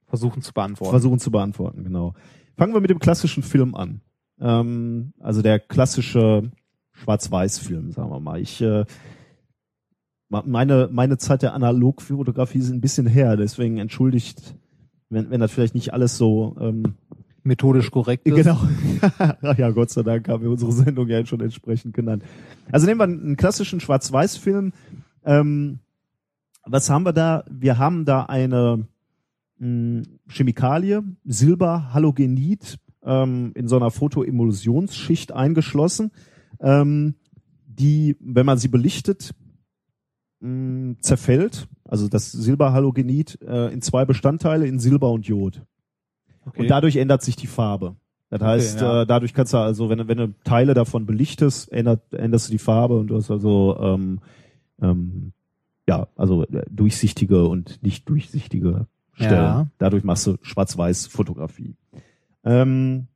Versuchen 0.10 0.42
zu 0.42 0.54
beantworten. 0.54 0.92
versuchen 0.92 1.20
zu 1.20 1.32
beantworten, 1.32 1.84
genau. 1.84 2.14
Fangen 2.58 2.74
wir 2.74 2.82
mit 2.82 2.90
dem 2.90 3.00
klassischen 3.00 3.44
Film 3.44 3.76
an. 3.76 4.02
Ähm, 4.42 5.14
also 5.20 5.42
der 5.42 5.60
klassische 5.60 6.52
Schwarz-Weiß-Film, 6.94 7.92
sagen 7.92 8.10
wir 8.10 8.20
mal. 8.20 8.42
Ich 8.42 8.62
äh, 8.62 8.86
meine 10.30 10.90
meine 10.92 11.18
Zeit 11.18 11.42
der 11.42 11.54
Analogfotografie 11.54 12.60
ist 12.60 12.70
ein 12.70 12.82
bisschen 12.82 13.08
her, 13.08 13.38
deswegen 13.38 13.78
entschuldigt, 13.78 14.56
wenn, 15.10 15.30
wenn 15.32 15.40
das 15.40 15.52
vielleicht 15.52 15.76
nicht 15.76 15.94
alles 15.94 16.18
so 16.18 16.56
ähm, 16.60 16.96
Methodisch 17.44 17.90
korrekt 17.92 18.28
ist. 18.28 18.36
Genau. 18.36 18.60
Ja, 19.58 19.72
Gott 19.72 19.90
sei 19.90 20.04
Dank 20.04 20.28
haben 20.28 20.44
wir 20.44 20.50
unsere 20.50 20.72
Sendung 20.72 21.08
ja 21.08 21.26
schon 21.26 21.40
entsprechend 21.40 21.94
genannt. 21.94 22.24
Also 22.72 22.86
nehmen 22.86 23.00
wir 23.00 23.06
einen 23.06 23.38
klassischen 23.38 23.80
Schwarz-Weiß-Film. 23.80 24.74
Ähm, 25.24 25.80
was 26.66 26.90
haben 26.90 27.06
wir 27.06 27.14
da? 27.14 27.46
Wir 27.50 27.78
haben 27.78 28.06
da 28.06 28.24
eine 28.24 28.88
mh, 29.60 30.04
Chemikalie, 30.28 31.02
Silberhalogenid, 31.26 32.78
ähm, 33.04 33.52
in 33.56 33.68
so 33.68 33.76
einer 33.78 33.92
Photoemulsionsschicht 33.92 35.32
eingeschlossen, 35.32 36.12
ähm, 36.60 37.16
die, 37.68 38.18
wenn 38.20 38.46
man 38.46 38.58
sie 38.58 38.68
belichtet, 38.68 39.34
mh, 40.42 40.96
zerfällt. 41.02 41.68
Also 41.86 42.08
das 42.08 42.32
Silberhalogenid 42.32 43.40
äh, 43.42 43.72
in 43.74 43.82
zwei 43.82 44.06
Bestandteile, 44.06 44.68
in 44.68 44.80
Silber 44.80 45.12
und 45.12 45.26
Jod. 45.28 45.64
Okay. 46.46 46.62
Und 46.62 46.68
dadurch 46.70 46.96
ändert 46.98 47.22
sich 47.24 47.36
die 47.36 47.48
Farbe. 47.48 47.96
Das 48.30 48.42
heißt, 48.42 48.82
ja. 48.82 49.02
äh, 49.02 49.08
dadurch 49.08 49.34
kannst 49.34 49.54
du 49.54 49.58
also, 49.58 49.90
wenn, 49.90 49.98
du- 50.00 50.08
wenn 50.08 50.18
du 50.18 50.34
Teile 50.44 50.74
davon 50.76 51.06
belichtest, 51.08 51.72
ändert, 51.72 52.14
änderst 52.14 52.48
du 52.48 52.52
die 52.52 52.60
Farbe 52.60 52.98
und 53.00 53.08
du 53.08 53.16
hast 53.16 53.32
also 53.32 53.76
ähm, 53.80 54.20
ähm, 54.82 55.32
ja, 55.88 56.08
also 56.16 56.44
äh, 56.44 56.64
durchsichtige 56.70 57.48
und 57.48 57.82
nicht 57.82 58.08
durchsichtige 58.08 58.86
Stellen. 59.20 59.34
Ja. 59.36 59.68
Dadurch 59.78 60.04
machst 60.04 60.26
du 60.28 60.38
Schwarz-Weiß-Fotografie. 60.42 61.76
Ähm, 62.44 63.08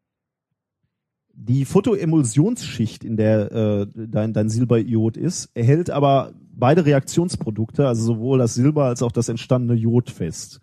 die 1.36 1.66
Photoemulsionsschicht, 1.66 3.04
in 3.04 3.18
der 3.18 3.52
äh, 3.52 3.88
dein, 3.96 4.34
dein 4.34 4.50
Silberiod 4.50 5.18
ist, 5.18 5.50
erhält 5.56 5.90
aber 5.90 6.34
beide 6.52 6.86
Reaktionsprodukte, 6.86 7.88
also 7.88 8.04
sowohl 8.04 8.38
das 8.38 8.54
Silber 8.54 8.86
als 8.86 9.02
auch 9.02 9.12
das 9.12 9.30
entstandene 9.30 9.80
Jod 9.80 10.12
fest. 10.12 10.60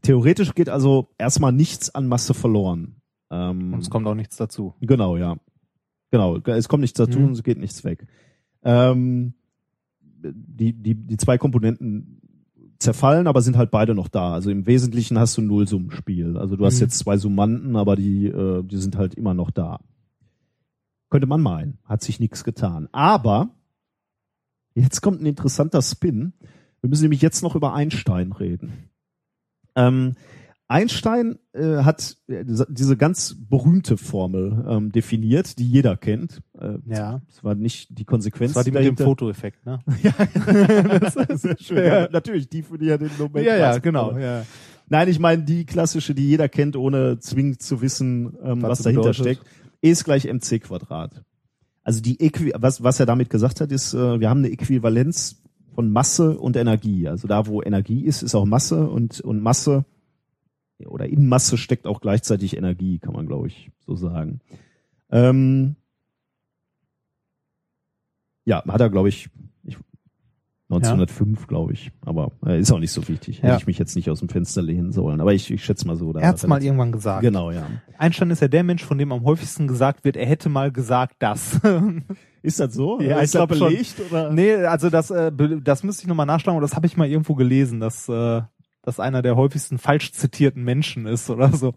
Theoretisch 0.00 0.54
geht 0.54 0.68
also 0.68 1.08
erstmal 1.18 1.52
nichts 1.52 1.94
an 1.94 2.08
Masse 2.08 2.34
verloren. 2.34 2.96
Ähm, 3.30 3.74
Und 3.74 3.80
es 3.80 3.90
kommt 3.90 4.06
auch 4.06 4.14
nichts 4.14 4.36
dazu. 4.36 4.74
Genau, 4.80 5.16
ja. 5.16 5.36
Genau, 6.10 6.36
es 6.38 6.68
kommt 6.68 6.80
nichts 6.82 6.98
dazu 6.98 7.18
Mhm. 7.18 7.26
und 7.26 7.32
es 7.32 7.42
geht 7.42 7.58
nichts 7.58 7.84
weg. 7.84 8.06
Ähm, 8.64 9.34
die, 10.24 10.72
die, 10.72 10.94
die 10.94 11.16
zwei 11.16 11.38
Komponenten 11.38 12.21
zerfallen, 12.82 13.26
aber 13.26 13.40
sind 13.42 13.56
halt 13.56 13.70
beide 13.70 13.94
noch 13.94 14.08
da. 14.08 14.32
Also 14.34 14.50
im 14.50 14.66
Wesentlichen 14.66 15.18
hast 15.18 15.36
du 15.36 15.42
ein 15.42 15.46
Nullsummenspiel. 15.46 16.36
Also 16.36 16.56
du 16.56 16.64
hast 16.66 16.76
Mhm. 16.76 16.80
jetzt 16.82 16.98
zwei 16.98 17.16
Summanden, 17.16 17.76
aber 17.76 17.96
die, 17.96 18.26
äh, 18.26 18.62
die 18.62 18.76
sind 18.76 18.96
halt 18.96 19.14
immer 19.14 19.34
noch 19.34 19.50
da. 19.50 19.80
Könnte 21.10 21.26
man 21.26 21.40
meinen. 21.40 21.78
Hat 21.84 22.02
sich 22.02 22.20
nichts 22.20 22.44
getan. 22.44 22.88
Aber 22.92 23.50
jetzt 24.74 25.00
kommt 25.02 25.20
ein 25.20 25.26
interessanter 25.26 25.82
Spin. 25.82 26.32
Wir 26.80 26.88
müssen 26.90 27.02
nämlich 27.02 27.22
jetzt 27.22 27.42
noch 27.42 27.54
über 27.54 27.74
Einstein 27.74 28.32
reden. 28.32 28.90
Ähm, 29.74 30.14
Einstein 30.72 31.38
äh, 31.52 31.78
hat 31.84 32.16
äh, 32.28 32.44
diese- 32.68 32.96
ganz 32.96 33.36
berühmte 33.38 33.96
Formel 33.96 34.64
ähm, 34.68 34.90
definiert, 34.90 35.58
die 35.58 35.68
jeder 35.68 35.96
kennt. 35.96 36.40
Äh, 36.58 36.78
Ja. 36.86 37.22
Es 37.28 37.44
war 37.44 37.54
nicht 37.54 37.96
die 37.98 38.04
Konsequenz. 38.04 38.52
Das 38.52 38.56
war 38.56 38.64
die 38.64 38.70
mit 38.72 38.80
dem 38.80 38.96
dahinter. 38.96 39.04
Fotoeffekt, 39.04 39.64
ne? 39.66 39.78
das 41.00 41.16
ist 41.16 41.42
sehr 41.42 41.56
schön. 41.58 41.84
Ja, 41.84 42.08
natürlich, 42.10 42.48
die 42.48 42.62
für 42.62 42.78
die 42.78 42.86
ja 42.86 42.98
den 42.98 43.10
Nobelpreis 43.18 43.46
Ja, 43.46 43.56
ja, 43.56 43.78
genau. 43.78 44.16
Ja. 44.18 44.44
Nein, 44.88 45.08
ich 45.08 45.18
meine 45.18 45.42
die 45.44 45.64
klassische, 45.64 46.14
die 46.14 46.28
jeder 46.28 46.48
kennt, 46.48 46.76
ohne 46.76 47.18
zwingend 47.18 47.62
zu 47.62 47.80
wissen, 47.80 48.36
ähm, 48.42 48.62
Was 48.62 48.70
was, 48.70 48.82
dahinter 48.82 49.10
bedeutet. 49.10 49.20
steckt. 49.38 49.42
E 49.82 49.90
ist 49.90 50.04
gleich 50.04 50.24
mc 50.26 50.58
Quadrat. 50.60 51.22
Also 51.84 52.00
die 52.00 52.20
Äqui 52.20 52.52
was, 52.56 52.82
was 52.82 53.00
er 53.00 53.06
damit 53.06 53.30
gesagt 53.30 53.60
hat, 53.60 53.72
ist, 53.72 53.94
äh, 53.94 54.20
wir 54.20 54.28
haben 54.30 54.38
eine 54.38 54.50
Äquivalenz 54.52 55.42
von 55.74 55.90
Masse 55.90 56.38
und 56.38 56.56
Energie. 56.56 57.08
Also 57.08 57.26
da, 57.26 57.46
wo 57.46 57.62
Energie 57.62 58.04
ist, 58.04 58.22
ist 58.22 58.34
auch 58.34 58.44
Masse 58.44 58.86
und, 58.88 59.20
und 59.22 59.40
Masse 59.42 59.84
oder 60.86 61.06
in 61.06 61.26
Masse 61.28 61.56
steckt 61.58 61.86
auch 61.86 62.00
gleichzeitig 62.00 62.56
Energie, 62.56 62.98
kann 62.98 63.12
man, 63.14 63.26
glaube 63.26 63.48
ich, 63.48 63.70
so 63.86 63.94
sagen. 63.96 64.40
Ähm, 65.10 65.76
ja, 68.44 68.62
hat 68.66 68.80
er, 68.80 68.90
glaube 68.90 69.08
ich, 69.08 69.28
ich 69.64 69.76
1905, 70.70 71.46
glaube 71.46 71.74
ich. 71.74 71.92
Aber 72.04 72.32
äh, 72.46 72.58
ist 72.58 72.72
auch 72.72 72.78
nicht 72.78 72.92
so 72.92 73.06
wichtig. 73.08 73.38
Hätte 73.38 73.48
Ja. 73.48 73.56
ich 73.58 73.66
mich 73.66 73.78
jetzt 73.78 73.94
nicht 73.94 74.08
aus 74.10 74.20
dem 74.20 74.28
Fenster 74.28 74.62
lehnen 74.62 74.90
sollen. 74.90 75.20
Aber 75.20 75.32
ich, 75.34 75.50
ich 75.50 75.62
schätze 75.64 75.86
mal 75.86 75.96
so. 75.96 76.12
da 76.12 76.20
Er 76.20 76.28
hat's 76.28 76.42
hat 76.42 76.48
mal 76.48 76.56
das- 76.56 76.64
irgendwann 76.64 76.92
gesagt. 76.92 77.22
Genau, 77.22 77.50
ja. 77.50 77.66
Einstein 77.98 78.30
ist 78.30 78.40
ja 78.40 78.48
der 78.48 78.64
Mensch, 78.64 78.82
von 78.82 78.98
dem 78.98 79.12
am 79.12 79.22
häufigsten 79.24 79.68
gesagt 79.68 80.04
wird, 80.04 80.16
er 80.16 80.26
hätte 80.26 80.48
mal 80.48 80.72
gesagt 80.72 81.16
das. 81.20 81.60
Ist 82.44 82.58
das 82.58 82.74
so? 82.74 83.00
Ja, 83.00 83.18
ist 83.20 83.26
ich 83.26 83.38
das 83.38 83.46
glaub 83.46 83.54
schon. 83.54 83.68
belegt 83.68 84.00
oder? 84.10 84.32
nee, 84.32 84.52
also 84.54 84.90
das, 84.90 85.12
äh, 85.12 85.30
das 85.62 85.84
müsste 85.84 86.02
ich 86.02 86.08
nochmal 86.08 86.26
nachschlagen, 86.26 86.56
aber 86.56 86.66
das 86.66 86.74
habe 86.74 86.86
ich 86.88 86.96
mal 86.96 87.06
irgendwo 87.08 87.36
gelesen, 87.36 87.78
dass 87.78 88.08
äh, 88.08 88.42
das 88.82 89.00
einer 89.00 89.22
der 89.22 89.36
häufigsten 89.36 89.78
falsch 89.78 90.12
zitierten 90.12 90.64
Menschen 90.64 91.06
ist 91.06 91.30
oder 91.30 91.52
so. 91.52 91.74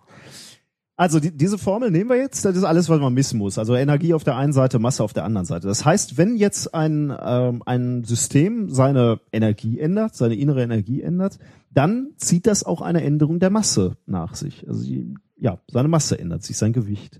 Also 0.97 1.19
die, 1.19 1.35
diese 1.35 1.57
Formel 1.57 1.91
nehmen 1.91 2.09
wir 2.09 2.15
jetzt. 2.17 2.45
Das 2.45 2.55
ist 2.55 2.63
alles, 2.63 2.87
was 2.87 2.99
man 3.01 3.15
wissen 3.15 3.37
muss. 3.37 3.57
Also 3.57 3.75
Energie 3.75 4.13
auf 4.13 4.23
der 4.23 4.37
einen 4.37 4.53
Seite, 4.53 4.79
Masse 4.79 5.03
auf 5.03 5.11
der 5.11 5.25
anderen 5.25 5.45
Seite. 5.45 5.67
Das 5.67 5.83
heißt, 5.83 6.17
wenn 6.17 6.37
jetzt 6.37 6.73
ein 6.73 7.13
ähm, 7.21 7.63
ein 7.65 8.05
System 8.05 8.69
seine 8.69 9.19
Energie 9.33 9.79
ändert, 9.79 10.15
seine 10.15 10.35
innere 10.35 10.63
Energie 10.63 11.01
ändert, 11.01 11.37
dann 11.69 12.11
zieht 12.15 12.47
das 12.47 12.63
auch 12.63 12.81
eine 12.81 13.03
Änderung 13.03 13.39
der 13.39 13.49
Masse 13.49 13.97
nach 14.05 14.35
sich. 14.35 14.65
Also 14.67 14.83
die, 14.85 15.15
ja, 15.37 15.59
seine 15.69 15.89
Masse 15.89 16.17
ändert 16.17 16.43
sich, 16.43 16.57
sein 16.57 16.71
Gewicht. 16.73 17.19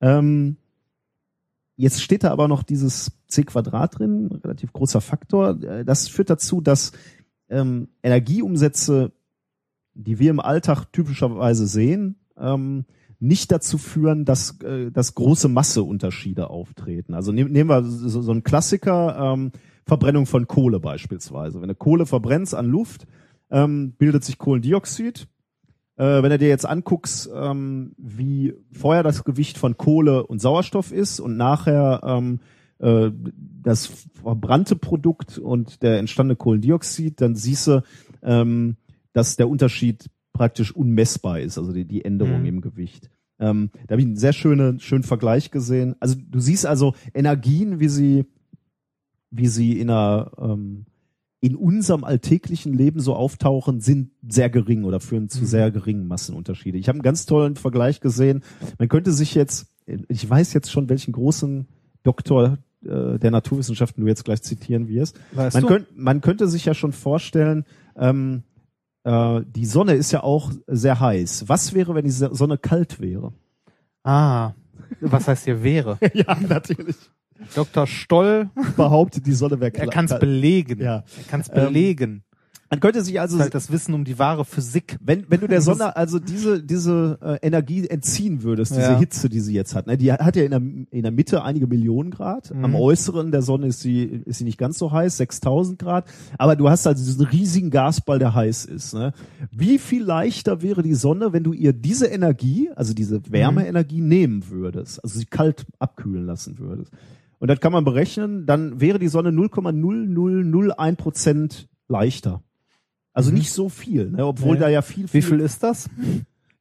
Ähm, 0.00 0.56
Jetzt 1.76 2.02
steht 2.02 2.22
da 2.22 2.30
aber 2.30 2.48
noch 2.48 2.62
dieses 2.62 3.12
c 3.28 3.44
Quadrat 3.44 3.98
drin, 3.98 4.28
relativ 4.44 4.72
großer 4.72 5.00
Faktor. 5.00 5.60
Äh, 5.62 5.84
Das 5.84 6.08
führt 6.08 6.30
dazu, 6.30 6.60
dass 6.60 6.92
ähm, 7.48 7.88
Energieumsätze, 8.02 9.12
die 9.94 10.18
wir 10.18 10.30
im 10.30 10.40
Alltag 10.40 10.86
typischerweise 10.92 11.66
sehen, 11.66 12.16
ähm, 12.36 12.84
nicht 13.18 13.52
dazu 13.52 13.78
führen, 13.78 14.24
dass, 14.24 14.60
äh, 14.62 14.90
dass 14.90 15.14
große 15.14 15.48
Masseunterschiede 15.48 16.50
auftreten. 16.50 17.14
Also 17.14 17.30
nehm, 17.30 17.52
nehmen 17.52 17.70
wir 17.70 17.84
so, 17.84 18.20
so 18.20 18.32
einen 18.32 18.42
Klassiker, 18.42 19.34
ähm, 19.34 19.52
Verbrennung 19.84 20.26
von 20.26 20.48
Kohle 20.48 20.80
beispielsweise. 20.80 21.60
Wenn 21.60 21.68
du 21.68 21.74
Kohle 21.74 22.06
verbrennst 22.06 22.54
an 22.54 22.66
Luft, 22.66 23.06
ähm, 23.50 23.92
bildet 23.92 24.24
sich 24.24 24.38
Kohlendioxid. 24.38 25.28
Äh, 25.96 26.22
wenn 26.22 26.30
du 26.30 26.38
dir 26.38 26.48
jetzt 26.48 26.66
anguckst, 26.66 27.30
ähm, 27.34 27.92
wie 27.96 28.54
vorher 28.72 29.02
das 29.02 29.24
Gewicht 29.24 29.58
von 29.58 29.76
Kohle 29.76 30.26
und 30.26 30.40
Sauerstoff 30.40 30.90
ist 30.90 31.20
und 31.20 31.36
nachher 31.36 32.00
ähm, 32.04 32.40
äh, 32.78 33.10
das 33.62 34.06
verbrannte 34.20 34.74
Produkt 34.74 35.38
und 35.38 35.82
der 35.82 35.98
entstandene 35.98 36.36
Kohlendioxid, 36.36 37.20
dann 37.20 37.36
siehst 37.36 37.68
du, 37.68 37.82
ähm, 38.22 38.76
dass 39.12 39.36
der 39.36 39.48
Unterschied 39.48 40.08
praktisch 40.32 40.74
unmessbar 40.74 41.40
ist, 41.40 41.58
also 41.58 41.72
die, 41.72 41.84
die 41.84 42.04
Änderung 42.04 42.40
Mhm. 42.40 42.46
im 42.46 42.60
Gewicht. 42.60 43.10
Ähm, 43.38 43.70
da 43.86 43.92
habe 43.92 44.00
ich 44.02 44.06
einen 44.06 44.16
sehr 44.16 44.32
schönen, 44.32 44.80
schönen 44.80 45.02
Vergleich 45.02 45.50
gesehen. 45.50 45.94
Also 46.00 46.14
du 46.18 46.38
siehst 46.40 46.64
also 46.64 46.94
Energien, 47.12 47.80
wie 47.80 47.88
sie, 47.88 48.24
wie 49.30 49.48
sie 49.48 49.78
in 49.80 49.90
einer 49.90 50.30
ähm, 50.38 50.86
in 51.40 51.56
unserem 51.56 52.04
alltäglichen 52.04 52.72
Leben 52.72 53.00
so 53.00 53.16
auftauchen, 53.16 53.80
sind 53.80 54.10
sehr 54.28 54.48
gering 54.48 54.84
oder 54.84 55.00
führen 55.00 55.28
zu 55.28 55.40
Mhm. 55.40 55.46
sehr 55.46 55.70
geringen 55.72 56.06
Massenunterschiede. 56.06 56.78
Ich 56.78 56.86
habe 56.88 56.96
einen 56.96 57.02
ganz 57.02 57.26
tollen 57.26 57.56
Vergleich 57.56 58.00
gesehen. 58.00 58.44
Man 58.78 58.88
könnte 58.88 59.10
sich 59.12 59.34
jetzt, 59.34 59.66
ich 60.08 60.28
weiß 60.30 60.52
jetzt 60.52 60.70
schon, 60.70 60.88
welchen 60.88 61.10
großen 61.10 61.66
Doktor 62.04 62.58
äh, 62.84 63.18
der 63.18 63.32
Naturwissenschaften 63.32 64.02
du 64.02 64.06
jetzt 64.08 64.24
gleich 64.24 64.40
zitieren 64.42 64.86
wirst. 64.86 65.18
Weißt 65.32 65.54
Man, 65.54 65.62
du? 65.62 65.68
könnt, 65.68 65.98
man 65.98 66.20
könnte 66.20 66.46
sich 66.46 66.64
ja 66.64 66.74
schon 66.74 66.92
vorstellen, 66.92 67.64
ähm, 67.96 68.44
äh, 69.04 69.40
die 69.46 69.66
Sonne 69.66 69.94
ist 69.94 70.12
ja 70.12 70.22
auch 70.22 70.50
sehr 70.66 70.98
heiß. 71.00 71.44
Was 71.48 71.72
wäre, 71.74 71.94
wenn 71.94 72.04
die 72.04 72.10
Sonne 72.10 72.58
kalt 72.58 73.00
wäre? 73.00 73.32
ah, 74.04 74.52
was 75.00 75.26
heißt 75.28 75.44
hier 75.44 75.62
wäre? 75.62 75.98
ja, 76.12 76.36
natürlich. 76.40 76.96
Dr. 77.54 77.86
Stoll, 77.86 78.50
Behauptet, 78.76 79.26
die 79.26 79.32
Sonne 79.32 79.58
wäre 79.58 79.72
er 79.72 79.78
kalt. 79.80 79.90
kann 79.90 80.04
es 80.04 80.18
belegen. 80.18 80.80
Ja. 80.80 81.04
Er 81.16 81.24
kann 81.28 81.40
es 81.40 81.48
Ähm, 81.48 81.54
belegen. 81.54 82.24
Man 82.72 82.80
könnte 82.80 83.02
sich 83.04 83.20
also 83.20 83.38
halt 83.38 83.54
das 83.54 83.70
Wissen 83.70 83.92
um 83.92 84.02
die 84.06 84.18
wahre 84.18 84.46
Physik. 84.46 84.96
Wenn, 85.04 85.26
wenn 85.28 85.40
du 85.40 85.46
der 85.46 85.60
Sonne 85.68 85.94
also 85.94 86.18
diese, 86.18 86.62
diese 86.62 87.18
äh, 87.20 87.46
Energie 87.46 87.86
entziehen 87.86 88.42
würdest, 88.42 88.70
diese 88.72 88.92
Ja. 88.92 88.98
Hitze, 88.98 89.28
die 89.28 89.40
sie 89.40 89.52
jetzt 89.52 89.74
hat, 89.74 89.86
ne, 89.86 89.98
die 89.98 90.10
hat 90.10 90.36
ja 90.36 90.42
in 90.44 90.50
der, 90.52 90.62
in 90.90 91.02
der 91.02 91.12
Mitte 91.12 91.42
einige 91.44 91.66
Millionen 91.66 92.10
Grad, 92.10 92.50
Mhm. 92.50 92.64
am 92.64 92.74
äußeren 92.74 93.30
der 93.30 93.42
Sonne 93.42 93.66
ist 93.66 93.80
sie, 93.80 94.04
ist 94.04 94.38
sie 94.38 94.44
nicht 94.44 94.56
ganz 94.56 94.78
so 94.78 94.90
heiß, 94.90 95.18
6000 95.18 95.78
Grad, 95.78 96.06
aber 96.38 96.56
du 96.56 96.70
hast 96.70 96.86
also 96.86 97.04
diesen 97.04 97.26
riesigen 97.26 97.68
Gasball, 97.68 98.18
der 98.18 98.34
heiß 98.34 98.64
ist. 98.64 98.94
Ne? 98.94 99.12
Wie 99.50 99.78
viel 99.78 100.02
leichter 100.02 100.62
wäre 100.62 100.82
die 100.82 100.94
Sonne, 100.94 101.34
wenn 101.34 101.44
du 101.44 101.52
ihr 101.52 101.74
diese 101.74 102.06
Energie, 102.06 102.70
also 102.74 102.94
diese 102.94 103.20
Wärmeenergie 103.30 104.00
nehmen 104.00 104.48
würdest, 104.48 105.04
also 105.04 105.18
sie 105.18 105.26
kalt 105.26 105.66
abkühlen 105.78 106.24
lassen 106.24 106.58
würdest. 106.58 106.90
Und 107.38 107.48
das 107.48 107.60
kann 107.60 107.72
man 107.72 107.84
berechnen, 107.84 108.46
dann 108.46 108.80
wäre 108.80 108.98
die 108.98 109.08
Sonne 109.08 109.28
0,0001 109.28 110.96
Prozent 110.96 111.68
leichter. 111.88 112.42
Also 113.12 113.30
Mhm. 113.30 113.38
nicht 113.38 113.52
so 113.52 113.68
viel, 113.68 114.10
ne? 114.10 114.26
obwohl 114.26 114.54
Nee. 114.54 114.60
da 114.60 114.68
ja 114.68 114.82
viel, 114.82 115.04
Wie 115.04 115.08
viel 115.08 115.22
viel 115.22 115.40
ist 115.40 115.62
das? 115.62 115.88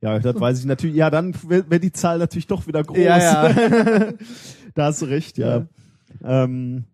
ja, 0.02 0.20
das 0.20 0.40
weiß 0.40 0.60
ich 0.60 0.66
natürlich. 0.66 0.96
Ja, 0.96 1.10
dann 1.10 1.34
wäre 1.48 1.80
die 1.80 1.92
Zahl 1.92 2.18
natürlich 2.20 2.48
doch 2.48 2.68
wieder 2.68 2.84
groß. 2.84 2.98
Ja, 2.98 3.18
ja. 3.50 3.54
da 4.74 4.86
hast 4.86 5.02
du 5.02 5.06
recht, 5.06 5.38
ja. 5.38 5.66
Ähm, 6.24 6.86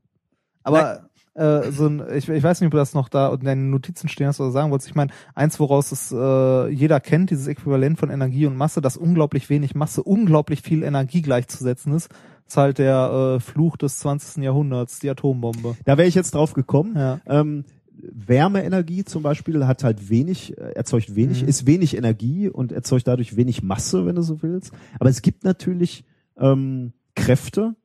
Aber 0.64 1.10
äh, 1.34 1.72
so 1.72 1.88
ein, 1.88 2.04
ich, 2.16 2.28
ich 2.30 2.44
weiß 2.44 2.60
nicht, 2.62 2.68
ob 2.68 2.72
du 2.72 2.78
das 2.78 2.94
noch 2.94 3.10
da 3.10 3.34
in 3.34 3.46
deinen 3.46 3.70
Notizen 3.70 4.10
stehen 4.10 4.28
hast 4.28 4.40
oder 4.40 4.52
sagen 4.52 4.72
wolltest. 4.72 4.90
Ich 4.90 4.96
meine, 4.96 5.12
eins, 5.36 5.60
woraus 5.60 5.92
es 5.92 6.12
äh, 6.12 6.68
jeder 6.70 7.00
kennt, 7.00 7.30
dieses 7.32 7.48
Äquivalent 7.48 7.98
von 8.00 8.10
Energie 8.10 8.46
und 8.46 8.56
Masse, 8.58 8.82
dass 8.82 8.98
unglaublich 8.98 9.50
wenig 9.50 9.76
Masse, 9.76 10.04
unglaublich 10.04 10.62
viel 10.62 10.84
Energie 10.84 11.22
gleichzusetzen 11.22 11.94
ist, 11.94 12.10
ist 12.48 12.58
halt 12.58 12.78
der 12.80 13.36
äh, 13.38 13.40
Fluch 13.40 13.78
des 13.78 14.00
20. 14.00 14.44
Jahrhunderts, 14.44 15.00
die 15.00 15.10
Atombombe. 15.10 15.76
da 15.86 15.98
wäre 15.98 16.08
ich 16.08 16.16
jetzt 16.16 16.34
drauf 16.34 16.54
gekommen. 16.54 16.94
Ja. 16.96 17.20
Ähm, 17.28 17.66
Wärmeenergie 18.00 19.04
zum 19.06 19.24
Beispiel 19.24 19.66
hat 19.66 19.84
halt 19.84 20.10
wenig, 20.10 20.58
äh, 20.58 20.72
erzeugt 20.74 21.16
wenig, 21.16 21.42
Mhm. 21.44 21.48
ist 21.48 21.66
wenig 21.68 21.98
Energie 21.98 22.50
und 22.50 22.72
erzeugt 22.72 23.08
dadurch 23.08 23.36
wenig 23.36 23.64
Masse, 23.64 24.06
wenn 24.06 24.16
du 24.16 24.22
so 24.22 24.42
willst. 24.42 24.72
Aber 25.00 25.10
es 25.10 25.22
gibt 25.22 25.44
natürlich 25.44 26.04
ähm, 26.38 26.94
Kräfte 27.16 27.76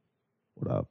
oder 0.57 0.89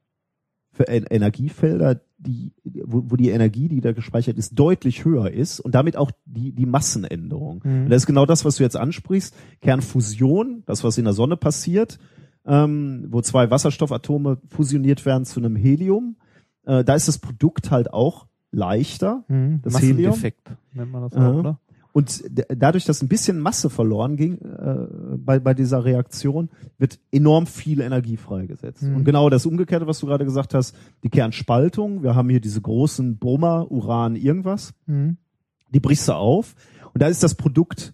für 0.74 0.88
En- 0.88 1.06
Energiefelder, 1.06 2.02
die, 2.18 2.54
wo, 2.64 3.04
wo 3.12 3.16
die 3.16 3.30
Energie, 3.30 3.68
die 3.68 3.82
da 3.82 3.92
gespeichert 3.92 4.38
ist, 4.38 4.58
deutlich 4.58 5.06
höher 5.06 5.30
ist 5.32 5.60
und 5.60 5.76
damit 5.76 5.98
auch 5.98 6.12
die, 6.26 6.52
die 6.54 6.66
Massenänderung. 6.66 7.62
Mhm. 7.64 7.84
Und 7.84 7.90
das 7.90 8.04
ist 8.04 8.08
genau 8.08 8.26
das, 8.26 8.46
was 8.46 8.56
du 8.56 8.64
jetzt 8.64 8.78
ansprichst. 8.78 9.36
Kernfusion, 9.62 10.64
das, 10.66 10.84
was 10.84 10.98
in 10.98 11.04
der 11.06 11.14
Sonne 11.14 11.36
passiert, 11.38 12.00
ähm, 12.46 13.08
wo 13.10 13.22
zwei 13.22 13.52
Wasserstoffatome 13.52 14.38
fusioniert 14.50 15.06
werden 15.06 15.26
zu 15.26 15.40
einem 15.40 15.56
Helium. 15.56 16.16
Äh, 16.66 16.84
da 16.84 16.96
ist 16.96 17.08
das 17.08 17.20
Produkt 17.20 17.70
halt 17.72 17.92
auch 17.94 18.28
leichter. 18.52 19.24
Mhm. 19.28 19.62
Das 19.64 19.82
Helium? 19.82 20.10
Massendefekt 20.12 20.52
nennt 20.74 20.92
man 20.92 21.02
das 21.04 21.14
auch, 21.14 21.36
oder? 21.36 21.60
Und 21.94 22.24
dadurch, 22.48 22.86
dass 22.86 23.02
ein 23.02 23.10
bisschen 23.10 23.40
Masse 23.42 23.70
verloren 23.70 24.16
ging 24.16 24.38
äh, 24.38 24.88
bei, 25.18 25.40
bei 25.40 25.54
dieser 25.54 25.84
Reaktion, 25.84 26.50
wird 26.78 27.00
enorm 27.12 27.48
viel 27.48 27.82
Energie 27.82 28.16
freigesetzt. 28.16 28.84
Mhm. 28.84 28.96
Und 28.98 29.04
genau 29.04 29.30
das 29.30 29.46
Umgekehrte, 29.46 29.88
was 29.88 30.00
du 30.00 30.06
gerade 30.08 30.24
gesagt 30.24 30.54
hast, 30.54 30.74
die 31.04 31.10
Kernspaltung, 31.10 32.02
wir 32.02 32.16
haben 32.16 32.30
hier 32.30 32.40
diese 32.40 32.62
großen 32.62 33.18
Brummer, 33.18 33.70
Uran, 33.70 34.16
irgendwas, 34.16 34.74
Mhm. 34.86 35.18
die 35.74 35.82
brichst 35.82 36.08
du 36.08 36.14
auf 36.14 36.56
und 36.94 37.02
da 37.02 37.08
ist 37.08 37.24
das 37.24 37.36
Produkt 37.36 37.94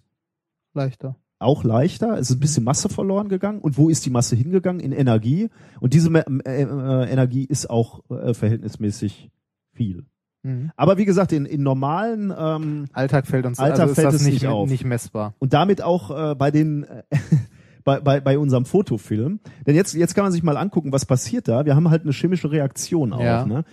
Leichter. 0.74 1.16
auch 1.40 1.64
leichter. 1.64 2.18
Es 2.18 2.30
ist 2.30 2.36
ein 2.36 2.40
bisschen 2.40 2.62
Masse 2.62 2.88
verloren 2.88 3.28
gegangen. 3.28 3.60
Und 3.60 3.78
wo 3.78 3.88
ist 3.88 4.06
die 4.06 4.10
Masse 4.10 4.36
hingegangen? 4.36 4.80
In 4.80 4.92
Energie. 4.92 5.48
Und 5.80 5.92
diese 5.94 6.08
äh, 6.14 6.62
äh, 6.62 7.10
Energie 7.10 7.44
ist 7.44 7.68
auch 7.68 8.08
äh, 8.10 8.32
verhältnismäßig 8.32 9.30
viel. 9.72 10.04
Mhm. 10.42 10.70
Aber 10.76 10.98
wie 10.98 11.04
gesagt, 11.04 11.32
in, 11.32 11.46
in 11.46 11.62
normalen 11.62 12.32
ähm, 12.36 12.86
Alltag 12.92 13.26
fällt 13.26 13.46
uns 13.46 13.58
Alltag 13.58 13.80
also 13.80 13.92
ist 13.92 13.96
fällt 13.96 14.08
das 14.08 14.14
es 14.22 14.26
nicht, 14.26 14.46
auf. 14.46 14.68
nicht 14.68 14.84
messbar. 14.84 15.34
und 15.38 15.52
damit 15.52 15.82
auch 15.82 16.10
äh, 16.10 16.34
bei 16.34 16.50
den 16.50 16.84
äh, 16.84 17.02
bei, 17.84 18.00
bei, 18.00 18.20
bei 18.20 18.38
unserem 18.38 18.64
Fotofilm. 18.64 19.40
Denn 19.66 19.74
jetzt, 19.74 19.94
jetzt 19.94 20.14
kann 20.14 20.24
man 20.24 20.32
sich 20.32 20.42
mal 20.42 20.56
angucken, 20.56 20.92
was 20.92 21.06
passiert 21.06 21.48
da. 21.48 21.64
Wir 21.64 21.74
haben 21.74 21.90
halt 21.90 22.02
eine 22.02 22.12
chemische 22.12 22.50
Reaktion 22.50 23.12
auch. 23.12 23.20
Ja. 23.22 23.46
Ne? 23.46 23.64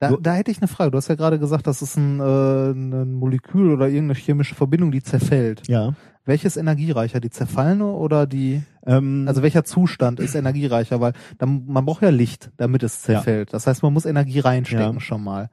Da, 0.00 0.16
da 0.20 0.32
hätte 0.34 0.52
ich 0.52 0.58
eine 0.58 0.68
Frage. 0.68 0.92
Du 0.92 0.96
hast 0.96 1.08
ja 1.08 1.16
gerade 1.16 1.40
gesagt, 1.40 1.66
das 1.66 1.82
ist 1.82 1.96
ein, 1.96 2.20
äh, 2.20 2.70
ein 2.70 3.12
Molekül 3.14 3.72
oder 3.72 3.88
irgendeine 3.88 4.14
chemische 4.14 4.54
Verbindung, 4.54 4.92
die 4.92 5.02
zerfällt. 5.02 5.66
Ja. 5.66 5.94
Welches 6.24 6.56
energiereicher, 6.56 7.18
die 7.20 7.30
zerfallene 7.30 7.86
oder 7.86 8.26
die, 8.26 8.62
Ähm, 8.86 9.24
also 9.26 9.42
welcher 9.42 9.64
Zustand 9.64 10.20
ist 10.20 10.34
energiereicher? 10.36 11.00
Weil 11.00 11.14
dann, 11.38 11.64
man 11.66 11.84
braucht 11.84 12.02
ja 12.02 12.10
Licht, 12.10 12.52
damit 12.58 12.82
es 12.84 13.02
zerfällt. 13.02 13.52
Das 13.52 13.66
heißt, 13.66 13.82
man 13.82 13.92
muss 13.92 14.06
Energie 14.06 14.38
reinstecken 14.38 14.94
Ja. 14.94 15.00
schon 15.00 15.24
mal. 15.24 15.50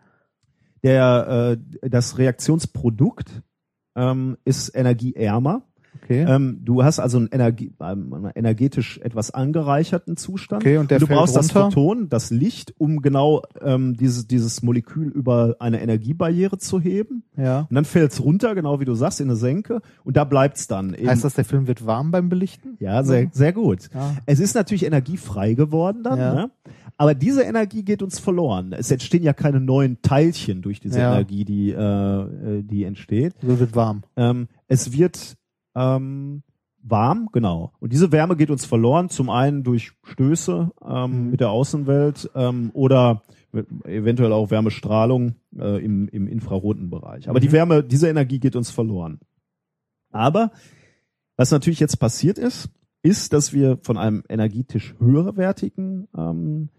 Der, 0.86 1.58
äh, 1.82 1.90
das 1.90 2.18
Reaktionsprodukt 2.20 3.42
ähm, 3.98 4.38
ist 4.46 4.70
energieärmer. 4.76 5.64
Okay. 6.04 6.26
Ähm, 6.28 6.60
du 6.64 6.84
hast 6.84 7.00
also 7.00 7.18
einen, 7.18 7.30
Energie, 7.32 7.72
einen 7.80 8.30
energetisch 8.36 9.00
etwas 9.00 9.32
angereicherten 9.32 10.18
Zustand. 10.18 10.64
Okay, 10.64 10.78
und 10.78 10.92
der 10.92 11.00
du 11.00 11.08
fällt 11.08 11.18
brauchst 11.20 11.36
das 11.36 11.56
runter? 11.56 11.72
Photon, 11.72 12.10
das 12.10 12.32
Licht, 12.32 12.74
um 12.78 13.02
genau 13.02 13.42
ähm, 13.62 13.96
dieses, 13.98 14.28
dieses 14.28 14.62
Molekül 14.62 15.08
über 15.10 15.56
eine 15.60 15.82
Energiebarriere 15.82 16.58
zu 16.58 16.80
heben. 16.80 17.24
ja. 17.38 17.62
Und 17.70 17.74
dann 17.76 17.86
fällt's 17.86 18.22
runter, 18.24 18.56
genau 18.56 18.80
wie 18.80 18.86
du 18.86 18.94
sagst, 18.96 19.22
in 19.22 19.28
eine 19.30 19.36
Senke. 19.36 19.82
Und 20.04 20.18
da 20.18 20.24
bleibt's 20.24 20.68
dann. 20.68 20.94
Eben, 20.94 21.08
Heißt 21.10 21.24
das, 21.24 21.34
der 21.34 21.46
Film 21.46 21.68
wird 21.68 21.86
warm 21.86 22.12
beim 22.12 22.30
Belichten? 22.30 22.78
ja, 22.80 23.04
sehr, 23.04 23.28
sehr 23.32 23.54
gut. 23.54 23.90
Ja. 23.94 24.16
Es 24.26 24.40
ist 24.40 24.54
natürlich 24.56 24.86
energiefrei 24.86 25.54
geworden 25.54 26.04
dann, 26.04 26.20
Ja. 26.20 26.34
ne? 26.36 26.52
aber 26.98 27.14
diese 27.14 27.42
Energie 27.44 27.84
geht 27.84 28.02
uns 28.02 28.20
verloren. 28.20 28.74
Es 28.74 28.90
entstehen 28.92 29.24
ja 29.24 29.34
keine 29.34 29.60
neuen 29.60 30.02
Teilchen 30.02 30.62
durch 30.62 30.80
diese 30.80 31.00
Ja. 31.00 31.14
Energie, 31.14 31.44
die, 31.46 31.72
äh, 31.72 31.78
äh, 31.80 32.64
die 32.64 32.84
entsteht. 32.84 33.34
So 33.42 33.60
wird 33.60 33.76
warm. 33.76 34.04
Ähm, 34.16 34.48
es 34.68 34.94
wird 34.98 35.36
ähm, 35.76 36.44
warm, 36.82 37.30
genau. 37.32 37.74
Und 37.80 37.92
diese 37.94 38.12
Wärme 38.12 38.36
geht 38.36 38.52
uns 38.52 38.66
verloren, 38.66 39.10
zum 39.10 39.30
einen 39.30 39.64
durch 39.64 39.92
Stöße 40.04 40.72
ähm, 40.84 41.26
Mhm. 41.26 41.32
mit 41.32 41.40
der 41.40 41.50
Außenwelt 41.50 42.30
ähm, 42.36 42.70
oder 42.74 43.24
eventuell 43.86 44.34
auch 44.34 44.52
Wärmestrahlung 44.52 45.36
äh, 45.58 45.84
im, 45.84 46.08
im 46.10 46.28
infraroten 46.28 46.90
Bereich. 46.90 47.30
Aber 47.30 47.40
die 47.40 47.52
Wärme, 47.52 47.84
diese 47.84 48.10
Energie 48.10 48.40
geht 48.40 48.56
uns 48.56 48.70
verloren. 48.70 49.20
Aber 50.12 50.52
was 51.38 51.52
natürlich 51.52 51.80
jetzt 51.80 51.98
passiert 51.98 52.38
ist, 52.38 52.70
ist, 53.02 53.34
dass 53.34 53.54
wir 53.54 53.78
von 53.82 53.98
einem 53.98 54.24
energetisch 54.30 54.96
höherwertigen 55.00 56.08
ähm, 56.18 56.70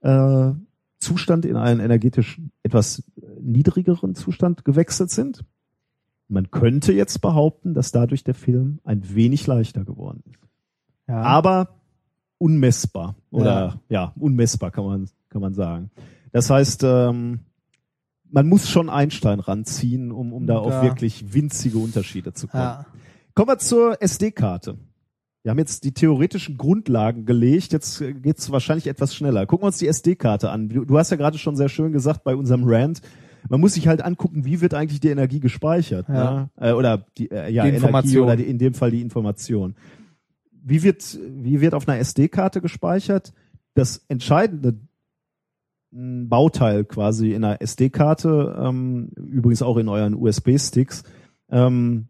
äh, 0.00 0.52
Zustand 0.98 1.44
in 1.44 1.56
einen 1.56 1.80
energetisch 1.80 2.40
etwas 2.62 3.04
niedrigeren 3.40 4.14
Zustand 4.14 4.64
gewechselt 4.64 5.10
sind. 5.10 5.44
Man 6.28 6.50
könnte 6.50 6.92
jetzt 6.92 7.20
behaupten, 7.20 7.74
dass 7.74 7.90
dadurch 7.90 8.22
der 8.24 8.34
Film 8.34 8.80
ein 8.84 9.14
wenig 9.14 9.46
leichter 9.46 9.84
geworden 9.84 10.22
ist. 10.30 10.40
Ja. 11.08 11.22
Aber 11.22 11.80
unmessbar. 12.38 13.16
Oder 13.30 13.80
ja, 13.88 14.12
unmessbar 14.16 14.70
kann 14.70 14.84
man, 14.84 15.08
kann 15.30 15.40
man 15.40 15.54
sagen. 15.54 15.90
Das 16.32 16.50
heißt, 16.50 16.82
ähm, 16.84 17.40
man 18.30 18.46
muss 18.46 18.68
schon 18.68 18.90
Einstein 18.90 19.40
ranziehen, 19.40 20.12
um, 20.12 20.32
um 20.34 20.46
da 20.46 20.58
auf 20.58 20.70
Ja. 20.72 20.82
wirklich 20.82 21.32
winzige 21.32 21.78
Unterschiede 21.78 22.32
zu 22.34 22.46
kommen. 22.46 22.62
ja. 22.62 22.86
Kommen 23.34 23.48
wir 23.48 23.58
zur 23.58 24.02
SD-Karte. 24.02 24.76
Wir 25.44 25.50
haben 25.52 25.58
jetzt 25.58 25.84
die 25.84 25.92
theoretischen 25.92 26.58
Grundlagen 26.58 27.24
gelegt, 27.24 27.72
jetzt 27.72 28.02
geht's 28.22 28.50
wahrscheinlich 28.50 28.86
etwas 28.88 29.14
schneller. 29.14 29.46
Gucken 29.46 29.62
wir 29.62 29.68
uns 29.68 29.78
die 29.78 29.86
SD-Karte 29.86 30.50
an. 30.50 30.68
Du, 30.68 30.84
du 30.84 30.98
hast 30.98 31.10
ja 31.10 31.16
gerade 31.16 31.38
schon 31.38 31.56
sehr 31.56 31.68
schön 31.68 31.92
gesagt 31.92 32.24
bei 32.24 32.34
unserem 32.36 32.64
Rant, 32.66 33.00
man 33.48 33.60
muss 33.60 33.74
sich 33.74 33.88
halt 33.88 34.02
angucken, 34.04 34.44
wie 34.44 34.60
wird 34.60 34.74
eigentlich 34.74 35.00
die 35.00 35.08
Energie 35.08 35.40
gespeichert. 35.40 36.08
Ja. 36.08 36.34
Ne? 36.34 36.50
Äh, 36.56 36.72
oder 36.72 37.06
die, 37.16 37.30
äh, 37.30 37.50
ja, 37.50 37.64
Die 37.64 37.68
Energie 37.70 37.76
Information. 37.76 38.24
oder 38.24 38.36
die, 38.36 38.44
in 38.44 38.58
dem 38.58 38.74
Fall 38.74 38.90
die 38.90 39.00
Information. 39.00 39.74
Wie 40.50 40.82
wird, 40.82 41.18
wie 41.22 41.60
wird 41.60 41.74
auf 41.74 41.88
einer 41.88 41.98
SD-Karte 41.98 42.60
gespeichert? 42.60 43.32
Das 43.74 44.04
entscheidende 44.08 44.78
m, 45.92 46.28
Bauteil 46.28 46.84
quasi 46.84 47.32
in 47.32 47.44
einer 47.44 47.60
SD-Karte, 47.62 48.56
ähm, 48.60 49.10
übrigens 49.16 49.62
auch 49.62 49.76
in 49.76 49.88
euren 49.88 50.14
USB-Sticks, 50.14 51.04
ähm, 51.50 52.08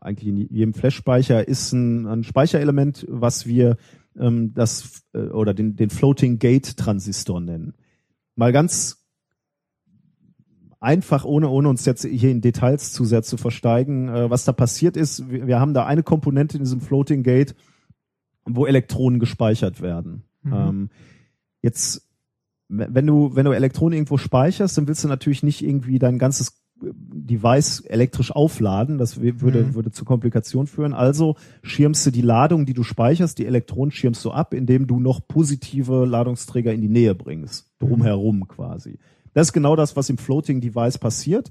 eigentlich 0.00 0.28
in 0.28 0.36
jedem 0.36 0.72
Flash-Speicher 0.72 1.46
ist 1.46 1.72
ein, 1.72 2.06
ein 2.06 2.24
Speicherelement, 2.24 3.06
was 3.08 3.46
wir 3.46 3.76
ähm, 4.18 4.54
das 4.54 5.02
äh, 5.12 5.18
oder 5.18 5.52
den, 5.52 5.76
den 5.76 5.90
Floating 5.90 6.38
Gate 6.38 6.76
Transistor 6.76 7.40
nennen. 7.40 7.74
Mal 8.34 8.52
ganz 8.52 8.99
einfach, 10.80 11.24
ohne, 11.24 11.48
ohne 11.48 11.68
uns 11.68 11.84
jetzt 11.84 12.04
hier 12.04 12.30
in 12.30 12.40
Details 12.40 12.92
zu 12.92 13.04
sehr 13.04 13.22
zu 13.22 13.36
versteigen, 13.36 14.08
äh, 14.08 14.30
was 14.30 14.44
da 14.44 14.52
passiert 14.52 14.96
ist. 14.96 15.30
Wir, 15.30 15.46
wir 15.46 15.60
haben 15.60 15.74
da 15.74 15.86
eine 15.86 16.02
Komponente 16.02 16.56
in 16.56 16.64
diesem 16.64 16.80
Floating 16.80 17.22
Gate, 17.22 17.54
wo 18.46 18.66
Elektronen 18.66 19.20
gespeichert 19.20 19.82
werden. 19.82 20.24
Mhm. 20.42 20.52
Ähm, 20.52 20.90
jetzt, 21.60 22.08
wenn 22.68 23.06
du, 23.06 23.34
wenn 23.34 23.44
du 23.44 23.52
Elektronen 23.52 23.94
irgendwo 23.94 24.16
speicherst, 24.16 24.78
dann 24.78 24.88
willst 24.88 25.04
du 25.04 25.08
natürlich 25.08 25.42
nicht 25.42 25.62
irgendwie 25.62 25.98
dein 25.98 26.18
ganzes 26.18 26.56
Device 26.82 27.80
elektrisch 27.80 28.32
aufladen. 28.32 28.96
Das 28.96 29.20
würde, 29.20 29.64
Mhm. 29.64 29.74
würde 29.74 29.90
zu 29.90 30.06
Komplikationen 30.06 30.66
führen. 30.66 30.94
Also 30.94 31.36
schirmst 31.62 32.06
du 32.06 32.10
die 32.10 32.22
Ladung, 32.22 32.64
die 32.64 32.72
du 32.72 32.82
speicherst, 32.82 33.38
die 33.38 33.44
Elektronen 33.44 33.90
schirmst 33.90 34.24
du 34.24 34.30
ab, 34.30 34.54
indem 34.54 34.86
du 34.86 34.98
noch 34.98 35.20
positive 35.28 36.06
Ladungsträger 36.06 36.72
in 36.72 36.80
die 36.80 36.88
Nähe 36.88 37.14
bringst. 37.14 37.70
Drumherum 37.80 38.48
quasi. 38.48 38.98
Das 39.34 39.48
ist 39.48 39.52
genau 39.52 39.76
das, 39.76 39.96
was 39.96 40.10
im 40.10 40.18
Floating 40.18 40.60
Device 40.60 40.98
passiert. 40.98 41.50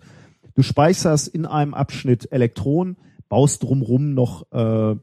Du 0.56 0.61
speicherst 0.61 1.27
in 1.27 1.45
einem 1.45 1.74
Abschnitt 1.74 2.32
Elektronen, 2.32 2.98
baust 3.30 3.64
drumrum 3.64 4.14
noch 4.14 4.51
äh, 4.51 4.95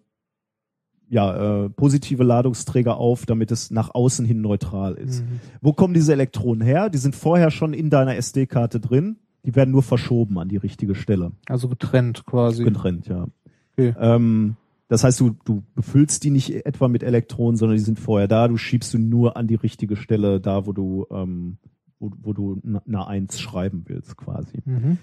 ja, 1.08 1.64
äh, 1.64 1.70
positive 1.70 2.24
Ladungsträger 2.24 2.96
auf, 2.96 3.26
damit 3.26 3.50
es 3.52 3.70
nach 3.70 3.94
außen 3.94 4.26
hin 4.26 4.40
neutral 4.40 4.94
ist. 4.94 5.22
Mhm. 5.22 5.40
Wo 5.60 5.72
kommen 5.72 5.94
diese 5.94 6.12
Elektronen 6.12 6.66
her? 6.66 6.90
Die 6.90 6.98
sind 6.98 7.14
vorher 7.14 7.50
schon 7.50 7.72
in 7.72 7.90
deiner 7.90 8.16
SD-Karte 8.16 8.80
drin. 8.80 9.16
Die 9.44 9.54
werden 9.54 9.70
nur 9.70 9.84
verschoben 9.84 10.38
an 10.38 10.48
die 10.48 10.56
richtige 10.56 10.96
Stelle. 10.96 11.30
Also 11.48 11.68
getrennt 11.68 12.26
quasi. 12.26 12.64
Getrennt, 12.64 13.06
ja. 13.06 13.28
Okay. 13.72 13.94
Ähm, 14.00 14.56
das 14.88 15.04
heißt, 15.04 15.20
du, 15.20 15.36
du 15.44 15.62
befüllst 15.74 16.24
die 16.24 16.30
nicht 16.30 16.66
etwa 16.66 16.88
mit 16.88 17.02
Elektronen, 17.02 17.56
sondern 17.56 17.76
die 17.76 17.84
sind 17.84 18.00
vorher 18.00 18.28
da. 18.28 18.48
Du 18.48 18.56
schiebst 18.56 18.90
sie 18.90 18.98
nur 18.98 19.36
an 19.36 19.46
die 19.46 19.54
richtige 19.54 19.96
Stelle, 19.96 20.40
da 20.40 20.66
wo 20.66 20.72
du, 20.72 21.06
ähm, 21.10 21.58
wo, 21.98 22.10
wo 22.22 22.32
du 22.32 22.60
eine 22.86 23.06
Eins 23.06 23.40
schreiben 23.40 23.84
willst, 23.86 24.16
quasi. 24.16 24.62
Mhm. 24.64 24.98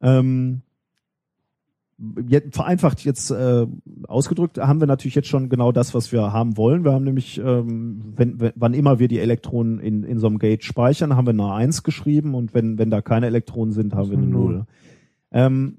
Ähm, 0.00 0.62
jetzt, 2.28 2.54
vereinfacht 2.54 3.04
jetzt 3.04 3.30
äh, 3.30 3.66
ausgedrückt 4.06 4.58
haben 4.58 4.80
wir 4.80 4.86
natürlich 4.86 5.14
jetzt 5.14 5.28
schon 5.28 5.48
genau 5.48 5.72
das, 5.72 5.94
was 5.94 6.12
wir 6.12 6.32
haben 6.32 6.56
wollen. 6.56 6.84
Wir 6.84 6.92
haben 6.92 7.04
nämlich, 7.04 7.38
ähm, 7.38 8.14
wenn, 8.16 8.40
wenn, 8.40 8.52
wann 8.54 8.74
immer 8.74 8.98
wir 8.98 9.08
die 9.08 9.18
Elektronen 9.18 9.80
in, 9.80 10.04
in 10.04 10.18
so 10.18 10.28
einem 10.28 10.38
Gate 10.38 10.64
speichern, 10.64 11.16
haben 11.16 11.26
wir 11.26 11.32
eine 11.32 11.52
Eins 11.52 11.82
geschrieben 11.82 12.34
und 12.34 12.54
wenn, 12.54 12.78
wenn 12.78 12.90
da 12.90 13.02
keine 13.02 13.26
Elektronen 13.26 13.72
sind, 13.72 13.94
haben 13.94 14.10
wir 14.10 14.18
eine 14.18 14.26
Null. 14.26 14.52
Null. 14.52 14.66
Ähm, 15.32 15.78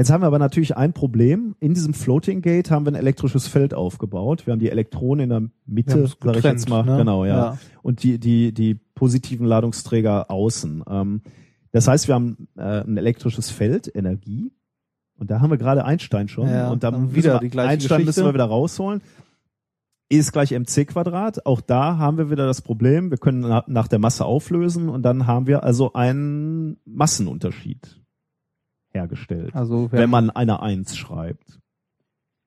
jetzt 0.00 0.10
haben 0.10 0.22
wir 0.22 0.26
aber 0.26 0.38
natürlich 0.38 0.76
ein 0.76 0.92
Problem. 0.92 1.54
In 1.60 1.74
diesem 1.74 1.94
Floating 1.94 2.42
Gate 2.42 2.70
haben 2.70 2.84
wir 2.84 2.92
ein 2.92 2.96
elektrisches 2.96 3.46
Feld 3.46 3.74
aufgebaut. 3.74 4.46
Wir 4.46 4.52
haben 4.52 4.60
die 4.60 4.70
Elektronen 4.70 5.24
in 5.24 5.30
der 5.30 5.42
Mitte, 5.66 6.06
sage 6.06 6.38
ich 6.38 6.44
jetzt 6.44 6.68
mal, 6.68 6.84
ne? 6.84 6.96
genau, 6.98 7.24
ja 7.24 7.56
und 7.82 8.02
die, 8.02 8.18
die, 8.18 8.52
die 8.52 8.74
positiven 8.74 9.46
Ladungsträger 9.46 10.30
außen. 10.30 10.84
Ähm, 10.88 11.22
das 11.72 11.88
heißt, 11.88 12.08
wir 12.08 12.14
haben 12.14 12.48
äh, 12.56 12.82
ein 12.82 12.96
elektrisches 12.96 13.50
Feld, 13.50 13.94
Energie. 13.94 14.52
Und 15.16 15.30
da 15.30 15.40
haben 15.40 15.50
wir 15.50 15.58
gerade 15.58 15.84
Einstein 15.84 16.28
schon. 16.28 16.48
Ja, 16.48 16.70
und 16.70 16.82
dann 16.82 17.02
müssen 17.02 17.14
wieder 17.14 17.38
die 17.38 17.50
gleiche 17.50 17.70
Einstein 17.70 17.98
müssen 18.00 18.06
Geschichte. 18.06 18.28
wir 18.28 18.34
wieder 18.34 18.46
rausholen. 18.46 19.02
E 20.12 20.16
ist 20.16 20.32
gleich 20.32 20.50
mc 20.52 20.86
Quadrat. 20.86 21.46
Auch 21.46 21.60
da 21.60 21.98
haben 21.98 22.18
wir 22.18 22.30
wieder 22.30 22.46
das 22.46 22.62
Problem. 22.62 23.10
Wir 23.10 23.18
können 23.18 23.40
na, 23.40 23.64
nach 23.66 23.86
der 23.86 23.98
Masse 23.98 24.24
auflösen 24.24 24.88
und 24.88 25.02
dann 25.02 25.26
haben 25.26 25.46
wir 25.46 25.62
also 25.62 25.92
einen 25.92 26.78
Massenunterschied 26.84 27.99
hergestellt, 28.92 29.54
Also 29.54 29.90
wenn 29.92 30.10
man 30.10 30.30
eine 30.30 30.60
Eins 30.62 30.96
schreibt. 30.96 31.58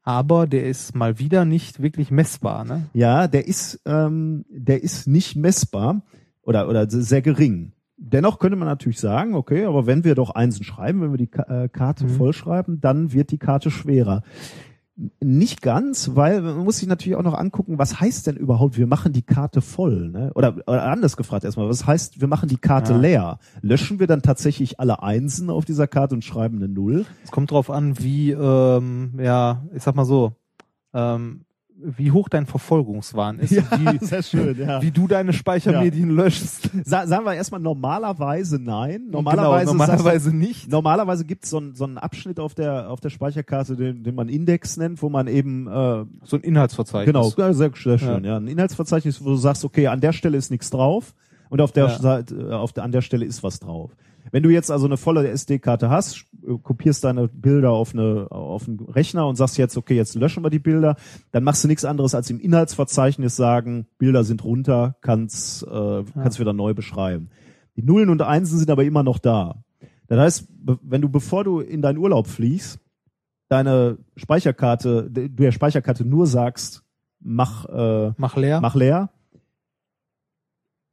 aber 0.04 0.48
der 0.48 0.66
ist 0.68 0.96
mal 0.96 1.20
wieder 1.20 1.46
nicht 1.46 1.82
wirklich 1.82 2.12
messbar, 2.12 2.66
ne? 2.66 2.88
Ja, 2.94 3.28
der 3.28 3.48
ist, 3.48 3.82
ähm, 3.86 4.46
der 4.50 4.84
ist 4.84 5.08
nicht 5.08 5.36
messbar 5.36 6.02
oder, 6.42 6.68
oder 6.68 6.90
sehr 6.90 7.22
gering. 7.22 7.72
Dennoch 7.96 8.40
könnte 8.40 8.58
man 8.58 8.68
natürlich 8.68 9.00
sagen, 9.00 9.34
okay, 9.34 9.64
aber 9.66 9.86
wenn 9.86 10.04
wir 10.04 10.14
doch 10.16 10.32
Einsen 10.32 10.66
schreiben, 10.66 11.02
wenn 11.02 11.12
wir 11.12 11.18
die 11.18 11.32
äh, 11.32 11.70
Karte 11.70 12.04
Mhm. 12.06 12.10
vollschreiben, 12.10 12.82
dann 12.82 13.14
wird 13.14 13.32
die 13.32 13.38
Karte 13.38 13.72
schwerer. 13.72 14.24
Nicht 15.20 15.64
ganz, 15.64 16.12
weil 16.14 16.42
man 16.42 16.58
muss 16.60 16.78
sich 16.78 16.88
natürlich 16.88 17.16
auch 17.16 17.24
noch 17.24 17.34
angucken, 17.34 17.80
was 17.80 18.00
heißt 18.00 18.28
denn 18.28 18.36
überhaupt, 18.38 18.78
wir 18.78 18.86
machen 18.86 19.12
die 19.12 19.24
Karte 19.24 19.62
voll, 19.62 20.10
ne? 20.10 20.32
Oder, 20.36 20.56
oder 20.68 20.84
anders 20.84 21.18
gefragt 21.18 21.44
erstmal, 21.46 21.68
was 21.68 21.88
heißt, 21.88 22.22
wir 22.22 22.28
machen 22.28 22.48
die 22.48 22.58
Karte 22.58 22.94
Ja. 22.94 23.00
leer? 23.00 23.40
Löschen 23.62 24.00
wir 24.00 24.06
dann 24.06 24.22
tatsächlich 24.22 24.80
alle 24.80 25.02
Einsen 25.02 25.50
auf 25.50 25.66
dieser 25.66 25.88
Karte 25.88 26.14
und 26.14 26.24
schreiben 26.24 26.58
eine 26.58 26.68
Null? 26.68 27.06
Es 27.24 27.32
kommt 27.32 27.50
drauf 27.50 27.72
an, 27.72 27.98
wie, 28.00 28.32
ähm, 28.32 29.14
ja, 29.20 29.64
ich 29.74 29.82
sag 29.82 29.96
mal 29.96 30.06
so, 30.06 30.34
ähm, 30.94 31.42
wie 31.76 32.12
hoch 32.12 32.30
dein 32.30 32.46
Verfolgungswahn 32.46 33.40
ist, 33.40 33.52
Ja, 33.52 33.64
wie, 33.72 34.24
schön, 34.24 34.58
ja. 34.58 34.82
wie 34.82 34.92
du 34.92 35.08
deine 35.08 35.34
Speichermedien 35.34 36.10
löschst. 36.12 36.70
Sa 36.86 37.06
sagen 37.08 37.26
wir 37.26 37.34
erstmal 37.34 37.60
normalerweise 37.62 38.60
nein. 38.60 39.04
Genau, 39.06 39.18
Normalerweise, 39.22 39.66
normalerweise 39.72 40.26
sagst 40.26 40.34
nicht. 40.36 40.68
du, 40.68 40.72
normalerweise 40.72 41.26
gibt 41.26 41.44
es 41.44 41.50
so, 41.50 41.58
einen- 41.58 41.76
so 41.76 41.84
einen 41.84 41.98
Abschnitt 41.98 42.40
auf 42.40 42.54
der 42.54 42.90
auf 42.90 43.00
der 43.00 43.10
Speicherkarte, 43.10 43.76
den, 43.76 44.04
den 44.04 44.16
man 44.16 44.30
Index 44.30 44.78
nennt, 44.78 45.02
wo 45.02 45.10
man 45.10 45.28
eben 45.28 45.68
äh, 45.68 46.06
So 46.24 46.38
ein 46.38 46.42
Inhaltsverzeichnis. 46.44 47.14
genau 47.14 47.30
ja, 47.38 47.54
sehr, 47.54 47.74
sehr 47.74 47.98
schön, 47.98 48.24
ja. 48.24 48.38
ein 48.38 48.48
Inhaltsverzeichnis, 48.48 49.24
wo 49.24 49.30
du 49.30 49.36
sagst, 49.36 49.66
okay, 49.66 49.88
an 49.88 50.00
der 50.00 50.14
Stelle 50.14 50.38
ist 50.38 50.52
nichts 50.52 50.70
drauf 50.70 51.14
und 51.50 51.60
auf 51.62 51.72
der 51.72 51.88
Ja. 51.88 52.00
Seite, 52.00 52.36
äh, 52.36 52.54
auf 52.54 52.72
der, 52.74 52.84
an 52.84 52.92
der 52.92 53.02
Stelle 53.02 53.26
ist 53.26 53.44
was 53.44 53.60
drauf. 53.60 53.92
Wenn 54.32 54.44
du 54.44 54.50
jetzt 54.50 54.72
also 54.72 54.86
eine 54.86 54.98
volle 54.98 55.28
SD-Karte 55.28 55.90
hast, 55.90 56.26
kopierst 56.64 57.04
deine 57.04 57.28
Bilder 57.28 57.72
auf 57.72 57.94
eine 57.94 58.28
auf 58.32 58.68
einen 58.68 58.80
Rechner 58.80 59.28
und 59.28 59.36
sagst 59.36 59.58
jetzt, 59.58 59.78
okay, 59.78 59.96
jetzt 59.96 60.16
löschen 60.16 60.44
wir 60.44 60.50
die 60.50 60.60
Bilder, 60.60 60.96
dann 61.32 61.44
machst 61.44 61.64
du 61.64 61.68
nichts 61.68 61.86
anderes 61.86 62.16
als 62.16 62.30
im 62.30 62.40
Inhaltsverzeichnis 62.40 63.36
sagen, 63.36 63.86
Bilder 63.98 64.24
sind 64.24 64.44
runter, 64.44 64.96
kannst 65.02 65.64
äh, 65.64 66.04
kannst 66.14 66.40
wieder 66.40 66.54
neu 66.54 66.74
beschreiben. 66.74 67.30
Die 67.76 67.84
Nullen 67.84 68.10
und 68.10 68.22
Einsen 68.22 68.58
sind 68.58 68.70
aber 68.70 68.84
immer 68.84 69.04
noch 69.04 69.20
da. 69.20 69.64
Das 70.08 70.20
heißt, 70.20 70.48
wenn 70.82 71.02
du 71.02 71.10
bevor 71.10 71.44
du 71.44 71.60
in 71.60 71.82
deinen 71.82 71.98
Urlaub 71.98 72.28
fliegst, 72.28 72.80
deine 73.50 73.98
Speicherkarte, 74.16 75.10
du 75.10 75.30
der 75.30 75.52
Speicherkarte 75.52 76.06
nur 76.06 76.28
sagst, 76.28 76.84
mach 77.20 77.66
äh, 77.66 78.14
Mach 78.18 78.36
leer. 78.36 78.62
mach 78.62 78.76
leer, 78.76 79.10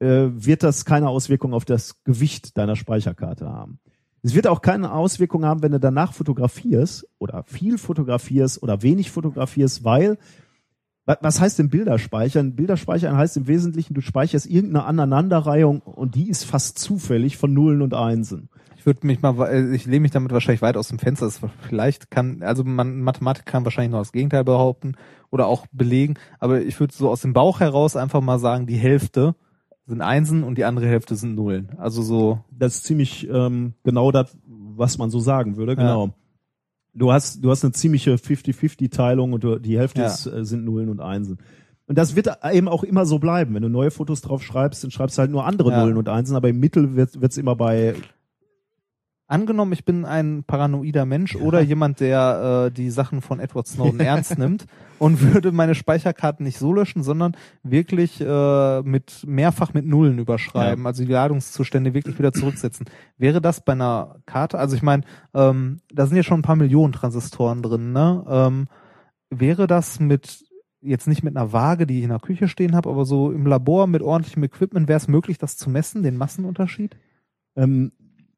äh, 0.01 0.29
wird 0.33 0.63
das 0.63 0.85
keine 0.85 1.09
Auswirkung 1.09 1.55
auf 1.55 1.65
das 1.65 2.03
Gewicht 2.05 2.59
deiner 2.59 2.77
Speicherkarte 2.77 3.49
haben. 3.49 3.79
Es 4.23 4.35
wird 4.35 4.47
auch 4.47 4.61
keine 4.61 4.93
Auswirkung 4.93 5.45
haben, 5.45 5.63
wenn 5.63 5.73
du 5.73 5.81
danach 5.81 6.13
fotografierst 6.13 7.07
oder 7.19 7.43
viel 7.45 7.79
fotografierst 7.79 8.63
oder 8.63 8.83
wenig 8.83 9.11
fotografierst, 9.11 9.83
weil 9.85 10.19
wa- 11.07 11.17
was 11.23 11.41
heißt 11.41 11.59
denn 11.59 11.71
Bilder 11.71 11.99
speichern? 11.99 12.55
Bilder 12.55 12.77
speichern 12.77 13.17
heißt 13.17 13.39
im 13.39 13.47
Wesentlichen, 13.47 13.95
du 13.95 14.03
speicherst 14.03 14.47
irgendeine 14.47 14.85
Aneinanderreihung 14.85 15.81
und 15.81 16.17
die 16.17 16.29
ist 16.29 16.45
fast 16.45 16.79
zufällig 16.79 17.39
von 17.39 17.55
Nullen 17.55 17.81
und 17.81 17.95
Einsen. 17.95 18.51
Ich 18.77 18.87
würde 18.87 19.07
mich 19.07 19.21
mal, 19.21 19.39
äh, 19.47 19.75
ich 19.75 19.85
lehne 19.87 20.01
mich 20.01 20.11
damit 20.11 20.33
wahrscheinlich 20.33 20.63
weit 20.63 20.77
aus 20.79 20.89
dem 20.89 20.99
Fenster. 20.99 21.27
Das 21.27 21.41
vielleicht 21.69 22.11
kann, 22.11 22.43
also 22.43 22.65
man, 22.65 23.01
Mathematik 23.01 23.45
kann 23.47 23.65
wahrscheinlich 23.65 23.93
noch 23.93 24.01
das 24.01 24.13
Gegenteil 24.13 24.45
behaupten 24.45 24.95
oder 25.31 25.47
auch 25.47 25.67
belegen. 25.73 26.15
Aber 26.39 26.63
ich 26.63 26.79
würde 26.81 26.95
so 26.95 27.11
aus 27.11 27.21
dem 27.21 27.33
Bauch 27.35 27.61
heraus 27.61 27.97
einfach 27.97 28.21
mal 28.23 28.39
sagen, 28.39 28.67
die 28.67 28.77
Hälfte 28.77 29.35
sind 29.91 30.01
Einsen 30.01 30.43
und 30.43 30.57
die 30.57 30.65
andere 30.65 30.87
Hälfte 30.87 31.15
sind 31.17 31.35
Nullen. 31.35 31.69
Also 31.77 32.03
so, 32.03 32.41
Das 32.51 32.77
ist 32.77 32.85
ziemlich 32.85 33.29
ähm, 33.29 33.75
genau 33.85 34.11
das, 34.11 34.37
was 34.47 34.97
man 34.99 35.11
so 35.11 35.21
sagen 35.21 35.57
würde, 35.57 35.77
genau. 35.77 36.11
Du 36.93 37.13
hast, 37.13 37.45
du 37.45 37.51
hast 37.51 37.63
eine 37.65 37.73
ziemliche 37.73 38.15
50-50-Teilung 38.15 39.33
und 39.33 39.45
du, 39.45 39.59
die 39.61 39.79
Hälfte 39.79 40.01
Ja. 40.01 40.07
ist, 40.09 40.27
äh, 40.27 40.45
sind 40.45 40.65
Nullen 40.65 40.89
und 40.89 41.01
Einsen. 41.01 41.39
Und 41.87 41.99
das 41.99 42.17
wird 42.17 42.29
eben 42.53 42.69
auch 42.69 42.83
immer 42.85 43.05
so 43.05 43.19
bleiben. 43.19 43.55
Wenn 43.55 43.63
du 43.63 43.69
neue 43.69 43.91
Fotos 43.91 44.21
drauf 44.23 44.43
schreibst, 44.43 44.83
dann 44.83 44.91
schreibst 44.91 45.19
du 45.19 45.21
halt 45.21 45.31
nur 45.31 45.45
andere 45.45 45.71
Ja. 45.71 45.81
Nullen 45.83 45.97
und 45.97 46.09
Einsen, 46.09 46.37
aber 46.37 46.49
im 46.49 46.59
Mittel 46.61 46.97
wird 46.97 47.17
es 47.23 47.37
immer 47.37 47.55
bei 47.57 47.95
angenommen, 49.27 49.73
ich 49.73 49.85
bin 49.85 50.05
ein 50.05 50.43
paranoider 50.45 51.05
Mensch 51.07 51.37
oder 51.37 51.61
jemand, 51.61 52.01
der 52.01 52.67
äh, 52.67 52.75
die 52.75 52.91
Sachen 52.91 53.23
von 53.23 53.39
Edward 53.39 53.67
Snowden 53.69 54.01
ernst 54.01 54.39
nimmt 54.39 54.67
und 55.01 55.23
würde 55.23 55.51
meine 55.51 55.75
Speicherkarten 55.75 56.45
nicht 56.45 56.59
so 56.59 56.75
löschen, 56.75 57.03
sondern 57.03 57.35
wirklich 57.63 58.21
äh, 58.21 58.83
mit 58.83 59.25
mehrfach 59.27 59.73
mit 59.73 59.87
Nullen 59.87 60.19
überschreiben, 60.19 60.87
also 60.87 61.05
die 61.05 61.13
Ladungszustände 61.13 61.95
wirklich 61.95 62.19
wieder 62.19 62.33
zurücksetzen. 62.33 62.87
Wäre 63.17 63.41
das 63.41 63.65
bei 63.65 63.73
einer 63.73 64.17
Karte, 64.27 64.59
also 64.59 64.77
ich 64.77 64.83
meine, 64.83 65.05
ähm, 65.33 65.81
da 65.91 66.05
sind 66.05 66.19
ja 66.19 66.23
schon 66.23 66.41
ein 66.41 66.43
paar 66.45 66.57
Millionen 66.57 66.93
Transistoren 66.93 67.63
drin, 67.63 67.93
ne? 67.93 68.25
Ähm, 68.29 68.69
wäre 69.31 69.67
das 69.67 70.01
mit 70.01 70.45
jetzt 70.83 71.09
nicht 71.09 71.23
mit 71.23 71.35
einer 71.35 71.53
Waage, 71.53 71.87
die 71.87 71.99
ich 71.99 72.05
in 72.05 72.11
der 72.11 72.21
Küche 72.21 72.49
stehen 72.49 72.77
habe, 72.77 72.91
aber 72.91 73.07
so 73.07 73.33
im 73.33 73.47
Labor 73.47 73.87
mit 73.87 74.03
ordentlichem 74.03 74.45
Equipment, 74.45 74.87
wäre 74.87 74.99
es 74.99 75.09
möglich, 75.09 75.39
das 75.39 75.57
zu 75.57 75.71
messen, 75.71 76.03
den 76.03 76.17
Massenunterschied? 76.17 76.97
Ähm, 77.57 77.93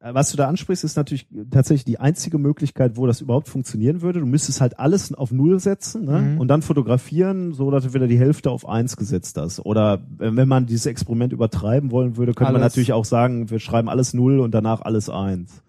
was 0.04 0.30
du 0.30 0.36
da 0.36 0.48
ansprichst, 0.48 0.82
ist 0.82 0.96
natürlich 0.96 1.28
tatsächlich 1.50 1.84
die 1.84 2.00
einzige 2.00 2.38
Möglichkeit, 2.38 2.96
wo 2.96 3.06
das 3.06 3.20
überhaupt 3.20 3.48
funktionieren 3.48 4.02
würde. 4.02 4.18
Du 4.18 4.26
müsstest 4.26 4.60
halt 4.60 4.80
alles 4.80 5.14
auf 5.14 5.30
Null 5.30 5.60
setzen 5.60 6.06
ne? 6.06 6.18
Mhm. 6.18 6.40
und 6.40 6.48
dann 6.48 6.62
fotografieren, 6.62 7.52
so 7.52 7.70
dass 7.70 7.84
du 7.84 7.94
wieder 7.94 8.08
die 8.08 8.18
Hälfte 8.18 8.50
auf 8.50 8.68
eins 8.68 8.96
gesetzt 8.96 9.36
hast. 9.38 9.60
Oder 9.60 10.02
äh, 10.18 10.34
wenn 10.34 10.48
man 10.48 10.66
dieses 10.66 10.86
Experiment 10.86 11.32
übertreiben 11.32 11.92
wollen 11.92 12.16
würde, 12.16 12.34
könnte 12.34 12.52
man 12.52 12.62
Alles. 12.62 12.72
natürlich 12.72 12.92
auch 12.92 13.04
sagen, 13.04 13.50
wir 13.50 13.60
schreiben 13.60 13.88
alles 13.88 14.12
Null 14.12 14.40
und 14.40 14.52
danach 14.52 14.80
alles 14.80 15.08
eins. 15.08 15.62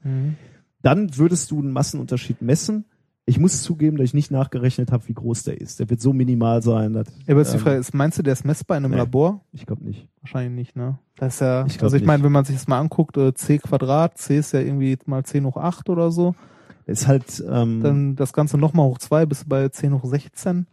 Dann 0.81 1.17
würdest 1.17 1.51
du 1.51 1.59
einen 1.59 1.71
Massenunterschied 1.71 2.41
messen. 2.41 2.85
Ich 3.25 3.39
muss 3.39 3.61
zugeben, 3.61 3.97
dass 3.97 4.05
ich 4.05 4.13
nicht 4.13 4.31
nachgerechnet 4.31 4.91
habe, 4.91 5.07
wie 5.07 5.13
groß 5.13 5.43
der 5.43 5.61
ist. 5.61 5.79
Der 5.79 5.89
wird 5.89 6.01
so 6.01 6.11
minimal 6.11 6.61
sein. 6.61 6.91
Dass, 6.91 7.07
Ja, 7.25 7.33
aber 7.33 7.39
jetzt 7.39 7.53
die 7.53 7.57
ähm, 7.57 7.63
Frage 7.63 7.77
ist, 7.77 7.93
meinst 7.93 8.19
du, 8.19 8.23
der 8.23 8.33
ist 8.33 8.43
messbar 8.43 8.77
in 8.77 8.83
einem 8.83 8.91
nee. 8.91 8.97
Labor? 8.97 9.45
Ich 9.53 9.65
glaube 9.65 9.85
nicht. 9.85 10.09
Wahrscheinlich 10.21 10.53
nicht, 10.53 10.75
ne? 10.75 10.99
Das 11.15 11.35
ist 11.35 11.39
ja, 11.39 11.65
Ich 11.65 11.81
also 11.81 11.95
ich 11.95 12.03
meine, 12.05 12.23
wenn 12.23 12.33
man 12.33 12.43
sich 12.43 12.55
das 12.55 12.67
mal 12.67 12.79
anguckt, 12.79 13.15
äh, 13.15 13.33
c 13.33 13.59
Quadrat, 13.59 14.17
c 14.17 14.37
ist 14.37 14.51
ja 14.51 14.59
irgendwie 14.59 14.97
mal 15.05 15.23
10 15.23 15.45
hoch 15.45 15.57
8 15.57 15.89
oder 15.89 16.11
so, 16.11 16.35
Ist 16.85 17.07
halt. 17.07 17.41
Ähm, 17.49 17.81
dann 17.81 18.15
das 18.17 18.33
Ganze 18.33 18.57
nochmal 18.57 18.87
hoch 18.87 18.97
2 18.97 19.25
bis 19.25 19.45
bei 19.45 19.69
10 19.69 19.93
hoch 19.93 20.05
16. 20.05 20.67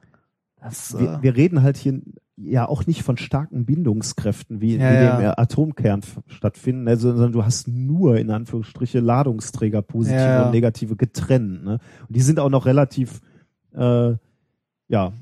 Das, 0.61 0.99
wir, 0.99 1.15
äh, 1.15 1.23
wir 1.23 1.37
reden 1.37 1.63
halt 1.63 1.77
hier 1.77 2.01
ja 2.43 2.69
auch 2.69 2.87
nicht 2.87 3.03
von 3.03 3.17
starken 3.17 3.65
Bindungskräften, 3.67 4.61
wie, 4.61 4.77
Ja, 4.77 4.93
ja. 4.93 5.17
dem 5.17 5.25
äh, 5.27 5.33
Atomkern 5.37 6.01
stattfinden, 6.29 6.89
also, 6.89 7.11
sondern 7.11 7.33
du 7.33 7.45
hast 7.45 7.69
nur 7.69 8.17
in 8.19 8.31
Anführungsstriche 8.31 9.01
Ladungsträger, 9.01 9.83
positive 9.83 10.19
Ja, 10.21 10.35
ja. 10.41 10.45
und 10.47 10.53
negative 10.53 10.97
getrennt. 10.97 11.65
Ne? 11.65 11.79
Und 12.09 12.17
die 12.17 12.21
sind 12.21 12.39
auch 12.41 12.51
noch 12.51 12.67
relativ, 12.67 13.21
äh, 13.75 14.13
ja, 14.89 15.13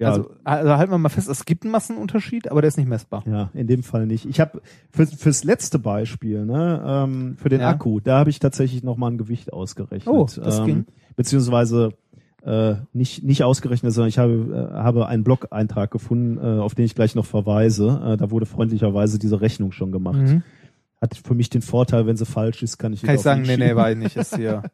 ja, 0.00 0.10
also, 0.10 0.30
also 0.44 0.76
halten 0.76 0.92
wir 0.92 0.98
mal 0.98 1.08
fest, 1.08 1.28
es 1.28 1.44
gibt 1.44 1.64
einen 1.64 1.72
Massenunterschied, 1.72 2.52
aber 2.52 2.60
der 2.62 2.68
ist 2.68 2.76
nicht 2.76 2.88
messbar. 2.88 3.24
ja, 3.26 3.50
in 3.52 3.66
dem 3.66 3.82
Fall 3.82 4.06
nicht. 4.06 4.26
Ich 4.26 4.38
habe 4.38 4.62
für, 4.92 5.06
fürs 5.08 5.42
letzte 5.42 5.80
Beispiel, 5.80 6.44
ne, 6.46 6.80
ähm, 6.86 7.36
für 7.36 7.48
den 7.48 7.60
Ja. 7.60 7.70
Akku, 7.70 7.98
da 7.98 8.20
habe 8.20 8.30
ich 8.30 8.38
tatsächlich 8.38 8.84
noch 8.84 8.96
mal 8.96 9.10
ein 9.10 9.18
Gewicht 9.18 9.52
ausgerechnet. 9.52 10.14
Oh, 10.14 10.28
das 10.36 10.60
ähm, 10.60 10.66
ging. 10.66 10.86
Beziehungsweise 11.16 11.94
äh, 12.42 12.74
nicht 12.92 13.24
nicht 13.24 13.44
ausgerechnet, 13.44 13.92
sondern 13.92 14.08
ich 14.08 14.18
habe 14.18 14.70
äh, 14.72 14.74
habe 14.74 15.06
einen 15.06 15.24
Blog-Eintrag 15.24 15.90
gefunden, 15.90 16.38
äh, 16.38 16.60
auf 16.60 16.74
den 16.74 16.84
ich 16.84 16.94
gleich 16.94 17.14
noch 17.14 17.26
verweise. 17.26 18.00
Äh, 18.04 18.16
da 18.16 18.30
wurde 18.30 18.46
freundlicherweise 18.46 19.18
diese 19.18 19.40
Rechnung 19.40 19.72
schon 19.72 19.92
gemacht. 19.92 20.18
Mhm. 20.18 20.42
Hat 21.00 21.16
für 21.16 21.34
mich 21.34 21.48
den 21.50 21.62
Vorteil, 21.62 22.06
wenn 22.06 22.16
sie 22.16 22.26
falsch 22.26 22.62
ist, 22.62 22.78
kann 22.78 22.92
ich 22.92 23.02
Kann 23.02 23.14
ich 23.14 23.20
sagen, 23.20 23.42
nee, 23.42 23.56
nee, 23.56 23.76
war 23.76 23.90
ich 23.90 23.96
nicht, 23.96 24.16
ist 24.16 24.36
hier. 24.36 24.62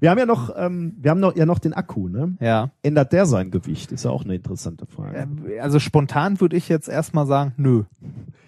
Wir 0.00 0.10
haben 0.10 0.18
ja 0.18 0.26
noch, 0.26 0.54
ähm, 0.56 0.94
wir 0.98 1.10
haben 1.10 1.20
noch 1.20 1.36
ja 1.36 1.46
noch 1.46 1.58
den 1.58 1.72
Akku, 1.72 2.08
ne? 2.08 2.36
Ja. 2.40 2.70
Ändert 2.82 3.12
der 3.12 3.26
sein 3.26 3.50
Gewicht? 3.50 3.92
Ist 3.92 4.04
ja 4.04 4.10
auch 4.10 4.24
eine 4.24 4.34
interessante 4.36 4.86
Frage. 4.86 5.28
Äh, 5.48 5.58
Also 5.58 5.78
spontan 5.78 6.40
würde 6.40 6.56
ich 6.56 6.68
jetzt 6.68 6.88
erstmal 6.88 7.26
sagen, 7.26 7.54
nö. 7.56 7.82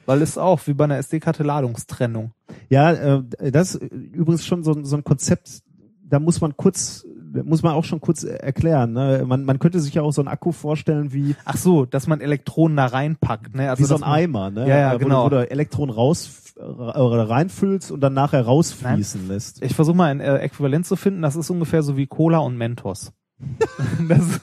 Weil 0.07 0.23
es 0.23 0.39
auch 0.39 0.67
wie 0.67 0.75
bei 0.75 0.85
einer 0.85 0.99
SD-Karte 0.99 1.43
Ladungstrennung. 1.43 2.31
Ja, 2.69 2.93
äh, 2.93 3.23
das 3.51 3.75
ist 3.75 3.91
übrigens 3.93 4.47
schon 4.47 4.63
so, 4.63 4.85
so 4.85 4.97
ein 4.97 5.05
Konzept, 5.05 5.63
da 6.05 6.21
muss 6.21 6.41
man 6.41 6.57
kurz, 6.57 7.06
muss 7.45 7.63
man 7.63 7.75
auch 7.75 7.85
schon 7.85 8.01
kurz 8.01 8.25
erklären. 8.25 8.93
Ne? 8.93 9.25
Man, 9.27 9.45
man 9.45 9.59
könnte 9.59 9.81
sich 9.81 9.95
ja 9.95 10.03
auch 10.03 10.13
so 10.13 10.21
einen 10.21 10.29
Akku 10.29 10.53
vorstellen 10.53 11.13
wie, 11.13 11.35
Ach 11.45 11.57
so, 11.57 11.85
dass 11.85 12.07
man 12.07 12.21
Elektronen 12.21 12.77
da 12.77 12.87
reinpackt, 12.87 13.55
ne? 13.55 13.71
Also 13.71 13.83
wie 13.83 13.87
so 13.87 13.95
ein 13.97 14.01
man- 14.01 14.11
Eimer, 14.11 14.51
ne? 14.51 14.69
Ja, 14.69 14.79
ja, 14.79 14.95
Wo 14.95 14.99
du- 14.99 15.05
genau. 15.05 15.25
Wo 15.25 15.29
du 15.31 15.51
Elektronen 15.51 15.95
raus 15.95 16.55
äh, 16.57 16.63
reinfüllst 16.63 17.91
und 17.91 18.01
dann 18.01 18.15
nachher 18.15 18.43
rausfließen 18.43 19.29
lässt. 19.29 19.63
Ich 19.63 19.75
versuche 19.75 19.97
mal 19.97 20.11
ein 20.11 20.21
äh, 20.21 20.39
Äquivalent 20.39 20.87
zu 20.87 20.97
finden. 20.97 21.23
Das 21.23 21.37
ist 21.37 21.51
ungefähr 21.51 21.83
so 21.83 21.97
wie 21.97 22.07
Cola 22.07 22.39
und 22.39 22.57
Mentos. 22.57 23.13
das, 24.09 24.41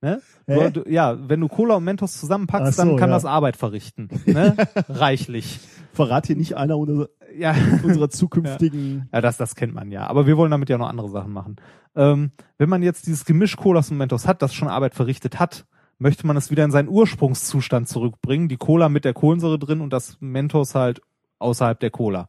ne? 0.00 0.20
Du, 0.46 0.70
du, 0.70 0.90
ja, 0.90 1.18
wenn 1.28 1.40
du 1.40 1.48
Cola 1.48 1.74
und 1.74 1.84
Mentos 1.84 2.18
zusammenpackst, 2.18 2.76
so, 2.76 2.82
dann 2.84 2.96
kann 2.96 3.10
ja. 3.10 3.16
das 3.16 3.26
Arbeit 3.26 3.58
verrichten. 3.58 4.08
Ne? 4.24 4.56
Reichlich. 4.88 5.60
Verrat 5.92 6.26
hier 6.26 6.36
nicht 6.36 6.56
einer 6.56 6.78
unserer, 6.78 7.08
Ja. 7.36 7.54
unserer 7.82 8.10
zukünftigen. 8.10 9.08
Ja, 9.12 9.20
das, 9.20 9.36
das 9.36 9.54
kennt 9.54 9.74
man 9.74 9.90
ja. 9.90 10.06
Aber 10.06 10.26
wir 10.26 10.36
wollen 10.36 10.50
damit 10.50 10.68
ja 10.68 10.78
noch 10.78 10.88
andere 10.88 11.08
Sachen 11.10 11.32
machen. 11.32 11.56
Ähm, 11.96 12.30
wenn 12.58 12.68
man 12.68 12.82
jetzt 12.82 13.06
dieses 13.06 13.24
Gemisch 13.24 13.56
Colas 13.56 13.90
und 13.90 13.96
Mentos 13.96 14.26
hat, 14.26 14.42
das 14.42 14.54
schon 14.54 14.68
Arbeit 14.68 14.94
verrichtet 14.94 15.38
hat, 15.38 15.66
möchte 15.98 16.26
man 16.26 16.36
es 16.36 16.50
wieder 16.50 16.64
in 16.64 16.70
seinen 16.70 16.88
Ursprungszustand 16.88 17.88
zurückbringen. 17.88 18.48
Die 18.48 18.56
Cola 18.56 18.88
mit 18.88 19.04
der 19.04 19.14
Kohlensäure 19.14 19.58
drin 19.58 19.80
und 19.80 19.92
das 19.92 20.16
Mentos 20.20 20.74
halt 20.74 21.00
außerhalb 21.38 21.78
der 21.80 21.90
Cola. 21.90 22.28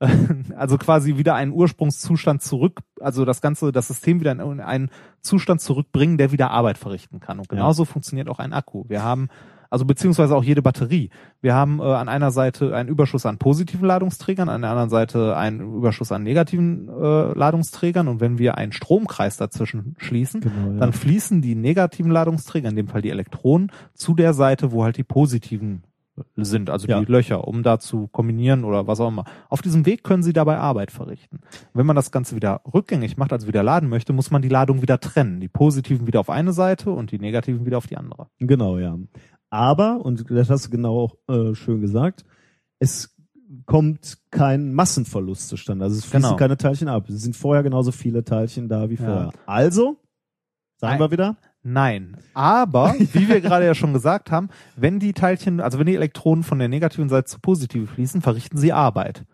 Also 0.56 0.76
quasi 0.76 1.16
wieder 1.16 1.34
einen 1.34 1.52
Ursprungszustand 1.52 2.42
zurück, 2.42 2.80
also 3.00 3.24
das 3.24 3.40
ganze, 3.40 3.72
das 3.72 3.88
System 3.88 4.20
wieder 4.20 4.32
in 4.32 4.60
einen 4.60 4.90
Zustand 5.22 5.62
zurückbringen, 5.62 6.18
der 6.18 6.32
wieder 6.32 6.50
Arbeit 6.50 6.76
verrichten 6.76 7.18
kann. 7.20 7.38
Und 7.38 7.48
genauso 7.48 7.86
funktioniert 7.86 8.28
auch 8.28 8.38
ein 8.38 8.52
Akku. 8.52 8.84
Wir 8.88 9.02
haben, 9.02 9.28
also 9.70 9.84
beziehungsweise 9.84 10.36
auch 10.36 10.44
jede 10.44 10.62
Batterie. 10.62 11.10
Wir 11.40 11.54
haben 11.54 11.80
äh, 11.80 11.82
an 11.82 12.08
einer 12.08 12.30
Seite 12.30 12.74
einen 12.74 12.88
Überschuss 12.88 13.26
an 13.26 13.38
positiven 13.38 13.86
Ladungsträgern, 13.86 14.48
an 14.48 14.62
der 14.62 14.70
anderen 14.70 14.90
Seite 14.90 15.36
einen 15.36 15.60
Überschuss 15.60 16.12
an 16.12 16.22
negativen 16.22 16.88
äh, 16.88 17.32
Ladungsträgern. 17.38 18.08
Und 18.08 18.20
wenn 18.20 18.38
wir 18.38 18.56
einen 18.58 18.72
Stromkreis 18.72 19.36
dazwischen 19.36 19.94
schließen, 19.98 20.40
Genau, 20.40 20.72
ja. 20.72 20.78
dann 20.78 20.92
fließen 20.92 21.42
die 21.42 21.54
negativen 21.54 22.10
Ladungsträger, 22.10 22.68
in 22.68 22.76
dem 22.76 22.88
Fall 22.88 23.02
die 23.02 23.10
Elektronen, 23.10 23.70
zu 23.94 24.14
der 24.14 24.34
Seite, 24.34 24.72
wo 24.72 24.84
halt 24.84 24.96
die 24.96 25.04
positiven 25.04 25.82
sind, 26.36 26.70
also 26.70 26.88
Ja. 26.88 26.98
die 26.98 27.12
Löcher, 27.12 27.46
um 27.46 27.62
da 27.62 27.78
zu 27.78 28.06
kombinieren 28.08 28.64
oder 28.64 28.86
was 28.86 29.00
auch 29.00 29.08
immer. 29.08 29.24
Auf 29.50 29.60
diesem 29.60 29.84
Weg 29.84 30.02
können 30.02 30.22
Sie 30.22 30.32
dabei 30.32 30.56
Arbeit 30.56 30.90
verrichten. 30.90 31.40
Wenn 31.74 31.84
man 31.84 31.94
das 31.94 32.10
Ganze 32.10 32.34
wieder 32.36 32.62
rückgängig 32.72 33.18
macht, 33.18 33.34
also 33.34 33.46
wieder 33.46 33.62
laden 33.62 33.90
möchte, 33.90 34.14
muss 34.14 34.30
man 34.30 34.40
die 34.40 34.48
Ladung 34.48 34.80
wieder 34.80 34.98
trennen. 34.98 35.40
Die 35.40 35.48
positiven 35.48 36.06
wieder 36.06 36.20
auf 36.20 36.30
eine 36.30 36.54
Seite 36.54 36.90
und 36.90 37.10
die 37.12 37.18
negativen 37.18 37.66
wieder 37.66 37.76
auf 37.76 37.86
die 37.86 37.98
andere. 37.98 38.28
Genau, 38.38 38.78
ja. 38.78 38.96
Aber, 39.50 40.04
und 40.04 40.24
das 40.30 40.50
hast 40.50 40.66
du 40.66 40.70
genau 40.70 41.12
äh, 41.28 41.54
schön 41.54 41.80
gesagt, 41.80 42.24
es 42.78 43.14
kommt 43.64 44.18
kein 44.30 44.72
Massenverlust 44.74 45.48
zustande. 45.48 45.84
Also 45.84 45.96
es 45.96 46.04
fließen 46.04 46.22
Genau. 46.22 46.36
keine 46.36 46.56
Teilchen 46.56 46.88
ab. 46.88 47.08
Es 47.08 47.22
sind 47.22 47.36
vorher 47.36 47.62
genauso 47.62 47.92
viele 47.92 48.24
Teilchen 48.24 48.68
da 48.68 48.90
wie 48.90 48.94
Ja. 48.96 49.04
vorher. 49.04 49.32
Also, 49.46 49.96
sagen 50.78 50.94
Ein- 50.94 51.00
wir 51.00 51.10
wieder, 51.10 51.36
Nein. 51.68 52.16
Aber, 52.32 52.94
wie 53.12 53.28
wir 53.28 53.40
gerade 53.40 53.66
ja 53.66 53.74
schon 53.74 53.92
gesagt 53.92 54.30
haben, 54.30 54.50
wenn 54.76 55.00
die 55.00 55.12
Teilchen, 55.12 55.60
also 55.60 55.80
wenn 55.80 55.86
die 55.86 55.96
Elektronen 55.96 56.44
von 56.44 56.60
der 56.60 56.68
negativen 56.68 57.08
Seite 57.08 57.24
zur 57.26 57.40
positiven 57.40 57.88
fließen, 57.88 58.22
verrichten 58.22 58.56
sie 58.56 58.72
Arbeit. 58.72 59.24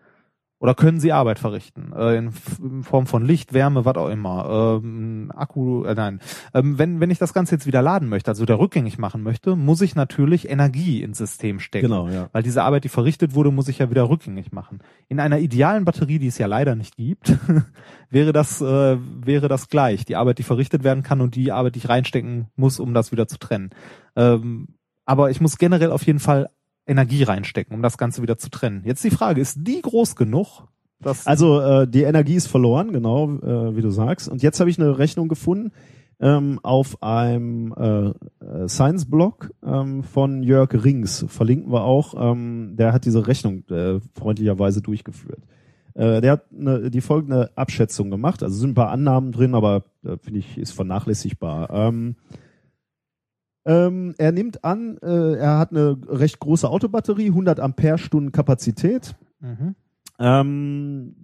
Oder 0.63 0.75
können 0.75 1.01
sie 1.01 1.11
Arbeit 1.11 1.39
verrichten. 1.39 1.91
Äh, 1.93 2.15
in, 2.15 2.31
in 2.63 2.83
Form 2.83 3.05
von 3.05 3.25
Licht, 3.25 3.51
Wärme, 3.51 3.83
was 3.83 3.97
auch 3.97 4.07
immer. 4.07 4.79
Ähm, 4.81 5.29
Akku, 5.35 5.83
äh, 5.83 5.93
nein. 5.93 6.21
Ähm, 6.53 6.79
wenn, 6.79 7.01
wenn 7.01 7.11
ich 7.11 7.17
das 7.17 7.33
Ganze 7.33 7.55
jetzt 7.55 7.65
wieder 7.65 7.81
laden 7.81 8.07
möchte, 8.07 8.31
also 8.31 8.43
wieder 8.43 8.59
rückgängig 8.59 8.97
machen 8.97 9.23
möchte, 9.23 9.57
muss 9.57 9.81
ich 9.81 9.93
natürlich 9.93 10.49
Energie 10.49 11.03
ins 11.03 11.17
System 11.17 11.59
stecken. 11.59 11.87
genau, 11.87 12.07
ja. 12.07 12.29
Weil 12.31 12.43
diese 12.43 12.63
Arbeit, 12.63 12.85
die 12.85 12.89
verrichtet 12.89 13.35
wurde, 13.35 13.51
muss 13.51 13.67
ich 13.67 13.79
ja 13.79 13.89
wieder 13.89 14.07
rückgängig 14.07 14.53
machen. 14.53 14.79
In 15.09 15.19
einer 15.19 15.39
idealen 15.39 15.83
Batterie, 15.83 16.17
die 16.17 16.27
es 16.27 16.37
ja 16.37 16.47
leider 16.47 16.75
nicht 16.75 16.95
gibt, 16.95 17.37
wäre 18.09 18.31
das 18.31 18.61
äh, 18.61 18.97
wäre 18.97 19.49
das 19.49 19.67
gleich. 19.67 20.05
Die 20.05 20.15
Arbeit, 20.15 20.37
die 20.37 20.43
verrichtet 20.43 20.85
werden 20.85 21.03
kann 21.03 21.19
und 21.19 21.35
die 21.35 21.51
Arbeit, 21.51 21.75
die 21.75 21.79
ich 21.79 21.89
reinstecken 21.89 22.47
muss, 22.55 22.79
um 22.79 22.93
das 22.93 23.11
wieder 23.11 23.27
zu 23.27 23.37
trennen. 23.37 23.71
Ähm, 24.15 24.77
aber 25.05 25.29
ich 25.29 25.41
muss 25.41 25.57
generell 25.57 25.91
auf 25.91 26.05
jeden 26.05 26.19
Fall 26.19 26.49
Energie 26.85 27.23
reinstecken, 27.23 27.75
um 27.75 27.81
das 27.81 27.97
Ganze 27.97 28.21
wieder 28.21 28.37
zu 28.37 28.49
trennen. 28.49 28.83
Jetzt 28.85 29.03
die 29.03 29.09
Frage, 29.09 29.41
ist 29.41 29.59
die 29.61 29.81
groß 29.81 30.15
genug? 30.15 30.67
Dass 30.99 31.27
Also 31.27 31.59
äh, 31.59 31.87
die 31.87 32.03
Energie 32.03 32.35
ist 32.35 32.47
verloren, 32.47 32.91
genau, 32.91 33.29
äh, 33.29 33.75
wie 33.75 33.81
du 33.81 33.89
sagst. 33.89 34.29
Und 34.29 34.41
jetzt 34.41 34.59
habe 34.59 34.69
ich 34.69 34.79
eine 34.79 34.97
Rechnung 34.97 35.27
gefunden 35.27 35.71
ähm, 36.19 36.59
auf 36.63 37.01
einem 37.03 37.73
äh, 37.73 38.67
Science-Blog 38.67 39.51
ähm, 39.65 40.03
von 40.03 40.43
Jörg 40.43 40.73
Rings. 40.73 41.25
Verlinken 41.27 41.71
wir 41.71 41.83
auch. 41.83 42.13
Ähm, 42.17 42.75
der 42.77 42.93
hat 42.93 43.05
diese 43.05 43.27
Rechnung 43.27 43.63
äh, 43.69 43.99
freundlicherweise 44.13 44.81
durchgeführt. 44.81 45.41
Äh, 45.95 46.21
der 46.21 46.33
hat 46.33 46.45
eine, 46.57 46.89
die 46.89 47.01
folgende 47.01 47.51
Abschätzung 47.55 48.09
gemacht. 48.09 48.41
Also 48.41 48.57
sind 48.57 48.71
ein 48.71 48.75
paar 48.75 48.89
Annahmen 48.89 49.31
drin, 49.31 49.55
aber 49.55 49.83
äh, 50.05 50.17
finde 50.17 50.39
ich 50.39 50.57
ist 50.57 50.71
vernachlässigbar. 50.71 51.69
Ähm, 51.71 52.15
ähm, 53.65 54.13
er 54.17 54.31
nimmt 54.31 54.63
an, 54.63 54.97
äh, 55.01 55.35
er 55.35 55.57
hat 55.57 55.71
eine 55.71 55.97
recht 56.07 56.39
große 56.39 56.69
Autobatterie, 56.69 57.27
100 57.27 57.59
Ampere-Stunden 57.59 58.31
Kapazität. 58.31 59.15
mhm. 59.39 59.75
Ähm, 60.19 61.15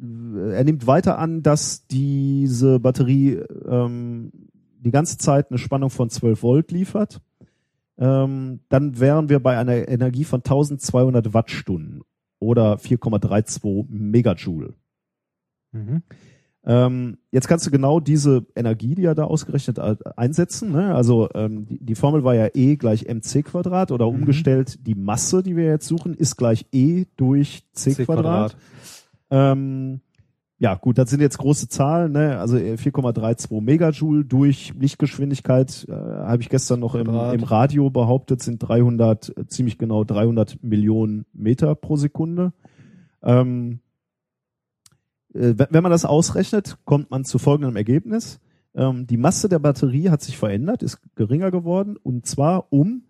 er 0.51 0.63
nimmt 0.63 0.87
weiter 0.87 1.19
an, 1.19 1.43
dass 1.43 1.85
diese 1.85 2.79
Batterie 2.79 3.35
ähm, 3.67 4.31
die 4.79 4.91
ganze 4.91 5.17
Zeit 5.19 5.51
eine 5.51 5.59
Spannung 5.59 5.91
von 5.91 6.09
12 6.09 6.41
Volt 6.41 6.71
liefert. 6.71 7.21
Ähm, 7.99 8.61
dann 8.69 8.99
wären 8.99 9.29
wir 9.29 9.39
bei 9.41 9.57
einer 9.57 9.87
Energie 9.87 10.23
von 10.23 10.39
1200 10.39 11.33
Wattstunden 11.33 12.01
oder 12.39 12.75
4,32 12.75 13.85
Megajoule. 13.89 14.73
Mhm. 15.71 16.03
Ähm, 16.71 17.17
jetzt 17.31 17.47
kannst 17.47 17.65
du 17.65 17.71
genau 17.71 17.99
diese 17.99 18.45
Energie, 18.55 18.93
die 18.93 19.03
er 19.05 19.15
da 19.15 19.23
ausgerechnet 19.23 19.79
hat, 19.79 20.17
einsetzen. 20.19 20.71
Ne? 20.71 20.93
Also 20.93 21.27
ähm, 21.33 21.65
die, 21.65 21.83
die 21.83 21.95
Formel 21.95 22.23
war 22.23 22.35
ja 22.35 22.47
E 22.53 22.75
gleich 22.75 23.07
mc 23.07 23.41
Quadrat 23.41 23.91
oder 23.91 24.05
Mhm. 24.07 24.19
umgestellt, 24.19 24.77
die 24.85 24.93
Masse, 24.93 25.41
die 25.41 25.55
wir 25.55 25.65
jetzt 25.65 25.87
suchen, 25.87 26.13
ist 26.13 26.35
gleich 26.35 26.67
E 26.71 27.05
durch 27.17 27.63
c, 27.73 27.93
C 27.93 28.05
Quadrat. 28.05 28.55
Ähm, 29.31 30.01
ja, 30.59 30.75
gut, 30.75 30.99
das 30.99 31.09
sind 31.09 31.21
jetzt 31.21 31.39
große 31.39 31.69
Zahlen, 31.69 32.11
ne? 32.11 32.37
Also 32.37 32.57
äh, 32.57 32.73
4,32 32.73 33.61
Megajoule 33.61 34.25
durch 34.25 34.73
Lichtgeschwindigkeit, 34.77 35.87
äh, 35.89 35.93
habe 35.93 36.43
ich 36.43 36.49
gestern 36.49 36.81
noch 36.81 36.93
im, 36.93 37.07
im 37.07 37.43
Radio 37.43 37.89
behauptet, 37.89 38.43
sind 38.43 38.59
300, 38.59 39.37
äh, 39.37 39.47
ziemlich 39.47 39.79
genau 39.79 40.03
300 40.03 40.61
Millionen 40.61 41.25
Meter 41.33 41.73
pro 41.73 41.95
Sekunde. 41.95 42.53
Ähm, 43.23 43.79
äh, 43.79 43.88
wenn 45.33 45.67
wenn 45.69 45.83
man 45.83 45.91
das 45.91 46.05
ausrechnet, 46.05 46.77
kommt 46.85 47.11
man 47.11 47.23
zu 47.25 47.37
folgendem 47.39 47.75
Ergebnis. 47.75 48.39
Ähm, 48.75 49.07
die 49.07 49.17
Masse 49.17 49.49
der 49.49 49.59
Batterie 49.59 50.09
hat 50.09 50.21
sich 50.21 50.37
verändert, 50.37 50.83
ist 50.83 50.99
geringer 51.15 51.51
geworden 51.51 51.97
und 52.01 52.25
zwar 52.25 52.71
um 52.71 53.03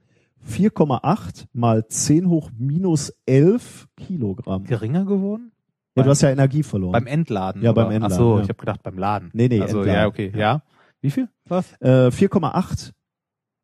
4,8 0.48 1.48
mal 1.53 1.85
10 1.88 2.30
hoch 2.30 2.49
minus 2.57 3.14
11 3.25 3.88
Kilogramm. 3.98 4.64
Geringer 4.64 5.06
geworden? 5.06 5.51
Ja, 5.95 6.03
du 6.03 6.09
hast 6.11 6.22
ja 6.22 6.30
Energie 6.30 6.64
verloren. 6.64 6.93
Beim 6.93 7.07
Entladen. 7.07 7.61
Ja, 7.61 7.72
oder? 7.72 7.83
beim 7.83 7.91
Entladen, 7.91 8.14
Ach 8.14 8.17
so, 8.17 8.38
ja. 8.38 8.43
ich 8.43 8.49
habe 8.49 8.59
gedacht 8.59 8.83
beim 8.83 8.98
Laden. 8.98 9.31
Nee, 9.33 9.49
nee, 9.49 9.59
Also 9.61 9.80
Entladen. 9.80 10.01
ja, 10.01 10.07
okay, 10.07 10.31
ja. 10.35 10.61
Wie 11.01 11.11
viel? 11.11 11.27
Was? 11.45 11.73
äh, 11.81 12.07
4,8 12.09 12.91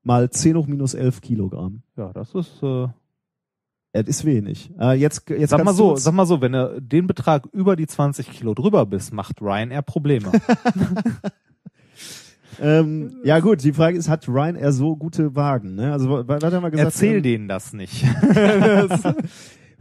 mal 0.03 0.29
10 0.29 0.57
hoch 0.57 0.67
minus 0.67 0.93
11 0.95 1.21
Kilogramm. 1.21 1.81
Ja, 1.95 2.11
das 2.11 2.33
ist 2.35 2.61
äh, 2.61 2.87
Das 3.95 4.07
ist 4.07 4.25
wenig. 4.25 4.71
Äh, 4.77 4.99
jetzt, 4.99 5.29
jetzt 5.29 5.51
Sag 5.51 5.63
mal 5.63 5.73
so, 5.73 5.95
sag 5.95 6.13
mal 6.13 6.25
so, 6.25 6.41
wenn 6.41 6.51
du 6.51 6.81
den 6.81 7.07
Betrag 7.07 7.45
über 7.53 7.77
die 7.77 7.87
20 7.87 8.29
Kilo 8.29 8.53
drüber 8.53 8.85
bist, 8.85 9.13
macht 9.13 9.41
Ryanair 9.41 9.83
Probleme. 9.83 10.33
ähm, 12.61 13.15
ja 13.23 13.39
gut, 13.39 13.63
die 13.63 13.71
Frage 13.73 13.97
ist, 13.97 14.09
hat 14.09 14.27
Ryanair 14.27 14.71
so 14.73 14.95
gute 14.95 15.35
Wagen? 15.35 15.75
Ne? 15.75 15.91
Also 15.93 16.09
wa- 16.09 16.23
was 16.27 16.43
haben 16.53 16.63
wir 16.63 16.71
gesagt? 16.71 16.93
Erzähl 16.93 17.17
Ähm, 17.17 17.23
denen 17.23 17.47
das 17.47 17.73
nicht. 17.73 18.03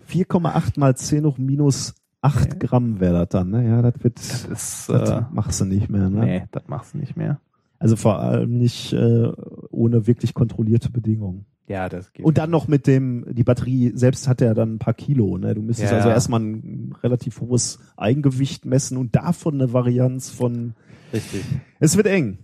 4,8 0.09 0.79
mal 0.79 0.97
10 0.97 1.25
hoch 1.25 1.39
minus 1.39 1.95
8 2.21 2.61
Gramm 2.61 3.01
wäre 3.01 3.21
das 3.21 3.29
dann. 3.31 3.51
Ne? 3.51 3.67
Ja, 3.69 3.83
das 3.83 3.95
wird, 4.03 4.19
Das 4.19 4.45
ist, 4.45 4.89
das 4.89 5.11
äh, 5.11 5.23
machst 5.33 5.61
du 5.61 5.65
nicht 5.65 5.89
mehr. 5.91 6.09
Ne? 6.09 6.25
nee, 6.25 6.43
das 6.53 6.63
machst 6.69 6.95
du 6.95 6.99
nicht 6.99 7.17
mehr. 7.17 7.41
Also 7.79 7.97
vor 7.97 8.21
allem 8.21 8.57
nicht 8.59 8.93
äh, 8.93 9.29
ohne 9.71 10.07
wirklich 10.07 10.35
kontrollierte 10.35 10.91
Bedingungen. 10.91 11.47
Ja, 11.67 11.89
das 11.89 12.13
geht. 12.13 12.27
Und 12.27 12.37
dann 12.37 12.51
noch 12.51 12.69
mit 12.69 12.87
dem, 12.87 13.25
die 13.33 13.45
Batterie 13.45 13.93
selbst 13.95 14.29
hat 14.29 14.41
ja 14.43 14.53
dann 14.53 14.75
ein 14.75 14.79
paar 14.79 14.93
Kilo. 14.95 15.39
Ne? 15.39 15.55
Du 15.55 15.63
müsstest 15.63 15.93
Ja. 15.93 15.97
also 15.99 16.11
erstmal 16.11 16.41
ein 16.41 16.95
relativ 17.03 17.41
hohes 17.41 17.79
Eigengewicht 17.97 18.67
messen 18.67 18.99
und 18.99 19.17
davon 19.17 19.55
eine 19.55 19.73
Varianz 19.73 20.29
von. 20.31 20.75
richtig. 21.13 21.43
Es 21.81 21.97
wird 21.97 22.07
eng. 22.07 22.39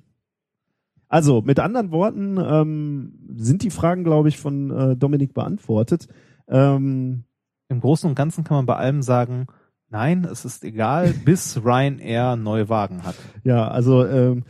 Also 1.09 1.43
mit 1.43 1.59
anderen 1.59 1.91
Worten 1.91 2.39
ähm, 2.39 3.13
sind 3.37 3.63
die 3.63 3.71
Fragen, 3.71 4.05
glaube 4.05 4.29
ich, 4.29 4.39
von 4.39 4.71
äh, 4.71 4.97
Dominik 4.97 5.35
beantwortet. 5.35 6.07
Ähm, 6.49 7.25
Im 7.69 7.81
Großen 7.81 8.09
und 8.09 8.15
Ganzen 8.15 8.45
kann 8.45 8.57
man 8.59 8.67
bei 8.67 8.77
allem 8.77 9.03
sagen, 9.03 9.49
nein, 9.89 10.25
es 10.25 10.45
ist 10.45 10.65
egal, 10.65 11.13
bis 11.25 11.59
Ryanair 11.65 12.37
neue 12.37 12.69
Wagen 12.69 13.03
hat. 13.03 13.17
ja, 13.45 13.67
also 13.69 14.07
ähm, 14.07 14.45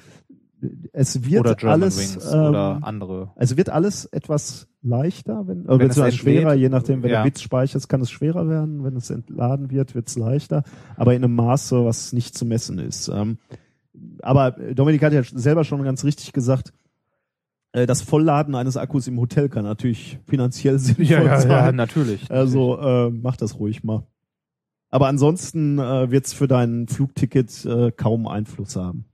es 0.92 1.24
wird 1.24 1.40
oder 1.40 1.70
alles. 1.70 1.98
Wings 1.98 2.32
ähm, 2.32 2.40
oder 2.40 2.78
andere. 2.82 3.32
Also 3.36 3.56
wird 3.56 3.70
alles 3.70 4.06
etwas 4.06 4.68
leichter, 4.82 5.46
wenn, 5.46 5.66
Wenn 5.66 5.90
es 5.90 6.14
schwerer, 6.14 6.52
entlädt, 6.52 6.60
je 6.60 6.68
nachdem, 6.68 7.02
wenn 7.02 7.10
ja. 7.10 7.22
du 7.22 7.24
Bits 7.24 7.42
speicherst, 7.42 7.88
kann 7.88 8.00
es 8.00 8.10
schwerer 8.10 8.48
werden. 8.48 8.84
Wenn 8.84 8.96
es 8.96 9.10
entladen 9.10 9.70
wird, 9.70 9.94
wird 9.94 10.08
es 10.08 10.16
leichter, 10.16 10.62
aber 10.96 11.14
in 11.14 11.24
einem 11.24 11.34
Maße, 11.34 11.84
was 11.84 12.12
nicht 12.12 12.36
zu 12.36 12.44
messen 12.44 12.78
ist. 12.78 13.08
Ähm, 13.08 13.38
aber 14.22 14.52
Dominik 14.52 15.02
hat 15.02 15.12
ja 15.12 15.22
selber 15.22 15.64
schon 15.64 15.82
ganz 15.82 16.04
richtig 16.04 16.32
gesagt, 16.32 16.72
äh, 17.72 17.86
das 17.86 18.02
Vollladen 18.02 18.54
eines 18.54 18.76
Akkus 18.76 19.06
im 19.06 19.18
Hotel 19.20 19.48
kann 19.48 19.64
natürlich 19.64 20.18
finanziell 20.26 20.78
sinnvoll 20.78 21.40
sein. 21.40 21.76
natürlich. 21.76 22.30
Also 22.30 22.78
äh, 22.78 23.10
mach 23.10 23.36
das 23.36 23.58
ruhig 23.58 23.84
mal. 23.84 24.06
Aber 24.90 25.06
ansonsten 25.06 25.78
äh, 25.78 26.10
wird 26.10 26.26
es 26.26 26.32
für 26.32 26.48
dein 26.48 26.88
Flugticket 26.88 27.64
äh, 27.64 27.92
kaum 27.92 28.26
Einfluss 28.26 28.74
haben. 28.74 29.04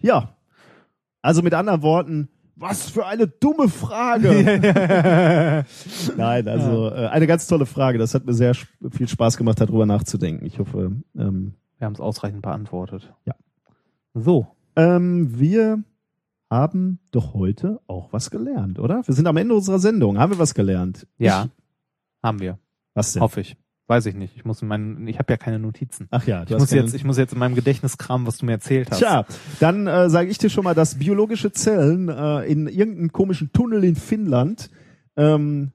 Ja. 0.00 0.36
Also 1.22 1.42
mit 1.42 1.54
anderen 1.54 1.82
Worten, 1.82 2.28
was 2.56 2.90
für 2.90 3.06
eine 3.06 3.26
dumme 3.26 3.68
Frage. 3.68 4.28
Nein, 6.16 6.48
also 6.48 6.90
äh, 6.90 7.06
eine 7.08 7.26
ganz 7.26 7.46
tolle 7.46 7.66
Frage. 7.66 7.98
Das 7.98 8.14
hat 8.14 8.26
mir 8.26 8.34
sehr 8.34 8.54
viel 8.90 9.08
Spaß 9.08 9.36
gemacht, 9.36 9.60
darüber 9.60 9.86
nachzudenken. 9.86 10.44
Ich 10.46 10.58
hoffe, 10.58 10.92
ähm, 11.16 11.54
Wir 11.78 11.86
haben 11.86 11.94
es 11.94 12.00
ausreichend 12.00 12.42
beantwortet. 12.42 13.12
Ja. 13.24 13.34
So. 14.14 14.46
ähm, 14.76 15.38
wir 15.38 15.82
haben 16.50 17.00
doch 17.10 17.34
heute 17.34 17.80
auch 17.88 18.12
was 18.12 18.30
gelernt, 18.30 18.78
oder? 18.78 19.02
Wir 19.06 19.14
sind 19.14 19.26
am 19.26 19.36
Ende 19.36 19.54
unserer 19.54 19.78
Sendung. 19.80 20.18
Haben 20.18 20.32
wir 20.32 20.38
was 20.38 20.54
gelernt? 20.54 21.06
Ja, 21.18 21.44
Ich, 21.46 21.50
haben 22.22 22.38
wir. 22.40 22.58
was 22.94 23.12
denn? 23.14 23.22
Hoffe 23.22 23.40
ich. 23.40 23.56
Weiß 23.86 24.06
ich 24.06 24.14
nicht. 24.14 24.34
Ich 24.36 24.44
muss 24.46 24.62
in 24.62 24.68
meinen, 24.68 25.06
ich 25.08 25.18
habe 25.18 25.30
ja 25.32 25.36
keine 25.36 25.58
Notizen. 25.58 26.08
Ach 26.10 26.26
ja, 26.26 26.42
Ich 26.44 26.50
muss 26.50 26.70
jetzt, 26.70 26.94
ich 26.94 27.04
muss 27.04 27.18
jetzt 27.18 27.34
in 27.34 27.38
meinem 27.38 27.54
Gedächtnis 27.54 27.98
kramen, 27.98 28.26
was 28.26 28.38
du 28.38 28.46
mir 28.46 28.52
erzählt 28.52 28.90
hast. 28.90 28.98
Tja, 28.98 29.26
dann 29.60 29.86
äh, 29.86 30.08
sage 30.08 30.30
ich 30.30 30.38
dir 30.38 30.48
schon 30.48 30.64
mal, 30.64 30.74
dass 30.74 30.94
biologische 30.98 31.52
Zellen 31.52 32.08
äh, 32.08 32.44
in 32.44 32.66
irgendeinem 32.66 33.12
komischen 33.12 33.52
Tunnel 33.52 33.84
in 33.84 33.94
Finnland 33.96 34.70
ähm, 35.16 35.72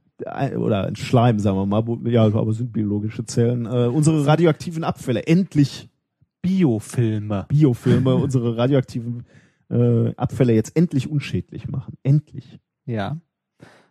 oder 0.58 0.88
ein 0.88 0.96
Schleim, 0.96 1.40
sagen 1.40 1.56
wir 1.58 1.66
mal, 1.68 1.84
ja, 2.12 2.24
aber 2.26 2.52
sind 2.52 2.74
biologische 2.74 3.26
Zellen, 3.26 3.66
äh, 3.68 3.88
unsere 3.88 4.26
radioaktiven 4.26 4.84
Abfälle, 4.84 5.28
endlich 5.28 5.88
Biofilme. 6.42 7.46
Biofilme, 7.50 8.16
unsere 8.16 8.58
radioaktiven 8.58 9.24
äh, 9.70 10.14
Abfälle 10.16 10.54
jetzt 10.54 10.76
endlich 10.76 11.10
unschädlich 11.10 11.68
machen. 11.68 11.94
Endlich. 12.04 12.60
Ja. 12.86 13.18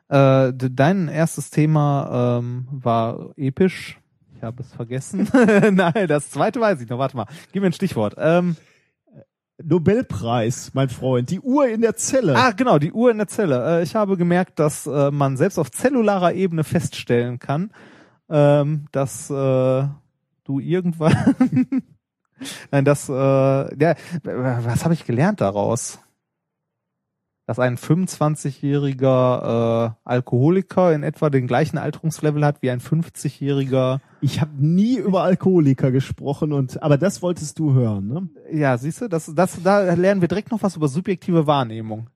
Äh, 0.09 0.53
de- 0.53 0.71
dein 0.73 1.09
erstes 1.09 1.51
Thema 1.51 2.39
ähm, 2.41 2.67
war 2.71 3.31
episch. 3.37 4.01
Ich 4.39 4.45
habe 4.45 4.63
es 4.63 4.73
vergessen. 4.73 5.29
Nein, 5.73 6.07
das 6.07 6.31
zweite 6.31 6.61
weiß 6.61 6.81
ich 6.81 6.89
noch. 6.89 7.01
Warte 7.01 7.17
mal. 7.17 7.27
Gib 7.51 7.61
mir 7.61 7.71
ein 7.71 7.73
Stichwort. 7.73 8.15
Ähm, 8.19 8.55
Nobelpreis, 9.61 10.71
mein 10.75 10.89
Freund. 10.89 11.29
Die 11.31 11.41
Uhr 11.41 11.67
in 11.67 11.81
der 11.81 11.97
Zelle. 11.97 12.37
ah, 12.37 12.53
genau, 12.53 12.79
die 12.79 12.93
Uhr 12.93 13.11
in 13.11 13.19
der 13.19 13.27
Zelle. 13.27 13.81
Äh, 13.81 13.83
ich 13.83 13.97
habe 13.97 14.17
gemerkt, 14.17 14.61
dass 14.61 14.87
äh, 14.87 15.11
man 15.11 15.37
selbst 15.37 15.59
auf 15.59 15.73
zellularer 15.73 16.35
Ebene 16.35 16.63
feststellen 16.63 17.41
kann, 17.41 17.73
ähm, 18.31 18.87
dass 18.93 19.29
äh, 19.29 19.89
du 20.45 20.61
irgendwann 20.61 21.35
Nein, 22.71 22.85
das, 22.85 23.09
ja, 23.09 23.97
was 24.23 24.85
habe 24.85 24.95
ich 24.95 25.05
gelernt 25.05 25.41
daraus? 25.41 25.99
Dass 27.49 27.59
ein 27.59 27.79
25-jähriger 27.79 29.87
äh, 29.87 29.91
Alkoholiker 30.05 30.93
in 30.93 31.03
etwa 31.03 31.31
den 31.31 31.47
gleichen 31.47 31.79
Alterungslevel 31.79 32.45
hat 32.45 32.61
wie 32.61 32.71
ein 32.71 32.81
50-jähriger. 32.81 34.01
Ich 34.21 34.43
habe 34.43 34.51
nie 34.59 34.99
über 34.99 35.23
Alkoholiker 35.23 35.91
gesprochen 35.91 36.53
und 36.53 36.83
aber 36.83 36.99
das 36.99 37.23
wolltest 37.23 37.59
du 37.59 37.73
hören, 37.73 38.07
ne? 38.07 38.29
Ja, 38.53 38.77
siehst 38.77 39.01
du, 39.01 39.09
das, 39.09 39.33
das, 39.35 39.63
da 39.63 39.95
lernen 39.95 40.21
wir 40.21 40.29
direkt 40.29 40.51
noch 40.51 40.63
was 40.63 40.77
über 40.77 40.89
subjektive 40.89 41.47
Wahrnehmung. 41.47 42.11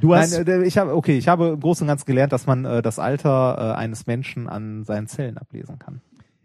Du 0.00 0.14
hast 0.14 0.32
Nein, 0.32 0.62
äh, 0.62 0.64
ich 0.64 0.78
habe, 0.78 0.96
okay, 0.96 1.18
ich 1.18 1.28
habe 1.28 1.48
im 1.48 1.60
Großen 1.60 1.84
und 1.84 1.88
Ganzen 1.88 2.06
gelernt, 2.06 2.32
dass 2.32 2.46
man 2.46 2.64
äh, 2.64 2.80
das 2.80 2.98
Alter 2.98 3.58
äh, 3.58 3.78
eines 3.78 4.06
Menschen 4.06 4.48
an 4.48 4.84
seinen 4.84 5.08
Zellen 5.08 5.36
ablesen 5.36 5.78
kann. 5.78 6.00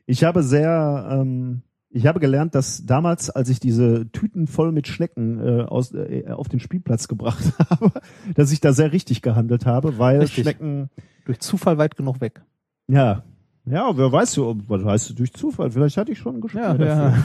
Ich 0.06 0.26
habe 0.26 0.44
sehr, 0.44 1.08
ähm, 1.10 1.62
ich 1.92 2.06
habe 2.06 2.20
gelernt, 2.20 2.54
dass 2.56 2.86
damals, 2.86 3.30
als 3.30 3.50
ich 3.50 3.60
diese 3.60 4.12
Tüten 4.12 4.48
voll 4.48 4.72
mit 4.72 4.88
Schnecken 4.88 5.40
äh, 5.40 5.62
aus, 5.64 5.94
äh, 5.94 6.26
auf 6.30 6.48
den 6.48 6.60
Spielplatz 6.60 7.08
gebracht 7.08 7.44
habe, 7.70 7.92
dass 8.36 8.52
ich 8.52 8.60
da 8.60 8.74
sehr 8.74 8.92
richtig 8.92 9.22
gehandelt 9.22 9.66
habe, 9.66 9.98
weil 9.98 10.20
Richtig. 10.20 10.44
Schnecken, 10.44 10.90
Durch 11.26 11.40
Zufall 11.40 11.78
weit 11.78 11.96
genug 11.96 12.22
weg. 12.22 12.42
ja, 12.88 13.24
ja, 13.66 13.96
wer 13.96 14.12
weiß 14.12 14.38
was 14.68 14.84
heißt 14.84 15.10
du 15.12 15.14
durch 15.16 15.32
Zufall? 15.34 15.70
Vielleicht 15.70 15.98
hatte 15.98 16.12
ich 16.12 16.18
schon 16.18 16.38
ein 16.38 16.42
Gespür 16.42 16.62
Ja, 16.62 16.74
dafür. 16.74 17.24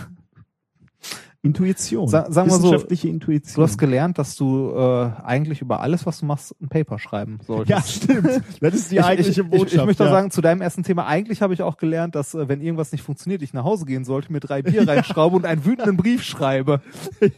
Intuition, 1.45 2.09
Sa- 2.09 2.31
sagen 2.33 2.49
wir 2.49 2.55
so, 2.57 2.63
wissenschaftliche 2.65 3.07
Du 3.09 3.13
Intuition. 3.15 3.63
hast 3.65 3.79
gelernt, 3.79 4.19
dass 4.19 4.35
du 4.35 4.71
äh, 4.75 5.11
eigentlich 5.23 5.61
über 5.61 5.81
alles, 5.81 6.07
was 6.07 6.21
du 6.21 6.27
machst, 6.27 6.55
ein 6.61 6.69
Paper 6.69 6.99
schreiben 6.99 7.39
solltest. 7.47 7.69
ja, 7.71 7.83
stimmt. 7.83 8.43
Das 8.61 8.75
ist 8.75 8.91
die 8.91 9.01
eigentliche 9.03 9.43
ich, 9.43 9.49
Botschaft. 9.49 9.73
Ich, 9.75 9.79
ich 9.79 9.85
möchte 9.85 10.03
auch 10.05 10.09
ja. 10.09 10.13
sagen, 10.13 10.31
zu 10.31 10.41
deinem 10.41 10.63
ersten 10.63 10.83
Thema, 10.83 11.07
eigentlich 11.07 11.43
habe 11.43 11.53
ich 11.55 11.63
auch 11.63 11.77
gelernt, 11.77 12.15
dass 12.15 12.35
äh, 12.35 12.49
wenn 12.49 12.61
irgendwas 12.61 12.93
nicht 12.93 13.03
funktioniert, 13.03 13.43
ich 13.43 13.53
nach 13.53 13.65
Hause 13.65 13.85
gehen 13.85 14.05
sollte, 14.05 14.33
mir 14.33 14.41
drei 14.41 14.63
Bier 14.63 14.89
reinschraube 14.89 15.37
und 15.37 15.45
einen 15.47 15.65
wütenden 15.65 15.97
Brief 15.97 16.23
schreibe. 16.25 16.81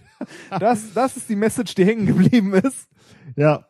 Das, 0.59 0.95
das 0.95 1.19
ist 1.19 1.29
die 1.29 1.37
Message, 1.37 1.75
die 1.75 1.85
hängen 1.85 2.07
geblieben 2.07 2.55
ist. 2.55 2.89
ja, 3.37 3.67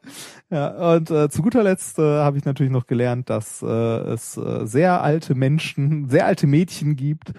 Ja, 0.48 0.92
und 0.94 1.10
äh, 1.10 1.28
zu 1.28 1.42
guter 1.42 1.64
Letzt 1.64 1.98
äh, 1.98 2.02
habe 2.02 2.38
ich 2.38 2.44
natürlich 2.44 2.70
noch 2.70 2.86
gelernt, 2.86 3.28
dass 3.30 3.62
äh, 3.62 3.66
es 3.66 4.36
äh, 4.36 4.64
sehr 4.64 5.02
alte 5.02 5.34
Menschen, 5.34 6.08
sehr 6.08 6.24
alte 6.24 6.46
Mädchen 6.46 6.94
gibt, 6.94 7.32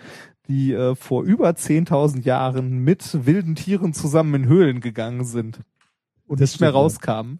die 0.47 0.73
äh, 0.73 0.95
vor 0.95 1.23
über 1.23 1.49
10.000 1.49 2.23
Jahren 2.23 2.79
mit 2.79 3.25
wilden 3.25 3.55
Tieren 3.55 3.93
zusammen 3.93 4.33
in 4.43 4.47
Höhlen 4.47 4.79
gegangen 4.79 5.23
sind 5.25 5.61
und 6.27 6.39
Das 6.41 6.51
nicht 6.51 6.61
mehr 6.61 6.71
rauskamen. 6.71 7.39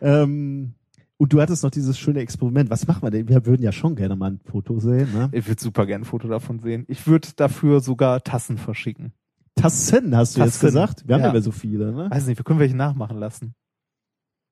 ähm, 0.00 0.74
und 1.18 1.32
du 1.32 1.40
hattest 1.40 1.62
noch 1.62 1.70
dieses 1.70 1.98
schöne 1.98 2.20
Experiment. 2.20 2.68
Was 2.70 2.86
machen 2.88 3.02
wir 3.02 3.10
denn? 3.10 3.28
Wir 3.28 3.46
würden 3.46 3.62
ja 3.62 3.70
schon 3.70 3.94
gerne 3.94 4.16
mal 4.16 4.32
ein 4.32 4.40
Foto 4.44 4.80
sehen, 4.80 5.12
ne? 5.12 5.28
Ich 5.32 5.46
würde 5.46 5.60
super 5.62 5.86
gerne 5.86 6.02
ein 6.02 6.06
Foto 6.06 6.26
davon 6.26 6.58
sehen. 6.58 6.84
Ich 6.88 7.06
würde 7.06 7.28
dafür 7.36 7.80
sogar 7.80 8.24
Tassen 8.24 8.58
verschicken. 8.58 9.12
Tassen 9.54 10.16
hast 10.16 10.36
du 10.36 10.40
jetzt 10.40 10.60
gesagt? 10.60 11.06
Wir 11.06 11.14
haben 11.14 11.20
ja, 11.20 11.26
Ja. 11.28 11.32
mehr 11.32 11.42
so 11.42 11.52
viele, 11.52 11.92
ne? 11.92 12.10
Weiß 12.10 12.26
nicht, 12.26 12.38
wir 12.38 12.44
können 12.44 12.58
welche 12.58 12.76
nachmachen 12.76 13.18
lassen. 13.18 13.54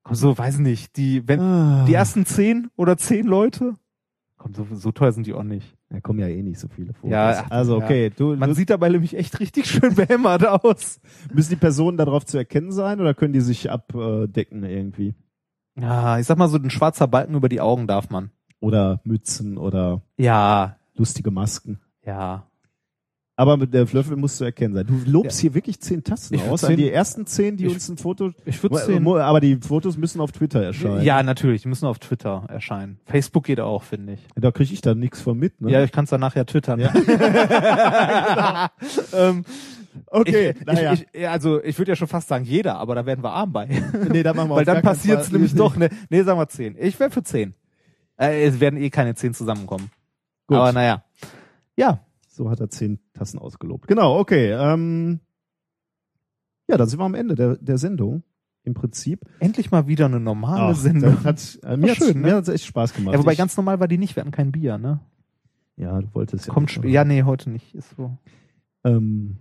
Komm, 0.03 0.15
so, 0.15 0.37
weiß 0.37 0.59
nicht. 0.59 0.95
Die, 0.95 1.27
wenn, 1.27 1.39
Ah. 1.41 1.85
die 1.87 1.93
ersten 1.93 2.25
zehn 2.25 2.69
oder 2.77 2.95
zehn 2.97 3.25
Leute? 3.25 3.75
Komm, 4.37 4.53
so, 4.53 4.65
so 4.71 4.91
teuer 4.91 5.11
sind 5.11 5.27
die 5.27 5.33
auch 5.33 5.43
nicht. 5.43 5.75
Da 5.93 5.99
kommen 5.99 6.19
ja 6.19 6.27
eh 6.27 6.41
nicht 6.41 6.57
so 6.57 6.69
viele 6.69 6.93
Fotos. 6.93 7.11
Ja, 7.11 7.45
also 7.49 7.77
ja. 7.79 7.85
okay, 7.85 8.09
du, 8.15 8.35
Man 8.37 8.49
du 8.49 8.55
sieht 8.55 8.69
dabei 8.69 8.87
nämlich 8.89 9.15
echt 9.17 9.39
richtig 9.41 9.65
schön 9.69 9.93
behämmert 9.95 10.45
aus. 10.47 11.01
müssen 11.33 11.49
die 11.49 11.55
Personen 11.57 11.97
darauf 11.97 12.25
zu 12.25 12.37
erkennen 12.37 12.71
sein 12.71 13.01
oder 13.01 13.13
können 13.13 13.33
die 13.33 13.41
sich 13.41 13.69
abdecken 13.69 14.63
irgendwie? 14.63 15.15
Ja, 15.77 16.17
ich 16.17 16.25
sag 16.27 16.37
mal 16.37 16.47
so, 16.47 16.57
ein 16.57 16.69
schwarzer 16.69 17.07
Balken 17.07 17.35
über 17.35 17.49
die 17.49 17.59
Augen 17.61 17.87
darf 17.87 18.09
man. 18.09 18.31
Oder 18.61 19.01
Mützen 19.03 19.57
oder 19.57 20.01
Ja, 20.17 20.77
lustige 20.95 21.29
Masken. 21.31 21.79
ja. 22.05 22.47
Aber 23.41 23.57
mit 23.57 23.73
der 23.73 23.87
Löffel 23.91 24.15
musst 24.17 24.39
du 24.39 24.43
erkennen 24.45 24.75
sein. 24.75 24.85
Du 24.85 25.01
lobst 25.09 25.39
hier 25.39 25.55
wirklich 25.55 25.79
zehn 25.79 26.03
Tasten 26.03 26.35
Ich 26.35 26.43
aus. 26.43 26.61
zehn- 26.61 26.77
die 26.77 26.91
ersten 26.91 27.25
zehn, 27.25 27.57
die 27.57 27.65
Ich- 27.65 27.73
uns 27.73 27.89
ein 27.89 27.97
Foto. 27.97 28.29
Ich 28.45 28.61
würde 28.61 28.77
sehen. 28.77 29.07
Aber 29.07 29.39
die 29.39 29.55
Fotos 29.55 29.97
müssen 29.97 30.21
auf 30.21 30.31
Twitter 30.31 30.61
erscheinen. 30.63 31.01
Ja, 31.01 31.23
natürlich, 31.23 31.63
die 31.63 31.67
müssen 31.67 31.87
auf 31.87 31.97
Twitter 31.97 32.43
erscheinen. 32.49 32.99
Facebook 33.05 33.45
geht 33.45 33.59
auch, 33.59 33.81
finde 33.81 34.13
ich. 34.13 34.19
Da 34.35 34.51
kriege 34.51 34.71
ich 34.71 34.81
dann 34.81 34.99
nichts 34.99 35.21
von 35.21 35.39
mit. 35.39 35.59
Ne? 35.59 35.71
Ja, 35.71 35.83
ich 35.83 35.91
kann 35.91 36.03
es 36.03 36.11
dann 36.11 36.21
nachher 36.21 36.45
twittern. 36.45 36.81
ähm, 39.13 39.45
okay. 40.07 40.53
ich, 40.59 40.65
naja. 40.65 40.93
ich, 41.11 41.27
also 41.27 41.63
ich 41.63 41.77
würde 41.79 41.91
ja 41.93 41.95
schon 41.95 42.07
fast 42.07 42.27
sagen 42.27 42.45
jeder, 42.45 42.77
aber 42.77 42.93
da 42.95 43.05
werden 43.07 43.23
wir 43.23 43.31
arm 43.31 43.51
bei. 43.51 43.65
nee, 44.11 44.21
da 44.23 44.33
machen 44.35 44.49
wir 44.49 44.55
Weil 44.57 44.65
dann 44.65 44.83
passiert's 44.83 45.25
Fall- 45.29 45.33
nämlich 45.33 45.55
doch. 45.55 45.75
Ne, 45.75 45.89
nee, 46.09 46.21
sagen 46.21 46.37
wir 46.39 46.47
zehn. 46.47 46.75
Ich 46.79 46.99
wäre 46.99 47.09
für 47.09 47.23
zehn. 47.23 47.55
Äh, 48.19 48.43
es 48.45 48.59
werden 48.59 48.79
eh 48.79 48.89
keine 48.91 49.15
zehn 49.15 49.33
zusammenkommen. 49.33 49.89
Gut. 50.47 50.57
Aber 50.57 50.71
naja. 50.73 51.03
Ja, 51.75 52.01
So 52.31 52.49
hat 52.49 52.59
er 52.59 52.69
zehn 52.69 52.99
Tassen 53.13 53.39
ausgelobt. 53.39 53.87
Genau, 53.87 54.17
okay. 54.17 54.51
Ähm, 54.51 55.19
ja, 56.67 56.77
dann 56.77 56.87
sind 56.87 56.99
wir 56.99 57.05
am 57.05 57.15
Ende 57.15 57.35
der, 57.35 57.57
der 57.57 57.77
Sendung. 57.77 58.23
Im 58.63 58.75
Prinzip. 58.75 59.25
endlich 59.39 59.71
mal 59.71 59.87
wieder 59.87 60.05
eine 60.05 60.19
normale 60.19 60.73
Ach, 60.73 60.75
Sendung. 60.75 61.23
Hat, 61.23 61.59
äh, 61.63 61.77
mir, 61.77 61.95
schön, 61.95 62.07
hat's, 62.07 62.15
ne? 62.15 62.35
hat's 62.35 62.47
echt 62.47 62.65
Spaß 62.65 62.93
gemacht. 62.93 63.13
Ja, 63.13 63.19
wobei 63.19 63.31
ich, 63.31 63.37
ganz 63.39 63.57
normal 63.57 63.79
war 63.79 63.87
die 63.87 63.97
nicht. 63.97 64.15
Wir 64.15 64.21
hatten 64.21 64.31
kein 64.31 64.51
Bier, 64.51 64.77
ne? 64.77 64.99
ja, 65.81 65.99
du 65.99 66.13
wolltest 66.13 66.47
ja. 66.47 66.53
Kommt 66.53 66.77
nicht, 66.77 66.93
ja, 66.93 67.03
nee, 67.03 67.23
heute 67.23 67.49
nicht. 67.49 67.73
Ist 67.73 67.95
so. 67.97 68.17
Ähm, 68.83 69.37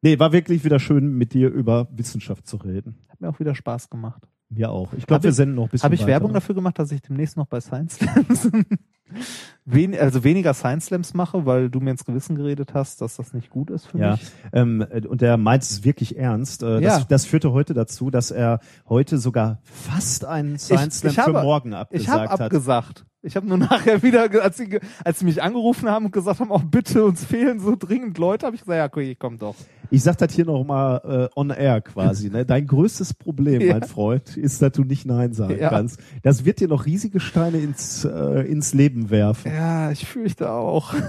nee, 0.00 0.18
war 0.18 0.32
wirklich 0.32 0.64
wieder 0.64 0.80
schön, 0.80 1.16
mit 1.18 1.34
dir 1.34 1.50
über 1.50 1.88
Wissenschaft 1.92 2.46
zu 2.46 2.56
reden. 2.56 2.98
Hat 3.08 3.20
mir 3.20 3.28
auch 3.28 3.40
wieder 3.40 3.54
Spaß 3.54 3.90
gemacht. 3.90 4.26
Mir 4.54 4.70
auch. 4.70 4.92
Ich 4.92 5.02
Hab 5.02 5.08
glaube, 5.08 5.22
wir 5.24 5.30
ich- 5.30 5.36
senden 5.36 5.54
noch 5.56 5.64
ein 5.64 5.68
bisschen 5.70 5.84
Habe 5.84 5.94
ich 5.94 6.00
weiter. 6.02 6.08
Werbung 6.12 6.32
dafür 6.32 6.54
gemacht, 6.54 6.78
dass 6.78 6.92
ich 6.92 7.00
demnächst 7.02 7.36
noch 7.36 7.46
bei 7.46 7.60
Science 7.60 7.96
Slams 7.96 8.50
wen, 9.64 9.94
also 9.98 10.24
weniger 10.24 10.54
Science 10.54 10.86
Slams 10.86 11.14
mache, 11.14 11.44
weil 11.46 11.70
du 11.70 11.80
mir 11.80 11.90
ins 11.92 12.04
Gewissen 12.04 12.34
geredet 12.36 12.74
hast, 12.74 13.00
dass 13.00 13.16
das 13.16 13.32
nicht 13.34 13.50
gut 13.50 13.70
ist 13.70 13.86
für 13.86 13.98
Ja, 13.98 14.12
mich. 14.12 14.22
ähm, 14.52 14.84
äh, 14.90 15.06
und 15.06 15.22
er 15.22 15.36
meint 15.36 15.62
es 15.62 15.84
wirklich 15.84 16.16
ernst. 16.16 16.62
Äh, 16.62 16.80
Ja. 16.80 16.96
das, 16.98 17.08
das 17.08 17.24
führte 17.26 17.52
heute 17.52 17.74
dazu, 17.74 18.10
dass 18.10 18.30
er 18.30 18.60
heute 18.88 19.18
sogar 19.18 19.60
fast 19.64 20.24
einen 20.24 20.58
Science 20.58 21.00
Slam 21.00 21.12
ich 21.12 21.18
habe- 21.18 21.32
für 21.38 21.42
morgen 21.42 21.70
Ich 21.70 21.76
abgesagt 21.76 22.18
habe 22.18 22.30
hat. 22.32 22.40
abgesagt. 22.40 23.04
Ich 23.22 23.36
habe 23.36 23.46
nur 23.46 23.56
nachher 23.58 24.02
wieder, 24.02 24.28
als 24.42 24.56
sie, 24.56 24.80
als 25.04 25.20
sie 25.20 25.24
mich 25.24 25.42
angerufen 25.42 25.88
haben 25.88 26.06
und 26.06 26.10
gesagt 26.12 26.40
haben, 26.40 26.50
auch 26.50 26.64
bitte, 26.64 27.04
uns 27.04 27.24
fehlen 27.24 27.60
so 27.60 27.76
dringend 27.78 28.18
Leute, 28.18 28.46
habe 28.46 28.56
ich 28.56 28.62
gesagt, 28.62 28.76
ja, 28.76 28.86
okay, 28.86 29.16
komm 29.18 29.38
doch. 29.38 29.54
Ich 29.90 30.02
sag 30.02 30.16
das 30.18 30.32
hier 30.32 30.44
nochmal 30.46 31.28
äh, 31.34 31.38
on 31.38 31.50
air 31.50 31.80
quasi. 31.82 32.30
Ne? 32.30 32.44
Dein 32.46 32.66
größtes 32.66 33.14
Problem, 33.14 33.60
Ja. 33.60 33.74
mein 33.74 33.82
Freund, 33.84 34.36
ist, 34.36 34.60
dass 34.62 34.72
du 34.72 34.82
nicht 34.84 35.06
Nein 35.06 35.32
sagen 35.34 35.58
Ja. 35.58 35.68
kannst. 35.68 36.00
Das 36.22 36.44
wird 36.44 36.60
dir 36.60 36.68
noch 36.68 36.86
riesige 36.86 37.20
Steine 37.20 37.58
ins, 37.58 38.04
äh, 38.04 38.40
ins 38.42 38.74
Leben 38.74 39.10
werfen. 39.10 39.52
Ja, 39.52 39.90
ich 39.90 40.06
fürchte 40.06 40.50
auch. 40.50 40.94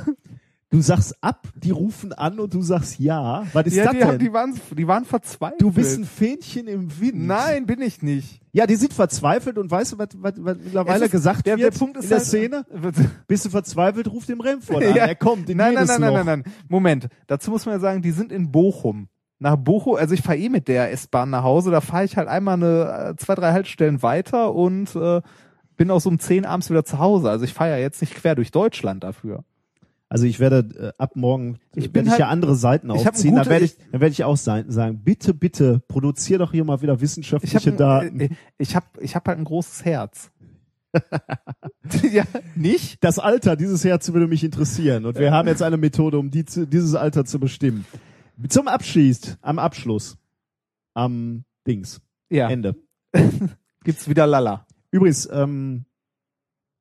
Du 0.74 0.82
sagst 0.82 1.16
ab, 1.22 1.48
die 1.56 1.69
rufen 1.69 2.14
an 2.14 2.40
und 2.40 2.52
du 2.52 2.64
sagst 2.64 3.00
ja. 3.00 3.45
Was 3.53 3.68
ist 3.68 3.76
ja, 3.76 3.84
das 3.85 3.93
die, 3.93 4.00
denn? 4.00 4.18
die, 4.18 4.34
waren, 4.34 4.60
die 4.76 4.88
waren 4.88 5.06
verzweifelt. 5.06 5.61
du 5.61 5.72
bist 5.72 6.00
ein 6.00 6.03
Fähnchen 6.03 6.66
im 6.68 7.00
Wind. 7.00 7.27
Nein, 7.27 7.68
bin 7.68 7.80
ich 7.80 8.02
nicht. 8.02 8.42
Ja, 8.53 8.66
die 8.66 8.76
sind 8.76 8.92
verzweifelt 8.92 9.60
und 9.60 9.69
weißt 9.69 9.93
du, 9.93 9.98
was, 10.00 10.08
was, 10.16 10.34
was 10.38 10.58
mittlerweile 10.58 11.06
ist- 11.06 11.11
gesagt 11.11 11.45
der, 11.45 11.60
wird 11.60 11.72
der 11.74 11.77
Punkt 11.77 11.98
ist 11.98 12.06
in 12.06 12.10
der 12.10 12.18
halt, 12.18 12.27
Szene? 12.27 12.66
Bist 13.27 13.45
du 13.45 13.52
verzweifelt, 13.52 14.08
ruf 14.11 14.26
dem 14.26 14.42
Remford 14.42 14.84
an. 14.84 14.95
Ja. 14.95 15.06
Er 15.06 15.14
kommt 15.16 15.48
in 15.48 15.58
Nein, 15.58 15.76
nein, 15.76 15.85
nein, 15.85 16.02
nein, 16.02 16.14
nein, 16.14 16.26
nein. 16.26 16.43
Moment. 16.68 17.08
Dazu 17.27 17.52
muss 17.52 17.68
man 17.68 17.76
ja 17.76 17.80
sagen, 17.80 18.02
die 18.02 18.10
sind 18.10 18.32
in 18.32 18.52
Bochum. 18.52 19.10
Nach 19.38 19.56
Bochum, 19.58 19.95
also 19.98 20.16
ich 20.16 20.24
fahre 20.24 20.40
eh 20.40 20.50
mit 20.50 20.68
der 20.68 20.92
S-Bahn 20.92 21.30
nach 21.30 21.43
Hause, 21.43 21.69
da 21.69 21.82
fahre 21.82 22.06
ich 22.06 22.18
halt 22.18 22.27
einmal 22.27 22.56
eine, 22.56 23.11
äh, 23.11 23.16
zwei, 23.18 23.35
drei 23.35 23.52
Haltestellen 23.52 24.02
weiter 24.02 24.56
und 24.56 24.95
äh, 24.95 25.22
bin 25.77 25.92
auch 25.92 26.00
so 26.02 26.10
um 26.10 26.18
10 26.18 26.45
abends 26.45 26.72
wieder 26.72 26.84
zu 26.84 26.98
Hause. 26.98 27.30
Also 27.30 27.45
ich 27.45 27.53
fahre 27.53 27.69
ja 27.72 27.77
jetzt 27.77 28.02
nicht 28.02 28.16
quer 28.16 28.34
durch 28.34 28.50
Deutschland 28.50 29.03
dafür. 29.03 29.43
Also 30.10 30.26
ich 30.26 30.40
werde 30.40 30.94
äh, 30.98 31.02
ab 31.02 31.16
morgen 31.16 31.58
Ich 31.76 31.86
ich 31.86 31.92
bin 31.92 32.06
werde 32.06 32.08
ich 32.08 32.12
halt- 32.12 32.20
ja 32.20 32.28
andere 32.30 32.56
Seiten 32.56 32.92
ich 32.92 33.08
aufziehen. 33.08 33.36
Dann 33.36 33.44
gute- 33.46 33.50
werde 33.52 33.66
ich, 33.66 33.78
dann 33.92 34.02
werde 34.02 34.12
ich 34.12 34.24
auch 34.24 34.38
sein, 34.38 34.70
sagen, 34.70 35.02
bitte, 35.04 35.34
bitte, 35.34 35.82
produzier 35.88 36.38
doch 36.38 36.52
hier 36.52 36.64
mal 36.66 36.82
wieder 36.82 36.96
Ich 36.96 37.02
wissenschaftliche 37.02 37.58
habe 37.72 37.78
Daten. 37.78 38.20
äh, 38.20 38.30
ich 38.58 38.76
hab, 38.76 39.02
ich 39.02 39.16
hab 39.16 39.28
halt 39.28 39.40
ein 39.40 39.44
großes 39.46 39.84
Herz. 39.86 40.30
ja, 42.12 42.26
nicht? 42.56 43.04
das 43.04 43.18
Alter 43.18 43.56
dieses 43.56 43.84
Herz 43.84 44.12
würde 44.14 44.28
mich 44.28 44.44
interessieren. 44.44 45.06
Und 45.06 45.18
wir 45.18 45.32
haben 45.32 45.48
jetzt 45.48 45.64
eine 45.64 45.78
Methode, 45.78 46.20
um 46.20 46.30
die, 46.30 46.46
zu- 46.46 46.68
dieses 46.68 46.94
Alter 46.94 47.26
zu 47.26 47.40
bestimmen. 47.40 47.86
Zum 48.50 48.68
Abschieß, 48.68 49.38
am 49.42 49.58
Abschluss, 49.60 50.18
am 50.94 51.46
Dings, 51.68 52.02
Ja. 52.30 52.50
Ende. 52.50 52.76
Gibt's 53.84 54.08
wieder 54.08 54.28
Lala. 54.28 54.66
Übrigens, 54.92 55.28
ähm, 55.32 55.86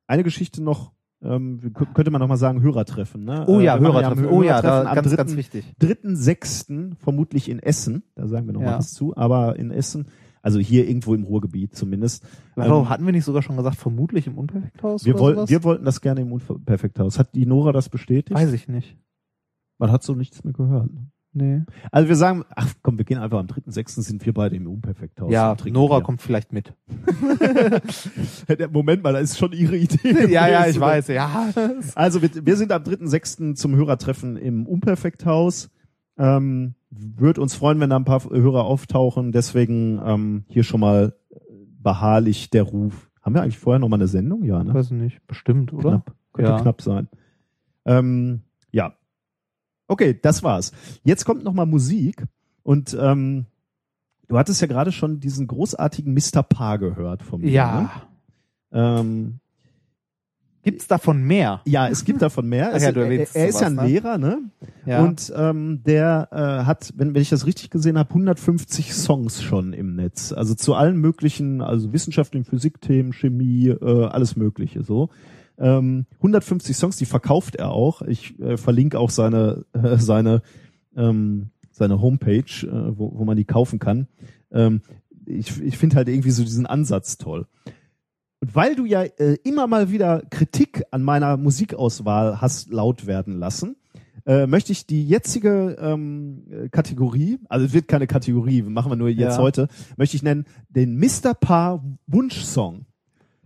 eine 0.07 0.23
Geschichte 0.25 0.62
noch, 0.62 0.92
ähm, 1.23 1.60
kö- 1.75 1.92
könnte 1.94 2.10
man 2.10 2.20
noch 2.20 2.28
mal 2.28 2.36
sagen, 2.36 2.62
Hörertreffen. 2.62 3.25
Ne? 3.25 3.44
Oh 3.47 3.60
Äh, 3.60 3.65
ja, 3.65 3.76
machen 3.76 3.86
Hörertreffen. 3.94 4.26
am 4.26 4.33
Oh 4.33 4.42
ja, 4.42 4.60
da, 4.62 4.94
ganz, 4.94 5.09
3. 5.10 5.17
ganz 5.17 5.36
wichtig. 5.36 5.65
3.6. 5.81 6.97
vermutlich 6.97 7.49
in 7.49 7.59
Essen, 7.59 8.02
da 8.15 8.26
sagen 8.26 8.47
wir 8.47 8.52
noch 8.55 8.60
mal 8.60 8.73
Ja. 8.73 8.78
was 8.78 8.92
zu, 8.92 9.17
aber 9.17 9.57
in 9.57 9.70
Essen 9.70 10.07
Also 10.44 10.59
hier 10.59 10.89
irgendwo 10.89 11.15
im 11.15 11.23
Ruhrgebiet 11.23 11.76
zumindest. 11.76 12.26
Also, 12.57 12.81
Ähm, 12.81 12.89
hatten 12.89 13.07
wir 13.07 13.12
nicht 13.12 13.25
sogar 13.25 13.42
schon 13.42 13.57
gesagt, 13.57 13.76
vermutlich 13.76 14.26
im 14.26 14.36
Unperfekthaus? 14.39 15.05
wir, 15.05 15.17
sowas? 15.17 15.49
wir 15.49 15.62
wollten 15.62 15.84
das 15.84 16.01
gerne 16.01 16.23
im 16.23 16.33
Unperfekthaus. 16.33 17.17
Hat 17.20 17.33
die 17.36 17.47
Nora 17.47 17.70
das 17.70 17.89
bestätigt? 17.89 18.34
Weiß 18.34 18.52
ich 18.52 18.67
nicht. 18.67 18.99
Man 19.78 19.92
hat 19.92 20.02
so 20.02 20.17
nichts 20.17 20.42
mehr 20.42 20.52
gehört. 20.52 20.92
ne? 20.92 21.11
Nee. 21.34 21.62
Also 21.90 22.08
wir 22.08 22.16
sagen, 22.16 22.44
ach 22.54 22.74
komm, 22.82 22.98
wir 22.98 23.06
gehen 23.06 23.18
einfach 23.18 23.38
am 23.38 23.46
3.6. 23.46 24.02
sind 24.02 24.26
wir 24.26 24.34
beide 24.34 24.54
im 24.54 24.66
Unperfekthaus. 24.66 25.32
Ja, 25.32 25.56
Nora 25.70 25.98
Bier. 25.98 26.04
kommt 26.04 26.20
vielleicht 26.20 26.52
mit. 26.52 26.74
Moment 28.72 29.02
mal, 29.02 29.12
das 29.14 29.22
ist 29.30 29.38
schon 29.38 29.52
ihre 29.52 29.76
Idee. 29.76 30.26
ja, 30.30 30.48
ja, 30.48 30.66
ich 30.66 30.78
weiß, 30.80 31.08
ja. 31.08 31.48
Also 31.94 32.20
wir, 32.22 32.30
wir 32.44 32.56
sind 32.56 32.70
am 32.72 32.82
3.6. 32.82 33.54
zum 33.54 33.74
Hörertreffen 33.74 34.36
im 34.36 34.66
Unperfekthaus. 34.66 35.70
Ähm, 36.18 36.74
Würde 36.90 37.40
uns 37.40 37.54
freuen, 37.54 37.80
wenn 37.80 37.90
da 37.90 37.96
ein 37.96 38.04
paar 38.04 38.22
Hörer 38.28 38.64
auftauchen. 38.64 39.32
Deswegen 39.32 40.00
ähm, 40.04 40.44
hier 40.48 40.64
schon 40.64 40.80
mal 40.80 41.14
beharrlich 41.82 42.50
der 42.50 42.64
Ruf. 42.64 43.10
Haben 43.22 43.34
wir 43.34 43.42
eigentlich 43.42 43.58
vorher 43.58 43.78
noch 43.78 43.88
mal 43.88 43.96
eine 43.96 44.08
Sendung? 44.08 44.44
Ja, 44.44 44.62
ne? 44.62 44.74
Weiß 44.74 44.86
ich 44.86 44.92
nicht, 44.92 45.26
bestimmt, 45.26 45.72
oder? 45.72 45.90
Knapp. 45.90 46.14
Könnte 46.34 46.50
Ja. 46.50 46.60
knapp 46.60 46.82
sein. 46.82 47.08
Ähm. 47.84 48.40
Okay, 49.92 50.18
das 50.22 50.42
war's. 50.42 50.72
Jetzt 51.04 51.26
kommt 51.26 51.44
noch 51.44 51.52
mal 51.52 51.66
Musik 51.66 52.24
und 52.62 52.96
ähm, 52.98 53.44
du 54.26 54.38
hattest 54.38 54.62
ja 54.62 54.66
gerade 54.66 54.90
schon 54.90 55.20
diesen 55.20 55.46
großartigen 55.46 56.14
Mr. 56.14 56.42
Paar 56.42 56.78
gehört 56.78 57.22
von 57.22 57.42
mir. 57.42 57.50
Ja. 57.50 57.80
Ne? 58.70 58.80
Ähm, 59.00 59.38
Gibt's 60.62 60.86
davon 60.86 61.24
mehr? 61.24 61.60
ja, 61.66 61.88
es 61.88 62.04
gibt 62.06 62.22
davon 62.22 62.48
mehr. 62.48 62.68
Ach 62.72 62.76
Es- 62.76 62.84
ja, 62.84 62.92
du 62.92 63.00
er, 63.00 63.06
erwähnst 63.06 63.36
er 63.36 63.48
ist 63.48 63.60
ja 63.60 63.66
ein 63.66 63.74
ne? 63.74 63.86
Lehrer, 63.86 64.16
ne? 64.16 64.38
Ja. 64.86 65.02
Und 65.04 65.30
ähm, 65.36 65.82
der 65.84 66.28
äh, 66.32 66.64
hat, 66.64 66.94
wenn, 66.96 67.14
wenn 67.14 67.20
ich 67.20 67.28
das 67.28 67.44
richtig 67.44 67.68
gesehen 67.68 67.98
habe, 67.98 68.08
150 68.08 68.94
Songs 68.94 69.42
schon 69.42 69.74
im 69.74 69.94
Netz. 69.94 70.32
Also 70.32 70.54
zu 70.54 70.74
allen 70.74 70.96
möglichen, 70.96 71.60
also 71.60 71.92
wissenschaftlichen 71.92 72.46
Physikthemen, 72.46 73.12
Chemie, 73.12 73.68
äh, 73.68 74.06
alles 74.06 74.36
Mögliche 74.36 74.82
so. 74.84 75.10
Ähm, 75.62 76.07
150 76.18 76.76
Songs, 76.76 76.97
die 76.97 77.07
verkauft 77.07 77.55
er 77.57 77.70
auch. 77.70 78.02
Ich 78.02 78.39
äh, 78.41 78.57
verlinke 78.57 78.99
auch 78.99 79.10
seine 79.10 79.65
äh, 79.73 79.97
seine 79.97 80.42
ähm, 80.97 81.50
seine 81.70 82.02
Homepage, 82.02 82.66
äh, 82.66 82.99
wo, 82.99 83.12
wo 83.18 83.24
man 83.24 83.36
die 83.36 83.44
kaufen 83.44 83.78
kann. 83.78 84.08
Ähm, 84.50 84.82
ich 85.24 85.60
ich 85.62 85.78
finde 85.78 85.97
halt 85.97 86.08
irgendwie 86.08 86.32
so 86.32 86.42
diesen 86.42 86.66
Ansatz 86.66 87.16
toll. 87.16 87.47
Und 88.41 88.55
weil 88.57 88.74
du 88.74 88.84
ja 88.86 89.02
äh, 89.05 89.39
immer 89.44 89.68
mal 89.68 89.92
wieder 89.92 90.23
Kritik 90.31 90.82
an 90.91 91.02
meiner 91.05 91.36
Musikauswahl 91.36 92.41
hast 92.41 92.70
laut 92.73 93.07
werden 93.07 93.39
lassen, 93.39 93.76
äh, 94.26 94.49
möchte 94.49 94.73
ich 94.73 94.84
die 94.86 95.07
jetzige 95.07 95.76
ähm, 95.81 96.42
äh, 96.50 96.68
Kategorie, 96.70 97.39
also 97.49 97.66
es 97.66 97.73
wird 97.73 97.86
keine 97.86 98.08
Kategorie, 98.08 98.62
machen 98.62 98.91
wir 98.91 98.97
nur 98.97 99.08
jetzt 99.08 99.36
Ja. 99.36 99.39
heute, 99.39 99.68
möchte 99.97 100.16
ich 100.16 100.24
nennen 100.24 100.44
den 100.68 100.97
Mr. 100.99 101.34
Paar 101.34 101.84
Wunschsong. 102.08 102.86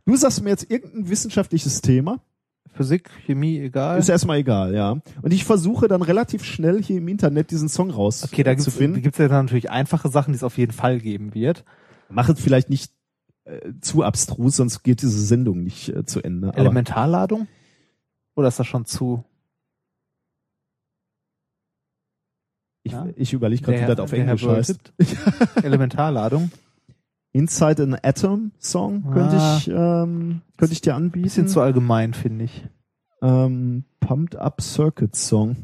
Du 0.07 0.17
sagst 0.17 0.43
mir 0.43 0.51
jetzt 0.51 0.71
irgendein 0.71 1.09
wissenschaftliches 1.09 1.81
Thema, 1.83 2.21
Physik, 2.73 3.11
Chemie, 3.25 3.59
egal. 3.59 3.99
ist 3.99 4.09
erstmal 4.09 4.39
egal, 4.39 4.75
ja. 4.75 4.93
Und 5.23 5.33
ich 5.33 5.45
versuche 5.45 5.89
dann 5.89 6.03
relativ 6.03 6.45
schnell 6.45 6.83
hier 6.83 6.99
im 6.99 7.09
Internet 7.09 7.51
diesen 7.51 7.69
Song 7.69 7.91
Okay, 7.91 8.43
da 8.43 8.53
rauszufinden. 8.53 8.95
da 8.95 9.01
gibt's 9.01 9.19
ja 9.19 9.29
dann 9.29 9.47
natürlich 9.47 9.71
einfache 9.71 10.09
Sachen, 10.09 10.33
die 10.33 10.37
es 10.37 10.43
auf 10.45 10.59
jeden 10.59 10.73
Fall 10.73 11.01
geben 11.01 11.35
wird. 11.35 11.65
Mach 12.09 12.29
es 12.29 12.39
vielleicht 12.41 12.71
nicht 12.71 12.93
äh, 13.45 13.73
zu 13.81 14.03
abstrus, 14.05 14.57
sonst 14.57 14.83
geht 14.83 15.03
diese 15.03 15.21
Sendung 15.21 15.63
nicht 15.65 15.89
äh, 15.89 16.05
zu 16.05 16.23
Ende. 16.23 16.53
Elementarladung? 16.55 17.49
Oder 18.37 18.49
ist 18.49 18.61
das 18.61 18.67
schon 18.67 18.85
zu? 18.85 19.25
ich, 22.85 22.93
Ja. 22.93 23.09
ich 23.17 23.33
überlege 23.33 23.63
gerade, 23.63 23.83
wie 23.83 23.87
das 23.87 23.99
auf 23.99 24.13
Englisch 24.13 24.47
heißt. 24.47 24.93
Elementarladung. 25.63 26.51
Inside 27.37 27.83
an 27.83 27.97
Atom 28.03 28.53
Song 28.59 29.03
könnte 29.13 29.37
Ah. 29.37 29.57
ich 29.59 29.69
ähm, 29.69 30.41
könnte 30.57 30.73
ich 30.73 30.81
dir 30.81 30.95
anbieten. 30.95 31.25
Bisschen 31.25 31.49
zu 31.49 31.61
allgemein, 31.61 32.15
finde 32.15 32.45
ich. 32.47 32.65
ähm, 33.23 33.85
Pumped 34.01 34.37
Up 34.37 34.61
Circuit 34.61 35.15
Song. 35.17 35.57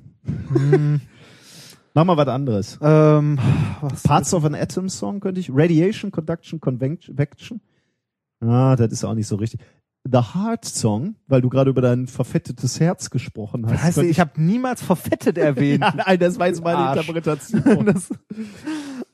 Hm, 0.53 1.01
Mach 1.95 2.05
mal 2.05 2.17
was 2.17 2.29
anderes. 2.29 2.79
ähm, 2.83 3.39
was 3.81 4.03
Parts 4.03 4.33
of 4.35 4.45
an 4.45 4.55
Atom 4.55 4.89
Song 4.89 5.21
könnte 5.21 5.41
ich. 5.41 5.51
Radiation, 5.53 6.11
Conduction, 6.11 6.61
Convection. 6.61 7.61
Ah, 8.41 8.77
das 8.77 8.93
ist 8.93 9.05
auch 9.05 9.15
nicht 9.15 9.27
so 9.29 9.37
richtig. 9.37 9.61
The 10.05 10.19
Heart 10.35 10.65
Song, 10.65 11.15
weil 11.29 11.43
du 11.43 11.49
gerade 11.49 11.71
über 11.71 11.81
dein 11.81 12.07
verfettetes 12.09 12.81
Herz 12.81 13.09
gesprochen 13.11 13.67
hast. 13.67 13.83
Heißt, 13.83 13.95
könnte 13.97 14.11
ich 14.11 14.19
habe 14.19 14.33
niemals 14.43 14.83
verfettet 14.83 15.39
erwähnt. 15.39 15.81
ja, 15.85 15.95
nein, 15.95 16.19
das 16.19 16.39
war 16.41 16.49
jetzt 16.49 16.63
meine 16.65 16.79
Arsch. 16.79 16.99
Interpretation. 17.09 17.87
das, 17.87 18.09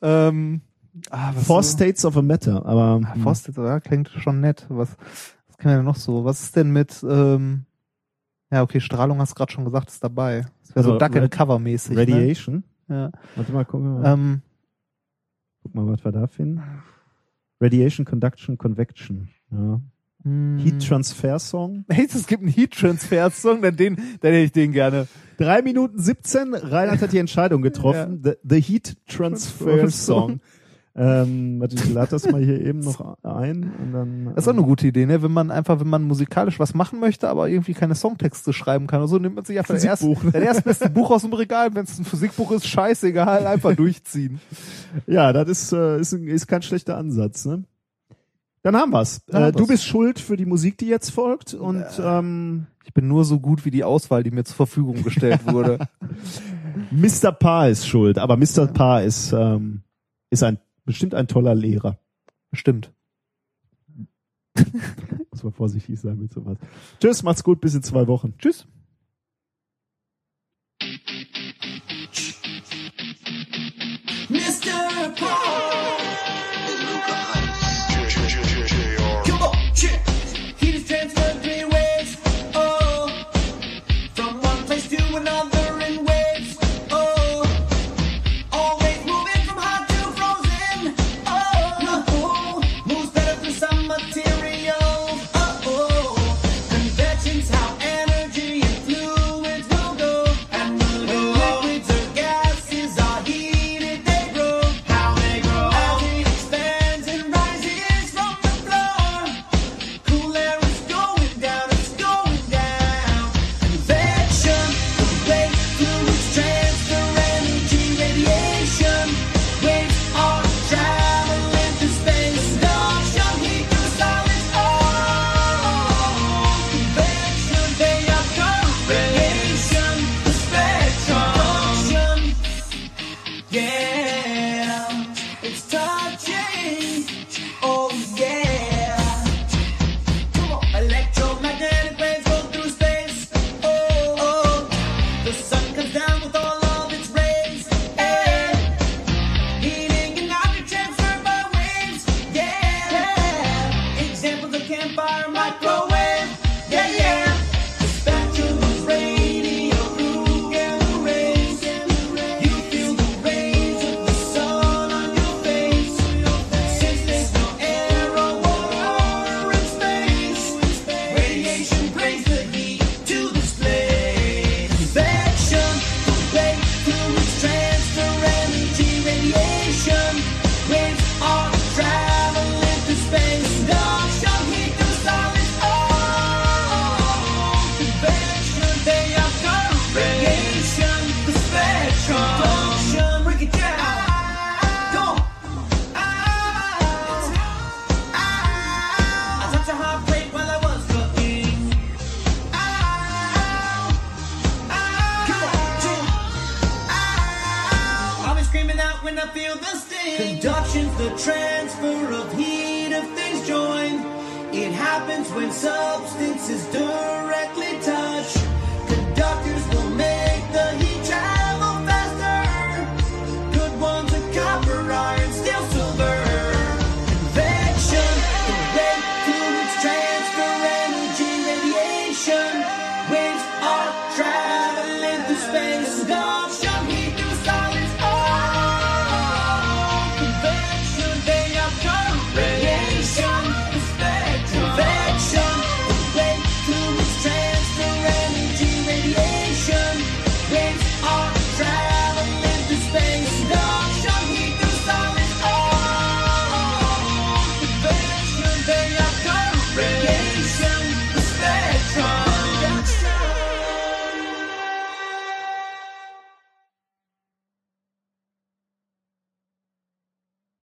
ähm, 0.00 0.62
ah, 1.10 1.32
was 1.34 1.46
Four 1.46 1.62
so? 1.62 1.70
States 1.76 2.04
of 2.04 2.16
a 2.16 2.22
Matter, 2.22 2.64
aber 2.66 3.00
Ah, 3.04 3.14
Four 3.22 3.34
States, 3.34 3.56
ja, 3.58 3.80
klingt 3.80 4.08
schon 4.08 4.40
nett. 4.40 4.66
Was, 4.68 4.96
was 5.48 5.56
kann 5.58 5.72
denn 5.76 5.84
noch 5.84 5.96
so? 5.96 6.24
Was 6.24 6.42
ist 6.42 6.56
denn 6.56 6.70
mit, 6.72 7.04
ähm, 7.08 7.64
ja, 8.50 8.62
okay, 8.62 8.80
Strahlung 8.80 9.18
hast 9.20 9.30
du 9.32 9.34
gerade 9.34 9.52
schon 9.52 9.64
gesagt, 9.64 9.88
ist 9.90 10.02
dabei. 10.02 10.46
Das 10.62 10.74
wäre 10.76 10.84
so 10.84 10.92
Also 10.92 10.98
Duck 10.98 11.14
and 11.16 11.24
Rad- 11.24 11.30
Cover 11.30 11.58
mäßig. 11.58 11.96
Radiation. 11.96 12.64
Ne? 12.86 13.12
Warte 13.36 13.52
mal, 13.52 13.64
guck 13.64 13.82
mal, 13.82 14.02
Ja. 14.02 14.12
Ähm, 14.14 14.42
guck 15.62 15.74
mal, 15.74 15.86
was 15.86 16.04
wir 16.04 16.12
da 16.12 16.26
finden. 16.26 16.62
Radiation, 17.60 18.06
Conduction, 18.06 18.56
Convection. 18.56 19.28
Ja. 19.50 19.80
hm. 20.22 20.58
Heat 20.58 20.86
Transfer 20.86 21.38
Song. 21.38 21.84
Hey, 21.90 22.06
es 22.12 22.26
gibt 22.26 22.42
einen 22.42 22.52
Heat 22.52 22.72
Transfer 22.72 23.30
Song, 23.30 23.60
dann 23.62 23.76
den, 23.76 23.96
dann 23.96 24.32
hätte 24.32 24.36
ich 24.44 24.52
den 24.52 24.72
gerne. 24.72 25.06
Drei 25.36 25.62
Minuten 25.62 25.98
17. 25.98 26.54
Reinhard 26.54 27.00
hat 27.02 27.12
die 27.12 27.18
Entscheidung 27.18 27.62
getroffen. 27.62 28.20
The, 28.24 28.32
the 28.42 28.60
Heat 28.60 28.96
Transfer 29.06 29.88
Song. 29.90 30.40
Ähm, 31.00 31.60
warte, 31.60 31.76
ich 31.76 31.88
lade 31.92 32.10
das 32.10 32.28
mal 32.30 32.42
hier 32.42 32.60
eben 32.60 32.80
noch 32.80 33.16
ein 33.22 33.72
und 33.80 33.92
dann. 33.92 34.24
Das 34.34 34.44
ist 34.44 34.48
auch 34.48 34.52
eine 34.52 34.62
gute 34.64 34.88
Idee, 34.88 35.06
ne? 35.06 35.22
Wenn 35.22 35.30
man 35.32 35.50
einfach, 35.52 35.78
wenn 35.78 35.88
man 35.88 36.02
musikalisch 36.02 36.58
was 36.58 36.74
machen 36.74 36.98
möchte, 36.98 37.28
aber 37.28 37.48
irgendwie 37.48 37.74
keine 37.74 37.94
Songtexte 37.94 38.52
schreiben 38.52 38.88
kann 38.88 38.98
oder 39.00 39.08
so, 39.08 39.18
nimmt 39.18 39.36
man 39.36 39.44
sich 39.44 39.58
einfach 39.58 39.74
das 39.74 39.84
erste, 39.84 40.06
Physikbuch. 40.06 40.32
das 40.32 40.42
erstbeste 40.42 40.90
Buch 40.90 41.10
aus 41.12 41.22
dem 41.22 41.32
Regal. 41.32 41.72
Wenn 41.74 41.84
es 41.84 41.98
ein 41.98 42.04
Physikbuch 42.04 42.50
ist, 42.50 42.66
scheißegal, 42.66 43.46
einfach 43.46 43.76
durchziehen. 43.76 44.40
Ja, 45.06 45.32
das 45.32 45.48
ist, 45.48 45.72
äh, 45.72 46.00
ist, 46.00 46.12
ist 46.14 46.46
kein 46.48 46.62
schlechter 46.62 46.96
Ansatz, 46.96 47.44
ne? 47.44 47.62
Dann 48.62 48.74
haben 48.74 48.90
wir's. 48.92 49.20
Dann 49.26 49.42
Äh, 49.42 49.44
haben 49.46 49.52
du 49.52 49.58
wir's. 49.60 49.68
bist 49.68 49.84
schuld 49.84 50.18
für 50.18 50.36
die 50.36 50.46
Musik, 50.46 50.78
die 50.78 50.88
jetzt 50.88 51.10
folgt 51.10 51.54
und 51.54 51.84
ähm, 52.02 52.66
Ich 52.84 52.92
bin 52.92 53.06
nur 53.06 53.24
so 53.24 53.38
gut 53.38 53.64
wie 53.64 53.70
die 53.70 53.84
Auswahl, 53.84 54.24
die 54.24 54.32
mir 54.32 54.42
zur 54.42 54.56
Verfügung 54.56 55.04
gestellt 55.04 55.46
wurde. 55.46 55.78
Mr. 56.90 57.30
Paar 57.32 57.68
ist 57.68 57.86
schuld, 57.86 58.18
aber 58.18 58.36
Mr. 58.36 58.66
Paar 58.66 59.02
ist, 59.04 59.32
ähm, 59.32 59.82
ist 60.30 60.42
ein 60.42 60.58
bestimmt 60.88 61.14
ein 61.14 61.28
toller 61.28 61.54
Lehrer. 61.54 61.98
Stimmt. 62.54 62.94
Muss 65.30 65.42
man 65.42 65.52
vorsichtig 65.52 66.00
sein 66.00 66.18
mit 66.18 66.32
sowas. 66.32 66.56
Tschüss, 66.98 67.22
macht's 67.22 67.44
gut, 67.44 67.60
bis 67.60 67.74
in 67.74 67.82
zwei 67.82 68.06
Wochen. 68.06 68.32
Tschüss. 68.38 68.66
Mr. 74.30 75.10
Paul. 75.14 75.47